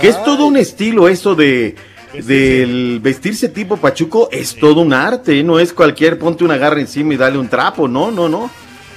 Que 0.00 0.08
es 0.08 0.24
todo 0.24 0.46
un 0.46 0.56
estilo 0.56 1.08
eso 1.08 1.34
de 1.34 1.76
del 2.12 3.00
vestirse 3.00 3.48
tipo 3.48 3.78
pachuco 3.78 4.28
es 4.30 4.56
todo 4.56 4.80
un 4.80 4.92
arte, 4.92 5.40
¿eh? 5.40 5.42
no 5.42 5.58
es 5.58 5.72
cualquier 5.72 6.18
ponte 6.18 6.44
una 6.44 6.58
garra 6.58 6.78
encima 6.78 7.14
y 7.14 7.16
dale 7.16 7.38
un 7.38 7.48
trapo, 7.48 7.88
no, 7.88 8.10
no, 8.10 8.28
no. 8.28 8.50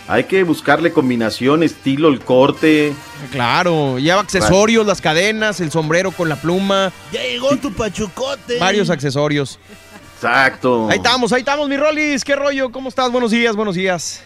Hay 0.07 0.25
que 0.25 0.43
buscarle 0.43 0.91
combinación, 0.91 1.63
estilo, 1.63 2.09
el 2.09 2.19
corte. 2.19 2.93
Claro, 3.31 3.97
lleva 3.97 4.21
accesorios, 4.21 4.85
las 4.85 5.01
cadenas, 5.01 5.59
el 5.61 5.71
sombrero 5.71 6.11
con 6.11 6.29
la 6.29 6.35
pluma, 6.35 6.91
Ya 7.11 7.21
llegó 7.23 7.55
tu 7.57 7.73
pachucote. 7.73 8.59
varios 8.59 8.89
accesorios. 8.91 9.57
Exacto. 10.15 10.87
Ahí 10.89 10.97
estamos, 10.97 11.33
ahí 11.33 11.39
estamos, 11.39 11.67
mi 11.67 11.75
Rolis. 11.77 12.23
¿Qué 12.23 12.35
rollo? 12.35 12.71
¿Cómo 12.71 12.89
estás? 12.89 13.11
Buenos 13.11 13.31
días, 13.31 13.55
buenos 13.55 13.75
días. 13.75 14.21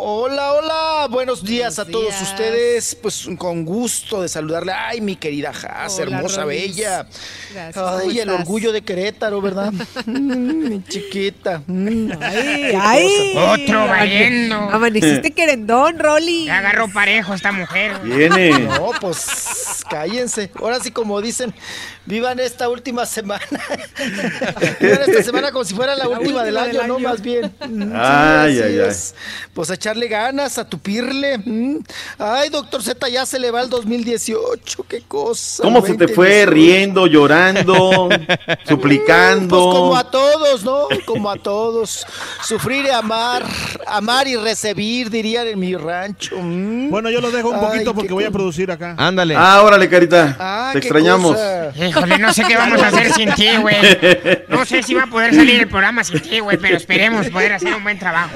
Hola, 0.00 0.52
hola, 0.52 1.08
buenos 1.10 1.42
días 1.42 1.74
Buenos 1.74 1.78
a 1.80 1.84
todos 1.90 2.04
días. 2.10 2.22
ustedes. 2.22 2.94
Pues 2.94 3.28
con 3.36 3.64
gusto 3.64 4.22
de 4.22 4.28
saludarle. 4.28 4.70
Ay, 4.72 5.00
mi 5.00 5.16
querida 5.16 5.50
Haas, 5.50 5.98
hermosa, 5.98 6.44
Rolis. 6.44 6.76
bella. 6.76 7.06
Gracias, 7.52 7.74
¿cómo 7.74 7.96
Ay, 7.98 8.10
el 8.20 8.28
estás? 8.28 8.40
orgullo 8.40 8.70
de 8.70 8.82
Querétaro, 8.82 9.40
¿verdad? 9.42 9.72
Mm, 10.06 10.68
mi 10.68 10.84
chiquita. 10.84 11.62
Mm. 11.66 12.12
Ay, 12.20 12.72
ay. 12.80 13.34
Otro 13.36 13.88
valiendo. 13.88 14.54
Amaneciste 14.56 15.32
querendón, 15.32 15.98
Rolly. 15.98 16.44
Se 16.44 16.50
agarró 16.52 16.88
parejo 16.92 17.34
esta 17.34 17.50
mujer. 17.50 17.98
Viene. 18.04 18.50
No, 18.60 18.92
pues 19.00 19.82
cállense. 19.90 20.50
Ahora 20.60 20.78
sí, 20.78 20.92
como 20.92 21.20
dicen, 21.20 21.52
vivan 22.06 22.38
esta 22.38 22.68
última 22.68 23.04
semana. 23.04 23.42
vivan 24.80 25.00
esta 25.08 25.22
semana 25.24 25.50
como 25.50 25.64
si 25.64 25.74
fuera 25.74 25.96
la, 25.96 26.04
última, 26.08 26.20
última 26.20 26.44
del 26.44 26.56
año, 26.56 26.78
del 26.78 26.88
¿no? 26.88 26.98
Más 27.00 27.20
bien. 27.20 27.52
Ay, 27.60 28.58
así 28.58 28.62
ay, 28.62 28.78
ay. 28.78 28.88
es. 28.88 29.14
Pues 29.52 29.70
a 29.70 29.76
echarle 29.88 30.08
ganas, 30.08 30.58
a 30.58 30.68
tupirle. 30.68 31.38
Mm. 31.38 31.78
Ay, 32.18 32.50
doctor 32.50 32.82
Z, 32.82 33.08
ya 33.08 33.24
se 33.24 33.38
le 33.38 33.50
va 33.50 33.62
el 33.62 33.70
2018. 33.70 34.84
Qué 34.88 35.02
cosa. 35.08 35.62
¿Cómo 35.62 35.80
se 35.84 35.94
te 35.94 36.08
fue 36.08 36.44
2018. 36.44 36.50
riendo, 36.50 37.06
llorando, 37.06 38.08
Pues 38.08 38.38
como 38.46 38.66
suplicando? 38.66 39.96
a 39.96 40.10
todos, 40.10 40.62
¿no? 40.64 40.88
Como 41.06 41.30
a 41.30 41.36
todos. 41.36 42.06
Sufrir 42.42 42.84
y 42.84 42.90
amar, 42.90 43.44
amar 43.86 44.28
y 44.28 44.36
recibir, 44.36 45.08
dirían 45.10 45.46
en 45.46 45.58
mi 45.58 45.74
rancho. 45.74 46.36
Mm. 46.38 46.90
Bueno, 46.90 47.10
yo 47.10 47.20
lo 47.22 47.30
dejo 47.30 47.48
un 47.48 47.54
Ay, 47.56 47.60
poquito 47.62 47.92
qué 47.92 47.94
porque 47.94 48.12
voy 48.12 48.24
a 48.24 48.30
producir 48.30 48.70
acá. 48.70 48.94
Ándale. 48.98 49.34
Ah, 49.36 49.62
órale, 49.62 49.88
carita. 49.88 50.36
Ah, 50.38 50.70
Te 50.72 50.78
extrañamos. 50.80 51.32
cosa. 51.32 51.72
Híjole, 51.76 52.18
no 52.18 52.32
sé 52.34 52.44
qué 52.46 52.56
vamos 52.56 52.82
a 52.82 52.88
hacer 52.88 53.12
sin 53.14 53.32
ti, 53.34 53.48
güey. 53.60 53.76
No 54.48 54.66
sé 54.66 54.82
si 54.82 54.92
va 54.94 55.04
a 55.04 55.06
poder 55.06 55.34
salir 55.34 55.60
el 55.60 55.68
programa 55.68 56.04
sin 56.04 56.20
ti, 56.20 56.40
güey, 56.40 56.58
pero 56.58 56.76
esperemos 56.76 57.28
poder 57.30 57.54
hacer 57.54 57.74
un 57.74 57.82
buen 57.82 57.98
trabajo. 57.98 58.34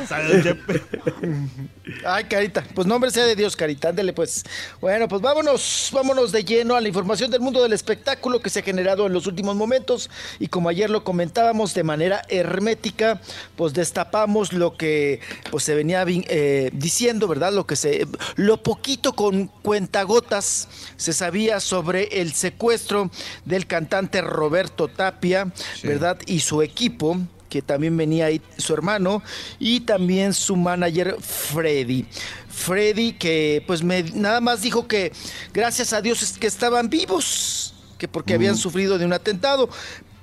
Ay, 2.05 2.25
Carita, 2.25 2.65
pues 2.75 2.87
nombre 2.87 3.11
sea 3.11 3.25
de 3.25 3.37
Dios, 3.37 3.57
Carita, 3.57 3.89
ándele 3.89 4.13
pues. 4.13 4.45
Bueno, 4.81 5.09
pues 5.09 5.23
vámonos, 5.23 5.91
vámonos 5.93 6.33
de 6.33 6.45
lleno 6.45 6.75
a 6.77 6.81
la 6.81 6.89
información 6.89 7.31
del 7.31 7.41
mundo 7.41 7.63
del 7.63 7.73
espectáculo 7.73 8.41
que 8.41 8.51
se 8.51 8.61
ha 8.61 8.63
generado 8.63 9.07
en 9.07 9.13
los 9.13 9.27
últimos 9.27 9.57
momentos 9.57 10.11
y 10.39 10.49
como 10.49 10.69
ayer 10.69 10.91
lo 10.91 11.05
comentábamos 11.05 11.75
de 11.75 11.83
manera 11.83 12.23
hermética, 12.29 13.21
pues 13.57 13.73
destapamos 13.73 14.53
lo 14.53 14.77
que 14.77 15.21
pues 15.51 15.65
se 15.65 15.75
venía 15.75 16.05
eh, 16.07 16.71
diciendo, 16.73 17.29
¿verdad? 17.29 17.53
Lo 17.53 17.67
que 17.67 17.77
se, 17.77 18.07
lo 18.37 18.63
poquito 18.63 19.15
con 19.15 19.47
cuentagotas 19.47 20.69
se 20.97 21.13
sabía 21.13 21.61
sobre 21.61 22.21
el 22.21 22.33
secuestro 22.33 23.11
del 23.45 23.67
cantante 23.67 24.21
Roberto 24.21 24.89
Tapia, 24.89 25.53
¿verdad? 25.83 26.19
Y 26.27 26.41
su 26.41 26.63
equipo 26.63 27.19
que 27.53 27.61
también 27.61 27.95
venía 27.99 28.25
ahí 28.25 28.41
su 28.57 28.73
hermano 28.73 29.23
y 29.59 29.81
también 29.81 30.33
su 30.33 30.57
manager 30.57 31.19
Freddy. 31.21 32.07
Freddy 32.49 33.13
que 33.13 33.63
pues 33.67 33.83
me 33.83 34.05
nada 34.15 34.41
más 34.41 34.63
dijo 34.63 34.89
que 34.89 35.13
gracias 35.53 35.93
a 35.93 36.01
Dios 36.01 36.23
es 36.23 36.39
que 36.39 36.47
estaban 36.47 36.89
vivos, 36.89 37.75
que 37.99 38.09
porque 38.09 38.33
habían 38.33 38.57
sufrido 38.57 38.97
de 38.97 39.05
un 39.05 39.13
atentado. 39.13 39.69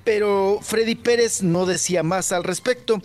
Pero 0.02 0.58
Freddy 0.60 0.96
Pérez 0.96 1.40
no 1.40 1.66
decía 1.66 2.02
más 2.02 2.32
al 2.32 2.42
respecto. 2.42 3.00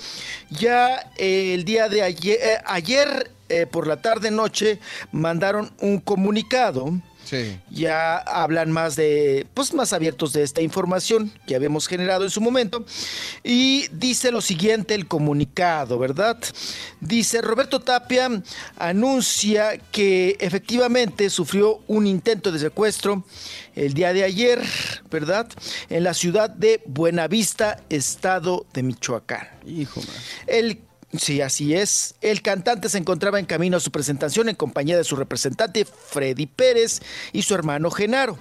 Ya 0.49 1.11
eh, 1.17 1.53
el 1.53 1.63
día 1.63 1.87
de 1.87 2.01
ayer, 2.01 2.39
eh, 2.41 2.57
ayer 2.65 3.31
eh, 3.49 3.67
por 3.67 3.85
la 3.85 4.01
tarde 4.01 4.31
noche 4.31 4.79
mandaron 5.11 5.71
un 5.81 5.99
comunicado 5.99 6.99
Sí. 7.25 7.59
ya 7.69 8.17
hablan 8.17 8.71
más 8.71 8.95
de, 8.95 9.47
pues 9.53 9.73
más 9.73 9.93
abiertos 9.93 10.31
de 10.31 10.43
esta 10.43 10.61
información 10.61 11.31
que 11.47 11.55
habíamos 11.55 11.87
generado 11.87 12.23
en 12.23 12.29
su 12.29 12.39
momento. 12.39 12.85
Y 13.43 13.87
dice 13.91 14.31
lo 14.31 14.41
siguiente 14.41 14.93
el 14.93 15.07
comunicado, 15.07 15.97
¿verdad? 15.99 16.37
Dice, 17.01 17.41
Roberto 17.41 17.81
Tapia 17.81 18.29
anuncia 18.77 19.77
que 19.91 20.37
efectivamente 20.39 21.29
sufrió 21.29 21.81
un 21.87 22.07
intento 22.07 22.51
de 22.51 22.59
secuestro 22.59 23.23
el 23.75 23.93
día 23.93 24.13
de 24.13 24.23
ayer, 24.23 24.61
¿verdad? 25.09 25.47
En 25.89 26.03
la 26.03 26.13
ciudad 26.13 26.49
de 26.49 26.81
Buenavista, 26.85 27.81
estado 27.89 28.65
de 28.73 28.83
Michoacán. 28.83 29.47
Hijo, 29.65 29.99
man. 30.01 30.15
El 30.47 30.79
Sí, 31.17 31.41
así 31.41 31.73
es. 31.75 32.15
El 32.21 32.41
cantante 32.41 32.89
se 32.89 32.97
encontraba 32.97 33.39
en 33.39 33.45
camino 33.45 33.77
a 33.77 33.79
su 33.79 33.91
presentación 33.91 34.49
en 34.49 34.55
compañía 34.55 34.97
de 34.97 35.03
su 35.03 35.15
representante 35.15 35.85
Freddy 35.85 36.45
Pérez 36.45 37.01
y 37.33 37.41
su 37.43 37.53
hermano 37.53 37.89
Genaro. 37.91 38.37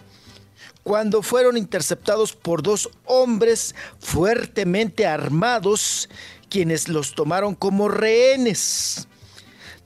cuando 0.83 1.23
fueron 1.23 1.57
interceptados 1.57 2.35
por 2.35 2.63
dos 2.63 2.91
hombres 3.07 3.75
fuertemente 4.01 5.07
armados, 5.07 6.11
quienes 6.51 6.89
los 6.89 7.15
tomaron 7.15 7.55
como 7.55 7.89
rehenes. 7.89 9.09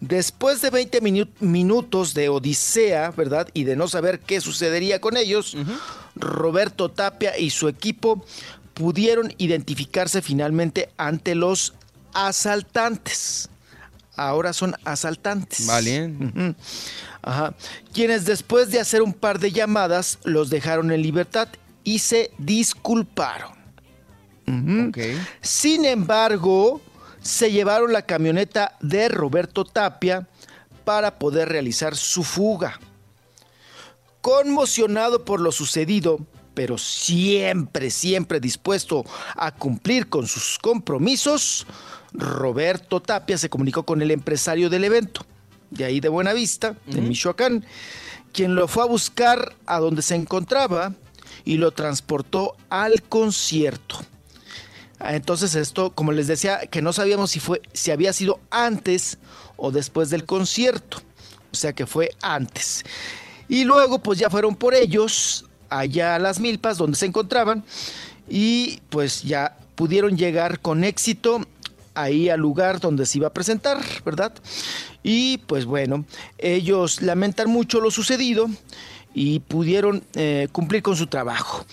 Después 0.01 0.61
de 0.61 0.71
20 0.71 1.01
minu- 1.03 1.29
minutos 1.41 2.15
de 2.15 2.29
odisea, 2.29 3.11
¿verdad? 3.13 3.49
Y 3.55 3.63
de 3.65 3.77
no 3.77 3.87
saber 3.89 4.19
qué 4.21 4.41
sucedería 4.41 5.01
con 5.01 5.17
ellos, 5.17 5.57
Roberto 6.17 6.89
Tapia 6.91 7.39
y 7.39 7.51
su 7.51 7.69
equipo 7.69 8.25
pudieron 8.75 9.33
identificarse 9.39 10.21
finalmente 10.23 10.91
ante 10.97 11.35
los 11.37 11.75
asaltantes. 12.13 13.49
Ahora 14.17 14.53
son 14.53 14.75
asaltantes. 14.85 15.67
Vale. 15.67 16.13
Ajá. 17.23 17.55
Quienes 17.93 18.25
después 18.25 18.71
de 18.71 18.81
hacer 18.81 19.03
un 19.03 19.13
par 19.13 19.39
de 19.39 19.53
llamadas 19.53 20.19
los 20.25 20.51
dejaron 20.51 20.91
en 20.91 21.03
libertad 21.03 21.49
y 21.85 22.01
se 22.01 22.33
disculparon. 22.39 23.53
Ujú. 24.47 24.93
Sin 25.41 25.85
embargo, 25.85 26.81
se 27.21 27.53
llevaron 27.53 27.93
la 27.93 28.03
camioneta 28.03 28.77
de 28.81 29.09
Roberto 29.09 29.65
Tapia 29.65 30.27
para 30.85 31.19
poder 31.19 31.49
realizar 31.49 31.97
su 31.97 32.25
fuga. 32.25 32.81
Conmocionado 34.21 35.25
por 35.25 35.41
lo 35.41 35.53
sucedido, 35.53 36.19
pero 36.55 36.79
siempre, 36.79 37.91
siempre 37.91 38.41
dispuesto 38.41 39.05
a 39.37 39.55
cumplir 39.55 40.09
con 40.09 40.27
sus 40.27 40.59
compromisos, 40.59 41.67
Roberto 42.13 43.01
Tapia 43.01 43.39
se 43.39 43.51
comunicó 43.51 43.85
con 43.85 44.03
el 44.03 44.11
empresario 44.11 44.71
del 44.71 44.85
evento, 44.85 45.23
de 45.71 45.85
ahí 45.85 46.01
de 46.01 46.09
Buenavista, 46.09 46.77
de 46.87 47.01
Michoacán, 47.01 47.65
quien 48.33 48.55
lo 48.55 48.69
fue 48.69 48.83
a 48.83 48.87
buscar 48.87 49.55
a 49.67 49.79
donde 49.79 50.03
se 50.03 50.15
encontraba 50.15 50.95
y 51.45 51.57
lo 51.57 51.71
transportó 51.73 52.57
al 52.71 53.03
concierto. 53.03 53.99
Ah, 54.99 55.15
Entonces 55.15 55.55
esto, 55.55 55.91
como 55.91 56.13
les 56.13 56.27
decía, 56.27 56.61
que 56.67 56.83
no 56.83 56.93
sabíamos 56.93 57.31
si 57.31 57.41
fue, 57.41 57.63
si 57.73 57.91
había 57.91 58.13
sido 58.13 58.41
antes 58.51 59.19
o 59.57 59.71
después 59.71 60.11
del 60.11 60.25
concierto. 60.25 60.99
O 61.53 61.57
sea 61.57 61.73
que 61.73 61.87
fue 61.87 62.11
antes. 62.21 62.85
Y 63.49 63.65
luego 63.65 64.01
pues 64.01 64.19
ya 64.19 64.29
fueron 64.29 64.57
por 64.57 64.75
ellos 64.75 65.47
allá 65.71 66.15
a 66.15 66.19
las 66.19 66.41
milpas 66.41 66.79
donde 66.79 66.97
se 66.97 67.07
encontraban 67.07 67.65
y 68.29 68.81
pues 68.91 69.23
ya 69.23 69.57
pudieron 69.75 70.17
llegar 70.17 70.61
con 70.61 70.85
éxito 70.85 71.41
ahí 72.03 72.29
al 72.29 72.41
lugar 72.41 72.81
donde 72.81 73.07
se 73.07 73.19
iba 73.19 73.29
a 73.29 73.33
presentar, 73.33 73.79
¿verdad? 74.05 74.33
Y 75.03 75.39
pues 75.39 75.65
bueno, 75.65 76.05
ellos 76.39 77.03
lamentan 77.03 77.51
mucho 77.51 77.81
lo 77.81 77.91
sucedido 77.91 78.49
y 79.15 79.41
pudieron 79.41 80.05
eh, 80.15 80.49
cumplir 80.53 80.83
con 80.83 80.97
su 80.97 81.07
trabajo. 81.07 81.65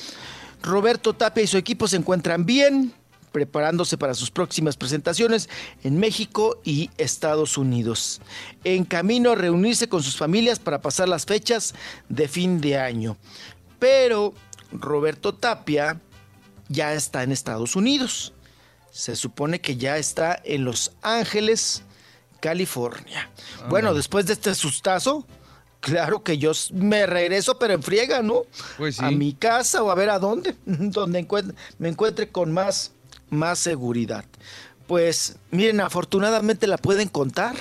Roberto 0.61 1.13
Tapia 1.13 1.43
y 1.43 1.47
su 1.47 1.57
equipo 1.57 1.87
se 1.87 1.97
encuentran 1.97 2.45
bien, 2.45 2.93
preparándose 3.31 3.97
para 3.97 4.13
sus 4.13 4.31
próximas 4.31 4.77
presentaciones 4.77 5.49
en 5.83 5.99
México 5.99 6.61
y 6.63 6.89
Estados 6.97 7.57
Unidos. 7.57 8.21
En 8.63 8.85
camino 8.85 9.31
a 9.31 9.35
reunirse 9.35 9.89
con 9.89 10.01
sus 10.01 10.15
familias 10.15 10.57
para 10.57 10.81
pasar 10.81 11.09
las 11.09 11.25
fechas 11.25 11.75
de 12.07 12.27
fin 12.27 12.61
de 12.61 12.77
año. 12.77 13.17
Pero 13.77 14.33
Roberto 14.71 15.33
Tapia 15.33 15.99
ya 16.69 16.93
está 16.93 17.23
en 17.23 17.31
Estados 17.31 17.75
Unidos. 17.75 18.33
Se 18.95 19.17
supone 19.17 19.59
que 19.59 19.75
ya 19.75 19.97
está 19.97 20.41
en 20.45 20.63
Los 20.63 20.93
Ángeles, 21.01 21.83
California. 22.39 23.29
Bueno, 23.67 23.93
después 23.93 24.25
de 24.25 24.31
este 24.31 24.55
sustazo, 24.55 25.27
claro 25.81 26.23
que 26.23 26.37
yo 26.37 26.53
me 26.71 27.05
regreso, 27.05 27.59
pero 27.59 27.73
en 27.73 27.83
friega, 27.83 28.21
¿no? 28.21 28.43
Pues 28.77 28.95
sí. 28.95 29.03
A 29.03 29.11
mi 29.11 29.33
casa 29.33 29.83
o 29.83 29.91
a 29.91 29.95
ver 29.95 30.09
a 30.09 30.17
dónde, 30.17 30.55
donde 30.65 31.27
me 31.77 31.89
encuentre 31.89 32.29
con 32.29 32.53
más, 32.53 32.93
más 33.29 33.59
seguridad. 33.59 34.23
Pues 34.87 35.39
miren, 35.51 35.81
afortunadamente 35.81 36.65
la 36.65 36.77
pueden 36.77 37.09
contar. 37.09 37.57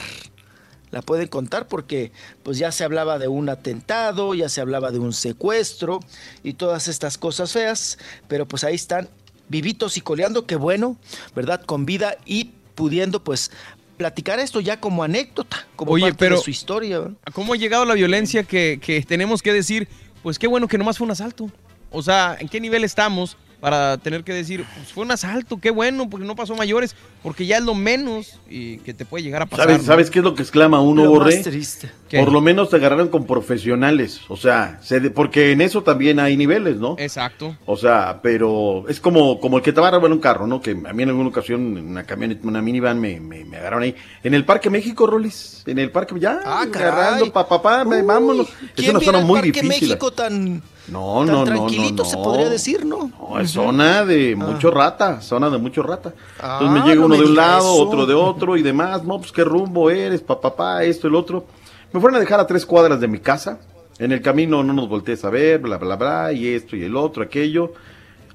La 0.92 1.02
pueden 1.02 1.26
contar 1.26 1.66
porque 1.66 2.12
pues 2.44 2.58
ya 2.58 2.70
se 2.70 2.84
hablaba 2.84 3.18
de 3.18 3.26
un 3.26 3.48
atentado, 3.48 4.34
ya 4.34 4.48
se 4.48 4.60
hablaba 4.60 4.92
de 4.92 5.00
un 5.00 5.12
secuestro 5.12 5.98
y 6.44 6.52
todas 6.52 6.86
estas 6.86 7.18
cosas 7.18 7.50
feas, 7.50 7.98
pero 8.28 8.46
pues 8.46 8.62
ahí 8.62 8.76
están 8.76 9.08
vivitos 9.48 9.96
y 9.96 10.00
coleando, 10.00 10.46
qué 10.46 10.56
bueno, 10.56 10.96
¿verdad? 11.34 11.62
Con 11.64 11.86
vida 11.86 12.16
y 12.24 12.50
pudiendo 12.74 13.22
pues 13.22 13.50
platicar 13.96 14.38
esto 14.40 14.60
ya 14.60 14.80
como 14.80 15.04
anécdota, 15.04 15.66
como 15.76 15.92
Oye, 15.92 16.06
parte 16.06 16.16
pero- 16.18 16.36
de 16.36 16.42
su 16.42 16.50
historia. 16.50 16.98
¿verdad? 17.00 17.16
¿Cómo 17.32 17.52
ha 17.52 17.56
llegado 17.56 17.84
la 17.84 17.94
violencia 17.94 18.42
que, 18.44 18.80
que 18.82 19.00
tenemos 19.02 19.42
que 19.42 19.52
decir, 19.52 19.88
pues 20.22 20.38
qué 20.38 20.46
bueno 20.46 20.66
que 20.68 20.78
nomás 20.78 20.98
fue 20.98 21.04
un 21.04 21.12
asalto? 21.12 21.50
O 21.90 22.02
sea, 22.02 22.36
¿en 22.40 22.48
qué 22.48 22.60
nivel 22.60 22.82
estamos 22.82 23.36
para 23.64 23.96
tener 23.96 24.24
que 24.24 24.34
decir, 24.34 24.62
pues 24.76 24.92
fue 24.92 25.04
un 25.04 25.10
asalto, 25.10 25.58
qué 25.58 25.70
bueno, 25.70 26.10
porque 26.10 26.26
no 26.26 26.36
pasó 26.36 26.54
mayores, 26.54 26.94
porque 27.22 27.46
ya 27.46 27.56
es 27.56 27.62
lo 27.64 27.74
menos 27.74 28.38
y 28.46 28.76
que 28.80 28.92
te 28.92 29.06
puede 29.06 29.24
llegar 29.24 29.40
a 29.40 29.46
pasar. 29.46 29.64
¿Sabes, 29.64 29.78
¿no? 29.80 29.86
¿Sabes 29.86 30.10
qué 30.10 30.18
es 30.18 30.24
lo 30.26 30.34
que 30.34 30.42
exclama 30.42 30.82
uno, 30.82 31.04
Lo 31.04 31.10
Borré? 31.12 31.36
más 31.36 31.44
triste. 31.44 31.90
¿Qué? 32.10 32.18
Por 32.18 32.30
lo 32.30 32.42
menos 32.42 32.68
te 32.68 32.76
agarraron 32.76 33.08
con 33.08 33.24
profesionales. 33.26 34.20
O 34.28 34.36
sea, 34.36 34.78
se 34.82 35.00
de- 35.00 35.08
porque 35.08 35.52
en 35.52 35.62
eso 35.62 35.82
también 35.82 36.20
hay 36.20 36.36
niveles, 36.36 36.76
¿no? 36.76 36.96
Exacto. 36.98 37.56
O 37.64 37.78
sea, 37.78 38.20
pero 38.22 38.84
es 38.86 39.00
como, 39.00 39.40
como 39.40 39.56
el 39.56 39.62
que 39.62 39.72
te 39.72 39.80
va 39.80 39.88
a 39.88 39.92
robar 39.92 40.12
un 40.12 40.18
carro, 40.20 40.46
¿no? 40.46 40.60
Que 40.60 40.72
a 40.72 40.92
mí 40.92 41.02
en 41.02 41.08
alguna 41.08 41.30
ocasión, 41.30 41.78
en 41.78 41.86
una 41.88 42.04
camioneta, 42.04 42.46
una 42.46 42.60
minivan, 42.60 43.00
me, 43.00 43.18
me, 43.18 43.46
me 43.46 43.56
agarraron 43.56 43.84
ahí. 43.84 43.94
En 44.22 44.34
el 44.34 44.44
Parque 44.44 44.68
México, 44.68 45.06
Rolis. 45.06 45.62
En 45.64 45.78
el 45.78 45.90
Parque, 45.90 46.14
ya, 46.20 46.38
Ah, 46.44 46.66
caray. 46.70 46.88
agarrando, 46.90 47.32
pa, 47.32 47.48
pa, 47.48 47.62
pa, 47.62 47.82
Uy, 47.86 48.02
vámonos. 48.02 48.46
Es 48.48 48.54
¿Quién 48.76 48.90
una 48.90 49.00
zona 49.00 49.20
muy 49.20 49.40
Parque 49.40 49.62
difícil. 49.62 49.68
México 49.88 50.10
tan, 50.12 50.62
No, 50.88 51.18
tan 51.24 51.26
no, 51.26 51.32
no, 51.38 51.44
tranquilito, 51.44 52.02
no, 52.02 52.08
se 52.08 52.16
no. 52.16 52.22
podría 52.22 52.50
decir, 52.50 52.84
¿no? 52.84 53.10
No, 53.18 53.40
es 53.40 53.50
zona 53.52 54.04
de 54.04 54.36
mucho 54.36 54.70
rata, 54.70 55.20
zona 55.22 55.48
de 55.48 55.58
mucho 55.58 55.82
rata. 55.82 56.12
Ah, 56.40 56.58
Entonces 56.60 56.82
me 56.82 56.88
llega 56.88 57.00
no 57.00 57.06
uno 57.06 57.16
me 57.16 57.22
de 57.22 57.28
un 57.30 57.36
lado, 57.36 57.72
eso. 57.74 57.82
otro 57.88 58.06
de 58.06 58.14
otro 58.14 58.56
y 58.56 58.62
demás. 58.62 59.02
No, 59.04 59.18
pues 59.18 59.32
qué 59.32 59.44
rumbo 59.44 59.90
eres, 59.90 60.20
papá, 60.20 60.50
papá, 60.50 60.84
esto, 60.84 61.08
el 61.08 61.14
otro. 61.14 61.46
Me 61.92 62.00
fueron 62.00 62.16
a 62.16 62.20
dejar 62.20 62.38
a 62.40 62.46
tres 62.46 62.66
cuadras 62.66 63.00
de 63.00 63.08
mi 63.08 63.18
casa. 63.18 63.58
En 63.98 64.12
el 64.12 64.20
camino 64.20 64.62
no 64.62 64.72
nos 64.72 64.88
voltees 64.88 65.24
a 65.24 65.30
ver, 65.30 65.60
bla, 65.60 65.78
bla, 65.78 65.96
bla, 65.96 66.32
y 66.32 66.48
esto 66.48 66.76
y 66.76 66.82
el 66.82 66.96
otro, 66.96 67.22
aquello. 67.22 67.72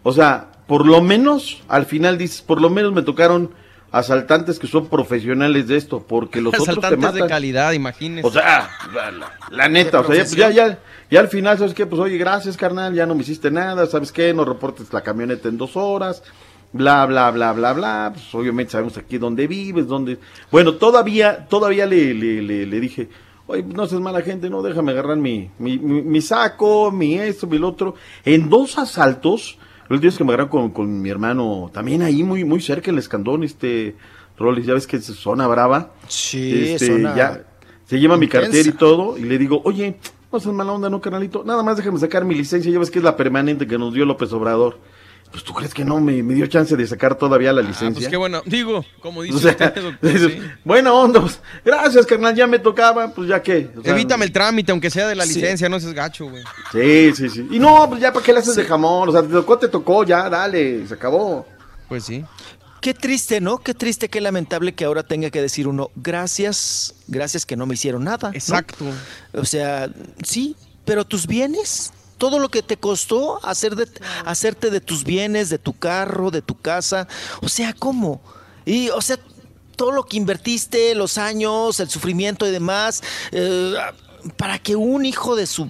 O 0.03 0.13
sea, 0.13 0.47
por 0.67 0.87
lo 0.87 1.01
menos, 1.01 1.61
al 1.67 1.85
final 1.85 2.17
dices, 2.17 2.41
por 2.41 2.61
lo 2.61 2.69
menos 2.69 2.93
me 2.93 3.01
tocaron 3.01 3.51
asaltantes 3.91 4.59
que 4.59 4.67
son 4.67 4.87
profesionales 4.87 5.67
de 5.67 5.77
esto, 5.77 6.05
porque 6.07 6.41
los 6.41 6.53
otros 6.59 6.79
te 6.89 6.97
matan. 6.97 7.21
de 7.21 7.27
calidad, 7.27 7.71
imagínese. 7.73 8.27
O 8.27 8.31
sea, 8.31 8.69
la, 8.93 9.11
la- 9.11 9.33
la 9.49 9.69
neta, 9.69 10.01
o 10.01 10.03
sea, 10.11 10.23
ya, 10.23 10.49
ya, 10.49 10.49
ya, 10.51 10.79
ya 11.09 11.19
al 11.19 11.27
final, 11.27 11.57
¿sabes 11.57 11.73
qué? 11.73 11.85
Pues 11.85 11.99
oye, 12.01 12.17
gracias, 12.17 12.55
carnal, 12.57 12.93
ya 12.93 13.05
no 13.05 13.15
me 13.15 13.21
hiciste 13.21 13.49
nada, 13.51 13.85
¿sabes 13.87 14.11
qué? 14.11 14.33
No 14.33 14.45
reportes 14.45 14.93
la 14.93 15.01
camioneta 15.01 15.49
en 15.49 15.57
dos 15.57 15.75
horas, 15.75 16.21
bla, 16.71 17.05
bla, 17.07 17.31
bla, 17.31 17.51
bla, 17.53 17.73
bla. 17.73 18.11
Pues 18.13 18.33
obviamente 18.35 18.71
sabemos 18.73 18.97
aquí 18.97 19.17
dónde 19.17 19.47
vives, 19.47 19.87
dónde... 19.87 20.19
Bueno, 20.51 20.75
todavía, 20.75 21.47
todavía 21.47 21.85
le, 21.85 22.13
le, 22.13 22.41
le, 22.43 22.65
le 22.67 22.79
dije, 22.79 23.09
oye, 23.47 23.63
no 23.63 23.87
seas 23.87 24.01
mala 24.01 24.21
gente, 24.21 24.49
no, 24.51 24.61
déjame 24.61 24.91
agarrar 24.91 25.17
mi, 25.17 25.49
mi, 25.57 25.79
mi, 25.79 26.03
mi 26.03 26.21
saco, 26.21 26.91
mi 26.91 27.15
esto, 27.15 27.47
mi 27.47 27.57
lo 27.57 27.69
otro. 27.69 27.95
En 28.23 28.49
dos 28.49 28.77
asaltos, 28.77 29.57
los 29.89 29.97
últimos 29.97 30.17
que 30.17 30.23
me 30.23 30.29
agarraron 30.29 30.49
con, 30.49 30.69
con 30.69 31.01
mi 31.01 31.09
hermano, 31.09 31.69
también 31.73 32.01
ahí 32.01 32.23
muy, 32.23 32.45
muy 32.45 32.61
cerca, 32.61 32.91
el 32.91 32.97
escandón, 32.97 33.43
este... 33.43 33.95
Rolis, 34.37 34.65
ya 34.65 34.73
ves 34.73 34.87
que 34.87 34.95
es 34.95 35.03
zona 35.03 35.47
brava. 35.47 35.91
Sí, 36.07 36.71
Este, 36.71 36.87
zona 36.87 37.13
ya 37.13 37.43
se 37.85 37.99
lleva 37.99 38.17
mi 38.17 38.27
cartera 38.27 38.69
y 38.69 38.71
todo 38.71 39.17
y 39.17 39.23
le 39.23 39.37
digo, 39.37 39.61
oye, 39.65 39.97
no 40.31 40.39
seas 40.39 40.53
mala 40.53 40.71
onda, 40.71 40.89
no, 40.89 41.01
carnalito, 41.01 41.43
nada 41.43 41.63
más 41.63 41.75
déjame 41.75 41.99
sacar 41.99 42.23
mi 42.23 42.35
licencia, 42.35 42.71
ya 42.71 42.79
ves 42.79 42.91
que 42.91 42.99
es 42.99 43.03
la 43.03 43.17
permanente 43.17 43.67
que 43.67 43.77
nos 43.77 43.93
dio 43.93 44.05
López 44.05 44.31
Obrador. 44.31 44.77
Pues 45.31 45.43
tú 45.43 45.53
crees 45.53 45.73
que 45.75 45.85
no 45.85 45.99
me, 45.99 46.23
me 46.23 46.33
dio 46.33 46.47
chance 46.47 46.75
de 46.75 46.87
sacar 46.87 47.15
todavía 47.15 47.53
la 47.53 47.61
Ah, 47.61 47.63
licencia. 47.63 47.91
pues 47.93 48.07
qué 48.07 48.17
bueno. 48.17 48.41
Digo, 48.45 48.83
como 48.99 49.21
dice 49.21 49.35
O 49.35 49.39
sea, 49.39 49.51
usted, 49.51 49.75
doctor, 49.75 49.97
dices, 50.13 50.31
sí. 50.33 50.41
buena 50.65 50.91
onda, 50.91 51.21
pues, 51.21 51.39
gracias, 51.63 52.05
carnal, 52.07 52.33
ya 52.35 52.47
me 52.47 52.57
tocaba, 52.57 53.13
pues 53.13 53.27
ya 53.29 53.41
que. 53.43 53.69
Evítame 53.83 54.25
el 54.25 54.31
trámite, 54.31 54.71
aunque 54.71 54.89
sea 54.89 55.07
de 55.07 55.13
la 55.15 55.25
Sí. 55.27 55.35
licencia, 55.35 55.69
no 55.69 55.79
seas 55.79 55.93
gacho, 55.93 56.25
güey. 56.29 56.43
Sí, 56.71 57.11
sí, 57.15 57.29
sí. 57.29 57.47
Y 57.51 57.59
no, 57.59 57.87
pues 57.87 58.01
ya 58.01 58.11
para 58.11 58.25
qué 58.25 58.33
le 58.33 58.39
haces 58.39 58.55
de 58.55 58.65
jamón, 58.65 59.09
o 59.09 59.11
sea, 59.11 59.21
te 59.21 59.27
tocó, 59.29 59.57
te 59.59 59.67
tocó, 59.67 60.03
ya, 60.03 60.29
dale, 60.29 60.87
se 60.87 60.93
acabó. 60.95 61.45
Pues 61.87 62.05
sí. 62.05 62.25
Qué 62.81 62.93
triste, 62.93 63.39
¿no? 63.41 63.57
Qué 63.59 63.73
triste, 63.73 64.09
qué 64.09 64.21
lamentable 64.21 64.73
que 64.73 64.85
ahora 64.85 65.03
tenga 65.03 65.29
que 65.29 65.41
decir 65.41 65.67
uno, 65.67 65.91
gracias, 65.95 66.95
gracias 67.07 67.45
que 67.45 67.55
no 67.57 67.65
me 67.65 67.73
hicieron 67.75 68.03
nada. 68.05 68.29
¿no? 68.29 68.33
Exacto. 68.35 68.85
O 69.33 69.45
sea, 69.45 69.89
sí, 70.23 70.55
pero 70.85 71.05
tus 71.05 71.27
bienes, 71.27 71.91
todo 72.19 72.37
lo 72.37 72.49
que 72.49 72.61
te 72.61 72.77
costó 72.77 73.43
hacer 73.43 73.75
de, 73.75 73.87
hacerte 74.25 74.69
de 74.69 74.79
tus 74.81 75.03
bienes, 75.03 75.49
de 75.49 75.57
tu 75.57 75.73
carro, 75.73 76.29
de 76.29 76.43
tu 76.43 76.53
casa, 76.55 77.07
o 77.41 77.49
sea, 77.49 77.73
¿cómo? 77.73 78.21
Y, 78.65 78.89
o 78.89 79.01
sea, 79.01 79.17
todo 79.75 79.91
lo 79.91 80.03
que 80.03 80.17
invertiste, 80.17 80.93
los 80.93 81.17
años, 81.17 81.79
el 81.79 81.89
sufrimiento 81.89 82.45
y 82.47 82.51
demás, 82.51 83.01
eh, 83.31 83.73
para 84.37 84.59
que 84.59 84.75
un 84.75 85.05
hijo 85.05 85.35
de 85.35 85.47
su... 85.47 85.69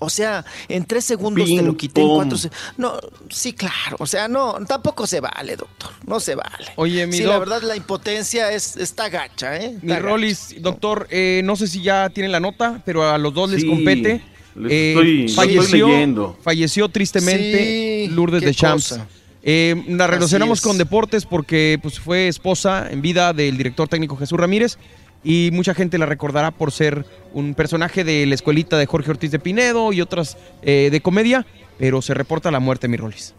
O 0.00 0.10
sea, 0.10 0.44
en 0.68 0.84
tres 0.84 1.04
segundos 1.06 1.48
te 1.48 1.62
lo 1.62 1.76
quité, 1.78 2.02
en 2.02 2.08
cuatro 2.08 2.36
se- 2.36 2.50
No, 2.76 2.98
sí, 3.30 3.54
claro. 3.54 3.96
O 4.00 4.06
sea, 4.06 4.28
no, 4.28 4.54
tampoco 4.66 5.06
se 5.06 5.20
vale, 5.20 5.56
doctor. 5.56 5.92
No 6.06 6.20
se 6.20 6.34
vale. 6.34 6.66
Oye, 6.76 7.06
mi 7.06 7.16
Sí, 7.16 7.22
la 7.22 7.38
verdad, 7.38 7.62
la 7.62 7.74
impotencia 7.76 8.52
es, 8.52 8.76
está 8.76 9.08
gacha, 9.08 9.56
¿eh? 9.56 9.78
Mi 9.80 9.92
Está 9.92 10.00
Rolis, 10.00 10.56
doctor, 10.60 11.06
eh, 11.10 11.40
no 11.44 11.56
sé 11.56 11.68
si 11.68 11.80
ya 11.82 12.10
tienen 12.10 12.32
la 12.32 12.40
nota, 12.40 12.82
pero 12.84 13.08
a 13.08 13.16
los 13.16 13.32
dos 13.32 13.48
les 13.50 13.62
Sí. 13.62 13.68
compete. 13.68 14.22
Les 14.56 14.72
Eh, 14.72 14.90
estoy, 14.92 15.28
falleció, 15.30 15.88
leyendo. 15.88 16.38
falleció 16.42 16.88
tristemente 16.88 18.06
Sí, 18.08 18.14
Lourdes 18.14 18.42
de 18.42 18.54
Champs. 18.54 18.88
cosa. 18.90 19.08
Eh, 19.42 19.84
la 19.88 20.06
relacionamos 20.06 20.60
con 20.62 20.78
deportes 20.78 21.26
porque 21.26 21.78
pues, 21.82 22.00
fue 22.00 22.28
esposa 22.28 22.88
en 22.90 23.02
vida 23.02 23.32
del 23.32 23.56
director 23.58 23.88
técnico 23.88 24.16
Jesús 24.16 24.38
Ramírez 24.38 24.78
y 25.22 25.50
mucha 25.52 25.74
gente 25.74 25.98
la 25.98 26.06
recordará 26.06 26.50
por 26.50 26.72
ser 26.72 27.04
un 27.34 27.54
personaje 27.54 28.04
de 28.04 28.24
la 28.26 28.34
escuelita 28.34 28.78
de 28.78 28.86
Jorge 28.86 29.10
Ortiz 29.10 29.30
de 29.30 29.38
Pinedo 29.38 29.92
y 29.92 30.00
otras 30.00 30.36
eh, 30.62 30.88
de 30.90 31.00
comedia, 31.00 31.46
pero 31.78 32.00
se 32.00 32.14
reporta 32.14 32.50
la 32.50 32.60
muerte, 32.60 32.88
mi 32.88 32.96
Rolis. 32.96 33.34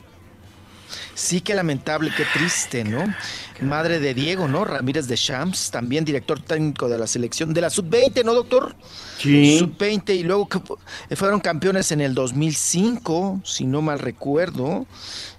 Sí, 1.16 1.40
qué 1.42 1.56
lamentable, 1.56 2.12
qué 2.16 2.26
triste, 2.34 2.84
¿no? 2.84 3.04
Madre 3.62 4.00
de 4.02 4.14
Diego, 4.14 4.50
¿no? 4.50 4.66
Ramírez 4.66 5.08
de 5.08 5.16
Champs, 5.16 5.72
también 5.72 6.04
director 6.04 6.42
técnico 6.42 6.90
de 6.90 6.98
la 6.98 7.08
selección 7.08 7.54
de 7.54 7.62
la 7.62 7.70
sub-20, 7.70 8.24
¿no, 8.26 8.34
doctor? 8.34 8.76
Sí. 9.18 9.58
Sub-20 9.58 10.14
y 10.14 10.24
luego 10.24 10.50
que 10.50 10.60
fu- 10.60 10.78
fueron 11.16 11.40
campeones 11.40 11.94
en 11.94 12.02
el 12.02 12.14
2005, 12.14 13.40
si 13.46 13.66
no 13.66 13.82
mal 13.82 14.00
recuerdo, 14.00 14.86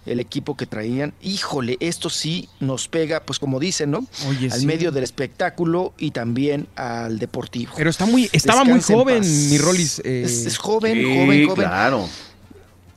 el 0.06 0.18
equipo 0.20 0.56
que 0.56 0.66
traían. 0.66 1.12
Híjole, 1.22 1.76
esto 1.80 2.08
sí 2.08 2.48
nos 2.60 2.88
pega, 2.88 3.20
pues 3.20 3.38
como 3.38 3.60
dicen, 3.60 3.90
¿no? 3.90 4.06
Oye, 4.28 4.50
al 4.50 4.60
sí. 4.60 4.66
medio 4.66 4.92
del 4.92 5.04
espectáculo 5.04 5.92
y 5.98 6.12
también 6.12 6.68
al 6.76 7.18
deportivo. 7.18 7.72
Pero 7.76 7.90
está 7.90 8.06
muy, 8.06 8.30
estaba 8.32 8.64
muy 8.64 8.80
joven, 8.80 9.18
paz. 9.18 9.26
mi 9.28 9.58
Rolis. 9.58 10.00
eh, 10.04 10.22
Es, 10.24 10.46
es 10.46 10.56
joven, 10.56 10.94
Sí, 10.96 11.02
joven, 11.04 11.46
joven. 11.48 11.54
claro. 11.66 12.08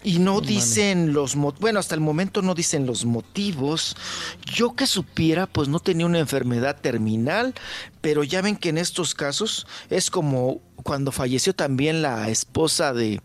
Y 0.01 0.19
no 0.19 0.39
dicen 0.39 1.11
los 1.13 1.35
mo- 1.35 1.53
bueno, 1.59 1.79
hasta 1.79 1.93
el 1.93 1.99
momento 2.01 2.41
no 2.41 2.55
dicen 2.55 2.85
los 2.85 3.03
motivos. 3.03 3.97
Yo 4.45 4.73
que 4.73 4.87
supiera, 4.87 5.45
pues 5.45 5.67
no 5.67 5.79
tenía 5.79 6.05
una 6.05 6.19
enfermedad 6.19 6.77
terminal, 6.79 7.53
pero 8.01 8.23
ya 8.23 8.41
ven 8.41 8.55
que 8.55 8.69
en 8.69 8.77
estos 8.77 9.13
casos 9.15 9.67
es 9.89 10.09
como 10.09 10.61
cuando 10.83 11.11
falleció 11.11 11.53
también 11.53 12.01
la 12.01 12.29
esposa 12.29 12.93
de 12.93 13.19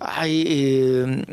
ay, 0.00 0.44
eh, 0.46 1.24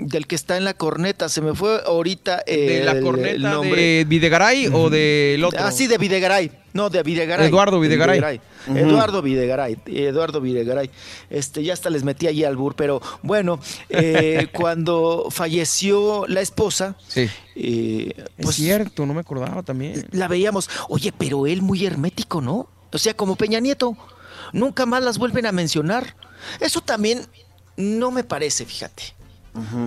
del 0.00 0.26
que 0.26 0.34
está 0.34 0.56
en 0.56 0.64
la 0.64 0.74
corneta, 0.74 1.28
se 1.28 1.40
me 1.40 1.54
fue 1.54 1.80
ahorita 1.86 2.42
¿De 2.46 2.82
la 2.84 2.92
el- 2.92 2.98
el 2.98 3.04
corneta 3.04 3.50
nombre. 3.50 3.80
de 3.80 4.04
Videgaray 4.08 4.66
o 4.72 4.90
del 4.90 5.44
otro? 5.44 5.60
Ah, 5.62 5.70
sí, 5.70 5.86
de 5.86 5.98
Videgaray. 5.98 6.50
No, 6.72 6.90
de 6.90 7.02
Videgaray. 7.02 7.46
Eduardo 7.48 7.80
de 7.80 7.88
Videgaray. 7.88 8.40
Eduardo 8.68 9.22
Videgaray. 9.22 9.78
Eduardo 9.86 10.40
Videgaray. 10.40 10.90
Este, 11.30 11.62
ya 11.64 11.72
hasta 11.72 11.88
les 11.90 12.04
metí 12.04 12.26
allí 12.26 12.44
al 12.44 12.56
bur, 12.56 12.74
pero 12.76 13.00
bueno, 13.22 13.58
eh, 13.88 14.48
cuando 14.52 15.28
falleció 15.30 16.26
la 16.28 16.40
esposa, 16.40 16.96
Sí. 17.08 17.28
Eh, 17.60 18.12
Es 18.36 18.44
pues 18.44 18.56
cierto, 18.56 19.04
no 19.06 19.14
me 19.14 19.20
acordaba 19.20 19.62
también. 19.62 20.06
la 20.12 20.28
veíamos. 20.28 20.70
Oye, 20.88 21.12
pero 21.16 21.46
él 21.46 21.60
muy 21.62 21.84
hermético, 21.84 22.40
¿no? 22.40 22.68
O 22.92 22.98
sea, 22.98 23.14
como 23.14 23.36
Peña 23.36 23.60
Nieto. 23.60 23.96
Nunca 24.52 24.86
más 24.86 25.02
las 25.02 25.18
vuelven 25.18 25.44
a 25.46 25.52
mencionar. 25.52 26.16
Eso 26.60 26.80
también 26.80 27.26
no 27.76 28.10
me 28.10 28.24
parece, 28.24 28.64
fíjate. 28.64 29.14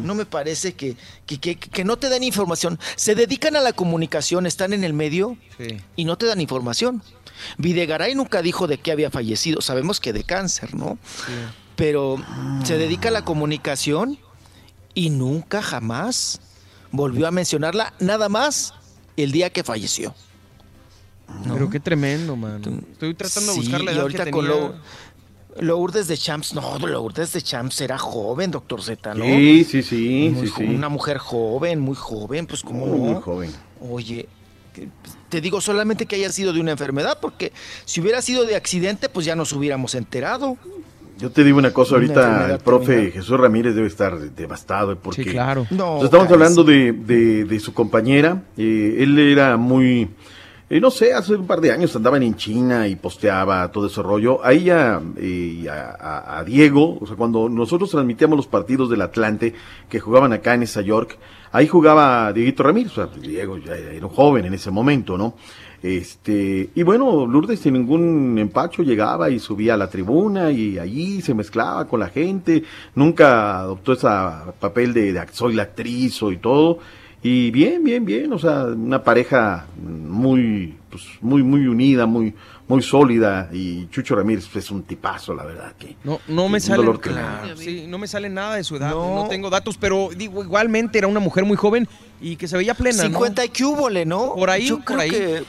No 0.04 0.16
me 0.16 0.26
parece 0.26 0.74
que, 0.74 0.98
que, 1.26 1.40
que- 1.40 1.56
que 1.58 1.84
no 1.86 1.96
te 1.98 2.10
dan 2.10 2.24
información. 2.24 2.78
Se 2.98 3.16
dedican 3.16 3.56
a 3.56 3.62
la 3.62 3.72
comunicación, 3.72 4.46
están 4.46 4.74
en 4.74 4.84
el 4.84 4.92
medio 4.94 5.38
Sí. 5.58 5.78
y 5.96 6.04
no 6.04 6.18
te 6.18 6.26
dan 6.26 6.42
información. 6.42 7.02
Videgaray 7.58 8.14
nunca 8.14 8.42
dijo 8.42 8.68
de 8.68 8.80
qué 8.80 8.92
había 8.92 9.10
fallecido. 9.10 9.62
Sabemos 9.62 10.02
que 10.02 10.12
de 10.12 10.26
cáncer, 10.26 10.76
¿no? 10.76 10.98
Pero 11.78 12.18
se 12.66 12.78
dedica 12.78 13.08
a 13.10 13.12
la 13.12 13.24
comunicación 13.24 14.20
y 14.94 15.10
nunca 15.10 15.62
jamás 15.62 16.42
volvió 16.92 17.28
a 17.28 17.32
mencionarla, 17.32 17.94
nada 18.00 18.30
más 18.30 18.74
el 19.18 19.32
día 19.32 19.50
que 19.50 19.64
falleció. 19.64 20.14
Pero 21.48 21.70
qué 21.70 21.80
tremendo, 21.80 22.36
man. 22.36 22.62
Estoy 22.92 23.14
tratando 23.14 23.54
de 23.54 23.60
Sí, 23.60 23.62
buscar 23.64 23.82
la 23.82 23.92
y 23.92 23.94
edad 23.96 24.02
ahorita 24.04 24.26
que 24.26 24.32
con. 24.32 24.48
Lo- 24.48 24.76
Lourdes 25.60 26.08
de 26.08 26.18
Champs, 26.18 26.54
no, 26.54 26.80
Lourdes 26.80 27.34
de 27.34 27.42
Champs 27.42 27.82
era 27.82 27.98
joven, 27.98 28.52
doctor 28.52 28.82
Z, 28.82 29.14
¿no? 29.16 29.26
Sí, 29.26 29.66
sí, 29.66 29.84
sí, 29.84 30.32
Muy 30.34 30.48
sí, 30.48 30.54
sí. 30.58 30.64
Una 30.64 30.88
mujer 30.88 31.18
joven, 31.18 31.80
muy 31.82 31.96
joven, 31.96 32.48
pues 32.48 32.62
como 32.62 32.86
Muy, 32.86 33.00
no. 33.00 33.06
muy 33.14 33.22
joven. 33.22 33.52
Oye, 33.82 34.30
que- 34.74 34.88
te 35.28 35.42
digo 35.42 35.60
solamente 35.60 36.06
que 36.06 36.16
haya 36.16 36.32
sido 36.32 36.54
de 36.54 36.62
una 36.62 36.72
enfermedad, 36.72 37.18
porque 37.22 37.52
si 37.84 38.00
hubiera 38.00 38.22
sido 38.22 38.46
de 38.46 38.56
accidente, 38.56 39.10
pues 39.10 39.26
ya 39.26 39.36
nos 39.36 39.52
hubiéramos 39.52 39.94
enterado. 39.94 40.58
Yo 41.18 41.30
te 41.32 41.44
digo 41.44 41.58
una 41.60 41.72
cosa, 41.72 41.96
ahorita 41.96 42.52
el 42.54 42.58
profe 42.60 42.86
terminal. 42.88 43.12
Jesús 43.12 43.40
Ramírez 43.40 43.76
debe 43.76 43.88
estar 43.88 44.18
devastado 44.20 44.96
porque 44.98 45.24
Sí, 45.24 45.30
claro. 45.30 45.68
No, 45.70 45.94
Pues 45.98 46.06
estamos 46.06 46.32
hablando 46.32 46.64
de, 46.64 46.92
de- 46.94 47.46
de 47.46 47.60
su 47.60 47.74
compañera. 47.74 48.44
eh, 48.58 48.98
él 49.00 49.20
era 49.20 49.56
muy, 49.58 50.10
eh, 50.70 50.80
no 50.80 50.90
sé, 50.90 51.14
hace 51.14 51.36
un 51.36 51.46
par 51.46 51.62
de 51.62 51.72
años 51.72 51.96
andaban 51.96 52.24
en 52.24 52.36
China 52.36 52.88
y 52.88 52.96
posteaba 52.96 53.72
todo 53.72 53.86
ese 53.88 54.02
rollo. 54.02 54.44
A 54.44 54.54
ella 54.54 55.00
eh, 55.18 55.60
y 55.64 55.68
a, 55.68 55.92
a- 55.92 56.40
a 56.40 56.44
Diego, 56.44 56.98
o 57.00 57.06
sea, 57.06 57.16
cuando 57.16 57.50
nosotros 57.50 57.92
transmitíamos 57.92 58.38
los 58.38 58.48
partidos 58.48 58.90
del 58.90 59.02
Atlante 59.02 59.54
que 59.90 60.00
jugaban 60.00 60.34
acá 60.34 60.56
en 60.56 60.64
esa 60.64 60.82
York, 60.82 61.18
ahí 61.52 61.68
jugaba 61.68 62.34
Dieguito 62.34 62.64
Ramírez, 62.64 62.94
o 62.98 63.08
sea, 63.08 63.08
Diego 63.22 63.58
ya 63.58 63.76
era 63.76 64.06
un 64.08 64.12
joven 64.14 64.46
en 64.46 64.54
ese 64.56 64.72
momento, 64.72 65.18
¿no? 65.18 65.36
Este, 65.84 66.70
y 66.76 66.84
bueno, 66.84 67.26
Lourdes 67.26 67.60
sin 67.60 67.74
ningún 67.74 68.38
empacho 68.38 68.84
llegaba 68.84 69.30
y 69.32 69.40
subía 69.40 69.74
a 69.74 69.78
la 69.78 69.90
tribuna 69.90 70.52
y 70.52 70.78
allí 70.78 71.22
se 71.22 71.34
mezclaba 71.34 71.88
con 71.88 72.00
la 72.00 72.10
gente, 72.10 72.64
nunca 72.94 73.60
adoptó 73.60 73.94
ese 73.94 74.08
papel 74.60 74.94
de, 74.94 75.12
de 75.14 75.26
soy 75.32 75.54
la 75.56 75.64
actriz 75.64 76.20
y 76.32 76.38
todo. 76.38 76.80
Y 77.24 77.52
bien, 77.52 77.84
bien, 77.84 78.04
bien, 78.04 78.34
o 78.34 78.40
sea, 78.40 78.64
una 78.66 79.04
pareja 79.04 79.68
muy, 79.80 80.76
pues, 80.90 81.04
muy, 81.22 81.44
muy 81.44 81.68
unida, 81.68 82.08
muy, 82.08 82.34
muy 82.68 82.82
sólida. 82.82 83.48
Y 83.54 83.88
Chucho 83.90 84.16
Ramírez 84.16 84.56
es 84.56 84.72
un 84.72 84.82
tipazo, 84.82 85.36
la 85.36 85.46
verdad. 85.46 85.74
Que, 85.78 85.96
No, 86.04 86.20
no 86.28 86.50
me 86.50 86.60
sale, 86.60 86.84
claro, 87.00 87.56
sí, 87.56 87.86
no 87.88 88.00
me 88.00 88.08
sale 88.08 88.28
nada 88.28 88.56
de 88.56 88.64
su 88.64 88.76
edad, 88.76 88.90
No. 88.90 89.16
no. 89.24 89.28
tengo 89.30 89.52
datos, 89.52 89.78
pero 89.78 90.10
digo, 90.18 90.44
igualmente 90.44 90.98
era 90.98 91.06
una 91.08 91.20
mujer 91.20 91.46
muy 91.46 91.58
joven 91.58 91.88
y 92.20 92.38
que 92.38 92.48
se 92.48 92.58
veía 92.58 92.74
plena, 92.74 93.04
¿no? 93.04 93.10
50 93.10 93.46
y 93.46 93.50
que 93.50 94.06
¿no? 94.08 94.34
Por 94.34 94.50
ahí, 94.50 94.66
Yo 94.66 94.78
por 94.78 94.86
creo 94.86 95.00
ahí. 95.02 95.10
que 95.12 95.44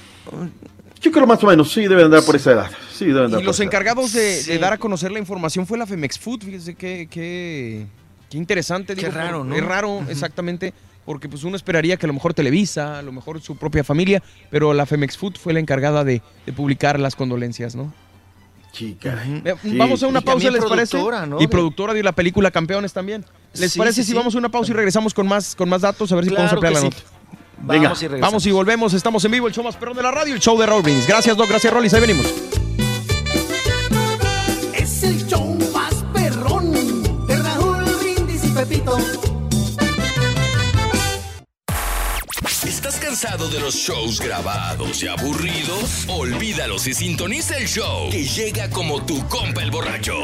Yo 1.01 1.11
creo 1.11 1.27
más 1.27 1.43
o 1.43 1.47
menos, 1.49 1.73
sí, 1.73 1.87
debe 1.89 2.05
andar 2.05 2.23
por 2.25 2.37
esa 2.37 2.53
edad. 2.53 2.71
Sí, 2.93 3.07
debe 3.07 3.25
andar 3.25 3.41
Y 3.41 3.43
por 3.43 3.47
los 3.47 3.57
esa 3.57 3.65
edad. 3.65 3.73
encargados 3.73 4.13
de, 4.13 4.21
de 4.23 4.43
Sí. 4.43 4.59
dar 4.59 4.73
a 4.73 4.79
conocer 4.79 5.11
la 5.11 5.19
información 5.19 5.67
fue 5.67 5.77
la 5.79 5.87
Femex 5.87 6.19
Food, 6.19 6.45
fíjese 6.45 6.75
qué, 6.75 7.09
qué, 7.11 7.87
qué 8.31 8.39
interesante. 8.39 8.95
Qué 8.95 9.07
digo, 9.07 9.13
raro, 9.13 9.39
por- 9.39 9.47
¿no? 9.49 9.57
Es 9.57 9.65
raro, 9.65 10.05
exactamente, 10.09 10.73
porque 11.05 11.29
pues 11.29 11.43
uno 11.43 11.57
esperaría 11.57 11.97
que 11.97 12.07
a 12.07 12.09
lo 12.09 12.13
mejor 12.13 12.35
Televisa, 12.35 13.01
a 13.01 13.03
lo 13.03 13.11
mejor 13.11 13.41
su 13.41 13.57
propia 13.57 13.83
familia, 13.83 14.23
pero 14.51 14.73
la 14.75 14.87
Femex 14.87 15.19
Food 15.19 15.37
fue 15.39 15.53
la 15.53 15.59
encargada 15.59 16.05
de, 16.05 16.23
de 16.47 16.53
publicar 16.53 17.01
las 17.01 17.17
condolencias, 17.17 17.75
¿no? 17.75 17.93
Chica. 18.71 19.23
Vamos 19.77 20.03
a 20.03 20.07
una 20.07 20.21
Y 20.21 20.23
pausa, 20.23 20.51
¿les 20.51 20.65
parece? 20.65 20.99
Y 20.99 21.41
De- 21.41 21.49
productora 21.49 21.93
de 21.93 22.03
la 22.03 22.13
película 22.13 22.51
Campeones 22.51 22.93
también. 22.93 23.25
¿Les 23.55 23.73
Sí, 23.73 23.79
parece 23.79 23.97
sí, 23.97 24.05
si 24.05 24.11
sí. 24.13 24.17
vamos 24.17 24.35
a 24.35 24.39
una 24.39 24.49
pausa 24.51 24.71
y 24.73 24.75
regresamos 24.75 25.13
con 25.13 25.27
más, 25.29 25.55
con 25.55 25.69
más 25.69 25.83
datos? 25.83 26.11
A 26.11 26.15
ver 26.15 26.25
si 26.25 26.31
Claro 26.31 26.49
podemos 26.49 26.53
ampliar 26.55 26.73
la 26.73 26.81
sí. 26.81 26.87
nota. 26.87 27.22
Venga, 27.63 27.85
Vamos 27.85 28.03
y 28.03 28.09
regresamos. 28.09 28.33
Vamos 28.33 28.47
y 28.47 28.51
volvemos, 28.51 28.95
estamos 28.95 29.25
en 29.25 29.31
vivo, 29.31 29.47
el 29.47 29.55
show 29.55 29.63
más 29.63 29.77
perrón 29.77 29.97
de 29.97 30.03
la 30.03 30.11
radio, 30.11 30.35
el 30.35 30.41
show 30.41 30.59
de 30.59 30.67
Raúl 30.67 30.83
Brindis. 30.83 31.07
Gracias, 31.07 31.37
Doc, 31.37 31.49
gracias, 31.49 31.73
Rollis, 31.73 31.95
ahí 31.95 32.01
venimos. 32.01 32.27
Es 34.75 35.03
el 35.05 35.27
show 35.27 35.57
más 35.73 35.95
perrón 36.13 36.73
de 37.27 37.37
Raúl 37.37 37.85
Brindis 38.01 38.45
y 38.45 38.49
Pepito. 38.49 38.99
Cansado 43.13 43.51
de 43.51 43.61
los 43.61 43.75
shows 43.75 44.19
grabados 44.23 45.03
y 45.03 45.07
aburridos? 45.07 46.07
Olvídalos 46.09 46.87
y 46.87 46.95
sintoniza 46.95 47.59
el 47.59 47.69
show 47.69 48.09
que 48.11 48.25
llega 48.25 48.71
como 48.71 49.05
tu 49.05 49.29
compa 49.29 49.63
el 49.63 49.71
borracho. 49.71 50.15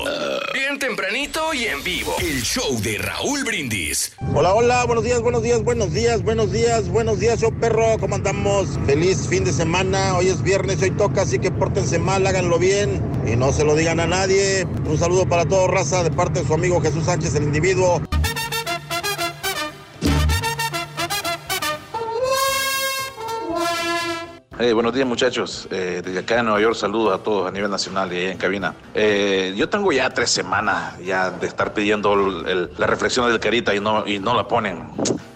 Bien 0.54 0.78
tempranito 0.78 1.52
y 1.52 1.66
en 1.66 1.84
vivo. 1.84 2.16
El 2.18 2.40
show 2.42 2.80
de 2.80 2.96
Raúl 2.96 3.44
Brindis. 3.44 4.12
Hola, 4.34 4.54
hola, 4.54 4.86
buenos 4.86 5.04
días, 5.04 5.20
buenos 5.20 5.42
días, 5.42 5.62
buenos 5.62 5.92
días, 5.92 6.22
buenos 6.22 6.50
días, 6.50 6.88
buenos 6.88 7.20
días, 7.20 7.42
yo 7.42 7.50
perro, 7.50 7.98
¿cómo 8.00 8.14
andamos? 8.14 8.66
Feliz 8.86 9.28
fin 9.28 9.44
de 9.44 9.52
semana, 9.52 10.16
hoy 10.16 10.28
es 10.28 10.42
viernes, 10.42 10.80
hoy 10.80 10.92
toca, 10.92 11.22
así 11.22 11.38
que 11.38 11.50
pórtense 11.50 11.98
mal, 11.98 12.26
háganlo 12.26 12.58
bien 12.58 13.02
y 13.30 13.36
no 13.36 13.52
se 13.52 13.64
lo 13.64 13.74
digan 13.74 14.00
a 14.00 14.06
nadie. 14.06 14.66
Un 14.86 14.96
saludo 14.96 15.28
para 15.28 15.44
todo 15.44 15.66
raza 15.66 16.02
de 16.04 16.10
parte 16.10 16.40
de 16.40 16.46
su 16.46 16.54
amigo 16.54 16.80
Jesús 16.80 17.04
Sánchez, 17.04 17.34
el 17.34 17.42
individuo. 17.42 18.00
Buenos 24.58 24.92
días 24.92 25.06
muchachos, 25.06 25.68
Eh, 25.70 26.02
desde 26.04 26.18
acá 26.18 26.40
en 26.40 26.46
Nueva 26.46 26.60
York 26.60 26.74
saludos 26.74 27.14
a 27.14 27.22
todos 27.22 27.46
a 27.46 27.52
nivel 27.52 27.70
nacional 27.70 28.12
y 28.12 28.16
allá 28.16 28.32
en 28.32 28.38
cabina. 28.38 28.74
Eh, 28.92 29.54
yo 29.56 29.68
tengo 29.68 29.92
ya 29.92 30.10
tres 30.10 30.30
semanas 30.30 30.98
ya 30.98 31.30
de 31.30 31.46
estar 31.46 31.72
pidiendo 31.72 32.16
la 32.16 32.86
reflexión 32.88 33.30
del 33.30 33.38
Carita 33.38 33.72
y 33.72 33.78
no, 33.78 34.04
y 34.04 34.18
no 34.18 34.34
la 34.34 34.48
ponen. 34.48 34.88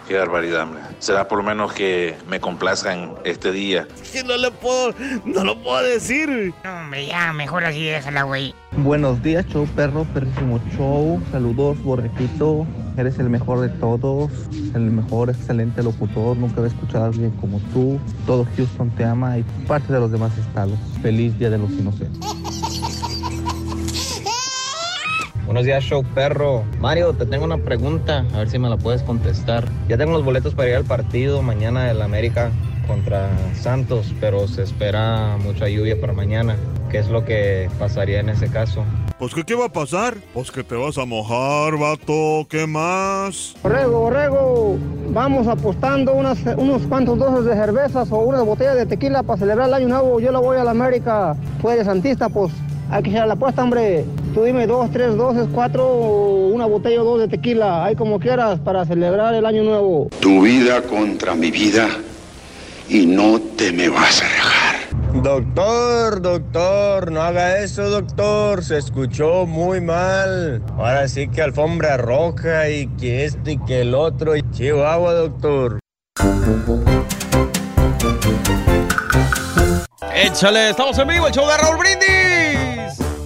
Qué 0.08 0.18
barbaridad, 0.18 0.64
hombre. 0.64 0.82
Será 0.98 1.28
por 1.28 1.38
lo 1.38 1.44
menos 1.44 1.72
que 1.72 2.16
me 2.28 2.40
complazcan 2.40 3.14
este 3.24 3.52
día. 3.52 3.86
Que 4.12 4.24
no 4.24 4.36
le 4.36 4.50
puedo, 4.50 4.94
no 5.24 5.44
lo 5.44 5.62
puedo 5.62 5.82
decir. 5.82 6.52
No, 6.64 6.76
hombre, 6.80 7.06
ya, 7.06 7.32
mejor 7.32 7.64
así 7.64 7.84
déjala, 7.84 8.24
güey. 8.24 8.54
Buenos 8.78 9.22
días, 9.22 9.46
show 9.46 9.66
perro, 9.76 10.04
perrísimo 10.12 10.60
show. 10.76 11.22
Saludos, 11.30 11.80
borrequito. 11.82 12.66
Eres 12.96 13.18
el 13.18 13.30
mejor 13.30 13.60
de 13.60 13.68
todos, 13.68 14.30
el 14.74 14.90
mejor, 14.90 15.30
excelente 15.30 15.82
locutor. 15.82 16.36
Nunca 16.36 16.56
había 16.60 16.72
escuchado 16.72 17.04
a 17.04 17.08
alguien 17.08 17.30
como 17.40 17.58
tú. 17.72 17.98
Todo 18.26 18.46
Houston 18.56 18.90
te 18.90 19.04
ama 19.04 19.38
y 19.38 19.44
parte 19.66 19.92
de 19.92 20.00
los 20.00 20.10
demás 20.10 20.36
estados. 20.36 20.78
Feliz 21.00 21.38
Día 21.38 21.48
de 21.48 21.58
los 21.58 21.70
Inocentes. 21.70 22.31
Buenos 25.52 25.66
días, 25.66 25.84
show 25.84 26.02
perro. 26.02 26.64
Mario, 26.80 27.12
te 27.12 27.26
tengo 27.26 27.44
una 27.44 27.58
pregunta, 27.58 28.24
a 28.32 28.38
ver 28.38 28.48
si 28.48 28.58
me 28.58 28.70
la 28.70 28.78
puedes 28.78 29.02
contestar. 29.02 29.68
Ya 29.86 29.98
tengo 29.98 30.12
los 30.12 30.24
boletos 30.24 30.54
para 30.54 30.70
ir 30.70 30.76
al 30.76 30.84
partido 30.86 31.42
mañana 31.42 31.84
del 31.84 32.00
América 32.00 32.50
contra 32.86 33.28
Santos, 33.54 34.14
pero 34.18 34.48
se 34.48 34.62
espera 34.62 35.36
mucha 35.36 35.68
lluvia 35.68 36.00
para 36.00 36.14
mañana. 36.14 36.56
¿Qué 36.90 37.00
es 37.00 37.08
lo 37.08 37.26
que 37.26 37.68
pasaría 37.78 38.20
en 38.20 38.30
ese 38.30 38.48
caso? 38.48 38.82
Pues 39.18 39.34
¿qué, 39.34 39.44
¿qué 39.44 39.54
va 39.54 39.66
a 39.66 39.68
pasar? 39.68 40.16
Pues 40.32 40.50
que 40.50 40.64
te 40.64 40.74
vas 40.74 40.96
a 40.96 41.04
mojar, 41.04 41.76
vato. 41.76 42.46
¿Qué 42.48 42.66
más? 42.66 43.54
Borrego, 43.62 44.00
borrego, 44.00 44.78
vamos 45.10 45.48
apostando 45.48 46.14
unas, 46.14 46.38
unos 46.56 46.80
cuantos 46.86 47.18
dosis 47.18 47.44
de 47.44 47.54
cervezas 47.56 48.10
o 48.10 48.20
una 48.20 48.40
botella 48.40 48.74
de 48.74 48.86
tequila 48.86 49.22
para 49.22 49.40
celebrar 49.40 49.68
el 49.68 49.74
año 49.74 49.88
nuevo. 49.88 50.18
Yo 50.18 50.32
la 50.32 50.38
voy 50.38 50.56
a 50.56 50.64
la 50.64 50.70
América. 50.70 51.36
Tú 51.60 51.68
eres 51.68 51.84
santista, 51.84 52.30
pues 52.30 52.50
hay 52.90 53.02
que 53.02 53.10
echar 53.10 53.26
la 53.26 53.34
apuesta, 53.34 53.62
hombre. 53.62 54.06
Tú 54.34 54.44
dime 54.44 54.66
dos, 54.66 54.90
tres 54.90 55.14
dosis, 55.14 55.44
cuatro, 55.52 55.86
una 55.86 56.64
botella 56.64 57.02
o 57.02 57.04
dos 57.04 57.20
de 57.20 57.28
tequila. 57.28 57.84
Hay 57.84 57.96
como 57.96 58.18
quieras 58.18 58.58
para 58.60 58.86
celebrar 58.86 59.34
el 59.34 59.44
año 59.44 59.62
nuevo. 59.62 60.08
Tu 60.20 60.40
vida 60.40 60.80
contra 60.80 61.34
mi 61.34 61.50
vida 61.50 61.86
y 62.88 63.04
no 63.04 63.38
te 63.58 63.72
me 63.72 63.90
vas 63.90 64.22
a 64.22 64.24
dejar. 64.24 65.22
Doctor, 65.22 66.22
doctor, 66.22 67.12
no 67.12 67.20
haga 67.20 67.58
eso, 67.58 67.90
doctor. 67.90 68.64
Se 68.64 68.78
escuchó 68.78 69.44
muy 69.44 69.82
mal. 69.82 70.62
Ahora 70.78 71.06
sí 71.08 71.28
que 71.28 71.42
alfombra 71.42 71.98
roja 71.98 72.70
y 72.70 72.86
que 72.96 73.26
esto 73.26 73.50
y 73.50 73.58
que 73.58 73.82
el 73.82 73.94
otro. 73.94 74.34
Y 74.34 74.42
Chihuahua, 74.52 75.12
doctor. 75.12 75.78
Échale, 80.14 80.70
estamos 80.70 80.96
en 80.98 81.08
vivo, 81.08 81.26
el 81.26 81.34
show 81.34 81.46
de 81.46 81.56
Raúl 81.58 81.76
Brindis. 81.76 82.61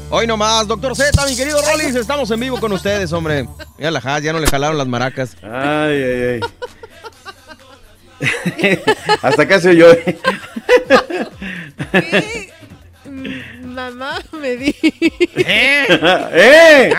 Hoy 0.09 0.27
nomás, 0.27 0.69
doctor 0.69 0.95
Z, 0.95 1.27
mi 1.27 1.37
querido 1.37 1.61
Rolis, 1.61 1.97
estamos 1.97 2.31
en 2.31 2.39
vivo 2.39 2.61
con 2.61 2.73
ustedes, 2.73 3.13
hombre. 3.13 3.49
Mira 3.77 3.91
la 3.91 3.99
Haas, 3.99 4.23
ya 4.23 4.33
no 4.33 4.39
le 4.39 4.47
jalaron 4.47 4.79
las 4.79 4.87
maracas. 4.87 5.37
Ay, 5.43 6.03
ay, 6.03 6.41
ay. 8.21 8.79
Hasta 9.23 9.43
acá 9.43 9.61
se 9.61 9.71
oyó. 9.71 9.91
¿eh? 9.93 10.19
Mamá 13.77 14.19
me 14.41 14.57
di. 14.57 14.75
¿Eh? 15.37 15.85
¡Eh! 16.33 16.93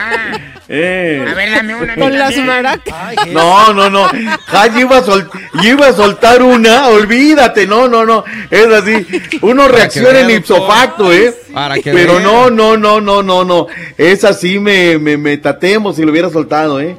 ¡Eh! 0.69 1.25
A 1.27 1.33
ver, 1.33 1.51
dame 1.51 1.73
una. 1.73 1.95
Con 1.95 2.15
las 2.19 2.37
maracas. 2.37 2.93
No, 3.29 3.73
no, 3.73 3.89
no. 3.89 4.07
Ja, 4.45 4.67
yo 4.67 4.81
iba, 4.81 4.97
a 4.97 5.01
sol- 5.03 5.27
yo 5.63 5.69
iba 5.71 5.87
a 5.87 5.93
soltar 5.93 6.43
una, 6.43 6.89
olvídate, 6.89 7.65
no, 7.65 7.87
no, 7.87 8.05
no. 8.05 8.23
Es 8.51 8.67
así. 8.67 9.07
Uno 9.41 9.67
reacciona 9.67 10.19
en 10.19 10.29
ipso 10.29 10.67
facto, 10.67 11.11
¿eh? 11.11 11.33
Para 11.51 11.75
que 11.79 11.91
Pero 11.91 12.15
vea. 12.17 12.23
no, 12.23 12.49
no, 12.51 12.77
no, 12.77 13.01
no, 13.01 13.23
no, 13.23 13.43
no. 13.43 13.67
Es 13.97 14.23
así, 14.23 14.59
me, 14.59 14.99
me, 14.99 15.17
me 15.17 15.37
tatemos 15.37 15.95
si 15.95 16.03
lo 16.03 16.11
hubiera 16.11 16.29
soltado, 16.29 16.79
¿eh? 16.79 16.95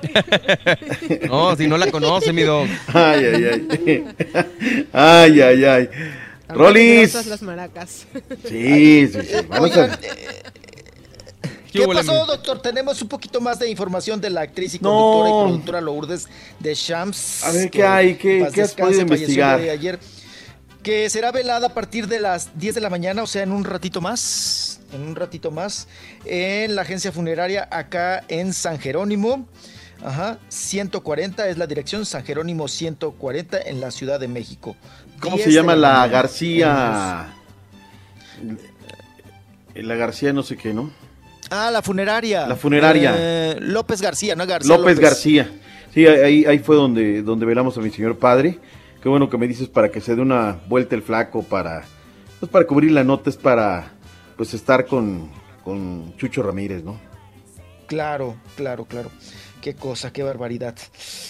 No, 1.28 1.54
si 1.54 1.68
no 1.68 1.78
la 1.78 1.88
conoce, 1.88 2.32
mi 2.32 2.42
dog. 2.42 2.66
Ay, 2.92 3.24
ay, 3.26 3.44
ay. 3.86 4.04
Ay, 4.92 5.40
ay, 5.40 5.64
ay. 5.64 5.88
Rolis. 6.48 6.84
peligrosas 6.84 7.26
las 7.26 7.42
maracas. 7.42 8.06
Sí, 8.48 9.06
sí, 9.12 9.12
sí. 9.12 9.34
Vamos 9.48 9.76
a... 9.76 9.82
Oigan, 9.84 9.98
¿Qué 11.72 11.86
pasó, 11.86 12.24
doctor? 12.26 12.62
Tenemos 12.62 13.00
un 13.02 13.08
poquito 13.08 13.40
más 13.40 13.58
de 13.58 13.68
información 13.68 14.20
de 14.20 14.30
la 14.30 14.40
actriz 14.40 14.74
y 14.74 14.78
No. 14.78 14.90
conductora 14.90 15.28
y 15.28 15.42
productora 15.44 15.80
Lourdes 15.82 16.26
de 16.58 16.74
Shams. 16.74 17.44
A 17.44 17.52
ver, 17.52 17.70
¿qué 17.70 17.84
hay? 17.84 18.14
¿Qué- 18.16 18.48
qué 18.54 18.62
has 18.62 18.74
podido 18.74 19.02
investigar? 19.02 19.60
de 19.60 19.70
ayer. 19.70 19.98
Que 20.82 21.10
será 21.10 21.30
velada 21.30 21.66
a 21.66 21.74
partir 21.74 22.06
de 22.08 22.20
las 22.20 22.58
10 22.58 22.74
de 22.76 22.80
la 22.80 22.88
mañana, 22.88 23.22
o 23.22 23.26
sea, 23.26 23.42
en 23.42 23.52
un 23.52 23.64
ratito 23.64 24.00
más. 24.00 24.80
En 24.92 25.02
un 25.02 25.14
ratito 25.16 25.50
más. 25.50 25.88
En 26.24 26.74
la 26.74 26.82
agencia 26.82 27.12
funeraria 27.12 27.68
acá 27.70 28.24
en 28.28 28.54
San 28.54 28.78
Jerónimo. 28.78 29.46
Ajá, 30.02 30.38
140 30.48 31.48
es 31.48 31.58
la 31.58 31.66
dirección, 31.66 32.06
San 32.06 32.24
Jerónimo 32.24 32.68
140 32.68 33.60
en 33.60 33.80
la 33.80 33.90
Ciudad 33.90 34.18
de 34.20 34.28
México. 34.28 34.76
¿Cómo 35.20 35.36
10 35.36 35.44
se 35.44 35.52
llama 35.52 35.76
la. 35.76 36.06
García? 36.08 37.34
La 39.74 39.94
García 39.94 40.32
no 40.32 40.42
sé 40.42 40.56
qué, 40.56 40.72
¿no? 40.72 40.90
Ah, 41.50 41.70
la 41.70 41.82
funeraria. 41.82 42.46
La 42.46 42.56
funeraria. 42.56 43.14
Eh, 43.16 43.56
López 43.60 44.02
García, 44.02 44.34
no 44.34 44.46
García. 44.46 44.76
López, 44.76 44.98
García. 44.98 45.50
Sí, 45.94 46.06
ahí, 46.06 46.44
ahí 46.44 46.58
fue 46.58 46.76
donde, 46.76 47.22
donde 47.22 47.46
velamos 47.46 47.76
a 47.78 47.80
mi 47.80 47.90
señor 47.90 48.18
padre. 48.18 48.58
Qué 49.02 49.08
bueno 49.08 49.30
que 49.30 49.38
me 49.38 49.46
dices 49.46 49.68
para 49.68 49.90
que 49.90 50.00
se 50.00 50.16
dé 50.16 50.22
una 50.22 50.58
vuelta 50.68 50.94
el 50.94 51.02
flaco 51.02 51.42
para, 51.42 51.84
pues 52.40 52.50
para 52.50 52.66
cubrir 52.66 52.90
la 52.90 53.04
nota, 53.04 53.30
es 53.30 53.36
para 53.36 53.92
pues 54.36 54.54
estar 54.54 54.86
con, 54.86 55.30
con 55.64 56.14
Chucho 56.16 56.42
Ramírez, 56.42 56.84
¿no? 56.84 56.98
Claro, 57.86 58.36
claro, 58.56 58.84
claro. 58.84 59.10
Qué 59.60 59.74
cosa, 59.74 60.12
qué 60.12 60.22
barbaridad. 60.22 60.76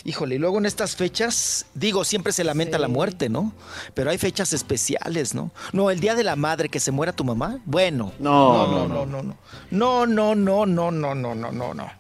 Híjole, 0.05 0.35
y 0.35 0.39
luego 0.39 0.59
en 0.59 0.67
estas 0.67 0.97
fechas, 0.97 1.67
digo, 1.75 2.05
siempre 2.05 2.33
se 2.33 2.45
lamenta 2.45 2.79
la 2.79 2.89
muerte, 2.89 3.29
¿no? 3.29 3.53
Pero 3.95 4.11
hay 4.11 4.19
fechas 4.19 4.53
especiales, 4.53 5.35
¿no? 5.35 5.51
No, 5.73 5.91
el 5.91 6.01
día 6.01 6.15
de 6.15 6.25
la 6.25 6.37
madre 6.37 6.69
que 6.69 6.81
se 6.81 6.93
muera 6.93 7.13
tu 7.13 7.25
mamá, 7.25 7.59
bueno. 7.65 8.13
No, 8.19 8.67
no, 8.67 8.87
no, 8.87 9.07
no, 9.07 9.23
no. 9.23 9.37
No, 9.71 10.07
no, 10.07 10.35
no, 10.35 10.67
no, 10.67 10.91
no, 10.91 11.15
no, 11.15 11.35
no, 11.35 11.53
no, 11.53 11.75
no. 11.75 11.91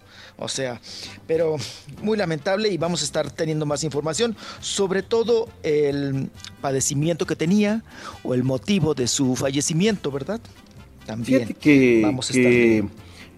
O 0.41 0.49
sea, 0.49 0.81
pero 1.27 1.57
muy 2.03 2.17
lamentable 2.17 2.69
y 2.69 2.77
vamos 2.77 3.03
a 3.03 3.05
estar 3.05 3.31
teniendo 3.31 3.67
más 3.67 3.83
información, 3.83 4.37
sobre 4.61 5.03
todo 5.03 5.49
el 5.65 6.31
padecimiento 6.61 7.27
que 7.27 7.35
tenía 7.35 7.83
o 8.23 8.35
el 8.35 8.45
motivo 8.45 8.95
de 8.95 9.09
su 9.09 9.35
fallecimiento, 9.35 10.13
¿verdad? 10.13 10.41
También 11.07 11.41
Fíjate 11.41 11.55
que, 11.55 12.03
vamos 12.05 12.31
a 12.31 12.35
estar 12.35 12.53
que 12.53 12.85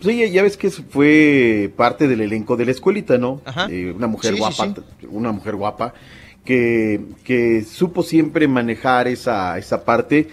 pues 0.00 0.14
ella 0.16 0.26
ya 0.26 0.42
ves 0.42 0.56
que 0.56 0.70
fue 0.70 1.70
parte 1.76 2.08
del 2.08 2.20
elenco 2.22 2.56
de 2.56 2.64
la 2.64 2.70
escuelita, 2.70 3.18
¿no? 3.18 3.40
Eh, 3.68 3.92
una 3.94 4.06
mujer 4.06 4.30
Sí, 4.30 4.36
sí, 4.36 4.40
guapa, 4.40 4.74
sí. 5.00 5.06
una 5.10 5.32
mujer 5.32 5.56
guapa 5.56 5.94
que, 6.44 7.00
que 7.24 7.62
supo 7.64 8.02
siempre 8.02 8.48
manejar 8.48 9.08
esa, 9.08 9.58
esa 9.58 9.84
parte 9.84 10.28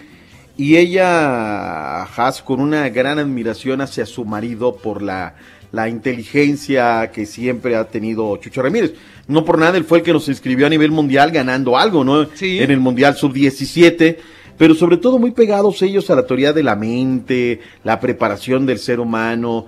y 0.56 0.76
ella, 0.76 2.02
Haas, 2.02 2.42
con 2.42 2.60
una 2.60 2.88
gran 2.88 3.18
admiración 3.20 3.80
hacia 3.80 4.06
su 4.06 4.24
marido 4.24 4.76
por 4.76 5.02
la, 5.02 5.36
la 5.70 5.88
inteligencia 5.88 7.12
que 7.12 7.26
siempre 7.26 7.76
ha 7.76 7.84
tenido 7.84 8.36
Chucho 8.38 8.62
Ramírez. 8.62 8.94
No 9.28 9.44
por 9.44 9.58
nada, 9.58 9.76
él 9.76 9.84
fue 9.84 9.98
el 9.98 10.04
que 10.04 10.12
nos 10.12 10.28
inscribió 10.28 10.66
a 10.66 10.70
nivel 10.70 10.90
mundial 10.90 11.30
ganando 11.30 11.78
algo, 11.78 12.02
¿no? 12.02 12.26
En 12.40 12.70
el 12.70 12.80
Mundial 12.80 13.14
Sub-17 13.14 14.16
pero 14.58 14.74
sobre 14.74 14.96
todo 14.98 15.18
muy 15.18 15.30
pegados 15.30 15.80
ellos 15.82 16.10
a 16.10 16.16
la 16.16 16.26
teoría 16.26 16.52
de 16.52 16.62
la 16.62 16.76
mente, 16.76 17.60
la 17.84 17.98
preparación 18.00 18.66
del 18.66 18.78
ser 18.78 19.00
humano. 19.00 19.66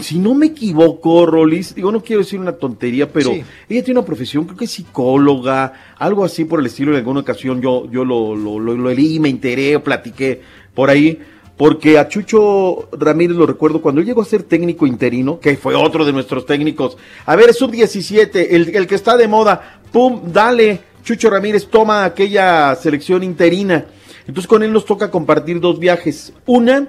Si 0.00 0.18
no 0.18 0.34
me 0.34 0.46
equivoco, 0.46 1.26
Rolis, 1.26 1.74
digo, 1.74 1.90
no 1.90 2.02
quiero 2.02 2.22
decir 2.22 2.38
una 2.38 2.52
tontería, 2.52 3.10
pero 3.12 3.30
Sí. 3.32 3.42
ella 3.68 3.84
tiene 3.84 3.98
una 4.00 4.06
profesión, 4.06 4.44
creo 4.44 4.56
que 4.56 4.64
es 4.66 4.70
psicóloga, 4.70 5.72
algo 5.98 6.24
así 6.24 6.44
por 6.44 6.60
el 6.60 6.66
estilo, 6.66 6.92
en 6.92 6.98
alguna 6.98 7.20
ocasión 7.20 7.60
yo, 7.60 7.90
yo 7.90 8.04
lo, 8.04 8.36
lo, 8.36 8.58
lo, 8.58 8.74
lo 8.76 8.94
leí, 8.94 9.18
me 9.20 9.28
enteré, 9.28 9.78
platiqué 9.80 10.40
por 10.74 10.88
ahí, 10.90 11.18
porque 11.58 11.98
a 11.98 12.08
Chucho 12.08 12.88
Ramírez 12.92 13.36
lo 13.36 13.46
recuerdo 13.46 13.80
cuando 13.82 14.00
él 14.00 14.06
llegó 14.06 14.22
a 14.22 14.26
ser 14.26 14.42
técnico 14.42 14.86
interino, 14.86 15.40
que 15.40 15.56
fue 15.56 15.74
otro 15.74 16.04
de 16.04 16.12
nuestros 16.12 16.44
técnicos, 16.46 16.96
a 17.24 17.36
ver, 17.36 17.52
sub-17, 17.54 18.46
el, 18.50 18.74
el 18.76 18.86
que 18.86 18.94
está 18.94 19.16
de 19.16 19.28
moda, 19.28 19.80
pum, 19.92 20.20
dale, 20.32 20.80
Chucho 21.04 21.30
Ramírez 21.30 21.66
toma 21.68 22.04
aquella 22.04 22.74
selección 22.76 23.22
interina. 23.22 23.86
Entonces 24.26 24.46
con 24.46 24.62
él 24.62 24.72
nos 24.72 24.84
toca 24.84 25.10
compartir 25.10 25.60
dos 25.60 25.78
viajes. 25.78 26.32
Una 26.46 26.86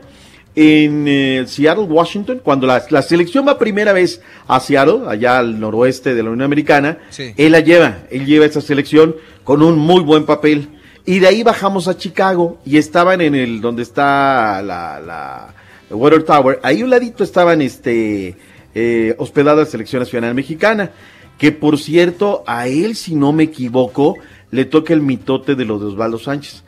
en 0.55 1.05
eh, 1.07 1.43
Seattle, 1.47 1.83
Washington, 1.83 2.41
cuando 2.43 2.65
la, 2.65 2.83
la 2.89 3.01
selección 3.03 3.47
va 3.47 3.59
primera 3.59 3.93
vez 3.93 4.21
a 4.47 4.59
Seattle, 4.59 5.01
allá 5.07 5.37
al 5.37 5.59
noroeste 5.59 6.15
de 6.15 6.23
la 6.23 6.31
Unión 6.31 6.45
Americana, 6.45 6.97
Sí. 7.11 7.33
él 7.37 7.51
la 7.51 7.59
lleva, 7.59 7.99
él 8.09 8.25
lleva 8.25 8.45
esa 8.45 8.59
selección 8.61 9.15
con 9.43 9.61
un 9.61 9.77
muy 9.77 10.01
buen 10.01 10.25
papel. 10.25 10.69
Y 11.05 11.19
de 11.19 11.27
ahí 11.27 11.43
bajamos 11.43 11.87
a 11.87 11.95
Chicago 11.95 12.59
y 12.65 12.77
estaban 12.77 13.21
en 13.21 13.35
el 13.35 13.61
donde 13.61 13.83
está 13.83 14.61
la, 14.63 14.99
la 14.99 15.53
Water 15.95 16.23
Tower. 16.23 16.59
Ahí 16.63 16.81
un 16.83 16.89
ladito 16.89 17.23
estaban 17.23 17.61
este 17.61 18.35
eh, 18.75 19.15
hospedada 19.19 19.61
la 19.63 19.65
selección 19.69 20.01
nacional 20.01 20.33
mexicana. 20.33 20.89
Que 21.37 21.51
por 21.51 21.77
cierto, 21.77 22.43
a 22.47 22.67
él, 22.67 22.95
si 22.95 23.13
no 23.13 23.31
me 23.31 23.43
equivoco, 23.43 24.15
le 24.49 24.65
toca 24.65 24.93
el 24.93 25.01
mitote 25.01 25.53
de 25.55 25.65
los 25.65 25.79
de 25.79 25.85
Osvaldo 25.87 26.17
Sánchez. 26.17 26.63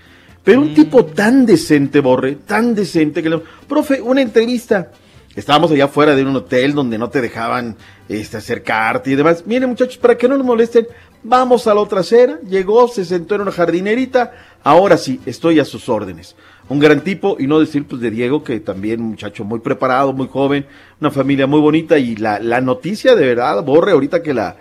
Pero 0.49 0.61
un 0.61 0.73
tipo 0.73 1.05
tan 1.05 1.45
decente, 1.45 1.99
Borre, 1.99 2.37
tan 2.37 2.73
decente 2.73 3.21
que 3.21 3.29
le... 3.29 3.39
Profe, 3.67 4.01
una 4.01 4.19
entrevista. 4.19 4.91
Estábamos 5.35 5.69
allá 5.69 5.85
afuera 5.85 6.15
de 6.15 6.23
un 6.23 6.35
hotel 6.35 6.73
donde 6.73 6.97
no 6.97 7.11
te 7.11 7.21
dejaban 7.21 7.75
este, 8.07 8.37
acercarte 8.37 9.11
y 9.11 9.15
demás. 9.15 9.43
Miren 9.45 9.69
muchachos, 9.69 9.97
para 9.97 10.17
que 10.17 10.27
no 10.27 10.35
nos 10.35 10.47
molesten, 10.47 10.87
vamos 11.21 11.67
a 11.67 11.75
la 11.75 11.81
otra 11.81 11.99
acera. 11.99 12.39
Llegó, 12.49 12.87
se 12.87 13.05
sentó 13.05 13.35
en 13.35 13.41
una 13.41 13.51
jardinerita. 13.51 14.31
Ahora 14.63 14.97
sí, 14.97 15.19
estoy 15.27 15.59
a 15.59 15.65
sus 15.65 15.87
órdenes. 15.87 16.35
Un 16.67 16.79
gran 16.79 17.01
tipo, 17.01 17.37
y 17.39 17.45
no 17.45 17.59
decir 17.59 17.85
pues 17.85 18.01
de 18.01 18.09
Diego, 18.09 18.43
que 18.43 18.59
también 18.59 19.01
un 19.01 19.09
muchacho 19.09 19.43
muy 19.43 19.59
preparado, 19.59 20.13
muy 20.13 20.29
joven, 20.29 20.65
una 20.99 21.11
familia 21.11 21.45
muy 21.45 21.59
bonita. 21.59 21.99
Y 21.99 22.15
la, 22.15 22.39
la 22.39 22.59
noticia 22.59 23.13
de 23.13 23.23
verdad, 23.23 23.63
Borre, 23.63 23.91
ahorita 23.91 24.23
que 24.23 24.33
la... 24.33 24.57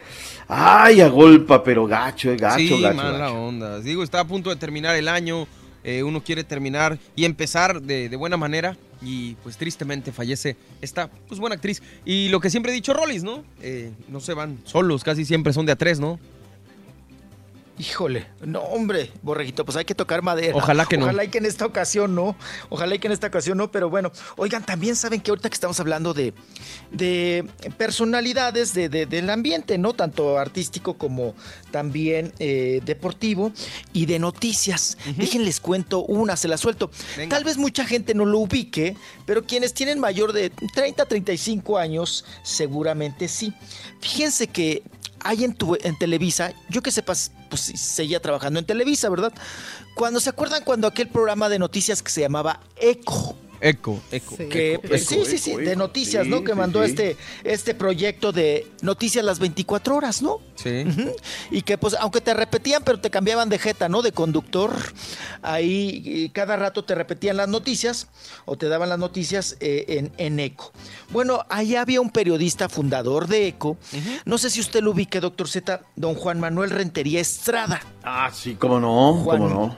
Ay, 0.49 1.01
agolpa, 1.01 1.63
pero 1.63 1.87
gacho, 1.87 2.31
eh, 2.31 2.37
gacho, 2.37 2.59
sí, 2.59 2.83
gacho, 2.83 2.95
mala 2.95 3.19
gacho. 3.19 3.35
onda. 3.35 3.81
Digo, 3.81 4.03
está 4.03 4.21
a 4.21 4.27
punto 4.27 4.51
de 4.51 4.57
terminar 4.57 4.95
el 4.95 5.09
año. 5.09 5.47
Eh, 5.85 6.03
uno 6.03 6.23
quiere 6.23 6.45
terminar 6.45 6.99
y 7.17 7.25
empezar 7.25 7.83
de, 7.83 8.09
de 8.09 8.17
buena 8.17 8.37
manera 8.37 8.77
y 9.03 9.35
pues 9.43 9.57
tristemente 9.57 10.13
fallece 10.13 10.57
esta 10.81 11.09
pues 11.29 11.41
buena 11.41 11.55
actriz. 11.57 11.83
Y 12.05 12.29
lo 12.29 12.41
que 12.41 12.51
siempre 12.51 12.73
he 12.73 12.75
dicho, 12.75 12.93
Rollis, 12.95 13.23
¿no? 13.23 13.45
Eh, 13.63 13.91
no 14.09 14.21
se 14.21 14.35
van 14.35 14.59
solos, 14.65 15.05
casi 15.05 15.25
siempre 15.25 15.53
son 15.53 15.67
de 15.67 15.73
a 15.73 15.77
tres, 15.77 16.01
¿no? 16.01 16.19
Híjole, 17.79 18.27
no 18.45 18.61
hombre, 18.61 19.13
borreguito, 19.23 19.65
pues 19.65 19.77
hay 19.77 19.85
que 19.85 19.95
tocar 19.95 20.21
madera. 20.23 20.57
Ojalá 20.57 20.85
que 20.87 20.97
no. 20.99 21.05
Ojalá 21.05 21.25
y 21.25 21.29
que 21.29 21.39
en 21.39 21.47
esta 21.47 21.65
ocasión 21.65 22.15
no. 22.15 22.37
Ojalá 22.71 22.97
y 22.97 22.99
que 22.99 23.07
en 23.07 23.13
esta 23.13 23.29
ocasión 23.29 23.57
no, 23.59 23.71
pero 23.71 23.89
bueno. 23.89 24.11
Oigan, 24.37 24.67
también 24.67 24.97
saben 24.97 25.21
que 25.21 25.31
ahorita 25.31 25.49
que 25.49 25.55
estamos 25.55 25.79
hablando 25.79 26.13
de, 26.13 26.35
de 26.91 27.47
personalidades 27.77 28.75
de, 28.75 28.89
de- 28.89 29.07
del 29.07 29.31
ambiente, 29.31 29.79
¿no? 29.79 29.93
Tanto 29.93 30.39
artístico 30.39 30.95
como 30.99 31.35
también 31.71 32.33
eh, 32.41 32.81
deportivo 32.85 33.53
y 33.93 34.07
de 34.07 34.19
noticias. 34.19 34.99
Déjenles 35.17 35.61
cuento 35.61 36.01
una, 36.05 36.37
se 36.37 36.49
la 36.49 36.59
suelto. 36.59 36.91
Tal 37.29 37.45
vez 37.45 37.59
mucha 37.59 37.85
gente 37.87 38.13
no 38.15 38.25
lo 38.25 38.39
ubique, 38.41 38.97
pero 39.25 39.45
quienes 39.45 39.73
tienen 39.73 40.01
mayor 40.01 40.33
de 40.33 40.51
30, 40.51 41.05
35 41.07 41.79
años, 41.79 42.25
seguramente 42.43 43.29
sí. 43.29 43.53
Fíjense 44.01 44.49
que 44.49 44.83
hay 45.23 45.45
en, 45.45 45.57
en 45.83 45.99
Televisa, 45.99 46.53
yo 46.69 46.83
que 46.83 46.91
sepas, 46.91 47.33
pues 47.49 47.61
seguía 47.61 48.21
trabajando 48.21 48.59
en 48.59 48.67
Televisa, 48.67 49.09
¿verdad? 49.09 49.33
Cuando 49.95 50.21
se 50.21 50.31
acuerdan 50.31 50.65
cuando 50.65 50.87
aquel 50.87 51.09
programa 51.09 51.49
de 51.49 51.59
noticias 51.59 52.03
que 52.03 52.11
se 52.11 52.21
llamaba 52.21 52.61
Eco. 52.77 53.37
Eco, 53.61 54.01
eco. 54.13 54.37
Que, 54.37 54.81
pues, 54.87 55.11
Eco, 55.11 55.25
sí, 55.25 55.31
sí, 55.33 55.39
sí, 55.39 55.51
eco, 55.53 55.61
de 55.61 55.71
eco. 55.73 55.79
noticias, 55.79 56.25
Sí, 56.25 56.31
¿no? 56.31 56.45
Que 56.45 56.53
sí, 56.53 56.59
mandó 56.59 56.85
sí. 56.85 56.91
este 56.91 57.17
este 57.45 57.75
proyecto 57.75 58.31
de 58.33 58.67
noticias 58.83 59.25
las 59.25 59.39
24 59.39 59.97
horas, 59.97 60.23
¿no? 60.23 60.39
Sí. 60.55 60.85
Y 61.51 61.63
que 61.63 61.77
pues 61.79 61.95
aunque 61.99 62.21
te 62.21 62.35
repetían, 62.35 62.83
pero 62.85 63.01
te 63.01 63.11
cambiaban 63.11 63.49
de 63.49 63.59
jeta, 63.59 63.89
¿no? 63.89 64.03
De 64.03 64.13
conductor. 64.13 64.73
Ahí 65.43 66.03
y 66.05 66.29
cada 66.31 66.57
rato 66.57 66.85
te 66.85 66.95
repetían 66.95 67.37
las 67.37 67.49
noticias 67.49 68.09
o 68.45 68.57
te 68.57 68.69
daban 68.69 68.89
las 68.89 68.99
noticias 68.99 69.57
eh, 69.61 69.85
en, 69.89 70.13
en 70.19 70.41
Eco. 70.41 70.73
Bueno, 71.11 71.45
ahí 71.49 71.75
había 71.77 72.01
un 72.01 72.11
periodista 72.11 72.69
fundador 72.69 73.27
de 73.29 73.49
Eco. 73.49 73.77
No 74.25 74.39
sé 74.39 74.51
si 74.51 74.61
usted 74.61 74.83
lo 74.83 74.91
ubique, 74.93 75.21
doctor 75.21 75.49
Z, 75.49 75.81
don 75.97 76.15
Juan 76.15 76.41
Manuel 76.41 76.71
Rentería 76.71 77.21
Estrada. 77.21 77.81
Ah, 78.03 78.31
sí, 78.33 78.55
cómo 78.55 78.79
no, 78.81 79.15
Juan- 79.25 79.39
cómo 79.39 79.49
no. 79.51 79.77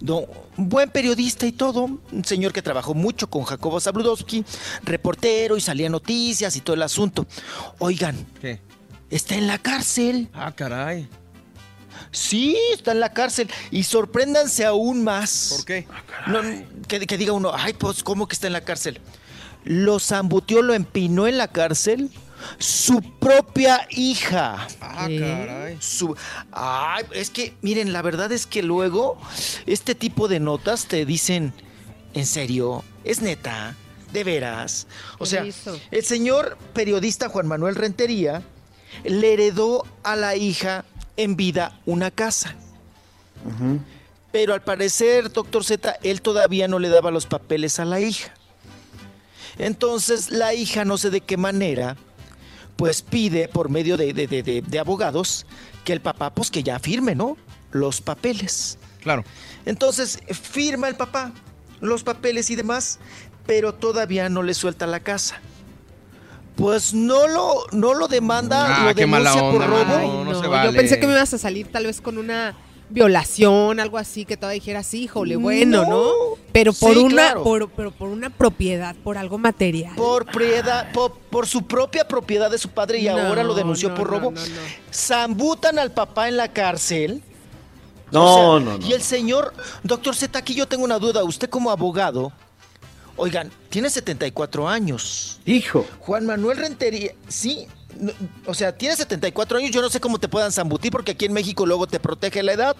Don- 0.00 0.26
un 0.56 0.68
buen 0.68 0.90
periodista 0.90 1.44
y 1.46 1.52
todo, 1.52 1.84
un 2.12 2.24
señor 2.24 2.52
que 2.52 2.62
trabajó 2.62 2.94
mucho 2.94 3.28
con 3.28 3.42
Jacobo 3.44 3.80
Zabludowski, 3.80 4.44
reportero 4.84 5.56
y 5.56 5.60
salía 5.60 5.88
noticias 5.88 6.54
y 6.56 6.60
todo 6.60 6.74
el 6.74 6.82
asunto. 6.82 7.26
Oigan, 7.78 8.16
¿Qué? 8.40 8.60
está 9.10 9.34
en 9.34 9.46
la 9.48 9.58
cárcel. 9.58 10.28
Ah, 10.32 10.52
caray. 10.54 11.08
Sí, 12.12 12.56
está 12.72 12.92
en 12.92 13.00
la 13.00 13.12
cárcel. 13.12 13.50
Y 13.70 13.82
sorpréndanse 13.82 14.64
aún 14.64 15.02
más. 15.02 15.54
¿Por 15.56 15.64
qué? 15.64 15.86
No, 16.28 16.40
que, 16.86 17.06
que 17.06 17.18
diga 17.18 17.32
uno, 17.32 17.50
ay, 17.52 17.72
pues, 17.72 18.02
¿cómo 18.04 18.28
que 18.28 18.34
está 18.34 18.46
en 18.46 18.52
la 18.52 18.60
cárcel? 18.62 19.00
Lo 19.64 19.98
zambutió, 19.98 20.62
lo 20.62 20.74
empinó 20.74 21.26
en 21.26 21.36
la 21.38 21.48
cárcel 21.48 22.10
su 22.58 23.00
propia 23.18 23.86
hija. 23.90 24.66
Ah, 24.80 25.08
caray. 25.18 25.76
Su- 25.80 26.16
Ay, 26.52 27.04
es 27.12 27.30
que, 27.30 27.54
miren, 27.62 27.92
la 27.92 28.02
verdad 28.02 28.32
es 28.32 28.46
que 28.46 28.62
luego 28.62 29.18
este 29.66 29.94
tipo 29.94 30.28
de 30.28 30.40
notas 30.40 30.86
te 30.86 31.04
dicen, 31.04 31.52
¿en 32.14 32.26
serio? 32.26 32.84
¿Es 33.04 33.20
neta? 33.22 33.74
¿De 34.12 34.24
veras? 34.24 34.86
O 35.18 35.24
¿Qué 35.24 35.30
sea, 35.30 35.44
hizo? 35.44 35.78
el 35.90 36.04
señor 36.04 36.56
periodista 36.72 37.28
Juan 37.28 37.46
Manuel 37.46 37.74
Rentería 37.74 38.42
le 39.04 39.34
heredó 39.34 39.86
a 40.02 40.16
la 40.16 40.34
hija 40.36 40.84
en 41.16 41.36
vida 41.36 41.78
una 41.84 42.10
casa. 42.10 42.54
Pero 44.32 44.54
al 44.54 44.62
parecer, 44.62 45.30
doctor 45.32 45.64
Z, 45.64 45.98
él 46.02 46.20
todavía 46.22 46.68
no 46.68 46.78
le 46.78 46.88
daba 46.88 47.10
los 47.10 47.26
papeles 47.26 47.78
a 47.80 47.84
la 47.84 48.00
hija. 48.00 48.32
Entonces 49.58 50.30
la 50.30 50.54
hija, 50.54 50.84
no 50.84 50.98
sé 50.98 51.10
de 51.10 51.20
qué 51.20 51.36
manera, 51.36 51.96
pues 52.78 53.02
pide 53.02 53.48
por 53.48 53.68
medio 53.68 53.96
de, 53.98 54.14
de- 54.14 54.26
de- 54.28 54.42
de- 54.42 54.62
de 54.62 54.78
abogados 54.78 55.44
que 55.84 55.92
el 55.92 56.00
papá, 56.00 56.30
pues 56.32 56.50
que 56.50 56.62
ya 56.62 56.78
firme, 56.78 57.14
¿no? 57.14 57.36
Los 57.72 58.00
papeles. 58.00 58.78
Claro. 59.02 59.24
Entonces 59.66 60.20
firma 60.30 60.88
el 60.88 60.94
papá 60.94 61.32
los 61.80 62.02
papeles 62.04 62.50
y 62.50 62.56
demás, 62.56 62.98
pero 63.46 63.74
todavía 63.74 64.28
no 64.28 64.42
le 64.42 64.54
suelta 64.54 64.86
la 64.86 65.00
casa. 65.00 65.40
Pues 66.56 66.92
no 66.94 67.26
lo, 67.28 67.66
no 67.72 67.94
lo 67.94 68.08
demanda, 68.08 68.82
Ah, 68.82 68.88
lo 68.88 68.94
qué 68.94 69.06
mala 69.06 69.30
denuncia 69.34 69.58
por 69.58 69.68
robo. 69.68 69.96
Ay, 69.96 70.08
no, 70.08 70.24
no 70.24 70.32
no, 70.32 70.40
se 70.40 70.46
vale. 70.48 70.70
Yo 70.72 70.76
pensé 70.76 70.98
que 71.00 71.06
me 71.06 71.12
ibas 71.14 71.32
a 71.34 71.38
salir 71.38 71.70
tal 71.70 71.84
vez 71.86 72.00
con 72.00 72.16
una 72.18 72.56
violación, 72.90 73.80
algo 73.80 73.98
así, 73.98 74.24
que 74.24 74.36
todavía 74.36 74.60
dijeras, 74.60 74.92
híjole, 74.94 75.36
bueno, 75.36 75.82
¿no? 75.84 75.90
No. 75.90 76.12
Pero 76.52 76.72
por 76.72 76.94
Sí, 76.94 76.98
una, 77.00 77.14
claro. 77.14 77.42
por, 77.42 77.70
pero 77.70 77.90
por 77.92 78.08
una 78.08 78.30
propiedad, 78.30 78.96
por 79.04 79.18
algo 79.18 79.38
material. 79.38 79.94
Por, 79.96 80.24
propiedad, 80.26 80.90
por, 80.92 81.12
por 81.18 81.46
su 81.46 81.66
propia 81.66 82.06
propiedad 82.08 82.50
de 82.50 82.58
su 82.58 82.70
padre 82.70 82.98
y 83.00 83.04
No, 83.06 83.18
ahora 83.18 83.42
lo 83.44 83.54
denunció 83.54 83.90
no, 83.90 83.94
por 83.94 84.10
no, 84.10 84.18
robo. 84.18 84.30
no, 84.32 84.40
no. 84.40 84.46
Zambutan 84.92 85.78
al 85.78 85.92
papá 85.92 86.28
en 86.28 86.36
la 86.36 86.52
cárcel. 86.52 87.22
No, 88.10 88.24
O 88.24 88.58
sea, 88.58 88.64
no, 88.64 88.78
no. 88.78 88.86
Y 88.86 88.92
el 88.94 89.02
señor, 89.02 89.52
doctor 89.82 90.16
Z, 90.16 90.38
aquí 90.38 90.54
yo 90.54 90.66
tengo 90.66 90.84
una 90.84 90.98
duda. 90.98 91.22
Usted 91.24 91.50
como 91.50 91.70
abogado, 91.70 92.32
oigan, 93.16 93.50
tiene 93.68 93.90
74 93.90 94.66
años. 94.68 95.40
Hijo. 95.44 95.84
Juan 96.00 96.24
Manuel 96.24 96.56
Rentería, 96.56 97.12
sí. 97.28 97.66
No, 97.98 98.12
o 98.46 98.54
sea, 98.54 98.76
tiene 98.76 98.96
74 98.96 99.58
años, 99.58 99.70
yo 99.70 99.82
no 99.82 99.90
sé 99.90 100.00
cómo 100.00 100.18
te 100.18 100.28
puedan 100.28 100.52
zambutir 100.52 100.92
porque 100.92 101.12
aquí 101.12 101.26
en 101.26 101.32
México 101.32 101.66
luego 101.66 101.86
te 101.86 102.00
protege 102.00 102.42
la 102.42 102.52
edad 102.52 102.76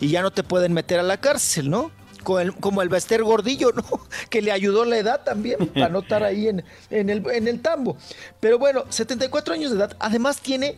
y 0.00 0.08
ya 0.08 0.22
no 0.22 0.30
te 0.30 0.42
pueden 0.42 0.72
meter 0.72 0.98
a 1.00 1.02
la 1.02 1.18
cárcel, 1.18 1.68
¿no? 1.70 1.90
Como 2.22 2.40
el, 2.40 2.54
como 2.54 2.80
el 2.82 2.88
Bester 2.88 3.22
Gordillo, 3.22 3.72
¿no? 3.76 3.84
Que 4.30 4.42
le 4.42 4.52
ayudó 4.52 4.84
la 4.84 4.98
edad 4.98 5.22
también 5.24 5.68
para 5.68 5.88
no 5.88 6.00
estar 6.00 6.22
ahí 6.24 6.48
en, 6.48 6.64
en 6.90 7.10
el, 7.10 7.24
en 7.30 7.48
el 7.48 7.60
tambo. 7.60 7.96
Pero 8.40 8.58
bueno, 8.58 8.84
74 8.88 9.54
años 9.54 9.70
de 9.70 9.76
edad. 9.76 9.96
Además 10.00 10.40
tiene, 10.40 10.76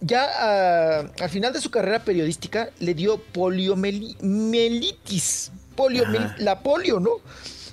ya 0.00 0.26
ah, 0.38 1.04
al 1.20 1.30
final 1.30 1.52
de 1.52 1.60
su 1.60 1.70
carrera 1.70 2.02
periodística, 2.04 2.70
le 2.80 2.94
dio 2.94 3.18
poliomielitis. 3.18 5.52
Ajá. 5.74 6.36
la 6.38 6.60
polio, 6.60 7.00
¿no? 7.00 7.12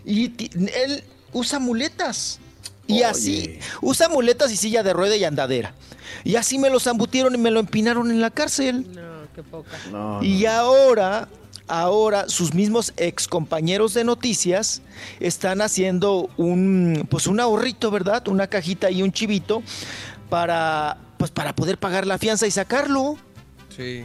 Y 0.06 0.32
él 0.54 1.04
usa 1.34 1.60
muletas. 1.60 2.40
Y 2.90 2.96
Oye. 2.96 3.06
así, 3.06 3.60
usa 3.82 4.10
muletas 4.10 4.52
y 4.52 4.58
silla 4.58 4.82
de 4.82 4.94
rueda 4.94 5.16
y 5.16 5.24
andadera. 5.24 5.76
Y 6.24 6.36
así 6.36 6.58
me 6.58 6.72
lo 6.72 6.80
zambutieron 6.80 7.36
y 7.36 7.38
me 7.38 7.52
lo 7.52 7.60
empinaron 7.60 8.10
en 8.10 8.20
la 8.20 8.32
cárcel. 8.32 8.88
No, 8.94 9.28
qué 9.36 9.44
poca. 9.44 9.78
No, 9.92 10.24
Y 10.24 10.48
ahora, 10.48 11.30
ahora 11.68 12.28
sus 12.28 12.56
mismos 12.56 12.92
ex 12.98 13.28
compañeros 13.28 13.94
de 13.94 14.04
noticias 14.04 14.82
están 15.20 15.62
haciendo 15.62 16.32
un, 16.36 17.08
pues 17.12 17.28
un 17.28 17.40
ahorrito, 17.40 17.92
¿verdad? 17.92 18.28
Una 18.28 18.48
cajita 18.48 18.90
y 18.90 19.04
un 19.04 19.12
chivito 19.12 19.62
para, 20.30 20.98
pues 21.20 21.30
para 21.30 21.56
poder 21.56 21.78
pagar 21.78 22.08
la 22.08 22.18
fianza 22.18 22.48
y 22.48 22.52
sacarlo. 22.52 23.18
Sí. 23.78 24.04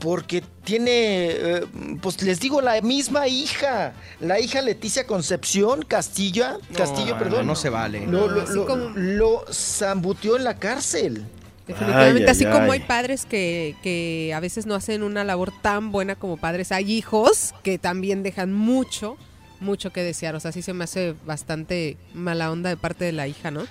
Porque 0.00 0.42
tiene, 0.64 0.90
eh, 1.30 1.66
pues 2.00 2.22
les 2.22 2.38
digo, 2.40 2.60
la 2.60 2.80
misma 2.80 3.26
hija, 3.26 3.94
la 4.20 4.38
hija 4.38 4.62
Leticia 4.62 5.06
Concepción 5.06 5.82
Castilla, 5.82 6.56
Castillo, 6.76 7.14
no, 7.14 7.18
perdón. 7.18 7.46
no 7.46 7.56
se 7.56 7.68
vale. 7.68 8.06
Lo, 8.06 8.28
lo, 8.28 8.42
Así 8.42 8.54
lo- 8.54 8.66
como- 8.66 8.90
lo 8.94 9.44
zambutió 9.52 10.36
en 10.36 10.44
la 10.44 10.58
cárcel. 10.58 11.24
Definitivamente, 11.66 12.20
Ay, 12.22 12.24
ay, 12.26 12.30
así 12.30 12.44
como 12.46 12.72
ay. 12.72 12.80
hay 12.80 12.86
padres 12.86 13.26
que, 13.26 13.76
que 13.82 14.32
a 14.34 14.40
veces 14.40 14.64
no 14.66 14.74
hacen 14.74 15.02
una 15.02 15.22
labor 15.24 15.52
tan 15.60 15.92
buena 15.92 16.14
como 16.14 16.36
padres, 16.38 16.72
hay 16.72 16.90
hijos 16.92 17.54
que 17.62 17.76
también 17.78 18.22
dejan 18.22 18.54
mucho, 18.54 19.18
mucho 19.60 19.92
que 19.92 20.02
desear. 20.02 20.34
O 20.34 20.40
sea, 20.40 20.50
sí 20.52 20.62
se 20.62 20.72
me 20.72 20.84
hace 20.84 21.14
bastante 21.26 21.98
mala 22.14 22.50
onda 22.50 22.70
de 22.70 22.76
parte 22.78 23.04
de 23.04 23.12
la 23.12 23.26
hija, 23.28 23.50
¿no? 23.50 23.66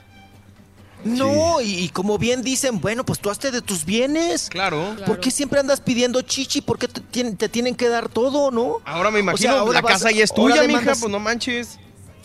No, 1.04 1.62
y, 1.62 1.76
y 1.86 1.90
como 1.90 2.18
bien 2.18 2.42
dicen, 2.42 2.82
bueno, 2.82 3.06
pues 3.06 3.20
tú 3.20 3.30
hazte 3.30 3.52
de 3.52 3.62
tus 3.62 3.86
bienes. 3.86 4.50
Claro. 4.50 4.96
¿Por 5.06 5.20
qué 5.20 5.32
siempre 5.32 5.60
andas 5.60 5.80
pidiendo 5.80 6.22
chichi? 6.22 6.62
¿Por 6.62 6.78
qué 6.80 6.88
te, 6.88 7.02
tienen- 7.02 7.38
te 7.38 7.48
tienen 7.50 7.76
que 7.76 7.88
dar 7.88 8.10
todo, 8.10 8.52
no? 8.52 8.78
Ahora 8.84 9.12
me 9.12 9.20
O 9.20 9.24
sea, 9.24 9.32
imagino, 9.32 9.54
ahora 9.56 9.74
la 9.74 9.82
vas- 9.82 9.94
casa 9.94 10.12
ya 10.12 10.24
es 10.24 10.34
tuya, 10.34 10.64
mija, 10.64 10.96
pues 11.00 11.10
no 11.10 11.20
manches. 11.20 11.80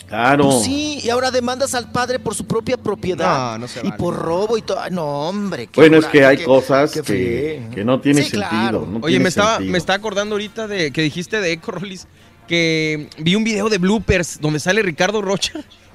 Claro. 0.07 0.49
Pues 0.49 0.65
sí, 0.65 0.99
y 1.01 1.09
ahora 1.09 1.31
demandas 1.31 1.73
al 1.73 1.91
padre 1.91 2.19
por 2.19 2.35
su 2.35 2.45
propia 2.45 2.77
propiedad. 2.77 3.53
No, 3.53 3.59
no 3.59 3.67
se 3.67 3.85
Y 3.87 3.91
por 3.93 4.15
robo 4.15 4.57
y 4.57 4.61
todo. 4.61 4.79
No, 4.91 5.29
hombre. 5.29 5.67
qué 5.67 5.79
Bueno, 5.79 5.97
es 5.97 6.05
que 6.05 6.25
hay 6.25 6.43
cosas 6.43 6.91
que, 6.91 7.63
que 7.73 7.83
no 7.85 7.99
tienen 7.99 8.23
Sí, 8.23 8.31
sentido. 8.31 8.49
claro. 8.49 8.87
no 8.87 8.97
Oye, 8.97 9.07
tiene 9.13 9.23
me 9.23 9.29
estaba, 9.29 9.53
sentido. 9.55 9.71
me 9.71 9.77
estaba 9.77 9.97
acordando 9.97 10.35
ahorita 10.35 10.67
de 10.67 10.91
que 10.91 11.01
dijiste 11.01 11.39
de 11.41 11.53
Eco 11.53 11.71
Rolis 11.71 12.05
que 12.47 13.09
vi 13.19 13.35
un 13.35 13.43
video 13.43 13.69
de 13.69 13.77
bloopers 13.77 14.39
donde 14.41 14.59
sale 14.59 14.81
Ricardo 14.83 15.21
Rocha 15.21 15.53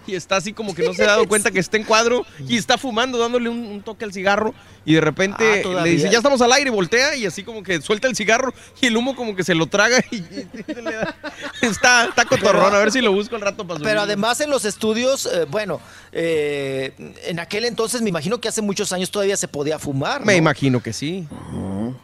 y 0.09 0.15
está 0.17 0.37
así 0.37 0.53
como 0.53 0.75
que 0.75 0.83
no 0.83 0.95
se 0.95 1.05
ha 1.05 1.07
dado 1.09 1.29
cuenta 1.29 1.51
que 1.51 1.59
está 1.61 1.77
en 1.77 1.85
cuadro 1.85 2.25
y 2.49 2.57
está 2.57 2.77
fumando, 2.79 3.19
dándole 3.19 3.49
un, 3.49 3.59
un 3.67 3.83
toque 3.83 4.05
al 4.05 4.13
cigarro 4.13 4.55
y 4.85 4.95
de 4.95 5.01
repente 5.01 5.63
Ah, 5.67 5.85
le 5.85 5.91
dice, 5.91 6.09
ya 6.11 6.17
estamos 6.19 6.41
al 6.41 6.51
aire, 6.53 6.71
voltea 6.71 7.15
y 7.15 7.27
así 7.27 7.45
como 7.45 7.63
que 7.63 7.81
suelta 7.83 8.09
el 8.09 8.17
cigarro 8.17 8.53
y 8.81 8.87
el 8.87 8.97
humo 8.97 9.15
como 9.15 9.37
que 9.37 9.45
se 9.45 9.55
lo 9.55 9.67
traga 9.67 9.99
y, 10.11 10.17
y 10.17 10.75
le 10.75 10.83
da- 10.93 11.15
está, 11.61 12.07
está 12.07 12.25
cotorrón, 12.25 12.75
a 12.75 12.79
ver 12.79 12.91
si 12.91 13.01
lo 13.01 13.13
busco 13.13 13.37
al 13.37 13.43
rato 13.43 13.67
para 13.67 13.81
Pero 13.81 14.01
además 14.01 14.41
en 14.41 14.51
los 14.51 14.65
estudios, 14.65 15.27
eh, 15.27 15.45
bueno, 15.49 15.81
eh, 16.13 16.93
en 17.27 17.39
aquel 17.39 17.65
entonces 17.67 18.01
me 18.03 18.09
imagino 18.09 18.41
que 18.41 18.49
hace 18.49 18.63
muchos 18.63 18.93
años 18.93 19.11
todavía 19.11 19.37
se 19.37 19.47
podía 19.49 19.79
fumar. 19.79 20.25
Me 20.25 20.33
¿no? 20.33 20.39
imagino 20.39 20.83
que 20.83 20.93
sí. 20.93 21.27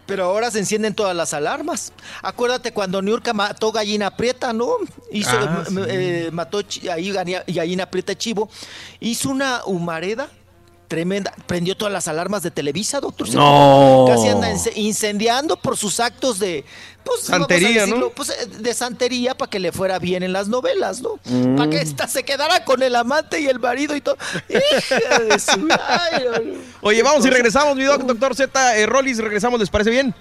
Pero 0.07 0.25
ahora 0.25 0.51
se 0.51 0.59
encienden 0.59 0.95
todas 0.95 1.17
las 1.17 1.33
alarmas. 1.35 1.93
Acuérdate 2.23 2.73
cuando 2.73 3.01
Niurka 3.03 3.33
mató 3.33 3.73
gallina 3.73 4.17
prieta, 4.17 4.53
¿no? 4.53 4.77
Hizo, 5.11 5.31
Ah, 5.35 5.65
eh, 5.89 6.29
mató 6.33 6.61
ahí 6.93 7.11
gallina, 7.13 7.43
gallina 7.47 7.87
chivo. 8.03 8.49
Hizo 9.01 9.31
una 9.31 9.63
humareda 9.67 10.29
tremenda. 10.89 11.33
Prendió 11.47 11.77
todas 11.77 11.93
las 11.93 12.09
alarmas 12.09 12.43
de 12.43 12.51
Televisa, 12.51 13.01
doctor. 13.01 13.29
No. 13.35 14.05
Casi 14.09 14.29
anda 14.29 14.51
ince- 14.51 14.73
incendiando 14.77 15.57
por 15.57 15.77
sus 15.77 15.99
actos 16.01 16.39
de... 16.39 16.65
Pues, 17.05 17.21
Santería, 17.21 17.83
decirlo, 17.83 17.97
¿no? 17.99 18.11
pues, 18.11 18.31
eh, 18.31 18.47
de 18.47 18.73
santería 18.73 19.37
para 19.37 19.51
que 19.51 19.59
le 19.59 19.73
fuera 19.73 19.99
bien 19.99 20.23
en 20.23 20.33
las 20.33 20.49
novelas, 20.49 21.03
¿no? 21.03 21.19
Mm. 21.25 21.57
Para 21.57 21.69
que 21.69 21.81
esta 21.81 22.09
se 22.09 22.23
quedara 22.23 22.65
con 22.65 22.83
el 22.83 22.97
amante 22.97 23.41
y 23.41 23.47
el 23.47 23.59
marido 23.59 23.95
y 23.95 24.01
todo. 24.01 24.17
Hija 24.49 25.19
de 25.19 25.39
su... 25.39 25.69
Ay, 25.87 26.25
no, 26.25 26.53
no. 26.53 26.61
Oye, 26.81 27.03
vamos 27.03 27.27
y 27.27 27.31
regresamos, 27.31 27.77
mi 27.77 27.85
doc, 27.85 28.03
doctor 28.03 28.35
Z. 28.35 28.79
Eh, 28.79 28.87
Rollis, 28.87 29.19
regresamos, 29.19 29.61
¿les 29.61 29.69
parece 29.69 29.91
bien? 29.91 30.15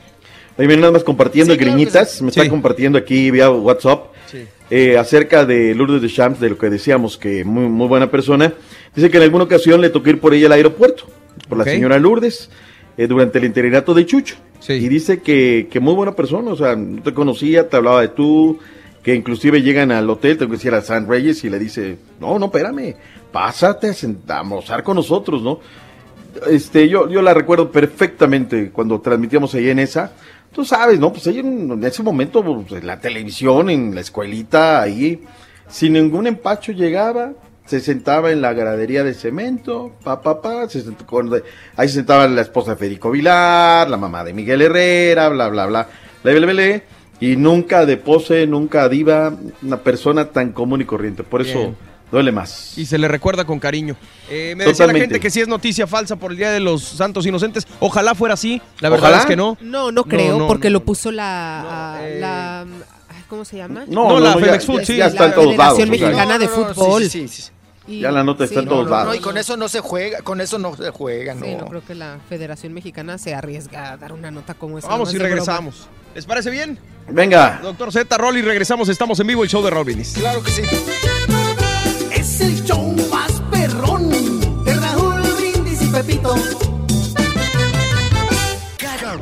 Ahí 0.57 0.67
viene 0.67 0.82
nada 0.82 0.93
más 0.93 1.03
compartiendo 1.03 1.53
Sí, 1.53 1.59
Griñitas, 1.59 2.11
sí. 2.11 2.23
me 2.23 2.30
está 2.30 2.43
Sí. 2.43 2.49
compartiendo 2.49 2.98
aquí 2.98 3.32
vía 3.32 3.49
WhatsApp 3.49 4.07
eh, 4.69 4.98
acerca 4.98 5.45
de 5.45 5.75
Lourdes 5.75 6.01
de 6.01 6.09
Champs, 6.09 6.40
de 6.40 6.49
lo 6.49 6.57
que 6.57 6.69
decíamos, 6.69 7.17
que 7.17 7.43
muy, 7.43 7.67
muy 7.67 7.88
buena 7.88 8.09
persona. 8.09 8.53
Dice 8.95 9.09
que 9.09 9.17
en 9.17 9.23
alguna 9.23 9.43
ocasión 9.43 9.82
le 9.82 9.90
tocó 9.90 10.09
ir 10.09 10.19
por 10.19 10.33
ella 10.33 10.48
al 10.48 10.53
aeropuerto, 10.53 11.06
por 11.49 11.57
la 11.57 11.64
señora 11.65 11.99
Lourdes, 11.99 12.49
eh, 12.98 13.07
durante 13.07 13.38
el 13.40 13.45
interinato 13.45 13.93
de 13.93 14.06
Chucho. 14.06 14.35
Y 14.75 14.88
dice 14.88 15.22
que, 15.22 15.67
que 15.69 15.80
muy 15.80 15.93
buena 15.93 16.15
persona, 16.15 16.51
o 16.51 16.56
sea, 16.56 16.75
no 16.75 17.01
te 17.03 17.14
conocía, 17.14 17.67
te 17.69 17.75
hablaba 17.77 18.01
de 18.01 18.07
tú, 18.09 18.59
que 19.03 19.14
inclusive 19.14 19.61
llegan 19.61 19.91
al 19.91 20.09
hotel, 20.09 20.38
tengo 20.38 20.51
que 20.51 20.57
decir 20.57 20.73
a 20.73 20.82
San 20.82 21.07
Reyes 21.07 21.43
y 21.43 21.49
le 21.49 21.59
dice, 21.59 21.98
no, 22.22 22.40
no, 22.40 22.45
espérame, 22.45 22.95
pásate 23.32 23.90
a 24.27 24.40
almorzar 24.40 24.82
con 24.83 24.95
nosotros, 24.95 25.41
¿no? 25.43 25.59
Este, 26.49 26.88
yo, 26.90 27.09
yo 27.09 27.22
la 27.22 27.33
recuerdo 27.33 27.69
perfectamente 27.72 28.72
cuando 28.72 28.99
transmitíamos 29.01 29.53
ahí 29.53 29.69
en 29.69 29.80
esa. 29.80 30.14
Tú 30.53 30.64
sabes, 30.64 30.99
¿no? 30.99 31.11
Pues 31.11 31.25
ella 31.27 31.40
en, 31.41 31.83
ese 31.83 32.03
momento, 32.03 32.43
pues, 32.43 32.83
la 32.83 32.99
televisión, 32.99 33.69
en 33.69 33.95
la 33.95 34.01
escuelita, 34.01 34.82
ahí, 34.82 35.23
sin 35.67 35.93
ningún 35.93 36.27
empacho 36.27 36.72
llegaba, 36.72 37.33
se 37.65 37.80
sentaba 37.80 38.32
en 38.32 38.41
la 38.41 38.53
gradería 38.53 39.03
de 39.03 39.14
cemento, 39.14 39.93
pa, 40.03 40.22
pa, 40.22 40.41
pa, 40.41 40.69
se 40.69 40.82
sentó 40.82 41.06
con- 41.07 41.33
ahí 41.75 41.88
se 41.88 41.95
sentaba 41.95 42.27
la 42.27 42.41
esposa 42.41 42.72
de 42.72 42.77
Federico 42.77 43.09
Vilar, 43.09 43.90
la 43.90 43.98
mamá 43.98 44.23
de 44.23 44.33
Miguel 44.33 44.61
Herrera, 44.61 45.30
bla, 45.30 45.49
bla, 45.49 45.65
bla, 45.65 45.88
bla, 46.23 46.33
bla, 46.33 46.53
bla, 46.53 46.82
y 47.19 47.35
nunca 47.38 47.85
de 47.85 47.98
pose, 47.98 48.45
nunca 48.48 48.88
diva, 48.90 49.33
una 49.61 49.77
persona 49.77 50.25
tan 50.30 50.51
común 50.51 50.82
y 50.82 50.85
corriente. 50.85 51.23
Por 51.23 51.41
eso. 51.41 51.73
Duele 52.14 52.32
más. 52.32 52.77
Y 52.77 52.85
se 52.85 52.98
le 52.98 53.08
recuerda 53.09 53.43
con 53.43 53.59
cariño. 53.59 53.95
Eh, 54.30 54.53
me 54.56 54.64
decía 54.64 54.85
la 54.85 54.93
Totalmente. 54.93 55.00
gente 55.16 55.19
que 55.19 55.30
sí 55.30 55.42
es 55.42 55.48
noticia 55.48 55.88
falsa 55.88 56.16
por 56.16 56.32
el 56.32 56.38
Día 56.38 56.51
de 56.51 56.59
los 56.61 56.82
Santos 56.83 57.25
Inocentes. 57.25 57.67
Ojalá 57.82 58.16
fuera 58.16 58.35
así. 58.35 58.61
La 58.80 58.90
verdad 58.90 59.09
Ojalá. 59.09 59.22
es 59.24 59.25
que 59.27 59.35
no. 59.35 59.58
No, 59.59 59.92
no 59.92 60.03
creo, 60.06 60.38
no, 60.38 60.48
porque 60.48 60.69
no. 60.69 60.74
lo 60.74 60.85
puso 60.85 61.11
la, 61.11 62.66
¿cómo 63.27 63.43
se 63.45 63.58
llama? 63.58 63.85
No, 63.88 64.08
No, 64.08 64.19
no, 64.19 64.40
la 64.40 64.40
ya- 64.58 64.59
Food, 64.61 64.83
sí. 64.83 64.98
ya 64.98 65.08
está 65.08 65.25
en 65.25 65.33
todos 65.33 65.58
lados. 65.58 65.80
Mexicana 65.88 66.38
de 66.38 66.48
Fútbol. 66.48 67.03
sí, 67.03 67.09
sí, 67.09 67.27
sí, 67.27 67.42
sí. 67.43 67.51
Y- 67.85 68.00
Ya 68.00 68.11
la 68.11 68.24
nota 68.24 68.45
está 68.45 68.59
en 68.59 68.66
No, 68.66 68.72
todos 68.72 68.85
no, 68.85 68.92
lados. 68.92 69.08
no, 69.08 69.16
y 69.16 69.19
con 69.19 69.38
eso 69.38 69.58
no 69.58 69.67
se 69.67 69.82
juega, 69.82 70.22
con 70.22 70.40
eso 70.40 70.58
no 70.58 70.74
se 70.74 70.90
juega, 70.92 71.33
no. 71.33 71.45
Sí, 71.45 71.56
no 71.56 71.66
creo 71.66 71.83
que 71.83 71.95
la 71.95 72.17
Federación 72.30 72.72
Mexicana 72.74 73.17
se 73.17 73.33
arriesga 73.35 73.92
a 73.92 73.98
dar 73.98 74.14
una 74.14 74.32
nota 74.32 74.53
como 74.53 74.77
esa. 74.77 74.88
Vamos 74.88 75.09
y 75.14 75.17
broma. 75.17 75.27
regresamos. 75.30 75.88
¿Les 76.16 76.25
parece 76.25 76.50
bien? 76.50 76.80
Venga. 77.09 77.59
Doctor 77.61 77.92
Z, 77.92 78.17
Rolly, 78.17 78.42
regresamos. 78.42 78.88
Estamos 78.88 79.19
en 79.19 79.27
vivo, 79.27 79.43
el 79.43 79.50
show 79.50 79.61
de 79.61 79.72
Brindis. 79.83 80.14
Claro 80.14 80.42
que 80.42 80.51
sí. 80.51 80.61
Es 82.34 82.42
el 82.42 82.64
show 82.64 82.95
más 83.12 83.32
perrón 83.52 84.10
de 84.64 84.74
Raúl 84.74 85.22
Brindis 85.38 85.82
y 85.84 85.88
Pepito. 85.88 86.34
Cada, 88.78 89.20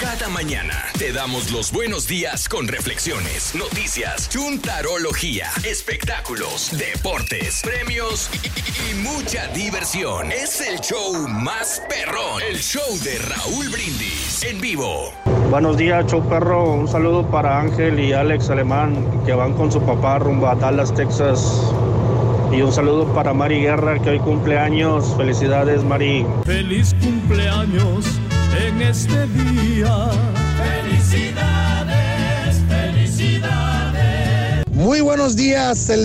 cada 0.00 0.28
mañana 0.28 0.84
te 0.96 1.12
damos 1.12 1.50
los 1.50 1.72
buenos 1.72 2.06
días 2.06 2.48
con 2.48 2.68
reflexiones, 2.68 3.56
noticias, 3.56 4.28
chuntarología, 4.28 5.50
espectáculos, 5.64 6.70
deportes, 6.78 7.62
premios 7.64 8.30
y, 8.44 8.46
y- 8.46 8.90
y 8.92 8.94
mucha 9.02 9.48
diversión. 9.48 10.30
Es 10.30 10.60
el 10.60 10.78
show 10.80 11.26
más 11.28 11.82
perrón, 11.88 12.42
el 12.48 12.58
show 12.60 12.96
de 13.02 13.18
Raúl 13.18 13.68
Brindis 13.70 14.44
en 14.44 14.60
vivo. 14.60 15.12
Buenos 15.50 15.76
días, 15.76 16.06
show 16.06 16.22
perro. 16.28 16.74
Un 16.74 16.86
saludo 16.86 17.28
para 17.28 17.58
Ángel 17.60 17.98
y 17.98 18.12
Alex 18.12 18.50
Alemán 18.50 19.22
que 19.26 19.32
van 19.32 19.52
con 19.54 19.72
su 19.72 19.80
papá 19.82 20.20
rumbo 20.20 20.46
a 20.46 20.54
Dallas, 20.54 20.94
Texas. 20.94 21.40
Y 22.52 22.60
un 22.60 22.70
saludo 22.70 23.10
para 23.14 23.32
Mari 23.32 23.62
Guerra 23.62 23.98
que 23.98 24.10
hoy 24.10 24.18
cumple 24.18 24.58
años. 24.58 25.14
Felicidades, 25.16 25.82
Mari. 25.82 26.26
Feliz 26.44 26.94
cumpleaños 27.00 28.04
en 28.62 28.82
este 28.82 29.26
día. 29.28 30.10
Felicidades, 30.82 32.60
felicidades. 32.68 34.66
Muy 34.70 35.00
buenos 35.00 35.34
días, 35.34 35.88
el 35.88 36.04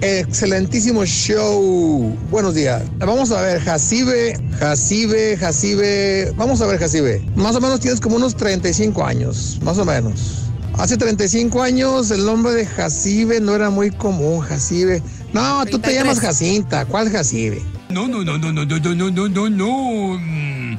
excelentísimo 0.00 1.04
show. 1.04 2.16
Buenos 2.30 2.54
días. 2.54 2.84
Vamos 2.98 3.32
a 3.32 3.40
ver, 3.40 3.60
Jacibe, 3.60 4.38
Jacibe, 4.60 5.36
Jacibe. 5.36 6.30
Vamos 6.36 6.60
a 6.60 6.66
ver, 6.68 6.78
Jacibe. 6.78 7.24
Más 7.34 7.56
o 7.56 7.60
menos 7.60 7.80
tienes 7.80 8.00
como 8.00 8.14
unos 8.14 8.36
35 8.36 9.04
años, 9.04 9.58
más 9.62 9.78
o 9.78 9.84
menos. 9.84 10.44
Hace 10.78 10.96
35 10.96 11.60
años 11.60 12.12
el 12.12 12.24
nombre 12.24 12.52
de 12.52 12.64
Jacibe 12.64 13.40
no 13.40 13.56
era 13.56 13.68
muy 13.68 13.90
común, 13.90 14.38
Jacibe. 14.42 15.02
No, 15.32 15.64
tú 15.66 15.78
te 15.78 15.94
llamas 15.94 16.20
Jacinta. 16.20 16.84
¿Cuál 16.86 17.10
Jacibe? 17.10 17.62
No, 17.90 18.06
no, 18.06 18.22
no, 18.24 18.38
no, 18.38 18.52
no, 18.52 18.64
no, 18.64 18.78
no, 18.78 18.94
no, 18.94 19.10
no, 19.10 19.28
no, 19.28 19.50
no. 19.50 20.18
Mm, 20.18 20.78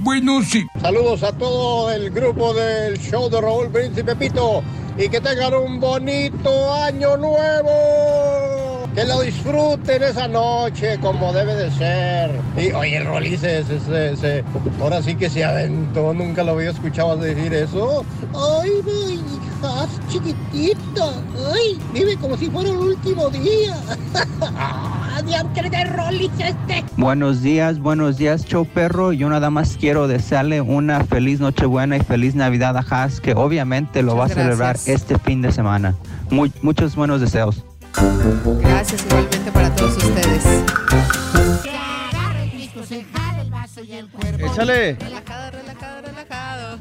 Bueno, 0.00 0.42
sí. 0.42 0.64
Saludos 0.80 1.22
a 1.22 1.32
todo 1.32 1.90
el 1.90 2.10
grupo 2.10 2.52
del 2.54 2.98
show 2.98 3.28
de 3.30 3.40
Raúl 3.40 3.70
Príncipe 3.70 4.04
Pepito 4.14 4.62
y 4.98 5.08
que 5.08 5.20
tengan 5.20 5.54
un 5.54 5.80
bonito 5.80 6.74
año 6.74 7.16
nuevo. 7.16 7.70
Que 8.94 9.04
lo 9.06 9.22
disfruten 9.22 10.02
esa 10.02 10.28
noche 10.28 10.98
como 11.00 11.32
debe 11.32 11.54
de 11.54 11.70
ser. 11.70 12.30
Y 12.58 12.72
oye, 12.72 12.98
el 12.98 13.06
se- 14.16 14.44
ahora 14.80 15.02
sí 15.02 15.14
que 15.14 15.30
se 15.30 15.42
aventó, 15.44 16.12
nunca 16.12 16.44
lo 16.44 16.52
había 16.52 16.70
escuchado 16.70 17.16
decir 17.16 17.54
eso. 17.54 18.04
Ay, 18.34 18.70
mi 18.84 19.14
hija 19.14 19.86
chiquitita. 20.08 21.06
Ay, 21.54 21.78
vive 21.94 22.18
como 22.18 22.36
si 22.36 22.50
fuera 22.50 22.68
el 22.68 22.76
último 22.76 23.30
día. 23.30 23.76
Rolly 25.84 26.30
este. 26.38 26.84
Buenos 26.98 27.42
días, 27.42 27.78
buenos 27.78 28.18
días, 28.18 28.44
show 28.44 28.66
perro. 28.66 29.12
Yo 29.12 29.30
nada 29.30 29.48
más 29.48 29.76
quiero 29.78 30.06
desearle 30.06 30.60
una 30.60 31.04
feliz 31.04 31.40
Nochebuena 31.40 31.96
y 31.96 32.00
feliz 32.00 32.34
Navidad 32.34 32.76
a 32.76 32.84
Haas, 32.88 33.20
que 33.20 33.32
obviamente 33.32 34.02
lo 34.02 34.16
va 34.16 34.26
a 34.26 34.28
celebrar 34.28 34.74
gracias. 34.74 35.00
este 35.02 35.18
fin 35.18 35.40
de 35.40 35.50
semana. 35.52 35.94
Muy- 36.30 36.52
muchos 36.62 36.94
buenos 36.94 37.20
deseos. 37.22 37.64
Gracias 37.94 39.04
igualmente 39.06 39.52
para 39.52 39.74
todos 39.74 39.96
ustedes. 39.96 40.44
Échale. 44.38 44.94
Relajado, 44.94 45.50
relajado, 45.50 46.02
relajado. 46.02 46.78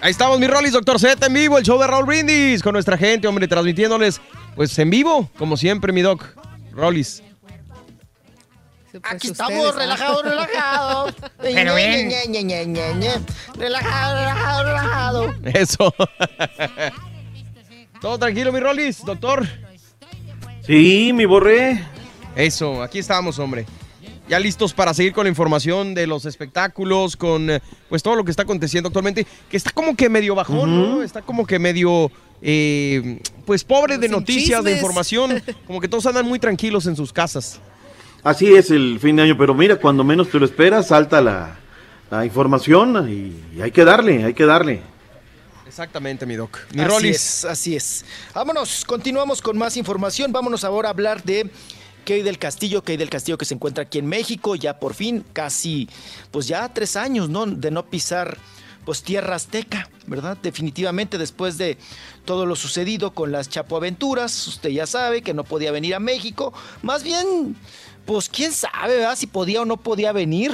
Ahí 0.00 0.10
estamos, 0.10 0.38
mi 0.38 0.46
Rollis, 0.46 0.72
Doctor 0.72 1.00
Z 1.00 1.26
en 1.26 1.32
vivo, 1.32 1.58
el 1.58 1.64
show 1.64 1.78
de 1.78 1.86
Raúl 1.86 2.04
Brindis, 2.06 2.62
con 2.62 2.72
nuestra 2.74 2.96
gente, 2.96 3.26
hombre, 3.26 3.48
transmitiéndoles, 3.48 4.20
pues 4.54 4.78
en 4.78 4.90
vivo, 4.90 5.30
como 5.38 5.56
siempre, 5.56 5.92
mi 5.92 6.02
Doc. 6.02 6.24
Rollis. 6.72 7.22
Aquí 9.02 9.28
ustedes, 9.28 9.32
estamos, 9.32 9.74
¿ah? 9.74 9.78
relajados, 9.78 10.22
relajados. 10.24 11.14
Pero 11.38 11.74
bien. 11.74 12.10
Relajado, 13.58 14.14
relajado, 14.14 14.64
relajado. 14.64 15.34
Eso. 15.44 15.94
Todo 18.00 18.18
tranquilo, 18.18 18.52
mi 18.52 18.60
Rollis, 18.60 19.04
doctor. 19.04 19.46
Sí, 20.66 21.12
mi 21.14 21.24
borré. 21.24 21.82
Eso, 22.34 22.82
aquí 22.82 22.98
estamos, 22.98 23.38
hombre. 23.38 23.66
Ya 24.28 24.40
listos 24.40 24.74
para 24.74 24.92
seguir 24.92 25.12
con 25.12 25.24
la 25.24 25.30
información 25.30 25.94
de 25.94 26.06
los 26.06 26.26
espectáculos, 26.26 27.16
con 27.16 27.48
eh, 27.48 27.60
pues 27.88 28.02
todo 28.02 28.16
lo 28.16 28.24
que 28.24 28.32
está 28.32 28.42
aconteciendo 28.42 28.88
actualmente, 28.88 29.24
que 29.48 29.56
está 29.56 29.70
como 29.70 29.94
que 29.94 30.08
medio 30.08 30.34
bajón, 30.34 30.76
¿no? 30.76 31.02
Está 31.02 31.22
como 31.22 31.46
que 31.46 31.60
medio, 31.60 32.10
eh, 32.42 33.20
pues 33.44 33.62
pobre 33.62 33.98
de 33.98 34.08
noticias, 34.08 34.64
de 34.64 34.72
información, 34.72 35.40
como 35.66 35.80
que 35.80 35.86
todos 35.86 36.06
andan 36.06 36.26
muy 36.26 36.40
tranquilos 36.40 36.86
en 36.86 36.96
sus 36.96 37.12
casas. 37.12 37.60
Así 38.24 38.52
es 38.52 38.72
el 38.72 38.98
fin 39.00 39.14
de 39.14 39.22
año, 39.22 39.38
pero 39.38 39.54
mira, 39.54 39.76
cuando 39.76 40.02
menos 40.02 40.28
te 40.28 40.40
lo 40.40 40.44
esperas, 40.44 40.88
salta 40.88 41.20
la, 41.20 41.56
la 42.10 42.24
información 42.24 43.08
y, 43.08 43.56
y 43.56 43.62
hay 43.62 43.70
que 43.70 43.84
darle, 43.84 44.24
hay 44.24 44.34
que 44.34 44.44
darle. 44.44 44.82
Exactamente, 45.76 46.24
mi 46.24 46.36
Doc. 46.36 46.58
Mi 46.72 46.80
así 46.80 46.88
Rollis. 46.88 47.16
es, 47.16 47.44
así 47.44 47.76
es. 47.76 48.04
Vámonos, 48.32 48.82
continuamos 48.86 49.42
con 49.42 49.58
más 49.58 49.76
información. 49.76 50.32
Vámonos 50.32 50.64
ahora 50.64 50.88
a 50.88 50.92
hablar 50.92 51.22
de 51.22 51.50
Key 52.06 52.22
del 52.22 52.38
Castillo, 52.38 52.82
Key 52.82 52.96
del 52.96 53.10
Castillo 53.10 53.36
que 53.36 53.44
se 53.44 53.52
encuentra 53.52 53.82
aquí 53.82 53.98
en 53.98 54.06
México, 54.06 54.54
ya 54.54 54.80
por 54.80 54.94
fin, 54.94 55.22
casi, 55.34 55.86
pues 56.30 56.48
ya 56.48 56.72
tres 56.72 56.96
años, 56.96 57.28
¿no? 57.28 57.44
De 57.44 57.70
no 57.70 57.90
pisar, 57.90 58.38
pues 58.86 59.02
tierra 59.02 59.34
azteca, 59.34 59.90
¿verdad? 60.06 60.38
Definitivamente 60.42 61.18
después 61.18 61.58
de 61.58 61.76
todo 62.24 62.46
lo 62.46 62.56
sucedido 62.56 63.12
con 63.12 63.30
las 63.30 63.50
Chapoaventuras, 63.50 64.46
usted 64.46 64.70
ya 64.70 64.86
sabe 64.86 65.20
que 65.20 65.34
no 65.34 65.44
podía 65.44 65.72
venir 65.72 65.94
a 65.94 66.00
México, 66.00 66.54
más 66.80 67.02
bien, 67.02 67.54
pues 68.06 68.28
quién 68.28 68.52
sabe, 68.52 68.96
¿verdad? 68.96 69.16
Si 69.16 69.26
podía 69.26 69.62
o 69.62 69.64
no 69.64 69.76
podía 69.76 70.12
venir, 70.12 70.52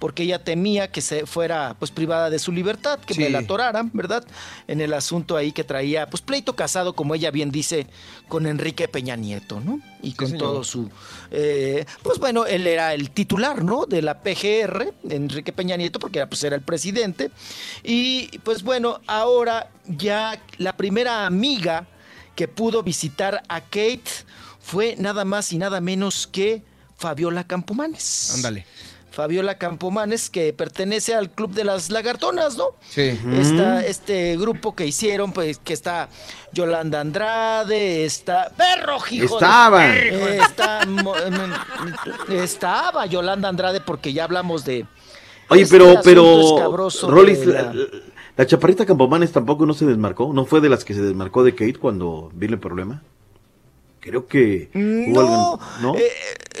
porque 0.00 0.24
ella 0.24 0.42
temía 0.42 0.90
que 0.90 1.00
se 1.00 1.24
fuera 1.26 1.76
pues 1.78 1.90
privada 1.90 2.28
de 2.28 2.38
su 2.38 2.52
libertad, 2.52 2.98
que 2.98 3.14
me 3.14 3.26
Sí. 3.26 3.32
la 3.32 3.38
atoraran, 3.38 3.90
¿verdad? 3.94 4.24
En 4.66 4.80
el 4.80 4.92
asunto 4.92 5.36
ahí 5.36 5.52
que 5.52 5.64
traía, 5.64 6.10
pues 6.10 6.20
pleito 6.22 6.56
casado, 6.56 6.94
como 6.94 7.14
ella 7.14 7.30
bien 7.30 7.50
dice, 7.50 7.86
con 8.28 8.46
Enrique 8.46 8.88
Peña 8.88 9.16
Nieto, 9.16 9.60
¿no? 9.60 9.80
Y 10.02 10.12
con 10.12 10.28
señor. 10.28 10.42
todo 10.42 10.64
su... 10.64 10.90
eh, 11.30 11.86
pues 12.02 12.18
bueno, 12.18 12.46
él 12.46 12.66
era 12.66 12.92
el 12.94 13.10
titular, 13.10 13.64
¿no? 13.64 13.86
De 13.86 14.02
la 14.02 14.20
PGR, 14.22 14.92
Enrique 15.08 15.52
Peña 15.52 15.76
Nieto, 15.76 15.98
porque 15.98 16.18
era, 16.18 16.28
pues 16.28 16.42
era 16.44 16.56
el 16.56 16.62
presidente. 16.62 17.30
Y 17.84 18.38
pues 18.40 18.62
bueno, 18.62 19.00
ahora 19.06 19.70
ya 19.86 20.40
la 20.58 20.76
primera 20.76 21.26
amiga 21.26 21.86
que 22.34 22.48
pudo 22.48 22.82
visitar 22.82 23.42
a 23.48 23.60
Kate 23.60 24.02
fue 24.60 24.96
nada 24.98 25.24
más 25.24 25.52
y 25.52 25.58
nada 25.58 25.80
menos 25.80 26.26
que 26.26 26.62
Fabiola 26.98 27.44
Campomanes. 27.44 28.32
Ándale. 28.34 28.66
Fabiola 29.10 29.56
Campomanes, 29.58 30.30
que 30.30 30.52
pertenece 30.52 31.14
al 31.14 31.30
Club 31.30 31.52
de 31.52 31.64
las 31.64 31.90
Lagartonas, 31.90 32.56
¿no? 32.56 32.74
Sí. 32.88 33.18
Está 33.32 33.84
este 33.84 34.36
grupo 34.36 34.76
que 34.76 34.86
hicieron, 34.86 35.32
pues, 35.32 35.58
que 35.58 35.72
está 35.72 36.08
Yolanda 36.52 37.00
Andrade, 37.00 38.04
está... 38.04 38.52
¡Perro, 38.56 38.98
hijo! 39.10 39.38
de- 39.38 39.44
Estaban. 39.46 39.90
Eh, 39.92 40.38
está, 40.40 40.84
mo- 40.86 41.14
mm, 41.14 42.32
estaba 42.32 43.06
Yolanda 43.06 43.48
Andrade 43.48 43.80
porque 43.80 44.12
ya 44.12 44.24
hablamos 44.24 44.64
de... 44.64 44.86
Oye, 45.48 45.62
este 45.62 45.78
pero, 45.78 46.00
pero, 46.04 46.40
escabroso 46.56 47.10
Rolis, 47.10 47.40
de 47.40 47.46
la- 47.46 47.72
la 48.36 48.46
chaparrita 48.46 48.86
Campomanes 48.86 49.32
tampoco 49.32 49.66
no 49.66 49.72
se 49.74 49.86
desmarcó, 49.86 50.32
no 50.32 50.44
fue 50.44 50.60
de 50.60 50.68
las 50.68 50.84
que 50.84 50.94
se 50.94 51.00
desmarcó 51.02 51.42
de 51.42 51.54
Kate 51.54 51.74
cuando 51.80 52.30
vino 52.34 52.54
el 52.54 52.60
problema. 52.60 53.02
Creo 54.00 54.26
que 54.26 54.70
No, 54.74 55.20
algún- 55.20 55.60
¿no? 55.82 55.94
eh, 55.96 56.10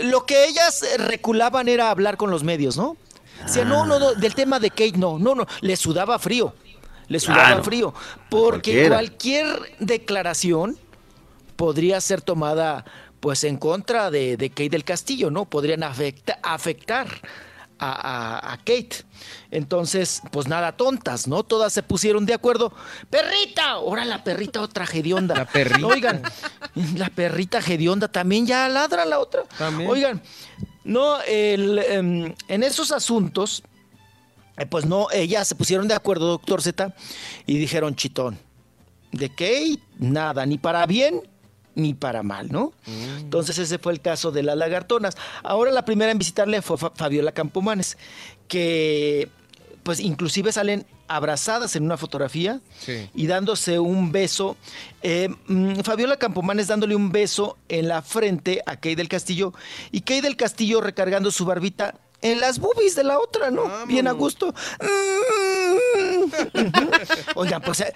lo 0.04 0.26
que 0.26 0.44
ellas 0.46 0.84
reculaban 0.98 1.68
era 1.68 1.90
hablar 1.90 2.16
con 2.16 2.30
los 2.30 2.42
medios, 2.44 2.76
¿no? 2.76 2.96
O 3.44 3.48
sea, 3.48 3.64
no, 3.64 3.86
no, 3.86 3.98
no, 3.98 4.14
del 4.14 4.34
tema 4.34 4.58
de 4.58 4.70
Kate 4.70 4.94
no, 4.98 5.18
no, 5.18 5.34
no, 5.34 5.46
le 5.60 5.76
sudaba 5.76 6.18
frío, 6.18 6.54
le 7.06 7.20
sudaba 7.20 7.46
Claro, 7.46 7.64
frío, 7.64 7.94
porque 8.28 8.88
cualquier 8.88 9.46
declaración 9.78 10.76
podría 11.56 12.00
ser 12.00 12.20
tomada 12.20 12.84
pues 13.20 13.44
en 13.44 13.56
contra 13.56 14.10
de, 14.10 14.36
de 14.36 14.50
Kate 14.50 14.68
del 14.70 14.84
Castillo, 14.84 15.30
¿no? 15.30 15.44
Podrían 15.44 15.82
afecta- 15.82 16.38
afectar 16.42 17.06
a, 17.78 17.90
a- 18.40 18.52
a 18.52 18.56
Kate. 18.58 19.04
Entonces, 19.50 20.22
pues 20.30 20.46
nada, 20.48 20.72
tontas, 20.76 21.26
¿no? 21.26 21.42
Todas 21.42 21.72
se 21.72 21.82
pusieron 21.82 22.26
de 22.26 22.34
acuerdo. 22.34 22.72
¡Perrita! 23.10 23.70
Ahora 23.70 24.04
la 24.04 24.22
perrita 24.24 24.60
otra 24.60 24.84
hedionda. 24.84 25.34
La 25.34 25.44
perrita. 25.46 25.86
Oigan, 25.86 26.22
la 26.96 27.08
perrita 27.10 27.58
hedionda 27.60 28.08
también 28.08 28.46
ya 28.46 28.68
ladra 28.68 29.04
la 29.04 29.18
otra. 29.18 29.44
También. 29.58 29.90
Oigan, 29.90 30.22
no, 30.84 31.20
el, 31.22 31.78
em, 31.78 32.34
en 32.48 32.62
esos 32.62 32.92
asuntos, 32.92 33.62
eh, 34.56 34.66
pues 34.66 34.84
no, 34.86 35.08
ellas 35.12 35.46
se 35.48 35.54
pusieron 35.54 35.86
de 35.88 35.94
acuerdo, 35.94 36.26
doctor 36.28 36.62
Z, 36.62 36.94
y 37.46 37.58
dijeron, 37.58 37.94
chitón, 37.94 38.38
¿de 39.12 39.28
qué? 39.30 39.76
Nada, 39.98 40.44
ni 40.46 40.58
para 40.58 40.84
bien 40.86 41.22
ni 41.78 41.94
para 41.94 42.22
mal, 42.22 42.50
¿no? 42.52 42.72
Entonces 43.18 43.56
ese 43.58 43.78
fue 43.78 43.92
el 43.92 44.00
caso 44.00 44.30
de 44.32 44.42
las 44.42 44.56
lagartonas. 44.56 45.16
Ahora 45.42 45.70
la 45.70 45.84
primera 45.84 46.10
en 46.12 46.18
visitarle 46.18 46.60
fue 46.60 46.76
Fa- 46.76 46.92
Fabiola 46.94 47.32
Campomanes, 47.32 47.96
que 48.48 49.30
pues 49.84 50.00
inclusive 50.00 50.52
salen 50.52 50.84
abrazadas 51.06 51.74
en 51.76 51.84
una 51.84 51.96
fotografía 51.96 52.60
Sí. 52.78 53.08
y 53.14 53.26
dándose 53.26 53.78
un 53.78 54.12
beso. 54.12 54.56
Eh, 55.02 55.30
mm, 55.46 55.80
Fabiola 55.80 56.18
Campomanes 56.18 56.66
dándole 56.66 56.94
un 56.94 57.10
beso 57.10 57.56
en 57.70 57.88
la 57.88 58.02
frente 58.02 58.62
a 58.66 58.76
Kay 58.76 58.94
del 58.96 59.08
Castillo 59.08 59.54
y 59.90 60.02
Kay 60.02 60.20
del 60.20 60.36
Castillo 60.36 60.82
recargando 60.82 61.30
su 61.30 61.46
barbita 61.46 61.94
en 62.20 62.40
las 62.40 62.58
boobies 62.58 62.96
de 62.96 63.04
la 63.04 63.18
otra, 63.18 63.50
¿no? 63.50 63.62
Bien 63.86 64.08
a 64.08 64.12
gusto. 64.12 64.52
Oigan, 67.36 67.62
pues, 67.62 67.80
eh, 67.80 67.92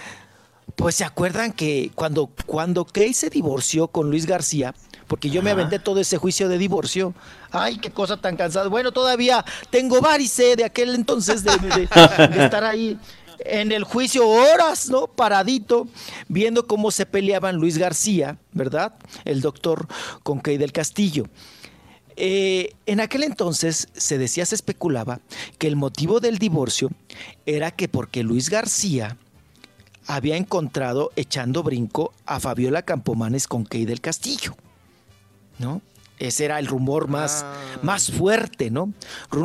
pues 0.76 0.96
se 0.96 1.04
acuerdan 1.04 1.52
que 1.52 1.90
cuando, 1.94 2.30
cuando 2.46 2.84
Kay 2.84 3.12
se 3.14 3.30
divorció 3.30 3.88
con 3.88 4.10
Luis 4.10 4.26
García, 4.26 4.74
porque 5.08 5.28
yo 5.30 5.42
me 5.42 5.50
aventé 5.50 5.78
todo 5.78 6.00
ese 6.00 6.16
juicio 6.16 6.48
de 6.48 6.56
divorcio. 6.58 7.12
Ay, 7.50 7.76
qué 7.78 7.90
cosa 7.90 8.16
tan 8.16 8.36
cansada. 8.36 8.68
Bueno, 8.68 8.92
todavía 8.92 9.44
tengo 9.70 10.00
varice 10.00 10.56
de 10.56 10.64
aquel 10.64 10.94
entonces 10.94 11.44
de, 11.44 11.50
de- 11.58 12.28
de 12.28 12.44
estar 12.44 12.64
ahí 12.64 12.98
en 13.44 13.72
el 13.72 13.84
juicio 13.84 14.26
horas, 14.26 14.88
¿no? 14.88 15.08
Paradito, 15.08 15.86
viendo 16.28 16.66
cómo 16.66 16.90
se 16.90 17.04
peleaban 17.06 17.56
Luis 17.56 17.76
García, 17.76 18.38
¿verdad? 18.52 18.94
El 19.24 19.40
doctor 19.42 19.86
con 20.22 20.38
Kay 20.40 20.56
del 20.56 20.72
Castillo. 20.72 21.26
Eh, 22.16 22.74
en 22.86 23.00
aquel 23.00 23.22
entonces 23.24 23.88
se 23.94 24.18
decía, 24.18 24.44
se 24.46 24.54
especulaba 24.54 25.20
que 25.58 25.66
el 25.66 25.76
motivo 25.76 26.20
del 26.20 26.38
divorcio 26.38 26.90
era 27.46 27.70
que 27.70 27.88
porque 27.88 28.22
Luis 28.22 28.48
García 28.50 29.16
había 30.06 30.36
encontrado 30.36 31.12
echando 31.16 31.62
brinco 31.62 32.12
a 32.26 32.40
Fabiola 32.40 32.82
Campomanes 32.82 33.46
con 33.46 33.64
Kay 33.64 33.84
del 33.84 34.00
Castillo, 34.00 34.54
¿no? 35.58 35.80
Ese 36.18 36.44
era 36.44 36.60
el 36.60 36.68
rumor 36.68 37.08
más, 37.08 37.44
más 37.82 38.12
fuerte, 38.12 38.70
¿no? 38.70 38.92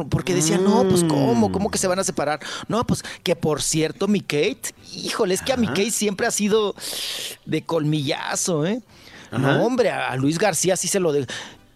Porque 0.09 0.35
decían, 0.35 0.63
no, 0.63 0.87
pues 0.87 1.03
¿cómo? 1.03 1.51
¿Cómo 1.51 1.71
que 1.71 1.79
se 1.79 1.87
van 1.87 1.97
a 1.97 2.03
separar? 2.03 2.39
No, 2.67 2.85
pues 2.85 3.03
que 3.23 3.35
por 3.35 3.63
cierto, 3.63 4.07
mi 4.07 4.21
Kate, 4.21 4.75
híjole, 4.93 5.33
es 5.33 5.41
que 5.41 5.53
a 5.53 5.57
mi 5.57 5.67
Kate 5.67 5.89
siempre 5.89 6.27
ha 6.27 6.31
sido 6.31 6.75
de 7.45 7.63
colmillazo, 7.63 8.65
¿eh? 8.67 8.81
Ajá. 9.31 9.39
No, 9.39 9.65
hombre, 9.65 9.89
a, 9.89 10.15
Luis 10.17 10.37
García 10.37 10.77
sí 10.77 10.87
se 10.87 10.99
lo 10.99 11.11
de... 11.11 11.25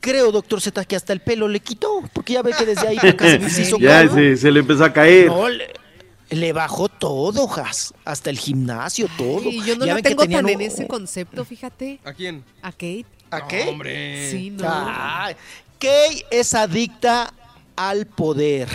Creo, 0.01 0.31
doctor 0.31 0.61
Z, 0.61 0.85
que 0.85 0.95
hasta 0.95 1.13
el 1.13 1.21
pelo 1.21 1.47
le 1.47 1.61
quitó, 1.61 2.03
porque 2.13 2.33
ya 2.33 2.43
ve 2.43 2.53
que 2.57 2.65
desde 2.65 2.87
ahí 2.87 2.97
acá 2.97 3.25
se, 3.25 3.37
hizo 3.61 3.77
ya 3.77 4.07
se, 4.07 4.37
se 4.37 4.51
le 4.51 4.59
empezó 4.59 4.85
a 4.85 4.93
caer. 4.93 5.27
No, 5.27 5.49
le, 5.49 5.71
le 6.31 6.53
bajó 6.53 6.89
todo, 6.89 7.47
Jas, 7.47 7.93
hasta 8.05 8.29
el 8.29 8.39
gimnasio, 8.39 9.07
todo. 9.17 9.43
Y 9.43 9.63
yo 9.63 9.75
no 9.77 9.85
Ya 9.85 9.95
que 9.97 10.01
tengo 10.03 10.25
tan 10.27 10.45
un- 10.45 10.49
en 10.51 10.61
ese 10.61 10.87
concepto, 10.87 11.45
fíjate. 11.45 11.99
¿A 12.03 12.13
quién? 12.13 12.43
¿A 12.61 12.71
Kate? 12.71 13.05
¿A 13.29 13.47
qué? 13.47 13.67
Hombre. 13.69 14.29
Sí, 14.31 14.49
no. 14.49 14.67
Ay, 14.67 15.35
Kay 15.79 16.23
es 16.31 16.53
adicta 16.53 17.33
al 17.75 18.05
poder. 18.07 18.67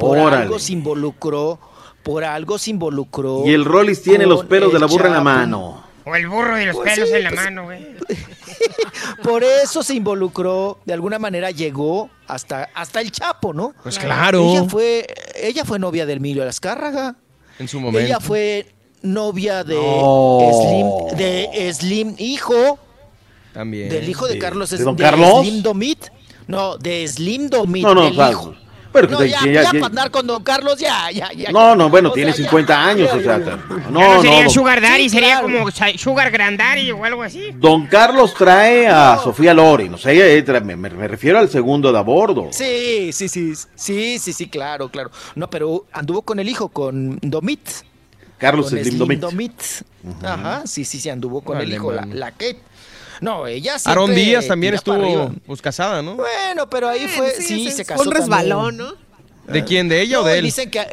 Por 0.00 0.18
algo 0.18 0.58
se 0.58 0.72
involucró, 0.72 1.58
por 2.02 2.24
algo 2.24 2.58
se 2.58 2.70
involucró. 2.70 3.42
Y 3.46 3.52
el 3.52 3.64
Rollis 3.64 4.02
tiene 4.02 4.26
los 4.26 4.44
pelos 4.44 4.72
de 4.72 4.78
la 4.78 4.86
burra 4.86 5.08
en 5.08 5.14
la 5.14 5.20
mano. 5.22 5.84
O 6.04 6.14
el 6.14 6.26
burro 6.28 6.60
y 6.60 6.64
los 6.66 6.76
Pues 6.76 6.94
pelos 6.94 7.08
sí, 7.10 7.14
en 7.16 7.24
la 7.24 7.30
pues- 7.30 7.44
mano, 7.44 7.64
güey. 7.64 7.86
Por 9.22 9.44
eso 9.44 9.82
se 9.82 9.94
involucró, 9.94 10.78
de 10.84 10.92
alguna 10.92 11.18
manera 11.18 11.50
llegó 11.50 12.10
hasta, 12.26 12.68
hasta 12.74 13.00
el 13.00 13.10
Chapo, 13.10 13.52
¿no? 13.52 13.74
Pues 13.82 13.98
claro. 13.98 14.50
Ella 14.50 14.64
fue, 14.64 15.06
ella 15.36 15.64
fue 15.64 15.78
novia 15.78 16.06
del 16.06 16.18
Emilio 16.18 16.46
Azcárraga. 16.48 17.16
En 17.58 17.68
su 17.68 17.80
momento. 17.80 17.98
Ella 18.00 18.20
fue 18.20 18.66
novia 19.02 19.64
de 19.64 19.74
No. 19.74 20.40
Slim, 21.10 21.16
de 21.18 21.72
Slim, 21.74 22.14
hijo, 22.18 22.78
También. 23.52 23.88
del 23.88 24.08
hijo 24.08 24.26
de, 24.26 24.34
¿De- 24.34 24.38
Carlos 24.38 24.70
de 24.70 24.78
don 24.78 24.96
Carlos? 24.96 25.40
Slim 25.46 25.62
Domit. 25.62 26.06
No, 26.46 26.78
de 26.78 27.06
Slim 27.06 27.48
Domit, 27.48 27.82
No, 27.84 27.94
no, 27.94 28.04
del 28.04 28.14
claro. 28.14 28.30
hijo. 28.32 28.54
Pero 29.06 29.08
que 29.08 29.14
No, 29.14 29.24
ya, 29.24 29.46
ya, 29.46 29.62
ya- 29.64 29.70
para 29.72 29.86
andar 29.86 30.10
con 30.10 30.26
don 30.26 30.42
Carlos, 30.42 30.78
ya, 30.78 31.10
ya, 31.10 31.30
ya. 31.32 31.50
No, 31.52 31.74
no, 31.76 31.88
bueno, 31.88 32.10
O 32.10 32.12
tiene 32.12 32.32
sea, 32.32 32.44
ya, 32.44 32.50
50 32.50 32.84
años, 32.84 33.08
ya, 33.10 33.16
o 33.16 33.20
sea, 33.22 33.38
no, 33.38 33.90
no 33.90 34.14
no, 34.14 34.22
sería 34.22 34.40
don- 34.42 34.50
Sugar 34.50 34.80
Daddy, 34.80 35.02
Sí, 35.04 35.08
sería 35.10 35.40
claro. 35.40 35.58
como 35.60 35.70
Sugar 35.96 36.30
Grandaddy 36.30 36.90
o 36.92 37.04
algo 37.04 37.22
así. 37.22 37.50
Don 37.54 37.86
Carlos 37.86 38.34
trae 38.34 38.86
a 38.88 39.18
Sofía 39.22 39.54
Loren, 39.54 39.94
o 39.94 39.98
sea, 39.98 40.12
ella- 40.12 40.60
me, 40.60 40.76
me- 40.76 40.90
me 40.90 41.08
refiero 41.08 41.38
al 41.38 41.48
segundo 41.48 41.92
de 41.92 41.98
a 41.98 42.02
bordo. 42.02 42.48
Sí, 42.50 43.10
sí, 43.12 43.28
sí, 43.28 43.54
sí, 43.74 44.18
sí, 44.18 44.32
sí, 44.32 44.48
claro, 44.48 44.88
claro. 44.90 45.10
No, 45.34 45.48
pero 45.48 45.86
anduvo 45.92 46.22
con 46.22 46.38
el 46.40 46.48
hijo, 46.48 46.68
con 46.68 47.18
Domit. 47.22 47.60
Carlos 48.38 48.70
con 48.70 48.78
Slim 48.78 49.18
Domit. 49.18 49.60
Ajá, 50.22 50.62
sí, 50.64 50.84
sí, 50.84 51.00
sí, 51.00 51.10
anduvo 51.10 51.40
con 51.42 51.60
el 51.60 51.72
hijo, 51.72 51.92
la, 51.92 52.06
la 52.06 52.30
Kate. 52.30 52.60
No, 53.20 53.46
ella 53.46 53.78
siempre 53.78 53.90
Aaron 54.02 54.14
Díaz 54.14 54.46
también 54.46 54.74
estuvo 54.74 55.32
pues 55.46 55.60
casada, 55.62 56.02
¿no? 56.02 56.14
Bueno, 56.16 56.68
pero 56.70 56.88
ahí 56.88 57.06
fue, 57.08 57.30
Sí, 57.32 57.42
sí, 57.66 57.70
se 57.72 57.84
casó 57.84 58.02
un 58.02 58.10
resbalón, 58.12 58.76
también. 58.76 58.98
¿no? 59.46 59.52
¿De 59.52 59.64
quién? 59.64 59.88
¿De 59.88 60.00
ella 60.02 60.20
o 60.20 60.24
de 60.24 60.38
él? 60.38 60.44
Dicen 60.44 60.70
que 60.70 60.86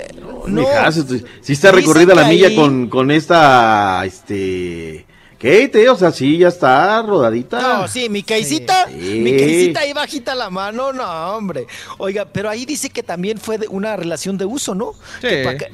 no, 0.47 0.61
Mija, 0.61 0.91
sí, 0.91 1.03
sí 1.41 1.53
está 1.53 1.71
recorrida 1.71 2.15
la 2.15 2.23
milla 2.25 2.47
ahí- 2.47 2.55
con, 2.55 2.87
con 2.87 3.11
esta, 3.11 4.01
este, 4.05 5.05
Kate, 5.37 5.89
o 5.89 5.95
sea, 5.97 6.11
sí, 6.11 6.37
ya 6.37 6.47
está 6.47 7.01
rodadita. 7.01 7.61
No, 7.61 7.87
sí, 7.89 8.07
mi 8.09 8.23
Keisita, 8.23 8.87
Sí. 8.87 9.19
mi 9.19 9.35
Keisita 9.35 9.81
ahí 9.81 9.91
bajita 9.91 10.33
la 10.33 10.49
mano, 10.49 10.93
no, 10.93 11.03
hombre. 11.35 11.67
Oiga, 11.97 12.25
pero 12.31 12.49
ahí 12.49 12.65
dice 12.65 12.89
que 12.89 13.03
también 13.03 13.37
fue 13.37 13.57
de 13.57 13.67
una 13.67 13.97
relación 13.97 14.37
de 14.37 14.45
uso, 14.45 14.73
¿no? 14.73 14.93
Sí. 15.21 15.27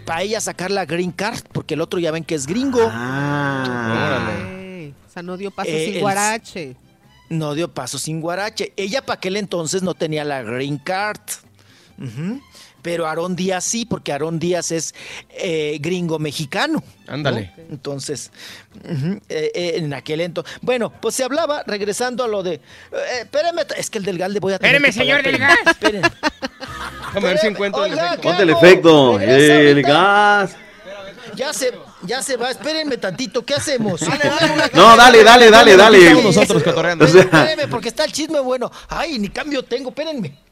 Para 0.03 0.23
ella 0.23 0.41
sacar 0.41 0.71
la 0.71 0.85
green 0.85 1.11
card, 1.11 1.41
porque 1.53 1.75
el 1.75 1.81
otro 1.81 1.99
ya 1.99 2.09
ven 2.11 2.23
que 2.23 2.33
es 2.33 2.47
gringo. 2.47 2.81
Ah, 2.91 4.27
O 4.57 4.60
sea, 5.22 5.24
no 5.24 5.38
dio 5.38 5.51
paso 5.51 5.69
Eh, 5.72 5.85
sin 5.85 5.93
el- 5.95 6.01
guarache. 6.01 6.75
No 7.30 7.53
dio 7.53 7.74
paso 7.74 7.98
sin 7.98 8.19
guarache. 8.19 8.74
Ella 8.75 9.01
para 9.06 9.17
aquel 9.17 9.38
entonces 9.38 9.83
no 9.83 9.93
tenía 9.93 10.24
la 10.25 10.41
green 10.43 10.77
card. 10.77 11.19
Pero 12.82 13.06
Aarón 13.08 13.35
Díaz 13.35 13.64
sí, 13.64 13.85
porque 13.85 14.11
Aarón 14.11 14.40
Díaz 14.40 14.72
es 14.72 14.95
eh, 15.30 15.77
gringo 15.80 16.17
mexicano. 16.17 16.83
¿no? 17.06 17.14
Ándale. 17.14 17.51
Entonces, 17.69 18.32
eh, 19.30 19.51
eh, 19.53 19.74
en 19.75 19.93
aquel 19.93 20.22
entonces. 20.22 20.51
Bueno, 20.61 20.91
pues 21.00 21.14
se 21.14 21.24
hablaba, 21.24 21.61
regresando 21.67 22.24
a 22.24 22.27
lo 22.27 22.41
de. 22.41 22.56
eh, 22.56 22.61
espérame, 23.22 23.59
es 23.77 23.90
que 23.91 24.00
el 24.00 24.03
del 24.06 24.17
GAL 24.17 24.33
le 24.33 24.40
voy 24.40 24.53
a 24.53 24.59
tener 24.59 24.82
Espéreme, 24.83 24.91
que 24.93 25.00
pagar, 25.00 25.24
señor 25.24 25.24
del 25.24 25.35
espérame, 25.35 25.64
gas. 25.64 25.75
espérenme. 25.75 26.09
Déjame 27.06 27.27
ver 27.27 27.38
si 27.38 27.48
encuentro 27.48 27.85
el 27.85 27.93
efecto. 27.93 28.16
¿qué 28.16 28.22
Ponte 28.27 28.43
el 28.43 28.50
efecto, 28.50 29.19
el 29.19 29.83
gas. 29.83 30.56
Ya 31.35 31.53
se, 31.53 31.72
ya 32.03 32.21
se 32.21 32.38
va, 32.38 32.51
espérenme 32.51 32.97
tantito, 32.97 33.45
¿qué 33.45 33.53
hacemos? 33.55 34.01
No, 34.73 34.95
dale, 34.95 35.23
dale, 35.23 35.49
dale, 35.49 35.75
dale. 35.77 36.07
Estamos 36.07 36.35
nosotros 36.35 36.63
cotorreando. 36.63 37.05
O 37.05 37.07
sea, 37.07 37.21
Espérenme, 37.21 37.67
porque 37.67 37.89
está 37.89 38.05
el 38.05 38.11
chisme 38.11 38.39
bueno. 38.39 38.71
Ay, 38.89 39.19
ni 39.19 39.30
cambio 39.30 39.63
tengo, 39.63 39.89
espérenme. 39.89 40.38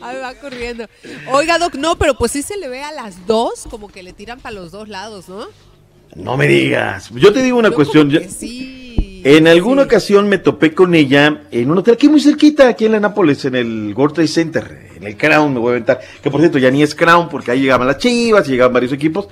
Ahí 0.00 0.16
va 0.18 0.32
corriendo. 0.34 0.86
Oiga, 1.32 1.58
Doc, 1.58 1.74
no, 1.74 1.98
pero 1.98 2.14
pues 2.16 2.30
sí 2.32 2.42
se 2.42 2.56
le 2.56 2.68
ve 2.68 2.82
a 2.82 2.92
las 2.92 3.26
dos, 3.26 3.64
como 3.68 3.88
que 3.88 4.02
le 4.02 4.12
tiran 4.12 4.38
para 4.40 4.54
los 4.54 4.70
dos 4.70 4.88
lados, 4.88 5.28
¿no? 5.28 5.46
no 6.14 6.36
me 6.36 6.46
digas. 6.46 7.10
Yo 7.14 7.32
te 7.32 7.42
digo 7.42 7.58
una 7.58 7.68
Yo 7.70 7.74
cuestión. 7.74 8.08
como 8.08 8.20
que 8.20 8.28
sí. 8.28 8.87
En 9.36 9.46
alguna 9.48 9.82
ocasión 9.82 10.28
me 10.28 10.38
topé 10.38 10.72
con 10.74 10.94
ella 10.94 11.42
en 11.50 11.70
un 11.70 11.78
hotel 11.78 11.94
aquí 11.94 12.08
muy 12.08 12.20
cerquita, 12.20 12.68
aquí 12.68 12.86
en 12.86 12.92
la 12.92 13.00
Nápoles, 13.00 13.44
en 13.44 13.54
el 13.56 13.92
World 13.96 14.14
Trade 14.14 14.28
Center, 14.28 14.88
en 14.96 15.04
el 15.06 15.16
Crown, 15.16 15.52
me 15.52 15.60
voy 15.60 15.68
a 15.68 15.72
aventar. 15.72 16.00
Que 16.22 16.30
por 16.30 16.40
cierto, 16.40 16.58
ya 16.58 16.70
ni 16.70 16.82
es 16.82 16.94
Crown, 16.94 17.28
porque 17.28 17.50
ahí 17.50 17.60
llegaban 17.60 17.86
las 17.86 17.98
chivas 17.98 18.48
y 18.48 18.52
llegaban 18.52 18.72
varios 18.72 18.92
equipos. 18.92 19.28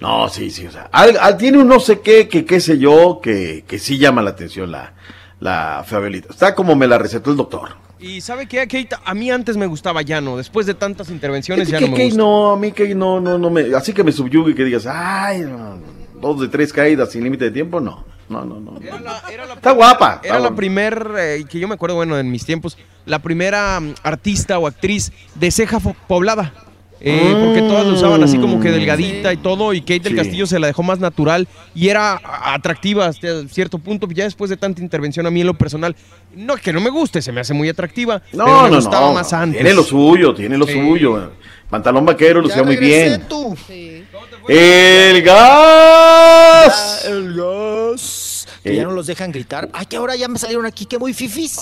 No, 0.00 0.28
sí, 0.28 0.50
sí, 0.50 0.66
o 0.66 0.70
sea, 0.72 0.88
al- 0.92 1.16
al- 1.18 1.36
tiene 1.36 1.58
un 1.58 1.68
no 1.68 1.78
sé 1.80 2.00
qué, 2.00 2.28
que 2.28 2.44
qué 2.44 2.60
sé 2.60 2.78
yo, 2.78 3.20
que, 3.22 3.64
que 3.66 3.78
sí 3.78 3.98
llama 3.98 4.20
la 4.22 4.30
atención 4.30 4.70
la, 4.72 4.94
la 5.40 5.84
Fabelita. 5.86 6.28
Está 6.30 6.54
como 6.54 6.74
me 6.76 6.86
la 6.88 6.98
recetó 6.98 7.30
el 7.30 7.36
doctor. 7.36 7.70
Y 8.00 8.20
¿sabe 8.20 8.46
qué, 8.48 8.58
Kate? 8.66 8.88
A 9.04 9.14
mí 9.14 9.30
antes 9.30 9.56
me 9.56 9.66
gustaba 9.66 10.02
Llano. 10.02 10.36
Después 10.36 10.66
de 10.66 10.74
tantas 10.74 11.08
intervenciones 11.08 11.68
ya 11.68 11.78
que, 11.78 11.88
no 11.88 11.96
me 11.96 12.04
gusta. 12.06 12.18
no, 12.18 12.50
a 12.52 12.56
mí 12.56 12.74
no, 12.96 13.20
no, 13.20 13.38
no 13.38 13.48
me, 13.50 13.74
así 13.76 13.92
que 13.92 14.02
me 14.02 14.10
subyugue 14.10 14.50
y 14.50 14.54
que 14.54 14.64
digas, 14.64 14.86
ay, 14.86 15.42
no, 15.42 15.78
dos 16.20 16.40
de 16.40 16.48
tres 16.48 16.72
caídas 16.72 17.12
sin 17.12 17.22
límite 17.22 17.44
de 17.44 17.50
tiempo, 17.52 17.78
no, 17.80 18.04
no, 18.28 18.44
no, 18.44 18.60
no. 18.60 18.78
Está 18.80 19.72
guapa. 19.72 20.14
está 20.16 20.28
Era 20.28 20.34
la 20.34 20.40
guapa. 20.40 20.56
primer, 20.56 21.12
eh, 21.18 21.44
que 21.48 21.58
yo 21.58 21.68
me 21.68 21.74
acuerdo, 21.74 21.96
bueno, 21.96 22.18
en 22.18 22.30
mis 22.30 22.44
tiempos, 22.44 22.76
la 23.06 23.18
primera 23.20 23.78
mm, 23.80 23.94
artista 24.02 24.58
o 24.58 24.66
actriz 24.66 25.12
de 25.34 25.50
ceja 25.50 25.78
poblada. 25.80 26.52
Eh, 27.04 27.34
Porque 27.44 27.62
todas 27.62 27.84
lo 27.84 27.94
usaban 27.94 28.22
así 28.22 28.38
como 28.38 28.60
que 28.60 28.70
delgadita 28.70 29.32
y 29.32 29.36
todo, 29.36 29.72
y 29.74 29.80
Kate 29.80 29.98
del 30.00 30.12
Sí. 30.12 30.16
Castillo 30.18 30.46
se 30.46 30.60
la 30.60 30.68
dejó 30.68 30.84
más 30.84 31.00
natural 31.00 31.48
y 31.74 31.88
era 31.88 32.20
atractiva 32.24 33.06
hasta 33.06 33.48
cierto 33.48 33.80
punto. 33.80 34.06
Ya 34.12 34.22
después 34.22 34.50
de 34.50 34.56
tanta 34.56 34.80
intervención, 34.80 35.26
a 35.26 35.30
mí 35.32 35.40
en 35.40 35.48
lo 35.48 35.54
personal, 35.54 35.96
no 36.36 36.54
que 36.56 36.72
no 36.72 36.80
me 36.80 36.90
guste, 36.90 37.20
se 37.20 37.32
me 37.32 37.40
hace 37.40 37.54
muy 37.54 37.68
atractiva. 37.68 38.22
No, 38.32 38.44
pero 38.44 38.62
me 38.62 38.70
no, 38.70 38.76
gustaba 38.76 39.08
no. 39.08 39.14
más 39.14 39.32
antes. 39.32 39.60
Tiene 39.60 39.74
lo 39.74 39.82
suyo, 39.82 40.32
tiene 40.32 40.56
lo 40.56 40.64
Sí. 40.64 40.74
suyo. 40.74 41.32
Pantalón 41.68 42.06
vaquero, 42.06 42.40
lucía 42.40 42.62
muy 42.62 42.76
bien. 42.76 43.24
tú. 43.28 43.56
¡El 44.48 45.22
gas! 45.22 47.04
El 47.06 47.34
gas. 47.34 48.46
Que 48.62 48.72
Eh. 48.72 48.76
ya 48.76 48.84
no 48.84 48.92
los 48.92 49.06
dejan 49.08 49.32
gritar. 49.32 49.68
Ay, 49.72 49.86
que 49.86 49.96
ahora 49.96 50.14
ya 50.14 50.28
me 50.28 50.38
salieron 50.38 50.66
aquí 50.66 50.86
que 50.86 50.98
muy 50.98 51.12
fifis. 51.12 51.58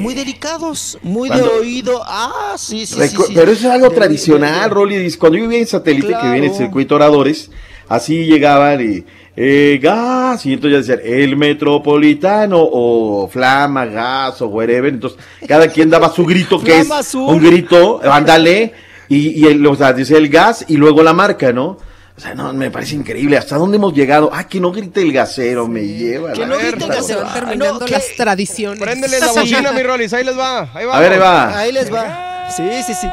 Muy 0.00 0.14
delicados, 0.14 0.98
muy 1.02 1.30
de 1.30 1.40
oído. 1.42 2.02
Ah, 2.04 2.54
sí, 2.58 2.84
sí, 2.86 2.94
sí, 2.94 3.00
Recu- 3.00 3.26
sí. 3.26 3.32
Pero 3.34 3.50
eso 3.50 3.66
es 3.68 3.74
algo 3.74 3.88
De- 3.88 3.94
tradicional, 3.96 4.70
Rolly. 4.70 5.10
Cuando 5.14 5.38
yo 5.38 5.44
vivía 5.44 5.60
en 5.60 5.66
satélite, 5.66 6.14
que 6.20 6.30
viene 6.30 6.48
el 6.48 6.54
circuito 6.54 6.96
Oradores, 6.96 7.50
así 7.88 8.24
llegaban 8.26 8.80
y. 8.80 9.04
eh, 9.40 9.78
gas, 9.80 10.44
y 10.46 10.52
entonces 10.54 10.84
ya 10.86 10.96
decían 10.96 11.12
el 11.22 11.36
metropolitano 11.36 12.58
o 12.60 13.28
flama, 13.28 13.86
gas 13.86 14.42
o 14.42 14.48
whatever. 14.48 14.92
Entonces, 14.92 15.18
cada 15.46 15.68
quien 15.68 15.88
daba 15.88 16.12
su 16.12 16.26
grito, 16.26 16.60
que 16.60 16.80
es 16.80 16.90
azul. 16.90 17.28
un 17.34 17.38
grito, 17.42 18.00
ándale, 18.02 18.74
y, 19.08 19.40
y 19.40 19.46
el, 19.46 19.64
o 19.66 19.76
sea, 19.76 19.92
dice 19.92 20.16
el 20.18 20.28
gas 20.28 20.64
y 20.68 20.76
luego 20.76 21.02
la 21.04 21.12
marca, 21.14 21.52
¿no? 21.52 21.78
O 22.18 22.20
sea, 22.20 22.34
no, 22.34 22.52
me 22.52 22.68
parece 22.68 22.96
increíble. 22.96 23.38
¿Hasta 23.38 23.56
dónde 23.56 23.76
hemos 23.76 23.94
llegado? 23.94 24.28
Ah, 24.32 24.42
que 24.48 24.58
no 24.58 24.72
grite 24.72 25.02
el 25.02 25.12
gasero, 25.12 25.68
me 25.68 25.86
lleva. 25.86 26.32
Que 26.32 26.40
la 26.40 26.46
no 26.48 26.58
grite 26.58 26.82
el 26.84 26.90
gasero. 26.90 27.22
van 27.22 27.32
terminando 27.32 27.78
no, 27.78 27.86
que- 27.86 27.92
las 27.92 28.06
tradiciones. 28.16 28.80
Préndele 28.82 29.20
la 29.20 29.30
bocina, 29.30 29.70
mi 29.70 29.84
Rolis, 29.84 30.12
ahí 30.12 30.24
les 30.24 30.36
va. 30.36 30.68
Ahí 30.74 30.84
va. 30.84 30.96
A 30.96 31.00
ver, 31.00 31.12
ahí 31.12 31.18
va. 31.20 31.58
Ahí 31.58 31.70
les 31.70 31.94
va. 31.94 32.48
Sí, 32.50 32.68
sí, 32.84 32.92
sí. 32.94 33.06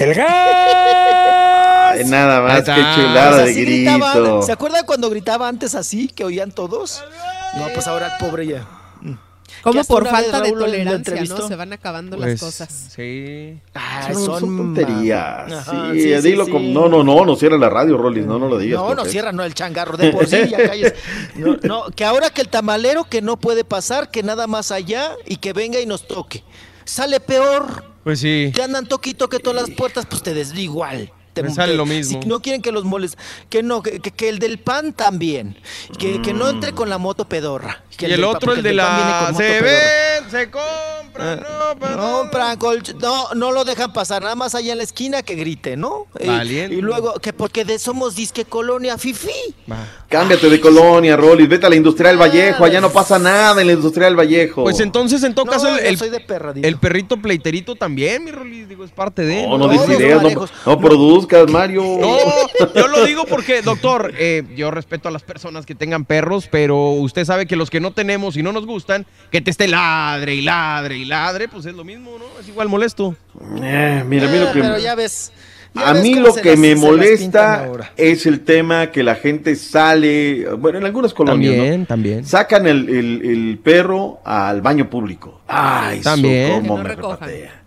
¡El 0.00 0.14
gas! 0.14 0.28
Ay, 1.94 2.04
nada 2.04 2.40
más, 2.42 2.62
qué 2.62 2.84
chulada 2.94 3.42
Pues 3.42 3.46
de 3.56 3.60
grito. 3.60 3.90
gritaban. 3.92 4.42
¿Se 4.44 4.52
acuerdan 4.52 4.86
cuando 4.86 5.10
gritaba 5.10 5.48
antes 5.48 5.74
así, 5.74 6.06
que 6.06 6.24
oían 6.24 6.52
todos? 6.52 7.02
No, 7.56 7.66
pues 7.74 7.88
ahora 7.88 8.06
el 8.06 8.24
pobre 8.24 8.46
ya. 8.46 8.64
Que 9.62 9.70
Como 9.70 9.84
por 9.84 10.08
falta 10.08 10.40
de 10.40 10.50
tolerancia. 10.52 11.22
¿no? 11.24 11.46
Se 11.46 11.54
van 11.54 11.72
acabando 11.72 12.16
Pues, 12.16 12.30
las 12.32 12.40
cosas. 12.40 12.88
Sí. 12.96 13.60
Ah, 13.74 14.10
Son, 14.12 14.40
son 14.40 14.56
tonterías. 14.56 15.52
Ajá, 15.52 15.92
sí, 15.92 16.00
sí, 16.02 16.14
sí, 16.16 16.28
dilo 16.30 16.46
sí. 16.46 16.50
como- 16.50 16.68
no, 16.72 16.88
no, 16.88 17.04
no, 17.04 17.24
no 17.24 17.36
cierra 17.36 17.56
la 17.58 17.70
radio, 17.70 17.96
Rollis, 17.96 18.26
no, 18.26 18.40
no 18.40 18.48
lo 18.48 18.58
digas. 18.58 18.80
No, 18.80 18.94
no 18.94 19.04
cierra, 19.04 19.30
no, 19.30 19.44
el 19.44 19.54
changarro 19.54 19.96
de 19.96 20.10
por 20.10 20.26
sí, 20.26 20.36
ya 20.50 20.58
calles. 20.68 20.94
No, 21.36 21.56
no, 21.62 21.84
que 21.94 22.04
ahora 22.04 22.30
que 22.30 22.40
el 22.40 22.48
tamalero 22.48 23.04
que 23.04 23.22
no 23.22 23.36
puede 23.38 23.62
pasar, 23.64 24.10
que 24.10 24.24
nada 24.24 24.48
más 24.48 24.72
allá 24.72 25.12
y 25.26 25.36
que 25.36 25.52
venga 25.52 25.78
y 25.78 25.86
nos 25.86 26.08
toque. 26.08 26.42
Sale 26.84 27.20
peor, 27.20 27.84
Pues 28.02 28.18
sí. 28.18 28.50
que 28.52 28.62
andan 28.64 28.86
toque 28.88 29.10
y 29.10 29.14
toque 29.14 29.38
todas 29.38 29.68
las 29.68 29.76
puertas, 29.76 30.06
pues 30.06 30.24
te 30.24 30.34
des 30.34 30.52
igual. 30.56 31.12
Te- 31.32 31.42
Me 31.42 31.50
sale 31.50 31.72
que- 31.72 31.76
lo 31.78 31.86
mismo. 31.86 32.20
Si 32.22 32.28
no 32.28 32.40
quieren 32.40 32.60
que 32.60 32.72
los 32.72 32.84
moles, 32.84 33.16
que 33.48 33.62
no, 33.62 33.82
que, 33.82 34.00
que- 34.00 34.10
que 34.10 34.28
el 34.28 34.38
del 34.38 34.58
pan 34.58 34.92
también, 34.92 35.56
que, 35.98 36.20
que 36.20 36.32
no 36.34 36.48
entre 36.50 36.72
con 36.72 36.90
la 36.90 36.98
moto 36.98 37.26
pedorra. 37.26 37.82
Que 37.96 38.08
Y 38.08 38.12
el 38.12 38.20
pan- 38.20 38.30
otro, 38.30 38.40
porque 38.54 38.58
el 38.68 38.76
de 38.76 38.82
pan 38.82 38.96
viene 38.96 39.10
la... 39.50 39.56
Se 39.56 39.60
ven, 39.62 40.30
se 40.30 40.50
compran, 40.50 41.40
no, 41.40 41.78
pero 41.80 41.96
No, 41.96 42.30
colch- 42.58 42.94
no, 43.00 43.34
no 43.34 43.52
lo 43.52 43.64
dejan 43.64 43.92
pasar, 43.92 44.22
nada 44.22 44.34
más 44.34 44.54
allá 44.54 44.72
en 44.72 44.78
la 44.78 44.84
esquina 44.84 45.22
que 45.22 45.34
grite, 45.34 45.76
¿no? 45.76 46.06
Y- 46.20 46.26
Valiente. 46.26 46.74
Y, 46.76 46.80
luego, 46.80 47.14
que 47.14 47.32
porque 47.32 47.64
de 47.64 47.78
somos 47.78 48.14
disque 48.14 48.44
colonia 48.44 48.98
fifi. 48.98 49.30
Cámbiate 50.08 50.50
de 50.50 50.60
colonia, 50.60 51.16
Rollis, 51.16 51.48
vete 51.48 51.66
a 51.66 51.70
la 51.70 51.76
Industrial 51.76 52.20
Vallejo, 52.20 52.64
allá 52.64 52.80
no 52.80 52.90
pasa 52.90 53.18
nada 53.18 53.60
en 53.60 53.66
la 53.68 53.72
Industrial 53.74 54.14
Vallejo. 54.18 54.62
Pues 54.64 54.80
entonces, 54.80 55.22
en 55.22 55.34
todo 55.34 55.46
No, 55.46 55.52
caso, 55.52 55.68
el, 55.68 55.76
yo 55.82 55.88
el- 55.90 55.98
soy 55.98 56.10
de 56.10 56.20
perra, 56.20 56.52
digo. 56.52 56.66
el 56.66 56.76
perrito 56.78 57.16
pleiterito 57.16 57.74
también, 57.76 58.24
mi 58.24 58.30
Rolis, 58.32 58.68
digo, 58.68 58.84
es 58.84 58.90
parte 58.90 59.22
de... 59.22 59.46
No, 59.46 59.56
no 59.58 59.68
des 59.68 59.88
ideas, 59.88 60.16
no, 60.22 60.22
parejos. 60.22 60.52
Mario. 61.50 61.82
No, 62.00 62.16
yo 62.74 62.88
lo 62.88 63.04
digo 63.04 63.24
porque, 63.26 63.62
doctor, 63.62 64.12
eh, 64.18 64.42
yo 64.56 64.70
respeto 64.70 65.08
a 65.08 65.10
las 65.12 65.22
personas 65.22 65.66
que 65.66 65.74
tengan 65.74 66.04
perros, 66.04 66.48
pero 66.50 66.90
usted 66.92 67.24
sabe 67.24 67.46
que 67.46 67.56
los 67.56 67.70
que 67.70 67.80
no 67.80 67.92
tenemos 67.92 68.36
y 68.36 68.42
no 68.42 68.52
nos 68.52 68.66
gustan, 68.66 69.06
que 69.30 69.40
te 69.40 69.50
esté 69.50 69.68
ladre 69.68 70.34
y 70.34 70.42
ladre 70.42 70.96
y 70.98 71.04
ladre, 71.04 71.48
pues 71.48 71.66
es 71.66 71.74
lo 71.74 71.84
mismo, 71.84 72.12
¿no? 72.18 72.24
Es 72.40 72.48
igual 72.48 72.68
molesto. 72.68 73.14
Eh, 73.62 74.04
mira, 74.06 74.28
mira 74.28 74.42
Ah, 74.42 74.44
lo 74.46 74.52
que... 74.52 74.60
Pero 74.60 74.78
ya 74.78 74.94
ves. 74.94 75.32
ya 75.74 75.88
A 75.90 75.94
mí 75.94 76.14
cómo 76.14 76.26
lo 76.28 76.34
que 76.34 76.50
las- 76.50 76.58
me 76.58 76.74
molesta 76.76 77.68
es 77.96 78.26
el 78.26 78.40
tema 78.40 78.90
que 78.90 79.02
la 79.02 79.14
gente 79.14 79.56
sale, 79.56 80.46
bueno, 80.58 80.78
en 80.78 80.84
algunas 80.84 81.14
colonias, 81.14 81.54
También, 81.54 81.80
¿no? 81.80 81.86
también. 81.86 82.24
Sacan 82.26 82.66
el, 82.66 82.88
el- 82.88 83.22
el 83.24 83.58
perro 83.58 84.20
al 84.24 84.60
baño 84.60 84.88
público. 84.90 85.40
Ay, 85.48 86.00
eso 86.00 86.10
También. 86.10 86.52
cómo 86.52 86.62
Que 86.62 86.68
no 86.68 86.88
me 86.88 86.88
recojan. 86.94 87.18
repatea. 87.20 87.61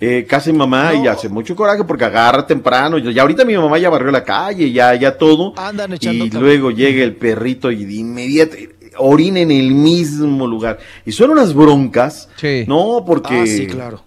Eh, 0.00 0.26
casi 0.28 0.52
mamá 0.52 0.94
y 0.94 1.06
hace 1.06 1.28
mucho 1.28 1.54
coraje 1.56 1.84
porque 1.84 2.04
agarra 2.04 2.46
temprano. 2.46 2.98
Ya 2.98 3.22
ahorita 3.22 3.44
mi 3.44 3.56
mamá 3.56 3.78
ya 3.78 3.90
barrió 3.90 4.10
la 4.10 4.24
calle, 4.24 4.70
ya, 4.72 4.94
ya 4.94 5.16
todo. 5.16 5.52
Andan 5.56 5.92
echando 5.92 6.24
y 6.26 6.30
luego 6.30 6.70
llega 6.70 7.02
el 7.04 7.14
perrito 7.16 7.70
y 7.70 7.84
de 7.84 7.94
inmediato 7.94 8.56
orina 8.98 9.40
en 9.40 9.50
el 9.50 9.72
mismo 9.72 10.46
lugar. 10.46 10.78
Y 11.04 11.12
son 11.12 11.30
unas 11.30 11.54
broncas. 11.54 12.28
Sí. 12.36 12.64
No, 12.68 13.02
porque 13.06 13.40
Ah, 13.40 13.46
sí, 13.46 13.66
claro. 13.66 14.02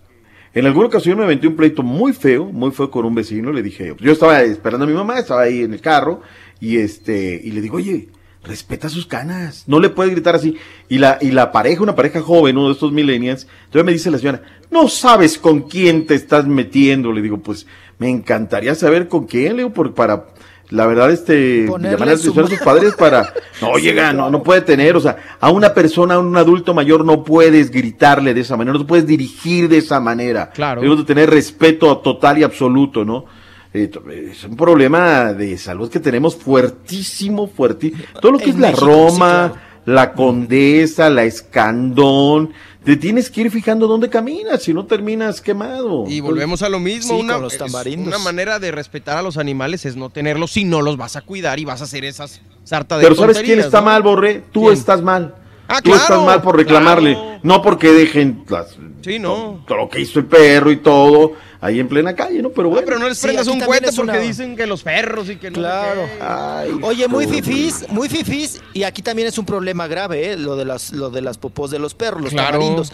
en 0.53 0.65
alguna 0.65 0.87
ocasión 0.87 1.17
me 1.17 1.23
aventé 1.25 1.47
un 1.47 1.55
pleito 1.55 1.83
muy 1.83 2.13
feo, 2.13 2.45
muy 2.45 2.71
feo 2.71 2.89
con 2.89 3.05
un 3.05 3.13
vecino. 3.15 3.51
Le 3.51 3.61
dije, 3.63 3.93
yo 3.99 4.11
estaba 4.11 4.41
esperando 4.43 4.85
a 4.85 4.87
mi 4.87 4.93
mamá, 4.95 5.19
estaba 5.19 5.41
ahí 5.41 5.61
en 5.63 5.73
el 5.73 5.81
carro, 5.81 6.21
y 6.59 6.77
este, 6.77 7.39
y 7.43 7.51
le 7.51 7.61
digo, 7.61 7.77
oye, 7.77 8.07
respeta 8.47 8.89
sus 8.89 9.05
canas, 9.05 9.63
no 9.67 9.79
le 9.79 9.89
puedes 9.89 10.11
gritar 10.11 10.35
así. 10.35 10.57
Y 10.89 10.97
la, 10.97 11.17
y 11.21 11.31
la 11.31 11.51
pareja, 11.51 11.83
una 11.83 11.95
pareja 11.95 12.21
joven, 12.21 12.57
uno 12.57 12.67
de 12.67 12.73
estos 12.73 12.91
millennials, 12.91 13.47
entonces 13.65 13.85
me 13.85 13.91
dice 13.91 14.11
la 14.11 14.17
señora, 14.17 14.41
no 14.71 14.87
sabes 14.87 15.37
con 15.37 15.61
quién 15.61 16.05
te 16.05 16.15
estás 16.15 16.47
metiendo. 16.47 17.11
Le 17.11 17.21
digo, 17.21 17.39
pues, 17.39 17.67
me 17.99 18.09
encantaría 18.09 18.75
saber 18.75 19.07
con 19.07 19.25
quién, 19.25 19.55
le 19.55 19.63
digo, 19.63 19.73
por, 19.73 19.93
para, 19.93 20.27
la 20.69 20.85
verdad, 20.85 21.11
este, 21.11 21.65
llamar 21.65 21.81
la 21.81 22.13
atención 22.13 22.45
a 22.45 22.47
sus 22.47 22.59
padres 22.59 22.93
para, 22.95 23.33
no 23.61 23.77
llega, 23.77 24.11
no, 24.13 24.29
no 24.29 24.43
puede 24.43 24.61
tener, 24.61 24.95
o 24.95 24.99
sea, 24.99 25.17
a 25.39 25.49
una 25.49 25.73
persona, 25.73 26.15
a 26.15 26.19
un 26.19 26.35
adulto 26.35 26.73
mayor 26.73 27.05
no 27.05 27.23
puedes 27.23 27.71
gritarle 27.71 28.33
de 28.33 28.41
esa 28.41 28.57
manera, 28.57 28.73
no 28.73 28.79
te 28.79 28.87
puedes 28.87 29.07
dirigir 29.07 29.69
de 29.69 29.77
esa 29.77 29.99
manera. 29.99 30.49
Claro. 30.51 30.81
Debemos 30.81 31.05
de 31.05 31.13
tener 31.13 31.29
respeto 31.29 31.97
total 31.99 32.39
y 32.39 32.43
absoluto, 32.43 33.05
¿no? 33.05 33.25
Es 33.73 34.43
un 34.43 34.55
problema 34.55 35.33
de 35.33 35.57
salud 35.57 35.89
que 35.89 35.99
tenemos 35.99 36.35
fuertísimo, 36.35 37.47
fuertísimo. 37.47 38.01
Todo 38.21 38.31
lo 38.33 38.37
que 38.37 38.45
En 38.45 38.49
es 38.51 38.55
la 38.59 38.67
México, 38.69 38.85
Roma, 38.85 39.51
sí, 39.53 39.53
claro. 39.53 39.55
la 39.85 40.13
Condesa, 40.13 41.09
la 41.09 41.23
Escandón, 41.25 42.53
te 42.83 42.95
tienes 42.95 43.29
que 43.29 43.41
ir 43.41 43.51
fijando 43.51 43.85
dónde 43.87 44.09
caminas, 44.09 44.63
si 44.63 44.73
no 44.73 44.85
terminas 44.85 45.41
quemado. 45.41 46.05
Y 46.07 46.21
volvemos 46.21 46.61
a 46.61 46.69
lo 46.69 46.79
mismo. 46.79 47.15
Sí, 47.15 47.21
una, 47.21 47.33
con 47.33 47.43
los 47.43 47.53
es- 47.53 47.59
tamarindos. 47.59 48.07
una 48.07 48.23
manera 48.23 48.59
de 48.59 48.71
respetar 48.71 49.17
a 49.17 49.21
los 49.21 49.37
animales 49.37 49.85
es 49.85 49.95
no 49.95 50.09
tenerlos 50.09 50.51
si 50.51 50.63
no 50.63 50.81
los 50.81 50.95
vas 50.97 51.15
a 51.17 51.21
cuidar 51.21 51.59
y 51.59 51.65
vas 51.65 51.81
a 51.81 51.83
hacer 51.83 52.05
esas 52.05 52.41
sarta 52.63 52.97
de 52.97 53.03
Pero 53.03 53.15
¿sabes 53.15 53.39
quién 53.41 53.59
está 53.59 53.79
¿no? 53.81 53.85
mal, 53.87 54.01
Borré? 54.03 54.43
Tú 54.51 54.61
¿Quién? 54.61 54.73
estás 54.73 55.01
mal. 55.01 55.35
Ah, 55.67 55.81
Tú 55.81 55.89
claro, 55.91 56.01
estás 56.01 56.23
mal 56.23 56.41
por 56.41 56.55
reclamarle, 56.55 57.17
no 57.43 57.61
porque 57.61 57.91
dejen 57.91 58.45
las- 58.47 58.77
Sí, 59.01 59.19
no. 59.19 59.63
todo 59.67 59.77
lo 59.79 59.89
que 59.89 59.99
hizo 59.99 60.19
el 60.19 60.25
perro 60.25 60.71
y 60.71 60.77
todo 60.77 61.33
ahí 61.61 61.79
en 61.79 61.87
plena 61.87 62.15
calle, 62.15 62.41
¿no? 62.41 62.49
Pero 62.49 62.69
bueno. 62.69 62.85
pero 62.85 62.99
no 62.99 63.07
les 63.09 63.19
prendas 63.19 63.47
un 63.47 63.59
cohete 63.59 63.91
porque 63.95 64.11
una- 64.11 64.19
dicen 64.19 64.55
que 64.55 64.67
los 64.67 64.83
perros 64.83 65.29
y 65.29 65.37
que 65.37 65.49
no 65.51 65.55
Claro. 65.57 66.07
Ay, 66.21 66.71
Oye, 66.81 67.07
muy 67.07 67.27
fifís, 67.27 67.85
muy 67.89 68.09
fifís, 68.09 68.61
y 68.73 68.83
aquí 68.83 69.01
también 69.01 69.27
es 69.27 69.37
un 69.37 69.45
problema 69.45 69.87
grave, 69.87 70.31
¿eh? 70.33 70.37
lo 70.37 70.55
de 70.55 70.65
las, 70.65 70.91
lo 70.93 71.09
de 71.09 71.21
las 71.21 71.37
popós 71.37 71.71
de 71.71 71.79
los 71.79 71.93
perros, 71.93 72.21
los 72.21 72.31
Claro. 72.31 72.53
tamarindos. 72.59 72.91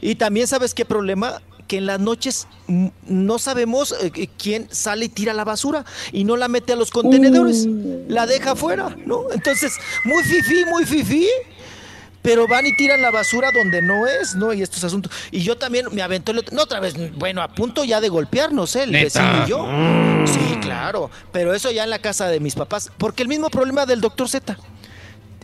Y 0.00 0.14
también 0.16 0.46
sabes 0.46 0.74
qué 0.74 0.84
problema, 0.84 1.40
que 1.68 1.78
en 1.78 1.86
las 1.86 1.98
noches 1.98 2.46
no 3.08 3.38
sabemos 3.40 3.92
eh, 4.00 4.28
quién 4.38 4.68
sale 4.70 5.06
y 5.06 5.08
tira 5.08 5.32
la 5.34 5.42
basura 5.44 5.84
y 6.12 6.22
no 6.22 6.36
la 6.36 6.46
mete 6.46 6.72
a 6.74 6.76
los 6.76 6.92
contenedores, 6.92 7.66
la 8.08 8.24
deja 8.26 8.52
afuera, 8.52 8.96
¿no? 9.04 9.24
Entonces, 9.32 9.72
muy 10.04 10.22
fifí, 10.22 10.64
muy 10.66 10.84
fifí. 10.84 11.26
Pero 12.26 12.48
van 12.48 12.66
y 12.66 12.76
tiran 12.76 13.00
la 13.00 13.12
basura 13.12 13.52
donde 13.52 13.80
no 13.82 14.06
es, 14.06 14.34
¿no? 14.34 14.52
Y 14.52 14.60
estos 14.60 14.82
asuntos. 14.82 15.12
Y 15.30 15.42
yo 15.44 15.56
también 15.56 15.86
me 15.92 16.02
aventó 16.02 16.32
el 16.32 16.38
otro. 16.38 16.54
No, 16.56 16.62
otra 16.64 16.80
vez, 16.80 16.94
bueno, 17.16 17.40
a 17.40 17.46
punto 17.48 17.84
ya 17.84 18.00
de 18.00 18.08
golpearnos, 18.08 18.74
¿eh? 18.74 18.82
El 18.82 18.90
¿Neta? 18.92 19.04
vecino 19.22 19.44
y 19.46 19.48
yo. 19.48 20.26
Sí, 20.26 20.56
claro. 20.60 21.08
Pero 21.32 21.54
eso 21.54 21.70
ya 21.70 21.84
en 21.84 21.90
la 21.90 22.00
casa 22.00 22.26
de 22.26 22.40
mis 22.40 22.56
papás. 22.56 22.90
Porque 22.98 23.22
el 23.22 23.28
mismo 23.28 23.48
problema 23.48 23.86
del 23.86 24.00
doctor 24.00 24.28
Z. 24.28 24.56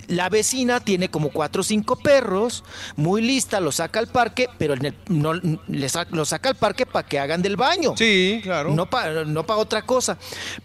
La 0.09 0.29
vecina 0.29 0.81
tiene 0.81 1.09
como 1.09 1.31
cuatro 1.31 1.61
o 1.61 1.65
cinco 1.65 1.95
perros, 1.97 2.65
muy 2.97 3.23
lista, 3.23 3.61
los 3.61 3.77
saca 3.77 4.01
al 4.01 4.09
parque, 4.09 4.49
pero 4.59 4.75
en 4.75 4.87
el- 4.87 4.97
no, 5.09 5.33
les 5.69 5.93
sa- 5.93 6.07
los 6.11 6.31
saca 6.31 6.49
al 6.51 6.57
parque 6.57 6.85
para 6.85 7.07
que 7.09 7.21
hagan 7.21 7.41
del 7.41 7.57
baño. 7.57 7.95
Sí, 7.97 8.41
claro. 8.43 8.75
No 8.75 8.91
para 8.91 9.25
no 9.25 9.47
pa 9.47 9.57
otra 9.57 9.83
cosa. 9.83 10.19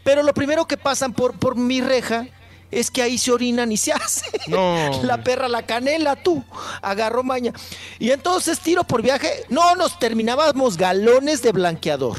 Pero 0.03 0.23
lo 0.23 0.33
primero 0.33 0.65
que 0.65 0.75
pasan 0.75 1.13
por, 1.13 1.37
por 1.37 1.55
mi 1.55 1.79
reja 1.81 2.25
es 2.71 2.91
que 2.91 3.01
ahí 3.01 3.17
se 3.17 3.31
orinan 3.31 3.71
y 3.71 3.77
se 3.77 3.91
hace. 3.93 4.25
No. 4.47 5.01
La 5.03 5.23
perra, 5.23 5.47
la 5.47 5.65
canela, 5.65 6.15
tú. 6.15 6.43
Agarró 6.81 7.23
maña. 7.23 7.53
Y 7.99 8.11
entonces 8.11 8.59
tiro 8.59 8.83
por 8.83 9.01
viaje. 9.01 9.29
No, 9.49 9.75
nos 9.75 9.99
terminábamos 9.99 10.77
galones 10.77 11.41
de 11.41 11.51
blanqueador. 11.51 12.17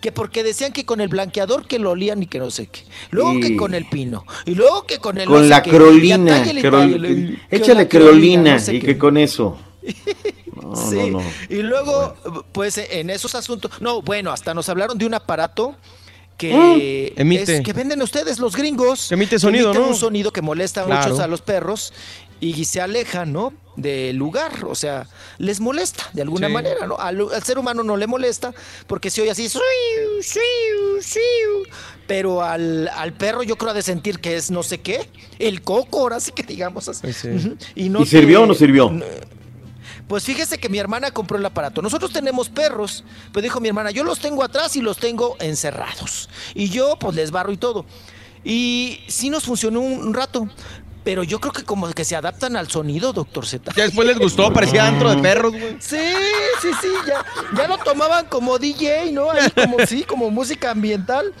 Que 0.00 0.10
porque 0.10 0.42
decían 0.42 0.72
que 0.72 0.84
con 0.84 1.00
el 1.00 1.06
blanqueador 1.06 1.68
que 1.68 1.78
lo 1.78 1.92
olían 1.92 2.22
y 2.22 2.26
que 2.26 2.40
no 2.40 2.50
sé 2.50 2.66
qué. 2.66 2.82
Luego 3.10 3.38
que 3.40 3.56
con 3.56 3.72
el 3.72 3.88
pino. 3.88 4.24
Y 4.46 4.56
luego 4.56 4.84
que 4.84 4.98
con 4.98 5.16
el. 5.18 5.28
Con 5.28 5.48
la 5.48 5.62
creolina, 5.62 6.42
échale 6.42 7.74
la 7.84 7.88
creolina 7.88 8.54
no 8.54 8.58
sé 8.58 8.74
y 8.74 8.80
qué. 8.80 8.86
que 8.86 8.98
con 8.98 9.16
eso. 9.16 9.58
No, 10.62 10.76
Sí. 10.76 10.96
no, 11.10 11.18
no. 11.18 11.22
Y 11.48 11.56
luego, 11.62 12.14
pues 12.52 12.78
en 12.78 13.10
esos 13.10 13.34
asuntos, 13.34 13.72
no, 13.80 14.00
bueno, 14.02 14.30
hasta 14.30 14.54
nos 14.54 14.68
hablaron 14.68 14.96
de 14.98 15.06
un 15.06 15.14
aparato 15.14 15.74
que 16.50 17.12
Mm. 17.16 17.20
Emite. 17.20 17.56
es- 17.58 17.62
que 17.62 17.72
venden 17.72 18.02
ustedes 18.02 18.38
los 18.40 18.56
gringos. 18.56 19.08
Que 19.08 19.14
emite 19.14 19.38
sonido, 19.38 19.70
emite 19.70 19.80
¿no? 19.84 19.88
un 19.90 19.94
sonido 19.96 20.32
que 20.32 20.42
molesta 20.42 20.84
Claro. 20.84 21.10
mucho 21.10 21.22
a 21.22 21.26
los 21.28 21.40
perros 21.42 21.92
y 22.40 22.64
se 22.64 22.80
alejan, 22.80 23.32
¿no? 23.32 23.52
Del 23.76 24.16
lugar, 24.16 24.64
o 24.66 24.74
sea, 24.74 25.08
les 25.38 25.60
molesta 25.60 26.10
de 26.12 26.22
alguna 26.22 26.48
Sí. 26.48 26.52
manera, 26.52 26.86
¿no? 26.86 26.96
Al, 26.98 27.20
al 27.32 27.42
ser 27.42 27.58
humano 27.58 27.82
no 27.84 27.96
le 27.96 28.06
molesta 28.06 28.52
porque 28.86 29.08
se 29.10 29.22
oye 29.22 29.30
así, 29.30 29.48
pero 32.06 32.42
al, 32.42 32.88
al 32.88 33.12
perro 33.14 33.42
yo 33.42 33.56
creo 33.56 33.70
ha 33.70 33.74
de 33.74 33.82
sentir 33.82 34.18
que 34.18 34.36
es 34.36 34.50
no 34.50 34.62
sé 34.62 34.80
qué, 34.80 35.08
el 35.38 35.62
coco, 35.62 36.00
ahora 36.00 36.20
sí 36.20 36.32
que 36.32 36.42
digamos 36.42 36.88
así. 36.88 37.12
Sí. 37.12 37.28
¿Y 37.74 37.88
no 37.88 38.04
sirvió 38.04 38.38
te- 38.40 38.44
o 38.44 38.46
no 38.48 38.54
sirvió? 38.54 38.90
Pues 40.08 40.24
fíjese 40.24 40.58
que 40.58 40.68
mi 40.68 40.78
hermana 40.78 41.10
compró 41.10 41.38
el 41.38 41.46
aparato. 41.46 41.82
Nosotros 41.82 42.12
tenemos 42.12 42.48
perros. 42.48 43.04
Pues 43.32 43.42
dijo 43.42 43.60
mi 43.60 43.68
hermana, 43.68 43.90
yo 43.90 44.04
los 44.04 44.18
tengo 44.18 44.42
atrás 44.42 44.76
y 44.76 44.80
los 44.80 44.98
tengo 44.98 45.36
encerrados. 45.40 46.28
Y 46.54 46.68
yo 46.68 46.96
pues 46.98 47.16
les 47.16 47.30
barro 47.30 47.52
y 47.52 47.56
todo. 47.56 47.86
Y 48.44 49.00
sí 49.08 49.30
nos 49.30 49.44
funcionó 49.44 49.80
un, 49.80 50.12
rato. 50.14 50.48
Pero 51.04 51.24
yo 51.24 51.40
creo 51.40 51.52
que 51.52 51.64
como 51.64 51.90
que 51.90 52.04
se 52.04 52.14
adaptan 52.14 52.56
al 52.56 52.68
sonido, 52.68 53.12
doctor 53.12 53.44
Z. 53.44 53.72
Ya 53.76 53.84
después 53.84 54.06
les 54.06 54.18
gustó, 54.18 54.52
parecía 54.52 54.86
antro 54.86 55.10
de 55.14 55.20
perros, 55.20 55.50
güey. 55.50 55.76
Sí, 55.80 56.12
sí, 56.60 56.70
sí, 56.80 56.88
ya, 57.06 57.24
ya 57.56 57.66
lo 57.66 57.78
tomaban 57.78 58.26
como 58.26 58.58
DJ, 58.58 59.10
¿no? 59.10 59.30
Ahí 59.30 59.50
como 59.50 59.84
sí, 59.84 60.04
como 60.04 60.30
música 60.30 60.70
ambiental. 60.70 61.34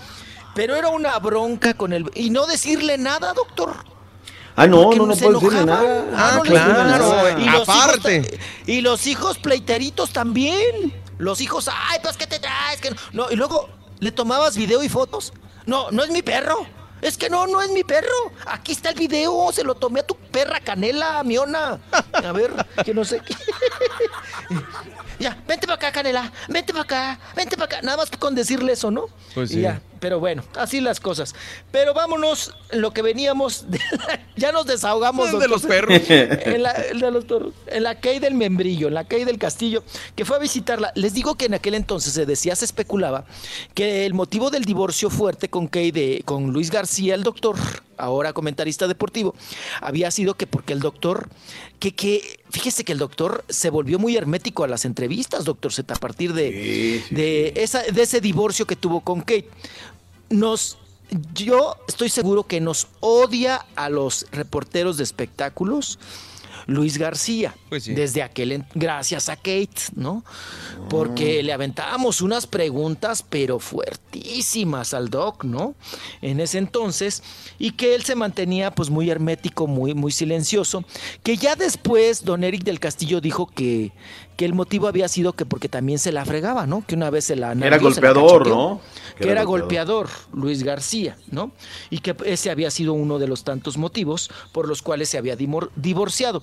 Pero 0.54 0.74
era 0.74 0.88
una 0.88 1.18
bronca 1.18 1.74
con 1.74 1.92
el... 1.92 2.10
Y 2.14 2.30
no 2.30 2.46
decirle 2.46 2.98
nada, 2.98 3.32
doctor. 3.34 3.74
Ah, 4.54 4.66
no, 4.66 4.92
no, 4.92 5.06
no 5.06 5.16
puedo 5.16 5.40
decirle 5.40 5.64
nada. 5.64 6.04
Ah, 6.14 6.32
no 6.36 6.42
claro, 6.42 6.84
nada. 6.84 7.40
Y 7.40 7.44
los 7.48 7.68
Aparte. 7.68 8.16
hijos 8.18 8.40
y 8.66 8.80
los 8.80 9.06
hijos 9.06 9.38
pleiteritos 9.38 10.10
también. 10.12 10.92
Los 11.18 11.40
hijos, 11.40 11.68
ay, 11.72 11.98
pues 12.02 12.16
¿qué 12.16 12.26
te 12.26 12.38
traes? 12.38 12.80
Que 12.80 12.90
no. 12.90 12.96
no, 13.12 13.30
y 13.30 13.36
luego 13.36 13.68
le 14.00 14.12
tomabas 14.12 14.56
video 14.56 14.82
y 14.82 14.88
fotos. 14.88 15.32
No, 15.66 15.90
no 15.90 16.02
es 16.04 16.10
mi 16.10 16.22
perro. 16.22 16.66
Es 17.00 17.16
que 17.16 17.28
no, 17.30 17.46
no 17.46 17.60
es 17.60 17.70
mi 17.70 17.82
perro. 17.82 18.08
Aquí 18.46 18.72
está 18.72 18.90
el 18.90 18.96
video. 18.98 19.50
Se 19.52 19.64
lo 19.64 19.74
tomé 19.74 20.00
a 20.00 20.06
tu 20.06 20.14
perra 20.16 20.60
canela, 20.60 21.22
miona. 21.24 21.80
A 22.12 22.32
ver, 22.32 22.52
que 22.84 22.92
no 22.94 23.04
sé 23.04 23.20
qué. 23.20 23.34
Ya, 25.18 25.40
vente 25.46 25.66
para 25.68 25.76
acá, 25.76 25.92
Canela, 25.92 26.32
vente 26.48 26.72
para 26.72 26.82
acá, 26.82 27.20
vente 27.36 27.56
para 27.56 27.66
acá. 27.66 27.82
Nada 27.82 27.96
más 27.98 28.10
con 28.10 28.34
decirle 28.34 28.72
eso, 28.72 28.90
¿no? 28.90 29.06
Pues 29.34 29.52
Y 29.52 29.54
sí. 29.54 29.60
ya, 29.60 29.80
pero 30.02 30.18
bueno, 30.18 30.42
así 30.56 30.80
las 30.80 30.98
cosas. 30.98 31.32
Pero 31.70 31.94
vámonos, 31.94 32.52
lo 32.72 32.92
que 32.92 33.02
veníamos, 33.02 33.70
de- 33.70 33.78
ya 34.36 34.50
nos 34.50 34.66
desahogamos. 34.66 35.38
De 35.38 35.46
los 35.46 35.62
perros. 35.62 36.02
En 36.10 36.64
la, 36.64 36.74
la- 36.94 37.10
los 37.12 37.24
perros. 37.24 37.54
En 37.68 37.84
la 37.84 38.00
Key 38.00 38.18
del 38.18 38.34
Membrillo, 38.34 38.88
en 38.88 38.94
la 38.94 39.04
Key 39.04 39.24
del 39.24 39.38
Castillo, 39.38 39.84
que 40.16 40.24
fue 40.24 40.36
a 40.36 40.40
visitarla. 40.40 40.90
Les 40.96 41.14
digo 41.14 41.36
que 41.36 41.44
en 41.46 41.54
aquel 41.54 41.74
entonces 41.74 42.12
se 42.14 42.26
decía, 42.26 42.56
se 42.56 42.64
especulaba, 42.64 43.24
que 43.74 44.04
el 44.04 44.12
motivo 44.14 44.50
del 44.50 44.64
divorcio 44.64 45.08
fuerte 45.08 45.48
con 45.48 45.68
Key 45.68 45.92
de, 45.92 46.22
con 46.24 46.52
Luis 46.52 46.72
García, 46.72 47.14
el 47.14 47.22
doctor, 47.22 47.54
ahora 47.96 48.32
comentarista 48.32 48.88
deportivo, 48.88 49.36
había 49.80 50.10
sido 50.10 50.34
que 50.34 50.48
porque 50.48 50.72
el 50.72 50.80
doctor, 50.80 51.28
que, 51.78 51.94
que, 51.94 52.40
fíjese 52.50 52.82
que 52.84 52.90
el 52.92 52.98
doctor 52.98 53.44
se 53.48 53.70
volvió 53.70 54.00
muy 54.00 54.16
hermético 54.16 54.64
a 54.64 54.68
las 54.68 54.84
entrevistas, 54.84 55.44
doctor 55.44 55.72
Z, 55.72 55.94
a 55.94 55.98
partir 55.98 56.32
de, 56.32 57.04
de, 57.10 57.52
esa, 57.56 57.82
de 57.82 58.02
ese 58.02 58.20
divorcio 58.20 58.66
que 58.66 58.74
tuvo 58.74 59.00
con 59.00 59.20
Kate. 59.20 59.48
Nos, 60.32 60.78
yo 61.34 61.76
estoy 61.86 62.08
seguro 62.08 62.44
que 62.44 62.60
nos 62.60 62.88
odia 63.00 63.64
a 63.76 63.88
los 63.88 64.26
reporteros 64.32 64.96
de 64.96 65.04
espectáculos. 65.04 65.98
Luis 66.66 66.96
García, 66.96 67.56
Pues 67.68 67.82
sí. 67.84 67.94
desde 67.94 68.22
aquel, 68.22 68.64
gracias 68.74 69.28
a 69.28 69.34
Kate, 69.34 69.68
¿no? 69.96 70.24
Porque 70.88 71.42
le 71.42 71.52
aventábamos 71.52 72.22
unas 72.22 72.46
preguntas, 72.46 73.24
pero 73.28 73.58
fuertísimas 73.58 74.94
al 74.94 75.10
doc, 75.10 75.42
¿no? 75.42 75.74
En 76.20 76.38
ese 76.38 76.58
entonces, 76.58 77.24
y 77.58 77.72
que 77.72 77.96
él 77.96 78.04
se 78.04 78.14
mantenía 78.14 78.70
pues 78.70 78.90
muy 78.90 79.10
hermético, 79.10 79.66
muy, 79.66 79.94
muy 79.94 80.12
silencioso, 80.12 80.84
que 81.24 81.36
ya 81.36 81.56
después 81.56 82.24
don 82.24 82.44
Eric 82.44 82.62
del 82.62 82.78
Castillo 82.78 83.20
dijo 83.20 83.46
que, 83.48 83.90
que 84.36 84.44
el 84.44 84.54
motivo 84.54 84.88
había 84.88 85.08
sido 85.08 85.32
que 85.32 85.46
porque 85.46 85.68
también 85.68 85.98
se 85.98 86.12
la 86.12 86.24
fregaba, 86.24 86.66
¿no? 86.66 86.84
Que 86.86 86.94
una 86.94 87.10
vez 87.10 87.26
se 87.26 87.36
la... 87.36 87.52
Era 87.52 87.70
la 87.70 87.78
golpeador, 87.78 88.48
¿no? 88.48 88.80
Que 89.18 89.30
era 89.30 89.44
golpeador, 89.44 90.08
Luis 90.32 90.62
García, 90.62 91.16
¿no? 91.30 91.52
Y 91.90 91.98
que 91.98 92.16
ese 92.24 92.50
había 92.50 92.70
sido 92.70 92.94
uno 92.94 93.18
de 93.18 93.28
los 93.28 93.44
tantos 93.44 93.76
motivos 93.76 94.30
por 94.52 94.68
los 94.68 94.82
cuales 94.82 95.08
se 95.08 95.18
había 95.18 95.36
divorciado. 95.36 96.42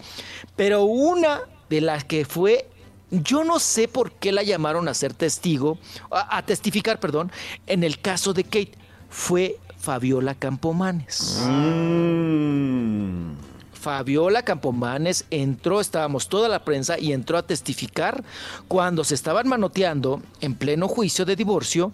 Pero 0.56 0.84
una 0.84 1.42
de 1.70 1.82
las 1.82 2.04
que 2.04 2.26
fue, 2.26 2.68
yo 3.12 3.44
no 3.44 3.60
sé 3.60 3.88
por 3.88 4.12
qué 4.12 4.32
la 4.32 4.44
llamaron 4.44 4.88
a 4.88 4.94
ser 4.94 5.14
testigo, 5.14 5.78
a, 6.12 6.38
a 6.38 6.46
testificar, 6.46 7.00
perdón, 7.00 7.32
en 7.68 7.84
el 7.84 8.00
caso 8.00 8.34
de 8.34 8.44
Kate, 8.44 8.74
fue 9.10 9.58
Fabiola 9.78 10.36
Campomanes. 10.36 11.42
Mm. 11.46 13.49
Fabiola 13.80 14.44
Campomanes 14.44 15.26
entró, 15.32 15.80
estábamos 15.80 16.28
toda 16.28 16.50
la 16.50 16.66
prensa 16.66 17.00
y 17.00 17.14
entró 17.14 17.38
a 17.38 17.48
testificar 17.48 18.24
cuando 18.68 19.04
se 19.04 19.16
estaban 19.16 19.48
manoteando 19.48 20.22
en 20.42 20.56
pleno 20.56 20.88
juicio 20.88 21.26
de 21.26 21.36
divorcio 21.36 21.94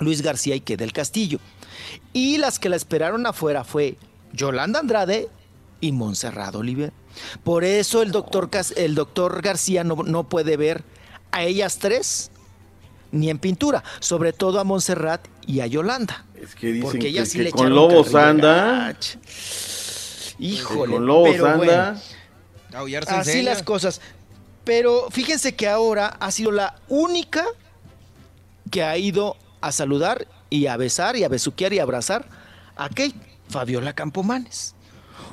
Luis 0.00 0.22
García 0.22 0.56
y 0.56 0.60
que 0.60 0.76
del 0.76 0.92
Castillo. 0.92 1.38
Y 2.12 2.38
las 2.38 2.58
que 2.58 2.68
la 2.68 2.76
esperaron 2.76 3.26
afuera 3.26 3.62
fue 3.62 3.96
Yolanda 4.32 4.80
Andrade 4.80 5.28
y 5.80 5.92
Montserrat 5.92 6.54
Oliver. 6.56 6.92
Por 7.44 7.62
eso 7.62 8.02
el 8.02 8.10
doctor, 8.10 8.50
el 8.76 8.94
doctor 8.96 9.40
García 9.40 9.84
no, 9.84 9.96
no 10.04 10.28
puede 10.28 10.56
ver 10.56 10.82
a 11.30 11.44
ellas 11.44 11.78
tres 11.78 12.32
ni 13.12 13.30
en 13.30 13.38
pintura, 13.38 13.84
sobre 14.00 14.32
todo 14.32 14.58
a 14.58 14.64
Montserrat 14.64 15.24
y 15.46 15.60
a 15.60 15.66
Yolanda. 15.68 16.24
Es 16.34 16.56
que 16.56 16.68
dicen 16.68 16.82
Porque 16.82 16.98
que, 16.98 17.08
ellas 17.08 17.28
sí 17.28 17.38
que 17.38 17.44
le 17.44 17.50
con 17.52 17.72
lobos 17.72 18.12
anda. 18.16 18.96
Híjole, 20.44 20.92
con 20.94 21.06
lobos 21.06 21.30
pero 21.32 21.46
anda. 21.46 21.56
bueno. 22.70 22.98
Así 23.06 23.30
enseña. 23.30 23.50
las 23.50 23.62
cosas. 23.62 24.00
Pero 24.64 25.08
fíjense 25.10 25.54
que 25.54 25.68
ahora 25.68 26.16
ha 26.20 26.30
sido 26.30 26.50
la 26.50 26.76
única 26.88 27.44
que 28.70 28.82
ha 28.82 28.96
ido 28.96 29.36
a 29.60 29.72
saludar 29.72 30.26
y 30.50 30.66
a 30.66 30.76
besar 30.76 31.16
y 31.16 31.24
a 31.24 31.28
besuquear 31.28 31.72
y 31.72 31.78
a 31.78 31.82
abrazar 31.82 32.26
a 32.76 32.88
Kate, 32.88 33.14
Fabiola 33.48 33.92
Campomanes. 33.92 34.74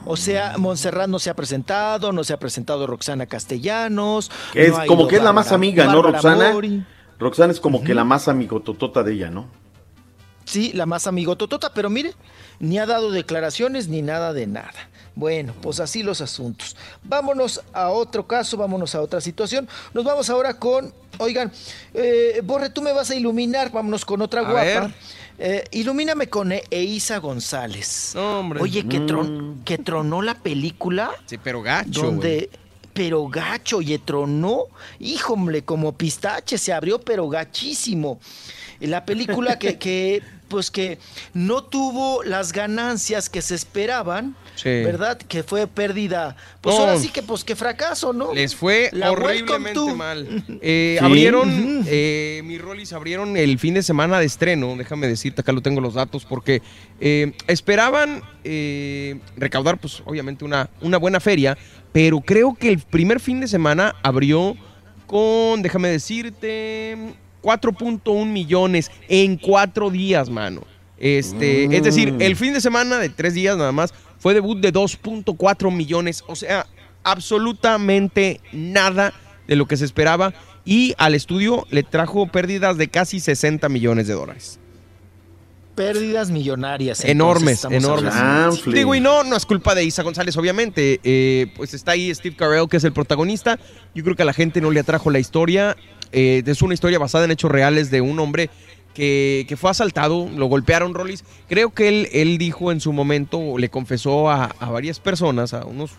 O 0.06 0.18
sea, 0.18 0.58
Montserrat 0.58 1.08
no 1.08 1.20
se 1.20 1.30
ha 1.30 1.36
presentado, 1.36 2.12
no 2.12 2.24
se 2.24 2.34
ha 2.34 2.40
presentado 2.40 2.88
Roxana 2.88 3.26
Castellanos. 3.26 4.32
Que 4.52 4.68
es 4.68 4.78
no 4.78 4.86
como 4.86 5.08
que 5.08 5.18
es 5.18 5.24
la 5.24 5.34
más 5.34 5.52
amiga, 5.52 5.86
¿no, 5.86 6.02
Roxana? 6.02 6.54
Mori. 6.54 6.86
Roxana 7.20 7.52
es 7.52 7.60
como 7.60 7.84
que 7.84 7.94
la 7.94 8.04
más 8.04 8.28
amigototota 8.28 9.04
de 9.04 9.14
ella, 9.14 9.30
¿no? 9.30 9.48
Sí, 10.46 10.72
la 10.74 10.86
más 10.86 11.06
amigototota, 11.08 11.72
pero 11.74 11.90
mire, 11.90 12.14
ni 12.60 12.80
ha 12.80 12.86
dado 12.86 13.12
declaraciones 13.12 13.88
ni 13.88 14.02
nada 14.02 14.34
de 14.34 14.48
nada. 14.48 14.90
Bueno, 15.16 15.54
pues 15.62 15.80
así 15.80 16.04
los 16.04 16.22
asuntos. 16.22 16.76
Vámonos 17.04 17.62
a 17.74 17.90
otro 17.90 18.26
caso, 18.28 18.56
vámonos 18.58 18.96
a 18.96 19.02
otra 19.02 19.20
situación. 19.22 19.68
Nos 19.94 20.06
vamos 20.06 20.30
ahora 20.30 20.54
con, 20.58 20.94
oigan, 21.18 21.52
eh, 21.94 22.42
Borre, 22.44 22.70
tú 22.70 22.82
me 22.82 22.94
vas 22.94 23.10
a 23.12 23.16
iluminar, 23.16 23.72
vámonos 23.72 24.06
con 24.06 24.22
otra 24.22 24.42
A 24.42 24.44
guapa. 24.44 24.62
ver. 24.62 24.94
Eh, 25.44 25.64
ilumíname 25.72 26.28
con 26.28 26.52
E- 26.52 26.64
Eiza 26.70 27.18
González. 27.18 28.16
hombre. 28.16 28.62
Oye, 28.62 28.88
que, 28.88 29.00
Mm. 29.00 29.06
tron- 29.08 29.64
que 29.66 29.78
tronó 29.80 30.22
la 30.22 30.36
película. 30.36 31.12
Sí, 31.26 31.38
pero 31.38 31.62
gacho, 31.62 32.04
Donde, 32.04 32.50
pero 32.94 33.28
gacho, 33.28 33.82
y 33.82 33.98
tronó, 33.98 34.66
híjole, 35.00 35.64
como 35.66 35.92
pistache, 35.94 36.58
se 36.58 36.72
abrió, 36.72 37.02
pero 37.02 37.28
gachísimo. 37.28 38.20
La 38.82 39.06
película 39.06 39.58
que, 39.60 39.78
que, 39.78 40.22
pues 40.48 40.72
que 40.72 40.98
no 41.34 41.64
tuvo 41.64 42.24
las 42.24 42.52
ganancias 42.52 43.30
que 43.30 43.42
se 43.42 43.56
esperaban, 43.56 44.36
Sí. 44.56 44.70
¿verdad? 44.70 45.18
Que 45.18 45.44
fue 45.44 45.66
pérdida. 45.66 46.36
Pues 46.60 46.76
No. 46.76 46.82
ahora 46.82 46.98
sí 46.98 47.08
que, 47.10 47.24
pues 47.24 47.44
que 47.44 47.56
fracaso, 47.56 48.12
¿no? 48.14 48.34
Les 48.34 48.54
fue 48.56 48.90
La 48.92 49.12
horriblemente 49.12 49.94
mal. 49.96 50.44
Eh, 50.62 50.98
Sí. 51.00 51.06
Abrieron, 51.06 51.84
eh, 51.88 52.42
mi 52.44 52.58
Rollis, 52.58 52.92
abrieron 52.94 53.38
el 53.38 53.58
fin 53.60 53.74
de 53.76 53.82
semana 53.84 54.20
de 54.20 54.26
estreno. 54.26 54.76
Déjame 54.78 55.08
decirte, 55.08 55.42
acá 55.42 55.52
lo 55.52 55.62
tengo 55.62 55.80
los 55.82 55.94
datos, 55.94 56.26
porque 56.26 56.62
eh, 57.00 57.32
esperaban 57.48 58.22
eh, 58.44 59.20
recaudar, 59.38 59.80
pues 59.80 60.04
obviamente, 60.06 60.44
una, 60.46 60.70
una 60.82 60.98
buena 60.98 61.20
feria, 61.20 61.58
pero 61.94 62.20
creo 62.22 62.54
que 62.56 62.70
el 62.70 62.80
primer 62.80 63.20
fin 63.20 63.40
de 63.40 63.48
semana 63.48 63.96
abrió 64.04 64.56
con, 65.08 65.62
déjame 65.62 65.90
decirte, 65.90 66.98
4.1 67.42 68.26
millones 68.32 68.92
en 69.10 69.38
cuatro 69.38 69.90
días, 69.90 70.30
mano. 70.30 70.62
Este, 70.98 71.76
Es 71.76 71.84
decir, 71.84 72.14
Mm. 72.14 72.22
el 72.22 72.36
fin 72.36 72.54
de 72.54 72.62
semana 72.62 73.00
de 73.00 73.10
tres 73.10 73.34
días 73.34 73.58
nada 73.58 73.72
más 73.72 73.94
fue 74.20 74.34
debut 74.36 74.60
de 74.60 74.72
2.4 74.72 75.72
millones. 75.72 76.24
O 76.28 76.36
sea, 76.36 76.68
absolutamente 77.04 78.40
nada 78.52 79.14
de 79.48 79.56
lo 79.56 79.68
que 79.68 79.78
se 79.78 79.86
esperaba. 79.86 80.34
Y 80.64 80.94
al 81.00 81.16
estudio 81.16 81.66
le 81.72 81.82
trajo 81.82 82.28
pérdidas 82.28 82.78
de 82.78 82.88
casi 82.88 83.20
60 83.20 83.68
millones 83.70 84.06
de 84.08 84.14
dólares. 84.14 84.60
Pérdidas 85.74 86.30
millonarias. 86.30 87.04
Enormes, 87.06 87.64
enormes. 87.66 88.14
Digo, 88.68 88.94
y 88.94 89.00
no, 89.00 89.24
no 89.24 89.36
es 89.38 89.46
culpa 89.46 89.74
de 89.74 89.84
Isa 89.86 90.04
González, 90.04 90.36
obviamente. 90.38 91.00
Eh, 91.04 91.48
pues 91.56 91.74
está 91.74 91.94
ahí 91.94 92.14
Steve 92.14 92.36
Carell, 92.36 92.68
que 92.70 92.78
es 92.78 92.84
el 92.84 92.92
protagonista. 92.94 93.58
Yo 93.96 94.04
creo 94.04 94.16
que 94.16 94.22
a 94.22 94.26
la 94.26 94.34
gente 94.34 94.62
no 94.62 94.70
le 94.70 94.82
atrajo 94.82 95.10
la 95.10 95.18
historia. 95.20 95.76
Eh, 96.12 96.44
es 96.46 96.62
una 96.62 96.74
historia 96.74 97.00
basada 97.00 97.26
en 97.26 97.32
hechos 97.32 97.52
reales 97.52 97.92
de 97.92 98.02
un 98.02 98.20
hombre 98.20 98.50
que, 98.94 99.58
fue 99.58 99.72
asaltado, 99.72 100.30
lo 100.36 100.48
golpearon, 100.48 100.94
Rollis. 100.94 101.24
Creo 101.48 101.72
que 101.72 101.88
él, 101.88 102.10
él 102.12 102.38
dijo 102.38 102.72
en 102.72 102.82
su 102.82 102.92
momento, 102.94 103.58
le 103.58 103.70
confesó 103.70 104.30
a, 104.30 104.46
a 104.60 104.70
varias 104.70 105.00
personas, 105.00 105.54
a 105.54 105.66
unos 105.66 105.92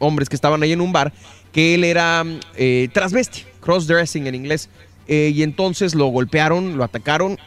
hombres 0.00 0.28
que 0.28 0.34
estaban 0.34 0.62
ahí 0.62 0.72
en 0.72 0.80
un 0.80 0.92
bar, 0.92 1.12
que 1.52 1.74
él 1.74 1.84
era 1.84 2.24
eh, 2.56 2.88
transvesti, 2.92 3.44
crossdressing 3.60 4.26
en 4.26 4.34
inglés. 4.34 4.68
Eh, 5.06 5.32
y 5.34 5.42
entonces 5.42 5.94
lo 5.94 6.06
golpearon, 6.06 6.76
lo 6.76 6.84
atacaron. 6.84 7.38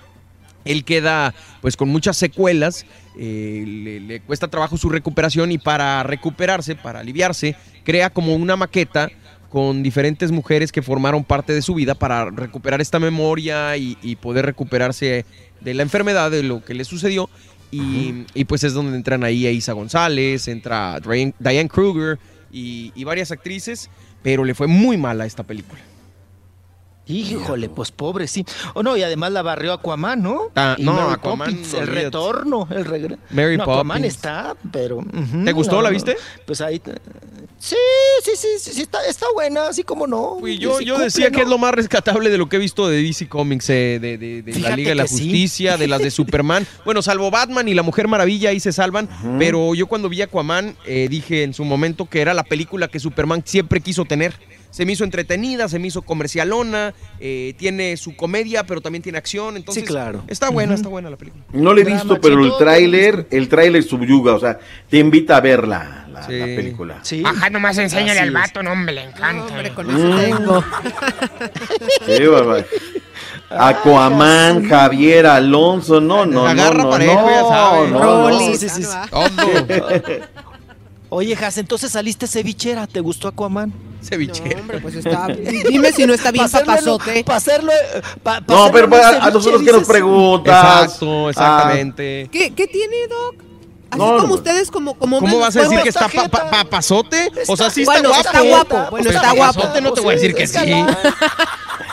Él 0.66 0.86
queda 0.86 1.34
pues 1.62 1.76
con 1.76 1.90
muchas 1.90 2.16
secuelas, 2.16 2.86
eh, 3.18 4.00
le 4.08 4.22
cuesta 4.22 4.48
trabajo 4.48 4.78
su 4.78 4.90
recuperación 4.90 5.52
y 5.52 5.58
para 5.58 6.04
recuperarse, 6.04 6.76
para 6.76 7.02
aliviarse, 7.02 7.58
crea 7.84 8.10
como 8.10 8.34
una 8.36 8.56
maqueta 8.56 9.12
con 9.54 9.84
diferentes 9.84 10.32
mujeres 10.32 10.72
que 10.72 10.82
formaron 10.82 11.24
parte 11.24 11.54
de 11.54 11.62
su 11.62 11.76
vida 11.76 11.94
para 11.94 12.26
recuperar 12.32 12.82
esta 12.82 12.98
memoria 12.98 13.78
y, 13.78 14.00
y 14.02 14.16
poder 14.16 14.48
recuperarse 14.48 15.26
de 15.62 15.74
la 15.76 15.84
enfermedad, 15.84 16.32
de 16.32 16.42
lo 16.42 16.66
que 16.66 16.74
le 16.74 16.84
sucedió. 16.86 17.30
Y, 17.70 18.26
y, 18.34 18.46
pues 18.46 18.64
es 18.64 18.74
donde 18.74 18.98
entran 18.98 19.24
ahí 19.24 19.46
a 19.46 19.52
Isa 19.52 19.74
González, 19.74 20.48
entra 20.48 21.00
Diane, 21.00 21.36
Diane 21.38 21.70
Kruger 21.70 22.18
y, 22.52 22.94
y 22.96 23.04
varias 23.04 23.30
actrices, 23.30 23.92
pero 24.24 24.44
le 24.44 24.56
fue 24.56 24.66
muy 24.66 24.98
mala 24.98 25.28
esta 25.28 25.44
película. 25.44 25.80
Híjole, 27.06 27.68
pues 27.70 27.92
pobre, 27.92 28.28
sí. 28.28 28.46
Oh, 28.76 28.82
no, 28.84 28.96
y 28.96 29.04
además 29.04 29.32
la 29.34 29.42
barrió 29.42 29.74
Aquaman, 29.74 30.22
¿no? 30.24 30.44
Ah, 30.56 30.76
Y 30.78 30.84
no, 30.84 30.94
Mary 30.94 31.14
Aquaman, 31.14 31.50
Poppins, 31.52 31.74
el 31.74 31.88
retorno, 31.88 32.68
el 32.72 32.86
regreso. 32.86 33.20
Mary 33.32 33.58
no, 33.58 33.64
Aquaman 33.64 33.98
Poppins. 33.98 34.16
está, 34.16 34.56
pero... 34.72 35.00
¿Te 35.44 35.52
gustó? 35.52 35.76
no, 35.76 35.82
¿La 35.82 35.90
viste? 35.90 36.16
Pues 36.46 36.62
ahí... 36.62 36.82
Sí, 37.60 37.76
sí, 38.24 38.32
sí, 38.36 38.48
sí, 38.60 38.72
sí, 38.74 38.82
está, 38.82 39.06
está 39.08 39.26
buena, 39.34 39.68
así 39.68 39.84
como 39.84 40.06
no. 40.06 40.38
Y 40.46 40.58
yo, 40.58 40.82
yo 40.82 40.96
cumple, 40.96 41.06
decía 41.06 41.32
que 41.32 41.42
es 41.44 41.48
lo 41.48 41.58
más 41.58 41.74
rescatable 41.74 42.30
de 42.30 42.38
lo 42.38 42.50
que 42.50 42.58
he 42.58 42.60
visto 42.60 42.90
de 42.90 43.02
DC 43.02 43.30
Comics, 43.30 43.70
eh, 43.70 44.00
de, 44.02 44.18
de- 44.18 44.42
de 44.42 44.60
la 44.60 44.76
Liga 44.76 44.90
de 44.90 44.96
la 44.96 45.08
sí. 45.08 45.16
Justicia, 45.24 45.78
de 45.78 45.88
las 45.88 46.02
de 46.02 46.12
Superman. 46.12 46.68
Bueno, 46.84 47.02
salvo 47.02 47.32
Batman 47.32 47.68
y 47.70 47.74
la 47.74 47.82
Mujer 47.84 48.10
Maravilla, 48.10 48.50
ahí 48.50 48.60
se 48.60 48.74
salvan. 48.74 49.08
Pero 49.40 49.74
yo 49.76 49.88
cuando 49.88 50.10
vi 50.10 50.22
Aquaman, 50.22 50.76
eh, 50.86 51.08
dije 51.10 51.44
en 51.44 51.54
su 51.54 51.64
momento 51.64 52.06
que 52.10 52.20
era 52.20 52.34
la 52.34 52.44
película 52.44 52.90
que 52.90 53.00
Superman 53.00 53.44
siempre 53.46 53.80
quiso 53.80 54.04
tener. 54.04 54.34
Se 54.74 54.88
me 54.88 54.94
hizo 54.94 55.04
entretenida, 55.04 55.70
se 55.70 55.78
me 55.78 55.88
hizo 55.90 56.02
comercialona, 56.02 56.96
eh, 57.20 57.54
tiene 57.58 57.96
su 57.96 58.16
comedia, 58.16 58.64
pero 58.66 58.82
también 58.82 59.04
tiene 59.04 59.20
acción. 59.20 59.56
Entonces, 59.56 59.84
claro. 59.84 60.24
Está 60.28 60.50
buena, 60.50 60.74
está 60.74 60.90
buena 60.90 61.12
la 61.12 61.16
película. 61.16 61.44
No 61.52 61.74
lo 61.74 61.80
he 61.80 61.84
visto, 61.84 62.20
pero 62.20 62.44
el 62.44 62.52
tráiler, 62.58 63.28
el 63.30 63.48
tráiler 63.50 63.84
subyuga, 63.84 64.34
o 64.34 64.40
sea, 64.40 64.58
te 64.90 64.98
invita 64.98 65.38
a 65.38 65.42
ver 65.42 65.68
la, 65.68 66.08
la- 66.12 66.22
la 66.28 66.46
película. 66.56 67.02
Ajá, 67.24 67.50
nomás 67.52 67.78
enséñale 67.78 68.12
Así 68.20 68.20
al 68.22 68.28
es. 68.30 68.34
vato, 68.34 68.64
no, 68.64 68.72
hombre, 68.72 68.96
le 68.96 69.04
encanta. 69.04 69.46
hombre, 69.54 69.70
con 69.76 69.90
eso 69.92 70.18
tengo. 70.20 70.64
Qué 72.08 72.28
barbaridad. 72.28 72.66
Aquaman, 73.50 74.68
Javier 74.68 75.28
Alonso, 75.28 76.02
no, 76.02 76.26
no, 76.26 76.48
Agarra 76.48 76.78
no, 76.78 76.84
no, 76.86 76.90
parejo, 76.90 77.22
no, 77.22 77.30
ya 77.30 77.42
sabes. 77.48 77.92
no, 77.92 78.00
Rolly, 78.04 78.48
no. 78.50 78.56
sí, 78.56 78.70
sí, 78.70 78.84
sí. 78.84 78.90
Todo. 79.12 79.28
Oye, 81.14 81.36
Jas, 81.36 81.58
entonces 81.58 81.92
saliste 81.92 82.28
cevichera, 82.28 82.88
¿te 82.88 83.00
gustó 83.00 83.28
Aquaman? 83.28 83.72
Cevichera. 84.02 84.60
hombre, 84.60 84.80
pues 84.82 84.96
está... 84.96 85.28
Dime 85.28 85.92
si 85.94 86.06
no 86.08 86.14
está 86.14 86.32
bien 86.32 86.46
Pa' 86.52 86.60
papazote. 86.60 87.24
Para 87.24 87.38
hacerlo... 87.38 87.72
eh, 87.72 88.02
pa- 88.24 88.42
pa 88.42 88.54
No, 88.54 88.64
hacerlo 88.66 88.72
pero 88.74 88.90
para- 88.90 89.08
a 89.08 89.12
ceviche, 89.14 89.32
nosotros 89.34 89.62
que 89.64 89.72
nos 89.72 89.88
preguntas. 89.88 90.84
Exacto, 90.86 91.30
exactamente. 91.30 92.30
¿Qué, 92.32 92.52
qué 92.54 92.68
tiene, 92.68 93.08
Doc? 93.08 93.36
Así 93.94 94.00
No, 94.00 94.16
como 94.18 94.28
no. 94.28 94.34
ustedes, 94.36 94.70
como... 94.72 94.94
como 94.96 95.20
¿Cómo 95.20 95.36
hombres, 95.38 95.40
vas 95.56 95.56
a 95.56 95.62
decir 95.70 95.82
que 95.84 95.90
está 95.90 96.08
pa- 96.08 96.28
pa- 96.28 96.50
papazote? 96.50 97.32
O 97.48 97.56
sea, 97.58 97.70
sí 97.70 97.82
está 97.82 97.94
bueno, 97.94 98.10
guapo. 98.10 98.28
está 98.28 98.42
guapo, 98.42 98.88
bueno, 98.92 99.10
está 99.10 99.32
guapo. 99.34 99.54
Papazote 99.54 99.82
no 99.82 99.94
te 99.94 100.02
voy 100.02 100.14
a 100.14 100.16
decir 100.18 100.34
que 100.36 100.48
sí. 100.48 100.58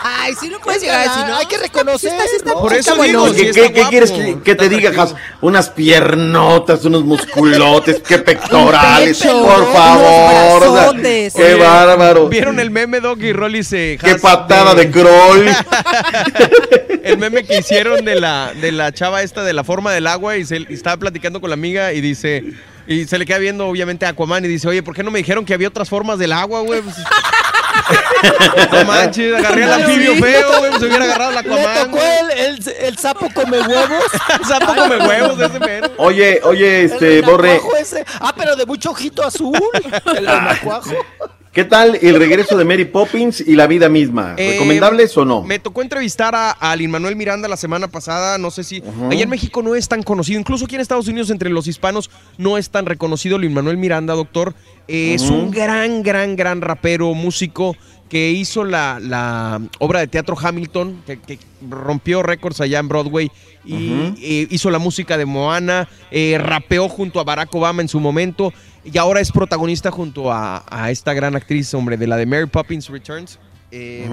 Ay, 0.02 0.32
sí 0.40 0.48
no 0.48 0.58
puedes 0.60 0.78
Es 0.82 0.88
llegar 0.88 1.06
a 1.06 1.12
decir, 1.12 1.28
¿no? 1.28 1.36
hay 1.36 1.44
que 1.46 1.58
reconocer, 1.58 1.98
Sí 2.10 2.16
está- 2.16 2.26
sí 2.30 2.36
está- 2.36 2.54
Por 2.54 2.72
eso 2.72 2.92
está 2.92 3.02
digo, 3.04 3.20
bueno. 3.20 3.34
¿Qué, 3.36 3.50
está 3.50 3.60
qué- 3.60 3.66
qué 3.72 3.80
guapo. 3.80 3.90
quieres 3.90 4.10
que, 4.12 4.40
que 4.42 4.54
te 4.54 4.68
diga, 4.70 4.92
Jas? 4.94 5.14
Unas 5.42 5.68
piernotas, 5.68 6.84
unos 6.86 7.04
musculotes, 7.04 8.00
qué 8.00 8.18
pectorales, 8.18 9.18
pecho, 9.18 9.30
por 9.44 9.60
unos 9.62 9.74
favor. 9.74 10.62
o 10.68 10.74
sea, 10.74 10.92
qué 11.02 11.30
Oye, 11.44 11.54
bárbaro. 11.56 12.28
¿Vieron 12.28 12.60
el 12.60 12.70
meme, 12.70 13.00
Doc 13.00 13.18
y 13.20 13.32
Rolly 13.34 13.62
se 13.62 13.98
Qué 14.02 14.14
patada 14.16 14.74
de 14.74 14.90
crawl. 14.90 15.48
el 17.02 17.18
meme 17.18 17.44
que 17.44 17.58
hicieron 17.58 18.04
de 18.04 18.18
la, 18.20 18.52
de 18.58 18.72
la 18.72 18.92
chava 18.92 19.22
esta 19.22 19.42
de 19.42 19.52
la 19.52 19.64
forma 19.64 19.92
del 19.92 20.06
agua 20.06 20.36
y, 20.36 20.44
se, 20.46 20.58
y 20.58 20.66
estaba 20.70 20.96
platicando 20.96 21.40
con 21.40 21.50
la 21.50 21.54
amiga 21.54 21.89
y 21.92 22.00
dice... 22.00 22.44
Y 22.86 23.06
se 23.06 23.18
le 23.18 23.26
queda 23.26 23.38
viendo 23.38 23.68
obviamente 23.68 24.04
a 24.04 24.08
Aquaman 24.08 24.44
y 24.44 24.48
dice, 24.48 24.66
oye, 24.66 24.82
¿por 24.82 24.96
qué 24.96 25.04
no 25.04 25.12
me 25.12 25.18
dijeron 25.18 25.44
que 25.44 25.54
había 25.54 25.68
otras 25.68 25.88
formas 25.88 26.18
del 26.18 26.32
agua, 26.32 26.62
güey? 26.62 26.80
Pues, 26.82 26.96
no 28.72 28.84
manches, 28.84 29.34
agarré 29.34 29.64
al 29.64 29.82
anfibio 29.82 30.14
feo, 30.16 30.58
güey, 30.58 30.70
pues, 30.70 30.80
se 30.80 30.86
hubiera 30.86 31.04
agarrado 31.04 31.30
la 31.32 31.42
Le 31.42 31.48
Aquaman. 31.60 31.90
tocó 31.90 31.98
el, 32.02 32.30
el, 32.38 32.74
el 32.80 32.98
sapo 32.98 33.28
come 33.32 33.60
huevos. 33.60 34.04
El 34.40 34.44
sapo 34.44 34.74
come 34.74 34.96
huevos 35.06 35.38
ese 35.40 35.60
mero. 35.60 35.90
Oye, 35.98 36.40
oye, 36.42 36.84
este, 36.84 37.18
el 37.20 37.24
Borre, 37.24 37.60
ese. 37.78 38.04
Ah, 38.18 38.34
pero 38.36 38.56
de 38.56 38.66
mucho 38.66 38.90
ojito 38.90 39.22
azul. 39.24 39.56
El 40.16 40.24
nacuajo. 40.24 40.90
¿Qué 41.52 41.64
tal 41.64 41.98
el 42.00 42.16
regreso 42.18 42.56
de 42.56 42.64
Mary 42.64 42.84
Poppins 42.84 43.40
y 43.40 43.54
la 43.56 43.66
vida 43.66 43.88
misma? 43.88 44.34
Eh, 44.36 44.52
¿Recomendables 44.52 45.16
o 45.16 45.24
no? 45.24 45.42
Me 45.42 45.58
tocó 45.58 45.82
entrevistar 45.82 46.34
a, 46.34 46.50
a 46.50 46.74
Lin 46.76 46.90
Manuel 46.90 47.16
Miranda 47.16 47.48
la 47.48 47.56
semana 47.56 47.88
pasada. 47.88 48.38
No 48.38 48.50
sé 48.50 48.64
si. 48.64 48.82
Allá 49.10 49.22
en 49.22 49.28
México 49.28 49.62
no 49.62 49.74
es 49.74 49.88
tan 49.88 50.02
conocido. 50.02 50.38
Incluso 50.38 50.64
aquí 50.64 50.74
en 50.76 50.80
Estados 50.80 51.08
Unidos, 51.08 51.30
entre 51.30 51.50
los 51.50 51.66
hispanos, 51.66 52.10
no 52.38 52.58
es 52.58 52.70
tan 52.70 52.86
reconocido 52.86 53.38
Lin 53.38 53.52
Manuel 53.54 53.76
Miranda, 53.76 54.14
doctor. 54.14 54.54
Eh, 54.88 55.14
Es 55.14 55.22
un 55.30 55.50
gran, 55.50 56.02
gran, 56.02 56.36
gran 56.36 56.60
rapero, 56.60 57.14
músico 57.14 57.76
que 58.10 58.32
hizo 58.32 58.64
la, 58.64 58.98
la 59.00 59.62
obra 59.78 60.00
de 60.00 60.08
teatro 60.08 60.36
Hamilton, 60.38 61.02
que, 61.06 61.18
que 61.18 61.38
rompió 61.70 62.22
récords 62.22 62.60
allá 62.60 62.80
en 62.80 62.88
Broadway. 62.88 63.30
Y 63.64 64.14
eh, 64.20 64.48
hizo 64.50 64.70
la 64.70 64.78
música 64.78 65.16
de 65.16 65.26
Moana, 65.26 65.88
eh, 66.10 66.36
rapeó 66.38 66.88
junto 66.88 67.20
a 67.20 67.24
Barack 67.24 67.54
Obama 67.54 67.82
en 67.82 67.88
su 67.88 68.00
momento. 68.00 68.52
Y 68.84 68.98
ahora 68.98 69.20
es 69.20 69.30
protagonista 69.30 69.90
junto 69.90 70.32
a, 70.32 70.64
a 70.68 70.90
esta 70.90 71.14
gran 71.14 71.36
actriz, 71.36 71.72
hombre, 71.72 71.96
de 71.96 72.06
la 72.06 72.16
de 72.16 72.26
Mary 72.26 72.46
Poppins 72.46 72.88
Returns. 72.88 73.38
Eh. 73.70 74.08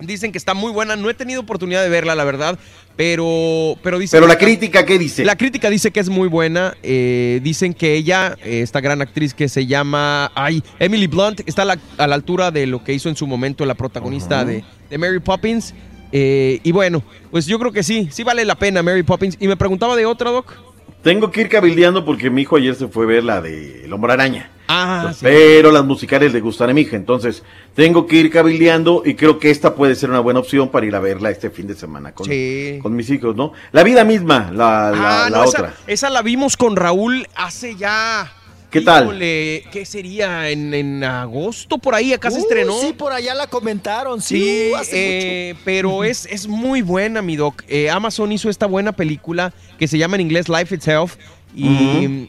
Dicen 0.00 0.30
que 0.32 0.38
está 0.38 0.54
muy 0.54 0.70
buena. 0.72 0.94
No 0.96 1.10
he 1.10 1.14
tenido 1.14 1.40
oportunidad 1.40 1.82
de 1.82 1.88
verla, 1.88 2.14
la 2.14 2.24
verdad. 2.24 2.58
Pero, 2.96 3.76
pero 3.82 3.98
dicen 3.98 4.16
Pero 4.18 4.26
la 4.26 4.36
que- 4.38 4.44
crítica, 4.44 4.84
¿qué 4.84 4.98
dice? 4.98 5.24
La 5.24 5.36
crítica 5.36 5.70
dice 5.70 5.90
que 5.90 6.00
es 6.00 6.08
muy 6.08 6.28
buena. 6.28 6.76
Eh, 6.82 7.40
dicen 7.42 7.74
que 7.74 7.94
ella, 7.94 8.36
eh, 8.44 8.60
esta 8.62 8.80
gran 8.80 9.00
actriz 9.02 9.34
que 9.34 9.48
se 9.48 9.66
llama 9.66 10.30
ay, 10.34 10.62
Emily 10.78 11.06
Blunt, 11.06 11.40
está 11.46 11.62
a 11.62 11.64
la, 11.64 11.78
a 11.96 12.06
la 12.06 12.14
altura 12.14 12.50
de 12.50 12.66
lo 12.66 12.82
que 12.82 12.92
hizo 12.92 13.08
en 13.08 13.16
su 13.16 13.26
momento 13.26 13.64
la 13.66 13.74
protagonista 13.74 14.44
de, 14.44 14.64
de 14.90 14.98
Mary 14.98 15.20
Poppins. 15.20 15.74
Eh, 16.10 16.60
y 16.62 16.72
bueno, 16.72 17.02
pues 17.30 17.46
yo 17.46 17.58
creo 17.58 17.70
que 17.70 17.82
sí, 17.82 18.08
sí 18.10 18.22
vale 18.24 18.44
la 18.44 18.54
pena 18.54 18.82
Mary 18.82 19.02
Poppins. 19.02 19.36
Y 19.40 19.46
me 19.48 19.56
preguntaba 19.56 19.94
de 19.96 20.06
otra, 20.06 20.30
Doc. 20.30 20.52
Tengo 21.02 21.30
que 21.30 21.42
ir 21.42 21.48
cabildeando 21.48 22.04
porque 22.04 22.28
mi 22.28 22.42
hijo 22.42 22.56
ayer 22.56 22.74
se 22.74 22.88
fue 22.88 23.04
a 23.04 23.08
ver 23.08 23.24
la 23.24 23.40
de 23.40 23.84
El 23.84 23.92
Hombre 23.92 24.12
Araña. 24.12 24.50
Ah, 24.70 25.12
sí. 25.14 25.20
Pero 25.22 25.70
las 25.72 25.84
musicales 25.84 26.32
le 26.34 26.40
gustan 26.40 26.68
a 26.68 26.74
mi 26.74 26.82
hija, 26.82 26.96
entonces 26.96 27.42
tengo 27.74 28.06
que 28.06 28.16
ir 28.16 28.30
cabildeando 28.30 29.02
y 29.06 29.14
creo 29.14 29.38
que 29.38 29.50
esta 29.50 29.74
puede 29.74 29.94
ser 29.94 30.10
una 30.10 30.20
buena 30.20 30.40
opción 30.40 30.68
para 30.70 30.84
ir 30.84 30.94
a 30.94 31.00
verla 31.00 31.30
este 31.30 31.48
fin 31.50 31.66
de 31.66 31.74
semana 31.74 32.12
con, 32.12 32.26
Sí. 32.26 32.78
con 32.82 32.94
mis 32.94 33.08
hijos, 33.08 33.34
¿no? 33.34 33.52
La 33.72 33.82
vida 33.82 34.04
misma, 34.04 34.50
la, 34.52 34.90
la, 34.90 35.26
Ah, 35.26 35.30
la 35.30 35.38
no, 35.38 35.44
esa, 35.44 35.58
otra. 35.58 35.74
esa 35.86 36.10
la 36.10 36.20
vimos 36.20 36.56
con 36.58 36.76
Raúl 36.76 37.26
hace 37.34 37.76
ya. 37.76 38.30
¿Qué 38.70 38.82
tal? 38.82 39.04
híjole, 39.04 39.64
¿Qué 39.72 39.86
sería? 39.86 40.50
¿En, 40.50 40.74
en 40.74 41.02
agosto 41.02 41.78
por 41.78 41.94
ahí? 41.94 42.12
Acá 42.12 42.30
se 42.30 42.38
estrenó. 42.38 42.78
Sí, 42.80 42.92
por 42.92 43.12
allá 43.12 43.34
la 43.34 43.46
comentaron. 43.46 44.20
Sí, 44.20 44.38
Sí, 44.38 44.70
uh, 44.72 44.76
hace 44.76 45.50
eh, 45.50 45.54
pero 45.64 46.04
es, 46.04 46.26
es 46.26 46.46
muy 46.46 46.82
buena, 46.82 47.22
mi 47.22 47.36
doc. 47.36 47.62
Eh, 47.68 47.88
Amazon 47.88 48.30
hizo 48.30 48.50
esta 48.50 48.66
buena 48.66 48.92
película 48.92 49.54
que 49.78 49.88
se 49.88 49.96
llama 49.96 50.16
en 50.16 50.22
inglés 50.22 50.48
Life 50.48 50.74
Itself. 50.74 51.16
Y, 51.56 52.28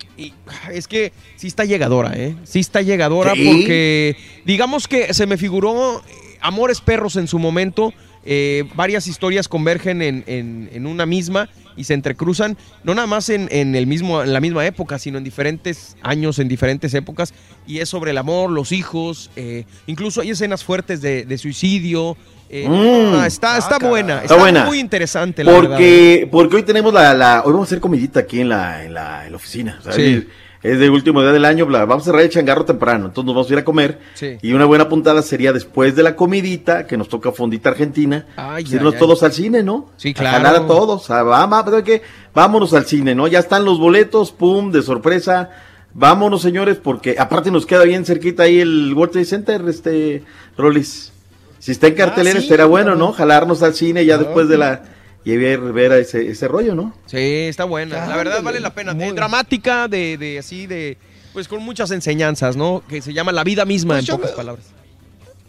es 0.71 0.87
que 0.87 1.11
sí 1.35 1.47
está 1.47 1.65
llegadora, 1.65 2.13
¿eh? 2.15 2.35
Sí 2.45 2.59
está 2.59 2.81
llegadora 2.81 3.33
¿Sí? 3.33 3.45
porque 3.45 4.15
digamos 4.45 4.87
que 4.87 5.13
se 5.13 5.27
me 5.27 5.37
figuró 5.37 5.99
eh, 5.99 6.37
Amores 6.39 6.79
Perros 6.79 7.17
en 7.17 7.27
su 7.27 7.37
momento. 7.37 7.93
Eh, 8.25 8.65
varias 8.75 9.07
historias 9.07 9.47
convergen 9.47 10.01
en, 10.01 10.23
en- 10.27 10.69
en 10.73 10.85
una 10.87 11.05
misma 11.05 11.49
y 11.77 11.85
se 11.85 11.93
entrecruzan, 11.93 12.57
no 12.83 12.93
nada 12.93 13.07
más 13.07 13.29
en, 13.29 13.47
en 13.51 13.73
el 13.75 13.87
mismo, 13.87 14.21
en 14.21 14.33
la 14.33 14.41
misma 14.41 14.65
época, 14.65 14.99
sino 14.99 15.17
en 15.17 15.23
diferentes 15.23 15.95
años, 16.01 16.37
en 16.39 16.49
diferentes 16.49 16.93
épocas. 16.93 17.33
Y 17.65 17.79
es 17.79 17.87
sobre 17.87 18.11
el 18.11 18.17
amor, 18.17 18.49
los 18.49 18.71
hijos, 18.73 19.31
eh, 19.37 19.63
incluso 19.87 20.19
hay 20.21 20.31
escenas 20.31 20.63
fuertes 20.63 21.01
de, 21.01 21.23
de 21.25 21.37
suicidio. 21.37 22.17
eh, 22.49 22.67
Mm. 22.67 23.15
ah, 23.19 23.27
está, 23.27 23.57
está 23.57 23.77
buena, 23.79 24.13
está, 24.15 24.23
Está 24.23 24.35
buena. 24.37 24.65
muy 24.65 24.79
interesante, 24.79 25.43
la 25.43 25.51
verdad. 25.53 25.79
¿eh? 25.79 26.25
Porque, 26.25 26.29
porque 26.31 26.55
hoy 26.57 26.63
tenemos 26.63 26.91
la, 26.93 27.13
la- 27.13 27.43
hoy 27.45 27.53
vamos 27.53 27.67
a 27.67 27.69
hacer 27.69 27.79
comidita 27.79 28.19
aquí 28.21 28.41
en 28.41 28.49
la, 28.49 28.83
en 28.83 28.93
la, 28.95 29.29
la 29.29 29.35
oficina. 29.35 29.79
sea, 29.83 29.93
Sí. 29.93 30.27
Es, 30.61 30.77
de 30.77 30.89
último 30.89 31.21
día 31.21 31.31
del 31.31 31.45
año, 31.45 31.65
bla, 31.65 31.85
vamos 31.85 32.03
a 32.03 32.05
cerrar 32.07 32.21
el 32.21 32.29
changarro 32.29 32.65
temprano, 32.65 33.05
entonces 33.05 33.25
nos 33.25 33.35
vamos 33.35 33.49
a 33.49 33.53
ir 33.53 33.59
a 33.59 33.63
comer. 33.63 33.99
Sí. 34.13 34.37
Y 34.41 34.51
una 34.51 34.65
buena 34.65 34.89
puntada 34.89 35.21
sería 35.21 35.53
después 35.53 35.95
de 35.95 36.03
la 36.03 36.17
comidita, 36.17 36.85
que 36.85 36.97
nos 36.97 37.07
toca 37.07 37.31
fondita 37.31 37.69
argentina, 37.69 38.27
Ay, 38.35 38.63
pues 38.63 38.73
irnos 38.73 38.93
ay, 38.93 38.97
ay. 38.97 38.99
todos 38.99 39.23
al 39.23 39.31
cine, 39.31 39.63
¿no? 39.63 39.89
Sí, 39.95 40.09
A 40.09 40.13
claro. 40.13 40.37
jalar 40.37 40.55
a 40.63 40.67
todos, 40.67 41.09
a, 41.11 41.23
vamos, 41.23 41.63
pero 41.63 41.83
que, 41.83 42.01
vámonos 42.33 42.73
al 42.73 42.85
cine, 42.85 43.15
¿no? 43.15 43.27
Ya 43.27 43.39
están 43.39 43.63
los 43.63 43.79
boletos, 43.79 44.31
pum, 44.33 44.71
de 44.71 44.81
sorpresa. 44.81 45.49
Vámonos, 45.93 46.41
señores, 46.41 46.77
porque 46.77 47.15
aparte 47.17 47.51
nos 47.51 47.65
queda 47.65 47.83
bien 47.83 48.05
cerquita 48.05 48.43
ahí 48.43 48.59
el 48.59 48.93
World 48.93 49.13
Trade 49.13 49.25
Center, 49.25 49.63
este, 49.67 50.23
Rolis. 50.57 51.11
Si 51.59 51.71
está 51.71 51.87
en 51.87 51.95
cartelera, 51.95 52.39
sí, 52.39 52.45
estará 52.45 52.65
bueno. 52.65 52.95
¿no? 52.95 53.11
Jalarnos 53.11 53.63
al 53.63 53.73
cine 53.73 54.05
ya 54.05 54.17
después 54.17 54.47
de 54.49 54.57
la... 54.57 54.83
Y 55.25 55.35
ver, 55.37 55.59
ver 55.59 55.91
a 55.91 55.97
ese, 55.97 56.29
ese 56.29 56.47
rollo, 56.47 56.75
¿no? 56.75 56.93
Sí, 57.05 57.17
está 57.17 57.65
buena. 57.65 58.07
La 58.07 58.15
verdad 58.17 58.41
vale 58.41 58.59
la 58.59 58.73
pena. 58.73 58.93
De 58.93 59.11
dramática, 59.13 59.87
de, 59.87 60.17
de 60.17 60.39
así, 60.39 60.65
de. 60.65 60.97
Pues 61.33 61.47
con 61.47 61.61
muchas 61.61 61.91
enseñanzas, 61.91 62.55
¿no? 62.55 62.83
Que 62.89 63.01
se 63.01 63.13
llama 63.13 63.31
La 63.31 63.43
vida 63.43 63.65
misma, 63.65 63.95
Pues 63.95 64.09
en 64.09 64.15
pocas 64.15 64.31
me- 64.31 64.37
palabras. 64.37 64.65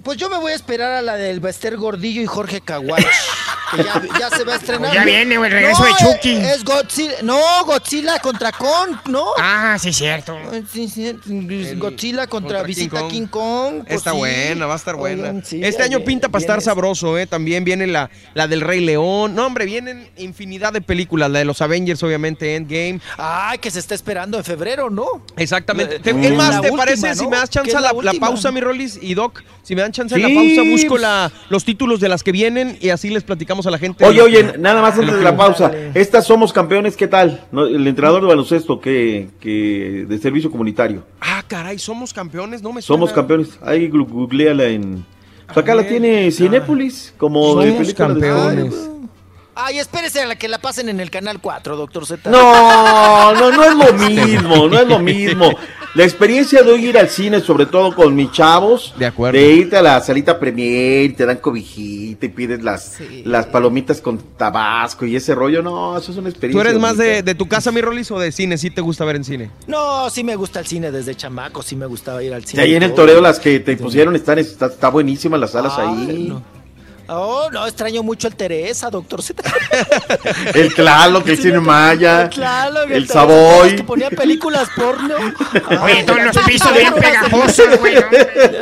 Pues 0.03 0.17
yo 0.19 0.29
me 0.31 0.39
voy 0.39 0.53
a 0.53 0.55
esperar 0.55 0.93
a 0.93 1.03
la 1.03 1.17
del 1.17 1.41
Bester 1.41 1.77
Gordillo 1.77 2.21
y 2.23 2.27
Jorge 2.27 2.61
Caguach. 2.61 3.05
que 3.77 3.85
ya, 3.85 4.03
ya 4.19 4.31
se 4.37 4.45
va 4.45 4.55
a 4.55 4.57
estrenar. 4.57 4.93
Ya 4.93 5.05
viene, 5.05 5.37
güey, 5.39 5.51
el 5.51 5.57
regreso 5.57 5.83
de 5.85 5.91
es- 5.91 5.97
Chucky. 5.99 6.33
Es, 6.37 6.65
Godzilla. 6.65 7.15
No, 7.23 7.39
Godzilla 7.65 8.19
contra 8.21 8.53
Kong, 8.53 8.97
¿no? 9.09 9.25
Ah, 9.39 9.77
sí, 9.81 9.93
cierto. 9.93 10.37
Sí, 10.73 10.89
sí, 10.89 11.13
Godzilla 11.77 12.27
contra, 12.27 12.59
contra 12.59 12.63
Visita 12.63 13.01
King 13.09 13.21
King 13.21 13.27
Kong. 13.27 13.75
pues 13.85 13.97
Está 13.99 14.13
sí. 14.13 14.17
buena, 14.19 14.67
va 14.67 14.75
a 14.75 14.77
estar 14.77 14.97
buena. 14.97 15.23
Oigan, 15.29 15.45
sí, 15.45 15.61
este 15.63 15.83
año 15.83 15.99
viene- 15.99 16.05
pinta 16.07 16.29
para 16.29 16.41
estar 16.41 16.61
sabroso, 16.63 17.19
¿eh? 17.19 17.27
También 17.27 17.65
viene 17.65 17.87
la, 17.87 18.11
la 18.35 18.47
del 18.49 18.61
Rey 18.61 18.81
León. 18.81 19.35
No, 19.35 19.47
hombre, 19.47 19.65
vienen 19.67 20.09
infinidad 20.17 20.73
de 20.73 20.81
películas. 20.81 21.31
La 21.31 21.39
de 21.41 21.45
los 21.45 21.61
Avengers, 21.61 22.03
obviamente, 22.03 22.57
Endgame. 22.57 23.01
Ay, 23.19 23.59
que 23.59 23.71
se 23.71 23.79
está 23.79 23.95
esperando 23.95 24.39
en 24.39 24.45
febrero, 24.45 24.91
¿no? 24.91 25.07
Exactamente. 25.37 26.01
La- 26.05 26.21
es 26.21 26.33
más, 26.35 26.51
¿te 26.53 26.57
última, 26.71 26.77
parece 26.77 27.09
¿no? 27.11 27.15
si 27.15 27.27
me 27.27 27.37
das 27.37 27.51
chance 27.51 27.73
la, 27.75 27.81
la 27.81 27.89
la 27.89 28.11
última. 28.11 28.27
pausa, 28.29 28.51
mi 28.53 28.61
Rolis 28.61 28.99
y 29.01 29.15
Doc? 29.15 29.43
Si 29.63 29.75
me 29.77 29.83
dan 29.83 29.93
chance 29.93 30.17
la 30.19 30.29
pausa, 30.29 30.63
busco 30.63 30.89
pues. 30.91 31.03
la, 31.03 31.31
los 31.49 31.65
títulos 31.65 32.01
de 32.01 32.09
las 32.09 32.23
que 32.23 32.33
vienen 32.33 32.77
y 32.81 32.89
así 32.89 33.11
les 33.11 33.23
platicamos 33.23 33.50
a 33.51 33.70
la 33.70 33.79
gente. 33.79 34.05
Oye, 34.05 34.23
oye, 34.23 34.53
que- 34.53 34.59
nada 34.59 34.81
más 34.81 34.99
antes 34.99 35.15
de 35.17 35.23
la 35.23 35.37
pausa. 35.37 35.70
Estas 35.95 36.27
somos 36.27 36.53
campeones, 36.53 36.97
¿qué 36.97 37.07
tal? 37.09 37.45
¿No? 37.53 37.67
El 37.67 37.87
entrenador 37.87 38.23
de 38.23 38.29
baloncesto 38.29 38.81
que, 38.81 39.29
que 39.41 40.07
de 40.09 40.19
servicio 40.19 40.51
comunitario. 40.51 41.03
Ah, 41.20 41.43
caray, 41.47 41.79
somos 41.79 42.12
campeones, 42.12 42.62
no 42.62 42.73
me 42.73 42.81
Somos 42.83 43.11
suena. 43.11 43.15
campeones. 43.23 43.59
Ahí 43.62 43.89
googleala 43.89 44.65
en. 44.65 45.05
Acá 45.49 45.75
la 45.75 45.87
tiene 45.87 46.31
Cinépolis, 46.31 47.12
como 47.19 47.57
de 47.61 47.70
Somos 47.73 47.95
película 47.95 48.09
de- 48.09 48.20
campeones. 48.20 48.91
Ay, 49.62 49.79
espérese 49.79 50.23
a 50.23 50.27
la 50.27 50.37
que 50.37 50.49
la 50.49 50.59
pasen 50.59 50.89
en 50.89 51.01
el 51.01 51.11
canal 51.11 51.41
4, 51.41 51.77
doctor 51.77 52.07
Z. 52.07 52.31
No, 52.31 53.35
no, 53.35 53.51
no 53.51 53.65
es 53.65 53.75
lo 53.75 53.93
mismo, 54.09 54.69
no 54.69 54.79
es 54.79 54.87
lo 54.89 54.99
mismo. 55.01 55.51
La 55.94 56.05
experiencia 56.05 56.62
de 56.62 56.70
hoy 56.70 56.86
ir 56.86 56.97
al 56.97 57.09
cine, 57.09 57.41
sobre 57.41 57.67
todo 57.67 57.93
con 57.97 58.15
mis 58.15 58.31
chavos, 58.31 58.94
De 58.97 59.07
acuerdo. 59.07 59.36
de 59.36 59.52
irte 59.55 59.77
a 59.77 59.83
la 59.83 60.01
salita 60.01 60.39
premier, 60.39 61.17
te 61.17 61.27
dan 61.27 61.39
cobijita 61.39 62.27
y 62.27 62.28
pides 62.28 62.62
las, 62.62 62.99
las 63.25 63.47
palomitas 63.47 64.01
con 64.01 64.19
tabasco 64.36 65.05
y 65.05 65.17
ese 65.17 65.35
rollo, 65.35 65.62
no, 65.62 65.99
eso 65.99 66.12
es 66.12 66.19
una 66.19 66.28
¿Tú 66.28 66.31
experiencia. 66.31 66.70
eres 66.70 66.81
más 66.81 66.97
de, 66.97 67.25
de 67.25 67.35
tu 67.35 67.49
casa, 67.49 67.73
mi 67.73 67.81
Rolis, 67.81 68.09
o 68.12 68.20
de 68.20 68.31
cine? 68.31 68.57
¿Sí 68.57 68.70
te 68.70 68.81
gusta 68.81 69.05
ver 69.05 69.17
en 69.17 69.25
cine? 69.25 69.51
No, 69.67 70.09
sí 70.10 70.23
me 70.23 70.36
gusta 70.36 70.60
el 70.60 70.67
cine 70.67 70.93
desde 70.93 71.17
chamaco, 71.17 71.60
sí 71.60 71.75
me 71.75 71.86
gustaba 71.86 72.23
ir 72.23 72.35
al 72.35 72.44
cine. 72.44 72.62
ahí 72.62 72.75
en 72.77 72.85
el 72.85 72.94
toreo 72.94 73.20
las 73.20 73.41
que 73.41 73.59
te 73.59 73.77
pusieron 73.77 74.15
están, 74.15 74.39
está, 74.39 74.67
está 74.67 74.91
buenísima 74.91 75.36
las 75.39 75.51
salas 75.51 75.73
Ay, 75.77 75.89
ahí. 76.09 76.27
no. 76.28 76.60
Oh, 77.13 77.49
no, 77.51 77.67
extraño 77.67 78.03
mucho 78.05 78.29
el 78.29 78.37
Teresa, 78.37 78.89
doctor 78.89 79.21
Z. 79.23 79.43
El 80.55 80.73
Tlaloc, 80.75 81.27
el 81.27 81.37
Cine 81.39 81.59
Maya, 81.59 82.29
Claro, 82.29 82.83
el 82.83 82.89
Teresa, 82.89 83.13
Savoy. 83.15 83.77
Que 83.77 83.83
ponía 83.83 84.11
películas 84.11 84.69
porno. 84.77 85.17
Oye, 85.83 86.05
todos 86.05 86.23
los 86.23 86.39
pisos 86.45 86.73
bien 86.73 86.95
pegajosos, 86.95 87.79
güey. 87.81 87.95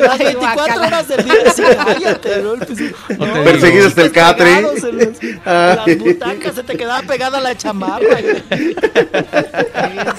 Las 0.01 0.18
24 0.18 0.81
horas 0.83 1.09
del 1.09 1.25
día, 1.25 1.35
sí, 1.55 1.62
cállate, 1.77 2.43
¿no? 2.43 2.55
Pues, 2.57 3.18
no, 3.18 3.44
Perseguidos 3.44 3.94
del 3.94 4.12
Catre. 4.12 4.62
las- 4.62 4.85
en 4.85 5.41
Las 5.44 5.99
butacas 5.99 6.55
se 6.55 6.62
te 6.62 6.77
quedaba 6.77 7.02
pegada 7.02 7.41
la 7.41 7.55
chamarra. 7.57 8.17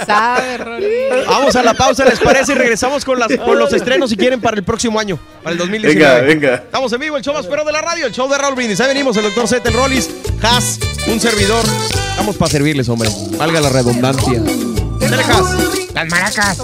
sabe? 0.05 1.23
Vamos 1.25 1.55
a 1.55 1.63
la 1.63 1.73
pausa, 1.73 2.05
¿les 2.05 2.19
parece? 2.19 2.51
Y 2.51 2.55
regresamos 2.55 3.03
con, 3.05 3.19
las, 3.19 3.35
con 3.37 3.57
los 3.57 3.73
estrenos, 3.73 4.09
si 4.09 4.17
quieren, 4.17 4.39
para 4.41 4.57
el 4.57 4.63
próximo 4.63 4.99
año, 4.99 5.17
para 5.43 5.53
el 5.53 5.57
2019. 5.57 6.21
Venga, 6.21 6.21
venga. 6.49 6.55
Estamos 6.55 6.91
en 6.93 6.99
vivo, 6.99 7.17
el 7.17 7.23
show 7.23 7.33
más 7.33 7.47
de 7.49 7.71
la 7.71 7.81
radio, 7.81 8.05
el 8.05 8.13
show 8.19 8.29
de 8.29 8.37
Raúl 8.37 8.55
Brindis. 8.55 8.81
Ahí 8.81 8.89
venimos, 8.89 9.15
el 9.15 9.23
doctor 9.23 9.47
Z, 9.47 9.69
el 9.69 9.73
Rollis, 9.73 10.09
Haas, 10.41 10.77
un 11.07 11.21
servidor. 11.21 11.63
Estamos 12.09 12.35
para 12.35 12.51
servirles, 12.51 12.89
hombre. 12.89 13.09
Valga 13.37 13.61
la 13.61 13.69
redundancia. 13.69 14.41
Dale, 14.99 15.23
Haas. 15.23 15.93
Las 15.93 16.09
maracas. 16.09 16.57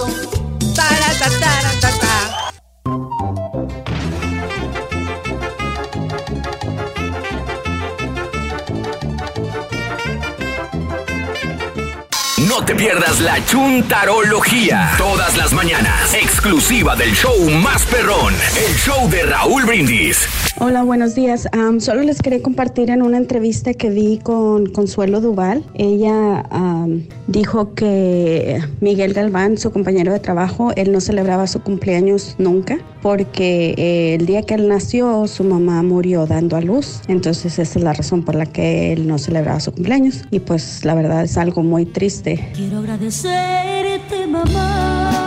No 12.58 12.64
te 12.64 12.74
pierdas 12.74 13.20
la 13.20 13.44
chuntarología. 13.44 14.92
Todas 14.96 15.36
las 15.36 15.52
mañanas. 15.52 16.14
Exclusiva 16.14 16.96
del 16.96 17.12
show 17.12 17.50
más 17.62 17.84
perrón. 17.84 18.32
El 18.56 18.74
show 18.76 19.10
de 19.10 19.24
Raúl 19.24 19.66
Brindis. 19.66 20.26
Hola, 20.58 20.82
buenos 20.82 21.14
días. 21.14 21.46
Am, 21.52 21.80
solo 21.80 22.00
les 22.00 22.22
quería 22.22 22.40
compartir 22.40 22.88
en 22.88 23.02
una 23.02 23.18
entrevista 23.18 23.74
que 23.74 23.90
vi 23.90 24.18
con 24.22 24.64
Consuelo 24.64 25.20
Duval. 25.20 25.64
Ella 25.74 26.46
am, 26.50 27.06
dijo 27.26 27.74
que 27.74 28.62
Miguel 28.80 29.12
Galván, 29.12 29.58
su 29.58 29.70
compañero 29.70 30.14
de 30.14 30.20
trabajo, 30.20 30.72
él 30.76 30.92
no 30.92 31.02
celebraba 31.02 31.46
su 31.46 31.60
cumpleaños 31.60 32.36
nunca 32.38 32.78
porque 33.06 33.74
eh, 33.76 34.16
el 34.18 34.26
día 34.26 34.42
que 34.42 34.54
él 34.54 34.66
nació 34.66 35.28
su 35.28 35.44
mamá 35.44 35.80
murió 35.82 36.26
dando 36.26 36.56
a 36.56 36.60
luz. 36.60 37.02
Entonces 37.06 37.58
esa 37.58 37.78
es 37.78 37.84
la 37.84 37.92
razón 37.92 38.24
por 38.24 38.34
la 38.34 38.46
que 38.46 38.92
él 38.92 39.06
no 39.06 39.18
celebraba 39.18 39.60
su 39.60 39.70
cumpleaños. 39.72 40.24
Y 40.32 40.40
pues 40.40 40.84
la 40.84 40.94
verdad 40.94 41.22
es 41.22 41.36
algo 41.36 41.62
muy 41.62 41.84
triste. 41.84 42.45
Quiero 42.54 42.78
agradecerte, 42.78 44.26
mamá, 44.26 45.20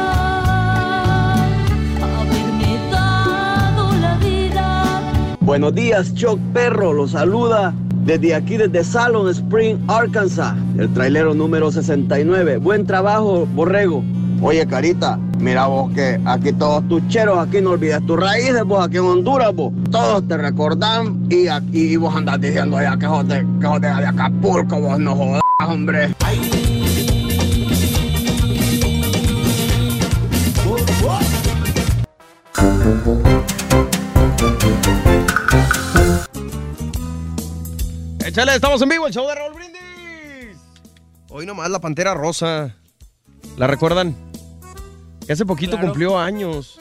haberme 2.01 2.79
dado 2.91 3.91
la 4.01 4.17
vida. 4.17 5.37
Buenos 5.41 5.75
días, 5.75 6.13
Choc 6.15 6.39
Perro, 6.53 6.93
los 6.93 7.11
saluda 7.11 7.73
desde 8.05 8.33
aquí, 8.33 8.57
desde 8.57 8.83
Salon 8.83 9.29
Spring, 9.29 9.77
Arkansas, 9.87 10.55
el 10.77 10.91
trailero 10.93 11.33
número 11.33 11.71
69. 11.71 12.57
Buen 12.57 12.85
trabajo, 12.85 13.45
Borrego. 13.53 14.03
Oye, 14.41 14.65
Carita, 14.65 15.19
mira 15.39 15.67
vos 15.67 15.91
que 15.93 16.19
aquí 16.25 16.53
todos 16.53 16.87
tus 16.87 17.05
cheros, 17.09 17.37
aquí 17.37 17.61
no 17.61 17.71
olvides 17.71 18.05
tus 18.05 18.17
raíces, 18.17 18.63
vos 18.63 18.85
aquí 18.85 18.97
en 18.97 19.03
Honduras, 19.03 19.53
vos, 19.53 19.73
todos 19.91 20.25
te 20.27 20.37
recordan 20.37 21.27
y, 21.29 21.47
aquí, 21.47 21.93
y 21.93 21.95
vos 21.97 22.15
andás 22.15 22.39
diciendo 22.39 22.77
allá 22.77 22.97
que 22.97 23.05
de, 23.05 23.45
que 23.59 23.67
de, 23.79 23.79
de 23.79 24.07
Acapulco, 24.07 24.79
vos 24.79 24.97
no 24.97 25.15
jodas, 25.15 25.41
hombre. 25.67 26.15
Échale, 38.25 38.55
estamos 38.55 38.81
en 38.81 38.89
vivo, 38.89 39.07
el 39.07 39.13
show 39.13 39.27
de 39.27 39.35
Raúl 39.35 39.53
Brindis. 39.53 40.57
Hoy 41.29 41.45
nomás 41.45 41.69
la 41.69 41.79
Pantera 41.79 42.13
Rosa. 42.13 42.75
¿La 43.57 43.67
recuerdan? 43.67 44.15
Que 45.25 45.33
hace 45.33 45.45
poquito 45.45 45.71
Claro. 45.73 45.87
cumplió 45.87 46.17
años. 46.19 46.77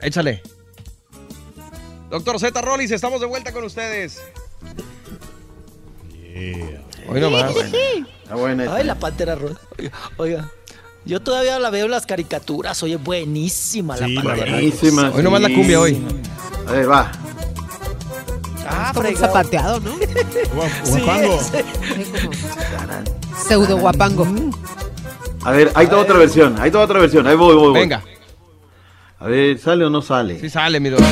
Échale. 0.00 0.42
Doctor 2.10 2.38
Z 2.38 2.60
Rollis, 2.62 2.90
estamos 2.90 3.20
de 3.20 3.26
vuelta 3.26 3.52
con 3.52 3.64
ustedes. 3.64 4.22
Hoy 7.08 7.20
nomás. 7.20 7.54
Está 8.22 8.34
buena. 8.36 8.74
Ay, 8.74 8.84
la 8.84 8.94
pantera 8.94 9.34
rosa. 9.34 9.58
Oiga, 9.78 9.92
Oiga, 10.16 10.50
yo 11.08 11.20
todavía 11.20 11.58
la 11.58 11.70
veo 11.70 11.86
en 11.86 11.90
las 11.90 12.04
caricaturas. 12.06 12.82
Oye, 12.82 12.96
buenísima 12.96 13.96
la 13.96 14.06
pantera 14.14 14.52
Buenísima. 14.52 15.10
Hoy 15.14 15.22
nomás 15.22 15.40
la 15.40 15.48
cumbia 15.48 15.80
hoy. 15.80 16.00
A 16.68 16.72
ver, 16.72 16.90
va. 16.90 17.10
Ah, 18.68 18.92
Como 18.94 19.08
zapateado, 19.16 19.80
¿no? 19.80 19.92
Sí, 20.84 21.00
Guapango. 21.00 21.34
ese. 21.40 21.64
Pseudo 23.48 23.78
guapango. 23.78 24.26
A 25.44 25.52
ver, 25.52 25.72
hay 25.74 25.86
toda 25.86 26.02
otra 26.02 26.18
versión. 26.18 26.60
Hay 26.60 26.70
toda 26.70 26.84
otra 26.84 26.98
versión. 26.98 27.26
Ahí 27.26 27.34
voy, 27.36 27.54
voy, 27.54 27.70
voy. 27.70 27.80
Venga. 27.80 28.02
A 29.18 29.26
ver, 29.26 29.58
¿sale 29.58 29.86
o 29.86 29.90
no 29.90 30.02
sale? 30.02 30.38
Sí 30.38 30.50
sale, 30.50 30.78
mi 30.78 30.90
doctor. 30.90 31.08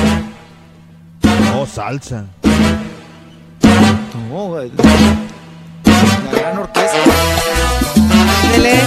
Oh, 1.55 1.65
salsa. 1.65 2.25
No, 4.29 4.47
güey. 4.49 4.71
La 6.31 6.39
gran 6.39 6.59
orquesta. 6.59 6.97
Dele. 8.51 8.79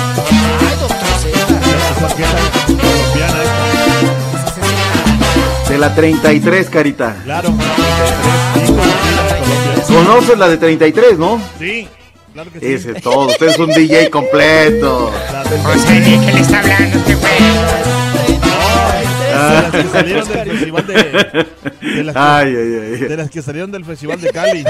Colombiana 2.29 3.43
esta. 5.65 5.71
De 5.71 5.79
la 5.79 5.95
33, 5.95 6.69
Carita. 6.71 7.17
Claro. 7.25 7.49
33. 7.51 8.67
Sí, 8.67 8.73
colombiana, 8.73 9.23
Colombia. 9.39 9.85
Conoces 9.87 10.39
la 10.39 10.49
de 10.49 10.57
33, 10.59 11.19
¿no? 11.19 11.41
Sí, 11.59 11.89
claro 12.33 12.51
que 12.53 12.61
sí. 12.61 12.67
Ese 12.67 12.93
es 12.93 13.03
todo. 13.03 13.27
Usted 13.29 13.49
es 13.49 13.59
un 13.59 13.69
DJ 13.69 14.11
completo. 14.11 15.07
O 15.07 15.13
sea, 15.31 15.43
¿de 15.45 16.01
qué 16.27 16.33
le 16.33 16.41
está 16.41 16.59
hablando 16.61 16.99
este 16.99 17.15
güey? 17.15 17.31
de 19.41 19.63
las 19.63 19.71
que 19.73 19.89
salieron 19.89 20.29
del 20.29 20.51
festival 20.51 20.87
de, 20.87 20.95
de 21.81 22.05
las 22.05 22.15
que, 22.15 22.21
Ay, 22.21 22.55
ay, 22.57 22.81
ay. 22.95 23.01
de 23.09 23.17
las 23.17 23.31
que 23.31 23.43
salieron 23.43 23.71
del 23.73 23.85
festival 23.85 24.21
de 24.21 24.31
Cali. 24.31 24.65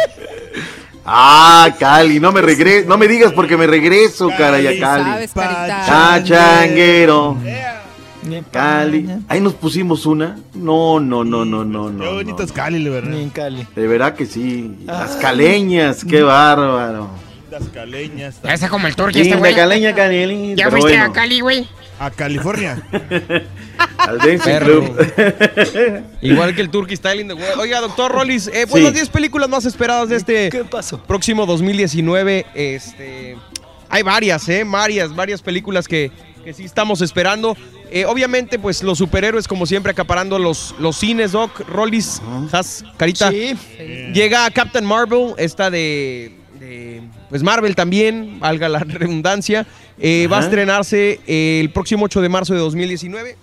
Ah, 1.05 1.75
Cali, 1.79 2.20
no 2.20 2.31
me 2.33 2.41
regreso, 2.43 2.89
no 2.89 2.99
me 2.99 3.09
digas 3.09 3.33
porque 3.33 3.57
me 3.57 3.67
regreso, 3.67 4.29
caray, 4.37 4.67
a 4.67 4.79
Cali, 4.79 5.05
Cali. 5.05 5.29
Carita. 5.29 6.15
Ah, 6.15 6.20
changuero. 6.23 7.37
Cali. 8.53 9.09
Ahí 9.29 9.41
nos 9.41 9.55
pusimos 9.55 10.05
una. 10.07 10.39
No, 10.55 11.01
no, 11.01 11.25
no, 11.25 11.45
no, 11.45 11.65
no, 11.65 11.87
Qué 11.89 12.05
no. 12.05 12.15
bonito 12.15 12.39
no. 12.39 12.45
es 12.45 12.53
Cali, 12.53 12.79
la 12.79 12.91
verdad. 12.91 13.11
Ni 13.11 13.23
en 13.23 13.31
Cali. 13.31 13.67
De 13.75 13.87
verdad 13.87 14.15
que 14.15 14.27
sí. 14.27 14.77
Las 14.85 15.17
caleñas, 15.17 16.05
qué 16.05 16.23
bárbaro. 16.23 17.09
Las 17.51 17.65
caleñas. 17.69 18.37
Ya 18.45 18.53
está 18.55 18.69
como 18.69 18.87
el 18.87 18.95
turqui 18.95 19.19
este 19.20 19.31
Linda 19.31 19.39
güey. 19.39 19.55
caleña, 19.55 19.95
canelín. 19.95 20.57
¿Ya 20.57 20.70
fuiste 20.70 20.91
bueno, 20.91 21.05
a 21.05 21.12
Cali, 21.12 21.41
güey? 21.41 21.67
A 22.01 22.11
California. 22.11 22.83
Al 23.99 24.17
Dancing. 24.19 24.59
Club. 24.61 26.05
Igual 26.23 26.55
que 26.55 26.62
el 26.62 26.70
Turkey 26.70 26.97
Styling 26.97 27.29
de 27.29 27.35
World. 27.35 27.61
Oiga, 27.61 27.81
doctor 27.83 28.11
Rollis, 28.11 28.47
eh, 28.49 28.67
pues 28.67 28.81
Sí. 28.81 28.85
las 28.85 28.95
10 28.95 29.11
películas 29.11 29.51
más 29.51 29.67
esperadas 29.67 30.09
de 30.09 30.17
este 30.17 30.49
¿Qué 30.49 30.65
pasó? 30.65 31.03
próximo 31.03 31.45
2019. 31.45 32.47
Este, 32.55 33.37
hay 33.91 34.03
varias, 34.03 34.49
¿eh? 34.49 34.65
Varias, 34.67 35.15
varias 35.15 35.43
películas 35.43 35.87
que, 35.87 36.11
que 36.43 36.55
sí 36.55 36.65
estamos 36.65 37.03
esperando. 37.03 37.55
Eh, 37.91 38.07
obviamente, 38.07 38.59
pues 38.59 38.83
los 38.83 38.97
superhéroes, 38.97 39.47
como 39.47 39.67
siempre, 39.67 39.93
acaparando 39.93 40.39
los, 40.39 40.75
los 40.79 40.97
cines, 40.97 41.33
Doc. 41.33 41.61
Rollis, 41.69 42.23
Has, 42.51 42.83
Carita. 42.97 43.31
Sí. 43.31 43.55
Llega 44.15 44.49
Captain 44.51 44.87
Marvel, 44.87 45.35
esta 45.37 45.69
de, 45.69 46.33
de, 46.59 47.03
pues 47.31 47.42
Marvel 47.42 47.75
también, 47.75 48.41
valga 48.41 48.68
la 48.68 48.78
redundancia. 48.86 49.67
Eh, 49.99 50.28
va 50.31 50.39
a 50.39 50.41
estrenarse 50.41 51.20
eh, 51.26 51.60
el 51.60 51.70
próximo 51.70 52.05
8 52.05 52.20
de 52.20 52.28
marzo 52.28 52.55
de 52.55 52.60
2019 52.60 53.36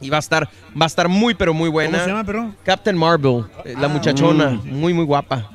y 0.00 0.10
va 0.10 0.16
a 0.16 0.20
estar 0.20 0.48
va 0.78 0.84
a 0.84 0.86
estar 0.86 1.08
muy 1.08 1.34
pero 1.34 1.54
muy 1.54 1.70
buena. 1.70 1.92
¿Cómo 1.92 2.02
se 2.04 2.10
llama, 2.10 2.24
pero? 2.24 2.54
Captain 2.64 2.96
Marvel, 2.96 3.44
eh, 3.64 3.74
la 3.78 3.86
Ah, 3.86 3.88
muchachona, 3.88 4.50
mm. 4.50 4.68
muy 4.68 4.92
muy 4.92 5.04
guapa. 5.04 5.48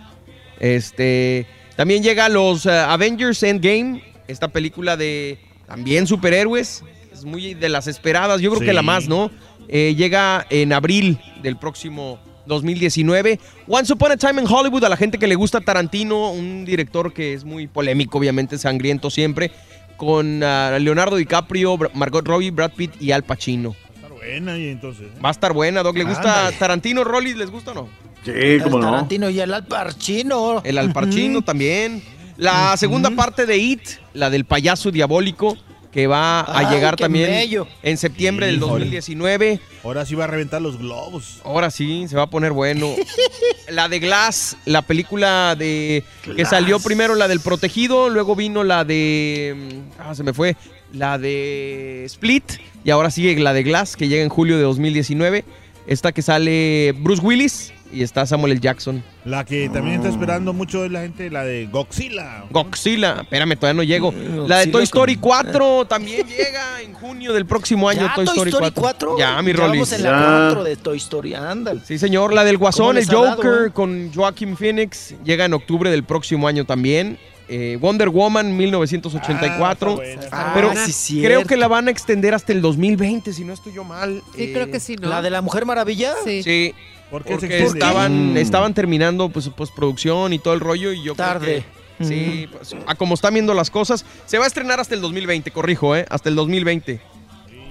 Este, 0.59 1.45
también 1.75 2.01
llega 2.01 2.29
los 2.29 2.65
Avengers 2.65 3.43
Endgame, 3.43 4.01
esta 4.27 4.47
película 4.47 4.97
de 4.97 5.37
también 5.67 6.07
superhéroes, 6.07 6.83
es 7.11 7.25
muy 7.25 7.53
de 7.53 7.69
las 7.69 7.87
esperadas, 7.87 8.41
yo 8.41 8.49
creo 8.51 8.61
que 8.61 8.73
la 8.73 8.81
más, 8.81 9.07
¿no? 9.07 9.29
Eh, 9.67 9.95
llega 9.97 10.45
en 10.49 10.71
abril 10.71 11.19
del 11.41 11.57
próximo 11.57 12.19
2019. 12.48 13.40
Once 13.67 13.93
Upon 13.93 14.11
a 14.11 14.17
Time 14.17 14.42
in 14.42 14.48
Hollywood, 14.50 14.84
a 14.84 14.90
la 14.90 14.98
gente 14.98 15.17
que 15.17 15.27
le 15.27 15.35
gusta 15.35 15.61
Tarantino, 15.61 16.32
un 16.32 16.66
director 16.66 17.14
que 17.14 17.34
es 17.34 17.43
muy 17.43 17.67
polémico, 17.67 18.17
obviamente 18.17 18.58
sangriento 18.58 19.09
siempre, 19.09 19.51
con 19.98 20.42
ah, 20.43 20.77
Leonardo 20.80 21.16
DiCaprio, 21.16 21.77
Margot 21.93 22.26
Robbie, 22.26 22.51
Brad 22.51 22.72
Pitt 22.72 23.01
y 23.01 23.11
Al 23.11 23.24
Pacino. 23.24 23.76
Está 23.95 24.08
buena 24.09 24.58
y 24.58 24.69
entonces. 24.69 25.08
¿eh? 25.08 25.19
Va 25.24 25.30
a 25.30 25.32
estar 25.32 25.53
buena, 25.53 25.84
Doc. 25.84 25.98
¿Le 25.98 26.03
gusta. 26.03 26.51
Tarantino, 26.58 27.03
Rollis? 27.03 27.35
¿Les 27.35 27.51
gusta 27.51 27.72
o 27.72 27.76
no? 27.76 27.90
Sí, 28.24 28.32
El 28.34 28.64
cómo 28.64 28.80
no. 28.80 28.85
Tarantino 28.85 29.30
y 29.30 29.40
el 29.40 29.53
Alparchino. 29.53 30.61
El 30.64 30.77
Alparchino 30.77 31.42
también. 31.42 32.01
La 32.38 32.77
segunda 32.77 33.09
parte 33.11 33.45
de 33.48 33.58
It, 33.58 33.82
la 34.14 34.30
del 34.30 34.45
payaso 34.45 34.92
diabólico, 34.92 35.58
que 35.91 36.06
va 36.07 36.41
a 36.41 36.59
Ay, 36.59 36.75
llegar 36.75 36.95
qué 36.95 37.03
también 37.03 37.30
bello. 37.30 37.67
en 37.83 37.98
septiembre 37.98 38.45
del 38.48 38.57
Híjole. 38.57 38.85
2019. 38.85 39.59
Ahora 39.83 40.06
sí 40.06 40.16
va 40.16 40.25
a 40.25 40.27
reventar 40.27 40.61
los 40.61 40.77
globos. 40.77 41.40
Ahora 41.43 41.72
sí, 41.72 42.07
se 42.07 42.16
va 42.16 42.24
a 42.24 42.30
poner 42.30 42.51
bueno. 42.51 42.93
la 43.69 43.88
de 43.90 43.99
Glass, 43.99 44.57
la 44.66 44.82
película 44.82 45.56
de 45.57 46.03
que 46.24 46.33
Glass. 46.33 46.49
salió 46.49 46.80
primero 46.80 47.16
la 47.16 47.27
del 47.27 47.40
protegido, 47.40 48.09
luego 48.09 48.35
vino 48.35 48.64
la 48.64 48.83
de 48.83 49.56
mm, 49.98 50.01
ah, 50.01 50.16
se 50.16 50.24
me 50.24 50.33
fue, 50.33 50.56
la 50.93 51.17
de 51.17 52.03
Split 52.06 52.43
y 52.83 52.91
ahora 52.91 53.09
sigue 53.11 53.38
la 53.40 53.53
de 53.53 53.64
Glass 53.64 53.95
que 53.95 54.07
llega 54.07 54.24
en 54.24 54.30
julio 54.30 54.57
de 54.57 54.64
2019. 54.64 55.45
Esta 55.88 56.11
que 56.11 56.22
sale 56.22 56.93
Bruce 56.98 57.22
Willis 57.22 57.72
y 57.91 58.03
está 58.03 58.25
Samuel 58.25 58.51
L. 58.53 58.61
Jackson. 58.61 59.03
La 59.25 59.43
que 59.45 59.69
también 59.69 59.95
está 59.98 60.09
esperando 60.09 60.53
mucho 60.53 60.85
es 60.85 60.91
la 60.91 61.01
gente, 61.01 61.30
la 61.30 61.43
de 61.43 61.67
Godzilla. 61.67 62.43
Godzilla, 62.49 63.19
espérame, 63.22 63.56
todavía 63.56 63.74
no 63.77 63.83
llego. 63.83 64.14
La 64.48 64.59
de 64.59 64.67
Toy 64.67 64.83
Story 64.83 65.16
con- 65.16 65.30
4 65.30 65.85
también 65.85 66.25
llega 66.27 66.82
en 66.82 66.93
junio 66.93 67.33
del 67.33 67.45
próximo 67.45 67.88
año. 67.90 68.01
¿Ya 68.01 68.14
Toy 68.16 68.25
Story 68.25 68.51
4. 68.74 69.17
Ya, 69.17 69.41
mi 69.41 69.53
Ya 69.53 69.59
vamos 69.67 69.91
en 69.93 70.03
la 70.03 70.09
Ya. 70.09 70.45
4 70.48 70.64
de 70.64 70.75
Toy 70.75 70.98
Story, 70.98 71.33
ándale. 71.33 71.82
Sí, 71.85 71.98
señor. 71.98 72.33
La 72.33 72.43
del 72.43 72.56
¿Cómo 72.56 72.66
Guasón, 72.66 72.98
el 72.98 73.06
dado, 73.06 73.35
Joker 73.35 73.67
eh? 73.67 73.72
con 73.72 74.11
Joaquin 74.14 74.56
Phoenix 74.57 75.16
llega 75.24 75.45
en 75.45 75.53
octubre 75.53 75.90
del 75.90 76.03
próximo 76.03 76.48
año 76.48 76.66
también. 76.66 77.17
Eh, 77.49 77.77
Wonder 77.80 78.09
Woman 78.09 78.57
1984. 78.57 79.57
Ah, 79.61 79.72
está 79.72 79.85
buena, 79.95 80.22
está 80.22 80.51
pero. 80.53 80.72
Ah, 80.72 80.85
sí, 80.91 81.22
creo 81.22 81.45
que 81.45 81.56
la 81.56 81.67
van 81.69 81.88
a 81.88 81.91
extender 81.91 82.33
hasta 82.33 82.51
el 82.51 82.61
2020, 82.61 83.32
si 83.33 83.45
no 83.45 83.53
estoy 83.53 83.72
yo 83.74 83.83
mal. 83.83 84.22
Sí, 84.35 84.43
Eh, 84.43 84.53
creo 84.53 84.69
que 84.69 84.80
sí, 84.82 84.95
¿no? 84.98 85.07
¿La 85.07 85.22
de 85.22 85.30
la 85.30 85.41
Mujer 85.41 85.66
Maravilla? 85.66 86.14
Sí. 86.25 86.43
Sí, 86.43 86.74
¿Por 87.11 87.24
qué 87.24 87.30
se 87.36 87.40
porque 87.40 87.64
estaban, 87.64 88.34
Mm. 88.34 88.38
estaban 88.38 88.74
terminando 88.74 89.30
pues, 89.30 89.48
postproducción 89.50 90.34
y 90.34 90.40
todo 90.40 90.53
el 90.53 90.60
rollo 90.60 90.92
y 90.92 90.98
yo 91.03 91.16
creo 91.16 91.27
Tarde. 91.27 91.64
que- 92.00 92.06
sí, 92.06 92.48
pues, 92.52 92.76
a 92.86 92.95
como 92.95 93.14
están 93.16 93.34
viendo 93.34 93.53
las 93.53 93.69
cosas, 93.72 94.06
se 94.26 94.38
va 94.38 94.44
a 94.44 94.48
estrenar 94.48 94.80
hasta 94.80 94.94
el 94.94 95.02
2020, 95.02 95.50
corrijo, 95.52 95.95
¿eh? 95.95 96.06
Hasta 96.10 96.30
el 96.30 96.36
2020. 96.36 97.00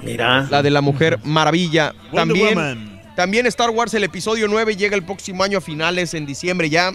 Mira. 0.03 0.47
La 0.51 0.63
de 0.63 0.71
la 0.71 0.81
Mujer 0.81 1.19
Maravilla. 1.25 1.93
Wonder 2.13 2.15
También, 2.15 2.49
Woman. 2.55 3.03
también 3.17 3.47
Star 3.47 3.71
Wars, 3.71 3.95
el 3.95 4.05
episodio 4.05 4.47
9, 4.49 4.77
llega 4.77 4.95
el 4.97 5.03
próximo 5.03 5.43
año 5.43 5.59
a 5.59 5.61
finales, 5.61 6.15
en 6.15 6.27
diciembre 6.27 6.69
ya. 6.71 6.93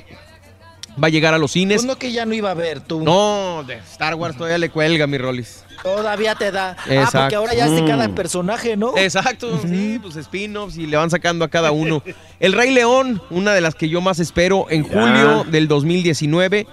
Va 1.01 1.07
a 1.07 1.09
llegar 1.09 1.33
a 1.33 1.37
los 1.37 1.51
cines. 1.51 1.83
Uno 1.83 1.97
que 1.97 2.11
ya 2.11 2.25
no 2.25 2.33
iba 2.33 2.51
a 2.51 2.53
ver 2.53 2.81
tú. 2.81 3.01
No, 3.01 3.63
de 3.65 3.75
Star 3.75 4.15
Wars 4.15 4.35
todavía 4.35 4.57
le 4.57 4.69
cuelga, 4.69 5.07
mi 5.07 5.17
Rollis. 5.17 5.63
Todavía 5.83 6.35
te 6.35 6.51
da. 6.51 6.75
Ah, 6.89 7.09
porque 7.11 7.35
ahora 7.35 7.53
ya 7.55 7.65
es 7.65 7.71
de 7.71 7.85
cada 7.85 8.07
Mm. 8.07 8.13
personaje, 8.15 8.77
¿no? 8.77 8.95
Exacto, 8.97 9.59
sí, 9.67 9.97
pues 10.01 10.15
spin-offs 10.15 10.77
y 10.77 10.85
le 10.85 10.97
van 10.97 11.09
sacando 11.09 11.43
a 11.43 11.47
cada 11.49 11.71
uno. 11.71 12.03
El 12.39 12.53
Rey 12.53 12.71
León, 12.71 13.21
una 13.31 13.53
de 13.53 13.61
las 13.61 13.73
que 13.75 13.89
yo 13.89 13.99
más 14.01 14.19
espero 14.19 14.67
en 14.69 14.83
julio 14.83 15.43
del 15.45 15.67
2019. 15.67 16.67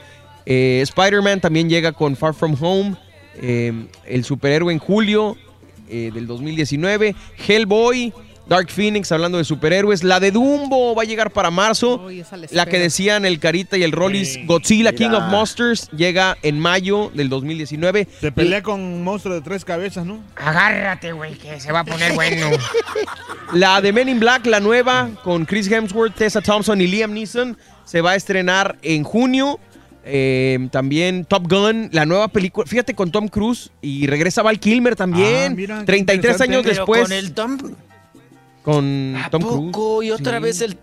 Eh, 0.47 0.81
Spider-Man 0.83 1.41
también 1.41 1.69
llega 1.71 1.93
con 1.93 2.17
Far 2.17 2.35
From 2.35 2.57
Home. 2.61 2.97
Eh, 3.41 3.73
el 4.05 4.25
superhéroe 4.25 4.73
en 4.73 4.79
julio 4.79 5.37
eh, 5.89 6.11
del 6.13 6.27
2019. 6.27 7.15
Hellboy, 7.47 8.13
Dark 8.49 8.71
Phoenix, 8.71 9.13
hablando 9.13 9.37
de 9.39 9.45
superhéroes. 9.45 10.03
La 10.05 10.21
de 10.21 10.31
Dumbo 10.31 10.95
va 10.95 11.03
a 11.03 11.05
llegar 11.05 11.31
para 11.31 11.51
marzo. 11.51 12.03
Uy, 12.07 12.25
la 12.51 12.65
que 12.67 12.79
decían 12.79 13.25
el 13.27 13.39
Carita 13.39 13.77
y 13.77 13.83
el 13.83 13.93
Rollis, 13.93 14.33
Sí. 14.35 14.47
Godzilla 14.47 14.93
King 14.93 15.11
of 15.11 15.25
Monsters, 15.31 15.91
llega 15.91 16.37
en 16.43 16.59
mayo 16.59 17.11
del 17.15 17.29
2019. 17.29 18.09
Se 18.21 18.33
pelea 18.33 18.63
con 18.63 18.81
un 18.81 19.05
monstruo 19.05 19.35
de 19.35 19.43
tres 19.43 19.65
cabezas, 19.65 20.07
¿no? 20.07 20.23
Agárrate, 20.37 21.13
güey, 21.13 21.35
que 21.35 21.61
se 21.61 21.73
va 21.73 21.81
a 21.81 21.85
poner 21.85 22.13
bueno. 22.15 22.49
La 23.53 23.81
de 23.81 23.93
Men 23.93 24.09
in 24.09 24.21
Black, 24.21 24.45
la 24.47 24.61
nueva, 24.61 25.11
con 25.25 25.45
Chris 25.47 25.71
Hemsworth, 25.71 26.15
Tessa 26.15 26.41
Thompson 26.43 26.81
y 26.81 26.87
Liam 26.87 27.13
Neeson, 27.15 27.57
se 27.85 28.01
va 28.03 28.11
a 28.13 28.17
estrenar 28.17 28.77
en 28.83 29.05
junio. 29.05 29.59
Eh, 30.11 30.69
también 30.71 31.25
Top 31.27 31.49
Gun, 31.51 31.91
la 31.93 32.07
nueva 32.07 32.29
película, 32.29 32.67
fíjate 32.67 32.95
con 32.95 33.11
Tom 33.11 33.29
Cruise 33.29 33.71
y 33.83 34.07
regresa 34.07 34.41
Val 34.43 34.59
Kilmer 34.59 34.97
también, 34.97 35.53
Ah, 35.53 35.55
mira, 35.55 35.79
qué 35.81 35.85
33 35.85 36.17
interesante. 36.17 36.45
años 36.55 36.63
Pero 36.63 36.75
después. 36.77 37.03
con 37.03 37.13
el 37.13 37.33
Tom. 37.35 37.59
Con 38.73 39.17
Tom 39.31 39.41
Cruise. 39.43 39.73
Poco, 39.73 40.03
y 40.03 40.11
otra 40.11 40.37
Sí. 40.37 40.43
vez 40.43 40.61
el. 40.61 40.77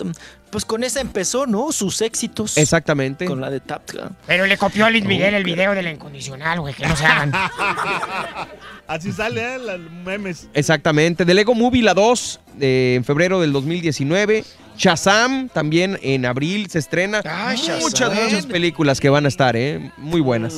Pues 0.50 0.66
con 0.66 0.84
esa 0.84 1.02
empezó, 1.02 1.46
¿no? 1.46 1.72
Sus 1.72 2.02
éxitos. 2.02 2.58
Exactamente. 2.58 3.26
Con 3.26 3.40
la 3.42 3.52
de 3.52 3.60
Top 3.60 3.82
Gun. 3.94 4.16
Pero 4.26 4.48
le 4.48 4.58
copió 4.58 4.86
a 4.86 4.90
Luis 4.90 5.04
Miguel 5.06 5.34
el 5.36 5.44
video 5.44 5.74
de 5.76 5.84
la 5.84 5.92
incondicional, 5.92 6.62
güey, 6.62 6.74
que 6.74 6.88
no 6.88 6.96
se 6.96 7.06
hagan. 7.06 7.32
Así 8.88 9.12
sale, 9.12 9.56
¿eh? 9.56 9.58
Los 9.60 9.80
memes. 10.04 10.48
Exactamente. 10.54 11.26
The 11.26 11.34
Lego 11.34 11.54
Movie, 11.54 11.84
la 11.84 11.94
2, 11.94 12.40
eh, 12.60 12.94
en 12.98 13.04
febrero 13.04 13.40
del 13.42 13.52
2019. 13.54 14.44
Shazam, 14.78 15.50
también 15.50 15.98
en 16.02 16.26
abril 16.26 16.68
se 16.70 16.80
estrena. 16.80 17.22
Ay, 17.26 17.58
muchas, 17.58 17.94
Shazam. 17.94 18.24
muchas 18.24 18.45
películas 18.45 19.00
que 19.00 19.10
van 19.10 19.26
a 19.26 19.28
estar, 19.28 19.56
¿eh? 19.56 19.92
Muy 19.98 20.22
buenas. 20.22 20.56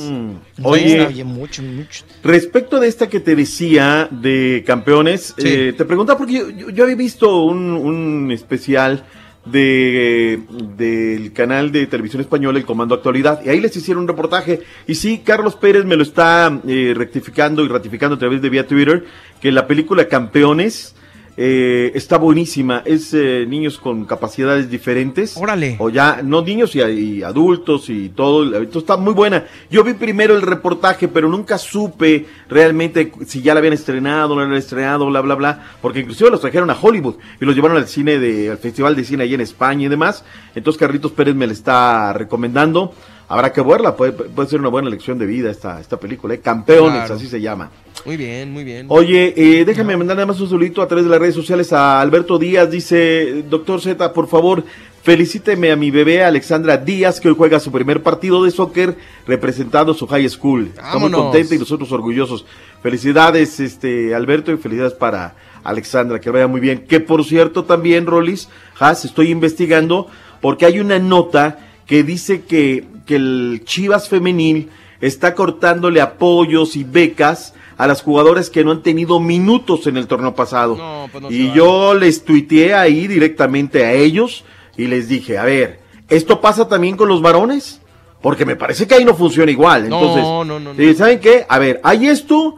Oye, 0.64 1.06
Oye, 1.06 1.24
mucho, 1.24 1.62
mucho. 1.64 2.04
Respecto 2.24 2.80
de 2.80 2.88
esta 2.88 3.08
que 3.10 3.20
te 3.20 3.36
decía 3.36 4.08
de 4.12 4.64
campeones, 4.66 5.34
eh, 5.38 5.74
te 5.78 5.86
preguntaba 5.86 6.18
porque 6.18 6.34
yo, 6.34 6.50
yo- 6.50 6.70
yo 6.70 6.84
había 6.84 6.96
visto 6.96 7.44
un, 7.44 7.72
un 7.72 8.32
especial 8.32 9.04
de 9.46 10.42
del 10.76 11.32
canal 11.32 11.72
de 11.72 11.88
televisión 11.88 12.22
española 12.22 12.60
El 12.60 12.66
Comando 12.66 12.94
Actualidad 12.96 13.40
y 13.46 13.50
ahí 13.50 13.62
les 13.62 13.76
hicieron 13.78 14.04
un 14.04 14.08
reportaje 14.10 14.60
y 14.88 14.96
sí 14.96 15.22
Carlos 15.24 15.56
Pérez 15.56 15.86
me 15.86 15.96
lo 15.96 16.04
está 16.04 16.60
eh, 16.68 16.94
rectificando 16.96 17.64
y 17.64 17.70
ratificando 17.70 18.16
a 18.18 18.20
través 18.20 18.42
de 18.42 18.50
vía 18.50 18.68
Twitter 18.68 19.06
que 19.42 19.52
la 19.54 19.66
película 19.66 20.08
Campeones 20.10 20.96
eh, 21.40 21.92
está 21.94 22.18
buenísima. 22.18 22.82
Es 22.84 23.14
eh, 23.14 23.46
niños 23.48 23.78
con 23.78 24.06
capacidades 24.06 24.72
diferentes. 24.72 25.38
Órale. 25.38 25.76
O 25.78 25.90
ya 25.90 26.22
no 26.24 26.42
niños 26.42 26.76
y, 26.76 26.82
y 26.82 27.24
adultos 27.24 27.90
y 27.90 28.10
todo. 28.10 28.60
Está 28.60 28.98
muy 28.98 29.14
buena. 29.14 29.46
Yo 29.70 29.84
vi 29.84 29.94
primero 29.94 30.36
el 30.36 30.42
reportaje 30.42 31.08
pero 31.08 31.30
nunca 31.30 31.60
supe 31.60 32.26
realmente 32.50 33.12
si 33.28 33.44
ya 33.44 33.54
la 33.54 33.60
habían 33.60 33.74
estrenado 33.74 34.30
no 34.30 34.42
la 34.42 34.48
habían 34.48 34.58
estrenado 34.58 35.06
bla 35.06 35.22
bla 35.22 35.36
bla. 35.36 35.68
Porque 35.80 36.00
inclusive 36.00 36.32
los 36.32 36.42
trajeron 36.42 36.72
a 36.72 36.78
Hollywood 36.80 37.18
y 37.40 37.46
los 37.46 37.56
llevaron 37.56 37.78
al 37.78 37.88
cine 37.88 38.18
de 38.18 38.50
al 38.50 38.58
festival 38.58 38.96
de 38.96 39.04
cine 39.04 39.24
allí 39.24 39.36
en 39.36 39.42
España 39.42 39.86
y 39.86 39.90
demás. 39.90 40.26
Entonces 40.56 40.80
Carlitos 40.80 41.12
Pérez 41.12 41.36
me 41.36 41.46
la 41.46 41.54
está 41.54 42.14
recomendando 42.14 42.94
habrá 43.28 43.52
que 43.52 43.62
verla 43.62 43.96
puede, 43.96 44.12
puede 44.14 44.50
ser 44.50 44.60
una 44.60 44.70
buena 44.70 44.90
lección 44.90 45.18
de 45.18 45.26
vida 45.26 45.52
esta 45.52 45.80
esta 45.82 46.00
película 46.00 46.34
¿eh? 46.34 46.40
campeones 46.40 47.00
Claro. 47.00 47.16
así 47.16 47.28
se 47.28 47.42
llama 47.42 47.70
Muy 48.06 48.16
bien, 48.16 48.52
muy 48.52 48.64
bien. 48.64 48.86
Oye, 48.90 49.34
eh, 49.36 49.66
déjame 49.66 49.98
mandar 49.98 50.16
nada 50.16 50.28
más 50.28 50.40
un 50.40 50.48
saludito 50.48 50.82
a 50.82 50.88
través 50.88 51.06
de 51.06 51.12
las 51.12 51.20
redes 51.20 51.36
sociales 51.36 51.74
a 51.74 52.00
Alberto 52.00 52.38
Díaz. 52.38 52.70
Dice, 52.72 53.44
doctor 53.50 53.82
Z, 53.82 54.14
por 54.14 54.28
favor, 54.28 54.64
felicíteme 55.04 55.72
a 55.72 55.76
mi 55.76 55.92
bebé 55.92 56.24
Alexandra 56.24 56.78
Díaz, 56.78 57.20
que 57.20 57.28
hoy 57.28 57.36
juega 57.38 57.60
su 57.60 57.72
primer 57.72 58.02
partido 58.04 58.44
de 58.44 58.52
soccer 58.52 58.96
representando 59.26 59.94
su 59.94 60.08
high 60.08 60.30
school. 60.30 60.72
Vámonos. 60.78 61.22
contenta 61.22 61.56
y 61.56 61.60
nosotros 61.60 61.92
orgullosos. 61.92 62.46
Felicidades, 62.82 63.60
este, 63.60 64.16
Alberto, 64.16 64.52
y 64.54 64.58
felicidades 64.58 64.94
para 64.94 65.36
Alexandra, 65.64 66.22
que 66.22 66.30
vaya 66.30 66.48
muy 66.48 66.62
bien. 66.62 66.86
Que 66.88 67.00
por 67.02 67.26
cierto, 67.26 67.66
también, 67.66 68.06
Rolis, 68.06 68.48
Has, 68.80 69.04
estoy 69.04 69.32
investigando 69.32 70.08
porque 70.40 70.66
hay 70.66 70.80
una 70.80 71.00
nota 71.00 71.67
que 71.88 72.04
dice 72.04 72.44
que, 72.44 72.86
que 73.06 73.16
el 73.16 73.62
Chivas 73.66 74.10
femenil 74.10 74.70
está 75.02 75.34
cortándole 75.34 76.02
apoyos 76.02 76.76
y 76.76 76.84
becas 76.84 77.54
a 77.78 77.88
las 77.88 78.02
jugadoras 78.02 78.50
que 78.50 78.64
no 78.64 78.72
han 78.72 78.82
tenido 78.82 79.20
minutos 79.20 79.88
en 79.88 79.98
el 79.98 80.08
torneo 80.08 80.36
pasado. 80.36 80.76
No, 80.76 81.10
pues 81.12 81.22
no 81.22 81.32
y 81.32 81.52
yo 81.54 81.94
les 81.94 82.26
tuiteé 82.26 82.74
ahí 82.74 83.08
directamente 83.08 83.86
a 83.86 83.94
ellos 83.94 84.44
y 84.76 84.88
les 84.88 85.08
dije, 85.08 85.38
a 85.38 85.46
ver, 85.46 85.80
¿esto 86.10 86.42
pasa 86.42 86.68
también 86.68 86.98
con 86.98 87.08
los 87.08 87.22
varones? 87.22 87.82
Porque 88.22 88.46
me 88.46 88.56
parece 88.56 88.88
que 88.88 88.96
ahí 88.96 89.06
no 89.06 89.16
funciona 89.16 89.52
igual. 89.52 89.90
No, 89.90 90.00
Entonces, 90.00 90.24
no, 90.24 90.44
no, 90.44 90.60
no. 90.60 90.94
¿saben 90.96 91.20
qué? 91.20 91.46
A 91.48 91.60
ver, 91.60 91.80
hay 91.84 92.08
esto, 92.08 92.56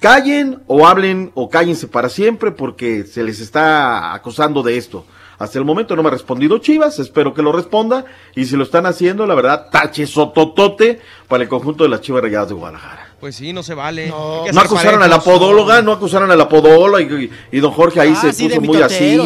callen 0.00 0.58
o 0.66 0.86
hablen 0.86 1.30
o 1.34 1.48
cállense 1.48 1.86
para 1.86 2.08
siempre 2.08 2.50
porque 2.50 3.04
se 3.04 3.22
les 3.22 3.40
está 3.40 4.12
acusando 4.12 4.62
de 4.62 4.76
esto. 4.76 5.06
Hasta 5.38 5.58
el 5.58 5.64
momento 5.64 5.94
no 5.94 6.02
me 6.02 6.08
ha 6.08 6.12
respondido 6.12 6.58
Chivas, 6.58 6.98
espero 6.98 7.32
que 7.32 7.42
lo 7.42 7.52
responda. 7.52 8.04
Y 8.34 8.44
si 8.46 8.56
lo 8.56 8.64
están 8.64 8.86
haciendo, 8.86 9.24
la 9.26 9.34
verdad, 9.36 9.68
tache 9.70 10.06
sototote 10.06 11.00
para 11.28 11.42
el 11.44 11.48
conjunto 11.48 11.84
de 11.84 11.90
las 11.90 12.00
Chivas 12.00 12.22
Rayadas 12.22 12.48
de 12.48 12.54
Guadalajara. 12.54 13.06
Pues 13.20 13.36
sí, 13.36 13.52
no 13.52 13.62
se 13.62 13.74
vale. 13.74 14.08
No, 14.08 14.44
acusaron 14.60 15.02
a 15.02 15.08
la 15.08 15.20
podóloga, 15.20 15.82
no 15.82 15.92
acusaron 15.92 16.30
a 16.30 16.36
la 16.36 16.48
podóloga 16.48 17.00
y, 17.00 17.04
y- 17.24 17.30
y 17.56 17.60
don 17.60 17.72
Jorge 17.72 18.00
ahí 18.00 18.12
Ah, 18.16 18.20
se 18.20 18.32
sí, 18.32 18.48
puso 18.48 18.60
muy 18.60 18.80
así. 18.82 19.16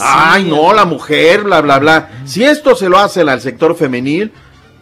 ay, 0.00 0.44
no, 0.44 0.72
la 0.72 0.84
mujer, 0.84 1.42
bla, 1.42 1.60
bla, 1.60 1.78
bla. 1.78 2.10
Si 2.24 2.44
esto 2.44 2.74
se 2.76 2.88
lo 2.88 2.98
hacen 2.98 3.28
al 3.28 3.40
sector 3.40 3.74
femenil, 3.76 4.32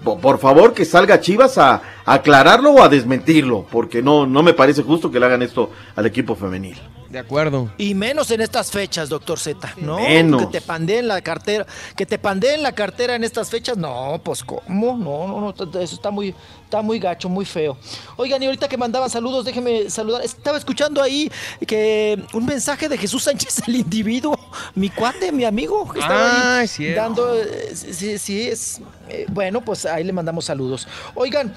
po- 0.02 0.18
por 0.18 0.38
favor 0.38 0.74
que 0.74 0.84
salga 0.84 1.20
Chivas 1.20 1.56
a, 1.58 1.74
a 2.04 2.14
aclararlo 2.14 2.70
o 2.72 2.82
a 2.82 2.88
desmentirlo, 2.90 3.66
porque 3.70 4.02
no, 4.02 4.26
no 4.26 4.42
me 4.42 4.52
parece 4.52 4.82
justo 4.82 5.10
que 5.10 5.20
le 5.20 5.26
hagan 5.26 5.42
esto 5.42 5.70
al 5.96 6.04
equipo 6.06 6.34
femenil. 6.36 6.78
De 7.14 7.20
acuerdo. 7.20 7.70
Y 7.78 7.94
menos 7.94 8.28
en 8.32 8.40
estas 8.40 8.72
fechas, 8.72 9.08
doctor 9.08 9.38
Z, 9.38 9.74
¿no? 9.76 10.00
Menos. 10.00 10.46
Que 10.46 10.58
te 10.58 10.60
pandeen 10.60 11.06
la 11.06 11.22
cartera, 11.22 11.64
que 11.94 12.04
te 12.04 12.18
pandeen 12.18 12.60
la 12.60 12.72
cartera 12.72 13.14
en 13.14 13.22
estas 13.22 13.48
fechas, 13.50 13.76
no, 13.76 14.20
pues 14.24 14.42
cómo, 14.42 14.96
no, 14.96 15.28
no, 15.28 15.40
no, 15.40 15.80
eso 15.80 15.94
está 15.94 16.10
muy, 16.10 16.34
está 16.64 16.82
muy 16.82 16.98
gacho, 16.98 17.28
muy 17.28 17.44
feo. 17.44 17.76
Oigan, 18.16 18.42
y 18.42 18.46
ahorita 18.46 18.68
que 18.68 18.76
mandaban 18.76 19.08
saludos, 19.08 19.44
déjenme 19.44 19.88
saludar. 19.90 20.24
Estaba 20.24 20.58
escuchando 20.58 21.00
ahí 21.00 21.30
que 21.68 22.20
un 22.32 22.46
mensaje 22.46 22.88
de 22.88 22.98
Jesús 22.98 23.22
Sánchez, 23.22 23.62
el 23.68 23.76
individuo, 23.76 24.36
mi 24.74 24.90
cuate, 24.90 25.30
mi 25.30 25.44
amigo, 25.44 25.88
que 25.92 26.00
estaba 26.00 26.56
Ah, 26.56 26.58
ahí 26.58 26.94
dando, 26.94 27.32
eh, 27.40 27.70
sí, 27.76 27.94
sí, 27.94 28.18
sí, 28.18 28.48
es, 28.48 28.80
eh, 29.08 29.24
bueno, 29.28 29.60
pues 29.60 29.86
ahí 29.86 30.02
le 30.02 30.12
mandamos 30.12 30.46
saludos. 30.46 30.88
Oigan. 31.14 31.54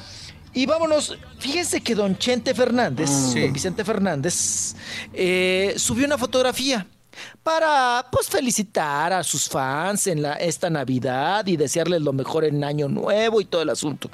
Y 0.53 0.66
vámonos, 0.66 1.17
fíjense 1.40 1.82
que 1.82 1.93
don 1.95 2.17
Chente 2.17 2.53
Fernández, 2.56 3.09
Sí. 3.09 3.42
don 3.42 3.53
Vicente 3.53 3.84
Fernández, 3.85 4.76
eh, 5.14 5.74
subió 5.77 6.06
una 6.06 6.17
fotografía 6.17 6.88
para 7.43 8.06
pues 8.11 8.27
felicitar 8.27 9.14
a 9.14 9.24
sus 9.24 9.48
fans 9.50 10.08
en 10.08 10.22
la, 10.22 10.34
esta 10.34 10.69
Navidad 10.69 11.45
y 11.48 11.58
desearles 11.58 12.01
lo 12.01 12.14
mejor 12.14 12.45
en 12.45 12.64
Año 12.64 12.88
Nuevo 12.88 13.42
y 13.42 13.45
todo 13.45 13.61
el 13.61 13.69
asunto. 13.69 14.09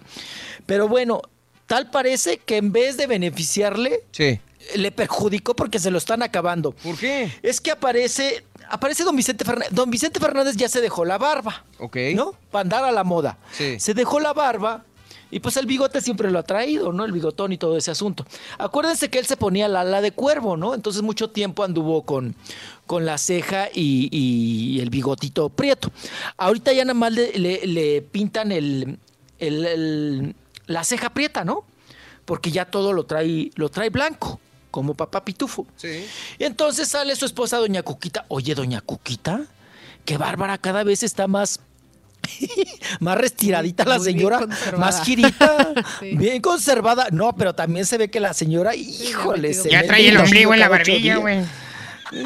Pero 0.65 0.87
bueno, 0.87 1.21
tal 1.67 1.89
parece 1.89 2.37
que 2.37 2.57
en 2.57 2.71
vez 2.71 2.97
de 2.97 3.07
beneficiarle, 3.07 4.01
Sí. 4.11 4.39
le 4.75 4.91
perjudicó 4.91 5.55
porque 5.55 5.79
se 5.79 5.91
lo 5.91 5.97
están 5.97 6.23
acabando. 6.23 6.71
¿Por 6.71 6.97
qué? 6.97 7.31
Es 7.43 7.59
que 7.59 7.71
aparece, 7.71 8.45
aparece 8.69 9.03
don 9.03 9.15
Vicente 9.15 9.43
Fernández. 9.45 9.73
Don 9.73 9.89
Vicente 9.89 10.19
Fernández 10.19 10.55
ya 10.55 10.69
se 10.69 10.79
dejó 10.81 11.03
la 11.05 11.17
barba. 11.17 11.65
Ok. 11.79 11.97
¿No? 12.15 12.33
Para 12.51 12.61
andar 12.61 12.83
a 12.85 12.91
la 12.91 13.03
moda. 13.03 13.37
Sí. 13.51 13.79
Se 13.79 13.93
dejó 13.93 14.19
la 14.21 14.31
barba. 14.33 14.85
Y 15.33 15.39
pues 15.39 15.57
el 15.57 15.65
bigote 15.65 15.99
siempre 15.99 16.29
lo 16.29 16.37
ha 16.39 16.43
traído, 16.43 16.93
¿no? 16.93 17.05
El 17.05 17.11
bigotón 17.11 17.51
y 17.53 17.57
todo 17.57 17.75
ese 17.75 17.89
asunto. 17.91 18.25
Acuérdense 18.59 19.09
que 19.09 19.17
él 19.17 19.25
se 19.25 19.35
ponía 19.35 19.67
la 19.67 19.81
ala 19.81 19.99
de 20.01 20.11
cuervo, 20.11 20.57
¿no? 20.57 20.73
Entonces 20.75 21.01
mucho 21.01 21.29
tiempo 21.31 21.63
anduvo 21.63 22.03
con, 22.03 22.35
con 22.85 23.05
la 23.05 23.17
ceja 23.17 23.67
y, 23.73 24.09
y 24.11 24.79
el 24.79 24.89
bigotito 24.91 25.49
prieto. 25.49 25.91
Ahorita 26.37 26.71
ya 26.73 26.85
nada 26.85 26.93
más 26.93 27.13
le, 27.13 27.31
le- 27.39 27.65
le 27.65 28.01
pintan 28.03 28.51
el, 28.51 28.99
el- 29.39 29.65
el- 29.65 30.35
la 30.67 30.83
ceja 30.83 31.09
prieta, 31.09 31.43
¿no? 31.43 31.63
Porque 32.25 32.51
ya 32.51 32.65
todo 32.65 32.93
lo 32.93 33.05
trae, 33.05 33.49
lo 33.55 33.69
trae 33.69 33.89
blanco, 33.89 34.39
como 34.71 34.93
papá 34.93 35.25
pitufo. 35.25 35.65
Sí. 35.77 36.05
Y 36.37 36.43
entonces 36.43 36.87
sale 36.87 37.15
su 37.15 37.25
esposa, 37.25 37.57
doña 37.57 37.81
Cuquita. 37.83 38.25
Oye, 38.27 38.53
doña 38.55 38.81
Cuquita, 38.81 39.41
que 40.05 40.17
Bárbara 40.17 40.57
cada 40.59 40.83
vez 40.83 41.01
está 41.03 41.27
más. 41.27 41.59
más 42.99 43.17
restiradita 43.17 43.85
la 43.85 43.97
Muy 43.97 44.05
señora, 44.05 44.39
más 44.77 45.03
girita, 45.03 45.73
Sí. 45.99 46.15
bien 46.15 46.41
conservada. 46.41 47.07
No, 47.11 47.35
pero 47.35 47.53
también 47.53 47.85
se 47.85 47.97
ve 47.97 48.09
que 48.09 48.19
la 48.19 48.33
señora, 48.33 48.75
híjole, 48.75 49.53
se 49.53 49.69
Ya 49.69 49.83
trae 49.85 50.07
el 50.09 50.17
un 50.17 50.23
ombligo 50.23 50.53
en 50.53 50.59
la 50.59 50.69
barbilla, 50.69 51.17
güey. 51.17 51.41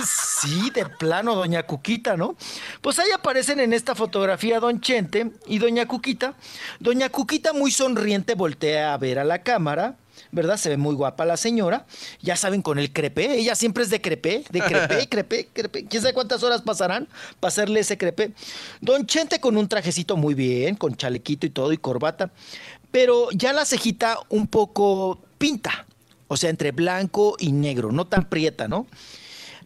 Sí, 0.04 0.70
de 0.74 0.86
plano, 0.86 1.34
doña 1.34 1.64
Cuquita, 1.64 2.18
¿no? 2.18 2.36
Pues 2.82 3.00
ahí 3.00 3.10
aparecen 3.12 3.60
en 3.62 3.72
esta 3.72 3.96
fotografía 3.96 4.60
don 4.60 4.82
Chente 4.82 5.32
y 5.46 5.60
doña 5.60 5.86
Cuquita. 5.86 6.34
Doña 6.80 7.08
Cuquita 7.10 7.54
muy 7.54 7.72
sonriente 7.72 8.36
voltea 8.36 8.94
a 8.94 8.98
ver 8.98 9.20
a 9.20 9.24
la 9.24 9.44
cámara, 9.44 9.96
¿verdad? 10.32 10.58
Se 10.58 10.70
ve 10.70 10.78
muy 10.78 10.96
guapa 10.96 11.26
la 11.26 11.38
señora. 11.38 11.86
Ya 12.22 12.36
saben, 12.36 12.62
con 12.62 12.80
el 12.80 12.92
crepé, 12.92 13.36
ella 13.36 13.56
siempre 13.56 13.84
es 13.84 13.90
de 13.90 14.02
crepé, 14.02 14.44
de 14.50 14.62
crepé, 14.62 15.08
crepé, 15.10 15.48
crepé. 15.54 15.86
¿Quién 15.86 16.02
sabe 16.02 16.14
cuántas 16.14 16.44
horas 16.44 16.62
pasarán 16.62 17.08
para 17.40 17.50
hacerle 17.50 17.82
ese 17.82 17.98
crepé? 17.98 18.32
Don 18.82 19.06
Chente 19.06 19.40
con 19.40 19.58
un 19.58 19.68
trajecito 19.68 20.18
muy 20.18 20.34
bien, 20.34 20.76
con 20.76 20.96
chalequito 20.96 21.46
y 21.46 21.50
todo 21.50 21.72
y 21.74 21.78
corbata, 21.78 22.32
pero 22.92 23.30
ya 23.32 23.54
la 23.54 23.66
cejita 23.66 24.18
un 24.30 24.48
poco 24.48 25.20
pinta. 25.38 25.86
O 26.28 26.36
sea, 26.36 26.50
entre 26.50 26.72
blanco 26.72 27.36
y 27.40 27.52
negro, 27.52 27.92
no 27.92 28.06
tan 28.06 28.28
prieta, 28.28 28.68
¿no? 28.68 28.86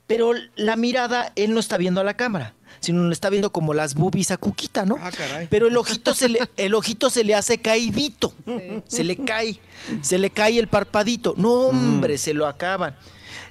Pero 0.06 0.33
la 0.56 0.75
mirada, 0.75 1.31
él 1.35 1.53
no 1.53 1.59
está 1.59 1.77
viendo 1.77 2.01
a 2.01 2.03
la 2.03 2.15
cámara, 2.15 2.53
sino 2.81 3.07
le 3.07 3.13
está 3.13 3.29
viendo 3.29 3.51
como 3.53 3.73
las 3.73 3.95
boobies 3.95 4.31
a 4.31 4.37
Cuquita, 4.37 4.85
¿no? 4.85 4.97
Ah, 4.99 5.11
caray. 5.11 5.47
Pero 5.49 5.67
el 5.67 5.77
ojito 5.77 6.13
se 6.13 6.27
le, 6.27 6.39
el 6.57 6.73
ojito 6.75 7.09
se 7.09 7.23
le 7.23 7.33
hace 7.35 7.59
caidito. 7.59 8.33
Se 8.87 9.03
le 9.05 9.15
cae, 9.15 9.57
se 10.01 10.17
le 10.17 10.29
cae 10.31 10.59
el 10.59 10.67
parpadito. 10.67 11.33
No, 11.37 11.67
hombre, 11.67 12.17
se 12.17 12.33
lo 12.33 12.45
acaban. 12.47 12.95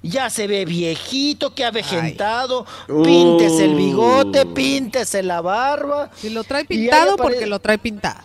Ya 0.03 0.31
se 0.31 0.47
ve 0.47 0.65
viejito, 0.65 1.55
que 1.55 1.65
avejentado. 1.65 2.67
Píntese 2.87 3.65
el 3.67 3.75
bigote, 3.75 4.47
píntese 4.47 5.23
la 5.23 5.41
barba. 5.41 6.11
Si 6.17 6.31
lo 6.31 6.43
trae 6.45 6.65
pintado, 6.65 7.17
porque 7.17 7.47
lo 7.47 7.59
trae 7.61 7.79
pintado. 7.79 8.21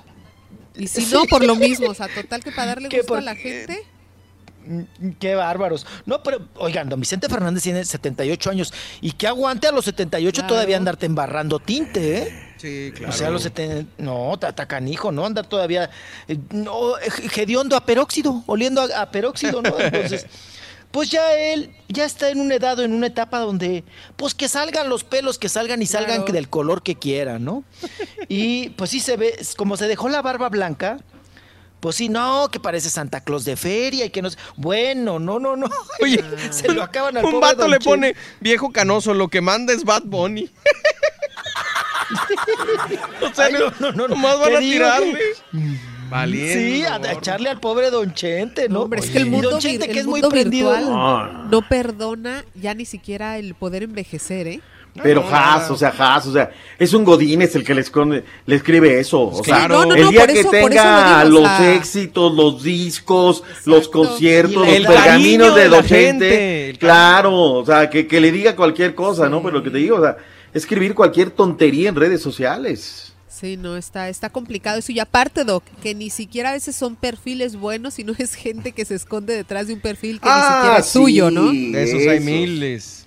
Y 0.77 0.88
si 0.88 1.01
Sí. 1.01 1.14
no, 1.14 1.25
por 1.25 1.43
lo 1.45 1.56
mismo. 1.56 1.88
O 1.90 1.93
sea, 1.93 2.08
total 2.14 2.43
que 2.43 2.51
para 2.51 2.67
darle 2.75 2.90
gusto 2.92 3.06
por- 3.08 3.17
a 3.19 3.22
la 3.22 3.35
gente. 3.35 3.85
Mm, 4.66 5.10
Qué 5.19 5.35
bárbaros. 5.35 5.85
No, 6.06 6.22
pero 6.24 6.40
oigan, 6.58 6.90
don 6.90 7.00
Vicente 7.00 7.30
Fernández 7.30 7.64
tiene 7.64 7.85
78 7.85 8.50
años 8.50 8.74
y 9.02 9.11
que 9.11 9.27
aguante 9.27 9.68
a 9.68 9.72
los 9.72 9.85
78 9.85 10.42
Claro. 10.42 10.48
todavía 10.53 10.77
andarte 10.77 11.06
embarrando 11.06 11.60
tinte, 11.60 12.18
¿eh? 12.19 12.42
Sí, 12.58 12.92
O 13.08 13.11
sea, 13.11 13.27
a 13.27 13.32
los 13.32 13.44
70, 13.44 13.85
no, 13.98 14.38
ta- 14.40 14.53
ta 14.56 14.66
canijo, 14.68 15.11
¿no? 15.11 15.26
Andar 15.26 15.45
todavía, 15.45 15.90
eh, 16.27 16.38
no, 16.52 16.94
hediondo 17.35 17.76
a 17.76 17.85
peróxido, 17.85 18.44
oliendo 18.48 18.82
a, 18.82 19.02
a 19.02 19.11
peróxido, 19.11 19.61
¿no? 19.61 19.77
Entonces, 19.77 20.26
pues 20.92 21.11
ya 21.11 21.34
él 21.38 21.72
ya 21.90 22.06
está 22.06 22.30
en 22.30 22.40
una 22.40 22.56
edad 22.56 22.80
o 22.80 22.84
en 22.84 22.94
una 22.94 23.08
etapa 23.08 23.40
donde, 23.40 23.84
pues 24.16 24.34
que 24.34 24.48
salgan 24.48 24.88
los 24.90 25.03
pelos, 25.03 25.38
que 25.38 25.50
salgan 25.50 25.82
y 25.82 25.85
salgan 25.85 26.19
Claro. 26.22 26.34
del 26.34 26.50
color 26.50 26.82
que 26.82 26.95
quieran, 26.95 27.44
¿no? 27.44 27.64
Y 28.30 28.69
pues 28.69 28.90
sí 28.90 29.00
se 29.02 29.18
ve, 29.18 29.38
como 29.58 29.76
se 29.77 29.88
dejó 29.88 30.08
la 30.10 30.22
barba 30.22 30.48
blanca, 30.50 31.00
pues 31.86 31.98
sí, 31.98 32.10
no, 32.10 32.50
que 32.52 32.60
parece 32.60 32.90
Santa 32.90 33.22
Claus 33.22 33.46
de 33.46 33.56
feria 33.56 34.06
y 34.06 34.10
que 34.10 34.24
no 34.24 34.32
sé. 34.32 34.40
Bueno, 34.56 35.20
no, 35.20 35.38
no, 35.38 35.56
no. 35.56 35.70
Oye, 36.02 36.24
se 36.50 36.74
lo 36.74 36.82
acaban 36.82 37.16
al 37.16 37.24
Un 37.26 37.34
pobre 37.34 37.46
vato 37.48 37.62
don 37.62 37.70
le 37.70 37.78
Che. 37.78 37.84
pone 37.88 38.16
viejo 38.40 38.72
canoso, 38.72 39.14
lo 39.14 39.28
que 39.28 39.40
manda 39.40 39.72
es 39.72 39.84
Bad 39.84 40.02
Bunny. 40.06 40.50
o 43.22 43.36
sea, 43.36 43.46
Ay, 43.46 43.54
no, 43.54 43.70
no, 43.80 43.92
no, 43.92 43.94
no. 43.94 44.08
nomás 44.08 44.40
van 44.40 44.50
Te 44.50 44.56
a 44.56 44.60
digo 44.62 44.74
tirarle. 44.74 45.14
que- 45.14 45.78
Valiendo. 46.10 46.54
Sí, 46.54 46.84
a, 46.86 46.96
a 46.96 47.12
echarle 47.14 47.50
al 47.50 47.60
pobre 47.60 47.92
Don 47.92 48.12
Chente, 48.16 48.68
¿no? 48.68 48.82
Hombre, 48.82 49.02
es 49.02 49.10
que 49.12 49.20
el 49.20 49.28
mundo, 49.28 49.52
Don 49.52 49.60
vir- 49.60 49.64
Chente, 49.64 49.86
el 49.86 49.92
que 49.94 50.00
es 50.00 50.06
muy 50.06 50.22
mundo 50.22 50.30
prendido. 50.30 50.72
virtual 50.72 51.50
no 51.52 51.62
perdona 51.68 52.46
ya 52.56 52.74
ni 52.74 52.86
siquiera 52.86 53.38
el 53.38 53.54
poder 53.56 53.84
envejecer, 53.84 54.48
¿eh? 54.48 54.62
Pero 55.04 55.22
no, 55.22 55.30
Haas, 55.30 55.70
o 55.72 55.76
sea, 55.78 55.94
Haas, 55.98 56.26
o 56.28 56.32
sea, 56.34 56.52
es 56.80 56.94
un 56.94 57.04
Godín 57.04 57.42
es 57.42 57.54
el 57.56 57.64
que 57.66 57.74
le, 57.76 57.82
esconde, 57.82 58.24
le 58.46 58.56
escribe 58.56 58.98
eso. 59.00 59.24
O 59.24 59.44
sea, 59.44 59.58
Claro. 59.68 59.82
No, 59.82 59.86
no, 59.88 59.96
el 59.96 60.10
día 60.10 60.26
que 60.26 60.40
eso- 60.40 60.52
tenga 60.52 61.24
lo 61.26 61.30
digo, 61.30 61.40
o 61.40 61.42
los 61.42 61.58
sea. 61.58 61.74
éxitos, 61.74 62.34
los 62.34 62.64
discos, 62.64 63.44
los 63.66 63.90
conciertos, 63.90 64.68
los 64.68 64.88
pergaminos 64.88 65.54
de 65.54 65.62
de 65.64 65.70
la 65.70 65.76
Don 65.78 65.86
Chente, 65.86 66.30
gente, 66.30 66.70
el 66.70 66.80
claro, 66.80 67.34
o 67.34 67.66
sea, 67.66 67.90
que, 67.90 68.08
que 68.08 68.22
le 68.22 68.32
diga 68.32 68.56
cualquier 68.56 68.96
cosa, 68.96 69.28
¿no? 69.28 69.42
Pero 69.44 69.58
lo 69.58 69.64
que 69.64 69.70
te 69.70 69.80
digo, 69.80 69.98
o 69.98 70.02
sea, 70.02 70.16
escribir 70.54 70.96
cualquier 70.96 71.30
tontería 71.32 71.90
en 71.90 71.96
redes 71.96 72.22
sociales. 72.22 73.12
Sí, 73.28 73.58
no, 73.58 73.76
está, 73.76 74.08
está 74.08 74.30
complicado 74.30 74.80
eso. 74.80 74.94
Y 74.94 75.00
aparte, 75.00 75.44
Doc, 75.44 75.66
que 75.84 75.94
ni 75.94 76.10
siquiera 76.10 76.52
a 76.52 76.54
veces 76.54 76.74
son 76.74 76.96
perfiles 76.96 77.58
buenos, 77.58 77.96
sino 77.96 78.14
es 78.18 78.34
gente 78.34 78.72
que 78.72 78.86
se 78.86 78.96
esconde 78.96 79.36
detrás 79.36 79.68
de 79.68 79.74
un 79.74 79.82
perfil 79.82 80.22
que 80.22 80.30
ni 80.30 80.36
siquiera 80.36 80.78
es 80.80 80.86
sí, 80.86 80.92
suyo, 81.00 81.30
¿no? 81.32 81.52
De 81.52 81.84
esos 81.84 82.08
hay 82.08 82.22
miles. 82.22 83.05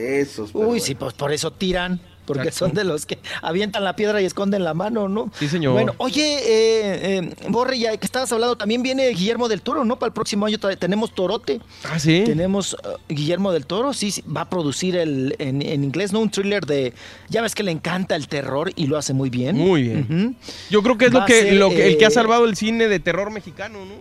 De 0.00 0.20
esos. 0.20 0.50
Uy, 0.54 0.64
bueno. 0.64 0.82
sí, 0.84 0.94
pues 0.94 1.14
por 1.14 1.32
eso 1.32 1.50
tiran. 1.52 2.00
Porque 2.26 2.48
Exacto. 2.48 2.66
son 2.66 2.74
de 2.74 2.84
los 2.84 3.06
que 3.06 3.18
avientan 3.42 3.82
la 3.82 3.96
piedra 3.96 4.22
y 4.22 4.24
esconden 4.24 4.62
la 4.62 4.72
mano, 4.72 5.08
¿no? 5.08 5.32
Sí, 5.36 5.48
señor. 5.48 5.72
Bueno, 5.72 5.94
oye, 5.98 6.22
eh, 6.38 7.18
eh, 7.18 7.34
Borre, 7.48 7.76
ya 7.76 7.96
que 7.96 8.06
estabas 8.06 8.30
hablando, 8.30 8.56
también 8.56 8.84
viene 8.84 9.08
Guillermo 9.08 9.48
del 9.48 9.62
Toro, 9.62 9.84
¿no? 9.84 9.98
Para 9.98 10.08
el 10.08 10.12
próximo 10.12 10.46
año 10.46 10.56
tenemos 10.58 11.12
Torote. 11.12 11.60
Ah, 11.90 11.98
sí. 11.98 12.22
Tenemos 12.24 12.74
uh, 12.74 12.78
Guillermo 13.12 13.50
del 13.50 13.66
Toro, 13.66 13.92
sí, 13.92 14.12
sí, 14.12 14.22
va 14.22 14.42
a 14.42 14.48
producir 14.50 14.94
el, 14.94 15.34
en, 15.40 15.60
en 15.60 15.82
inglés, 15.82 16.12
¿no? 16.12 16.20
Un 16.20 16.30
thriller 16.30 16.64
de. 16.66 16.92
Ya 17.30 17.42
ves 17.42 17.56
que 17.56 17.64
le 17.64 17.72
encanta 17.72 18.14
el 18.14 18.28
terror 18.28 18.70
y 18.76 18.86
lo 18.86 18.96
hace 18.96 19.12
muy 19.12 19.28
bien. 19.30 19.56
Muy 19.56 19.82
bien. 19.82 20.36
Yo 20.70 20.84
creo 20.84 20.96
que 20.96 21.06
es 21.06 21.14
Va 21.14 21.20
lo 21.20 21.26
que, 21.26 21.40
ser, 21.40 21.54
lo 21.54 21.70
que 21.70 21.88
el 21.88 21.98
que 21.98 22.04
ha 22.04 22.08
eh, 22.08 22.12
salvado 22.12 22.44
el 22.44 22.54
cine 22.54 22.86
de 22.86 23.00
terror 23.00 23.32
mexicano, 23.32 23.84
¿no? 23.84 23.94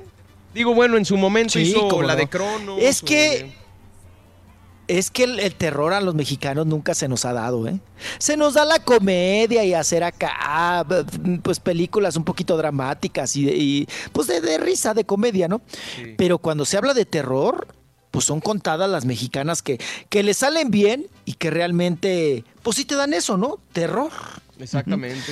Digo, 0.53 0.75
bueno, 0.75 0.97
en 0.97 1.05
su 1.05 1.17
momento 1.17 1.53
Sí, 1.53 1.61
hizo 1.61 2.01
la 2.03 2.13
no. 2.13 2.19
de 2.19 2.27
Cronos. 2.27 2.79
Es 2.79 3.01
que- 3.01 3.57
Es 4.89 5.11
que 5.11 5.23
el, 5.25 5.39
el 5.39 5.53
terror 5.53 5.93
a 5.93 6.01
los 6.01 6.15
mexicanos 6.15 6.65
nunca 6.65 6.95
se 6.95 7.07
nos 7.07 7.23
ha 7.23 7.31
dado, 7.33 7.67
¿eh? 7.67 7.79
Se 8.17 8.35
nos 8.35 8.55
da 8.55 8.65
la 8.65 8.79
comedia 8.79 9.63
y 9.63 9.73
hacer 9.75 10.03
acá, 10.03 10.83
pues 11.43 11.59
películas 11.59 12.15
un 12.15 12.23
poquito 12.23 12.57
dramáticas 12.57 13.35
y, 13.35 13.47
y, 13.49 13.87
pues 14.11 14.25
de, 14.27 14.41
de 14.41 14.57
risa, 14.57 14.95
de 14.95 15.05
comedia, 15.05 15.47
¿no? 15.47 15.61
Sí. 15.95 16.15
Pero 16.17 16.39
cuando 16.39 16.65
se 16.65 16.75
habla 16.77 16.95
de 16.95 17.05
terror, 17.05 17.67
pues 18.09 18.25
son 18.25 18.39
contadas 18.41 18.89
las 18.89 19.05
mexicanas 19.05 19.61
que, 19.61 19.79
que 20.09 20.23
le 20.23 20.33
salen 20.33 20.71
bien 20.71 21.05
y 21.23 21.33
que 21.33 21.51
realmente, 21.51 22.43
pues 22.63 22.77
sí 22.77 22.83
te 22.85 22.95
dan 22.95 23.13
eso, 23.13 23.37
¿no? 23.37 23.59
Terror. 23.71 24.09
Exactamente. 24.59 25.31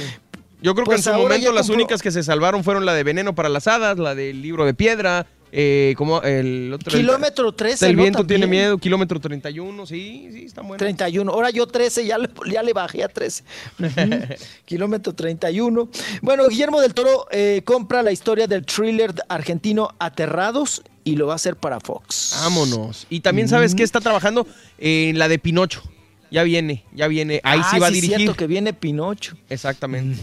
Yo 0.61 0.73
creo 0.75 0.85
Pues 0.85 1.03
que 1.03 1.09
en 1.09 1.15
su 1.15 1.21
momento 1.21 1.51
las 1.51 1.67
compró- 1.67 1.75
únicas 1.75 2.01
que 2.01 2.11
se 2.11 2.21
salvaron 2.23 2.63
fueron 2.63 2.85
la 2.85 2.93
de 2.93 3.03
Veneno 3.03 3.33
para 3.35 3.49
las 3.49 3.67
Hadas, 3.67 3.97
la 3.97 4.13
del 4.15 4.41
libro 4.41 4.65
de 4.65 4.73
piedra, 4.73 5.25
eh, 5.51 5.93
como 5.97 6.21
el 6.21 6.71
otro... 6.73 6.91
Kilómetro 6.97 7.51
13. 7.53 7.89
El 7.89 7.95
viento 7.95 8.25
tiene 8.25 8.47
miedo, 8.47 8.77
kilómetro 8.77 9.19
31, 9.19 9.85
sí, 9.85 10.29
sí, 10.31 10.45
están 10.45 10.67
buenas. 10.67 10.79
31. 10.79 11.31
Ahora 11.31 11.49
yo 11.49 11.67
13, 11.67 12.05
ya 12.05 12.17
le, 12.17 12.29
ya 12.51 12.63
le 12.63 12.73
bajé 12.73 13.03
a 13.03 13.07
13. 13.07 13.43
Ujú. 13.79 13.89
Kilómetro 14.65 15.13
31. 15.13 15.89
Bueno, 16.21 16.47
Guillermo 16.47 16.81
del 16.81 16.93
Toro 16.93 17.27
eh, 17.31 17.61
compra 17.65 18.03
la 18.03 18.11
historia 18.11 18.47
del 18.47 18.65
thriller 18.65 19.13
argentino 19.29 19.89
Aterrados 19.99 20.83
y 21.03 21.15
lo 21.15 21.27
va 21.27 21.33
a 21.33 21.35
hacer 21.37 21.55
para 21.55 21.79
Fox. 21.79 22.35
Vámonos. 22.43 23.07
Y 23.09 23.21
también 23.21 23.47
sabes 23.47 23.73
que 23.75 23.83
está 23.83 24.01
trabajando 24.01 24.45
en 24.77 25.17
la 25.17 25.27
de 25.29 25.39
Pinocho. 25.39 25.81
Ya 26.29 26.43
viene, 26.43 26.83
ya 26.93 27.07
viene. 27.07 27.39
Ahí 27.45 27.61
Ah, 27.63 27.69
sí 27.73 27.79
va 27.79 27.85
a 27.85 27.89
es 27.89 27.95
dirigir. 27.95 28.17
cierto 28.17 28.35
que 28.35 28.47
viene 28.47 28.73
Pinocho. 28.73 29.37
Exactamente. 29.49 30.21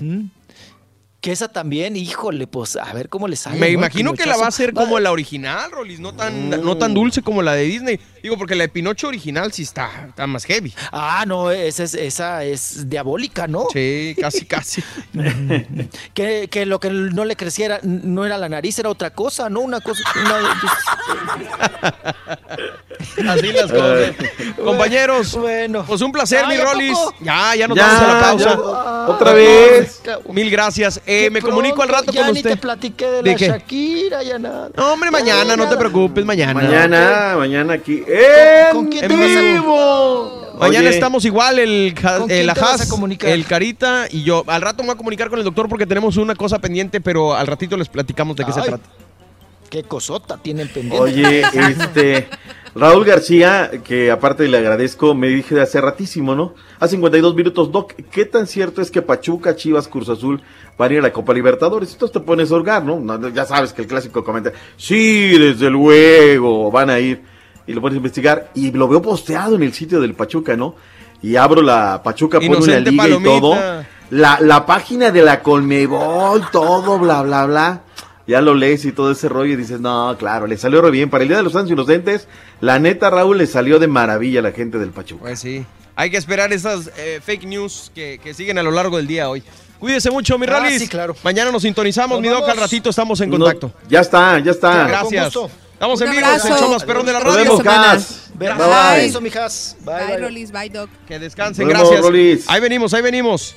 Que 1.25 1.33
esa 1.33 1.49
también, 1.49 1.97
híjole, 1.97 2.47
pues 2.47 2.77
a 2.77 2.93
ver 2.93 3.09
cómo 3.09 3.29
le 3.29 3.37
sale. 3.37 3.59
Me 3.59 3.71
imagino 3.71 4.13
que 4.13 4.27
la 4.27 4.37
va 4.37 4.45
a 4.45 4.49
hacer 4.49 4.75
como 4.75 5.01
la 5.01 5.11
original, 5.11 5.71
Rolis, 5.71 5.99
no 5.99 6.13
tan, 6.15 6.51
no 6.51 6.75
Mm. 6.75 6.79
tan 6.79 6.93
dulce 6.93 7.23
como 7.23 7.41
la 7.41 7.55
de 7.55 7.63
Disney. 7.63 7.99
Digo, 8.23 8.37
porque 8.37 8.55
la 8.55 8.65
de 8.65 8.69
Pinocho 8.69 9.09
original 9.09 9.51
sí 9.51 9.63
está, 9.63 10.09
está 10.11 10.27
más 10.27 10.45
heavy. 10.45 10.75
Ah, 10.93 11.25
no, 11.27 11.51
esa 11.51 11.85
es, 11.85 11.95
esa 11.95 12.45
es 12.45 12.91
diabólica, 12.91 13.47
¿no? 13.47 13.69
Sí, 13.73 14.15
casi, 14.21 14.45
casi. 14.45 14.83
Que, 16.13 16.49
que 16.51 16.67
lo 16.67 16.79
que 16.79 16.91
no 16.91 17.25
le 17.25 17.37
creciera 17.37 17.81
no 17.83 18.27
era 18.27 18.37
la 18.37 18.51
nariz, 18.51 18.79
era 18.79 18.91
otra 18.91 19.09
cosa, 19.15 19.49
¿no? 19.49 19.61
Una 19.61 19.81
cosa. 19.81 20.03
una- 20.27 20.61
Así 23.29 23.53
las 23.53 23.71
cosas. 23.73 24.13
Compañeros, 24.63 25.37
Bueno. 25.37 25.85
pues 25.87 26.01
un 26.01 26.13
placer, 26.13 26.47
mi 26.47 26.55
¿a 26.55 26.65
Rolis. 26.65 26.99
Ya, 27.21 27.55
ya 27.57 27.69
nos 27.69 27.77
Ya, 27.77 27.87
vamos 27.87 28.01
a 28.03 28.13
la 28.15 28.21
pausa. 28.21 28.51
ya. 28.57 29.07
Otra 29.13 29.33
vez. 29.33 30.03
Mil 30.31 30.51
gracias. 30.51 31.01
Eh, 31.07 31.31
me 31.31 31.41
comunico 31.43 31.83
al 31.83 31.89
rato 31.89 32.13
ya 32.13 32.25
con 32.25 32.35
ni 32.35 32.43
te 32.43 32.49
usted. 32.51 32.61
platiqué 32.61 33.07
de, 33.07 33.23
¿De 33.23 33.31
la 33.33 33.37
qué? 33.37 33.47
Shakira, 33.49 34.23
ya 34.23 34.39
nada. 34.39 34.71
No, 34.77 34.93
hombre, 34.93 35.11
mañana, 35.11 35.51
Ya, 35.51 35.57
no 35.57 35.69
te 35.69 35.77
preocupes, 35.77 36.25
mañana. 36.25 36.55
Mañana, 36.55 37.35
mañana 37.37 37.75
aquí. 37.75 38.03
¡En 38.07 38.75
¿Con 38.75 38.87
quién 38.89 39.05
En 39.05 39.11
te 39.11 39.17
vivo! 39.53 40.41
Mañana 40.59 40.79
Oye, 40.87 40.89
estamos 40.91 41.25
igual, 41.25 41.59
el, 41.59 41.95
ja- 42.01 42.19
¿Con 42.21 42.31
el 42.31 42.37
quién 42.45 42.55
te 42.55 42.61
vas 42.61 42.71
Ajaz, 42.75 42.87
a 42.87 42.89
comunicar? 42.89 43.29
el 43.31 43.45
Carita 43.45 44.07
y 44.09 44.23
yo. 44.23 44.45
Al 44.47 44.63
rato 44.63 44.83
me 44.85 44.87
voy 44.89 44.95
a 44.95 44.97
comunicar 44.97 45.29
con 45.29 45.39
el 45.41 45.45
doctor 45.45 45.69
porque 45.69 45.85
tenemos 45.85 46.17
una 46.17 46.37
cosa 46.37 46.61
pendiente, 46.61 47.01
pero 47.01 47.35
al 47.35 47.47
ratito 47.49 47.77
les 47.77 47.89
platicamos 47.89 48.37
de 48.37 48.45
qué 48.45 48.53
se 48.53 48.61
trata. 48.63 48.85
Qué 49.75 49.83
cosota 49.83 50.37
tienen 50.37 50.69
pendiente. 50.69 51.01
Oye, 51.01 51.43
este. 51.53 52.29
Raúl 52.77 53.05
García, 53.05 53.73
que 53.83 54.13
aparte 54.13 54.47
le 54.47 54.59
agradezco, 54.59 55.17
me 55.17 55.27
dije 55.27 55.57
de 55.57 55.63
hace 55.63 55.81
ratísimo, 55.81 56.37
¿no? 56.37 56.55
A 56.79 56.87
52 56.87 57.35
minutos, 57.35 57.73
Doc, 57.73 57.93
¿qué 58.13 58.25
tan 58.25 58.47
cierto 58.47 58.81
es 58.81 58.93
que 58.93 59.03
Pachuca, 59.03 59.57
Chivas, 59.57 59.89
Cruz 59.89 60.09
Azul 60.09 60.41
van 60.79 60.91
a 60.91 60.95
ir 60.95 61.01
a 61.01 61.03
la 61.03 61.13
Copa 61.13 61.35
Libertadores? 61.35 61.93
Entonces 61.93 62.13
te 62.13 62.21
pones 62.21 62.53
a 62.53 62.55
holgar, 62.55 62.85
¿no? 62.85 63.29
Ya 63.31 63.47
sabes 63.47 63.73
que 63.73 63.83
el 63.83 63.89
clásico 63.89 64.23
comenta, 64.23 64.53
sí, 64.77 65.37
desde 65.37 65.69
luego, 65.71 66.71
van 66.71 66.91
a 66.91 67.01
ir. 67.01 67.23
Y 67.67 67.73
lo 67.73 67.81
pones 67.81 67.95
a 67.95 67.97
investigar 67.97 68.53
y 68.55 68.71
lo 68.71 68.87
veo 68.87 69.03
posteado 69.03 69.57
en 69.57 69.65
el 69.65 69.73
sitio 69.73 70.01
del 70.01 70.15
Pachuca, 70.15 70.57
¿no? 70.57 70.77
Y 71.21 71.35
abro 71.35 71.63
la 71.63 72.01
Pachuca, 72.01 72.39
pone 72.39 72.59
una 72.59 72.79
liga 72.79 73.09
y 73.09 73.23
todo. 73.25 73.57
La, 74.11 74.39
la 74.41 74.67
página 74.67 75.11
de 75.11 75.23
la 75.23 75.43
Colmebol, 75.43 76.49
todo, 76.53 76.97
bla, 76.97 77.23
bla, 77.23 77.47
bla. 77.47 77.83
Ya 78.27 78.41
lo 78.41 78.55
lees 78.55 78.85
y 78.87 78.93
todo 78.93 79.11
ese 79.13 79.29
rollo 79.29 79.53
y 79.53 79.57
dices, 79.57 79.81
no, 79.81 80.17
claro, 80.19 80.47
le 80.47 80.57
salió 80.57 80.81
re 80.81 80.91
bien. 80.91 81.11
Para 81.11 81.23
el 81.23 81.29
Día 81.29 81.37
de 81.37 81.43
los 81.43 81.53
Santos 81.53 81.71
Inocentes, 81.73 82.27
la 82.61 82.79
neta, 82.79 83.11
Raúl, 83.11 83.37
le 83.39 83.47
salió 83.47 83.79
de 83.79 83.87
maravilla 83.87 84.41
a 84.41 84.43
la 84.43 84.53
gente 84.53 84.79
del 84.79 84.91
Pachuca. 84.91 85.23
Pues 85.25 85.41
sí. 85.41 85.65
Hay 85.97 86.11
que 86.11 86.17
esperar 86.17 86.53
esas 86.53 86.91
eh, 86.97 87.21
fake 87.23 87.45
news 87.45 87.93
que, 87.95 88.19
que 88.23 88.33
siguen 88.35 88.59
a 88.59 88.63
lo 88.63 88.71
largo 88.71 88.97
del 88.97 89.07
día 89.07 89.29
hoy. 89.29 89.43
Cuídese 89.79 90.11
mucho, 90.11 90.39
mi 90.39 90.47
Ah, 90.47 90.51
Ralis. 90.61 90.81
sí, 90.81 90.89
claro. 90.89 91.15
Mañana 91.23 91.53
nos 91.53 91.63
sintonizamos, 91.63 92.19
Nos 92.19 92.23
mi 92.23 92.29
Doc. 92.29 92.49
Al 92.49 92.57
ratito 92.57 92.89
estamos 92.91 93.21
en 93.21 93.29
No, 93.31 93.37
contacto. 93.39 93.71
ya 93.89 94.01
está, 94.01 94.39
ya 94.39 94.53
está. 94.53 94.87
Gracias. 94.89 95.27
Estamos 95.75 96.01
Un 96.01 96.07
en 96.07 96.13
vivo, 96.15 96.27
abrazo. 96.27 96.49
el 96.49 96.55
show 96.61 96.71
más 96.71 96.85
perrón 96.85 97.05
de 97.05 97.13
la 97.13 97.19
Nos 97.21 97.29
radio. 97.29 97.45
vemos, 97.45 97.59
semana. 97.59 97.83
Cas. 97.93 98.31
Bye, 98.35 98.49
Gracias, 98.49 98.95
bye. 98.97 99.05
eso, 99.07 99.21
mijas. 99.21 99.77
Bye, 99.85 99.95
Bye, 99.95 100.07
bye. 100.07 100.17
Rolis, 100.19 100.51
bye, 100.53 100.71
Doc. 100.71 100.89
Que 101.07 101.19
descansen, 101.19 101.65
Nos 101.67 101.75
vemos, 101.75 101.89
gracias. 101.91 102.07
Rolis. 102.07 102.45
Ahí 102.49 102.61
venimos, 102.61 102.95
ahí 102.95 103.03
venimos. 103.03 103.55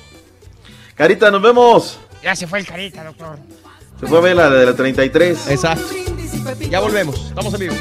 Carita, 0.94 1.30
nos 1.30 1.40
vemos. 1.40 1.98
Ya 2.22 2.36
se 2.36 2.46
fue 2.46 2.58
el 2.58 2.66
carita, 2.66 3.02
doctor. 3.04 3.38
Se 4.00 4.06
fue 4.06 4.18
a 4.18 4.20
ver 4.20 4.36
la 4.36 4.50
de 4.50 4.66
la 4.66 4.74
33. 4.74 5.48
Exacto. 5.48 5.84
Ya 6.70 6.80
volvemos. 6.80 7.16
Estamos 7.28 7.52
en 7.54 7.60
vivo. 7.60 7.74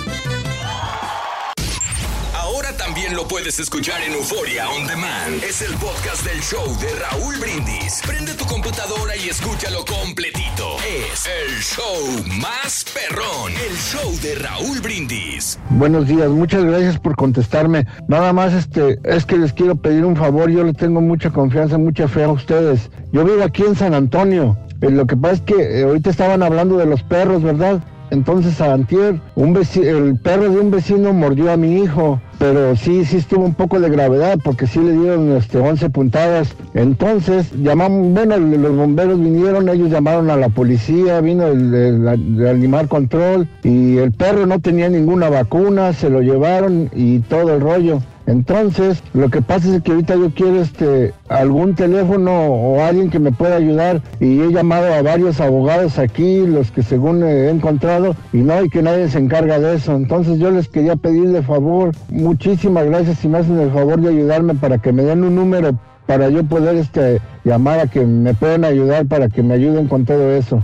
Lo 3.16 3.28
puedes 3.28 3.60
escuchar 3.60 4.02
en 4.04 4.14
Euforia 4.14 4.70
On 4.70 4.86
Demand. 4.86 5.42
Es 5.44 5.62
el 5.62 5.74
podcast 5.76 6.26
del 6.26 6.40
show 6.42 6.66
de 6.80 6.88
Raúl 7.00 7.36
Brindis. 7.38 8.02
Prende 8.06 8.34
tu 8.34 8.46
computadora 8.46 9.16
y 9.16 9.30
escúchalo 9.30 9.86
completito. 9.86 10.76
Es 10.86 11.26
el 11.26 11.56
show 11.62 12.40
más 12.42 12.86
perrón. 12.94 13.54
El 13.54 13.76
show 13.78 14.12
de 14.22 14.36
Raúl 14.36 14.82
Brindis. 14.82 15.58
Buenos 15.70 16.08
días, 16.08 16.30
muchas 16.30 16.64
gracias 16.66 17.00
por 17.00 17.16
contestarme. 17.16 17.88
Nada 18.08 18.34
más 18.34 18.54
este 18.54 19.00
es 19.04 19.26
que 19.26 19.38
les 19.38 19.54
quiero 19.54 19.76
pedir 19.76 20.04
un 20.04 20.16
favor, 20.16 20.50
yo 20.50 20.64
les 20.64 20.76
tengo 20.76 21.00
mucha 21.00 21.32
confianza, 21.32 21.78
mucha 21.78 22.08
fe 22.08 22.26
a 22.26 22.30
ustedes. 22.30 22.92
Yo 23.14 23.24
vivo 23.24 23.44
aquí 23.44 23.64
en 23.64 23.76
San 23.76 23.94
Antonio. 23.94 24.58
Eh, 24.82 24.92
lo 24.92 25.08
que 25.08 25.16
pasa 25.16 25.36
es 25.36 25.42
que 25.42 25.56
eh, 25.56 25.84
ahorita 25.84 26.10
estaban 26.10 26.44
hablando 26.44 26.78
de 26.78 26.86
los 26.86 27.02
perros, 27.04 27.42
¿verdad? 27.42 27.82
Entonces, 28.10 28.60
antier, 28.62 29.20
el 29.36 30.16
perro 30.18 30.44
de 30.50 30.60
un 30.60 30.72
vecino 30.72 31.14
mordió 31.14 31.52
a 31.52 31.58
mi 31.58 31.82
hijo, 31.82 32.22
pero 32.40 32.76
sí, 32.76 33.04
sí 33.06 33.18
estuvo 33.18 33.44
un 33.44 33.54
poco 33.54 33.80
de 33.80 33.90
gravedad 33.90 34.38
porque 34.44 34.66
sí 34.68 34.80
le 34.80 34.94
dieron 34.94 35.36
este, 35.36 35.58
11 35.58 35.90
puntadas. 35.90 36.56
Entonces, 36.74 37.52
llamamos, 37.62 38.14
bueno, 38.14 38.38
los 38.38 38.76
bomberos 38.76 39.20
vinieron, 39.20 39.68
ellos 39.70 39.90
llamaron 39.90 40.30
a 40.30 40.36
la 40.38 40.50
policía, 40.50 41.20
vino 41.22 41.48
el, 41.48 41.74
el- 41.74 42.08
el 42.40 42.48
animal 42.48 42.88
control 42.88 43.48
y 43.64 43.98
el 43.98 44.12
perro 44.12 44.46
no 44.46 44.60
tenía 44.60 44.88
ninguna 44.90 45.30
vacuna, 45.30 45.94
se 45.94 46.10
lo 46.10 46.22
llevaron 46.22 46.90
y 46.96 47.20
todo 47.20 47.56
el 47.56 47.62
rollo. 47.62 48.00
Entonces, 48.28 49.02
lo 49.14 49.30
que 49.30 49.42
pasa 49.42 49.74
es 49.74 49.82
que 49.82 49.92
ahorita 49.92 50.16
yo 50.16 50.32
quiero 50.32 50.62
este 50.62 51.14
algún 51.30 51.76
teléfono 51.76 52.48
o 52.48 52.84
alguien 52.84 53.10
que 53.10 53.20
me 53.20 53.32
pueda 53.32 53.56
ayudar 53.56 54.02
y 54.20 54.42
he 54.42 54.52
llamado 54.52 54.94
a 54.94 55.02
varios 55.02 55.40
abogados 55.40 55.98
aquí, 55.98 56.46
los 56.46 56.70
que 56.70 56.84
según 56.84 57.24
he 57.24 57.50
encontrado 57.50 58.18
y 58.34 58.40
no 58.40 58.54
hay 58.54 58.70
que 58.70 58.82
nadie 58.82 59.08
se 59.08 59.20
encarga 59.20 59.60
de 59.60 59.76
eso. 59.76 59.96
Entonces, 59.96 60.40
yo 60.40 60.52
les 60.52 60.68
quería 60.68 60.98
pedir 60.98 61.30
de 61.30 61.42
favor, 61.42 61.96
muchísimas 62.10 62.86
gracias 62.86 63.20
si 63.20 63.30
me 63.30 63.38
hacen 63.38 63.60
el 63.60 63.72
favor 63.72 64.02
de 64.02 64.10
ayudarme 64.10 64.56
para 64.56 64.78
que 64.78 64.92
me 64.92 65.04
den 65.04 65.24
un 65.24 65.34
número 65.34 65.72
para 66.06 66.30
yo 66.30 66.44
poder 66.44 66.76
este 66.76 67.22
llamar 67.46 67.80
a 67.80 67.88
que 67.88 68.02
me 68.02 68.34
puedan 68.34 68.66
ayudar 68.66 69.06
para 69.06 69.30
que 69.30 69.42
me 69.42 69.54
ayuden 69.54 69.88
con 69.88 70.06
todo 70.06 70.34
eso. 70.36 70.64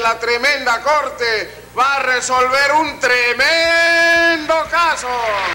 De 0.00 0.04
la 0.04 0.18
tremenda 0.18 0.80
corte 0.80 1.24
va 1.78 1.96
a 1.96 2.02
resolver 2.02 2.72
un 2.80 3.00
tremendo 3.00 4.54
caso. 4.70 5.08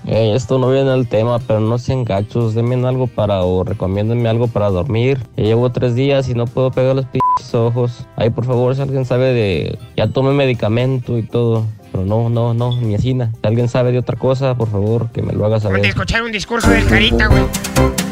Ey, 0.05 0.35
esto 0.35 0.59
no 0.59 0.69
viene 0.69 0.91
al 0.91 1.07
tema, 1.07 1.39
pero 1.39 1.59
no 1.59 1.77
sean 1.77 2.03
gachos, 2.03 2.53
denme 2.53 2.75
algo 2.87 3.07
para 3.07 3.41
o 3.41 3.63
recomiéndenme 3.63 4.29
algo 4.29 4.47
para 4.47 4.69
dormir. 4.69 5.19
Ya 5.35 5.45
llevo 5.45 5.71
tres 5.71 5.95
días 5.95 6.29
y 6.29 6.33
no 6.35 6.45
puedo 6.45 6.71
pegar 6.71 6.95
los 6.95 7.05
pinches 7.05 7.53
ojos. 7.53 8.05
Ay, 8.15 8.29
por 8.29 8.45
favor, 8.45 8.75
si 8.75 8.81
alguien 8.81 9.05
sabe 9.05 9.33
de... 9.33 9.79
Ya 9.95 10.07
tomé 10.07 10.31
medicamento 10.31 11.17
y 11.17 11.23
todo, 11.23 11.65
pero 11.91 12.05
no, 12.05 12.29
no, 12.29 12.53
no, 12.53 12.79
ni 12.81 12.95
así. 12.95 13.13
nada. 13.13 13.31
Si 13.41 13.47
alguien 13.47 13.67
sabe 13.67 13.91
de 13.91 13.99
otra 13.99 14.17
cosa, 14.17 14.55
por 14.55 14.69
favor, 14.69 15.11
que 15.11 15.21
me 15.21 15.33
lo 15.33 15.45
haga 15.45 15.59
saber. 15.59 15.85
escuchar 15.85 16.21
un 16.21 16.31
discurso 16.31 16.69
del 16.69 16.85
carita, 16.87 17.27
güey. 17.27 18.04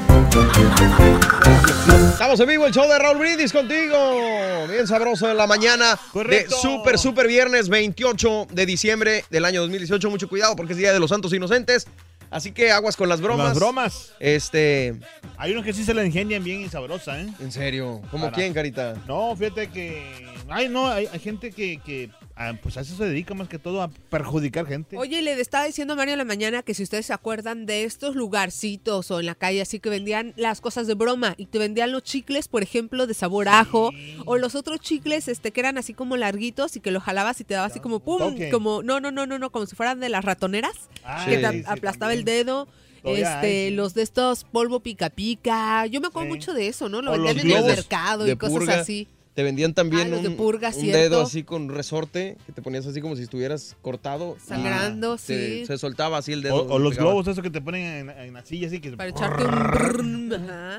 Estamos 2.12 2.40
en 2.40 2.48
vivo, 2.48 2.66
el 2.66 2.74
show 2.74 2.90
de 2.90 2.98
Raúl 2.98 3.20
Brindis 3.20 3.54
contigo. 3.54 4.66
Bien 4.68 4.88
sabroso 4.88 5.30
en 5.30 5.38
la 5.38 5.46
mañana 5.46 5.96
Correcto. 6.12 6.56
de 6.56 6.62
Super, 6.62 6.98
Super 6.98 7.28
Viernes 7.28 7.70
28 7.70 8.48
de 8.52 8.66
diciembre 8.66 9.26
del 9.30 9.46
año 9.46 9.62
2018. 9.62 10.10
Mucho 10.10 10.28
cuidado 10.28 10.56
porque 10.56 10.74
es 10.74 10.80
Día 10.80 10.92
de 10.92 11.00
los 11.00 11.12
Santos 11.12 11.34
Inocentes. 11.34 11.86
Así 12.32 12.52
que 12.52 12.72
aguas 12.72 12.96
con 12.98 13.10
las 13.10 13.22
bromas. 13.22 13.50
Las 13.50 13.58
bromas. 13.58 14.14
Este. 14.20 14.96
Hay 15.38 15.52
unos 15.52 15.64
que 15.64 15.72
sí 15.74 15.84
se 15.84 15.94
la 15.94 16.04
ingenian 16.04 16.44
bien 16.44 16.62
y 16.62 16.70
sabrosa, 16.70 17.20
¿eh? 17.22 17.28
En 17.40 17.52
serio. 17.52 18.02
¿Cómo 18.10 18.26
Para- 18.26 18.36
quién, 18.36 18.54
Carita? 18.56 18.96
No, 19.08 19.36
fíjate 19.36 19.70
que. 19.70 20.34
Ay, 20.50 20.68
no, 20.68 20.88
hay, 20.90 21.08
hay 21.14 21.20
gente 21.20 21.52
que, 21.52 21.80
que 21.86 22.10
ah, 22.36 22.54
pues 22.62 22.78
a 22.78 22.82
eso 22.82 22.96
se 22.96 23.06
dedica 23.06 23.34
más 23.34 23.48
que 23.48 23.60
todo 23.60 23.82
a 23.82 23.90
perjudicar 24.10 24.66
gente. 24.66 24.98
Oye, 24.98 25.22
le 25.22 25.40
estaba 25.40 25.66
diciendo 25.66 25.94
a 25.94 25.98
Mario 25.98 26.14
en 26.14 26.18
la 26.20 26.26
mañana 26.26 26.64
que 26.64 26.74
si 26.74 26.84
ustedes 26.84 27.06
se 27.06 27.14
acuerdan 27.14 27.66
de 27.66 27.84
estos 27.84 28.16
lugarcitos 28.16 29.12
o 29.12 29.20
en 29.20 29.26
la 29.26 29.36
calle 29.36 29.62
así 29.62 29.80
que 29.80 29.90
vendían 29.90 30.34
las 30.36 30.62
cosas 30.62 30.88
de 30.88 30.94
broma 30.94 31.36
y 31.38 31.46
te 31.48 31.60
vendían 31.60 31.92
los 31.92 32.04
chicles, 32.04 32.48
por 32.48 32.64
ejemplo, 32.64 33.08
de 33.08 33.14
sabor 33.14 33.48
a 33.48 33.60
ajo 33.60 33.92
o 34.26 34.38
los 34.38 34.56
otros 34.56 34.80
chicles 34.80 35.28
este 35.28 35.52
que 35.52 35.60
eran 35.60 35.78
así 35.78 35.94
como 35.94 36.18
larguitos 36.18 36.76
y 36.76 36.80
que 36.80 36.92
lo 36.92 37.00
jalabas 37.00 37.40
y 37.42 37.44
te 37.44 37.54
daba 37.54 37.68
así 37.68 37.80
como 37.80 38.00
pum, 38.00 38.20
Toque. 38.20 38.50
como 38.50 38.84
no, 38.84 39.00
no, 39.00 39.12
no, 39.12 39.26
no, 39.26 39.40
no, 39.40 39.52
como 39.52 39.66
si 39.66 39.76
fueran 39.76 40.00
de 40.00 40.10
las 40.10 40.26
ratoneras 40.26 40.74
Ah, 41.04 41.26
que 41.28 41.36
sí, 41.36 41.42
te 41.42 41.52
sí, 41.52 41.64
aplastaba 41.68 42.14
el 42.14 42.24
dedo. 42.24 42.68
Todavía 43.02 43.36
Este, 43.36 43.66
hay, 43.66 43.72
los 43.72 43.94
de 43.94 44.02
estos 44.02 44.46
polvo 44.46 44.80
pica 44.80 45.10
pica. 45.10 45.86
Yo 45.88 46.00
me 46.00 46.08
acuerdo 46.08 46.30
mucho 46.30 46.54
de 46.54 46.68
eso, 46.68 46.88
¿no? 46.88 47.02
Lo 47.02 47.12
vendían 47.12 47.40
en 47.40 47.52
el 47.58 47.64
mercado 47.66 48.28
y 48.28 48.36
cosas 48.38 48.70
así. 48.70 49.08
Te 49.34 49.42
vendían 49.42 49.74
también 49.74 50.14
Ah, 50.14 50.18
de 50.22 50.28
un, 50.28 50.36
purga, 50.38 50.68
un 50.68 50.74
cierto. 50.76 51.00
dedo 51.00 51.22
así 51.24 51.42
con 51.44 51.70
resorte 51.70 52.38
que 52.46 52.52
te 52.52 52.62
ponías 52.62 52.86
así 52.86 53.02
como 53.02 53.16
si 53.16 53.24
estuvieras 53.24 53.76
cortado. 53.82 54.38
Sangrando, 54.46 55.18
te- 55.18 55.60
sí. 55.62 55.66
Se 55.66 55.78
soltaba 55.80 56.20
así 56.20 56.34
el 56.34 56.44
dedo. 56.44 56.58
O, 56.68 56.74
o 56.76 56.80
los 56.80 56.94
pegaba. 56.94 57.10
globos 57.12 57.28
esos 57.28 57.42
que 57.42 57.50
te 57.50 57.60
ponen 57.60 57.82
en, 57.82 58.10
en 58.12 58.34
la 58.34 58.46
silla 58.46 58.68
así 58.68 58.80
que 58.80 58.92
Para 58.92 59.10
echarte 59.10 59.44
un. 59.44 60.30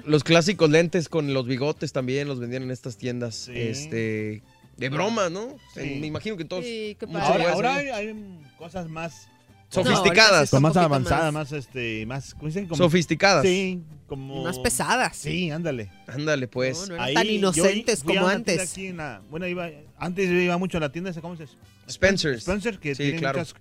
Los 0.06 0.22
clásicos 0.22 0.70
lentes 0.70 1.08
con 1.08 1.34
los 1.34 1.46
bigotes 1.46 1.92
también 1.92 2.28
los 2.28 2.38
vendían 2.38 2.62
en 2.62 2.70
estas 2.70 2.96
tiendas. 2.96 3.48
Este. 3.48 4.42
De 4.76 4.88
broma, 4.88 5.30
¿no? 5.30 5.56
Sí. 5.74 5.98
Me 6.00 6.06
imagino 6.06 6.36
que 6.36 6.44
todos. 6.44 6.64
Sí, 6.64 6.96
qué 6.98 7.06
padre. 7.06 7.46
Ahora, 7.46 7.74
hay 7.76 8.14
cosas 8.58 8.88
más 8.88 9.28
Sofisticadas. 9.74 10.52
Más 10.54 10.76
avanzadas, 10.76 11.32
más. 11.32 11.50
más, 11.50 11.52
este, 11.52 12.06
más, 12.06 12.34
¿cómo 12.34 12.46
dicen? 12.46 12.66
Como- 12.66 12.76
Sofisticadas. 12.76 13.44
Sí, 13.44 13.82
como 14.06 14.44
Más 14.44 14.58
pesadas. 14.58 15.16
Sí, 15.16 15.50
ándale. 15.50 15.90
Ándale, 16.06 16.46
pues. 16.48 16.88
No, 16.88 16.96
no 16.96 17.02
eran 17.04 17.14
tan 17.14 17.26
inocentes 17.28 18.02
como 18.04 18.26
antes. 18.28 18.72
aquí 18.72 18.86
en 18.88 18.98
la- 18.98 19.20
bueno, 19.30 19.46
iba, 19.46 19.68
antes 19.98 20.28
yo 20.28 20.36
iba 20.36 20.56
mucho 20.58 20.78
a 20.78 20.80
la 20.80 20.92
tienda, 20.92 21.10
esa, 21.10 21.20
¿cómo 21.20 21.36
se? 21.36 21.46
Spencer's. 21.88 22.38
Spencer, 22.40 22.78
que 22.78 22.94
Sí, 22.94 23.02
tienen 23.02 23.20
claro. 23.20 23.38
muchos 23.40 23.54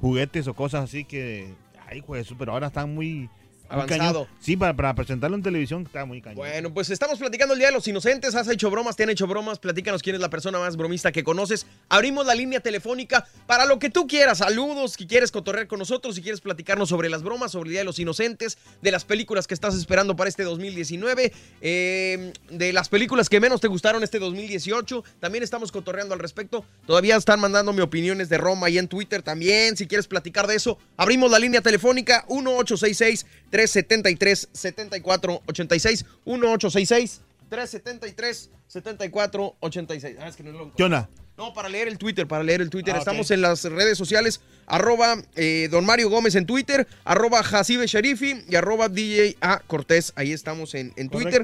juguetes 0.00 0.46
o 0.46 0.54
cosas 0.54 0.84
así 0.84 1.04
que, 1.04 1.54
ay, 1.88 2.02
pues, 2.02 2.28
pero 2.38 2.52
ahora 2.52 2.66
están 2.68 2.94
muy... 2.94 3.28
Avanzado. 3.68 4.28
Sí, 4.40 4.56
para, 4.56 4.74
para 4.74 4.94
presentarlo 4.94 5.36
en 5.36 5.42
televisión 5.42 5.82
está 5.84 6.04
muy 6.04 6.20
cañón. 6.20 6.36
Bueno, 6.36 6.72
pues 6.72 6.90
estamos 6.90 7.18
platicando 7.18 7.54
el 7.54 7.58
Día 7.58 7.68
de 7.68 7.74
los 7.74 7.86
Inocentes. 7.88 8.34
¿Has 8.34 8.48
hecho 8.48 8.70
bromas? 8.70 8.96
¿Te 8.96 9.02
han 9.02 9.10
hecho 9.10 9.26
bromas? 9.26 9.58
Platícanos 9.58 10.02
quién 10.02 10.14
es 10.16 10.20
la 10.20 10.30
persona 10.30 10.58
más 10.58 10.76
bromista 10.76 11.12
que 11.12 11.24
conoces. 11.24 11.66
Abrimos 11.88 12.26
la 12.26 12.34
línea 12.34 12.60
telefónica 12.60 13.26
para 13.46 13.64
lo 13.64 13.78
que 13.78 13.90
tú 13.90 14.06
quieras. 14.06 14.38
Saludos, 14.38 14.92
si 14.92 15.06
quieres 15.06 15.30
cotorrear 15.30 15.66
con 15.66 15.78
nosotros, 15.78 16.14
si 16.14 16.22
quieres 16.22 16.40
platicarnos 16.40 16.88
sobre 16.88 17.08
las 17.08 17.22
bromas, 17.22 17.52
sobre 17.52 17.68
el 17.68 17.72
Día 17.72 17.80
de 17.80 17.84
los 17.84 17.98
Inocentes, 17.98 18.58
de 18.82 18.90
las 18.90 19.04
películas 19.04 19.46
que 19.46 19.54
estás 19.54 19.74
esperando 19.74 20.16
para 20.16 20.28
este 20.28 20.44
2019, 20.44 21.32
eh, 21.60 22.32
de 22.50 22.72
las 22.72 22.88
películas 22.88 23.28
que 23.28 23.40
menos 23.40 23.60
te 23.60 23.68
gustaron 23.68 24.02
este 24.02 24.18
2018. 24.18 25.04
También 25.20 25.42
estamos 25.42 25.72
cotorreando 25.72 26.14
al 26.14 26.20
respecto. 26.20 26.64
Todavía 26.86 27.16
están 27.16 27.40
mandándome 27.40 27.82
opiniones 27.82 28.28
de 28.28 28.38
Roma 28.38 28.70
y 28.70 28.78
en 28.78 28.88
Twitter 28.88 29.22
también. 29.22 29.76
Si 29.76 29.86
quieres 29.86 30.06
platicar 30.06 30.46
de 30.46 30.56
eso, 30.56 30.78
abrimos 30.96 31.30
la 31.30 31.38
línea 31.38 31.60
telefónica 31.60 32.24
1866 32.28 33.26
373 33.56 34.48
7486 34.52 36.04
1866 36.26 37.22
373 37.48 38.50
7486 38.66 40.16
Ah, 40.20 40.28
es 40.28 40.36
que 40.36 40.42
no 40.42 40.52
lo 40.52 40.74
¿Qué 40.74 40.84
onda? 40.84 41.08
no, 41.38 41.54
para 41.54 41.68
leer 41.70 41.88
el 41.88 41.96
Twitter, 41.96 42.26
para 42.26 42.42
leer 42.42 42.60
el 42.62 42.70
Twitter. 42.70 42.94
Ah. 42.94 42.98
Estamos 42.98 43.30
en 43.30 43.40
las 43.40 43.64
redes 43.64 43.96
sociales, 43.96 44.40
arroba 44.66 45.16
eh, 45.36 45.68
Don 45.70 45.86
Mario 45.86 46.10
Gómez 46.10 46.34
en 46.34 46.44
Twitter, 46.44 46.86
arroba 47.04 47.42
Jacibe 47.42 47.86
Sharifi 47.86 48.44
y 48.46 48.56
arroba 48.56 48.90
DJ 48.90 49.36
A 49.40 49.60
Cortés. 49.60 50.12
Ahí 50.16 50.32
estamos 50.32 50.74
en, 50.74 50.92
en 50.96 51.08
Twitter. 51.08 51.42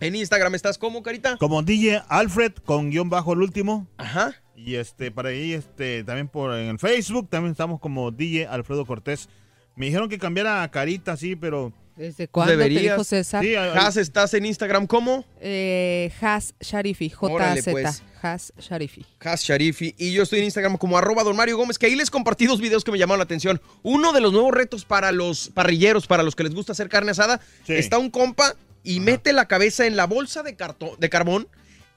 En 0.00 0.14
Instagram 0.14 0.54
estás 0.54 0.78
como, 0.78 1.02
Carita. 1.02 1.36
Como 1.38 1.62
DJ 1.62 2.02
Alfred 2.08 2.52
con 2.64 2.90
guion 2.90 3.08
bajo 3.10 3.32
el 3.32 3.42
último. 3.42 3.88
Ajá. 3.96 4.40
Y 4.56 4.76
este, 4.76 5.10
para 5.10 5.30
ahí, 5.30 5.52
este, 5.52 6.04
también 6.04 6.28
por 6.28 6.54
en 6.54 6.68
el 6.68 6.78
Facebook, 6.78 7.28
también 7.28 7.52
estamos 7.52 7.80
como 7.80 8.12
DJ 8.12 8.46
Alfredo 8.46 8.84
Cortés. 8.86 9.28
Me 9.76 9.86
dijeron 9.86 10.08
que 10.08 10.18
cambiara 10.18 10.62
a 10.62 10.70
carita, 10.70 11.16
sí, 11.16 11.36
pero. 11.36 11.72
¿Desde 11.96 12.26
cuándo 12.26 12.52
te 12.52 12.56
Deberías. 12.56 12.82
dijo 12.94 13.04
César? 13.04 13.44
Sí, 13.44 13.54
a- 13.54 13.72
Has, 13.86 13.96
estás 13.96 14.34
en 14.34 14.44
Instagram 14.46 14.86
como 14.88 15.24
Eh, 15.40 16.10
Has 16.20 16.54
Sharifi, 16.60 17.12
Órale, 17.20 17.60
J-Z, 17.62 17.70
pues. 17.70 18.02
Has 18.20 18.52
Sharifi. 18.58 19.04
Has 19.20 19.42
Sharifi 19.44 19.94
y 19.96 20.12
yo 20.12 20.24
estoy 20.24 20.40
en 20.40 20.46
Instagram 20.46 20.76
como 20.76 20.98
arroba 20.98 21.22
Don 21.22 21.36
Mario 21.36 21.56
Gómez, 21.56 21.78
que 21.78 21.86
ahí 21.86 21.94
les 21.94 22.10
compartí 22.10 22.46
dos 22.46 22.60
videos 22.60 22.82
que 22.82 22.90
me 22.90 22.98
llamaron 22.98 23.18
la 23.20 23.24
atención. 23.24 23.60
Uno 23.84 24.12
de 24.12 24.20
los 24.20 24.32
nuevos 24.32 24.52
retos 24.52 24.84
para 24.84 25.12
los 25.12 25.50
parrilleros, 25.50 26.06
para 26.08 26.24
los 26.24 26.34
que 26.34 26.42
les 26.42 26.54
gusta 26.54 26.72
hacer 26.72 26.88
carne 26.88 27.12
asada, 27.12 27.40
Sí. 27.64 27.74
está 27.74 27.98
un 27.98 28.10
compa 28.10 28.56
y 28.82 28.98
mete 28.98 29.32
la 29.32 29.46
cabeza 29.46 29.86
en 29.86 29.96
la 29.96 30.06
bolsa 30.06 30.42
de, 30.42 30.56
cartón, 30.56 30.90
de 30.98 31.08
carbón 31.10 31.46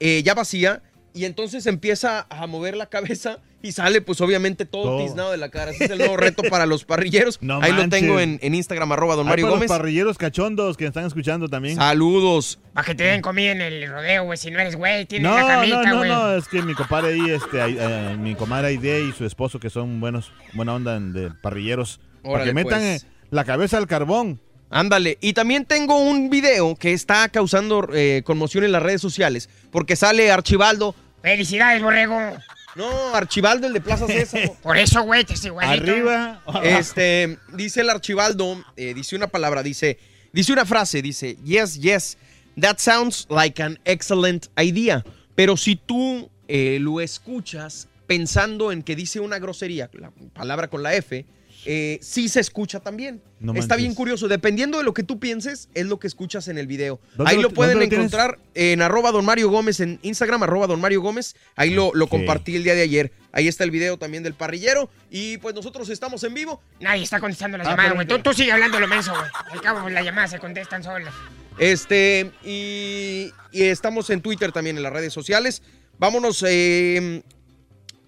eh, 0.00 0.22
ya 0.24 0.34
vacía 0.34 0.80
y 1.12 1.24
entonces 1.24 1.66
empieza 1.66 2.26
a 2.30 2.46
mover 2.46 2.76
la 2.76 2.86
cabeza 2.86 3.38
y 3.60 3.72
sale 3.72 4.00
pues 4.00 4.20
obviamente 4.20 4.64
todo, 4.66 4.82
Todo. 4.84 5.04
tiznado 5.04 5.30
de 5.32 5.36
la 5.36 5.48
cara. 5.48 5.72
Ese 5.72 5.84
es 5.86 5.90
el 5.90 5.98
nuevo 5.98 6.16
reto 6.16 6.42
para 6.44 6.64
los 6.66 6.84
parrilleros. 6.84 7.38
No 7.42 7.60
ahí 7.60 7.72
lo 7.72 7.88
tengo 7.88 8.20
en, 8.20 8.38
en 8.42 8.54
Instagram 8.54 8.92
arroba 8.92 9.16
Don 9.16 9.26
Mario 9.26 9.46
para 9.46 9.54
Gómez. 9.56 9.68
los 9.68 9.78
parrilleros 9.78 10.16
cachondos 10.18 10.76
que 10.76 10.86
están 10.86 11.04
escuchando 11.06 11.48
también. 11.48 11.76
Saludos. 11.76 12.60
Para 12.72 12.86
que 12.86 12.94
te 12.94 13.04
den 13.04 13.20
comida 13.20 13.50
en 13.52 13.60
el 13.60 13.88
rodeo, 13.88 14.24
güey. 14.24 14.38
Si 14.38 14.50
no 14.52 14.60
eres 14.60 14.76
güey, 14.76 15.06
tienes 15.06 15.28
No, 15.28 15.34
la 15.36 15.42
no, 15.42 15.48
camita, 15.48 15.82
no, 15.90 15.96
güey. 15.98 16.08
no, 16.10 16.34
es 16.36 16.46
que 16.46 16.62
mi 16.62 16.74
compadre 16.74 17.14
ahí, 17.14 17.30
este, 17.30 17.60
ahí, 17.60 17.76
eh, 17.80 18.16
mi 18.18 18.34
comadre 18.36 18.68
Aide 18.68 19.02
y 19.02 19.12
su 19.12 19.24
esposo 19.24 19.58
que 19.58 19.70
son 19.70 19.98
buenos, 20.00 20.30
buena 20.54 20.74
onda 20.74 21.00
de 21.00 21.30
parrilleros. 21.42 22.00
para 22.22 22.44
que 22.44 22.52
metan 22.54 22.78
pues. 22.80 23.02
eh, 23.02 23.06
la 23.30 23.44
cabeza 23.44 23.76
al 23.76 23.86
carbón. 23.88 24.40
Ándale, 24.70 25.16
y 25.22 25.32
también 25.32 25.64
tengo 25.64 25.98
un 25.98 26.28
video 26.28 26.76
que 26.76 26.92
está 26.92 27.28
causando 27.30 27.88
eh, 27.94 28.22
conmoción 28.24 28.64
en 28.64 28.72
las 28.72 28.82
redes 28.82 29.00
sociales, 29.00 29.48
porque 29.72 29.96
sale 29.96 30.30
Archibaldo. 30.30 30.94
Felicidades, 31.22 31.82
borrego. 31.82 32.20
No, 32.78 33.12
Archibaldo, 33.12 33.66
el 33.66 33.72
de 33.72 33.80
Plaza 33.80 34.06
César. 34.06 34.52
Por 34.62 34.78
eso, 34.78 35.02
güey, 35.02 35.24
te 35.24 35.34
estoy 35.34 35.48
igualito. 35.48 35.90
Arriba. 35.90 36.40
Este, 36.62 37.36
dice 37.52 37.80
el 37.80 37.90
Archibaldo, 37.90 38.64
eh, 38.76 38.94
dice 38.94 39.16
una 39.16 39.26
palabra, 39.26 39.64
dice, 39.64 39.98
dice 40.32 40.52
una 40.52 40.64
frase, 40.64 41.02
dice, 41.02 41.36
yes, 41.44 41.80
yes, 41.80 42.16
that 42.60 42.78
sounds 42.78 43.26
like 43.30 43.60
an 43.60 43.80
excellent 43.84 44.46
idea. 44.56 45.04
Pero 45.34 45.56
si 45.56 45.74
tú 45.74 46.30
eh, 46.46 46.78
lo 46.80 47.00
escuchas 47.00 47.88
pensando 48.06 48.70
en 48.70 48.84
que 48.84 48.94
dice 48.94 49.18
una 49.18 49.40
grosería, 49.40 49.90
la 49.94 50.12
palabra 50.32 50.68
con 50.68 50.84
la 50.84 50.94
F, 50.94 51.26
eh, 51.66 51.98
sí 52.02 52.28
se 52.28 52.40
escucha 52.40 52.80
también. 52.80 53.22
No 53.40 53.54
Está 53.54 53.76
bien 53.76 53.94
curioso. 53.94 54.26
Dependiendo 54.28 54.78
de 54.78 54.84
lo 54.84 54.94
que 54.94 55.02
tú 55.02 55.18
pienses, 55.20 55.68
es 55.74 55.86
lo 55.86 55.98
que 55.98 56.06
escuchas 56.06 56.48
en 56.48 56.58
el 56.58 56.66
video. 56.66 57.00
¿Dónde 57.16 57.30
Ahí 57.30 57.36
lo- 57.36 57.42
lo 57.44 57.50
pueden 57.50 57.78
tienes? 57.78 57.92
encontrar 57.98 58.38
en 58.54 58.82
arroba 58.82 59.12
don 59.12 59.24
Mario 59.24 59.48
Gómez 59.50 59.80
en 59.80 59.98
Instagram, 60.02 60.42
arroba 60.42 60.66
don 60.66 60.80
Mario 60.80 61.00
Gómez. 61.02 61.36
Ahí 61.56 61.70
lo, 61.70 61.92
lo 61.94 62.08
compartí 62.08 62.56
el 62.56 62.64
día 62.64 62.74
de 62.74 62.82
ayer. 62.82 63.12
Ahí 63.32 63.46
está 63.46 63.64
el 63.64 63.70
video 63.70 63.96
también 63.98 64.22
del 64.22 64.34
parrillero. 64.34 64.90
Y 65.10 65.36
pues 65.38 65.54
nosotros 65.54 65.88
estamos 65.90 66.24
en 66.24 66.34
vivo. 66.34 66.60
Nadie 66.80 67.02
está 67.04 67.20
contestando 67.20 67.58
las 67.58 67.66
Ah, 67.66 67.70
llamadas, 67.70 67.92
perdón, 67.92 68.06
güey. 68.08 68.22
Tú, 68.22 68.30
tú 68.30 68.34
sigue 68.36 68.52
hablando 68.52 68.80
lo 68.80 68.88
menso, 68.88 69.12
güey. 69.12 69.30
Al 69.52 69.60
cabo, 69.60 69.82
pues, 69.82 69.94
las 69.94 70.04
llamadas 70.04 70.30
se 70.30 70.38
contestan 70.38 70.82
solas. 70.82 71.14
Este, 71.58 72.30
y, 72.44 73.32
y 73.52 73.62
estamos 73.64 74.10
en 74.10 74.20
Twitter 74.20 74.52
también, 74.52 74.76
en 74.76 74.82
las 74.82 74.92
redes 74.92 75.12
sociales. 75.12 75.62
Vámonos 75.98 76.44
eh, 76.46 77.22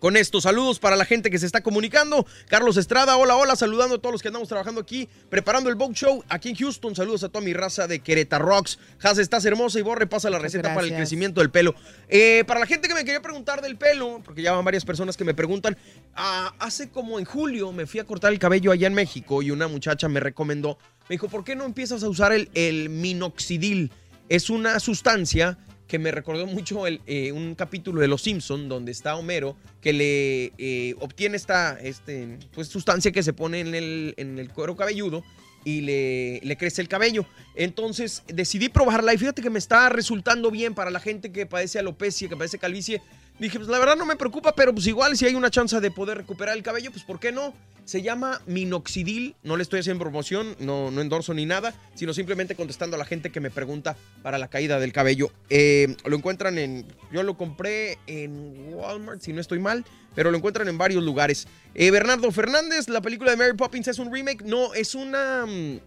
con 0.01 0.17
estos 0.17 0.43
saludos 0.45 0.81
para 0.81 0.97
la 0.97 1.05
gente 1.05 1.31
que 1.31 1.39
se 1.39 1.47
está 1.47 1.61
comunicando. 1.61 2.27
Carlos 2.49 2.77
Estrada, 2.77 3.17
hola, 3.17 3.37
hola, 3.37 3.55
saludando 3.55 3.97
a 3.97 3.99
todos 3.99 4.15
los 4.15 4.23
que 4.23 4.29
andamos 4.29 4.49
trabajando 4.49 4.81
aquí, 4.81 5.09
preparando 5.29 5.69
el 5.69 5.77
Vogue 5.77 5.95
Show 5.95 6.25
aquí 6.29 6.49
en 6.49 6.57
Houston. 6.57 6.97
Saludos 6.97 7.23
a 7.23 7.29
toda 7.29 7.45
mi 7.45 7.53
raza 7.53 7.87
de 7.87 8.01
Querétaro 8.01 8.47
Rocks. 8.47 8.79
Has, 9.03 9.19
estás 9.19 9.45
hermosa 9.45 9.79
y 9.79 9.83
Borre 9.83 10.07
pasa 10.07 10.31
la 10.31 10.39
receta 10.39 10.75
para 10.75 10.87
el 10.87 10.95
crecimiento 10.95 11.41
del 11.41 11.51
pelo. 11.51 11.75
Eh, 12.09 12.45
para 12.47 12.59
la 12.59 12.67
gente 12.67 12.89
que 12.89 12.95
me 12.95 13.05
quería 13.05 13.21
preguntar 13.21 13.61
del 13.61 13.77
pelo, 13.77 14.23
porque 14.25 14.43
ya 14.43 14.53
van 14.53 14.65
varias 14.65 14.87
personas 14.87 15.17
que 15.17 15.25
me 15.25 15.35
preguntan, 15.35 15.77
ah, 16.17 16.55
hace 16.59 16.89
como 16.89 17.19
en 17.19 17.27
julio 17.27 17.71
me 17.71 17.87
fui 17.87 18.01
a 18.01 18.05
cortar 18.05 18.33
el 18.33 18.39
cabello 18.39 18.73
allá 18.73 18.87
en 18.87 18.95
México 18.95 19.43
y 19.43 19.51
una 19.51 19.69
muchacha 19.69 20.09
me 20.09 20.21
recomendó, 20.21 20.79
me 21.11 21.15
dijo, 21.15 21.29
¿por 21.29 21.45
qué 21.45 21.55
no 21.55 21.65
empiezas 21.65 22.03
a 22.03 22.09
usar 22.09 22.33
el, 22.33 22.51
el 22.55 22.89
minoxidil? 22.89 23.93
Es 24.31 24.49
una 24.49 24.81
sustancia 24.81 25.59
que 25.91 25.99
me 25.99 26.13
recordó 26.13 26.47
mucho 26.47 26.87
el, 26.87 27.01
eh, 27.09 27.33
un 27.33 27.57
capítulo 27.57 28.01
de 28.01 28.07
Los 28.07 28.23
Simpson 28.23 28.69
donde 28.69 28.93
está 28.93 29.17
Homero 29.17 29.57
que 29.81 29.93
le 29.93 30.53
eh, 30.57 30.95
obtiene 31.01 31.37
esta 31.37 31.81
este, 31.81 32.39
pues, 32.53 32.69
sustancia 32.69 33.11
que 33.11 33.25
se 33.25 33.33
pone 33.33 33.59
en 33.59 33.75
el, 33.75 34.15
en 34.17 34.39
el 34.39 34.51
cuero 34.51 34.77
cabelludo 34.77 35.25
y 35.65 35.81
le, 35.81 36.41
le 36.45 36.57
crece 36.57 36.81
el 36.81 36.87
cabello. 36.87 37.27
Entonces 37.57 38.23
decidí 38.29 38.69
probarla 38.69 39.13
y 39.13 39.19
fíjate 39.19 39.43
que 39.43 39.51
me 39.51 39.59
está 39.59 39.89
resultando 39.89 40.53
bien 40.53 40.77
para 40.77 40.93
la 40.93 41.01
gente 41.01 41.33
que 41.33 41.45
padece 41.45 41.81
alopecia, 41.81 42.29
que 42.29 42.37
padece 42.37 42.61
calvicie. 42.61 43.03
Dije, 43.41 43.59
pues 43.59 43.71
la 43.71 43.79
verdad 43.79 43.97
no 43.97 44.05
me 44.05 44.17
preocupa, 44.17 44.55
pero 44.55 44.75
pues 44.75 44.87
igual 44.87 45.17
si 45.17 45.25
hay 45.25 45.35
una 45.35 45.51
chance 45.51 45.81
de 45.81 45.91
poder 45.91 46.19
recuperar 46.19 46.55
el 46.55 46.63
cabello, 46.63 46.91
pues 46.91 47.05
¿por 47.05 47.19
qué 47.19 47.33
no? 47.33 47.55
Se 47.87 48.03
llama 48.03 48.43
minoxidil, 48.45 49.35
no 49.43 49.57
le 49.57 49.63
estoy 49.63 49.81
haciendo 49.81 50.05
promoción, 50.05 50.55
no, 50.59 50.91
no 50.91 51.01
endorso 51.01 51.33
ni 51.33 51.47
nada, 51.47 51.73
sino 51.95 52.13
simplemente 52.13 52.55
contestando 52.55 52.97
a 52.97 52.99
la 52.99 53.07
gente 53.07 53.33
que 53.33 53.41
me 53.41 53.51
pregunta 53.51 53.97
para 54.23 54.37
la 54.37 54.49
caída 54.49 54.79
del 54.79 54.93
cabello. 54.93 55.33
Eh, 55.49 55.97
lo 56.05 56.17
encuentran 56.17 56.59
en, 56.59 56.85
yo 57.11 57.23
lo 57.23 57.39
compré 57.39 57.99
en 58.07 58.75
Walmart, 58.75 59.23
si 59.23 59.33
no 59.33 59.41
estoy 59.41 59.59
mal, 59.59 59.87
pero 60.15 60.31
lo 60.31 60.37
encuentran 60.37 60.69
en 60.69 60.77
varios 60.77 61.03
lugares. 61.03 61.49
Eh, 61.75 61.91
Bernardo 61.91 62.31
Fernández, 62.33 62.91
la 62.91 63.01
película 63.01 63.31
de 63.31 63.39
Mary 63.39 63.57
Poppins 63.57 63.89
es 63.89 63.99
un 63.99 64.13
remake, 64.13 64.45
no, 64.45 64.75
es 64.75 64.95
una, 64.95 65.47
mm, 65.47 65.81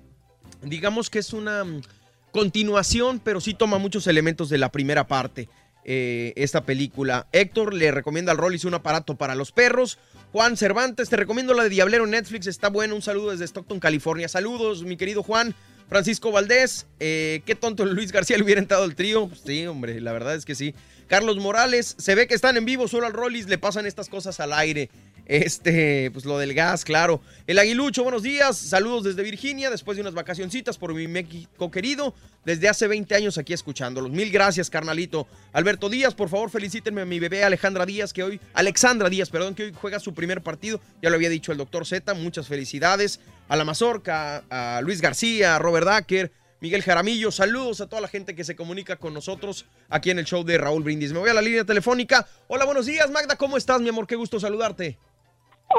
digamos 0.63 1.11
que 1.11 1.19
es 1.19 1.31
una 1.33 1.63
mm, 1.63 1.81
continuación, 2.31 3.21
pero 3.23 3.39
sí 3.39 3.53
toma 3.53 3.77
muchos 3.77 4.07
elementos 4.07 4.49
de 4.49 4.57
la 4.57 4.71
primera 4.71 5.05
parte. 5.05 5.47
Eh, 5.85 6.33
esta 6.35 6.65
película. 6.65 7.27
Héctor 7.31 7.73
le 7.73 7.91
recomienda 7.91 8.31
al 8.31 8.37
Rollis 8.37 8.65
un 8.65 8.73
aparato 8.73 9.15
para 9.15 9.35
los 9.35 9.51
perros. 9.51 9.99
Juan 10.31 10.57
Cervantes, 10.57 11.09
te 11.09 11.15
recomiendo 11.15 11.53
la 11.53 11.63
de 11.63 11.69
Diablero 11.69 12.07
Netflix, 12.07 12.47
está 12.47 12.69
bueno. 12.69 12.95
Un 12.95 13.01
saludo 13.01 13.31
desde 13.31 13.45
Stockton, 13.45 13.79
California. 13.79 14.27
Saludos, 14.27 14.83
mi 14.83 14.97
querido 14.97 15.23
Juan. 15.23 15.55
Francisco 15.89 16.31
Valdés, 16.31 16.87
eh, 16.99 17.41
qué 17.45 17.55
tonto 17.55 17.85
Luis 17.85 18.11
García 18.11 18.37
le 18.37 18.43
hubiera 18.43 18.59
entrado 18.59 18.83
al 18.83 18.95
trío. 18.95 19.27
Pues 19.27 19.41
sí, 19.45 19.67
hombre, 19.67 20.01
la 20.01 20.11
verdad 20.11 20.35
es 20.35 20.45
que 20.45 20.55
sí. 20.55 20.73
Carlos 21.07 21.37
Morales, 21.37 21.95
se 21.99 22.15
ve 22.15 22.27
que 22.27 22.33
están 22.33 22.57
en 22.57 22.65
vivo, 22.65 22.87
solo 22.87 23.05
al 23.05 23.13
Rollis 23.13 23.47
le 23.47 23.57
pasan 23.57 23.85
estas 23.85 24.09
cosas 24.09 24.39
al 24.39 24.53
aire. 24.53 24.89
Este, 25.25 26.11
pues 26.11 26.25
lo 26.25 26.37
del 26.37 26.53
gas, 26.53 26.83
claro. 26.83 27.21
El 27.47 27.57
Aguilucho, 27.57 28.03
buenos 28.03 28.23
días. 28.23 28.57
Saludos 28.57 29.03
desde 29.03 29.23
Virginia, 29.23 29.69
después 29.69 29.95
de 29.95 30.01
unas 30.01 30.13
vacacioncitas 30.13 30.77
por 30.77 30.93
mi 30.93 31.07
México 31.07 31.71
querido. 31.71 32.13
Desde 32.45 32.67
hace 32.67 32.87
20 32.87 33.15
años 33.15 33.37
aquí 33.37 33.53
escuchándolos. 33.53 34.11
Mil 34.11 34.29
gracias, 34.29 34.69
carnalito. 34.69 35.27
Alberto 35.53 35.87
Díaz, 35.87 36.13
por 36.13 36.27
favor, 36.27 36.49
felicítenme 36.49 37.01
a 37.01 37.05
mi 37.05 37.19
bebé 37.19 37.43
Alejandra 37.45 37.85
Díaz, 37.85 38.11
que 38.11 38.21
hoy, 38.21 38.41
Alexandra 38.53 39.09
Díaz, 39.09 39.29
perdón, 39.29 39.55
que 39.55 39.63
hoy 39.63 39.73
juega 39.73 39.99
su 39.99 40.13
primer 40.13 40.41
partido. 40.41 40.81
Ya 41.01 41.09
lo 41.09 41.15
había 41.15 41.29
dicho 41.29 41.53
el 41.53 41.57
doctor 41.57 41.85
Z. 41.85 42.13
Muchas 42.15 42.47
felicidades. 42.47 43.21
A 43.47 43.55
la 43.55 43.63
Mazorca, 43.63 44.43
a 44.49 44.81
Luis 44.81 45.01
García, 45.01 45.55
a 45.55 45.59
Robert 45.59 45.85
Dacker. 45.85 46.31
Miguel 46.59 46.81
Jaramillo, 46.81 47.29
saludos 47.29 47.81
a 47.81 47.87
toda 47.87 48.01
la 48.01 48.07
gente 48.07 48.35
que 48.35 48.45
se 48.45 48.55
comunica 48.55 48.95
con 48.95 49.13
nosotros 49.13 49.65
aquí 49.89 50.11
en 50.11 50.19
el 50.19 50.25
show 50.25 50.45
de 50.45 50.57
Raúl 50.57 50.81
Brindis. 50.81 51.11
Me 51.11 51.19
voy 51.19 51.29
a 51.29 51.33
la 51.33 51.41
línea 51.41 51.65
telefónica. 51.65 52.25
Hola, 52.47 52.63
buenos 52.63 52.85
días, 52.85 53.11
Magda, 53.11 53.35
¿cómo 53.35 53.57
estás, 53.57 53.81
mi 53.81 53.89
amor? 53.89 54.07
Qué 54.07 54.15
gusto 54.15 54.39
saludarte. 54.39 54.97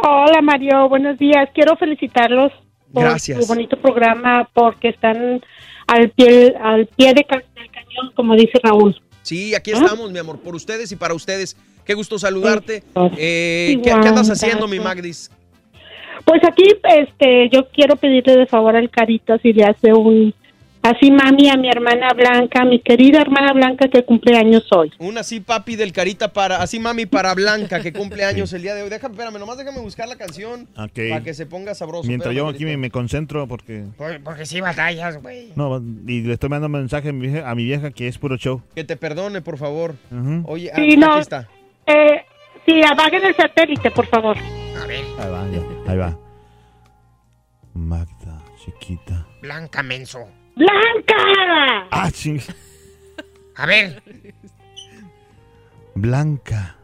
Hola 0.02 0.40
Mario, 0.42 0.88
buenos 0.88 1.18
días. 1.18 1.48
Quiero 1.54 1.76
felicitarlos 1.76 2.52
por 2.92 3.04
Gracias. 3.04 3.40
su 3.40 3.46
bonito 3.46 3.76
programa 3.78 4.48
porque 4.52 4.88
están 4.88 5.40
al 5.86 6.10
pie, 6.10 6.54
al 6.60 6.86
pie 6.86 7.14
de 7.14 7.24
ca- 7.24 7.42
del 7.54 7.70
cañón, 7.70 8.12
como 8.14 8.34
dice 8.34 8.58
Raúl. 8.62 9.00
Sí, 9.22 9.54
aquí 9.54 9.70
estamos, 9.70 10.10
mi 10.10 10.18
amor, 10.18 10.38
por 10.40 10.54
ustedes 10.54 10.90
y 10.92 10.96
para 10.96 11.14
ustedes. 11.14 11.56
Qué 11.84 11.94
gusto 11.94 12.18
saludarte. 12.18 12.82
Eh, 13.16 13.78
¿qué, 13.82 13.88
Igual, 13.90 14.02
qué 14.02 14.08
andas 14.08 14.30
haciendo, 14.30 14.66
mi. 14.66 14.80
Magdis? 14.80 15.30
Pues 16.24 16.40
aquí, 16.44 16.64
este, 16.82 17.48
yo 17.50 17.68
quiero 17.68 17.96
pedirle 17.96 18.36
de 18.36 18.46
favor 18.46 18.76
al 18.76 18.90
Carita 18.90 19.38
si 19.38 19.52
le 19.52 19.64
hace 19.64 19.92
un 19.92 20.34
así 20.84 21.10
mami 21.10 21.48
a 21.50 21.56
mi 21.56 21.68
hermana 21.68 22.12
Blanca, 22.14 22.64
mi 22.64 22.78
querida 22.80 23.20
hermana 23.22 23.52
Blanca 23.52 23.88
que 23.88 24.04
cumple 24.04 24.36
años 24.36 24.64
hoy. 24.70 24.92
Un 24.98 25.18
así 25.18 25.40
papi 25.40 25.76
del 25.76 25.92
carita 25.92 26.32
para, 26.32 26.58
así 26.62 26.78
mami 26.78 27.06
para 27.06 27.34
Blanca 27.34 27.80
que 27.80 27.92
cumple 27.92 28.24
años 28.24 28.52
el 28.52 28.62
día 28.62 28.74
de 28.74 28.82
hoy. 28.82 28.90
Déjame, 28.90 29.14
espérame, 29.14 29.38
nomás 29.38 29.56
déjame 29.58 29.80
buscar 29.80 30.06
la 30.08 30.16
canción 30.16 30.68
Ok. 30.76 30.98
para 31.10 31.22
que 31.22 31.34
se 31.34 31.46
ponga 31.46 31.74
sabroso. 31.74 32.06
Mientras 32.06 32.32
Espérame, 32.32 32.50
yo 32.52 32.54
aquí 32.54 32.64
me, 32.64 32.76
me 32.76 32.90
concentro 32.90 33.48
porque... 33.48 33.84
Por- 33.96 34.22
porque 34.22 34.46
sí 34.46 34.60
batallas, 34.60 35.20
güey. 35.22 35.52
No, 35.56 35.82
y 36.06 36.22
le 36.22 36.34
estoy 36.34 36.50
mandando 36.50 36.78
mensaje 36.78 37.08
a 37.08 37.12
mi, 37.12 37.28
vieja, 37.28 37.50
a 37.50 37.54
mi 37.54 37.64
vieja 37.64 37.90
que 37.90 38.06
es 38.06 38.18
puro 38.18 38.36
show. 38.36 38.62
Que 38.74 38.84
te 38.84 38.96
perdone, 38.96 39.40
por 39.42 39.56
favor. 39.58 39.94
Ujú. 40.10 40.44
Oye, 40.46 40.70
ah, 40.72 40.76
Sí, 40.76 40.96
no. 40.96 41.12
aquí 41.12 41.20
está. 41.20 41.48
Eh, 41.86 42.22
sí, 42.66 42.82
apaguen 42.84 43.24
el 43.24 43.34
satélite, 43.34 43.90
por 43.90 44.06
favor. 44.06 44.36
A 44.38 44.86
ver, 44.86 45.00
Ahí 45.18 45.30
va, 45.30 45.46
ya, 45.50 45.90
ahí 45.92 45.96
va. 45.98 46.18
Magda, 47.74 48.42
chiquita. 48.64 49.26
Blanca 49.42 49.82
Menso. 49.82 50.20
¡Blanca! 50.56 51.88
Ah, 51.90 52.10
ching. 52.10 52.40
A 53.56 53.66
ver, 53.66 54.02
Blanca. 55.94 56.76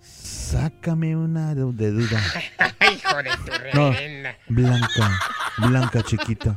Sácame 0.00 1.16
una 1.16 1.54
de, 1.54 1.62
duda. 1.62 2.20
hijo 2.92 3.16
de 3.22 3.30
tu 3.44 3.78
No. 3.78 3.92
Blanca, 4.48 5.20
Blanca 5.58 6.02
chiquita. 6.02 6.56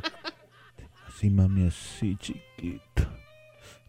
Así, 1.08 1.30
mami, 1.30 1.66
así, 1.66 2.16
chiquita. 2.16 3.08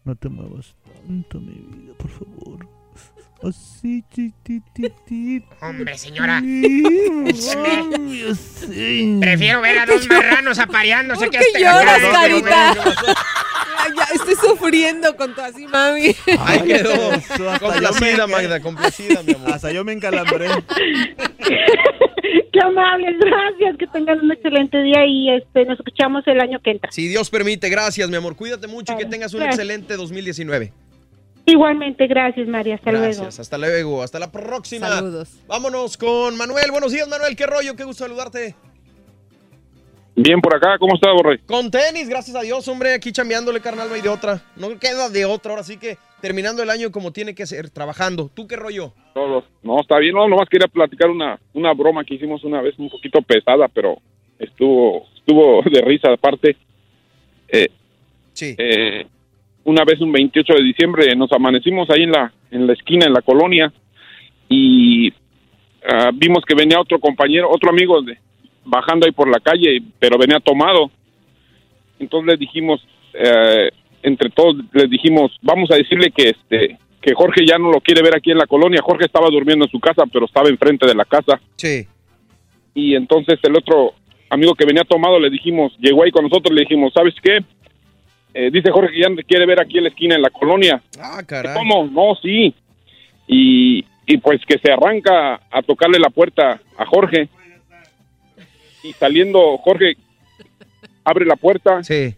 No 0.06 0.16
te 0.16 0.30
muevas 0.30 0.76
tanto, 1.06 1.40
mi 1.40 1.54
vida, 1.54 1.94
por 1.98 2.10
favor. 2.10 2.79
Hombre, 5.62 5.98
señora. 5.98 6.42
Prefiero 9.22 9.62
ver 9.62 9.80
a 9.80 9.86
dos 9.86 10.06
marranos 10.08 10.60
apareándose 10.60 11.22
¿Por 11.22 11.30
que 11.32 11.38
a 11.38 11.42
este 11.42 11.62
lloras, 11.62 12.02
Carita? 12.12 12.72
Ay, 13.78 13.94
ya, 13.96 14.04
estoy 14.14 14.36
sufriendo 14.36 15.16
con 15.16 15.34
tu 15.34 15.40
así, 15.42 15.66
mami. 15.68 16.14
Ahí 16.40 16.64
quedó. 16.64 17.12
Complacida, 17.60 18.28
Magda, 18.28 18.60
complacida, 18.60 19.24
mi 19.24 19.32
amor. 19.34 19.54
Hasta 19.54 19.72
yo 19.72 19.86
me 19.86 19.94
encalambré. 19.94 20.50
Qué 22.52 22.60
amables, 22.62 23.16
gracias, 23.20 23.78
que 23.78 23.86
tengan 23.88 24.20
un 24.20 24.32
excelente 24.32 24.82
día 24.82 25.06
y 25.06 25.30
este 25.36 25.66
nos 25.66 25.78
escuchamos 25.80 26.28
el 26.28 26.42
año 26.42 26.60
que 26.60 26.72
entra. 26.72 26.92
Si 26.92 27.08
Dios 27.08 27.30
permite, 27.30 27.70
gracias, 27.70 28.10
mi 28.10 28.18
amor. 28.18 28.36
Cuídate 28.36 28.68
mucho 28.68 28.92
y 28.94 28.98
que 28.98 29.06
tengas 29.06 29.34
un 29.34 29.44
excelente 29.44 29.96
2019. 29.96 30.74
Igualmente, 31.50 32.06
gracias 32.08 32.48
María, 32.48 32.76
hasta 32.76 32.92
luego. 32.92 33.06
Gracias, 33.06 33.40
hasta 33.40 33.58
luego, 33.58 34.04
hasta 34.04 34.20
la 34.20 34.32
próxima. 34.32 34.88
Saludos. 34.88 35.40
Vámonos 35.48 35.98
con 35.98 36.38
Manuel. 36.38 36.72
Buenos 36.72 36.92
días, 36.92 37.08
Manuel. 37.08 37.36
¿Qué 37.36 37.48
rollo? 37.48 37.76
Qué 37.76 37.84
gusto 37.84 38.04
saludarte. 38.04 38.56
Bien 40.16 40.42
por 40.42 40.54
acá, 40.54 40.78
¿cómo 40.78 40.96
está, 40.96 41.12
Borrey? 41.14 41.38
Con 41.40 41.72
tenis, 41.72 42.10
gracias 42.10 42.36
a 42.36 42.42
Dios, 42.42 42.68
hombre. 42.68 42.94
Aquí 42.94 43.12
chambeándole, 43.12 43.62
carnal, 43.62 43.88
no 43.88 43.96
hay 43.96 44.02
de 44.02 44.10
otra. 44.10 44.44
No 44.58 44.78
queda 44.78 45.10
de 45.10 45.26
otra, 45.26 45.52
ahora 45.52 45.64
sí 45.64 45.78
que 45.78 45.98
terminando 46.22 46.62
el 46.62 46.70
año 46.70 46.92
como 46.92 47.14
tiene 47.14 47.34
que 47.34 47.46
ser, 47.46 47.70
trabajando. 47.70 48.30
¿Tú 48.34 48.46
qué 48.46 48.58
rollo? 48.58 48.94
Todos. 49.14 49.46
No, 49.64 49.80
está 49.80 49.98
bien, 49.98 50.14
no, 50.14 50.28
nomás 50.28 50.50
quería 50.50 50.68
platicar 50.68 51.10
una, 51.10 51.40
una 51.54 51.74
broma 51.74 52.04
que 52.04 52.16
hicimos 52.16 52.44
una 52.44 52.62
vez 52.62 52.78
un 52.78 52.90
poquito 52.90 53.22
pesada, 53.22 53.70
pero 53.70 53.98
estuvo, 54.38 55.08
estuvo 55.16 55.62
de 55.64 55.82
risa 55.82 56.12
aparte. 56.12 56.58
Eh, 57.48 57.70
sí. 58.34 58.56
eh, 58.58 59.08
una 59.64 59.84
vez 59.84 60.00
un 60.02 60.12
28 60.12 60.54
de 60.54 60.64
diciembre 60.64 61.16
nos 61.16 61.32
amanecimos 61.32 61.90
ahí 61.90 62.04
en 62.04 62.12
la, 62.12 62.32
en 62.52 62.68
la 62.68 62.74
esquina, 62.74 63.06
en 63.06 63.14
la 63.14 63.22
colonia, 63.22 63.72
y 64.48 65.14
ah, 65.88 66.12
vimos 66.14 66.44
que 66.46 66.56
venía 66.56 66.80
otro 66.80 67.00
compañero, 67.00 67.50
otro 67.52 67.70
amigo 67.70 68.02
de, 68.02 68.18
bajando 68.66 69.06
ahí 69.06 69.12
por 69.12 69.30
la 69.30 69.40
calle, 69.40 69.82
pero 70.00 70.18
venía 70.18 70.40
tomado. 70.40 70.90
Entonces 72.00 72.28
le 72.28 72.38
dijimos, 72.38 72.82
eh, 73.14 73.70
entre 74.04 74.30
todos 74.30 74.56
les 74.74 74.90
dijimos, 74.90 75.38
vamos 75.42 75.70
a 75.72 75.76
decirle 75.76 76.12
que 76.12 76.30
este 76.30 76.78
que 77.02 77.14
Jorge 77.14 77.46
ya 77.46 77.58
no 77.58 77.72
lo 77.72 77.80
quiere 77.80 78.02
ver 78.02 78.16
aquí 78.18 78.32
en 78.32 78.38
la 78.38 78.46
colonia. 78.46 78.82
Jorge 78.84 79.06
estaba 79.06 79.30
durmiendo 79.30 79.64
en 79.64 79.72
su 79.72 79.80
casa, 79.80 80.04
pero 80.12 80.26
estaba 80.26 80.50
enfrente 80.50 80.86
de 80.86 80.96
la 80.96 81.06
casa. 81.06 81.40
Sí. 81.56 81.88
Y 82.74 82.94
entonces 82.94 83.40
el 83.44 83.56
otro 83.56 83.94
amigo 84.30 84.54
que 84.54 84.66
venía 84.66 84.84
tomado 84.84 85.18
le 85.18 85.30
dijimos, 85.30 85.74
llegó 85.80 86.04
ahí 86.04 86.12
con 86.12 86.24
nosotros, 86.24 86.54
le 86.54 86.62
dijimos, 86.62 86.94
¿sabes 86.94 87.16
qué? 87.24 87.40
Eh, 88.34 88.50
dice 88.52 88.72
Jorge 88.72 88.94
que 88.94 89.02
ya 89.02 89.16
te 89.16 89.24
quiere 89.24 89.46
ver 89.46 89.60
aquí 89.60 89.78
en 89.78 89.84
la 89.86 89.90
esquina 89.90 90.16
en 90.16 90.22
la 90.22 90.30
colonia. 90.30 90.82
Ah, 91.00 91.22
caray. 91.26 91.56
¿Cómo? 91.56 91.88
No, 91.88 92.16
sí. 92.22 92.54
Y, 93.28 93.84
y 94.06 94.18
pues 94.18 94.42
que 94.48 94.58
se 94.60 94.72
arranca 94.72 95.36
a 95.52 95.62
tocarle 95.62 96.00
la 96.00 96.10
puerta 96.10 96.60
a 96.78 96.86
Jorge. 96.86 97.28
Y 98.84 98.94
saliendo 98.94 99.58
Jorge 99.58 99.96
abre 101.04 101.26
la 101.26 101.36
puerta. 101.36 101.84
Sí. 101.84 102.14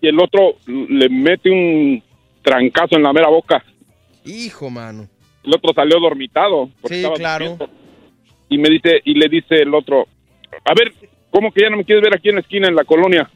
Y 0.00 0.08
el 0.08 0.18
otro 0.20 0.54
le 0.66 1.08
mete 1.08 1.50
un 1.50 2.02
trancazo 2.42 2.96
en 2.96 3.02
la 3.02 3.12
mera 3.12 3.28
boca. 3.28 3.62
Hijo, 4.24 4.70
mano. 4.70 5.08
El 5.44 5.54
otro 5.54 5.72
salió 5.74 5.98
dormitado. 6.00 6.70
porque 6.80 6.94
Sí, 6.96 7.00
estaba 7.00 7.16
claro. 7.16 7.44
durmiendo. 7.46 7.70
Y 8.48 8.58
me 8.58 8.70
dice, 8.70 9.00
y 9.04 9.14
le 9.14 9.28
dice 9.28 9.56
el 9.56 9.74
otro, 9.74 10.06
a 10.64 10.72
ver, 10.74 10.92
¿cómo 11.30 11.52
que 11.52 11.62
ya 11.62 11.68
no 11.70 11.76
me 11.76 11.84
quieres 11.84 12.02
ver 12.04 12.14
aquí 12.14 12.28
en 12.30 12.36
la 12.36 12.40
esquina 12.40 12.68
en 12.68 12.76
la 12.76 12.84
colonia? 12.84 13.28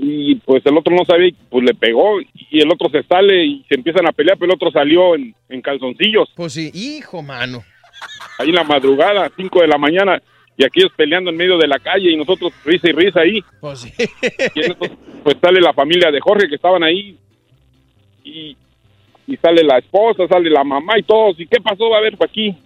Y 0.00 0.36
pues 0.36 0.64
el 0.64 0.78
otro 0.78 0.94
no 0.94 1.04
sabía, 1.04 1.26
y 1.26 1.32
pues 1.50 1.64
le 1.64 1.74
pegó 1.74 2.20
y 2.20 2.60
el 2.60 2.70
otro 2.70 2.88
se 2.88 3.02
sale 3.02 3.44
y 3.44 3.64
se 3.68 3.74
empiezan 3.74 4.06
a 4.06 4.12
pelear, 4.12 4.38
pero 4.38 4.52
el 4.52 4.54
otro 4.54 4.70
salió 4.70 5.16
en, 5.16 5.34
en 5.48 5.60
calzoncillos. 5.60 6.30
Pues 6.36 6.52
sí, 6.52 6.70
hijo, 6.72 7.20
mano. 7.20 7.64
Ahí 8.38 8.50
en 8.50 8.54
la 8.54 8.62
madrugada, 8.62 9.28
5 9.36 9.60
de 9.60 9.66
la 9.66 9.76
mañana, 9.76 10.22
y 10.56 10.64
aquellos 10.64 10.92
peleando 10.96 11.30
en 11.30 11.36
medio 11.36 11.58
de 11.58 11.66
la 11.66 11.80
calle 11.80 12.12
y 12.12 12.16
nosotros 12.16 12.52
risa 12.64 12.88
y 12.88 12.92
risa 12.92 13.20
ahí. 13.20 13.40
Pues 13.60 13.80
sí. 13.80 13.92
Y 14.54 14.72
pues 15.24 15.36
sale 15.40 15.60
la 15.60 15.72
familia 15.72 16.12
de 16.12 16.20
Jorge 16.20 16.48
que 16.48 16.54
estaban 16.54 16.84
ahí 16.84 17.16
y, 18.22 18.56
y 19.26 19.36
sale 19.36 19.64
la 19.64 19.78
esposa, 19.78 20.28
sale 20.28 20.48
la 20.48 20.62
mamá 20.62 20.98
y 20.98 21.02
todos. 21.02 21.38
¿Y 21.40 21.46
qué 21.46 21.60
pasó? 21.60 21.94
A 21.94 22.00
ver, 22.00 22.16
aquí. 22.20 22.56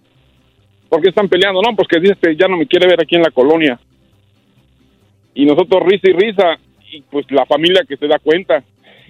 ¿Por 0.89 1.01
qué 1.01 1.09
están 1.09 1.29
peleando? 1.29 1.63
No, 1.63 1.75
pues 1.75 1.89
que 1.89 1.99
dice 1.99 2.17
que 2.21 2.37
ya 2.37 2.47
no 2.47 2.59
me 2.59 2.67
quiere 2.67 2.87
ver 2.87 3.01
aquí 3.03 3.17
en 3.17 3.23
la 3.23 3.31
colonia. 3.31 3.81
Y 5.35 5.47
nosotros 5.47 5.83
risa 5.85 6.11
y 6.11 6.13
risa 6.13 6.59
y 6.93 7.03
pues 7.03 7.27
la 7.31 7.47
familia 7.47 7.85
que 7.89 7.97
se 7.97 8.07
da 8.07 8.19
cuenta. 8.19 8.63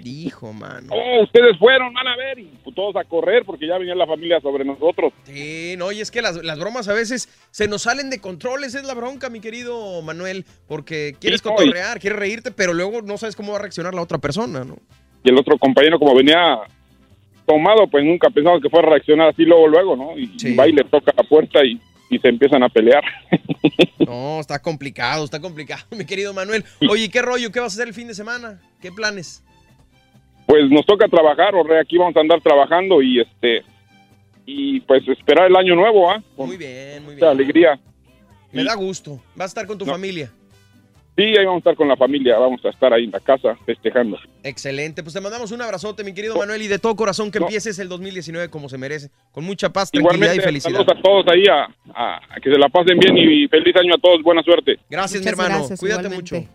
Hijo, 0.04 0.52
mano. 0.52 0.88
Oh, 0.90 1.22
ustedes 1.22 1.56
fueron, 1.58 1.92
van 1.92 2.08
a 2.08 2.16
ver. 2.16 2.38
Y 2.38 2.50
pues, 2.64 2.74
todos 2.74 2.96
a 2.96 3.04
correr 3.04 3.44
porque 3.44 3.66
ya 3.66 3.78
venía 3.78 3.94
la 3.94 4.06
familia 4.06 4.40
sobre 4.40 4.64
nosotros. 4.64 5.12
Sí, 5.24 5.74
no, 5.78 5.92
y 5.92 6.00
es 6.00 6.10
que 6.10 6.22
las, 6.22 6.42
las 6.42 6.58
bromas 6.58 6.88
a 6.88 6.92
veces 6.92 7.28
se 7.50 7.68
nos 7.68 7.82
salen 7.82 8.10
de 8.10 8.20
control, 8.20 8.64
esa 8.64 8.78
es 8.78 8.84
la 8.84 8.94
bronca, 8.94 9.30
mi 9.30 9.40
querido 9.40 10.02
Manuel, 10.02 10.44
porque 10.66 11.14
quieres 11.20 11.40
Sí, 11.40 11.48
cotorrear, 11.48 12.00
quieres 12.00 12.18
reírte, 12.18 12.50
pero 12.50 12.72
luego 12.72 13.02
no 13.02 13.16
sabes 13.18 13.36
cómo 13.36 13.52
va 13.52 13.58
a 13.58 13.62
reaccionar 13.62 13.94
la 13.94 14.02
otra 14.02 14.18
persona, 14.18 14.64
¿no? 14.64 14.76
Y 15.22 15.28
el 15.30 15.38
otro 15.38 15.56
compañero, 15.56 16.00
como 16.00 16.16
venía 16.16 16.58
tomado, 17.46 17.86
pues 17.88 18.04
nunca 18.04 18.28
pensaba 18.30 18.60
que 18.60 18.70
fuera 18.70 18.88
a 18.88 18.90
reaccionar 18.92 19.28
así 19.28 19.44
luego, 19.44 19.68
luego, 19.68 19.96
¿no? 19.96 20.18
Y, 20.18 20.32
y 20.42 20.54
va 20.56 20.66
y 20.66 20.72
le 20.72 20.82
toca 20.84 21.12
la 21.16 21.22
puerta 21.22 21.64
y, 21.64 21.80
y 22.12 22.18
se 22.18 22.28
empiezan 22.28 22.62
a 22.62 22.68
pelear. 22.68 23.02
No, 23.98 24.40
está 24.40 24.60
complicado, 24.60 25.24
está 25.24 25.40
complicado, 25.40 25.84
mi 25.96 26.04
querido 26.04 26.34
Manuel. 26.34 26.64
Oye, 26.90 27.08
¿qué 27.08 27.22
rollo? 27.22 27.50
¿Qué 27.50 27.60
vas 27.60 27.72
a 27.72 27.76
hacer 27.76 27.88
el 27.88 27.94
fin 27.94 28.08
de 28.08 28.14
semana? 28.14 28.60
¿Qué 28.80 28.92
planes? 28.92 29.42
Pues 30.46 30.68
nos 30.68 30.84
toca 30.84 31.08
trabajar, 31.08 31.54
Orre, 31.54 31.80
aquí 31.80 31.96
vamos 31.96 32.14
a 32.16 32.20
andar 32.20 32.40
trabajando 32.42 33.00
y 33.00 33.20
este 33.20 33.62
y 34.44 34.80
pues 34.80 35.06
esperar 35.08 35.46
el 35.46 35.56
año 35.56 35.76
nuevo, 35.76 36.10
¿ah? 36.10 36.22
Muy 36.36 36.56
bien, 36.58 37.04
muy 37.04 37.14
mucha 37.14 37.30
bien. 37.32 37.40
alegría. 37.40 37.80
Me 38.50 38.64
da 38.64 38.74
gusto. 38.74 39.22
Vas 39.34 39.44
a 39.44 39.46
estar 39.46 39.66
con 39.66 39.78
tu 39.78 39.86
familia. 39.86 40.30
Sí, 41.14 41.22
ahí 41.22 41.44
vamos 41.44 41.56
a 41.56 41.58
estar 41.58 41.76
con 41.76 41.88
la 41.88 41.96
familia, 41.96 42.38
vamos 42.38 42.64
a 42.64 42.70
estar 42.70 42.90
ahí 42.92 43.04
en 43.04 43.10
la 43.10 43.20
casa 43.20 43.54
festejando. 43.66 44.18
Excelente, 44.42 45.02
pues 45.02 45.12
te 45.12 45.20
mandamos 45.20 45.50
un 45.52 45.60
abrazote, 45.60 46.04
mi 46.04 46.14
querido 46.14 46.36
Manuel, 46.36 46.62
y 46.62 46.68
de 46.68 46.78
todo 46.78 46.96
corazón 46.96 47.30
que 47.30 47.36
empieces 47.38 47.78
el 47.78 47.88
2019 47.90 48.48
como 48.48 48.70
se 48.70 48.78
merece, 48.78 49.10
con 49.30 49.44
mucha 49.44 49.68
paz, 49.70 49.90
tranquilidad 49.90 50.32
Igualmente, 50.32 50.42
y 50.42 50.46
felicidad. 50.46 50.72
saludos 50.78 50.96
a 50.98 51.02
todos 51.02 51.26
ahí, 51.28 51.44
a, 51.48 51.64
a- 51.94 52.16
a 52.34 52.40
que 52.40 52.50
se 52.50 52.58
la 52.58 52.68
pasen 52.70 52.98
bien 52.98 53.18
y 53.18 53.46
feliz 53.48 53.76
año 53.76 53.94
a 53.94 53.98
todos, 53.98 54.22
buena 54.22 54.42
suerte. 54.42 54.78
Gracias, 54.88 55.20
mi 55.20 55.26
Muchas 55.26 55.38
hermano. 55.38 55.58
gracias, 55.58 55.80
Cuídate 55.80 56.06
igualmente. 56.06 56.40
mucho. 56.40 56.48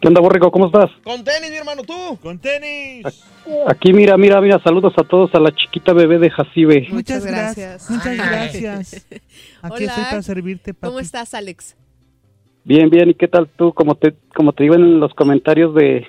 ¿Qué 0.01 0.09
onda, 0.09 0.21
Borrico? 0.21 0.51
¿Cómo 0.51 0.67
estás? 0.67 0.91
Con 1.05 1.23
tenis, 1.23 1.51
mi 1.51 1.57
hermano, 1.57 1.83
tú. 1.83 2.19
Con 2.23 2.39
tenis. 2.39 3.05
Aquí, 3.69 3.93
mira, 3.93 4.17
mira, 4.17 4.41
mira, 4.41 4.59
saludos 4.65 4.95
a 4.97 5.05
todos, 5.05 5.31
a 5.35 5.41
la 5.41 5.55
chiquita 5.55 5.93
bebé 5.93 6.19
de 6.19 6.31
Jacibe. 6.31 6.87
Muchas 6.91 7.25
gracias. 7.25 7.91
Muchas 7.91 8.17
gracias. 8.17 9.07
Aquí 9.63 9.85
Hola. 9.85 9.85
estoy 9.85 10.05
para 10.05 10.23
servirte, 10.23 10.75
papi. 10.75 10.89
¿Cómo 10.89 11.01
estás, 11.01 11.35
Alex? 11.35 11.77
Bien, 12.65 12.91
bien, 12.91 13.11
¿y 13.11 13.15
qué 13.15 13.29
tal 13.29 13.49
tú? 13.49 13.73
Como 13.73 13.95
te, 13.95 14.15
como 14.35 14.53
te 14.53 14.65
digo 14.65 14.75
en 14.75 15.01
los 15.01 15.15
comentarios 15.15 15.75
de 15.75 16.07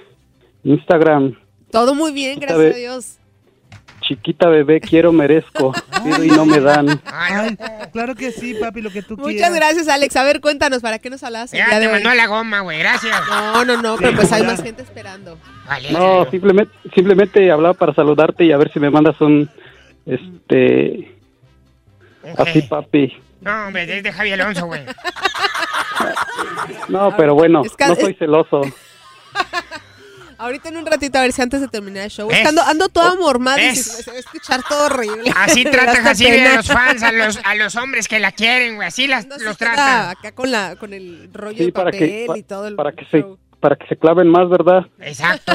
Instagram, 0.64 1.36
Todo 1.72 1.96
muy 1.96 2.12
bien, 2.12 2.40
gracias 2.40 2.76
a 2.76 2.78
Dios. 2.78 3.18
chiquita 4.02 4.50
bebé, 4.50 4.82
quiero, 4.82 5.12
merezco, 5.14 5.74
pido 6.04 6.24
y 6.24 6.28
no 6.28 6.46
me 6.46 6.60
dan. 6.60 7.00
Ay, 7.06 7.58
claro 7.94 8.16
que 8.16 8.32
sí, 8.32 8.54
papi, 8.56 8.82
lo 8.82 8.90
que 8.92 9.02
tú 9.02 9.16
Muchas 9.16 9.34
quieras. 9.34 9.56
gracias, 9.56 9.88
Alex. 9.88 10.16
A 10.18 10.24
ver, 10.24 10.42
cuéntanos, 10.42 10.82
¿para 10.82 11.00
qué 11.00 11.10
nos 11.10 11.24
hablas? 11.24 11.52
Ya 11.52 11.80
te 11.80 11.88
mandó 11.88 12.10
a 12.10 12.16
la 12.16 12.28
goma, 12.28 12.60
güey, 12.62 12.80
gracias. 12.80 13.16
No, 13.30 13.64
no, 13.64 13.82
no, 13.82 13.96
pero 13.98 14.16
pues 14.16 14.32
hay 14.32 14.44
más 14.44 14.62
gente 14.62 14.82
esperando. 14.84 15.38
No, 15.92 16.30
simplemente, 16.30 16.74
simplemente 16.94 17.50
hablaba 17.50 17.74
para 17.74 17.94
saludarte 17.94 18.44
y 18.44 18.52
a 18.52 18.58
ver 18.58 18.72
si 18.74 18.80
me 18.80 18.90
mandas 18.90 19.20
un, 19.22 19.50
este, 20.06 21.16
así, 22.38 22.62
papi. 22.64 23.14
No, 23.40 23.68
hombre, 23.68 23.98
es 23.98 24.04
de 24.04 24.12
Javi 24.12 24.32
Alonso, 24.34 24.68
güey. 24.68 24.82
No, 26.90 27.16
pero 27.18 27.34
bueno, 27.36 27.64
Es 27.66 27.76
que- 27.76 27.86
no 27.88 27.96
soy 27.96 28.14
celoso. 28.16 28.62
Ahorita 30.38 30.70
en 30.70 30.78
un 30.78 30.86
ratito, 30.88 31.20
a 31.20 31.22
ver 31.22 31.32
si 31.34 31.42
antes 31.44 31.62
de 31.62 31.68
terminar 31.68 32.06
el 32.06 32.10
show. 32.10 32.28
Ando, 32.48 32.64
ando 32.64 32.90
toda 32.90 33.16
mormada 33.16 33.62
y 33.62 33.76
se, 33.76 34.02
se 34.02 34.10
va 34.10 34.18
a 34.18 34.20
escuchar 34.20 34.62
todo 34.68 34.86
horrible. 34.88 35.32
Así 35.36 35.60
Me 35.66 35.70
da 35.70 35.72
trata 35.78 35.92
hasta 35.92 36.04
Jacibe 36.04 36.32
pena. 36.32 36.54
a 36.54 36.56
los 36.56 36.68
fans, 36.68 37.04
a 37.04 37.12
los, 37.12 37.40
a 37.44 37.54
los 37.56 37.76
hombres 37.76 38.08
que 38.08 38.20
la 38.20 38.32
quieren, 38.32 38.76
güey. 38.78 38.88
Así 38.88 39.06
las, 39.08 39.28
los 39.28 39.38
Queda 39.40 39.56
trata. 39.56 40.10
Acá 40.10 40.32
con, 40.32 40.50
la, 40.52 40.76
con 40.78 40.94
el 40.94 41.30
rollo 41.32 41.58
Sí, 41.60 41.66
de 41.66 41.72
para 41.72 41.92
papel 41.92 42.00
que, 42.00 42.24
pa- 42.26 42.38
y 42.40 42.44
todo 42.44 42.68
el 42.68 42.76
para 42.76 42.92
que 42.94 43.06
se, 43.06 43.24
para 43.60 43.76
que 43.76 43.86
se 43.86 43.96
claven 43.98 44.30
más, 44.30 44.50
¿verdad? 44.50 44.88
Exacto. 45.00 45.54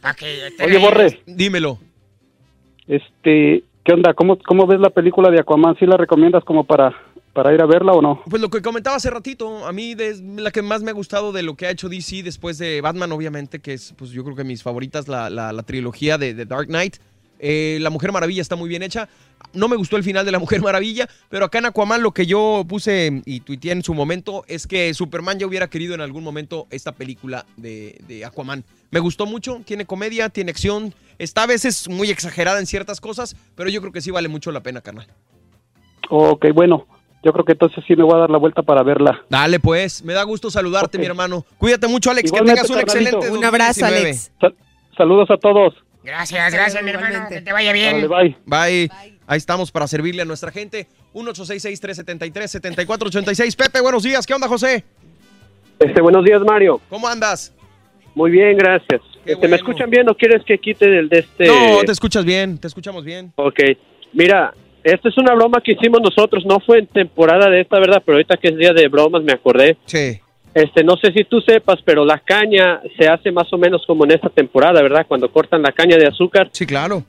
Para 0.00 0.14
que 0.14 0.52
te 0.56 0.64
Oye. 0.64 0.78
Borre, 0.78 1.22
Dímelo. 1.26 1.78
este, 2.86 3.62
¿qué 3.84 3.92
onda? 3.92 4.14
¿Cómo, 4.14 4.38
cómo 4.38 4.66
ves 4.66 4.80
la 4.80 4.88
película 4.88 5.28
de 5.30 5.40
Aquaman? 5.40 5.76
¿Sí 5.78 5.84
la 5.84 5.98
recomiendas 5.98 6.44
como 6.44 6.64
para, 6.64 6.94
para 7.34 7.52
ir 7.52 7.60
a 7.60 7.66
verla 7.66 7.92
o 7.92 8.00
no? 8.00 8.22
Pues 8.30 8.40
lo 8.40 8.48
que 8.48 8.62
comentaba 8.62 8.96
hace 8.96 9.10
ratito, 9.10 9.66
a 9.66 9.72
mí 9.72 9.94
es 9.98 10.20
la 10.22 10.50
que 10.50 10.62
más 10.62 10.82
me 10.82 10.90
ha 10.90 10.94
gustado 10.94 11.32
de 11.32 11.42
lo 11.42 11.54
que 11.56 11.66
ha 11.66 11.70
hecho 11.70 11.88
DC 11.90 12.22
después 12.22 12.56
de 12.58 12.80
Batman, 12.80 13.12
obviamente, 13.12 13.58
que 13.60 13.74
es, 13.74 13.92
pues 13.98 14.10
yo 14.12 14.24
creo 14.24 14.36
que 14.36 14.44
mis 14.44 14.62
favoritas, 14.62 15.08
la, 15.08 15.28
la- 15.28 15.52
la 15.52 15.62
trilogía 15.64 16.16
de, 16.16 16.32
de 16.32 16.46
Dark 16.46 16.68
Knight. 16.68 16.96
Eh, 17.40 17.78
la 17.82 17.90
Mujer 17.90 18.12
Maravilla 18.12 18.40
está 18.40 18.56
muy 18.56 18.68
bien 18.68 18.82
hecha. 18.82 19.08
No 19.52 19.68
me 19.68 19.76
gustó 19.76 19.96
el 19.96 20.04
final 20.04 20.24
de 20.24 20.32
La 20.32 20.38
Mujer 20.38 20.62
Maravilla, 20.62 21.08
pero 21.28 21.44
acá 21.44 21.58
en 21.58 21.66
Aquaman 21.66 22.02
lo 22.02 22.12
que 22.12 22.24
yo 22.26 22.64
puse 22.66 23.20
y 23.26 23.40
tuiteé 23.40 23.72
en 23.72 23.82
su 23.82 23.92
momento 23.92 24.44
es 24.48 24.66
que 24.66 24.94
Superman 24.94 25.38
ya 25.38 25.46
hubiera 25.46 25.68
querido 25.68 25.94
en 25.94 26.00
algún 26.00 26.24
momento 26.24 26.66
esta 26.70 26.92
película 26.92 27.44
de, 27.56 27.98
de 28.08 28.24
Aquaman. 28.24 28.64
Me 28.92 29.00
gustó 29.00 29.26
mucho, 29.26 29.60
tiene 29.64 29.84
comedia, 29.84 30.28
tiene 30.30 30.52
acción, 30.52 30.94
está 31.18 31.42
a 31.42 31.46
veces 31.46 31.88
muy 31.88 32.08
exagerada 32.10 32.60
en 32.60 32.66
ciertas 32.66 33.00
cosas, 33.00 33.36
pero 33.56 33.68
yo 33.68 33.80
creo 33.80 33.92
que 33.92 34.00
sí 34.00 34.10
vale 34.12 34.28
mucho 34.28 34.50
la 34.52 34.62
pena, 34.62 34.80
carnal. 34.80 35.08
Ok, 36.08 36.46
bueno, 36.54 36.86
yo 37.24 37.32
creo 37.32 37.44
que 37.44 37.52
entonces 37.52 37.82
sí 37.86 37.94
me 37.96 38.02
voy 38.04 38.14
a 38.14 38.18
dar 38.18 38.30
la 38.30 38.38
vuelta 38.38 38.62
para 38.62 38.82
verla. 38.82 39.22
Dale 39.28 39.58
pues, 39.60 40.02
me 40.04 40.12
da 40.12 40.22
gusto 40.24 40.50
saludarte, 40.50 40.98
mi 40.98 41.06
hermano. 41.06 41.44
Cuídate 41.58 41.86
mucho, 41.88 42.10
Alex, 42.10 42.28
Igualmente, 42.28 42.60
que 42.62 42.68
tengas 42.68 42.70
un 42.70 42.76
carnalito. 42.86 43.16
excelente 43.18 43.38
Un 43.38 43.44
abrazo, 43.44 43.80
2019. 43.80 44.08
Alex. 44.08 44.32
Sal- 44.40 44.54
saludos 44.96 45.30
a 45.30 45.36
todos. 45.38 45.74
Gracias, 46.02 46.52
gracias, 46.52 46.82
mi 46.82 46.90
hermano. 46.90 47.26
Que 47.30 47.40
te 47.40 47.52
vaya 47.52 47.72
bien. 47.72 48.06
Dale, 48.08 48.36
bye. 48.44 48.44
Bye. 48.44 48.90
Ahí 49.26 49.38
estamos 49.38 49.72
para 49.72 49.86
servirle 49.86 50.20
a 50.20 50.26
nuestra 50.26 50.50
gente. 50.50 50.86
1-866-373-7486. 51.14 53.56
Pepe, 53.56 53.80
buenos 53.80 54.02
días. 54.02 54.26
¿Qué 54.26 54.34
onda, 54.34 54.48
José? 54.48 54.84
Este, 55.78 56.00
buenos 56.02 56.24
días, 56.24 56.40
Mario. 56.42 56.80
¿Cómo 56.88 57.06
andas? 57.08 57.52
Muy 58.14 58.30
bien, 58.30 58.56
gracias. 58.56 59.00
Este, 59.24 59.34
bueno. 59.34 59.50
¿Me 59.50 59.56
escuchan 59.56 59.90
bien 59.90 60.08
o 60.08 60.14
quieres 60.14 60.42
que 60.44 60.58
quite 60.58 60.88
del 60.88 61.08
de 61.08 61.18
este? 61.20 61.46
No, 61.46 61.80
te 61.84 61.92
escuchas 61.92 62.24
bien, 62.24 62.58
te 62.58 62.68
escuchamos 62.68 63.04
bien. 63.04 63.32
Ok. 63.36 63.58
Mira, 64.12 64.54
esta 64.84 65.08
es 65.08 65.18
una 65.18 65.34
broma 65.34 65.60
que 65.62 65.72
hicimos 65.72 66.00
nosotros. 66.02 66.44
No 66.44 66.60
fue 66.60 66.78
en 66.78 66.86
temporada 66.86 67.50
de 67.50 67.62
esta, 67.62 67.80
¿verdad? 67.80 68.02
Pero 68.04 68.16
ahorita 68.16 68.36
que 68.36 68.48
es 68.48 68.56
día 68.56 68.72
de 68.72 68.88
bromas 68.88 69.22
me 69.24 69.32
acordé. 69.32 69.76
Sí. 69.86 70.20
Este, 70.54 70.84
no 70.84 70.96
sé 70.96 71.12
si 71.12 71.24
tú 71.24 71.40
sepas, 71.40 71.80
pero 71.84 72.04
la 72.04 72.18
caña 72.20 72.80
se 72.96 73.08
hace 73.08 73.32
más 73.32 73.52
o 73.52 73.58
menos 73.58 73.84
como 73.86 74.04
en 74.04 74.12
esta 74.12 74.28
temporada, 74.28 74.80
¿verdad? 74.82 75.04
Cuando 75.08 75.28
cortan 75.28 75.62
la 75.62 75.72
caña 75.72 75.96
de 75.96 76.06
azúcar. 76.06 76.48
Sí, 76.52 76.64
claro. 76.64 77.02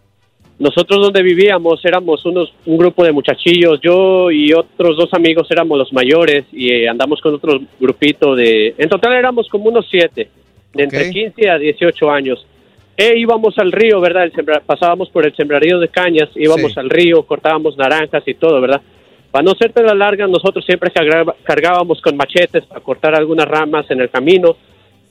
nosotros 0.58 1.02
donde 1.02 1.22
vivíamos 1.22 1.84
éramos 1.84 2.26
unos 2.26 2.54
un 2.66 2.78
grupo 2.78 3.04
de 3.04 3.12
muchachillos, 3.12 3.80
yo 3.84 4.32
y 4.32 4.54
otros 4.54 4.98
dos 4.98 5.14
amigos 5.14 5.48
éramos 5.52 5.78
los 5.78 5.92
mayores 5.94 6.46
y 6.52 6.72
eh, 6.72 6.90
andamos 6.90 7.20
con 7.22 7.36
otro 7.36 7.60
grupito 7.80 8.36
de, 8.36 8.74
en 8.78 8.90
total 8.90 9.14
éramos 9.14 9.48
como 9.50 9.70
unos 9.70 9.86
siete, 9.92 10.30
de 10.74 10.84
entre 10.84 11.08
Ok. 11.08 11.14
15 11.14 11.50
a 11.50 11.58
18 11.58 12.10
años. 12.10 12.48
E 12.98 13.18
íbamos 13.18 13.58
al 13.58 13.72
río, 13.72 14.00
¿verdad? 14.00 14.24
El 14.24 14.32
sembra- 14.34 14.62
pasábamos 14.66 15.10
por 15.10 15.26
el 15.26 15.36
sembradío 15.36 15.80
de 15.80 15.90
cañas, 15.90 16.30
íbamos 16.36 16.74
Sí. 16.74 16.80
al 16.80 16.90
río, 16.90 17.24
cortábamos 17.24 17.78
naranjas 17.78 18.24
y 18.26 18.36
todo, 18.36 18.62
¿verdad? 18.62 18.82
Para 19.32 19.44
no 19.44 19.52
hacerte 19.52 19.84
la 19.84 19.94
larga, 19.94 20.28
nosotros 20.28 20.64
siempre 20.66 20.92
cargábamos 21.44 22.02
con 22.02 22.16
machetes 22.16 22.66
para 22.66 22.80
cortar 22.82 23.16
algunas 23.16 23.46
ramas 23.48 23.86
en 23.92 24.00
el 24.00 24.10
camino 24.10 24.56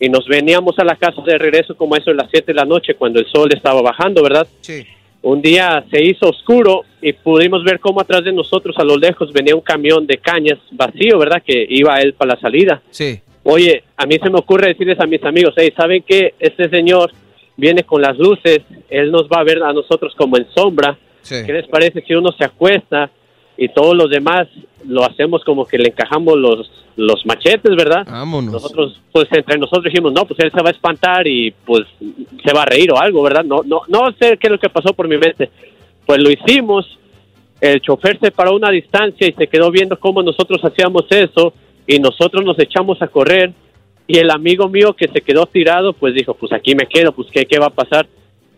y 0.01 0.09
nos 0.09 0.27
veníamos 0.27 0.79
a 0.79 0.85
la 0.85 0.97
casa 0.97 1.21
de 1.27 1.37
regreso 1.37 1.77
como 1.77 1.95
eso 1.95 2.11
de 2.11 2.17
las 2.17 2.31
7 2.31 2.53
de 2.53 2.55
la 2.59 2.65
noche 2.65 2.95
cuando 2.95 3.21
el 3.21 3.27
sol 3.27 3.51
estaba 3.55 3.83
bajando, 3.83 4.23
¿verdad? 4.23 4.47
Sí. 4.63 4.83
Un 5.21 5.41
día 5.43 5.85
se 5.91 6.03
hizo 6.03 6.29
oscuro 6.31 6.83
y 7.03 7.13
pudimos 7.13 7.65
ver 7.65 7.81
cómo 7.81 8.01
atrás 8.01 8.25
de 8.25 8.33
nosotros 8.33 8.77
a 8.79 8.85
lo 8.85 8.97
lejos 8.97 9.33
venía 9.33 9.55
un 9.55 9.61
camión 9.63 10.07
de 10.07 10.19
cañas 10.19 10.59
vacío, 10.73 11.19
¿verdad? 11.19 11.43
Que 11.47 11.67
iba 11.69 12.01
él 12.01 12.15
para 12.15 12.35
la 12.35 12.41
salida. 12.41 12.83
Sí. 12.91 13.21
Oye, 13.43 13.85
a 13.97 14.07
mí 14.07 14.17
se 14.23 14.31
me 14.31 14.39
ocurre 14.39 14.69
decirles 14.69 14.99
a 15.01 15.07
mis 15.07 15.23
amigos, 15.23 15.53
hey, 15.57 15.71
¿saben 15.77 16.03
qué? 16.07 16.33
Este 16.39 16.69
señor 16.71 17.11
viene 17.57 17.85
con 17.85 18.03
las 18.03 18.19
luces, 18.19 18.61
él 18.89 19.11
nos 19.11 19.25
va 19.25 19.41
a 19.41 19.45
ver 19.45 19.63
a 19.63 19.73
nosotros 19.73 20.15
como 20.17 20.37
en 20.37 20.47
sombra. 20.55 20.99
Sí. 21.23 21.37
¿Qué 21.47 21.53
les 21.53 21.69
parece 21.69 22.03
si 22.03 22.15
uno 22.15 22.33
se 22.33 22.45
acuesta 22.45 23.11
y 23.57 23.69
todos 23.69 23.97
los 23.97 24.11
demás 24.11 24.49
lo 24.87 25.05
hacemos 25.05 25.43
como 25.45 25.65
que 25.65 25.79
le 25.79 25.89
encajamos 25.89 26.37
los, 26.37 26.71
los 26.97 27.25
machetes, 27.25 27.75
¿verdad? 27.77 28.07
Vámonos. 28.07 28.53
Nosotros, 28.53 29.01
pues 29.13 29.27
entre 29.33 29.59
nosotros 29.59 29.85
dijimos, 29.85 30.13
no, 30.13 30.25
pues 30.27 30.41
él 30.41 30.51
se 30.53 30.63
va 30.63 30.69
a 30.69 30.73
espantar 30.73 31.27
y 31.27 31.53
pues 31.65 31.87
se 32.45 32.53
va 32.53 32.63
a 32.63 32.67
reír 32.67 32.93
o 32.93 32.99
algo, 32.99 33.23
¿verdad? 33.23 33.45
No, 33.45 33.63
no, 33.65 33.83
no 33.89 34.13
sé 34.19 34.37
qué 34.37 34.49
es 34.49 34.51
lo 34.51 34.59
que 34.59 34.69
pasó 34.69 34.93
por 34.93 35.09
mi 35.09 35.17
mente. 35.17 35.51
Pues 36.05 36.23
lo 36.23 36.31
hicimos, 36.31 36.99
el 37.61 37.81
chofer 37.81 38.19
se 38.21 38.31
paró 38.31 38.51
a 38.51 38.57
una 38.57 38.71
distancia 38.71 39.27
y 39.27 39.33
se 39.33 39.47
quedó 39.47 39.71
viendo 39.71 39.99
cómo 39.99 40.23
nosotros 40.23 40.61
hacíamos 40.63 41.07
eso 41.11 41.55
y 41.87 41.99
nosotros 41.99 42.45
nos 42.45 42.59
echamos 42.59 43.01
a 43.01 43.09
correr 43.09 43.53
y 44.07 44.19
el 44.19 44.31
amigo 44.31 44.69
mío 44.69 44.93
que 44.95 45.09
se 45.09 45.21
quedó 45.21 45.47
tirado, 45.47 45.93
pues 45.93 46.15
dijo, 46.15 46.35
pues 46.35 46.53
aquí 46.53 46.75
me 46.75 46.87
quedo, 46.87 47.13
pues 47.13 47.29
qué, 47.33 47.47
qué 47.47 47.59
va 47.59 47.67
a 47.67 47.71
pasar. 47.71 48.07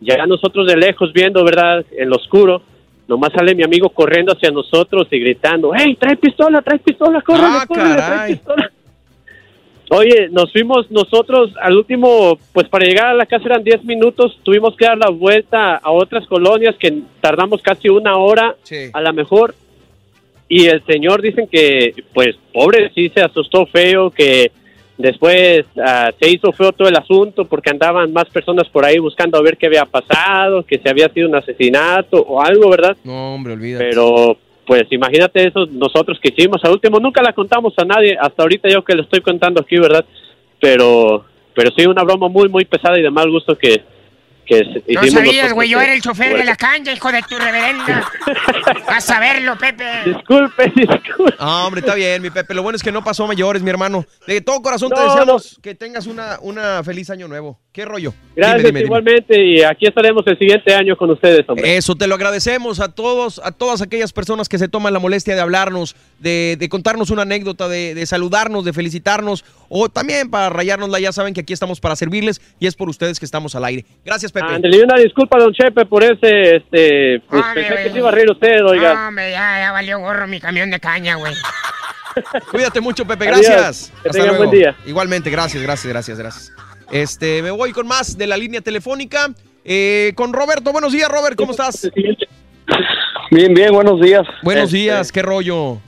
Ya 0.00 0.26
nosotros 0.26 0.66
de 0.66 0.76
lejos 0.76 1.12
viendo, 1.12 1.44
¿verdad? 1.44 1.84
En 1.96 2.10
lo 2.10 2.16
oscuro, 2.16 2.62
nomás 3.08 3.32
sale 3.32 3.54
mi 3.54 3.62
amigo 3.62 3.88
corriendo 3.90 4.32
hacia 4.32 4.50
nosotros 4.50 5.06
y 5.10 5.18
gritando, 5.20 5.70
hey, 5.76 5.96
trae 5.98 6.16
pistola, 6.16 6.60
trae 6.62 6.78
pistola, 6.80 7.22
córrele, 7.22 7.46
Ah, 7.48 7.64
córrele, 7.66 7.94
trae 7.94 8.32
pistola. 8.34 8.70
Oye, 9.88 10.28
nos 10.32 10.50
fuimos 10.50 10.90
nosotros 10.90 11.52
al 11.62 11.76
último, 11.76 12.36
pues 12.52 12.68
para 12.68 12.84
llegar 12.84 13.06
a 13.06 13.14
la 13.14 13.24
casa 13.24 13.44
eran 13.46 13.62
10 13.62 13.84
minutos, 13.84 14.36
tuvimos 14.42 14.74
que 14.76 14.84
dar 14.84 14.98
la 14.98 15.10
vuelta 15.10 15.76
a 15.76 15.92
otras 15.92 16.26
colonias 16.26 16.74
que 16.76 17.02
tardamos 17.20 17.62
casi 17.62 17.88
una 17.88 18.16
hora 18.16 18.56
Sí. 18.64 18.90
a 18.92 19.00
la 19.00 19.12
mejor. 19.12 19.54
Y 20.48 20.66
el 20.66 20.84
señor 20.86 21.22
dicen 21.22 21.46
que, 21.50 21.94
pues, 22.12 22.36
pobre, 22.52 22.90
sí 22.96 23.08
se 23.14 23.20
asustó 23.20 23.66
feo, 23.66 24.10
que 24.10 24.50
después 24.98 25.64
ah, 25.84 26.10
se 26.18 26.30
hizo 26.30 26.52
feo 26.52 26.72
todo 26.72 26.88
el 26.88 26.96
asunto 26.96 27.44
porque 27.44 27.70
andaban 27.70 28.12
más 28.12 28.26
personas 28.26 28.68
por 28.68 28.84
ahí 28.84 28.98
buscando 28.98 29.38
a 29.38 29.42
ver 29.42 29.56
qué 29.56 29.66
había 29.66 29.84
pasado, 29.84 30.64
que 30.64 30.78
si 30.78 30.88
había 30.88 31.08
sido 31.08 31.28
un 31.28 31.34
asesinato 31.34 32.20
o 32.20 32.42
algo, 32.42 32.70
¿verdad? 32.70 32.96
No, 33.04 33.34
hombre, 33.34 33.54
olvídate. 33.54 33.84
Pero, 33.84 34.36
pues, 34.66 34.84
imagínate 34.90 35.46
eso 35.46 35.66
nosotros 35.66 36.18
que 36.20 36.32
hicimos. 36.34 36.64
Al 36.64 36.72
último 36.72 36.98
nunca 36.98 37.22
la 37.22 37.32
contamos 37.32 37.74
a 37.78 37.84
nadie, 37.84 38.16
hasta 38.20 38.42
ahorita 38.42 38.68
yo 38.68 38.84
que 38.84 38.94
lo 38.94 39.02
estoy 39.02 39.20
contando 39.20 39.60
aquí, 39.60 39.78
¿verdad? 39.78 40.04
Pero, 40.60 41.24
pero 41.54 41.70
sí, 41.76 41.86
una 41.86 42.02
broma 42.02 42.28
muy, 42.28 42.48
muy 42.48 42.64
pesada 42.64 42.98
y 42.98 43.02
de 43.02 43.10
mal 43.10 43.30
gusto 43.30 43.56
que, 43.56 43.82
que 44.46 44.62
No 44.94 45.06
sabías, 45.06 45.52
güey, 45.52 45.68
yo 45.68 45.80
era 45.80 45.92
el 45.92 46.00
chofer 46.00 46.36
de 46.36 46.44
la 46.44 46.56
cancha, 46.56 46.92
hijo 46.92 47.12
de 47.12 47.22
tu 47.22 47.36
reverenda. 47.36 48.10
Vas 48.86 49.10
a 49.10 49.20
verlo, 49.20 49.58
Pepe. 49.58 49.84
Disculpe, 50.04 50.72
disculpe. 50.76 51.34
Ah, 51.38 51.64
hombre, 51.66 51.80
está 51.80 51.94
bien, 51.94 52.22
mi 52.22 52.30
Pepe. 52.30 52.54
Lo 52.54 52.62
bueno 52.62 52.76
es 52.76 52.82
que 52.82 52.92
no 52.92 53.02
pasó 53.04 53.26
mayores, 53.26 53.62
mi 53.62 53.70
hermano. 53.70 54.04
De 54.26 54.40
todo 54.40 54.62
corazón 54.62 54.90
te 54.90 54.96
No, 54.96 55.04
deseamos 55.04 55.58
que 55.62 55.74
tengas 55.74 56.06
una, 56.06 56.38
una 56.40 56.82
feliz 56.84 57.10
año 57.10 57.28
nuevo. 57.28 57.60
¿Qué 57.76 57.84
rollo? 57.84 58.14
Gracias 58.34 58.56
Dime, 58.56 58.68
dime, 58.68 58.78
dime. 58.78 58.86
igualmente 58.86 59.44
y 59.44 59.62
aquí 59.62 59.86
estaremos 59.86 60.26
el 60.26 60.38
siguiente 60.38 60.74
año 60.74 60.96
con 60.96 61.10
ustedes, 61.10 61.46
hombre. 61.46 61.76
Eso 61.76 61.94
te 61.94 62.06
lo 62.06 62.14
agradecemos 62.14 62.80
a 62.80 62.90
todos, 62.90 63.38
a 63.44 63.52
todas 63.52 63.82
aquellas 63.82 64.14
personas 64.14 64.48
que 64.48 64.56
se 64.56 64.66
toman 64.66 64.94
la 64.94 64.98
molestia 64.98 65.34
de 65.34 65.42
hablarnos, 65.42 65.94
de, 66.18 66.56
de 66.58 66.68
contarnos 66.70 67.10
una 67.10 67.22
anécdota, 67.22 67.68
de, 67.68 67.94
de 67.94 68.06
saludarnos, 68.06 68.64
de 68.64 68.72
felicitarnos, 68.72 69.44
o 69.68 69.90
también 69.90 70.30
para 70.30 70.48
rayárnosla. 70.48 71.00
Ya 71.00 71.12
saben 71.12 71.34
que 71.34 71.42
aquí 71.42 71.52
estamos 71.52 71.78
para 71.78 71.96
servirles 71.96 72.40
y 72.58 72.66
es 72.66 72.74
por 72.74 72.88
ustedes 72.88 73.18
que 73.20 73.26
estamos 73.26 73.54
al 73.54 73.66
aire. 73.66 73.84
Gracias, 74.06 74.32
Pepe. 74.32 74.46
Y 74.62 74.80
una 74.80 74.96
disculpa, 74.96 75.38
don 75.38 75.52
Chepe, 75.52 75.84
por 75.84 76.02
ese, 76.02 76.56
este, 76.56 77.20
pues 77.28 77.42
Hombre, 77.44 77.62
pensé 77.62 77.68
que 77.68 77.82
güey. 77.82 77.92
se 77.92 77.98
iba 77.98 78.08
a 78.08 78.12
reír 78.12 78.30
usted, 78.30 78.64
oiga. 78.64 78.94
No, 78.94 79.08
hombre, 79.08 79.32
ya, 79.32 79.58
ya 79.60 79.72
valió 79.72 79.98
gorro 79.98 80.26
mi 80.26 80.40
camión 80.40 80.70
de 80.70 80.80
caña, 80.80 81.16
güey. 81.16 81.34
Cuídate 82.50 82.80
mucho, 82.80 83.06
Pepe. 83.06 83.28
Adiós. 83.28 83.46
Gracias. 83.46 83.92
Que 84.02 84.08
Hasta 84.08 84.22
luego. 84.22 84.38
buen 84.38 84.50
día. 84.50 84.74
Igualmente, 84.86 85.28
gracias, 85.28 85.62
gracias, 85.62 85.92
gracias, 85.92 86.18
gracias. 86.18 86.65
Este, 86.90 87.42
me 87.42 87.50
voy 87.50 87.72
con 87.72 87.86
más 87.86 88.16
de 88.16 88.26
la 88.26 88.36
línea 88.36 88.60
telefónica. 88.60 89.28
eh, 89.68 90.12
con 90.14 90.32
Roberto. 90.32 90.70
Buenos 90.72 90.92
días, 90.92 91.08
Robert. 91.10 91.34
¿Cómo 91.36 91.50
estás? 91.50 91.90
Bien, 93.32 93.52
bien, 93.52 93.72
buenos 93.72 94.00
días. 94.00 94.22
Buenos 94.44 94.66
Este, 94.66 94.76
días. 94.76 95.10
¿Qué 95.10 95.22
rollo? 95.22 95.78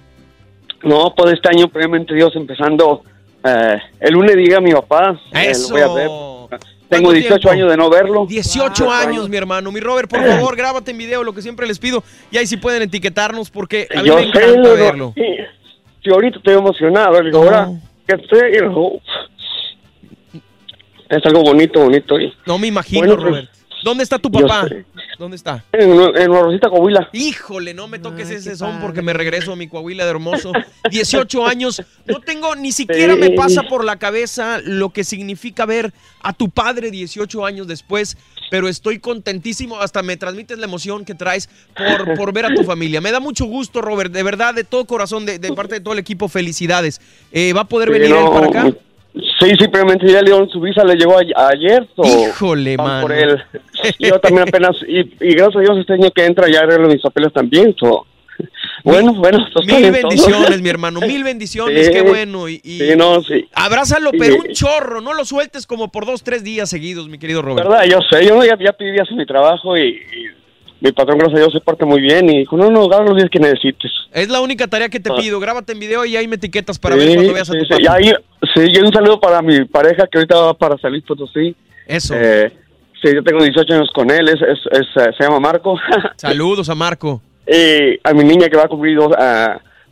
No, 0.83 1.15
pues 1.17 1.35
este 1.35 1.49
año, 1.49 1.69
primeramente 1.69 2.13
Dios, 2.15 2.35
empezando. 2.35 3.05
eh, 3.45 3.79
el 4.01 4.15
lunes 4.15 4.35
diga 4.37 4.59
a 4.59 4.61
mi 4.61 4.73
papá. 4.73 5.13
eh, 5.33 5.51
Eso. 5.51 5.69
lo 5.69 5.75
voy 5.75 5.83
a 5.83 5.95
ver. 5.95 6.61
Tengo 6.89 7.13
18 7.13 7.35
tiempo? 7.39 7.51
años 7.51 7.71
de 7.71 7.77
no 7.77 7.89
verlo. 7.91 8.27
18 8.27 8.91
años, 8.91 9.29
mi 9.29 9.37
hermano. 9.37 9.71
Mi 9.71 9.79
Robert, 9.79 10.11
por 10.11 10.25
favor, 10.27 10.57
grábate 10.57 10.91
en 10.91 10.99
video 10.99 11.23
lo 11.23 11.33
que 11.33 11.43
siempre 11.43 11.67
les 11.69 11.79
pido. 11.79 12.03
Y 12.33 12.39
ahí 12.39 12.47
sí 12.49 12.57
pueden 12.57 12.83
etiquetarnos 12.83 13.51
porque 13.51 13.87
a 13.95 14.03
mí 14.03 14.09
Yo 14.09 14.17
me 14.17 14.23
sé, 14.23 14.29
encanta 14.29 14.57
no, 14.57 14.75
verlo. 14.75 15.13
sí, 15.15 15.23
sí, 16.03 16.11
ahorita 16.11 16.39
estoy 16.39 16.55
emocionado. 16.55 17.17
Ahora, 17.35 17.71
¿qué 18.09 18.17
sé? 18.29 18.47
Digo, 18.61 19.01
Es 21.09 21.25
algo 21.25 21.43
bonito, 21.43 21.81
bonito. 21.81 22.21
y- 22.21 22.33
No 22.47 22.59
me 22.59 22.67
imagino, 22.67 23.01
Bueno, 23.01 23.15
pues, 23.17 23.27
Robert. 23.27 23.51
¿Dónde 23.85 24.03
está 24.03 24.19
tu 24.19 24.29
papá? 24.29 24.67
¿Dónde 25.21 25.37
está? 25.37 25.65
En, 25.71 25.93
en 25.93 26.27
Rosita 26.33 26.69
Coahuila. 26.69 27.11
Híjole, 27.13 27.75
no 27.75 27.87
me 27.87 28.01
toques 28.01 28.29
ese 28.29 28.57
son 28.57 28.81
porque 28.81 29.03
me 29.03 29.13
regreso 29.13 29.53
a 29.53 29.57
mi 29.57 29.69
Coahuila 29.69 30.03
de 30.05 30.11
hermoso. 30.11 30.51
18 30.91 31.47
años. 31.47 31.81
No 32.05 32.21
tengo, 32.21 32.57
ni 32.57 32.73
siquiera 32.73 33.15
me 33.15 33.31
pasa 33.31 33.63
por 33.63 33.85
la 33.85 33.97
cabeza 33.97 34.59
lo 34.65 34.91
que 34.91 35.05
significa 35.05 35.65
ver 35.65 35.93
a 36.23 36.33
tu 36.33 36.51
padre 36.51 36.91
18 36.91 37.47
años 37.47 37.69
después, 37.69 38.17
pero 38.51 38.67
estoy 38.69 38.99
contentísimo. 38.99 39.81
Hasta 39.81 40.03
me 40.03 40.17
transmites 40.17 40.59
la 40.59 40.65
emoción 40.67 41.05
que 41.05 41.15
traes 41.15 41.49
por, 41.77 42.15
por 42.17 42.33
ver 42.33 42.47
a 42.47 42.55
tu 42.57 42.65
familia. 42.65 43.01
Me 43.01 43.13
da 43.13 43.21
mucho 43.21 43.45
gusto, 43.45 43.81
Robert. 43.81 44.11
De 44.13 44.25
verdad, 44.25 44.55
de 44.55 44.65
todo 44.65 44.87
corazón, 44.87 45.25
de, 45.25 45.39
de 45.39 45.53
parte 45.53 45.77
de 45.77 45.81
todo 45.83 45.93
el 45.95 46.01
equipo, 46.01 46.27
felicidades. 46.29 47.01
Eh, 47.31 47.53
¿Va 47.53 47.61
a 47.61 47.69
poder 47.69 47.91
Sí, 47.91 47.93
venir 47.93 48.17
él 48.17 48.25
para 48.33 48.47
acá? 48.49 48.73
Sí, 49.15 49.51
sí, 49.59 49.69
primeramente 49.69 50.07
ya 50.07 50.21
le 50.23 50.31
dieron 50.31 50.49
su 50.51 50.61
visa, 50.61 50.85
le 50.85 50.95
llegó 50.95 51.17
a- 51.19 51.49
ayer. 51.49 51.87
so, 51.97 52.03
Híjole, 52.05 52.77
mano. 52.77 53.03
Por 53.03 53.13
él. 53.13 53.43
Yo 53.99 54.19
también 54.21 54.47
apenas, 54.49 54.77
y, 54.87 54.99
y 55.01 55.35
gracias 55.35 55.57
a 55.57 55.61
Dios 55.61 55.79
este 55.79 55.95
año 55.95 56.11
que 56.11 56.25
entra 56.25 56.49
ya 56.49 56.61
arreglo 56.61 56.89
mis 56.89 57.01
papeles 57.03 57.33
también. 57.33 57.75
so. 57.79 58.07
Bueno, 58.85 59.13
bueno, 59.15 59.39
Mil 59.67 59.83
todo. 59.83 59.93
bendiciones, 59.93 60.63
mi 60.63 60.69
hermano. 60.69 61.01
Mil 61.01 61.25
bendiciones, 61.25 61.87
Sí, 61.87 61.93
qué 61.93 62.03
bueno. 62.03 62.49
Y, 62.49 62.61
y- 62.63 62.79
Sí, 62.79 62.97
no, 62.97 63.21
sí. 63.23 63.49
Abrázalo, 63.53 64.13
pero 64.17 64.37
un 64.37 64.53
chorro, 64.53 65.01
no 65.01 65.13
lo 65.15 65.25
sueltes 65.25 65.67
como 65.67 65.91
por 65.91 66.07
dos, 66.07 66.23
tres 66.23 66.45
días 66.45 66.71
seguidos, 66.71 67.09
mi 67.09 67.19
querido 67.19 67.43
Robert. 67.43 67.69
¿Verdad? 67.69 67.85
Yo 67.87 67.99
sé, 68.11 68.25
yo 68.25 68.45
ya, 68.45 68.57
ya 68.61 68.73
pedí 68.73 68.91
en 68.97 69.17
mi 69.17 69.27
trabajo 69.27 69.77
y, 69.77 69.89
y 69.89 70.27
mi 70.81 70.93
patrón, 70.93 71.19
gracias 71.19 71.39
a 71.39 71.43
Dios, 71.43 71.53
se 71.53 71.61
parte 71.61 71.85
muy 71.85 72.01
bien 72.01 72.29
y 72.31 72.39
dijo, 72.41 72.57
no, 72.57 72.71
no, 72.71 72.85
agarra 72.85 73.07
los 73.07 73.17
días 73.17 73.29
que 73.31 73.39
necesites. 73.41 73.91
Es 74.13 74.29
la 74.29 74.41
única 74.41 74.67
tarea 74.69 74.89
que 74.89 75.01
te 75.01 75.11
Ah. 75.13 75.17
pido. 75.19 75.41
Grábate 75.41 75.73
en 75.73 75.81
video 75.81 76.05
y 76.05 76.17
ahí 76.17 76.29
me 76.29 76.37
etiquetas 76.37 76.79
para 76.79 76.95
Sí, 76.97 77.01
ver 77.07 77.15
cuando 77.17 77.33
veas 77.35 77.51
a 77.51 77.53
sí, 77.53 77.59
tu 77.59 77.65
sí. 77.65 77.71
papá. 77.85 78.01
Y 78.01 78.07
ahí- 78.09 78.15
sí, 78.55 78.63
y 78.73 78.79
un 78.81 78.93
saludo 78.93 79.21
para 79.21 79.43
mi 79.43 79.65
pareja 79.65 80.07
que 80.11 80.19
ahorita 80.19 80.37
va 80.37 80.55
para 80.55 80.79
salir 80.79 81.03
Potosí. 81.05 81.55
Eso. 81.87 82.15
Eh, 82.17 82.53
sí, 83.03 83.11
yo 83.15 83.23
tengo 83.25 83.43
18 83.43 83.75
años 83.75 83.91
con 83.95 84.11
él, 84.11 84.29
es, 84.29 84.41
es, 84.43 84.59
es, 84.81 84.87
eh, 85.03 85.11
se 85.17 85.25
llama 85.25 85.41
Marco. 85.41 85.77
Saludos 86.17 86.69
a 86.69 86.75
Marco. 86.75 87.21
y 87.47 87.99
a 88.05 88.13
mi 88.15 88.25
niña 88.25 88.49
que 88.49 88.57
va 88.59 88.65
a 88.65 88.69
cumplir 88.69 88.97
dos, 88.99 89.11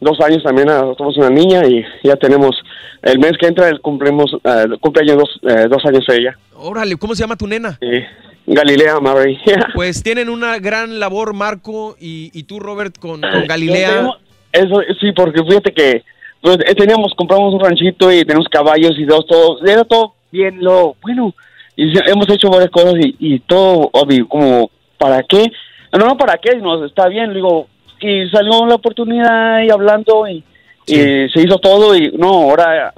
dos 0.01 0.21
años 0.21 0.43
también, 0.43 0.69
somos 0.99 1.17
una 1.17 1.31
niña 1.31 1.63
y 1.67 1.83
ya 2.05 2.15
tenemos, 2.17 2.55
el 3.03 3.19
mes 3.19 3.33
que 3.41 3.47
entra 3.47 3.69
el 3.71 3.81
cumplimos, 3.81 4.31
ah, 4.45 4.65
cumpleaños 4.81 5.17
dos, 5.17 5.41
eh, 5.51 5.67
dos 5.69 5.83
años 5.87 6.05
ella. 6.11 6.37
Órale, 6.55 6.97
¿cómo 6.97 7.15
se 7.15 7.23
llama 7.23 7.35
tu 7.37 7.47
nena? 7.47 7.79
Sí. 7.81 8.03
Galilea 8.47 9.01
Mary. 9.01 9.39
Pues 9.75 10.03
tienen 10.03 10.29
una 10.29 10.59
gran 10.59 10.99
labor, 11.01 11.35
Marco 11.35 11.97
y, 12.01 12.31
y 12.33 12.45
tú, 12.45 12.61
Robert, 12.61 12.99
con, 12.99 13.21
Galilea. 13.21 13.89
tengo- 13.99 14.17
Eso 14.53 14.81
sí, 15.01 15.13
porque 15.13 15.43
fíjate 15.45 15.73
que 15.73 16.03
pues, 16.41 16.59
eh, 16.67 16.75
teníamos, 16.75 17.13
compramos 17.17 17.53
un 17.55 17.61
ranchito 17.61 18.11
y 18.13 18.25
tenemos 18.25 18.47
caballos 18.49 18.93
y 18.99 19.05
dos, 19.05 19.27
todo, 19.27 19.65
era 19.67 19.85
todo 19.85 20.15
bien, 20.31 20.63
lo 20.63 20.95
bueno. 21.03 21.35
Y 21.75 21.93
hemos 22.09 22.29
hecho 22.31 22.49
varias 22.49 22.71
cosas 22.71 22.95
y, 23.01 23.17
y 23.19 23.39
todo, 23.41 23.91
obvio, 23.93 24.27
como, 24.29 24.71
¿para 24.97 25.23
qué? 25.25 25.51
No, 25.93 26.07
no, 26.07 26.17
¿para 26.17 26.39
qué? 26.39 26.57
No, 26.57 26.85
está 26.85 27.09
bien, 27.09 27.35
digo, 27.35 27.67
y 28.01 28.29
salió 28.31 28.65
la 28.67 28.77
oportunidad 28.77 29.63
y 29.63 29.71
hablando 29.71 30.27
y, 30.29 30.43
y 30.87 30.95
se 30.95 31.43
hizo 31.43 31.59
todo 31.59 31.95
y 31.97 32.13
no, 32.17 32.29
ahora 32.29 32.95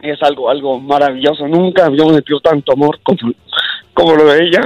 es 0.00 0.22
algo, 0.22 0.50
algo 0.50 0.78
maravilloso. 0.80 1.46
Nunca 1.48 1.86
habíamos 1.86 2.14
sentido 2.14 2.40
tanto 2.40 2.72
amor 2.72 2.98
como, 3.02 3.18
como 3.98 4.14
lo 4.14 4.26
de 4.26 4.44
ella. 4.44 4.60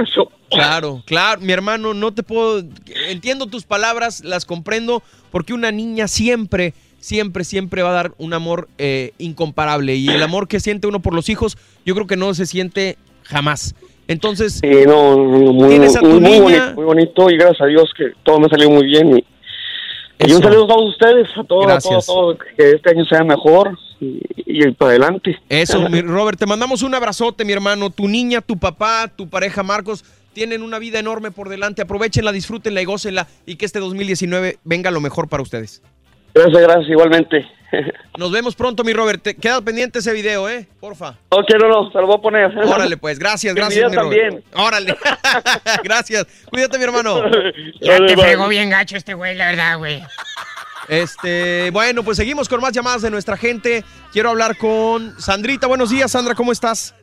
Claro, 0.51 1.01
claro, 1.05 1.41
mi 1.41 1.51
hermano, 1.51 1.95
no 1.95 2.13
te 2.13 2.21
puedo, 2.21 2.63
entiendo 3.09 3.47
tus 3.47 3.63
palabras, 3.63 4.23
las 4.23 4.45
comprendo, 4.45 5.01
porque 5.31 5.53
una 5.53 5.71
niña 5.71 6.07
siempre, 6.07 6.75
siempre, 6.99 7.43
siempre 7.43 7.81
va 7.81 7.89
a 7.89 7.93
dar 7.93 8.13
un 8.19 8.33
amor 8.33 8.69
eh, 8.77 9.13
incomparable 9.17 9.95
y 9.95 10.07
el 10.09 10.21
amor 10.21 10.47
que 10.47 10.59
siente 10.59 10.85
uno 10.85 11.01
por 11.01 11.15
los 11.15 11.29
hijos, 11.29 11.57
yo 11.85 11.95
creo 11.95 12.05
que 12.05 12.17
no 12.17 12.33
se 12.35 12.45
siente 12.45 12.97
jamás. 13.23 13.73
Entonces, 14.07 14.59
Sí, 14.61 14.69
no, 14.85 15.17
muy, 15.17 15.53
muy, 15.53 15.53
muy 15.53 15.79
niña. 15.79 16.41
bonito, 16.41 16.73
muy 16.75 16.85
bonito 16.85 17.29
y 17.31 17.37
gracias 17.37 17.61
a 17.61 17.65
Dios 17.65 17.89
que 17.97 18.11
todo 18.23 18.39
me 18.39 18.49
salió 18.49 18.69
muy 18.69 18.85
bien. 18.85 19.17
Y, 19.17 19.25
y 20.19 20.25
un 20.25 20.31
Eso. 20.31 20.41
saludo 20.41 20.65
a 20.65 20.67
todos 20.67 20.89
ustedes, 20.89 21.27
a 21.37 21.43
todos, 21.43 21.71
a 21.71 21.79
todos, 21.79 22.03
a 22.03 22.13
todos, 22.13 22.37
que 22.55 22.71
este 22.71 22.89
año 22.91 23.05
sea 23.05 23.23
mejor 23.23 23.77
y, 23.99 24.21
y 24.45 24.71
para 24.71 24.91
adelante. 24.91 25.39
Eso, 25.49 25.79
mi 25.89 26.01
Robert, 26.01 26.39
te 26.39 26.45
mandamos 26.45 26.83
un 26.83 26.93
abrazote, 26.95 27.45
mi 27.45 27.53
hermano. 27.53 27.89
Tu 27.89 28.07
niña, 28.07 28.41
tu 28.41 28.57
papá, 28.57 29.11
tu 29.15 29.29
pareja 29.29 29.63
Marcos 29.63 30.05
tienen 30.33 30.63
una 30.63 30.79
vida 30.79 30.99
enorme 30.99 31.31
por 31.31 31.49
delante. 31.49 31.81
Aprovechenla, 31.81 32.31
disfrútenla 32.31 32.81
y 32.81 32.85
gócenla 32.85 33.27
y 33.45 33.55
que 33.55 33.65
este 33.65 33.79
2019 33.79 34.57
venga 34.63 34.91
lo 34.91 35.01
mejor 35.01 35.29
para 35.29 35.43
ustedes. 35.43 35.81
Gracias, 36.33 36.61
gracias, 36.61 36.89
igualmente. 36.89 37.45
Nos 38.17 38.31
vemos 38.31 38.55
pronto, 38.55 38.83
mi 38.83 38.93
Robert. 38.93 39.21
Te- 39.21 39.35
queda 39.35 39.61
pendiente 39.61 39.99
ese 39.99 40.13
video, 40.13 40.47
¿eh? 40.49 40.67
Porfa. 40.79 41.17
ok, 41.29 41.45
no, 41.59 41.67
no, 41.67 41.91
se 41.91 41.97
lo 41.99 42.07
voy 42.07 42.15
a 42.17 42.21
poner. 42.21 42.57
Órale, 42.67 42.97
pues. 42.97 43.19
Gracias, 43.19 43.51
El 43.51 43.55
gracias, 43.55 43.75
video 43.75 43.89
mi 43.89 43.95
Robert. 43.95 44.21
también. 44.33 44.43
Órale. 44.65 44.95
gracias. 45.83 46.27
Cuídate, 46.49 46.77
mi 46.77 46.83
hermano. 46.83 47.23
Ya 47.81 47.97
te 48.05 48.15
fregó 48.17 48.47
bien 48.47 48.69
gacho 48.69 48.97
este 48.97 49.13
güey, 49.13 49.35
la 49.35 49.47
verdad, 49.47 49.77
güey. 49.77 50.01
Este, 50.89 51.69
bueno, 51.71 52.03
pues 52.03 52.17
seguimos 52.17 52.49
con 52.49 52.59
más 52.59 52.73
llamadas 52.73 53.01
de 53.01 53.09
nuestra 53.09 53.37
gente. 53.37 53.83
Quiero 54.11 54.29
hablar 54.29 54.57
con 54.57 55.19
Sandrita. 55.19 55.67
Buenos 55.67 55.89
días, 55.89 56.11
Sandra, 56.11 56.35
¿cómo 56.35 56.51
estás? 56.51 56.93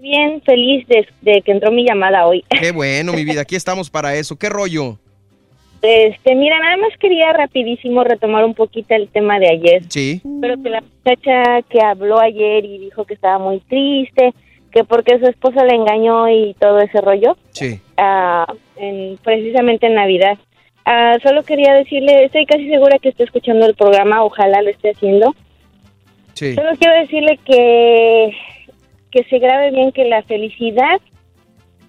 Bien, 0.00 0.42
feliz 0.44 0.84
de, 0.88 1.06
de 1.20 1.42
que 1.42 1.52
entró 1.52 1.70
mi 1.70 1.86
llamada 1.86 2.26
hoy. 2.26 2.44
Qué 2.60 2.72
bueno, 2.72 3.12
mi 3.12 3.24
vida. 3.24 3.42
Aquí 3.42 3.54
estamos 3.54 3.88
para 3.88 4.16
eso. 4.16 4.36
¿Qué 4.36 4.48
rollo? 4.48 4.98
Este, 5.82 6.36
mira, 6.36 6.58
nada 6.60 6.76
más 6.76 6.96
quería 6.98 7.32
rapidísimo 7.32 8.04
retomar 8.04 8.44
un 8.44 8.54
poquito 8.54 8.94
el 8.94 9.08
tema 9.08 9.38
de 9.40 9.50
ayer. 9.50 9.82
Sí. 9.88 10.22
Pero 10.40 10.62
que 10.62 10.70
la 10.70 10.80
muchacha 10.80 11.62
que 11.68 11.80
habló 11.82 12.20
ayer 12.20 12.64
y 12.64 12.78
dijo 12.78 13.04
que 13.04 13.14
estaba 13.14 13.38
muy 13.38 13.58
triste, 13.60 14.32
que 14.70 14.84
porque 14.84 15.18
su 15.18 15.26
esposa 15.26 15.64
le 15.64 15.74
engañó 15.74 16.28
y 16.28 16.54
todo 16.58 16.78
ese 16.80 17.00
rollo, 17.00 17.36
Sí. 17.50 17.80
ah, 17.96 18.46
en, 18.76 19.18
precisamente 19.24 19.86
en 19.88 19.94
Navidad. 19.94 20.38
Ah, 20.84 21.16
solo 21.22 21.42
quería 21.42 21.74
decirle, 21.74 22.24
estoy 22.24 22.46
casi 22.46 22.68
segura 22.68 22.98
que 22.98 23.08
está 23.10 23.24
escuchando 23.24 23.66
el 23.66 23.74
programa, 23.74 24.24
ojalá 24.24 24.62
lo 24.62 24.70
esté 24.70 24.90
haciendo. 24.90 25.34
Sí. 26.34 26.54
Solo 26.54 26.70
quiero 26.78 26.94
decirle 27.00 27.38
que, 27.44 28.34
que 29.10 29.24
se 29.24 29.38
grabe 29.38 29.70
bien 29.72 29.92
que 29.92 30.04
la 30.04 30.22
felicidad 30.22 31.00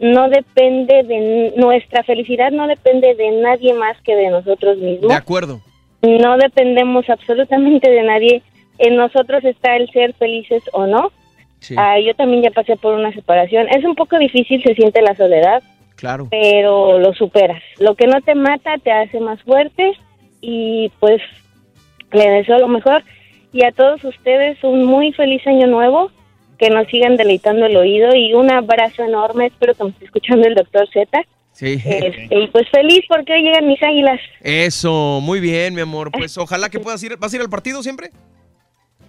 no 0.04 0.28
depende 0.28 1.04
de 1.04 1.54
nuestra 1.56 2.04
felicidad, 2.04 2.52
no 2.52 2.68
depende 2.68 3.16
de 3.16 3.32
nadie 3.42 3.74
más 3.74 3.96
que 4.02 4.16
de 4.16 4.30
nosotros 4.30 4.78
mismos. 4.78 5.08
De 5.08 5.16
acuerdo. 5.16 5.62
No 6.02 6.36
dependemos 6.38 7.10
absolutamente 7.10 7.90
de 7.90 8.04
nadie. 8.04 8.42
En 8.80 8.98
nosotros 8.98 9.46
está 9.46 9.78
el 9.78 9.90
ser 9.92 10.14
felices 10.16 10.62
o 10.74 10.88
no. 10.88 11.14
Sí. 11.60 11.76
Ah, 11.78 11.98
yo 12.02 12.14
también 12.16 12.44
ya 12.44 12.52
pasé 12.52 12.76
por 12.76 12.96
una 12.96 13.14
separación. 13.14 13.70
Es 13.70 13.86
un 13.86 13.96
poco 13.96 14.20
difícil, 14.20 14.62
se 14.62 14.76
siente 14.76 15.02
la 15.02 15.16
soledad, 15.16 15.64
Claro. 15.96 16.28
pero 16.30 17.00
lo 17.00 17.14
superas. 17.14 17.64
Lo 17.80 17.96
que 17.96 18.06
no 18.08 18.20
te 18.20 18.36
mata 18.36 18.78
te 18.84 18.92
hace 18.92 19.22
más 19.22 19.42
fuerte 19.44 19.94
y 20.42 20.92
pues 21.00 21.22
le 22.12 22.30
deseo 22.30 22.60
lo 22.60 22.68
mejor. 22.68 23.04
Y 23.54 23.64
a 23.64 23.72
todos 23.72 24.04
ustedes 24.04 24.62
un 24.66 24.84
muy 24.84 25.14
feliz 25.14 25.48
año 25.48 25.68
nuevo, 25.68 26.12
que 26.64 26.69
nos 26.69 26.88
sigan 26.88 27.17
deleitando 27.17 27.66
el 27.66 27.75
oído 27.75 28.16
y 28.16 28.33
un 28.33 28.50
abrazo 28.50 29.03
enorme. 29.03 29.48
Espero 29.48 29.74
que 29.74 29.83
me 29.83 29.90
esté 29.90 30.06
escuchando 30.06 30.48
el 30.48 30.56
doctor 30.56 30.88
Z. 30.93 31.22
Sí. 31.51 31.74
Este, 31.74 32.27
y 32.32 32.48
pues 32.48 32.69
feliz 32.69 33.01
porque 33.09 33.33
hoy 33.33 33.43
llegan 33.43 33.67
mis 33.67 33.83
águilas. 33.83 34.19
Eso, 34.40 35.19
muy 35.22 35.42
bien, 35.42 35.75
mi 35.75 35.82
amor. 35.82 36.09
Pues 36.09 36.38
ojalá 36.38 36.69
que 36.69 36.80
puedas 36.80 37.03
ir. 37.03 37.17
¿Vas 37.17 37.33
a 37.33 37.35
ir 37.35 37.42
al 37.42 37.50
partido 37.50 37.83
siempre? 37.83 38.11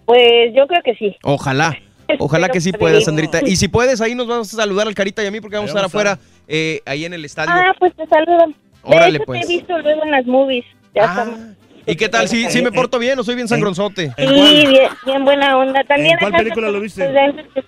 Pues 0.05 0.53
yo 0.53 0.67
creo 0.67 0.83
que 0.83 0.97
sí. 0.97 1.17
Ojalá. 1.23 1.79
Ojalá 2.19 2.49
que 2.49 2.61
sí 2.61 2.73
puedas. 2.73 3.05
Sandrita. 3.05 3.41
Y 3.47 3.55
si 3.55 3.69
puedes, 3.69 4.01
ahí 4.01 4.17
nos 4.17 4.27
vamos 4.27 4.53
a 4.53 4.57
saludar 4.57 4.89
al 4.89 4.95
Carita 4.95 5.23
y 5.23 5.27
a 5.29 5.31
mí 5.31 5.41
porque 5.41 5.57
vamos 5.57 5.71
a 5.71 5.75
estar 5.75 5.85
afuera, 5.85 6.19
eh, 6.49 6.81
ahí 6.85 7.05
en 7.05 7.15
el 7.15 7.25
estadio. 7.25 7.53
Ah, 7.55 7.73
pues 7.79 7.95
te 7.95 8.05
saludo. 8.07 8.47
De 8.49 8.55
Órale, 8.83 9.17
hecho, 9.17 9.27
pues. 9.27 9.41
te 9.41 9.47
he 9.47 9.57
visto 9.57 9.79
luego 9.79 10.03
en 10.03 10.11
las 10.11 10.27
movies. 10.27 10.65
Ya 10.93 11.05
estamos. 11.05 11.39
¿Y 11.87 11.97
qué 11.97 12.09
tal? 12.09 12.29
¿Sí, 12.29 12.47
sí 12.51 12.63
me 12.63 12.73
porto 12.73 12.99
bien 12.99 13.19
o 13.19 13.25
soy 13.25 13.35
bien 13.35 13.49
sangronzote? 13.49 14.13
Sí, 14.17 14.67
bien, 14.67 14.89
bien 15.05 15.25
buena 15.25 15.57
onda. 15.59 15.85
También 15.85 16.13
¿En 16.15 16.19
cuál 16.19 16.33
película 16.33 16.71
lo 16.71 16.81
viste? 16.81 17.05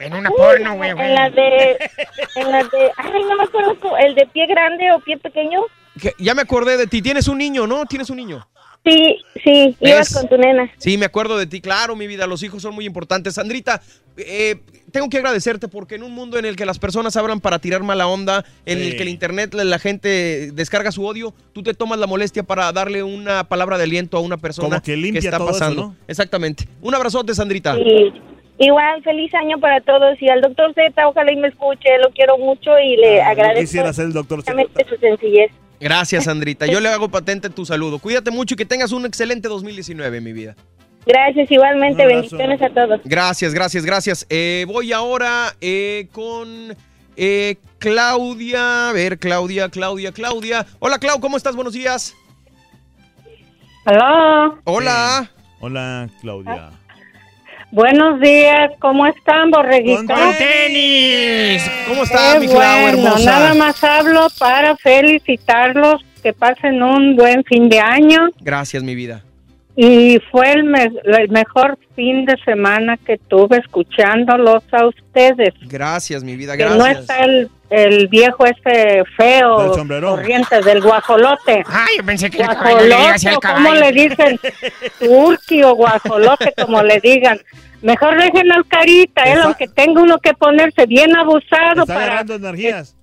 En 0.00 0.14
una 0.14 0.30
porno, 0.30 0.76
güey. 0.76 0.90
En 0.90 1.14
la 1.14 1.28
de, 1.28 1.72
en 2.36 2.50
la 2.50 2.64
de, 2.64 2.90
ay, 2.96 3.22
no 3.28 3.36
me 3.36 3.42
acuerdo, 3.44 3.76
el 3.98 4.14
de 4.14 4.26
pie 4.28 4.46
grande 4.46 4.90
o 4.92 5.00
pie 5.00 5.18
pequeño. 5.18 5.60
Que- 6.00 6.14
Ya 6.18 6.34
me 6.34 6.40
acordé 6.40 6.78
de 6.78 6.86
ti. 6.86 7.02
Tienes 7.02 7.28
un 7.28 7.36
niño, 7.36 7.66
¿no? 7.66 7.84
Tienes 7.84 8.08
un 8.08 8.16
niño. 8.16 8.46
Sí, 8.82 9.18
sí, 9.44 9.76
ibas 9.78 10.14
con 10.14 10.26
tu 10.26 10.38
nena. 10.38 10.70
Sí, 10.78 10.96
me 10.96 11.04
acuerdo 11.04 11.36
de 11.36 11.46
ti. 11.46 11.60
Claro, 11.60 11.96
mi 11.96 12.06
vida, 12.06 12.26
los 12.26 12.42
hijos 12.42 12.62
son 12.62 12.74
muy 12.74 12.86
importantes. 12.86 13.34
Sandrita, 13.34 13.82
eh, 14.16 14.56
tengo 14.90 15.08
que 15.08 15.16
agradecerte 15.18 15.68
porque 15.68 15.94
en 15.94 16.02
un 16.02 16.12
mundo 16.12 16.38
en 16.38 16.44
el 16.44 16.56
que 16.56 16.66
las 16.66 16.78
personas 16.78 17.16
hablan 17.16 17.40
para 17.40 17.58
tirar 17.58 17.82
mala 17.82 18.06
onda, 18.06 18.44
en 18.66 18.78
Sí. 18.78 18.88
el 18.88 18.96
que 18.96 19.02
el 19.02 19.08
internet 19.08 19.54
la, 19.54 19.64
la 19.64 19.78
gente 19.78 20.50
descarga 20.52 20.92
su 20.92 21.04
odio, 21.06 21.32
tú 21.52 21.62
te 21.62 21.74
tomas 21.74 21.98
la 21.98 22.06
molestia 22.06 22.42
para 22.42 22.70
darle 22.72 23.02
una 23.02 23.44
palabra 23.44 23.78
de 23.78 23.84
aliento 23.84 24.16
a 24.16 24.20
una 24.20 24.36
persona 24.36 24.68
Como 24.68 24.82
que 24.82 24.96
limpia 24.96 25.20
está 25.20 25.38
todo 25.38 25.50
eso, 25.50 25.58
pasando. 25.58 25.82
¿no? 25.82 25.96
Exactamente. 26.08 26.64
Un 26.82 26.94
abrazote, 26.94 27.34
Sandrita. 27.34 27.76
Y 27.78 28.12
igual, 28.58 29.02
feliz 29.02 29.32
año 29.34 29.58
para 29.58 29.80
todos. 29.80 30.20
Y 30.20 30.28
al 30.28 30.40
doctor 30.40 30.74
Z, 30.74 31.08
ojalá 31.08 31.32
y 31.32 31.36
me 31.36 31.48
escuche, 31.48 31.88
lo 32.02 32.10
quiero 32.10 32.36
mucho 32.38 32.70
y 32.78 32.96
le 32.96 33.22
Ah, 33.22 33.30
agradezco 33.30 33.60
quisiera 33.60 33.92
ser 33.92 34.06
el 34.06 34.12
doctor 34.12 34.42
Z. 34.42 34.52
su 34.88 34.96
sencillez. 34.96 35.50
Gracias, 35.80 36.24
Sandrita. 36.24 36.66
Yo 36.66 36.78
le 36.80 36.88
hago 36.90 37.08
patente 37.08 37.48
tu 37.48 37.64
saludo. 37.64 37.98
Cuídate 38.00 38.30
mucho 38.30 38.54
y 38.54 38.56
que 38.58 38.66
tengas 38.66 38.92
un 38.92 39.06
excelente 39.06 39.48
2019, 39.48 40.20
mi 40.20 40.32
vida. 40.34 40.56
Gracias, 41.06 41.50
igualmente, 41.50 42.06
bendiciones 42.06 42.60
a 42.62 42.68
todos. 42.70 43.00
Gracias, 43.04 43.54
gracias, 43.54 43.84
gracias. 43.84 44.26
Eh, 44.28 44.64
voy 44.68 44.92
ahora 44.92 45.54
eh, 45.60 46.08
con 46.12 46.76
eh, 47.16 47.56
Claudia. 47.78 48.90
A 48.90 48.92
ver, 48.92 49.18
Claudia, 49.18 49.68
Claudia, 49.68 50.12
Claudia. 50.12 50.66
Hola, 50.78 50.98
Clau, 50.98 51.20
¿cómo 51.20 51.36
estás? 51.36 51.56
Buenos 51.56 51.72
días. 51.72 52.14
Hola. 53.86 54.52
Hola. 54.64 55.30
Hola, 55.60 56.08
Claudia. 56.20 56.70
Buenos 57.72 58.20
días, 58.20 58.72
¿cómo 58.80 59.06
están, 59.06 59.52
borreguitos? 59.52 60.06
¡Con 60.06 60.36
tenis! 60.36 61.62
¿Cómo 61.86 62.02
está, 62.02 62.32
Qué 62.34 62.40
mi 62.40 62.46
Clau, 62.48 62.80
bueno, 62.82 62.98
hermosa? 62.98 63.30
nada 63.30 63.54
más 63.54 63.84
hablo 63.84 64.26
para 64.40 64.76
felicitarlos, 64.76 66.04
que 66.20 66.32
pasen 66.32 66.82
un 66.82 67.14
buen 67.14 67.44
fin 67.44 67.68
de 67.68 67.78
año 67.78 68.28
Gracias, 68.40 68.82
mi 68.82 68.96
vida. 68.96 69.22
Y 69.82 70.20
fue 70.30 70.52
el, 70.52 70.64
me- 70.64 70.92
el 71.04 71.28
mejor 71.30 71.78
fin 71.96 72.26
de 72.26 72.36
semana 72.44 72.98
que 72.98 73.16
tuve 73.16 73.56
escuchándolos 73.56 74.62
a 74.72 74.86
ustedes. 74.86 75.54
Gracias, 75.62 76.22
mi 76.22 76.36
vida. 76.36 76.54
Que 76.54 76.66
no 76.66 76.76
Gracias. 76.76 77.00
está 77.00 77.18
el, 77.24 77.48
el 77.70 78.08
viejo 78.08 78.44
ese 78.44 79.04
feo, 79.16 79.72
corriente 80.02 80.60
del 80.60 80.82
guajolote. 80.82 81.62
Ay, 81.66 81.96
yo 81.96 82.04
pensé 82.04 82.28
que 82.30 82.38
le 82.38 82.44
Guajolote, 82.44 83.34
o 83.36 83.40
¿cómo 83.40 83.74
le 83.74 83.92
dicen? 83.92 84.38
Turqui 84.98 85.62
o 85.62 85.74
guajolote, 85.74 86.52
como 86.60 86.82
le 86.82 87.00
digan. 87.00 87.40
Mejor 87.82 88.20
déjenlo 88.20 88.56
al 88.56 88.66
carita, 88.66 89.22
él, 89.22 89.30
Está- 89.38 89.44
aunque 89.44 89.68
tenga 89.68 90.02
uno 90.02 90.18
que 90.18 90.34
ponerse 90.34 90.84
bien 90.84 91.16
abusado 91.16 91.82
Está 91.82 91.94
para, 91.94 92.04
agarrando 92.04 92.34
energías. 92.34 92.94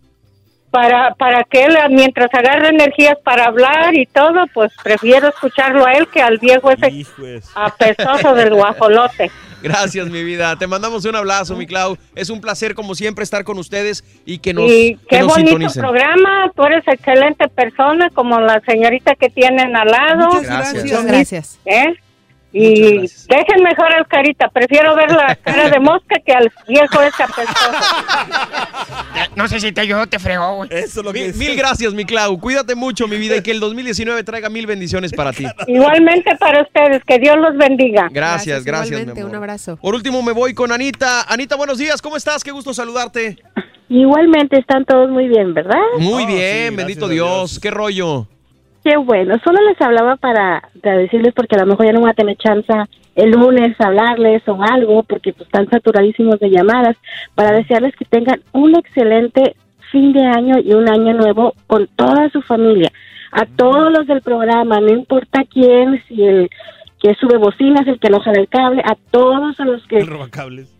Para, 0.72 1.14
para 1.16 1.44
que 1.44 1.66
él, 1.66 1.78
mientras 1.92 2.34
agarre 2.34 2.70
energías 2.70 3.18
para 3.24 3.46
hablar 3.46 3.96
y 3.96 4.06
todo, 4.06 4.46
pues 4.54 4.72
prefiero 4.84 5.30
escucharlo 5.30 5.86
a 5.86 5.94
él 5.94 6.08
que 6.08 6.22
al 6.22 6.38
viejo 6.38 6.72
ese 6.72 7.06
apestoso 7.56 8.34
del 8.34 8.54
guajolote. 8.54 9.32
Gracias, 9.62 10.08
mi 10.08 10.24
vida. 10.24 10.56
Te 10.56 10.68
mandamos 10.68 11.06
un 11.06 11.16
abrazo, 11.16 11.56
mi 11.56 11.66
Clau. 11.66 11.98
Es 12.16 12.30
un 12.30 12.42
placer, 12.42 12.76
como 12.76 12.94
siempre, 12.94 13.24
estar 13.24 13.44
con 13.44 13.58
ustedes 13.58 14.04
y 14.26 14.38
que 14.38 14.54
nos, 14.54 14.70
y 14.70 14.96
que 14.96 15.08
qué 15.10 15.20
nos 15.20 15.30
bonito 15.30 15.50
sintonicen. 15.50 15.82
programa, 15.82 16.52
tú 16.56 16.64
eres 16.64 16.88
excelente 16.88 17.48
persona, 17.50 18.10
como 18.12 18.40
la 18.40 18.62
señorita 18.62 19.16
que 19.16 19.30
tienen 19.30 19.76
al 19.76 19.88
lado. 19.88 20.28
Muchas 20.28 20.44
gracias. 20.44 20.84
Muchas 20.84 21.06
gracias. 21.06 21.60
¿Eh? 21.66 21.96
Y 22.60 23.00
dejen 23.02 23.64
mejor 23.64 23.94
al 23.94 24.08
carita, 24.08 24.50
prefiero 24.50 24.96
ver 24.96 25.12
la 25.12 25.36
cara 25.44 25.70
de 25.70 25.80
mosca 25.80 26.16
que 26.26 26.34
al 26.34 26.52
viejo 26.68 27.02
ese 27.02 27.24
apestoso. 27.24 27.72
No 29.36 29.48
sé 29.48 29.60
si 29.60 29.72
te 29.72 29.82
ayudó 29.82 30.02
o 30.02 30.08
te 30.08 30.20
fregó, 30.20 30.56
güey. 30.56 30.70
Eso 30.72 31.00
es 31.02 31.06
lo 31.06 31.14
Mil, 31.14 31.34
mil 31.36 31.56
gracias, 31.56 31.94
mi 31.94 32.06
Clau. 32.06 32.40
Cuídate 32.40 32.76
mucho, 32.76 33.08
mi 33.08 33.18
vida, 33.18 33.36
y 33.38 33.42
que 33.44 33.52
el 33.52 33.60
2019 33.60 34.24
traiga 34.24 34.50
mil 34.50 34.66
bendiciones 34.66 35.14
para 35.14 35.34
ti. 35.34 35.46
Igualmente 35.68 36.36
para 36.38 36.62
ustedes, 36.64 37.04
que 37.06 37.20
Dios 37.20 37.38
los 37.38 37.56
bendiga. 37.58 38.08
Gracias, 38.12 38.64
gracias, 38.64 38.92
mi 38.92 38.96
Igualmente, 38.98 39.22
amor. 39.22 39.32
un 39.32 39.36
abrazo. 39.38 39.78
Por 39.78 39.94
último, 39.96 40.22
me 40.24 40.32
voy 40.32 40.54
con 40.54 40.72
Anita. 40.72 41.24
Anita, 41.24 41.56
buenos 41.56 41.78
días. 41.78 42.02
¿Cómo 42.02 42.18
estás? 42.18 42.44
Qué 42.44 42.52
gusto 42.52 42.74
saludarte. 42.74 43.38
Igualmente 43.90 44.60
están 44.60 44.84
todos 44.86 45.10
muy 45.10 45.28
bien, 45.28 45.54
¿verdad? 45.54 45.80
Muy 46.00 46.26
bien, 46.26 46.76
bendito 46.76 47.08
Dios. 47.08 47.60
¿Qué 47.60 47.72
rollo? 47.72 48.28
Qué 48.88 48.96
bueno, 48.96 49.36
solo 49.44 49.60
les 49.68 49.82
hablaba 49.82 50.16
para, 50.16 50.70
para 50.82 50.96
decirles 50.96 51.34
porque 51.36 51.58
a 51.58 51.60
lo 51.60 51.66
mejor 51.66 51.88
ya 51.88 51.92
no 51.92 52.00
voy 52.00 52.10
a 52.10 52.14
tener 52.14 52.38
chance 52.38 52.72
el 53.16 53.32
lunes 53.32 53.76
hablarles 53.82 54.48
o 54.48 54.64
algo 54.64 55.04
porque 55.04 55.34
pues, 55.34 55.46
están 55.46 55.70
saturadísimos 55.70 56.40
de 56.40 56.50
llamadas 56.50 56.96
para 57.36 57.52
desearles 57.52 57.94
que 57.98 58.06
tengan 58.06 58.40
un 58.54 58.78
excelente 58.78 59.58
fin 59.92 60.14
de 60.14 60.24
año 60.24 60.60
y 60.64 60.72
un 60.72 60.88
año 60.88 61.14
nuevo 61.16 61.54
con 61.68 61.90
toda 61.98 62.30
su 62.30 62.42
familia. 62.42 62.90
A 63.34 63.46
todos 63.46 63.92
los 63.92 64.08
del 64.08 64.22
programa, 64.22 64.80
no 64.80 64.94
importa 64.94 65.44
quién, 65.44 66.02
si 66.08 66.24
el 66.24 66.50
que 67.02 67.14
sube 67.16 67.38
bocinas, 67.38 67.86
el 67.88 68.00
que 68.00 68.08
aloja 68.08 68.32
el 68.32 68.48
cable, 68.48 68.82
a 68.86 68.96
todos 69.12 69.60
a 69.60 69.66
los 69.66 69.86
que 69.88 70.00
Robacables. 70.06 70.77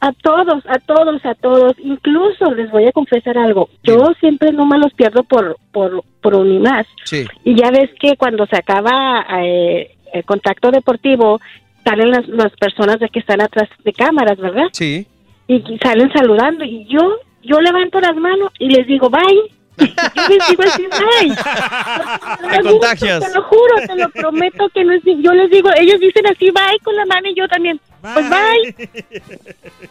A 0.00 0.12
todos, 0.12 0.64
a 0.66 0.78
todos, 0.80 1.24
a 1.24 1.34
todos. 1.34 1.74
Incluso 1.78 2.52
les 2.54 2.70
voy 2.70 2.86
a 2.86 2.92
confesar 2.92 3.38
algo. 3.38 3.68
Yo 3.82 4.12
siempre 4.20 4.52
no 4.52 4.66
me 4.66 4.78
los 4.78 4.92
pierdo 4.94 5.24
por 5.24 5.56
por 5.72 6.04
por 6.20 6.34
Unimás. 6.34 6.86
Sí. 7.04 7.26
Y 7.44 7.54
ya 7.54 7.70
ves 7.70 7.90
que 8.00 8.16
cuando 8.16 8.46
se 8.46 8.56
acaba 8.56 9.26
eh, 9.40 9.96
el 10.12 10.24
contacto 10.24 10.70
deportivo 10.70 11.40
salen 11.84 12.10
las, 12.10 12.26
las 12.28 12.52
personas 12.52 12.98
de 12.98 13.08
que 13.08 13.20
están 13.20 13.40
atrás 13.40 13.68
de 13.84 13.92
cámaras, 13.92 14.38
¿verdad? 14.38 14.68
Sí. 14.72 15.06
Y 15.48 15.54
y 15.54 15.78
salen 15.78 16.12
saludando 16.12 16.64
y 16.64 16.86
yo 16.86 17.00
yo 17.42 17.60
levanto 17.60 18.00
las 18.00 18.16
manos 18.16 18.52
y 18.58 18.68
les 18.68 18.86
digo 18.86 19.10
bye. 19.10 19.50
Yo 19.76 20.28
les 20.28 20.48
digo 20.48 20.62
así 20.62 20.82
bye. 20.86 21.34
Te 22.50 22.62
contagias. 22.62 23.26
Te 23.26 23.34
lo 23.34 23.42
juro, 23.42 23.74
te 23.84 23.96
lo 23.96 24.08
prometo 24.10 24.68
que 24.68 24.84
no 24.84 24.92
es. 24.92 25.02
Yo 25.04 25.32
les 25.32 25.50
digo, 25.50 25.68
ellos 25.76 25.98
dicen 25.98 26.24
así 26.28 26.44
bye 26.52 26.78
con 26.84 26.94
la 26.94 27.04
mano 27.06 27.28
y 27.28 27.34
yo 27.34 27.48
también. 27.48 27.80
Pues 28.12 28.30
bye. 28.30 28.88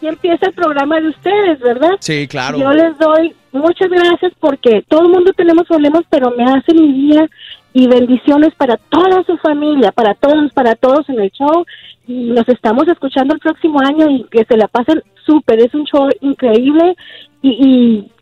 Y 0.00 0.06
empieza 0.06 0.46
el 0.46 0.52
programa 0.52 1.00
de 1.00 1.08
ustedes, 1.08 1.58
¿verdad? 1.60 1.96
Sí, 2.00 2.28
claro. 2.28 2.58
Yo 2.58 2.70
les 2.70 2.96
doy 2.98 3.34
muchas 3.52 3.88
gracias 3.88 4.32
porque 4.38 4.84
todo 4.88 5.02
el 5.02 5.08
mundo 5.08 5.32
tenemos 5.32 5.66
problemas, 5.66 6.02
pero 6.10 6.30
me 6.30 6.44
hacen 6.44 6.76
mi 6.76 6.92
día 6.92 7.28
y 7.72 7.88
bendiciones 7.88 8.54
para 8.54 8.76
toda 8.76 9.24
su 9.24 9.36
familia, 9.38 9.90
para 9.92 10.14
todos, 10.14 10.52
para 10.52 10.74
todos 10.76 11.08
en 11.08 11.20
el 11.20 11.30
show. 11.30 11.64
Y 12.06 12.30
nos 12.30 12.48
estamos 12.48 12.86
escuchando 12.86 13.34
el 13.34 13.40
próximo 13.40 13.80
año 13.80 14.08
y 14.10 14.24
que 14.24 14.44
se 14.44 14.56
la 14.56 14.68
pasen 14.68 15.02
súper. 15.26 15.60
Es 15.60 15.74
un 15.74 15.84
show 15.84 16.08
increíble 16.20 16.94
y, 17.42 17.48
y 17.48 18.12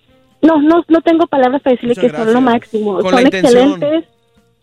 no, 0.46 0.60
no, 0.62 0.84
no 0.88 1.00
tengo 1.02 1.26
palabras 1.26 1.62
para 1.62 1.74
decirle 1.74 1.94
Muchas 1.96 2.12
que 2.12 2.16
son 2.16 2.32
lo 2.32 2.40
máximo. 2.40 2.98
Con 3.00 3.10
son 3.10 3.26
excelentes. 3.26 4.04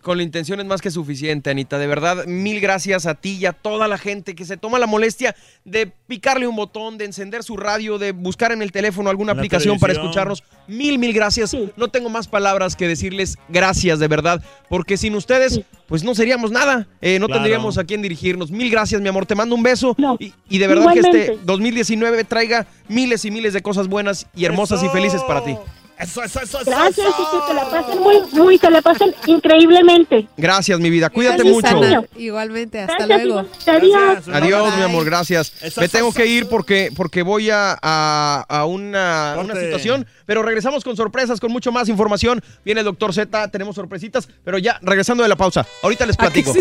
Con 0.10 0.18
la 0.18 0.24
intención 0.24 0.60
es 0.60 0.66
más 0.66 0.82
que 0.82 0.90
suficiente, 0.90 1.52
Anita. 1.52 1.78
De 1.78 1.86
verdad, 1.86 2.26
mil 2.26 2.60
gracias 2.62 3.06
a 3.06 3.14
ti 3.14 3.38
y 3.40 3.46
a 3.46 3.54
toda 3.54 3.88
la 3.88 4.00
gente 4.00 4.34
que 4.34 4.44
se 4.44 4.58
toma 4.58 4.80
la 4.80 4.88
molestia 4.88 5.36
de 5.66 5.86
picarle 6.08 6.48
un 6.48 6.56
botón, 6.56 6.98
de 6.98 7.06
encender 7.06 7.44
su 7.44 7.58
radio, 7.58 8.00
de 8.00 8.12
buscar 8.12 8.52
en 8.52 8.64
el 8.64 8.72
teléfono 8.72 9.12
alguna 9.12 9.36
la 9.36 9.40
aplicación 9.40 9.78
para 9.78 9.94
escucharnos. 9.94 10.44
Mil, 10.68 10.98
mil 10.98 11.14
gracias. 11.14 11.56
No 11.78 11.90
tengo 11.90 12.10
más 12.10 12.28
palabras 12.28 12.76
que 12.76 12.88
decirles 12.88 13.38
gracias, 13.50 14.00
de 14.00 14.08
verdad. 14.08 14.42
Porque 14.68 14.98
sin 14.98 15.14
ustedes, 15.14 15.62
pues 15.88 16.04
no 16.04 16.16
seríamos 16.16 16.50
nada. 16.50 16.88
Eh, 17.02 17.20
no 17.20 17.28
Claro. 17.28 17.44
tendríamos 17.44 17.78
a 17.78 17.84
quién 17.84 18.02
dirigirnos. 18.02 18.50
Mil 18.50 18.72
gracias, 18.72 19.00
mi 19.02 19.10
amor. 19.10 19.28
Te 19.28 19.36
mando 19.36 19.54
un 19.54 19.62
beso. 19.62 19.96
y, 20.18 20.34
y 20.50 20.58
de 20.58 20.66
verdad 20.68 20.92
que 20.92 21.02
este 21.02 21.38
2019 21.46 22.24
traiga 22.24 22.66
miles 22.88 23.26
y 23.26 23.30
miles 23.30 23.54
de 23.54 23.62
cosas 23.62 23.88
buenas 23.88 24.26
y 24.36 24.46
hermosas 24.46 24.82
y 24.82 24.90
felices 24.90 25.22
para 25.28 25.44
ti. 25.44 25.56
Eso, 26.00 26.24
eso, 26.24 26.40
eso, 26.42 26.62
eso. 26.62 26.70
Gracias 26.72 27.08
y 27.08 27.48
que 27.48 27.54
la 27.54 27.70
pasen 27.70 28.00
muy, 28.00 28.16
muy, 28.32 28.58
se 28.58 28.70
la 28.72 28.82
pasen 28.82 29.14
increíblemente. 29.26 30.28
Gracias, 30.38 30.80
mi 30.80 30.90
vida. 30.90 31.10
Cuídate 31.10 31.44
Gracias, 31.44 31.74
mucho. 31.76 32.06
Igualmente, 32.16 32.80
hasta 32.80 33.06
Gracias, 33.06 33.24
luego. 33.28 33.50
Adiós. 33.68 34.28
Adiós, 34.32 34.76
mi 34.78 34.82
amor, 34.84 35.04
gracias. 35.04 35.52
Eso, 35.62 35.82
Me 35.82 35.88
eso, 35.88 35.98
tengo 35.98 36.10
eso, 36.10 36.18
que 36.18 36.26
ir 36.26 36.48
porque, 36.48 36.92
porque 36.96 37.22
voy 37.22 37.50
a, 37.50 37.78
a- 37.82 38.46
a 38.48 38.66
una, 38.66 39.36
una 39.40 39.56
situación, 39.56 40.08
pero 40.26 40.42
regresamos 40.42 40.86
con 40.86 40.96
sorpresas, 40.96 41.40
con 41.42 41.52
mucho 41.52 41.72
más 41.74 41.90
información. 41.90 42.42
Viene 42.64 42.80
el 42.80 42.86
doctor 42.86 43.14
Z, 43.14 43.50
tenemos 43.50 43.76
sorpresitas, 43.76 44.30
pero 44.46 44.58
ya 44.58 44.80
regresando 44.82 45.22
de 45.24 45.28
la 45.30 45.36
pausa. 45.36 45.66
Ahorita 45.84 46.06
les 46.06 46.16
platico. 46.16 46.54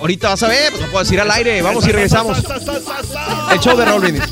Ahorita 0.00 0.30
vas 0.30 0.42
a 0.42 0.48
ver, 0.48 0.70
pues 0.70 0.80
no 0.80 0.86
puedo 0.88 1.04
decir 1.04 1.20
al 1.20 1.30
aire. 1.30 1.60
Vamos 1.60 1.86
y 1.86 1.92
regresamos. 1.92 2.38
El 3.52 3.58
show 3.60 3.76
de 3.76 3.84
Raúl 3.84 4.00
Brindis. 4.00 4.24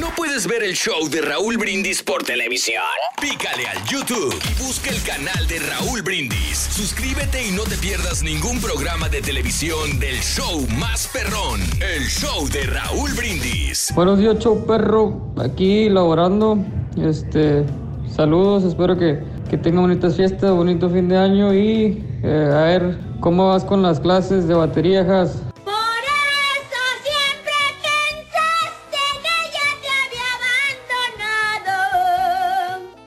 ¿No 0.00 0.08
puedes 0.16 0.48
ver 0.48 0.64
el 0.64 0.74
show 0.74 1.08
de 1.08 1.20
Raúl 1.20 1.56
Brindis 1.56 2.02
por 2.02 2.24
televisión? 2.24 2.82
Pícale 3.20 3.68
al 3.68 3.78
YouTube 3.84 4.34
y 4.34 4.62
busca 4.64 4.90
el 4.90 5.00
canal 5.02 5.46
de 5.46 5.60
Raúl 5.60 6.02
Brindis. 6.02 6.58
Suscríbete 6.58 7.46
y 7.46 7.52
no 7.52 7.62
te 7.62 7.76
pierdas 7.76 8.24
ningún 8.24 8.60
programa 8.60 9.08
de 9.08 9.22
televisión 9.22 10.00
del 10.00 10.16
show 10.16 10.66
más 10.80 11.08
perrón, 11.12 11.60
el 11.80 12.02
show 12.08 12.48
de 12.48 12.64
Raúl 12.64 13.12
Brindis. 13.12 13.92
Buenos 13.94 14.18
días, 14.18 14.36
show 14.40 14.66
perro. 14.66 15.32
Aquí 15.38 15.88
laborando. 15.88 16.58
Este, 17.00 17.64
saludos. 18.10 18.64
Espero 18.64 18.98
que, 18.98 19.20
que 19.48 19.58
tengan 19.58 19.82
bonitas 19.82 20.16
fiestas, 20.16 20.50
bonito 20.50 20.90
fin 20.90 21.08
de 21.08 21.18
año 21.18 21.54
y 21.54 22.04
eh, 22.24 22.50
a 22.52 22.62
ver 22.62 22.98
cómo 23.20 23.50
vas 23.50 23.64
con 23.64 23.82
las 23.82 24.00
clases 24.00 24.48
de 24.48 24.54
batería. 24.54 25.06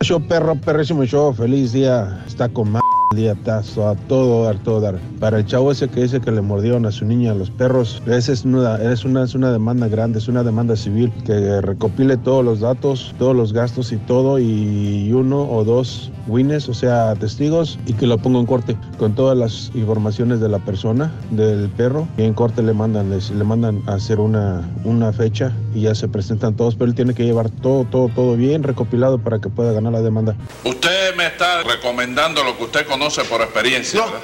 Show 0.07 0.21
perro, 0.21 0.55
perrísimo 0.55 1.03
show, 1.03 1.33
feliz 1.33 1.73
día, 1.73 2.23
está 2.25 2.47
con 2.47 2.71
más 2.71 2.81
está 3.15 3.59
a 3.59 3.95
todo 4.07 4.43
dar, 4.43 4.57
todo 4.59 4.81
dar. 4.81 4.99
Para 5.19 5.37
el 5.39 5.45
chavo 5.45 5.71
ese 5.71 5.87
que 5.87 6.01
dice 6.01 6.19
que 6.19 6.31
le 6.31 6.41
mordieron 6.41 6.85
a 6.85 6.91
su 6.91 7.05
niña, 7.05 7.31
a 7.31 7.35
los 7.35 7.49
perros, 7.49 8.01
esa 8.05 8.31
es 8.31 8.43
una, 8.43 8.75
es 8.77 9.05
una, 9.05 9.25
una 9.33 9.51
demanda 9.51 9.87
grande, 9.87 10.19
es 10.19 10.27
una 10.27 10.43
demanda 10.43 10.75
civil, 10.75 11.11
que 11.25 11.61
recopile 11.61 12.17
todos 12.17 12.43
los 12.43 12.59
datos, 12.59 13.15
todos 13.17 13.35
los 13.35 13.53
gastos 13.53 13.91
y 13.91 13.97
todo, 13.97 14.39
y 14.39 15.11
uno 15.13 15.41
o 15.49 15.63
dos 15.63 16.11
wines, 16.27 16.67
o 16.67 16.73
sea, 16.73 17.15
testigos, 17.15 17.79
y 17.85 17.93
que 17.93 18.05
lo 18.05 18.17
ponga 18.17 18.39
en 18.39 18.45
corte 18.45 18.75
con 18.99 19.15
todas 19.15 19.37
las 19.37 19.71
informaciones 19.73 20.41
de 20.41 20.49
la 20.49 20.59
persona, 20.59 21.11
del 21.31 21.69
perro, 21.69 22.07
y 22.17 22.23
en 22.23 22.33
corte 22.33 22.61
le 22.61 22.73
mandan, 22.73 23.09
les- 23.09 23.31
le 23.31 23.43
mandan 23.45 23.81
a 23.87 23.93
hacer 23.93 24.19
una, 24.19 24.69
una 24.83 25.13
fecha 25.13 25.53
y 25.73 25.81
ya 25.81 25.95
se 25.95 26.07
presentan 26.09 26.55
todos, 26.55 26.75
pero 26.75 26.89
él 26.89 26.95
tiene 26.95 27.13
que 27.13 27.23
llevar 27.23 27.49
todo, 27.49 27.85
todo, 27.85 28.09
todo 28.13 28.35
bien 28.35 28.63
recopilado 28.63 29.17
para 29.19 29.39
que 29.39 29.47
pueda 29.49 29.71
ganar 29.71 29.93
la 29.93 30.01
demanda. 30.01 30.35
Usted 30.65 31.15
me 31.15 31.27
está 31.27 31.63
recomendando 31.63 32.43
lo 32.43 32.57
que 32.57 32.65
usted 32.65 32.85
conoce 32.97 33.23
por 33.25 33.41
experiencia. 33.41 34.01
¿verdad? 34.05 34.19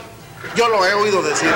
Yo 0.55 0.67
lo 0.67 0.85
he 0.85 0.93
oído 0.95 1.21
decir. 1.21 1.53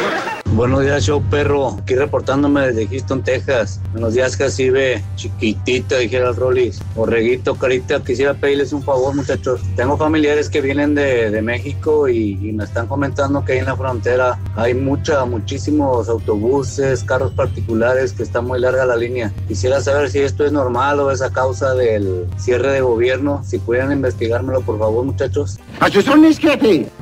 Buenos 0.55 0.81
días, 0.81 1.03
show 1.03 1.21
perro. 1.29 1.77
Aquí 1.79 1.93
reportándome 1.93 2.67
desde 2.67 2.87
Houston, 2.87 3.21
Texas. 3.21 3.81
Buenos 3.91 4.13
días, 4.13 4.37
Jacibe. 4.37 5.03
Chiquitita, 5.15 5.97
dijera 5.97 6.29
el 6.29 6.35
Rollis. 6.35 6.81
Borreguito, 6.95 7.55
carita. 7.55 7.99
Quisiera 7.99 8.33
pedirles 8.33 8.71
un 8.71 8.81
favor, 8.81 9.13
muchachos. 9.13 9.61
Tengo 9.75 9.97
familiares 9.97 10.49
que 10.49 10.61
vienen 10.61 10.95
de, 10.95 11.29
de 11.29 11.41
México 11.41 12.07
y, 12.07 12.39
y 12.41 12.53
me 12.53 12.63
están 12.63 12.87
comentando 12.87 13.43
que 13.43 13.53
ahí 13.53 13.59
en 13.59 13.65
la 13.65 13.75
frontera 13.75 14.39
hay 14.55 14.73
mucha, 14.73 15.25
muchísimos 15.25 16.07
autobuses, 16.07 17.03
carros 17.03 17.33
particulares, 17.33 18.13
que 18.13 18.23
está 18.23 18.41
muy 18.41 18.59
larga 18.59 18.85
la 18.85 18.95
línea. 18.95 19.33
Quisiera 19.47 19.81
saber 19.81 20.09
si 20.09 20.19
esto 20.19 20.45
es 20.45 20.53
normal 20.53 20.99
o 21.01 21.11
es 21.11 21.21
a 21.21 21.29
causa 21.29 21.75
del 21.75 22.25
cierre 22.37 22.71
de 22.71 22.81
gobierno. 22.81 23.41
Si 23.45 23.59
pudieran 23.59 23.91
investigármelo, 23.91 24.61
por 24.61 24.79
favor, 24.79 25.03
muchachos. 25.03 25.59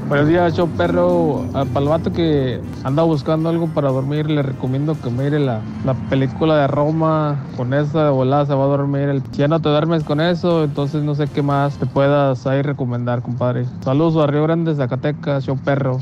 Buenos 0.09 0.27
días, 0.27 0.55
show 0.55 0.67
perro. 0.67 1.45
Para 1.53 1.79
el 1.79 1.87
vato 1.87 2.11
que 2.11 2.59
anda 2.83 3.03
buscando 3.03 3.34
algo 3.43 3.67
para 3.67 3.89
dormir, 3.89 4.29
le 4.29 4.41
recomiendo 4.41 4.97
que 4.99 5.09
mire 5.09 5.39
la, 5.39 5.61
la 5.83 5.93
película 6.09 6.57
de 6.57 6.67
Roma. 6.67 7.43
Con 7.57 7.73
esa 7.73 8.05
de 8.05 8.11
volada 8.11 8.45
se 8.45 8.53
va 8.53 8.63
a 8.63 8.67
dormir. 8.67 9.21
Si 9.31 9.39
ya 9.39 9.47
no 9.47 9.61
te 9.61 9.69
duermes 9.69 10.03
con 10.03 10.21
eso, 10.21 10.63
entonces 10.63 11.03
no 11.03 11.15
sé 11.15 11.27
qué 11.27 11.41
más 11.41 11.77
te 11.77 11.85
puedas 11.85 12.47
ahí 12.47 12.61
recomendar, 12.61 13.21
compadre. 13.21 13.65
Saludos 13.83 14.23
a 14.23 14.27
Río 14.27 14.43
Grande, 14.43 14.73
Zacatecas, 14.75 15.45
show 15.45 15.57
perro. 15.57 16.01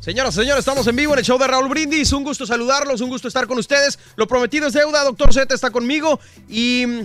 Señoras, 0.00 0.34
señores, 0.34 0.60
estamos 0.60 0.86
en 0.86 0.96
vivo 0.96 1.12
en 1.12 1.20
el 1.20 1.24
show 1.24 1.38
de 1.38 1.46
Raúl 1.46 1.68
Brindis. 1.68 2.12
Un 2.12 2.24
gusto 2.24 2.44
saludarlos, 2.44 3.00
un 3.00 3.10
gusto 3.10 3.28
estar 3.28 3.46
con 3.46 3.58
ustedes. 3.58 3.98
Lo 4.16 4.26
prometido 4.26 4.66
es 4.66 4.72
deuda, 4.72 5.04
doctor 5.04 5.32
Z 5.32 5.54
está 5.54 5.70
conmigo 5.70 6.18
y... 6.48 7.04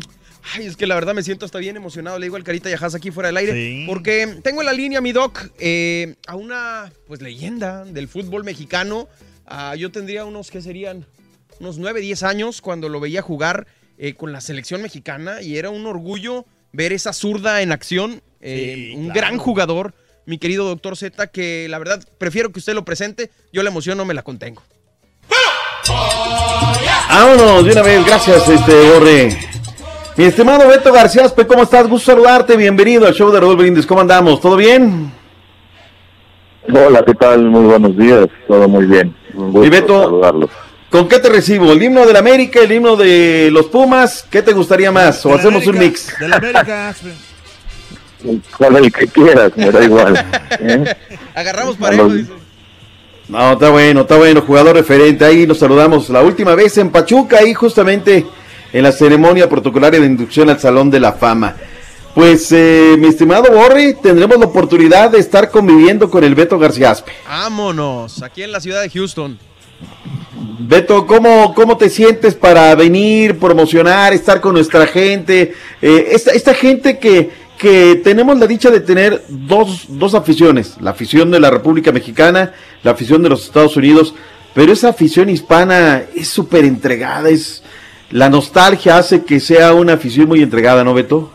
Ay, 0.53 0.67
es 0.67 0.77
que 0.77 0.85
la 0.85 0.95
verdad 0.95 1.13
me 1.13 1.23
siento 1.23 1.45
hasta 1.45 1.59
bien 1.59 1.75
emocionado. 1.75 2.19
Le 2.19 2.25
digo 2.25 2.35
al 2.35 2.43
Carita 2.43 2.69
Yajas 2.69 2.95
aquí 2.95 3.11
fuera 3.11 3.27
del 3.27 3.37
aire. 3.37 3.53
Sí. 3.53 3.85
Porque 3.87 4.39
tengo 4.43 4.61
en 4.61 4.67
la 4.67 4.73
línea, 4.73 5.01
mi 5.01 5.11
doc, 5.11 5.49
eh, 5.59 6.15
a 6.27 6.35
una 6.35 6.91
pues 7.07 7.21
leyenda 7.21 7.83
del 7.85 8.07
fútbol 8.07 8.43
mexicano. 8.43 9.07
Ah, 9.45 9.75
yo 9.75 9.91
tendría 9.91 10.25
unos, 10.25 10.51
¿qué 10.51 10.61
serían? 10.61 11.05
Unos 11.59 11.77
9, 11.77 12.01
10 12.01 12.23
años 12.23 12.61
cuando 12.61 12.89
lo 12.89 12.99
veía 12.99 13.21
jugar 13.21 13.65
eh, 13.97 14.13
con 14.13 14.31
la 14.31 14.41
selección 14.41 14.81
mexicana. 14.81 15.41
Y 15.41 15.57
era 15.57 15.69
un 15.69 15.85
orgullo 15.87 16.45
ver 16.71 16.93
esa 16.93 17.13
zurda 17.13 17.61
en 17.61 17.71
acción. 17.71 18.21
Eh, 18.41 18.93
un 18.95 19.07
gran 19.09 19.37
jugador, 19.37 19.95
mi 20.25 20.37
querido 20.37 20.65
doctor 20.65 20.95
Z, 20.95 21.27
que 21.27 21.67
la 21.69 21.79
verdad 21.79 22.07
prefiero 22.19 22.51
que 22.51 22.59
usted 22.59 22.75
lo 22.75 22.85
presente. 22.85 23.31
Yo 23.51 23.63
la 23.63 23.69
emoción 23.69 23.97
no 23.97 24.05
me 24.05 24.13
la 24.13 24.21
contengo. 24.21 24.61
Vámonos 27.09 27.63
de 27.63 27.71
una 27.71 27.81
vez, 27.81 28.05
gracias, 28.05 28.47
este, 28.49 28.89
Borre. 28.89 29.29
Mi 30.17 30.23
estimado 30.25 30.67
Beto 30.69 30.93
García 30.93 31.25
Aspe, 31.25 31.45
¿cómo 31.45 31.63
estás? 31.63 31.87
Gusto 31.87 32.11
saludarte, 32.11 32.55
bienvenido 32.55 33.05
al 33.05 33.13
show 33.13 33.31
de 33.31 33.39
Raúl 33.39 33.57
Brindis, 33.57 33.85
¿cómo 33.85 33.99
andamos? 34.01 34.39
¿Todo 34.39 34.55
bien? 34.55 35.11
Hola, 36.73 37.03
¿qué 37.05 37.13
tal? 37.15 37.43
Muy 37.45 37.65
buenos 37.65 37.97
días, 37.97 38.25
todo 38.47 38.67
muy 38.67 38.85
bien. 38.85 39.13
Un 39.33 39.51
gusto 39.51 39.65
Y 39.65 39.69
Beto, 39.69 40.03
saludarlos. 40.03 40.49
¿Con 40.89 41.09
qué 41.09 41.19
te 41.19 41.27
recibo? 41.29 41.71
¿El 41.73 41.83
himno 41.83 42.05
del 42.05 42.15
América, 42.15 42.61
el 42.61 42.71
himno 42.71 42.95
de 42.95 43.49
los 43.51 43.65
Pumas? 43.65 44.25
¿Qué 44.29 44.41
te 44.41 44.53
gustaría 44.53 44.91
más? 44.91 45.25
¿O 45.25 45.29
De 45.29 45.35
hacemos 45.35 45.67
un 45.67 45.77
mix? 45.79 46.17
De 46.17 46.27
la 46.29 46.37
América, 46.37 46.89
Aspe. 46.89 47.11
Con 48.57 48.75
el 48.77 48.91
que 48.91 49.07
quieras, 49.07 49.51
me 49.57 49.69
da 49.69 49.83
igual. 49.83 50.25
¿eh? 50.61 50.95
Agarramos 51.35 51.75
parejo, 51.75 52.03
los- 52.03 52.13
dice. 52.15 52.31
No, 53.27 53.53
está 53.53 53.69
bueno, 53.71 54.01
está 54.01 54.15
bueno, 54.17 54.41
jugador 54.41 54.75
referente. 54.75 55.25
Ahí 55.25 55.45
nos 55.45 55.57
saludamos 55.59 56.09
la 56.09 56.21
última 56.21 56.55
vez 56.55 56.77
en 56.77 56.89
Pachuca, 56.91 57.39
ahí 57.39 57.53
justamente 57.53 58.25
en 58.73 58.83
la 58.83 58.91
ceremonia 58.91 59.49
protocolaria 59.49 59.99
de 59.99 60.05
inducción 60.05 60.49
al 60.49 60.59
Salón 60.59 60.89
de 60.89 60.99
la 60.99 61.13
Fama. 61.13 61.55
Pues, 62.13 62.49
eh, 62.53 62.95
mi 62.97 63.07
estimado 63.07 63.51
Borri, 63.51 63.95
tendremos 64.01 64.37
la 64.39 64.45
oportunidad 64.45 65.11
de 65.11 65.19
estar 65.19 65.51
conviviendo 65.51 66.09
con 66.09 66.23
el 66.23 66.33
Beto 66.33 66.57
García 66.57 66.91
Aspe. 66.91 67.11
Vámonos, 67.27 68.23
aquí 68.23 68.41
en 68.41 68.53
la 68.53 68.61
ciudad 68.61 68.81
de 68.81 68.89
Houston. 68.89 69.37
Beto, 70.59 71.05
¿cómo, 71.05 71.53
¿cómo 71.53 71.75
te 71.75 71.89
sientes 71.89 72.33
para 72.33 72.73
venir, 72.75 73.37
promocionar, 73.37 74.13
estar 74.13 74.39
con 74.39 74.53
nuestra 74.53 74.87
gente? 74.87 75.53
Eh, 75.81 76.07
esta, 76.11 76.31
esta 76.31 76.53
gente 76.53 76.99
que, 76.99 77.29
que 77.57 77.99
tenemos 78.01 78.39
la 78.39 78.47
dicha 78.47 78.71
de 78.71 78.79
tener 78.79 79.23
dos, 79.27 79.85
dos 79.89 80.13
aficiones, 80.13 80.75
la 80.79 80.91
afición 80.91 81.31
de 81.31 81.41
la 81.41 81.51
República 81.51 81.91
Mexicana, 81.91 82.53
la 82.83 82.91
afición 82.91 83.23
de 83.23 83.29
los 83.29 83.43
Estados 83.43 83.75
Unidos, 83.75 84.13
pero 84.53 84.71
esa 84.71 84.89
afición 84.89 85.29
hispana 85.29 86.03
es 86.15 86.29
súper 86.29 86.63
entregada, 86.63 87.29
es 87.29 87.61
la 88.15 88.29
nostalgia 88.29 88.97
hace 88.97 89.25
que 89.25 89.41
sea 89.41 89.73
una 89.73 89.93
afición 89.93 90.29
muy 90.29 90.41
entregada, 90.41 90.85
¿no, 90.85 90.93
Beto? 90.93 91.31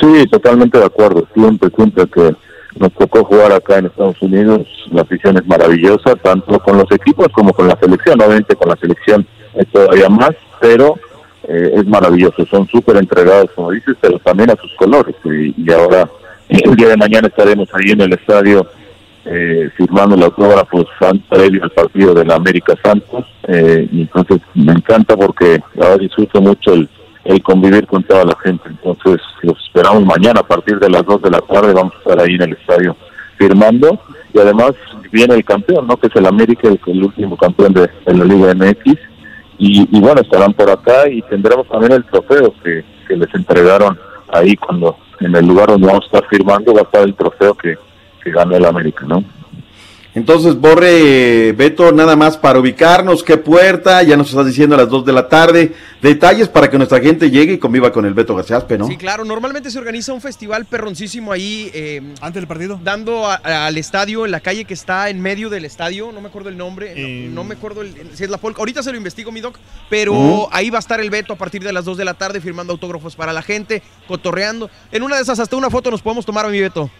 Sí, 0.00 0.26
totalmente 0.28 0.78
de 0.80 0.84
acuerdo. 0.84 1.28
Siempre, 1.32 1.70
siempre 1.76 2.08
que 2.08 2.34
nos 2.76 2.92
tocó 2.94 3.22
jugar 3.24 3.52
acá 3.52 3.78
en 3.78 3.86
Estados 3.86 4.20
Unidos, 4.20 4.66
la 4.90 5.02
afición 5.02 5.36
es 5.36 5.46
maravillosa, 5.46 6.16
tanto 6.16 6.58
con 6.58 6.76
los 6.76 6.90
equipos 6.90 7.28
como 7.28 7.52
con 7.52 7.68
la 7.68 7.78
selección. 7.78 8.20
Obviamente 8.20 8.56
con 8.56 8.68
la 8.68 8.76
selección 8.78 9.24
es 9.54 9.68
todavía 9.68 10.08
más, 10.08 10.32
pero 10.60 10.98
eh, 11.46 11.70
es 11.76 11.86
maravilloso. 11.86 12.44
Son 12.46 12.66
súper 12.66 12.96
entregados, 12.96 13.52
como 13.54 13.70
dices, 13.70 13.94
pero 14.00 14.18
también 14.18 14.50
a 14.50 14.56
sus 14.56 14.74
colores. 14.74 15.14
Y, 15.24 15.54
y 15.56 15.72
ahora, 15.72 16.10
el 16.48 16.74
día 16.74 16.88
de 16.88 16.96
mañana 16.96 17.28
estaremos 17.28 17.68
ahí 17.74 17.92
en 17.92 18.00
el 18.00 18.12
estadio 18.14 18.66
eh, 19.24 19.70
firmando 19.76 20.16
el 20.16 20.22
autógrafo 20.22 20.86
previo 21.28 21.62
al 21.62 21.70
partido 21.70 22.14
de 22.14 22.24
la 22.24 22.36
América 22.36 22.74
Santos. 22.82 23.26
Eh, 23.46 23.88
entonces 23.92 24.40
me 24.54 24.72
encanta 24.72 25.16
porque 25.16 25.60
ahora 25.80 25.98
disfruto 25.98 26.40
mucho 26.40 26.72
el, 26.72 26.88
el 27.24 27.42
convivir 27.42 27.86
con 27.86 28.02
toda 28.02 28.24
la 28.24 28.36
gente. 28.42 28.68
Entonces 28.68 29.20
los 29.42 29.58
esperamos 29.64 30.04
mañana 30.04 30.40
a 30.40 30.46
partir 30.46 30.78
de 30.78 30.88
las 30.88 31.04
2 31.04 31.22
de 31.22 31.30
la 31.30 31.40
tarde. 31.40 31.74
Vamos 31.74 31.94
a 31.94 31.98
estar 31.98 32.20
ahí 32.20 32.34
en 32.34 32.42
el 32.42 32.52
estadio 32.52 32.96
firmando. 33.36 33.98
Y 34.32 34.38
además 34.38 34.72
viene 35.10 35.34
el 35.34 35.44
campeón, 35.44 35.86
¿no? 35.86 35.96
Que 35.96 36.06
es 36.06 36.16
el 36.16 36.26
América, 36.26 36.68
el, 36.68 36.80
el 36.86 37.04
último 37.04 37.36
campeón 37.36 37.72
de, 37.72 37.90
la 38.06 38.24
Liga 38.24 38.54
MX. 38.54 38.98
Y, 39.58 39.96
y 39.96 40.00
bueno, 40.00 40.22
estarán 40.22 40.54
por 40.54 40.70
acá 40.70 41.08
y 41.10 41.20
tendremos 41.22 41.68
también 41.68 41.92
el 41.92 42.04
trofeo 42.04 42.54
que, 42.62 42.82
que 43.06 43.16
les 43.16 43.34
entregaron 43.34 43.98
ahí 44.32 44.56
cuando 44.56 44.96
en 45.20 45.34
el 45.36 45.46
lugar 45.46 45.68
donde 45.68 45.86
vamos 45.86 46.04
a 46.04 46.06
estar 46.06 46.28
firmando 46.30 46.72
va 46.72 46.80
a 46.80 46.84
estar 46.84 47.02
el 47.02 47.14
trofeo 47.14 47.54
que, 47.54 47.76
que 48.22 48.30
ganó 48.30 48.56
el 48.56 48.64
América, 48.64 49.04
¿no? 49.06 49.24
Entonces, 50.12 50.56
Borre, 50.56 51.52
Beto, 51.52 51.92
nada 51.92 52.16
más 52.16 52.36
para 52.36 52.58
ubicarnos, 52.58 53.22
qué 53.22 53.36
puerta, 53.36 54.02
ya 54.02 54.16
nos 54.16 54.30
estás 54.30 54.44
diciendo 54.44 54.74
a 54.74 54.78
las 54.78 54.88
2 54.88 55.04
de 55.06 55.12
la 55.12 55.28
tarde, 55.28 55.72
detalles 56.02 56.48
para 56.48 56.68
que 56.68 56.76
nuestra 56.78 56.98
gente 56.98 57.30
llegue 57.30 57.52
y 57.52 57.58
conviva 57.58 57.92
con 57.92 58.04
el 58.04 58.12
Beto 58.12 58.34
García 58.34 58.56
Aspe, 58.56 58.76
¿no? 58.76 58.88
Sí, 58.88 58.96
claro, 58.96 59.24
normalmente 59.24 59.70
se 59.70 59.78
organiza 59.78 60.12
un 60.12 60.20
festival 60.20 60.64
perroncísimo 60.66 61.30
ahí. 61.30 61.70
eh, 61.72 62.02
Antes 62.20 62.40
del 62.40 62.48
partido. 62.48 62.80
Dando 62.82 63.24
a- 63.24 63.40
a- 63.44 63.66
al 63.66 63.78
estadio, 63.78 64.24
en 64.24 64.32
la 64.32 64.40
calle 64.40 64.64
que 64.64 64.74
está 64.74 65.10
en 65.10 65.20
medio 65.22 65.48
del 65.48 65.64
estadio, 65.64 66.10
no 66.10 66.20
me 66.20 66.26
acuerdo 66.26 66.48
el 66.48 66.56
nombre, 66.56 66.92
Eh, 66.96 67.26
no, 67.28 67.36
no 67.36 67.44
me 67.44 67.54
acuerdo 67.54 67.82
el- 67.82 67.94
si 68.14 68.24
es 68.24 68.30
la 68.30 68.38
polka. 68.38 68.58
Ahorita 68.62 68.82
se 68.82 68.90
lo 68.90 68.96
investigo, 68.98 69.30
mi 69.30 69.40
doc, 69.40 69.58
pero 69.88 70.12
Ujú. 70.12 70.48
ahí 70.50 70.70
va 70.70 70.78
a 70.78 70.80
estar 70.80 70.98
el 71.00 71.10
Beto 71.10 71.34
a 71.34 71.36
partir 71.36 71.62
de 71.62 71.72
las 71.72 71.84
2 71.84 71.96
de 71.96 72.04
la 72.04 72.14
tarde 72.14 72.40
firmando 72.40 72.72
autógrafos 72.72 73.14
para 73.14 73.32
la 73.32 73.42
gente, 73.42 73.80
cotorreando. 74.08 74.70
En 74.90 75.04
una 75.04 75.14
de 75.14 75.22
esas, 75.22 75.38
hasta 75.38 75.54
una 75.54 75.70
foto 75.70 75.88
nos 75.92 76.02
podemos 76.02 76.26
tomar, 76.26 76.50
mi 76.50 76.60
Beto. 76.60 76.90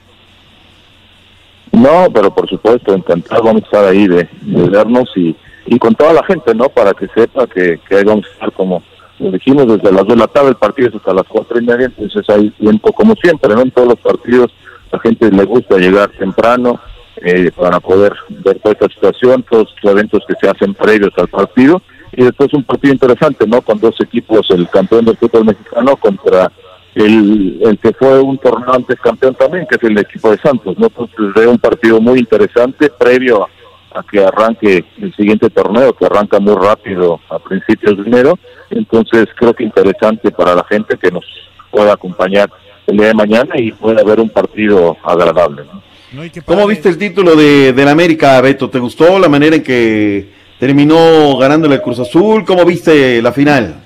No, 1.73 2.09
pero 2.13 2.35
por 2.35 2.49
supuesto, 2.49 2.95
encantado 2.95 3.45
vamos 3.45 3.63
a 3.63 3.67
estar 3.67 3.85
ahí 3.85 4.09
de, 4.09 4.29
de 4.43 4.69
vernos 4.69 5.11
y, 5.17 5.37
y 5.67 5.79
con 5.79 5.95
toda 5.95 6.13
la 6.13 6.25
gente, 6.25 6.55
¿no? 6.55 6.69
Para 6.69 6.93
que 6.95 7.07
sepa 7.09 7.47
que, 7.47 7.79
que 7.89 7.97
ahí 7.97 8.05
vamos 8.05 8.27
a 8.27 8.33
estar 8.33 8.53
como 8.53 8.83
lo 9.21 9.31
dijimos 9.31 9.67
desde 9.67 9.93
las 9.93 10.07
2 10.07 10.09
de 10.09 10.17
la 10.17 10.27
tarde, 10.29 10.49
el 10.49 10.57
partido 10.57 10.89
es 10.89 10.95
hasta 10.95 11.13
las 11.13 11.27
cuatro 11.27 11.61
y 11.61 11.65
media, 11.65 11.87
entonces 11.87 12.29
hay 12.31 12.51
tiempo 12.51 12.91
como 12.93 13.15
siempre, 13.17 13.55
¿no? 13.55 13.61
En 13.61 13.71
todos 13.71 13.89
los 13.89 13.99
partidos 13.99 14.51
la 14.91 14.99
gente 14.99 15.31
le 15.31 15.45
gusta 15.45 15.77
llegar 15.77 16.11
temprano 16.11 16.81
eh, 17.17 17.51
para 17.55 17.81
poder 17.81 18.15
ver 18.29 18.59
toda 18.61 18.73
esta 18.73 18.89
situación, 18.89 19.45
todos 19.49 19.75
los 19.83 19.93
eventos 19.93 20.25
que 20.27 20.35
se 20.41 20.49
hacen 20.49 20.73
previos 20.73 21.13
al 21.19 21.29
partido 21.29 21.83
y 22.13 22.25
después 22.25 22.53
un 22.55 22.65
partido 22.65 22.95
interesante, 22.95 23.47
¿no? 23.47 23.61
Con 23.61 23.79
dos 23.79 23.95
equipos, 24.01 24.51
el 24.51 24.69
campeón 24.69 25.05
del 25.05 25.19
fútbol 25.19 25.45
mexicano 25.45 25.97
contra 25.97 26.51
el, 26.95 27.61
el 27.63 27.79
que 27.79 27.93
fue 27.93 28.21
un 28.21 28.39
torneo 28.39 28.73
antes 28.73 28.99
campeón 29.01 29.35
también, 29.35 29.67
que 29.69 29.77
es 29.77 29.83
el 29.83 29.99
equipo 29.99 30.31
de 30.31 30.39
Santos, 30.39 30.79
¿no? 30.79 30.87
Entonces 30.87 31.35
veo 31.35 31.51
un 31.51 31.59
partido 31.59 32.01
muy 32.01 32.19
interesante 32.19 32.91
previo 32.91 33.45
a, 33.45 33.99
a 33.99 34.03
que 34.03 34.25
arranque 34.25 34.85
el 35.01 35.15
siguiente 35.15 35.51
torneo, 35.51 35.93
que 35.93 36.07
arranca 36.07 36.39
muy 36.41 36.55
rápido 36.55 37.21
a 37.29 37.39
principios 37.39 37.97
de 37.97 38.03
enero. 38.05 38.39
Entonces 38.71 39.27
creo 39.37 39.55
que 39.55 39.65
interesante 39.65 40.31
para 40.31 40.55
la 40.55 40.65
gente 40.65 40.97
que 40.97 41.11
nos 41.11 41.25
pueda 41.71 41.93
acompañar 41.93 42.51
el 42.87 42.97
día 42.97 43.09
de 43.09 43.15
mañana 43.15 43.55
y 43.59 43.73
pueda 43.73 44.03
ver 44.03 44.21
un 44.21 44.29
partido 44.29 44.97
agradable. 45.03 45.63
¿no? 45.65 46.23
¿Cómo 46.45 46.67
viste 46.67 46.89
el 46.89 46.99
título 46.99 47.37
de, 47.37 47.73
del 47.73 47.89
América, 47.89 48.41
Beto? 48.41 48.69
¿Te 48.69 48.81
gustó 48.81 49.19
la 49.19 49.29
manera 49.29 49.57
en 49.57 49.63
que 49.63 50.29
terminó 50.59 51.37
ganándole 51.39 51.77
el 51.77 51.83
Cruz 51.83 52.01
Azul? 52.01 52.45
¿Cómo 52.45 52.65
viste 52.65 53.23
la 53.23 53.33
final? 53.33 53.80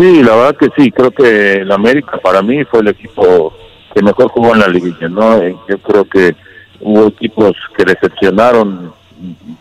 Sí, 0.00 0.22
la 0.22 0.34
verdad 0.34 0.56
que 0.56 0.68
sí, 0.78 0.90
creo 0.90 1.10
que 1.10 1.56
el 1.56 1.70
América 1.70 2.16
para 2.16 2.40
mí 2.40 2.64
fue 2.64 2.80
el 2.80 2.88
equipo 2.88 3.52
que 3.94 4.02
mejor 4.02 4.28
jugó 4.28 4.54
en 4.54 4.60
la 4.60 4.68
liguilla, 4.68 5.10
¿no? 5.10 5.36
Eh, 5.36 5.54
Yo 5.68 5.76
creo 5.76 6.06
que 6.06 6.34
hubo 6.80 7.08
equipos 7.08 7.52
que 7.76 7.84
decepcionaron, 7.84 8.94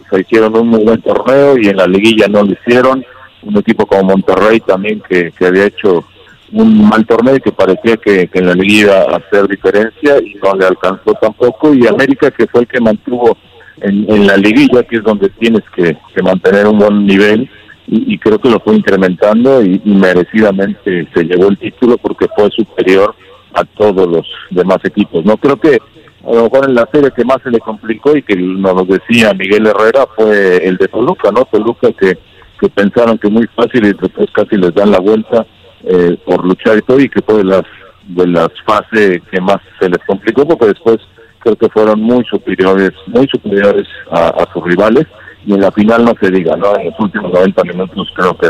se 0.10 0.22
hicieron 0.22 0.56
un 0.56 0.70
muy 0.70 0.86
buen 0.86 1.02
torneo 1.02 1.58
y 1.58 1.68
en 1.68 1.76
la 1.76 1.88
liguilla 1.88 2.30
no 2.30 2.44
lo 2.44 2.54
hicieron. 2.54 3.04
Un 3.42 3.58
equipo 3.58 3.86
como 3.86 4.04
Monterrey 4.04 4.62
también 4.62 5.02
que, 5.10 5.34
que 5.38 5.46
había 5.46 5.66
hecho 5.66 6.06
un 6.54 6.88
mal 6.88 7.06
torneo 7.06 7.36
y 7.36 7.42
que 7.42 7.52
parecía 7.52 7.98
que, 7.98 8.30
en 8.32 8.46
la 8.46 8.54
liguilla 8.54 8.82
iba 8.82 9.14
a 9.14 9.18
hacer 9.18 9.46
diferencia 9.46 10.20
y 10.24 10.36
no 10.42 10.56
le 10.56 10.68
alcanzó 10.68 11.16
tampoco. 11.22 11.74
Y 11.74 11.86
América 11.86 12.32
que 12.32 12.48
fue 12.48 12.62
el 12.62 12.68
que 12.68 12.80
mantuvo 12.80 13.38
en, 13.82 14.26
la 14.26 14.38
liguilla, 14.38 14.84
que 14.84 14.96
es 14.96 15.04
donde 15.04 15.28
tienes 15.32 15.64
que 15.76 15.98
mantener 16.24 16.66
un 16.66 16.80
buen 16.80 17.06
nivel 17.06 17.50
y, 17.92 18.18
creo 18.20 18.40
que 18.40 18.50
lo 18.50 18.60
fue 18.60 18.76
incrementando 18.76 19.64
y, 19.64 19.82
merecidamente 19.84 21.08
se 21.14 21.24
llevó 21.24 21.50
el 21.50 21.58
título 21.58 21.98
porque 21.98 22.28
fue 22.36 22.50
superior 22.52 23.16
a 23.54 23.64
todos 23.64 24.08
los 24.08 24.28
demás 24.52 24.78
equipos. 24.84 25.26
No 25.26 25.38
creo 25.38 25.60
que 25.60 25.80
a 26.24 26.32
lo 26.32 26.44
mejor 26.44 26.66
en 26.70 26.76
la 26.76 26.88
serie 26.92 27.12
que 27.12 27.26
más 27.26 27.38
se 27.44 27.50
le 27.50 27.60
complicó 27.60 28.16
y 28.16 28.22
que 28.22 28.36
nos 28.36 28.76
lo 28.76 28.86
decía 28.86 29.34
Miguel 29.34 29.66
Herrera 29.66 30.06
fue 30.16 30.58
el 30.68 30.78
de 30.78 30.88
Toluca, 30.88 31.32
¿no? 31.32 31.46
Toluca 31.46 31.92
que, 31.94 32.18
que 32.60 32.70
pensaron 32.70 33.18
que 33.18 33.30
muy 33.30 33.48
fácil 33.56 33.86
y 33.86 33.94
después 33.94 34.30
casi 34.34 34.56
les 34.58 34.74
dan 34.76 34.92
la 34.92 35.00
vuelta 35.00 35.48
eh, 35.84 36.18
por 36.26 36.46
luchar 36.46 36.78
y 36.78 36.82
todo 36.82 37.00
y 37.00 37.10
que 37.10 37.22
fue 37.22 37.38
de 37.38 37.46
las 37.46 37.64
de 38.08 38.28
las 38.28 38.50
fases 38.66 39.22
que 39.32 39.42
más 39.42 39.58
se 39.80 39.90
les 39.90 40.00
complicó 40.06 40.48
porque 40.48 40.68
después 40.68 40.98
creo 41.40 41.56
que 41.56 41.70
fueron 41.70 42.02
muy 42.02 42.24
superiores, 42.26 42.92
muy 43.08 43.28
superiores 43.28 43.88
a 44.12 44.48
sus 44.52 44.64
rivales 44.64 45.06
y 45.46 45.54
en 45.54 45.62
la 45.62 45.72
final 45.72 46.06
no 46.06 46.14
se 46.22 46.30
diga, 46.32 46.56
¿no? 46.56 46.76
En 46.78 46.86
los 46.86 47.00
últimos 47.00 47.32
90 47.34 47.64
minutos 47.64 48.08
creo 48.16 48.38
que, 48.38 48.50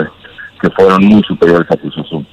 que 0.61 0.69
fueron 0.75 1.03
muy 1.05 1.21
superiores 1.23 1.69
a 1.71 1.77
Cruz 1.77 1.97
Azul. 1.97 2.25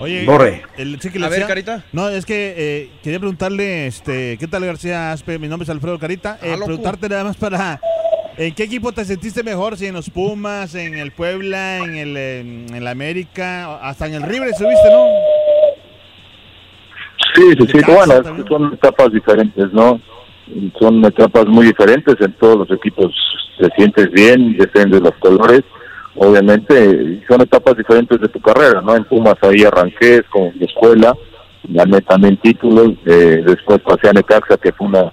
Oye, 0.00 0.24
Borre. 0.24 0.62
el- 0.76 1.00
sí 1.00 1.10
que 1.10 1.18
le 1.18 1.26
A 1.26 1.28
ver, 1.28 1.46
Carita. 1.46 1.82
No, 1.92 2.08
es 2.08 2.24
que 2.24 2.54
eh, 2.56 2.90
quería 3.02 3.18
preguntarle, 3.18 3.88
este, 3.88 4.36
¿qué 4.38 4.46
tal 4.46 4.64
García 4.64 5.10
Aspe? 5.12 5.38
Mi 5.40 5.48
nombre 5.48 5.64
es 5.64 5.70
Alfredo 5.70 5.98
Carita. 5.98 6.38
Eh, 6.40 6.50
Ah, 6.52 6.54
loco. 6.54 6.66
preguntarte 6.66 7.08
nada 7.08 7.24
más 7.24 7.36
para, 7.36 7.80
¿en 8.36 8.54
qué 8.54 8.62
equipo 8.62 8.92
te 8.92 9.04
sentiste 9.04 9.42
mejor? 9.42 9.76
Si 9.76 9.86
en 9.86 9.94
los 9.94 10.08
Pumas, 10.08 10.76
en 10.76 10.94
el 10.94 11.10
Puebla, 11.10 11.78
en 11.78 11.96
el, 11.96 12.16
en 12.16 12.66
el 12.76 12.86
América, 12.86 13.78
hasta 13.82 14.06
en 14.06 14.14
el 14.14 14.22
River 14.22 14.48
estuviste, 14.50 14.88
¿no? 14.92 15.06
Sí, 17.34 17.42
sí, 17.58 17.66
sí, 17.72 17.78
bueno, 17.92 18.14
es 18.14 18.22
también. 18.22 18.46
que 18.46 18.54
son 18.54 18.72
etapas 18.74 19.12
diferentes, 19.12 19.72
¿no? 19.72 20.00
Son 20.78 21.04
etapas 21.04 21.46
muy 21.46 21.66
diferentes, 21.66 22.16
en 22.20 22.32
todos 22.34 22.58
los 22.58 22.70
equipos 22.70 23.14
te 23.58 23.68
sientes 23.76 24.10
bien, 24.12 24.56
defiendes 24.56 25.00
los 25.00 25.14
colores, 25.18 25.62
obviamente, 26.14 27.20
son 27.28 27.40
etapas 27.40 27.76
diferentes 27.76 28.20
de 28.20 28.28
tu 28.28 28.40
carrera, 28.40 28.80
¿no? 28.80 28.94
En 28.94 29.04
Pumas 29.04 29.34
ahí 29.42 29.64
arranqué 29.64 30.22
con 30.30 30.52
mi 30.58 30.64
escuela, 30.64 31.14
gané 31.64 32.00
también 32.02 32.36
títulos, 32.38 32.92
eh, 33.04 33.42
después 33.44 33.80
pasé 33.80 34.08
a 34.08 34.12
Necaxa, 34.12 34.56
que 34.56 34.72
fue 34.72 34.86
una 34.86 35.12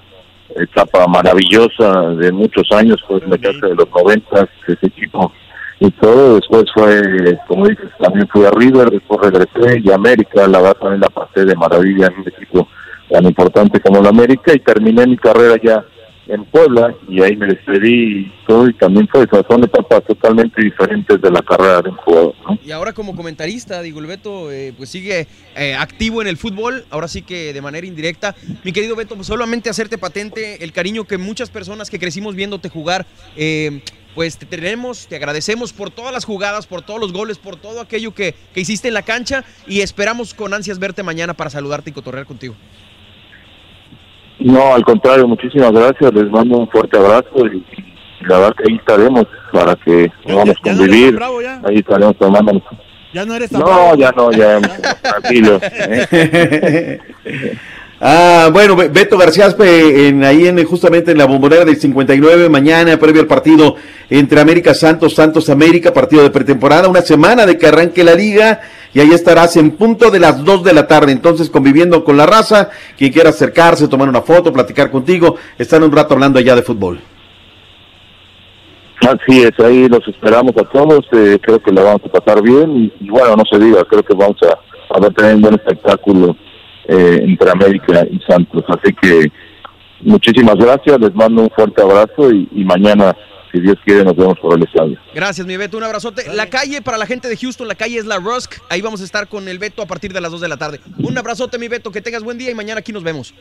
etapa 0.56 1.08
maravillosa 1.08 2.10
de 2.12 2.32
muchos 2.32 2.72
años, 2.72 3.04
fue 3.08 3.18
el 3.18 3.30
Necaxa 3.30 3.68
de 3.68 3.76
los 3.76 3.90
noventas, 3.90 4.48
ese 4.68 4.86
equipo 4.86 5.32
y 5.80 5.92
todo, 5.92 6.36
después 6.36 6.64
fue, 6.74 7.38
como 7.48 7.68
dices, 7.68 7.90
también 8.00 8.28
fui 8.30 8.46
a 8.46 8.52
River, 8.52 8.90
después 8.90 9.20
regresé 9.22 9.82
y 9.84 9.92
América, 9.92 10.48
la 10.48 10.60
verdad 10.60 10.78
también 10.78 11.02
la 11.02 11.10
pasé 11.10 11.44
de 11.44 11.56
maravilla 11.56 12.08
en 12.08 12.22
un 12.22 12.28
equipo 12.28 12.68
tan 13.10 13.26
importante 13.26 13.80
como 13.80 14.00
el 14.00 14.08
América 14.08 14.54
y 14.54 14.60
terminé 14.60 15.06
mi 15.06 15.18
carrera 15.18 15.60
ya 15.62 15.86
en 16.28 16.44
Puebla 16.46 16.96
y 17.08 17.22
ahí 17.22 17.36
me 17.36 17.48
despedí 17.48 18.20
y 18.20 18.34
todo 18.48 18.68
y 18.68 18.74
también 18.74 19.08
fue, 19.08 19.28
sea, 19.28 19.44
son 19.48 19.64
etapas 19.64 20.04
totalmente 20.06 20.62
diferentes 20.62 21.22
de 21.22 21.30
la 21.30 21.42
carrera 21.42 21.82
de 21.84 21.90
un 21.90 21.98
jugador, 21.98 22.36
¿no? 22.48 22.60
Y 22.64 22.72
ahora 22.72 22.94
como 22.94 23.16
comentarista, 23.16 23.82
digo, 23.82 24.00
el 24.00 24.08
Beto 24.08 24.52
eh, 24.52 24.74
pues 24.76 24.90
sigue 24.90 25.28
eh, 25.56 25.76
activo 25.76 26.22
en 26.22 26.28
el 26.28 26.38
fútbol, 26.38 26.86
ahora 26.90 27.08
sí 27.08 27.22
que 27.22 27.54
de 27.54 27.62
manera 27.62 27.86
indirecta. 27.86 28.36
Mi 28.64 28.72
querido 28.72 28.96
Beto, 28.96 29.16
pues 29.16 29.28
solamente 29.28 29.70
hacerte 29.70 29.98
patente 29.98 30.64
el 30.64 30.72
cariño 30.72 31.04
que 31.06 31.18
muchas 31.18 31.50
personas 31.50 31.90
que 31.90 32.00
crecimos 32.00 32.36
viéndote 32.36 32.70
jugar, 32.70 33.06
eh, 33.36 33.82
pues 34.16 34.38
te 34.38 34.46
tenemos, 34.46 35.08
te 35.08 35.18
agradecemos 35.18 35.74
por 35.74 35.92
todas 35.92 36.14
las 36.14 36.26
jugadas, 36.26 36.66
por 36.68 36.82
todos 36.82 37.00
los 37.00 37.12
goles, 37.12 37.38
por 37.38 37.58
todo 37.58 37.82
aquello 37.82 38.16
que, 38.16 38.34
que 38.54 38.62
hiciste 38.62 38.88
en 38.88 38.94
la 38.94 39.02
cancha 39.02 39.44
y 39.68 39.82
esperamos 39.82 40.34
con 40.34 40.54
ansias 40.54 40.80
verte 40.80 41.04
mañana 41.04 41.34
para 41.34 41.50
saludarte 41.50 41.90
y 41.90 41.94
cotorrear 41.94 42.26
contigo. 42.26 42.56
No, 44.40 44.74
al 44.74 44.84
contrario, 44.84 45.28
muchísimas 45.28 45.72
gracias, 45.72 46.14
les 46.14 46.30
mando 46.30 46.58
un 46.58 46.68
fuerte 46.70 46.98
abrazo 46.98 47.46
y, 47.52 47.58
y 47.58 48.26
la 48.28 48.40
verdad 48.40 48.56
que 48.58 48.64
ahí 48.72 48.78
estaremos 48.78 49.26
para 49.52 49.76
que 49.76 50.12
podamos 50.24 50.48
no 50.48 50.54
convivir, 50.62 51.06
tan 51.08 51.16
bravo 51.16 51.42
ya. 51.42 51.62
ahí 51.68 51.78
estaremos 51.78 52.18
tomándonos. 52.18 52.64
Ya 53.14 53.26
no 53.26 53.34
eres 53.36 53.50
tan 53.50 53.62
No, 53.62 53.66
bravo. 53.68 53.96
ya 53.96 54.12
no, 54.12 54.32
ya, 54.32 54.60
tranquilo. 55.02 55.60
¿eh? 55.62 57.00
Ah, 58.02 58.50
bueno, 58.52 58.76
Be- 58.76 58.90
Beto 58.90 59.18
García 59.18 59.46
Aspe, 59.46 60.10
en, 60.10 60.22
ahí 60.26 60.48
en, 60.48 60.62
justamente 60.66 61.12
en 61.12 61.18
la 61.18 61.26
bombonera 61.26 61.64
del 61.64 61.78
59, 61.78 62.50
mañana, 62.50 62.98
previo 62.98 63.22
al 63.22 63.28
partido 63.28 63.78
entre 64.10 64.42
América 64.42 64.74
Santos, 64.74 65.16
Santos 65.16 65.50
América, 65.50 65.94
partido 65.94 66.22
de 66.22 66.30
pretemporada, 66.30 66.90
una 66.90 67.02
semana 67.02 67.46
de 67.46 67.58
que 67.58 67.68
arranque 67.68 68.04
la 68.04 68.14
liga, 68.14 68.60
y 68.96 69.02
ahí 69.02 69.12
estarás 69.12 69.58
en 69.58 69.72
punto 69.72 70.10
de 70.10 70.22
las 70.22 70.42
2 70.46 70.64
de 70.64 70.74
la 70.74 70.88
tarde, 70.88 71.12
entonces 71.12 71.50
conviviendo 71.50 72.06
con 72.06 72.16
la 72.16 72.26
raza, 72.26 72.70
quien 72.98 73.12
quiera 73.12 73.32
acercarse, 73.32 73.90
tomar 73.90 74.08
una 74.08 74.22
foto, 74.22 74.54
platicar 74.54 74.90
contigo, 74.90 75.36
están 75.58 75.84
un 75.84 75.92
rato 75.92 76.14
hablando 76.14 76.40
allá 76.40 76.56
de 76.56 76.62
fútbol. 76.62 77.02
Así 79.02 79.44
es, 79.44 79.52
ahí 79.60 79.90
los 79.90 80.08
esperamos 80.08 80.54
a 80.58 80.64
todos, 80.64 81.06
eh, 81.12 81.38
creo 81.42 81.62
que 81.62 81.74
la 81.74 81.84
vamos 81.84 82.04
a 82.06 82.20
pasar 82.20 82.42
bien 82.42 82.90
y, 83.02 83.10
bueno, 83.10 83.36
no 83.36 83.44
se 83.52 83.60
diga, 83.60 83.84
creo 83.84 84.02
que 84.02 84.14
vamos 84.14 84.38
a, 84.44 84.96
a 84.96 85.00
ver 85.02 85.14
también 85.14 85.36
un 85.36 85.42
buen 85.42 85.56
espectáculo 85.56 86.38
eh, 86.88 87.20
entre 87.22 87.52
América 87.52 88.08
y 88.10 88.18
Santos, 88.26 88.64
así 88.70 88.94
que 89.02 89.30
muchísimas 90.00 90.56
gracias, 90.56 91.02
les 91.02 91.14
mando 91.14 91.42
un 91.42 91.50
fuerte 91.50 91.82
abrazo 91.82 92.32
y 92.32 92.64
mañana, 92.64 93.14
si 93.56 93.62
Dios 93.62 93.78
quiere, 93.86 94.04
nos 94.04 94.16
vemos 94.18 94.38
por 94.40 94.58
el 94.58 94.64
estadio. 94.64 95.00
Gracias, 95.14 95.48
mi 95.48 95.56
Beto, 95.56 95.78
un 95.78 95.84
abrazote. 95.84 96.26
La 96.34 96.48
calle 96.50 96.82
para 96.82 96.98
la 96.98 97.06
gente 97.06 97.30
de 97.30 97.38
Houston, 97.38 97.68
la 97.68 97.76
calle 97.76 97.98
es 97.98 98.06
la 98.06 98.18
Rusk. 98.18 98.56
Ahí 98.70 98.82
vamos 98.82 99.00
a 99.02 99.06
estar 99.06 99.28
con 99.30 99.48
el 99.48 99.60
Beto 99.60 99.82
a 99.82 99.86
partir 99.86 100.12
de 100.12 100.20
las 100.20 100.32
2 100.32 100.42
de 100.42 100.48
la 100.50 100.58
tarde. 100.58 100.82
Un 101.00 101.18
abrazote, 101.18 101.58
mi 101.58 101.68
Beto, 101.70 101.92
que 101.92 102.02
tengas 102.02 102.22
buen 102.24 102.38
día 102.38 102.52
y 102.52 102.56
mañana 102.56 102.80
aquí 102.80 102.92
nos 102.92 103.04
vemos. 103.04 103.34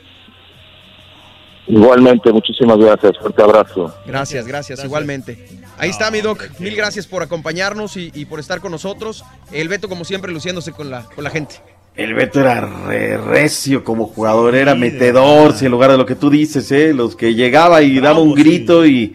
Igualmente, 1.66 2.30
muchísimas 2.30 2.76
gracias, 2.76 3.18
fuerte 3.18 3.42
abrazo. 3.42 3.94
Gracias, 4.06 4.46
gracias, 4.46 4.84
igualmente. 4.84 5.48
Ahí 5.78 5.88
está, 5.90 6.10
mi 6.10 6.20
Doc. 6.20 6.44
Mil 6.60 6.76
gracias 6.76 7.06
por 7.06 7.22
acompañarnos 7.22 7.96
y, 7.96 8.12
y 8.14 8.26
por 8.26 8.38
estar 8.38 8.60
con 8.60 8.70
nosotros. 8.70 9.24
El 9.50 9.68
Beto, 9.68 9.88
como 9.88 10.04
siempre, 10.04 10.30
luciéndose 10.30 10.72
con 10.72 10.90
la, 10.90 11.04
con 11.04 11.24
la 11.24 11.30
gente. 11.30 11.56
El 11.96 12.12
Beto 12.14 12.40
era 12.40 12.60
re- 12.60 13.16
recio 13.16 13.82
como 13.82 14.06
jugador, 14.06 14.54
era 14.54 14.74
metedor, 14.74 15.54
si 15.54 15.64
en 15.64 15.70
lugar 15.70 15.90
de 15.90 15.96
lo 15.96 16.04
que 16.04 16.16
tú 16.16 16.28
dices, 16.28 16.70
¿eh? 16.70 16.92
los 16.92 17.16
que 17.16 17.34
llegaba 17.34 17.82
y 17.82 17.98
daba 18.00 18.18
un 18.18 18.34
grito 18.34 18.84
y, 18.84 19.14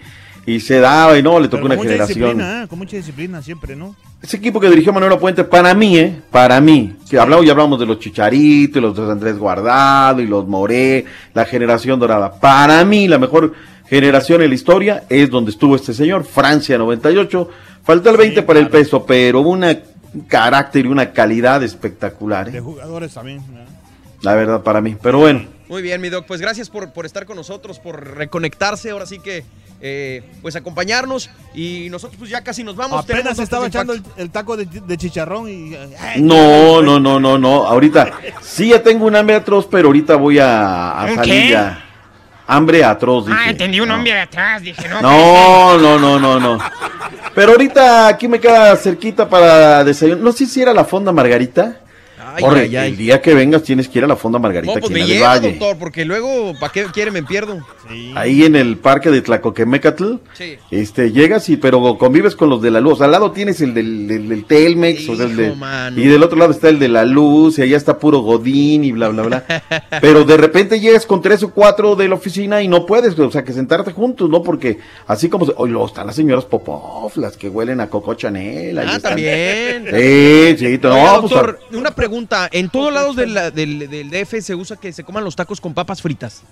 y 0.50 0.60
se 0.60 0.80
daba 0.80 1.18
y 1.18 1.22
no, 1.24 1.40
le 1.40 1.48
tocó 1.48 1.64
Pero 1.64 1.66
una 1.68 1.76
con 1.76 1.86
mucha 1.86 1.90
generación. 1.92 2.20
disciplina, 2.20 2.64
¿eh? 2.64 2.68
con 2.68 2.80
mucha 2.80 2.98
disciplina 2.98 3.42
siempre, 3.42 3.76
¿no? 3.76 3.96
Ese 4.22 4.38
equipo 4.38 4.60
que 4.60 4.70
dirigió 4.70 4.92
Manuel 4.92 5.18
Puente, 5.20 5.44
para 5.44 5.74
mí, 5.74 5.98
¿eh? 5.98 6.22
Para 6.32 6.60
mí, 6.60 6.96
que 7.10 7.20
hablamos 7.20 7.46
y 7.46 7.50
hablamos 7.50 7.80
de 7.80 7.86
los 7.86 8.00
Chicharitos, 8.00 8.78
y 8.78 8.82
los 8.82 8.96
de 8.96 9.12
Andrés 9.12 9.38
Guardado, 9.38 10.22
y 10.22 10.28
los 10.28 10.48
Moré, 10.48 11.06
la 11.34 11.46
generación 11.46 12.00
dorada. 12.00 12.40
Para 12.40 12.84
mí, 12.84 13.08
la 13.08 13.20
mejor 13.20 13.54
generación 13.88 14.42
en 14.42 14.50
la 14.50 14.56
historia 14.56 15.04
es 15.08 15.30
donde 15.30 15.52
estuvo 15.52 15.76
este 15.76 15.94
señor, 15.94 16.24
Francia 16.26 16.78
98. 16.78 17.50
Falta 17.84 18.10
el 18.10 18.18
20 18.18 18.44
para 18.44 18.60
el 18.60 18.70
peso, 18.70 19.06
pero 19.06 19.42
una, 19.42 19.78
un 20.14 20.22
carácter 20.22 20.86
y 20.86 20.90
una 20.90 21.12
calidad 21.12 21.62
espectacular, 21.64 22.52
De 22.52 22.58
¿eh? 22.58 22.62
jugadores 22.62 23.14
también. 23.14 23.38
¿no? 23.38 23.60
La 24.22 24.36
verdad, 24.36 24.64
para 24.64 24.82
mí. 24.82 24.98
Pero 25.02 25.20
bueno, 25.20 25.44
Muy 25.70 25.82
bien, 25.82 26.02
mi 26.02 26.10
Doc. 26.10 26.26
Pues 26.26 26.42
gracias 26.42 26.70
por, 26.70 26.92
por 26.92 27.06
estar 27.06 27.26
con 27.26 27.38
nosotros, 27.38 27.80
por 27.80 28.16
reconectarse. 28.18 28.90
Ahora 28.90 29.06
sí 29.06 29.20
que, 29.20 29.46
eh, 29.82 30.24
pues 30.42 30.56
acompañarnos. 30.56 31.30
Y 31.54 31.88
nosotros, 31.90 32.18
pues 32.20 32.30
ya 32.32 32.44
casi 32.44 32.64
nos 32.64 32.76
vamos. 32.76 33.04
Apenas 33.04 33.40
estaba 33.40 33.68
echando 33.68 33.94
el, 33.94 34.30
taco 34.30 34.58
de, 34.58 34.66
de 34.66 34.98
chicharrón 34.98 35.50
y... 35.50 35.76
ay, 36.00 36.22
no, 36.22 36.82
no, 36.82 37.00
no, 37.00 37.20
no, 37.20 37.38
no. 37.38 37.66
Ahorita, 37.66 38.12
sí 38.42 38.70
ya 38.70 38.82
tengo 38.82 39.06
un 39.06 39.16
hambre 39.16 39.36
atroz, 39.36 39.68
pero 39.70 39.88
ahorita 39.88 40.16
voy 40.16 40.40
a, 40.40 40.92
a 40.92 41.06
¿Un 41.06 41.16
salir 41.16 41.52
ya. 41.52 41.86
Hambre 42.48 42.84
atroz, 42.84 43.28
dije. 43.28 43.38
Ah, 43.40 43.50
entendí 43.52 43.80
un 43.80 43.92
hombre 43.92 44.12
de 44.12 44.22
atrás, 44.22 44.64
dije, 44.64 44.88
no. 44.90 45.02
No, 45.02 45.78
no, 45.78 46.00
no, 46.00 46.20
no, 46.20 46.40
no. 46.40 46.58
Pero 47.36 47.52
ahorita 47.52 48.08
aquí 48.08 48.28
me 48.28 48.40
queda 48.40 48.76
cerquita 48.76 49.30
para 49.30 49.84
desayunar. 49.84 50.24
No 50.24 50.32
sé 50.32 50.48
si 50.48 50.60
era 50.60 50.74
la 50.74 50.84
Fonda 50.84 51.12
Margarita. 51.12 51.80
Ay, 52.36 52.44
Corre, 52.44 52.62
ay, 52.62 52.76
ay. 52.78 52.92
el 52.92 52.98
día 52.98 53.22
que 53.22 53.34
vengas 53.34 53.64
tienes 53.64 53.88
que 53.88 54.00
ir 54.00 54.04
a 54.06 54.08
la 54.08 54.16
Fonda 54.16 54.40
Margarita 54.40 54.74
No, 54.74 54.80
pues 54.80 54.86
aquí 54.86 54.94
me 54.94 55.00
en 55.00 55.06
el 55.06 55.12
lleva, 55.18 55.28
Valle. 55.30 55.50
doctor, 55.52 55.78
porque 55.78 56.06
luego, 56.06 56.54
¿para 56.60 56.72
qué 56.72 56.86
quiere? 56.94 57.12
Me 57.12 57.24
pierdo. 57.24 57.60
Ahí 58.16 58.44
en 58.44 58.56
el 58.56 58.78
parque 58.78 59.10
de 59.10 59.22
Tlacoquemecatl. 59.22 60.16
Sí. 60.34 60.56
Este, 60.72 61.12
llegas 61.12 61.50
y, 61.50 61.58
pero 61.58 61.98
convives 61.98 62.36
con 62.36 62.50
los 62.50 62.62
de 62.62 62.72
la 62.72 62.80
luz. 62.80 63.02
Al 63.02 63.12
lado 63.12 63.32
tienes 63.32 63.62
el 63.62 63.74
del, 63.74 64.08
del- 64.08 64.30
del 64.30 64.46
Telmex, 64.46 65.10
o 65.10 65.16
sea, 65.16 65.26
el 65.26 65.36
de- 65.36 65.48
Hijo, 65.48 65.56
mano. 65.56 66.00
y 66.00 66.06
del 66.06 66.22
otro 66.24 66.38
lado 66.38 66.52
está 66.52 66.70
el 66.70 66.78
de 66.80 66.88
la 66.90 67.04
luz, 67.06 67.58
y 67.60 67.64
allá 67.64 67.78
está 67.78 67.98
puro 67.98 68.20
Godín 68.20 68.84
y 68.84 68.92
bla, 68.92 69.10
bla, 69.10 69.24
bla. 69.24 69.44
pero 70.02 70.24
de 70.24 70.38
repente 70.38 70.80
llegas 70.80 71.06
con 71.06 71.22
tres 71.22 71.42
o 71.44 71.52
cuatro 71.52 71.96
de 71.96 72.08
la 72.08 72.16
oficina 72.16 72.62
y 72.62 72.68
no 72.68 72.86
puedes, 72.86 73.18
o 73.18 73.32
sea, 73.32 73.44
que 73.44 73.54
sentarte 73.54 73.92
juntos, 73.92 74.30
¿no? 74.30 74.44
Porque 74.44 74.78
así 75.08 75.30
como, 75.30 75.46
se- 75.46 75.54
hoy 75.58 75.70
luego 75.72 75.88
están 75.88 76.06
las 76.08 76.16
señoras 76.16 76.46
Popov, 76.46 77.12
las 77.16 77.38
que 77.38 77.50
huelen 77.50 77.80
a 77.82 77.90
Coco 77.90 78.14
Chanel. 78.14 78.78
Ah, 78.78 78.84
están. 78.84 79.02
también. 79.02 79.86
Sí, 79.92 80.56
sí, 80.58 80.80
no, 80.84 80.94
Oiga, 80.94 81.20
pues, 81.22 81.32
doctor, 81.32 81.60
una 81.74 81.92
pregunta. 81.92 82.19
¿En 82.52 82.70
todos 82.70 82.94
lados 82.94 83.16
del, 83.16 83.34
del, 83.54 83.90
del 83.90 84.10
DF 84.10 84.42
se 84.42 84.56
usa 84.56 84.78
que 84.78 84.94
se 84.94 85.04
coman 85.04 85.24
los 85.24 85.36
tacos 85.36 85.62
con 85.62 85.74
papas 85.74 86.02
fritas? 86.02 86.44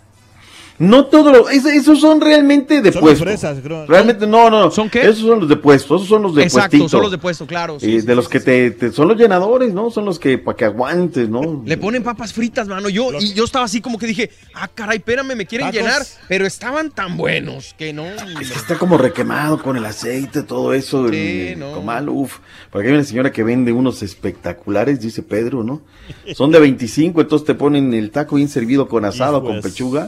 No 0.80 1.06
todos 1.08 1.36
los, 1.36 1.52
es- 1.52 1.66
esos 1.66 2.00
son 2.00 2.22
realmente 2.22 2.82
de 2.84 2.92
Son 2.92 3.02
puesto. 3.02 3.24
fresas, 3.24 3.58
creo. 3.64 3.88
Realmente 3.88 4.28
no, 4.28 4.50
no. 4.52 4.70
¿Son 4.70 4.90
qué? 4.92 5.02
Esos 5.02 5.20
son 5.28 5.40
los 5.40 5.50
de 5.50 5.56
puesto, 5.56 5.96
esos 5.96 6.08
son 6.08 6.22
los 6.22 6.36
de 6.36 6.44
Exacto, 6.44 6.70
puestito. 6.78 6.90
son 6.90 7.02
los 7.02 7.12
de 7.12 7.18
puesto, 7.18 7.48
claro. 7.48 7.80
sí, 7.80 7.96
Eh, 7.96 8.02
sí, 8.02 8.06
de 8.06 8.16
los 8.16 8.30
que 8.30 8.40
te, 8.40 8.70
te- 8.72 8.92
son 8.92 9.08
los 9.08 9.18
llenadores, 9.18 9.74
¿no? 9.74 9.90
Son 9.90 10.06
los 10.06 10.20
que 10.20 10.38
para 10.38 10.56
que 10.56 10.66
aguantes, 10.66 11.30
¿no? 11.30 11.64
Le 11.66 11.78
ponen 11.78 12.04
papas 12.04 12.32
fritas, 12.32 12.68
mano. 12.68 12.90
Yo, 12.90 13.10
y 13.20 13.34
yo 13.34 13.46
estaba 13.46 13.66
así 13.66 13.82
como 13.82 13.98
que 13.98 14.06
dije, 14.06 14.30
ah, 14.54 14.68
caray, 14.68 14.98
espérame, 14.98 15.36
me 15.36 15.48
quieren 15.48 15.68
Tacos. 15.68 15.82
llenar. 15.82 16.02
Pero 16.28 16.46
estaban 16.46 16.92
tan 16.92 17.18
buenos 17.18 17.74
que 17.76 17.92
no. 17.92 18.06
Está 18.40 18.78
como 18.78 19.00
requemado 19.00 19.62
con 19.64 19.78
el 19.78 19.86
aceite, 19.86 20.44
todo 20.44 20.74
eso, 20.74 21.10
Sí, 21.10 21.48
el 21.54 21.60
no. 21.60 21.72
comal, 21.72 22.08
uf. 22.10 22.38
Porque 22.72 22.90
hay 22.90 22.94
una 22.94 23.04
señora 23.04 23.32
que 23.32 23.42
vende 23.44 23.72
unos 23.72 24.04
espectaculares, 24.04 25.00
dice 25.02 25.24
Pedro, 25.24 25.64
¿no? 25.64 25.82
Son 26.36 26.52
de 26.52 26.60
25, 26.60 27.22
entonces 27.22 27.48
te 27.48 27.56
ponen 27.56 27.94
el 27.96 28.12
taco 28.12 28.36
bien 28.36 28.48
servido 28.48 28.88
con 28.88 29.06
asado, 29.06 29.42
con 29.44 29.60
pechuga. 29.62 30.08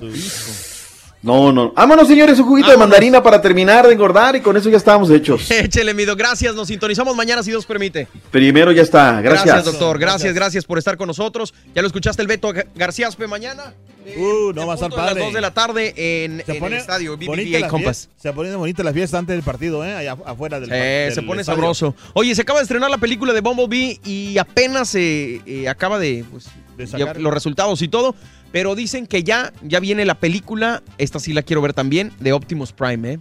No, 1.22 1.52
no. 1.52 1.74
Vámonos, 1.74 2.08
señores, 2.08 2.40
un 2.40 2.46
juguito 2.46 2.72
de 2.72 2.78
mandarina 2.78 3.22
para 3.22 3.42
terminar 3.42 3.86
de 3.86 3.94
engordar 3.94 4.38
y 4.38 4.42
con 4.42 4.56
eso 4.56 4.70
ya 4.70 4.78
estábamos 4.78 5.10
hechos. 5.12 5.52
Échele, 5.52 5.94
mido. 5.94 6.16
Gracias. 6.16 6.56
Nos 6.56 6.70
sintonizamos 6.70 7.14
mañana 7.16 7.44
si 7.44 7.50
Dios 7.52 7.66
permite. 7.66 8.08
Primero 8.32 8.72
ya 8.72 8.82
está, 8.84 9.20
gracias. 9.22 9.66
doctor. 9.66 10.00
Gracias, 10.00 10.34
gracias 10.34 10.64
por 10.66 10.78
estar 10.78 10.96
con 10.96 11.08
nosotros. 11.08 11.54
Ya 11.76 11.82
lo 11.82 11.88
escuchaste 11.88 12.22
el 12.22 12.28
Beto 12.30 12.54
Ga- 12.54 12.68
García 12.74 13.08
Aspe 13.10 13.28
mañana. 13.28 13.74
Uh, 14.18 14.54
no 14.54 14.66
va 14.66 14.74
a 14.74 14.76
estar 14.76 14.90
punto 14.90 14.96
de 15.02 15.08
las 15.08 15.14
padre. 15.14 15.26
2 15.26 15.34
de 15.34 15.42
la 15.42 15.54
tarde 15.54 15.94
en, 16.26 16.44
Se 16.46 16.54
en 16.54 16.60
pone 16.60 16.76
el 16.78 16.82
estadio 16.82 17.18
BBVA 17.18 17.68
Compass. 17.68 18.08
fiesta- 18.08 18.22
Se 18.30 18.34
pone 18.34 18.56
bonita 18.56 18.82
la 18.82 18.94
fiesta 18.94 19.18
antes 19.20 19.36
del 19.36 19.44
partido, 19.44 19.84
¿eh? 19.86 19.94
Allá 19.94 20.16
afuera 20.26 20.60
del 20.60 20.70
del 20.70 21.14
se 21.14 21.22
pone 21.22 21.42
estadio. 21.42 21.58
sabroso. 21.58 21.96
Oye, 22.14 22.34
se 22.34 22.42
acaba 22.42 22.60
de 22.60 22.64
estrenar 22.64 22.90
la 22.90 22.98
película 22.98 23.34
de 23.34 23.42
Bumblebee 23.42 24.00
y 24.06 24.38
apenas 24.38 24.96
eh, 24.96 25.42
eh, 25.46 25.68
acaba 25.68 26.00
de, 26.00 26.24
pues, 26.32 26.48
sacar. 26.90 27.20
los 27.20 27.32
resultados 27.34 27.82
y 27.84 27.88
todo. 27.90 28.16
Pero 28.52 28.76
dicen 28.76 29.06
que 29.08 29.24
ya, 29.24 29.54
ya 29.62 29.80
viene 29.80 30.06
la 30.06 30.16
película, 30.16 30.82
esta 30.98 31.20
sí 31.20 31.34
la 31.34 31.44
quiero 31.44 31.62
ver 31.62 31.74
también, 31.74 32.12
de 32.20 32.34
Optimus 32.34 32.72
Prime, 32.74 33.14
¿eh? 33.14 33.20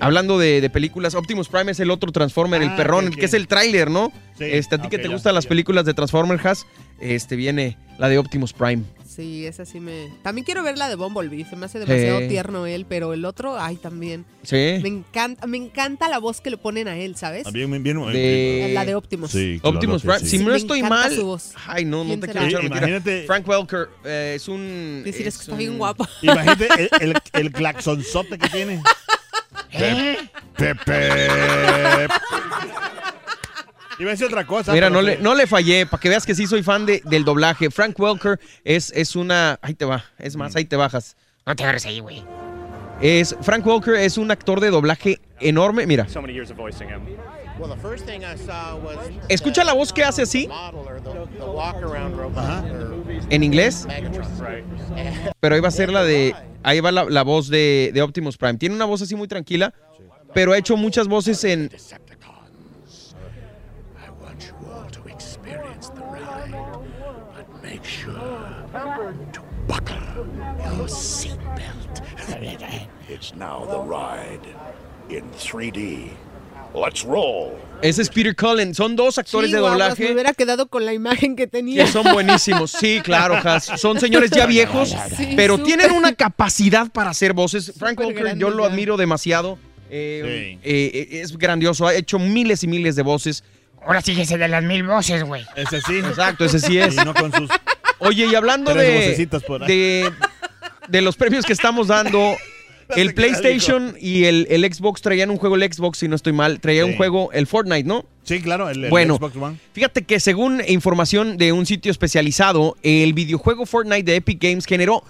Hablando 0.00 0.38
de, 0.38 0.60
de 0.60 0.70
películas, 0.70 1.14
Optimus 1.14 1.48
Prime 1.48 1.72
es 1.72 1.80
el 1.80 1.90
otro 1.90 2.12
Transformer, 2.12 2.62
el 2.62 2.68
Ah, 2.70 2.76
perrón, 2.76 3.06
ok, 3.06 3.12
ok. 3.14 3.18
que 3.18 3.26
es 3.26 3.34
el 3.34 3.48
tráiler, 3.48 3.90
¿no? 3.90 4.12
Sí. 4.38 4.44
Este, 4.44 4.76
a 4.76 4.82
ti 4.82 4.88
que 4.88 4.98
te 4.98 5.04
ya, 5.08 5.10
gustan 5.14 5.34
las 5.34 5.46
películas 5.46 5.84
de 5.84 5.94
Transformers, 5.94 6.44
Has, 6.46 6.66
este 7.00 7.34
viene 7.36 7.76
la 7.98 8.08
de 8.08 8.18
Optimus 8.18 8.52
Prime. 8.52 8.82
Sí, 9.16 9.46
esa 9.46 9.64
sí 9.64 9.80
me. 9.80 10.10
También 10.22 10.44
quiero 10.44 10.62
ver 10.62 10.76
la 10.76 10.90
de 10.90 10.94
Bumblebee. 10.94 11.46
Se 11.48 11.56
me 11.56 11.64
hace 11.64 11.78
demasiado 11.78 12.20
Sí. 12.20 12.28
tierno 12.28 12.66
él, 12.66 12.84
pero 12.86 13.14
el 13.14 13.24
otro, 13.24 13.58
ay, 13.58 13.76
también. 13.76 14.26
Sí. 14.42 14.78
Me 14.82 14.88
encanta, 14.88 15.46
me 15.46 15.56
encanta 15.56 16.08
la 16.10 16.18
voz 16.18 16.42
que 16.42 16.50
le 16.50 16.58
ponen 16.58 16.86
a 16.86 16.98
él, 16.98 17.16
¿sabes? 17.16 17.50
Bien, 17.50 17.70
bien, 17.70 17.82
bien. 17.82 18.06
De- 18.12 18.70
La 18.74 18.84
de 18.84 18.94
Optimus. 18.94 19.30
Sí, 19.30 19.58
claro 19.62 19.76
Optimus 19.76 20.02
Prime. 20.02 20.18
sí. 20.20 20.26
Si 20.26 20.38
no 20.38 20.50
Me 20.50 20.56
estoy 20.58 20.82
mal. 20.82 21.10
su 21.14 21.24
voz. 21.24 21.52
Ay, 21.66 21.86
no, 21.86 21.98
no 22.04 22.08
¿Quién 22.08 22.20
te 22.20 22.28
quiero 22.28 22.46
echar 22.46 22.62
mentira. 22.62 22.88
imagínate- 22.88 23.24
Frank 23.26 23.48
Welker 23.48 23.88
eh, 24.04 24.34
es 24.36 24.48
un. 24.48 25.00
Decir 25.02 25.26
es 25.26 25.38
que 25.38 25.42
está 25.44 25.56
bien 25.56 25.70
un- 25.72 25.78
guapo. 25.78 26.06
Imagínate 26.20 26.68
el, 26.74 26.90
el, 27.00 27.16
el 27.32 27.52
claxonzote 27.52 28.36
que 28.36 28.48
tiene. 28.50 28.82
¿Eh? 29.72 30.18
Pepe. 30.56 31.28
Iba 33.98 34.10
a 34.10 34.12
decir 34.12 34.26
otra 34.26 34.46
cosa. 34.46 34.72
Mira, 34.72 34.90
no 34.90 35.00
que- 35.00 35.06
le, 35.06 35.18
no 35.18 35.34
le 35.34 35.46
fallé, 35.46 35.86
para 35.86 36.00
que 36.00 36.08
veas 36.08 36.26
que 36.26 36.34
sí 36.34 36.46
soy 36.46 36.62
fan 36.62 36.84
de, 36.86 37.00
del 37.04 37.24
doblaje. 37.24 37.70
Frank 37.70 37.98
Welker 37.98 38.38
es, 38.64 38.92
es 38.94 39.16
una. 39.16 39.58
Ahí 39.62 39.74
te 39.74 39.84
va, 39.84 40.04
es 40.18 40.36
más, 40.36 40.54
ahí 40.56 40.64
te 40.64 40.76
bajas. 40.76 41.16
No 41.46 41.54
te 41.56 41.62
agarres 41.62 41.86
ahí, 41.86 42.00
güey. 42.00 42.22
Es 43.00 43.36
Frank 43.42 43.66
Welker 43.66 43.94
es 43.94 44.16
un 44.18 44.30
actor 44.30 44.60
de 44.60 44.70
doblaje 44.70 45.20
enorme. 45.40 45.86
Mira, 45.86 46.06
escucha 49.28 49.64
la 49.64 49.72
voz 49.72 49.92
que 49.92 50.04
hace 50.04 50.22
así 50.22 50.48
en 53.30 53.42
inglés, 53.42 53.86
pero 55.40 55.54
ahí 55.54 55.60
va 55.60 55.68
a 55.68 55.72
ser 55.72 55.90
la 55.90 56.02
de. 56.04 56.34
Ahí 56.62 56.80
va 56.80 56.90
la, 56.90 57.04
la 57.04 57.22
voz 57.22 57.48
de, 57.48 57.90
de 57.94 58.02
Optimus 58.02 58.36
Prime. 58.36 58.54
Tiene 58.58 58.74
una 58.74 58.84
voz 58.86 59.00
así 59.02 59.14
muy 59.14 59.28
tranquila, 59.28 59.72
pero 60.34 60.52
ha 60.52 60.58
hecho 60.58 60.76
muchas 60.76 61.06
voces 61.08 61.42
en. 61.44 61.70
Buckle 69.66 69.96
your 70.76 70.88
seatbelt. 70.88 72.02
it's 73.08 73.34
now 73.34 73.64
the 73.66 73.78
ride 73.80 74.40
in 75.08 75.24
3D. 75.32 76.10
Let's 76.74 77.04
roll. 77.04 77.52
Ese 77.80 78.02
es 78.02 78.10
Peter 78.10 78.34
Cullen. 78.34 78.74
Son 78.74 78.96
dos 78.96 79.16
actores 79.18 79.50
de 79.50 79.58
doblaje. 79.58 80.04
Me 80.04 80.12
hubiera 80.12 80.34
quedado 80.34 80.66
con 80.68 80.84
la 80.84 80.92
imagen 80.92 81.34
que 81.36 81.46
tenía. 81.46 81.84
que 81.84 81.90
son 81.90 82.04
buenísimos. 82.12 82.70
Sí, 82.70 83.00
claro, 83.02 83.36
Has. 83.42 83.64
Son 83.80 83.98
señores 83.98 84.30
ya 84.30 84.46
viejos, 84.46 84.94
Sí, 85.16 85.32
pero 85.36 85.58
tienen 85.58 85.92
una 85.92 86.14
capacidad 86.14 86.90
para 86.90 87.10
hacer 87.10 87.32
voces. 87.32 87.72
Frank 87.78 87.98
Súper 88.00 88.24
Welker, 88.24 88.38
yo 88.38 88.50
lo 88.50 88.64
ya. 88.64 88.70
admiro 88.72 88.96
demasiado. 88.96 89.58
Eh, 89.88 90.58
eh, 90.62 91.20
es 91.22 91.38
grandioso, 91.38 91.86
ha 91.86 91.94
hecho 91.94 92.18
miles 92.18 92.62
y 92.64 92.66
miles 92.66 92.96
de 92.96 93.02
voces. 93.02 93.44
Ahora 93.86 94.02
sí 94.02 94.14
que 94.16 94.22
ese 94.22 94.36
de 94.36 94.48
las 94.48 94.64
mil 94.64 94.82
voces, 94.82 95.22
güey. 95.22 95.44
Ese 95.54 95.80
sí. 95.80 95.98
Exacto, 95.98 96.44
ese 96.44 96.58
sí 96.58 96.76
es. 96.76 96.94
Y 96.94 97.04
no 97.04 97.14
con 97.14 97.32
sus 97.32 97.48
Oye, 97.98 98.26
y 98.30 98.34
hablando 98.34 98.74
de, 98.74 99.28
de, 99.66 100.10
de 100.88 101.00
los 101.02 101.16
premios 101.16 101.44
que 101.44 101.52
estamos 101.52 101.88
dando, 101.88 102.36
el 102.96 103.14
PlayStation 103.14 103.96
y 104.00 104.24
el, 104.24 104.46
el 104.50 104.72
Xbox 104.72 105.00
traían 105.02 105.30
un 105.30 105.36
juego, 105.38 105.56
el 105.56 105.72
Xbox, 105.72 105.98
si 105.98 106.08
no 106.08 106.16
estoy 106.16 106.32
mal, 106.32 106.60
traía 106.60 106.84
un 106.84 106.92
Sí. 106.92 106.96
juego, 106.98 107.32
el 107.32 107.46
Fortnite, 107.46 107.84
¿no? 107.84 108.04
Sí, 108.24 108.40
claro, 108.40 108.68
el, 108.68 108.84
el 108.84 108.90
Bueno, 108.90 109.16
Xbox 109.16 109.36
One. 109.36 109.56
Fíjate 109.72 110.02
que 110.02 110.20
según 110.20 110.60
información 110.66 111.36
de 111.36 111.52
un 111.52 111.64
sitio 111.66 111.90
especializado, 111.90 112.76
el 112.82 113.12
videojuego 113.12 113.66
Fortnite 113.66 114.02
de 114.02 114.16
Epic 114.16 114.42
Games 114.42 114.66
generó 114.66 115.02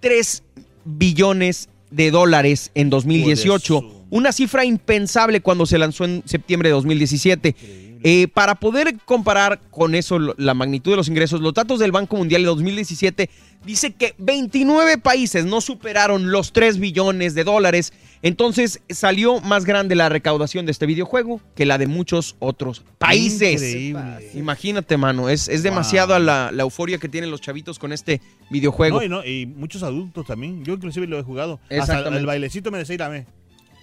3 0.00 0.42
billones 0.84 1.68
de 1.90 2.10
dólares 2.10 2.70
en 2.74 2.90
2018. 2.90 4.04
Una 4.10 4.32
cifra 4.32 4.64
impensable 4.64 5.40
cuando 5.40 5.66
se 5.66 5.78
lanzó 5.78 6.04
en 6.04 6.22
septiembre 6.26 6.68
de 6.70 6.74
2017. 6.74 7.56
Eh, 8.04 8.28
para 8.28 8.54
poder 8.54 8.96
comparar 9.04 9.60
con 9.70 9.94
eso 9.94 10.18
la 10.18 10.54
magnitud 10.54 10.92
de 10.92 10.96
los 10.96 11.08
ingresos, 11.08 11.40
los 11.40 11.54
datos 11.54 11.78
del 11.78 11.92
Banco 11.92 12.16
Mundial 12.16 12.42
de 12.42 12.46
2017 12.46 13.30
dice 13.64 13.92
que 13.92 14.14
29 14.18 14.98
países 14.98 15.44
no 15.44 15.60
superaron 15.60 16.30
los 16.30 16.52
3 16.52 16.78
billones 16.78 17.34
de 17.34 17.44
dólares. 17.44 17.92
Entonces 18.22 18.80
salió 18.88 19.40
más 19.40 19.64
grande 19.64 19.94
la 19.94 20.08
recaudación 20.08 20.66
de 20.66 20.72
este 20.72 20.86
videojuego 20.86 21.40
que 21.54 21.66
la 21.66 21.78
de 21.78 21.86
muchos 21.86 22.36
otros 22.38 22.84
países. 22.98 23.62
Increíble. 23.62 24.30
Imagínate, 24.34 24.96
mano, 24.96 25.28
es, 25.28 25.48
es 25.48 25.62
demasiada 25.62 26.18
la, 26.18 26.50
la 26.52 26.62
euforia 26.62 26.98
que 26.98 27.08
tienen 27.08 27.30
los 27.30 27.40
chavitos 27.40 27.78
con 27.78 27.92
este 27.92 28.20
videojuego. 28.50 28.98
No, 28.98 29.04
y, 29.04 29.08
no, 29.08 29.24
y 29.24 29.46
muchos 29.46 29.82
adultos 29.82 30.26
también. 30.26 30.64
Yo 30.64 30.74
inclusive 30.74 31.06
lo 31.06 31.18
he 31.18 31.22
jugado. 31.22 31.60
Hasta 31.64 31.76
Exactamente. 31.76 32.18
el 32.20 32.26
bailecito 32.26 32.70
me 32.70 32.78
decía, 32.78 32.96
"Dame". 32.96 33.26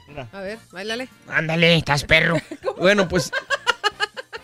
Mira. 0.08 0.27
A 0.32 0.42
ver, 0.42 0.60
bailale. 0.72 1.08
Ándale, 1.27 1.76
estás 1.77 2.03
perro. 2.03 2.38
Bueno, 2.77 3.08
pues 3.08 3.32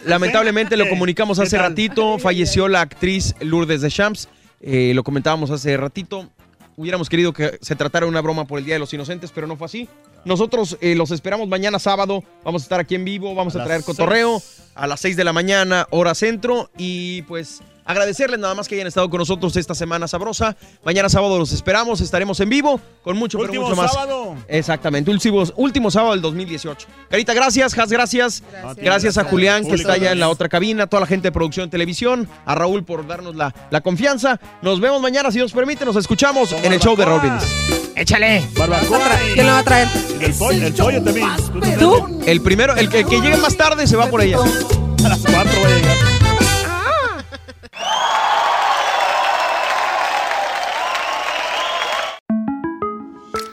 lamentablemente 0.06 0.78
lo 0.78 0.88
comunicamos 0.90 1.40
hace 1.40 1.58
ratito. 1.58 2.20
Falleció 2.20 2.68
la 2.68 2.82
actriz 2.82 3.36
Lourdes 3.40 3.82
Deschamps. 3.82 4.28
Eh, 4.62 4.94
lo 4.94 5.04
comentábamos 5.04 5.50
hace 5.52 5.78
ratito. 5.78 6.30
Hubiéramos 6.78 7.10
querido 7.10 7.34
que 7.34 7.58
se 7.62 7.76
tratara 7.76 8.06
de 8.06 8.10
una 8.10 8.22
broma 8.22 8.46
por 8.46 8.60
el 8.60 8.66
Día 8.66 8.76
de 8.76 8.80
los 8.80 8.94
Inocentes, 8.94 9.32
pero 9.34 9.46
no 9.48 9.56
fue 9.58 9.66
así. 9.66 9.90
Nosotros 10.24 10.78
eh, 10.82 10.96
los 10.96 11.12
esperamos 11.12 11.48
mañana 11.48 11.80
sábado. 11.80 12.24
Vamos 12.44 12.62
a 12.62 12.66
estar 12.66 12.80
aquí 12.80 12.96
en 12.96 13.06
vivo. 13.06 13.36
Vamos 13.36 13.56
A 13.56 13.62
a, 13.62 13.66
traer 13.66 13.82
seis. 13.82 13.98
cotorreo 13.98 14.42
a 14.76 14.88
las 14.88 15.00
6 15.02 15.18
de 15.18 15.24
la 15.24 15.34
mañana, 15.34 15.88
hora 15.90 16.16
centro. 16.16 16.70
Y 16.78 17.24
pues 17.24 17.62
agradecerles 17.92 18.40
nada 18.40 18.56
más 18.56 18.68
que 18.68 18.76
hayan 18.76 18.88
estado 18.88 19.10
con 19.10 19.20
nosotros 19.20 19.56
esta 19.56 19.76
semana 19.76 20.08
sabrosa. 20.08 20.56
Mañana 20.84 21.10
sábado 21.10 21.38
los 21.38 21.52
esperamos. 21.52 22.02
Estaremos 22.02 22.40
en 22.40 22.50
vivo 22.50 22.80
con 23.04 23.18
mucho, 23.18 23.38
pero 23.38 23.50
Último 23.52 23.70
mucho 23.70 23.82
más. 23.82 23.92
sábado. 23.94 24.36
Exactamente, 24.48 25.12
último, 25.12 25.44
último 25.56 25.92
sábado 25.92 26.12
del 26.14 26.22
2018. 26.22 26.88
Carita, 27.10 27.34
gracias, 27.34 27.78
Has, 27.78 27.90
gracias. 27.92 28.44
Gracias, 28.52 28.78
Gracias. 28.84 29.18
a 29.18 29.24
Julián, 29.26 29.66
que 29.66 29.76
está 29.76 29.94
allá 29.94 30.12
en 30.12 30.20
la 30.20 30.30
otra 30.30 30.50
cabina, 30.50 30.88
toda 30.88 31.02
la 31.02 31.08
gente 31.08 31.28
de 31.28 31.32
producción 31.32 31.68
de 31.68 31.72
televisión, 31.72 32.28
a 32.46 32.56
Raúl 32.56 32.84
por 32.84 33.06
darnos 33.08 33.36
la, 33.36 33.54
la 33.70 33.82
confianza. 33.82 34.40
Nos 34.62 34.80
vemos 34.80 35.02
mañana, 35.02 35.32
si 35.32 35.38
Dios 35.38 35.52
permite, 35.52 35.86
nos 35.86 35.96
escuchamos 35.96 36.52
en 36.52 36.74
el 36.74 36.80
show 36.80 36.96
de 36.96 37.06
Brindis. 37.06 37.44
Échale. 37.96 38.48
Barbacoa. 38.58 39.00
¿Quién 39.34 39.46
lo 39.46 39.54
va 39.54 39.60
a 39.60 39.64
traer? 39.64 39.88
El 40.20 40.34
pollo, 40.34 40.66
el 40.68 40.74
pollo 40.74 41.04
también. 41.04 41.28
¿Tú? 41.80 42.22
El 42.26 42.42
primero, 42.42 42.76
el 42.76 42.90
que, 42.90 43.00
el 43.00 43.06
que 43.06 43.20
llegue 43.22 43.38
más 43.38 43.56
tarde 43.58 43.86
se 43.88 43.96
va 43.96 44.08
por 44.08 44.22
ella. 44.22 44.38
A 45.04 45.10
las 45.10 45.20
4 45.20 45.34
voy 45.62 45.72
a 45.72 45.76
llegar. 45.76 46.11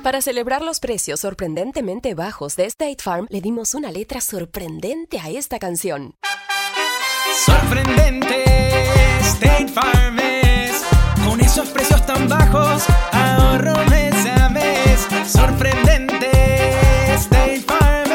Para 0.09 0.23
celebrar 0.23 0.63
los 0.63 0.81
precios 0.81 1.21
sorprendentemente 1.21 2.15
bajos 2.15 2.57
de 2.57 2.65
State 2.65 2.97
Farm, 3.03 3.27
le 3.29 3.43
dimos 3.43 3.75
una 3.75 3.93
letra 3.93 4.23
sorprendente 4.23 5.19
a 5.19 5.29
esta 5.29 5.59
canción. 5.59 6.15
Sorprendente, 7.45 8.43
State 9.21 9.69
Farm. 9.69 10.17
Con 11.27 11.43
esos 11.43 11.69
precios 11.69 12.07
tan 12.07 12.27
bajos, 12.27 12.85
ahorro 13.13 13.85
mes 13.91 14.15
a 14.41 14.49
mes. 14.49 15.07
Sorprendente, 15.31 16.31
State 17.17 17.61
Farm. 17.67 18.11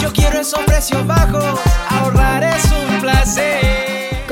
Yo 0.00 0.12
quiero 0.12 0.40
esos 0.40 0.64
precios 0.64 1.06
bajos, 1.06 1.60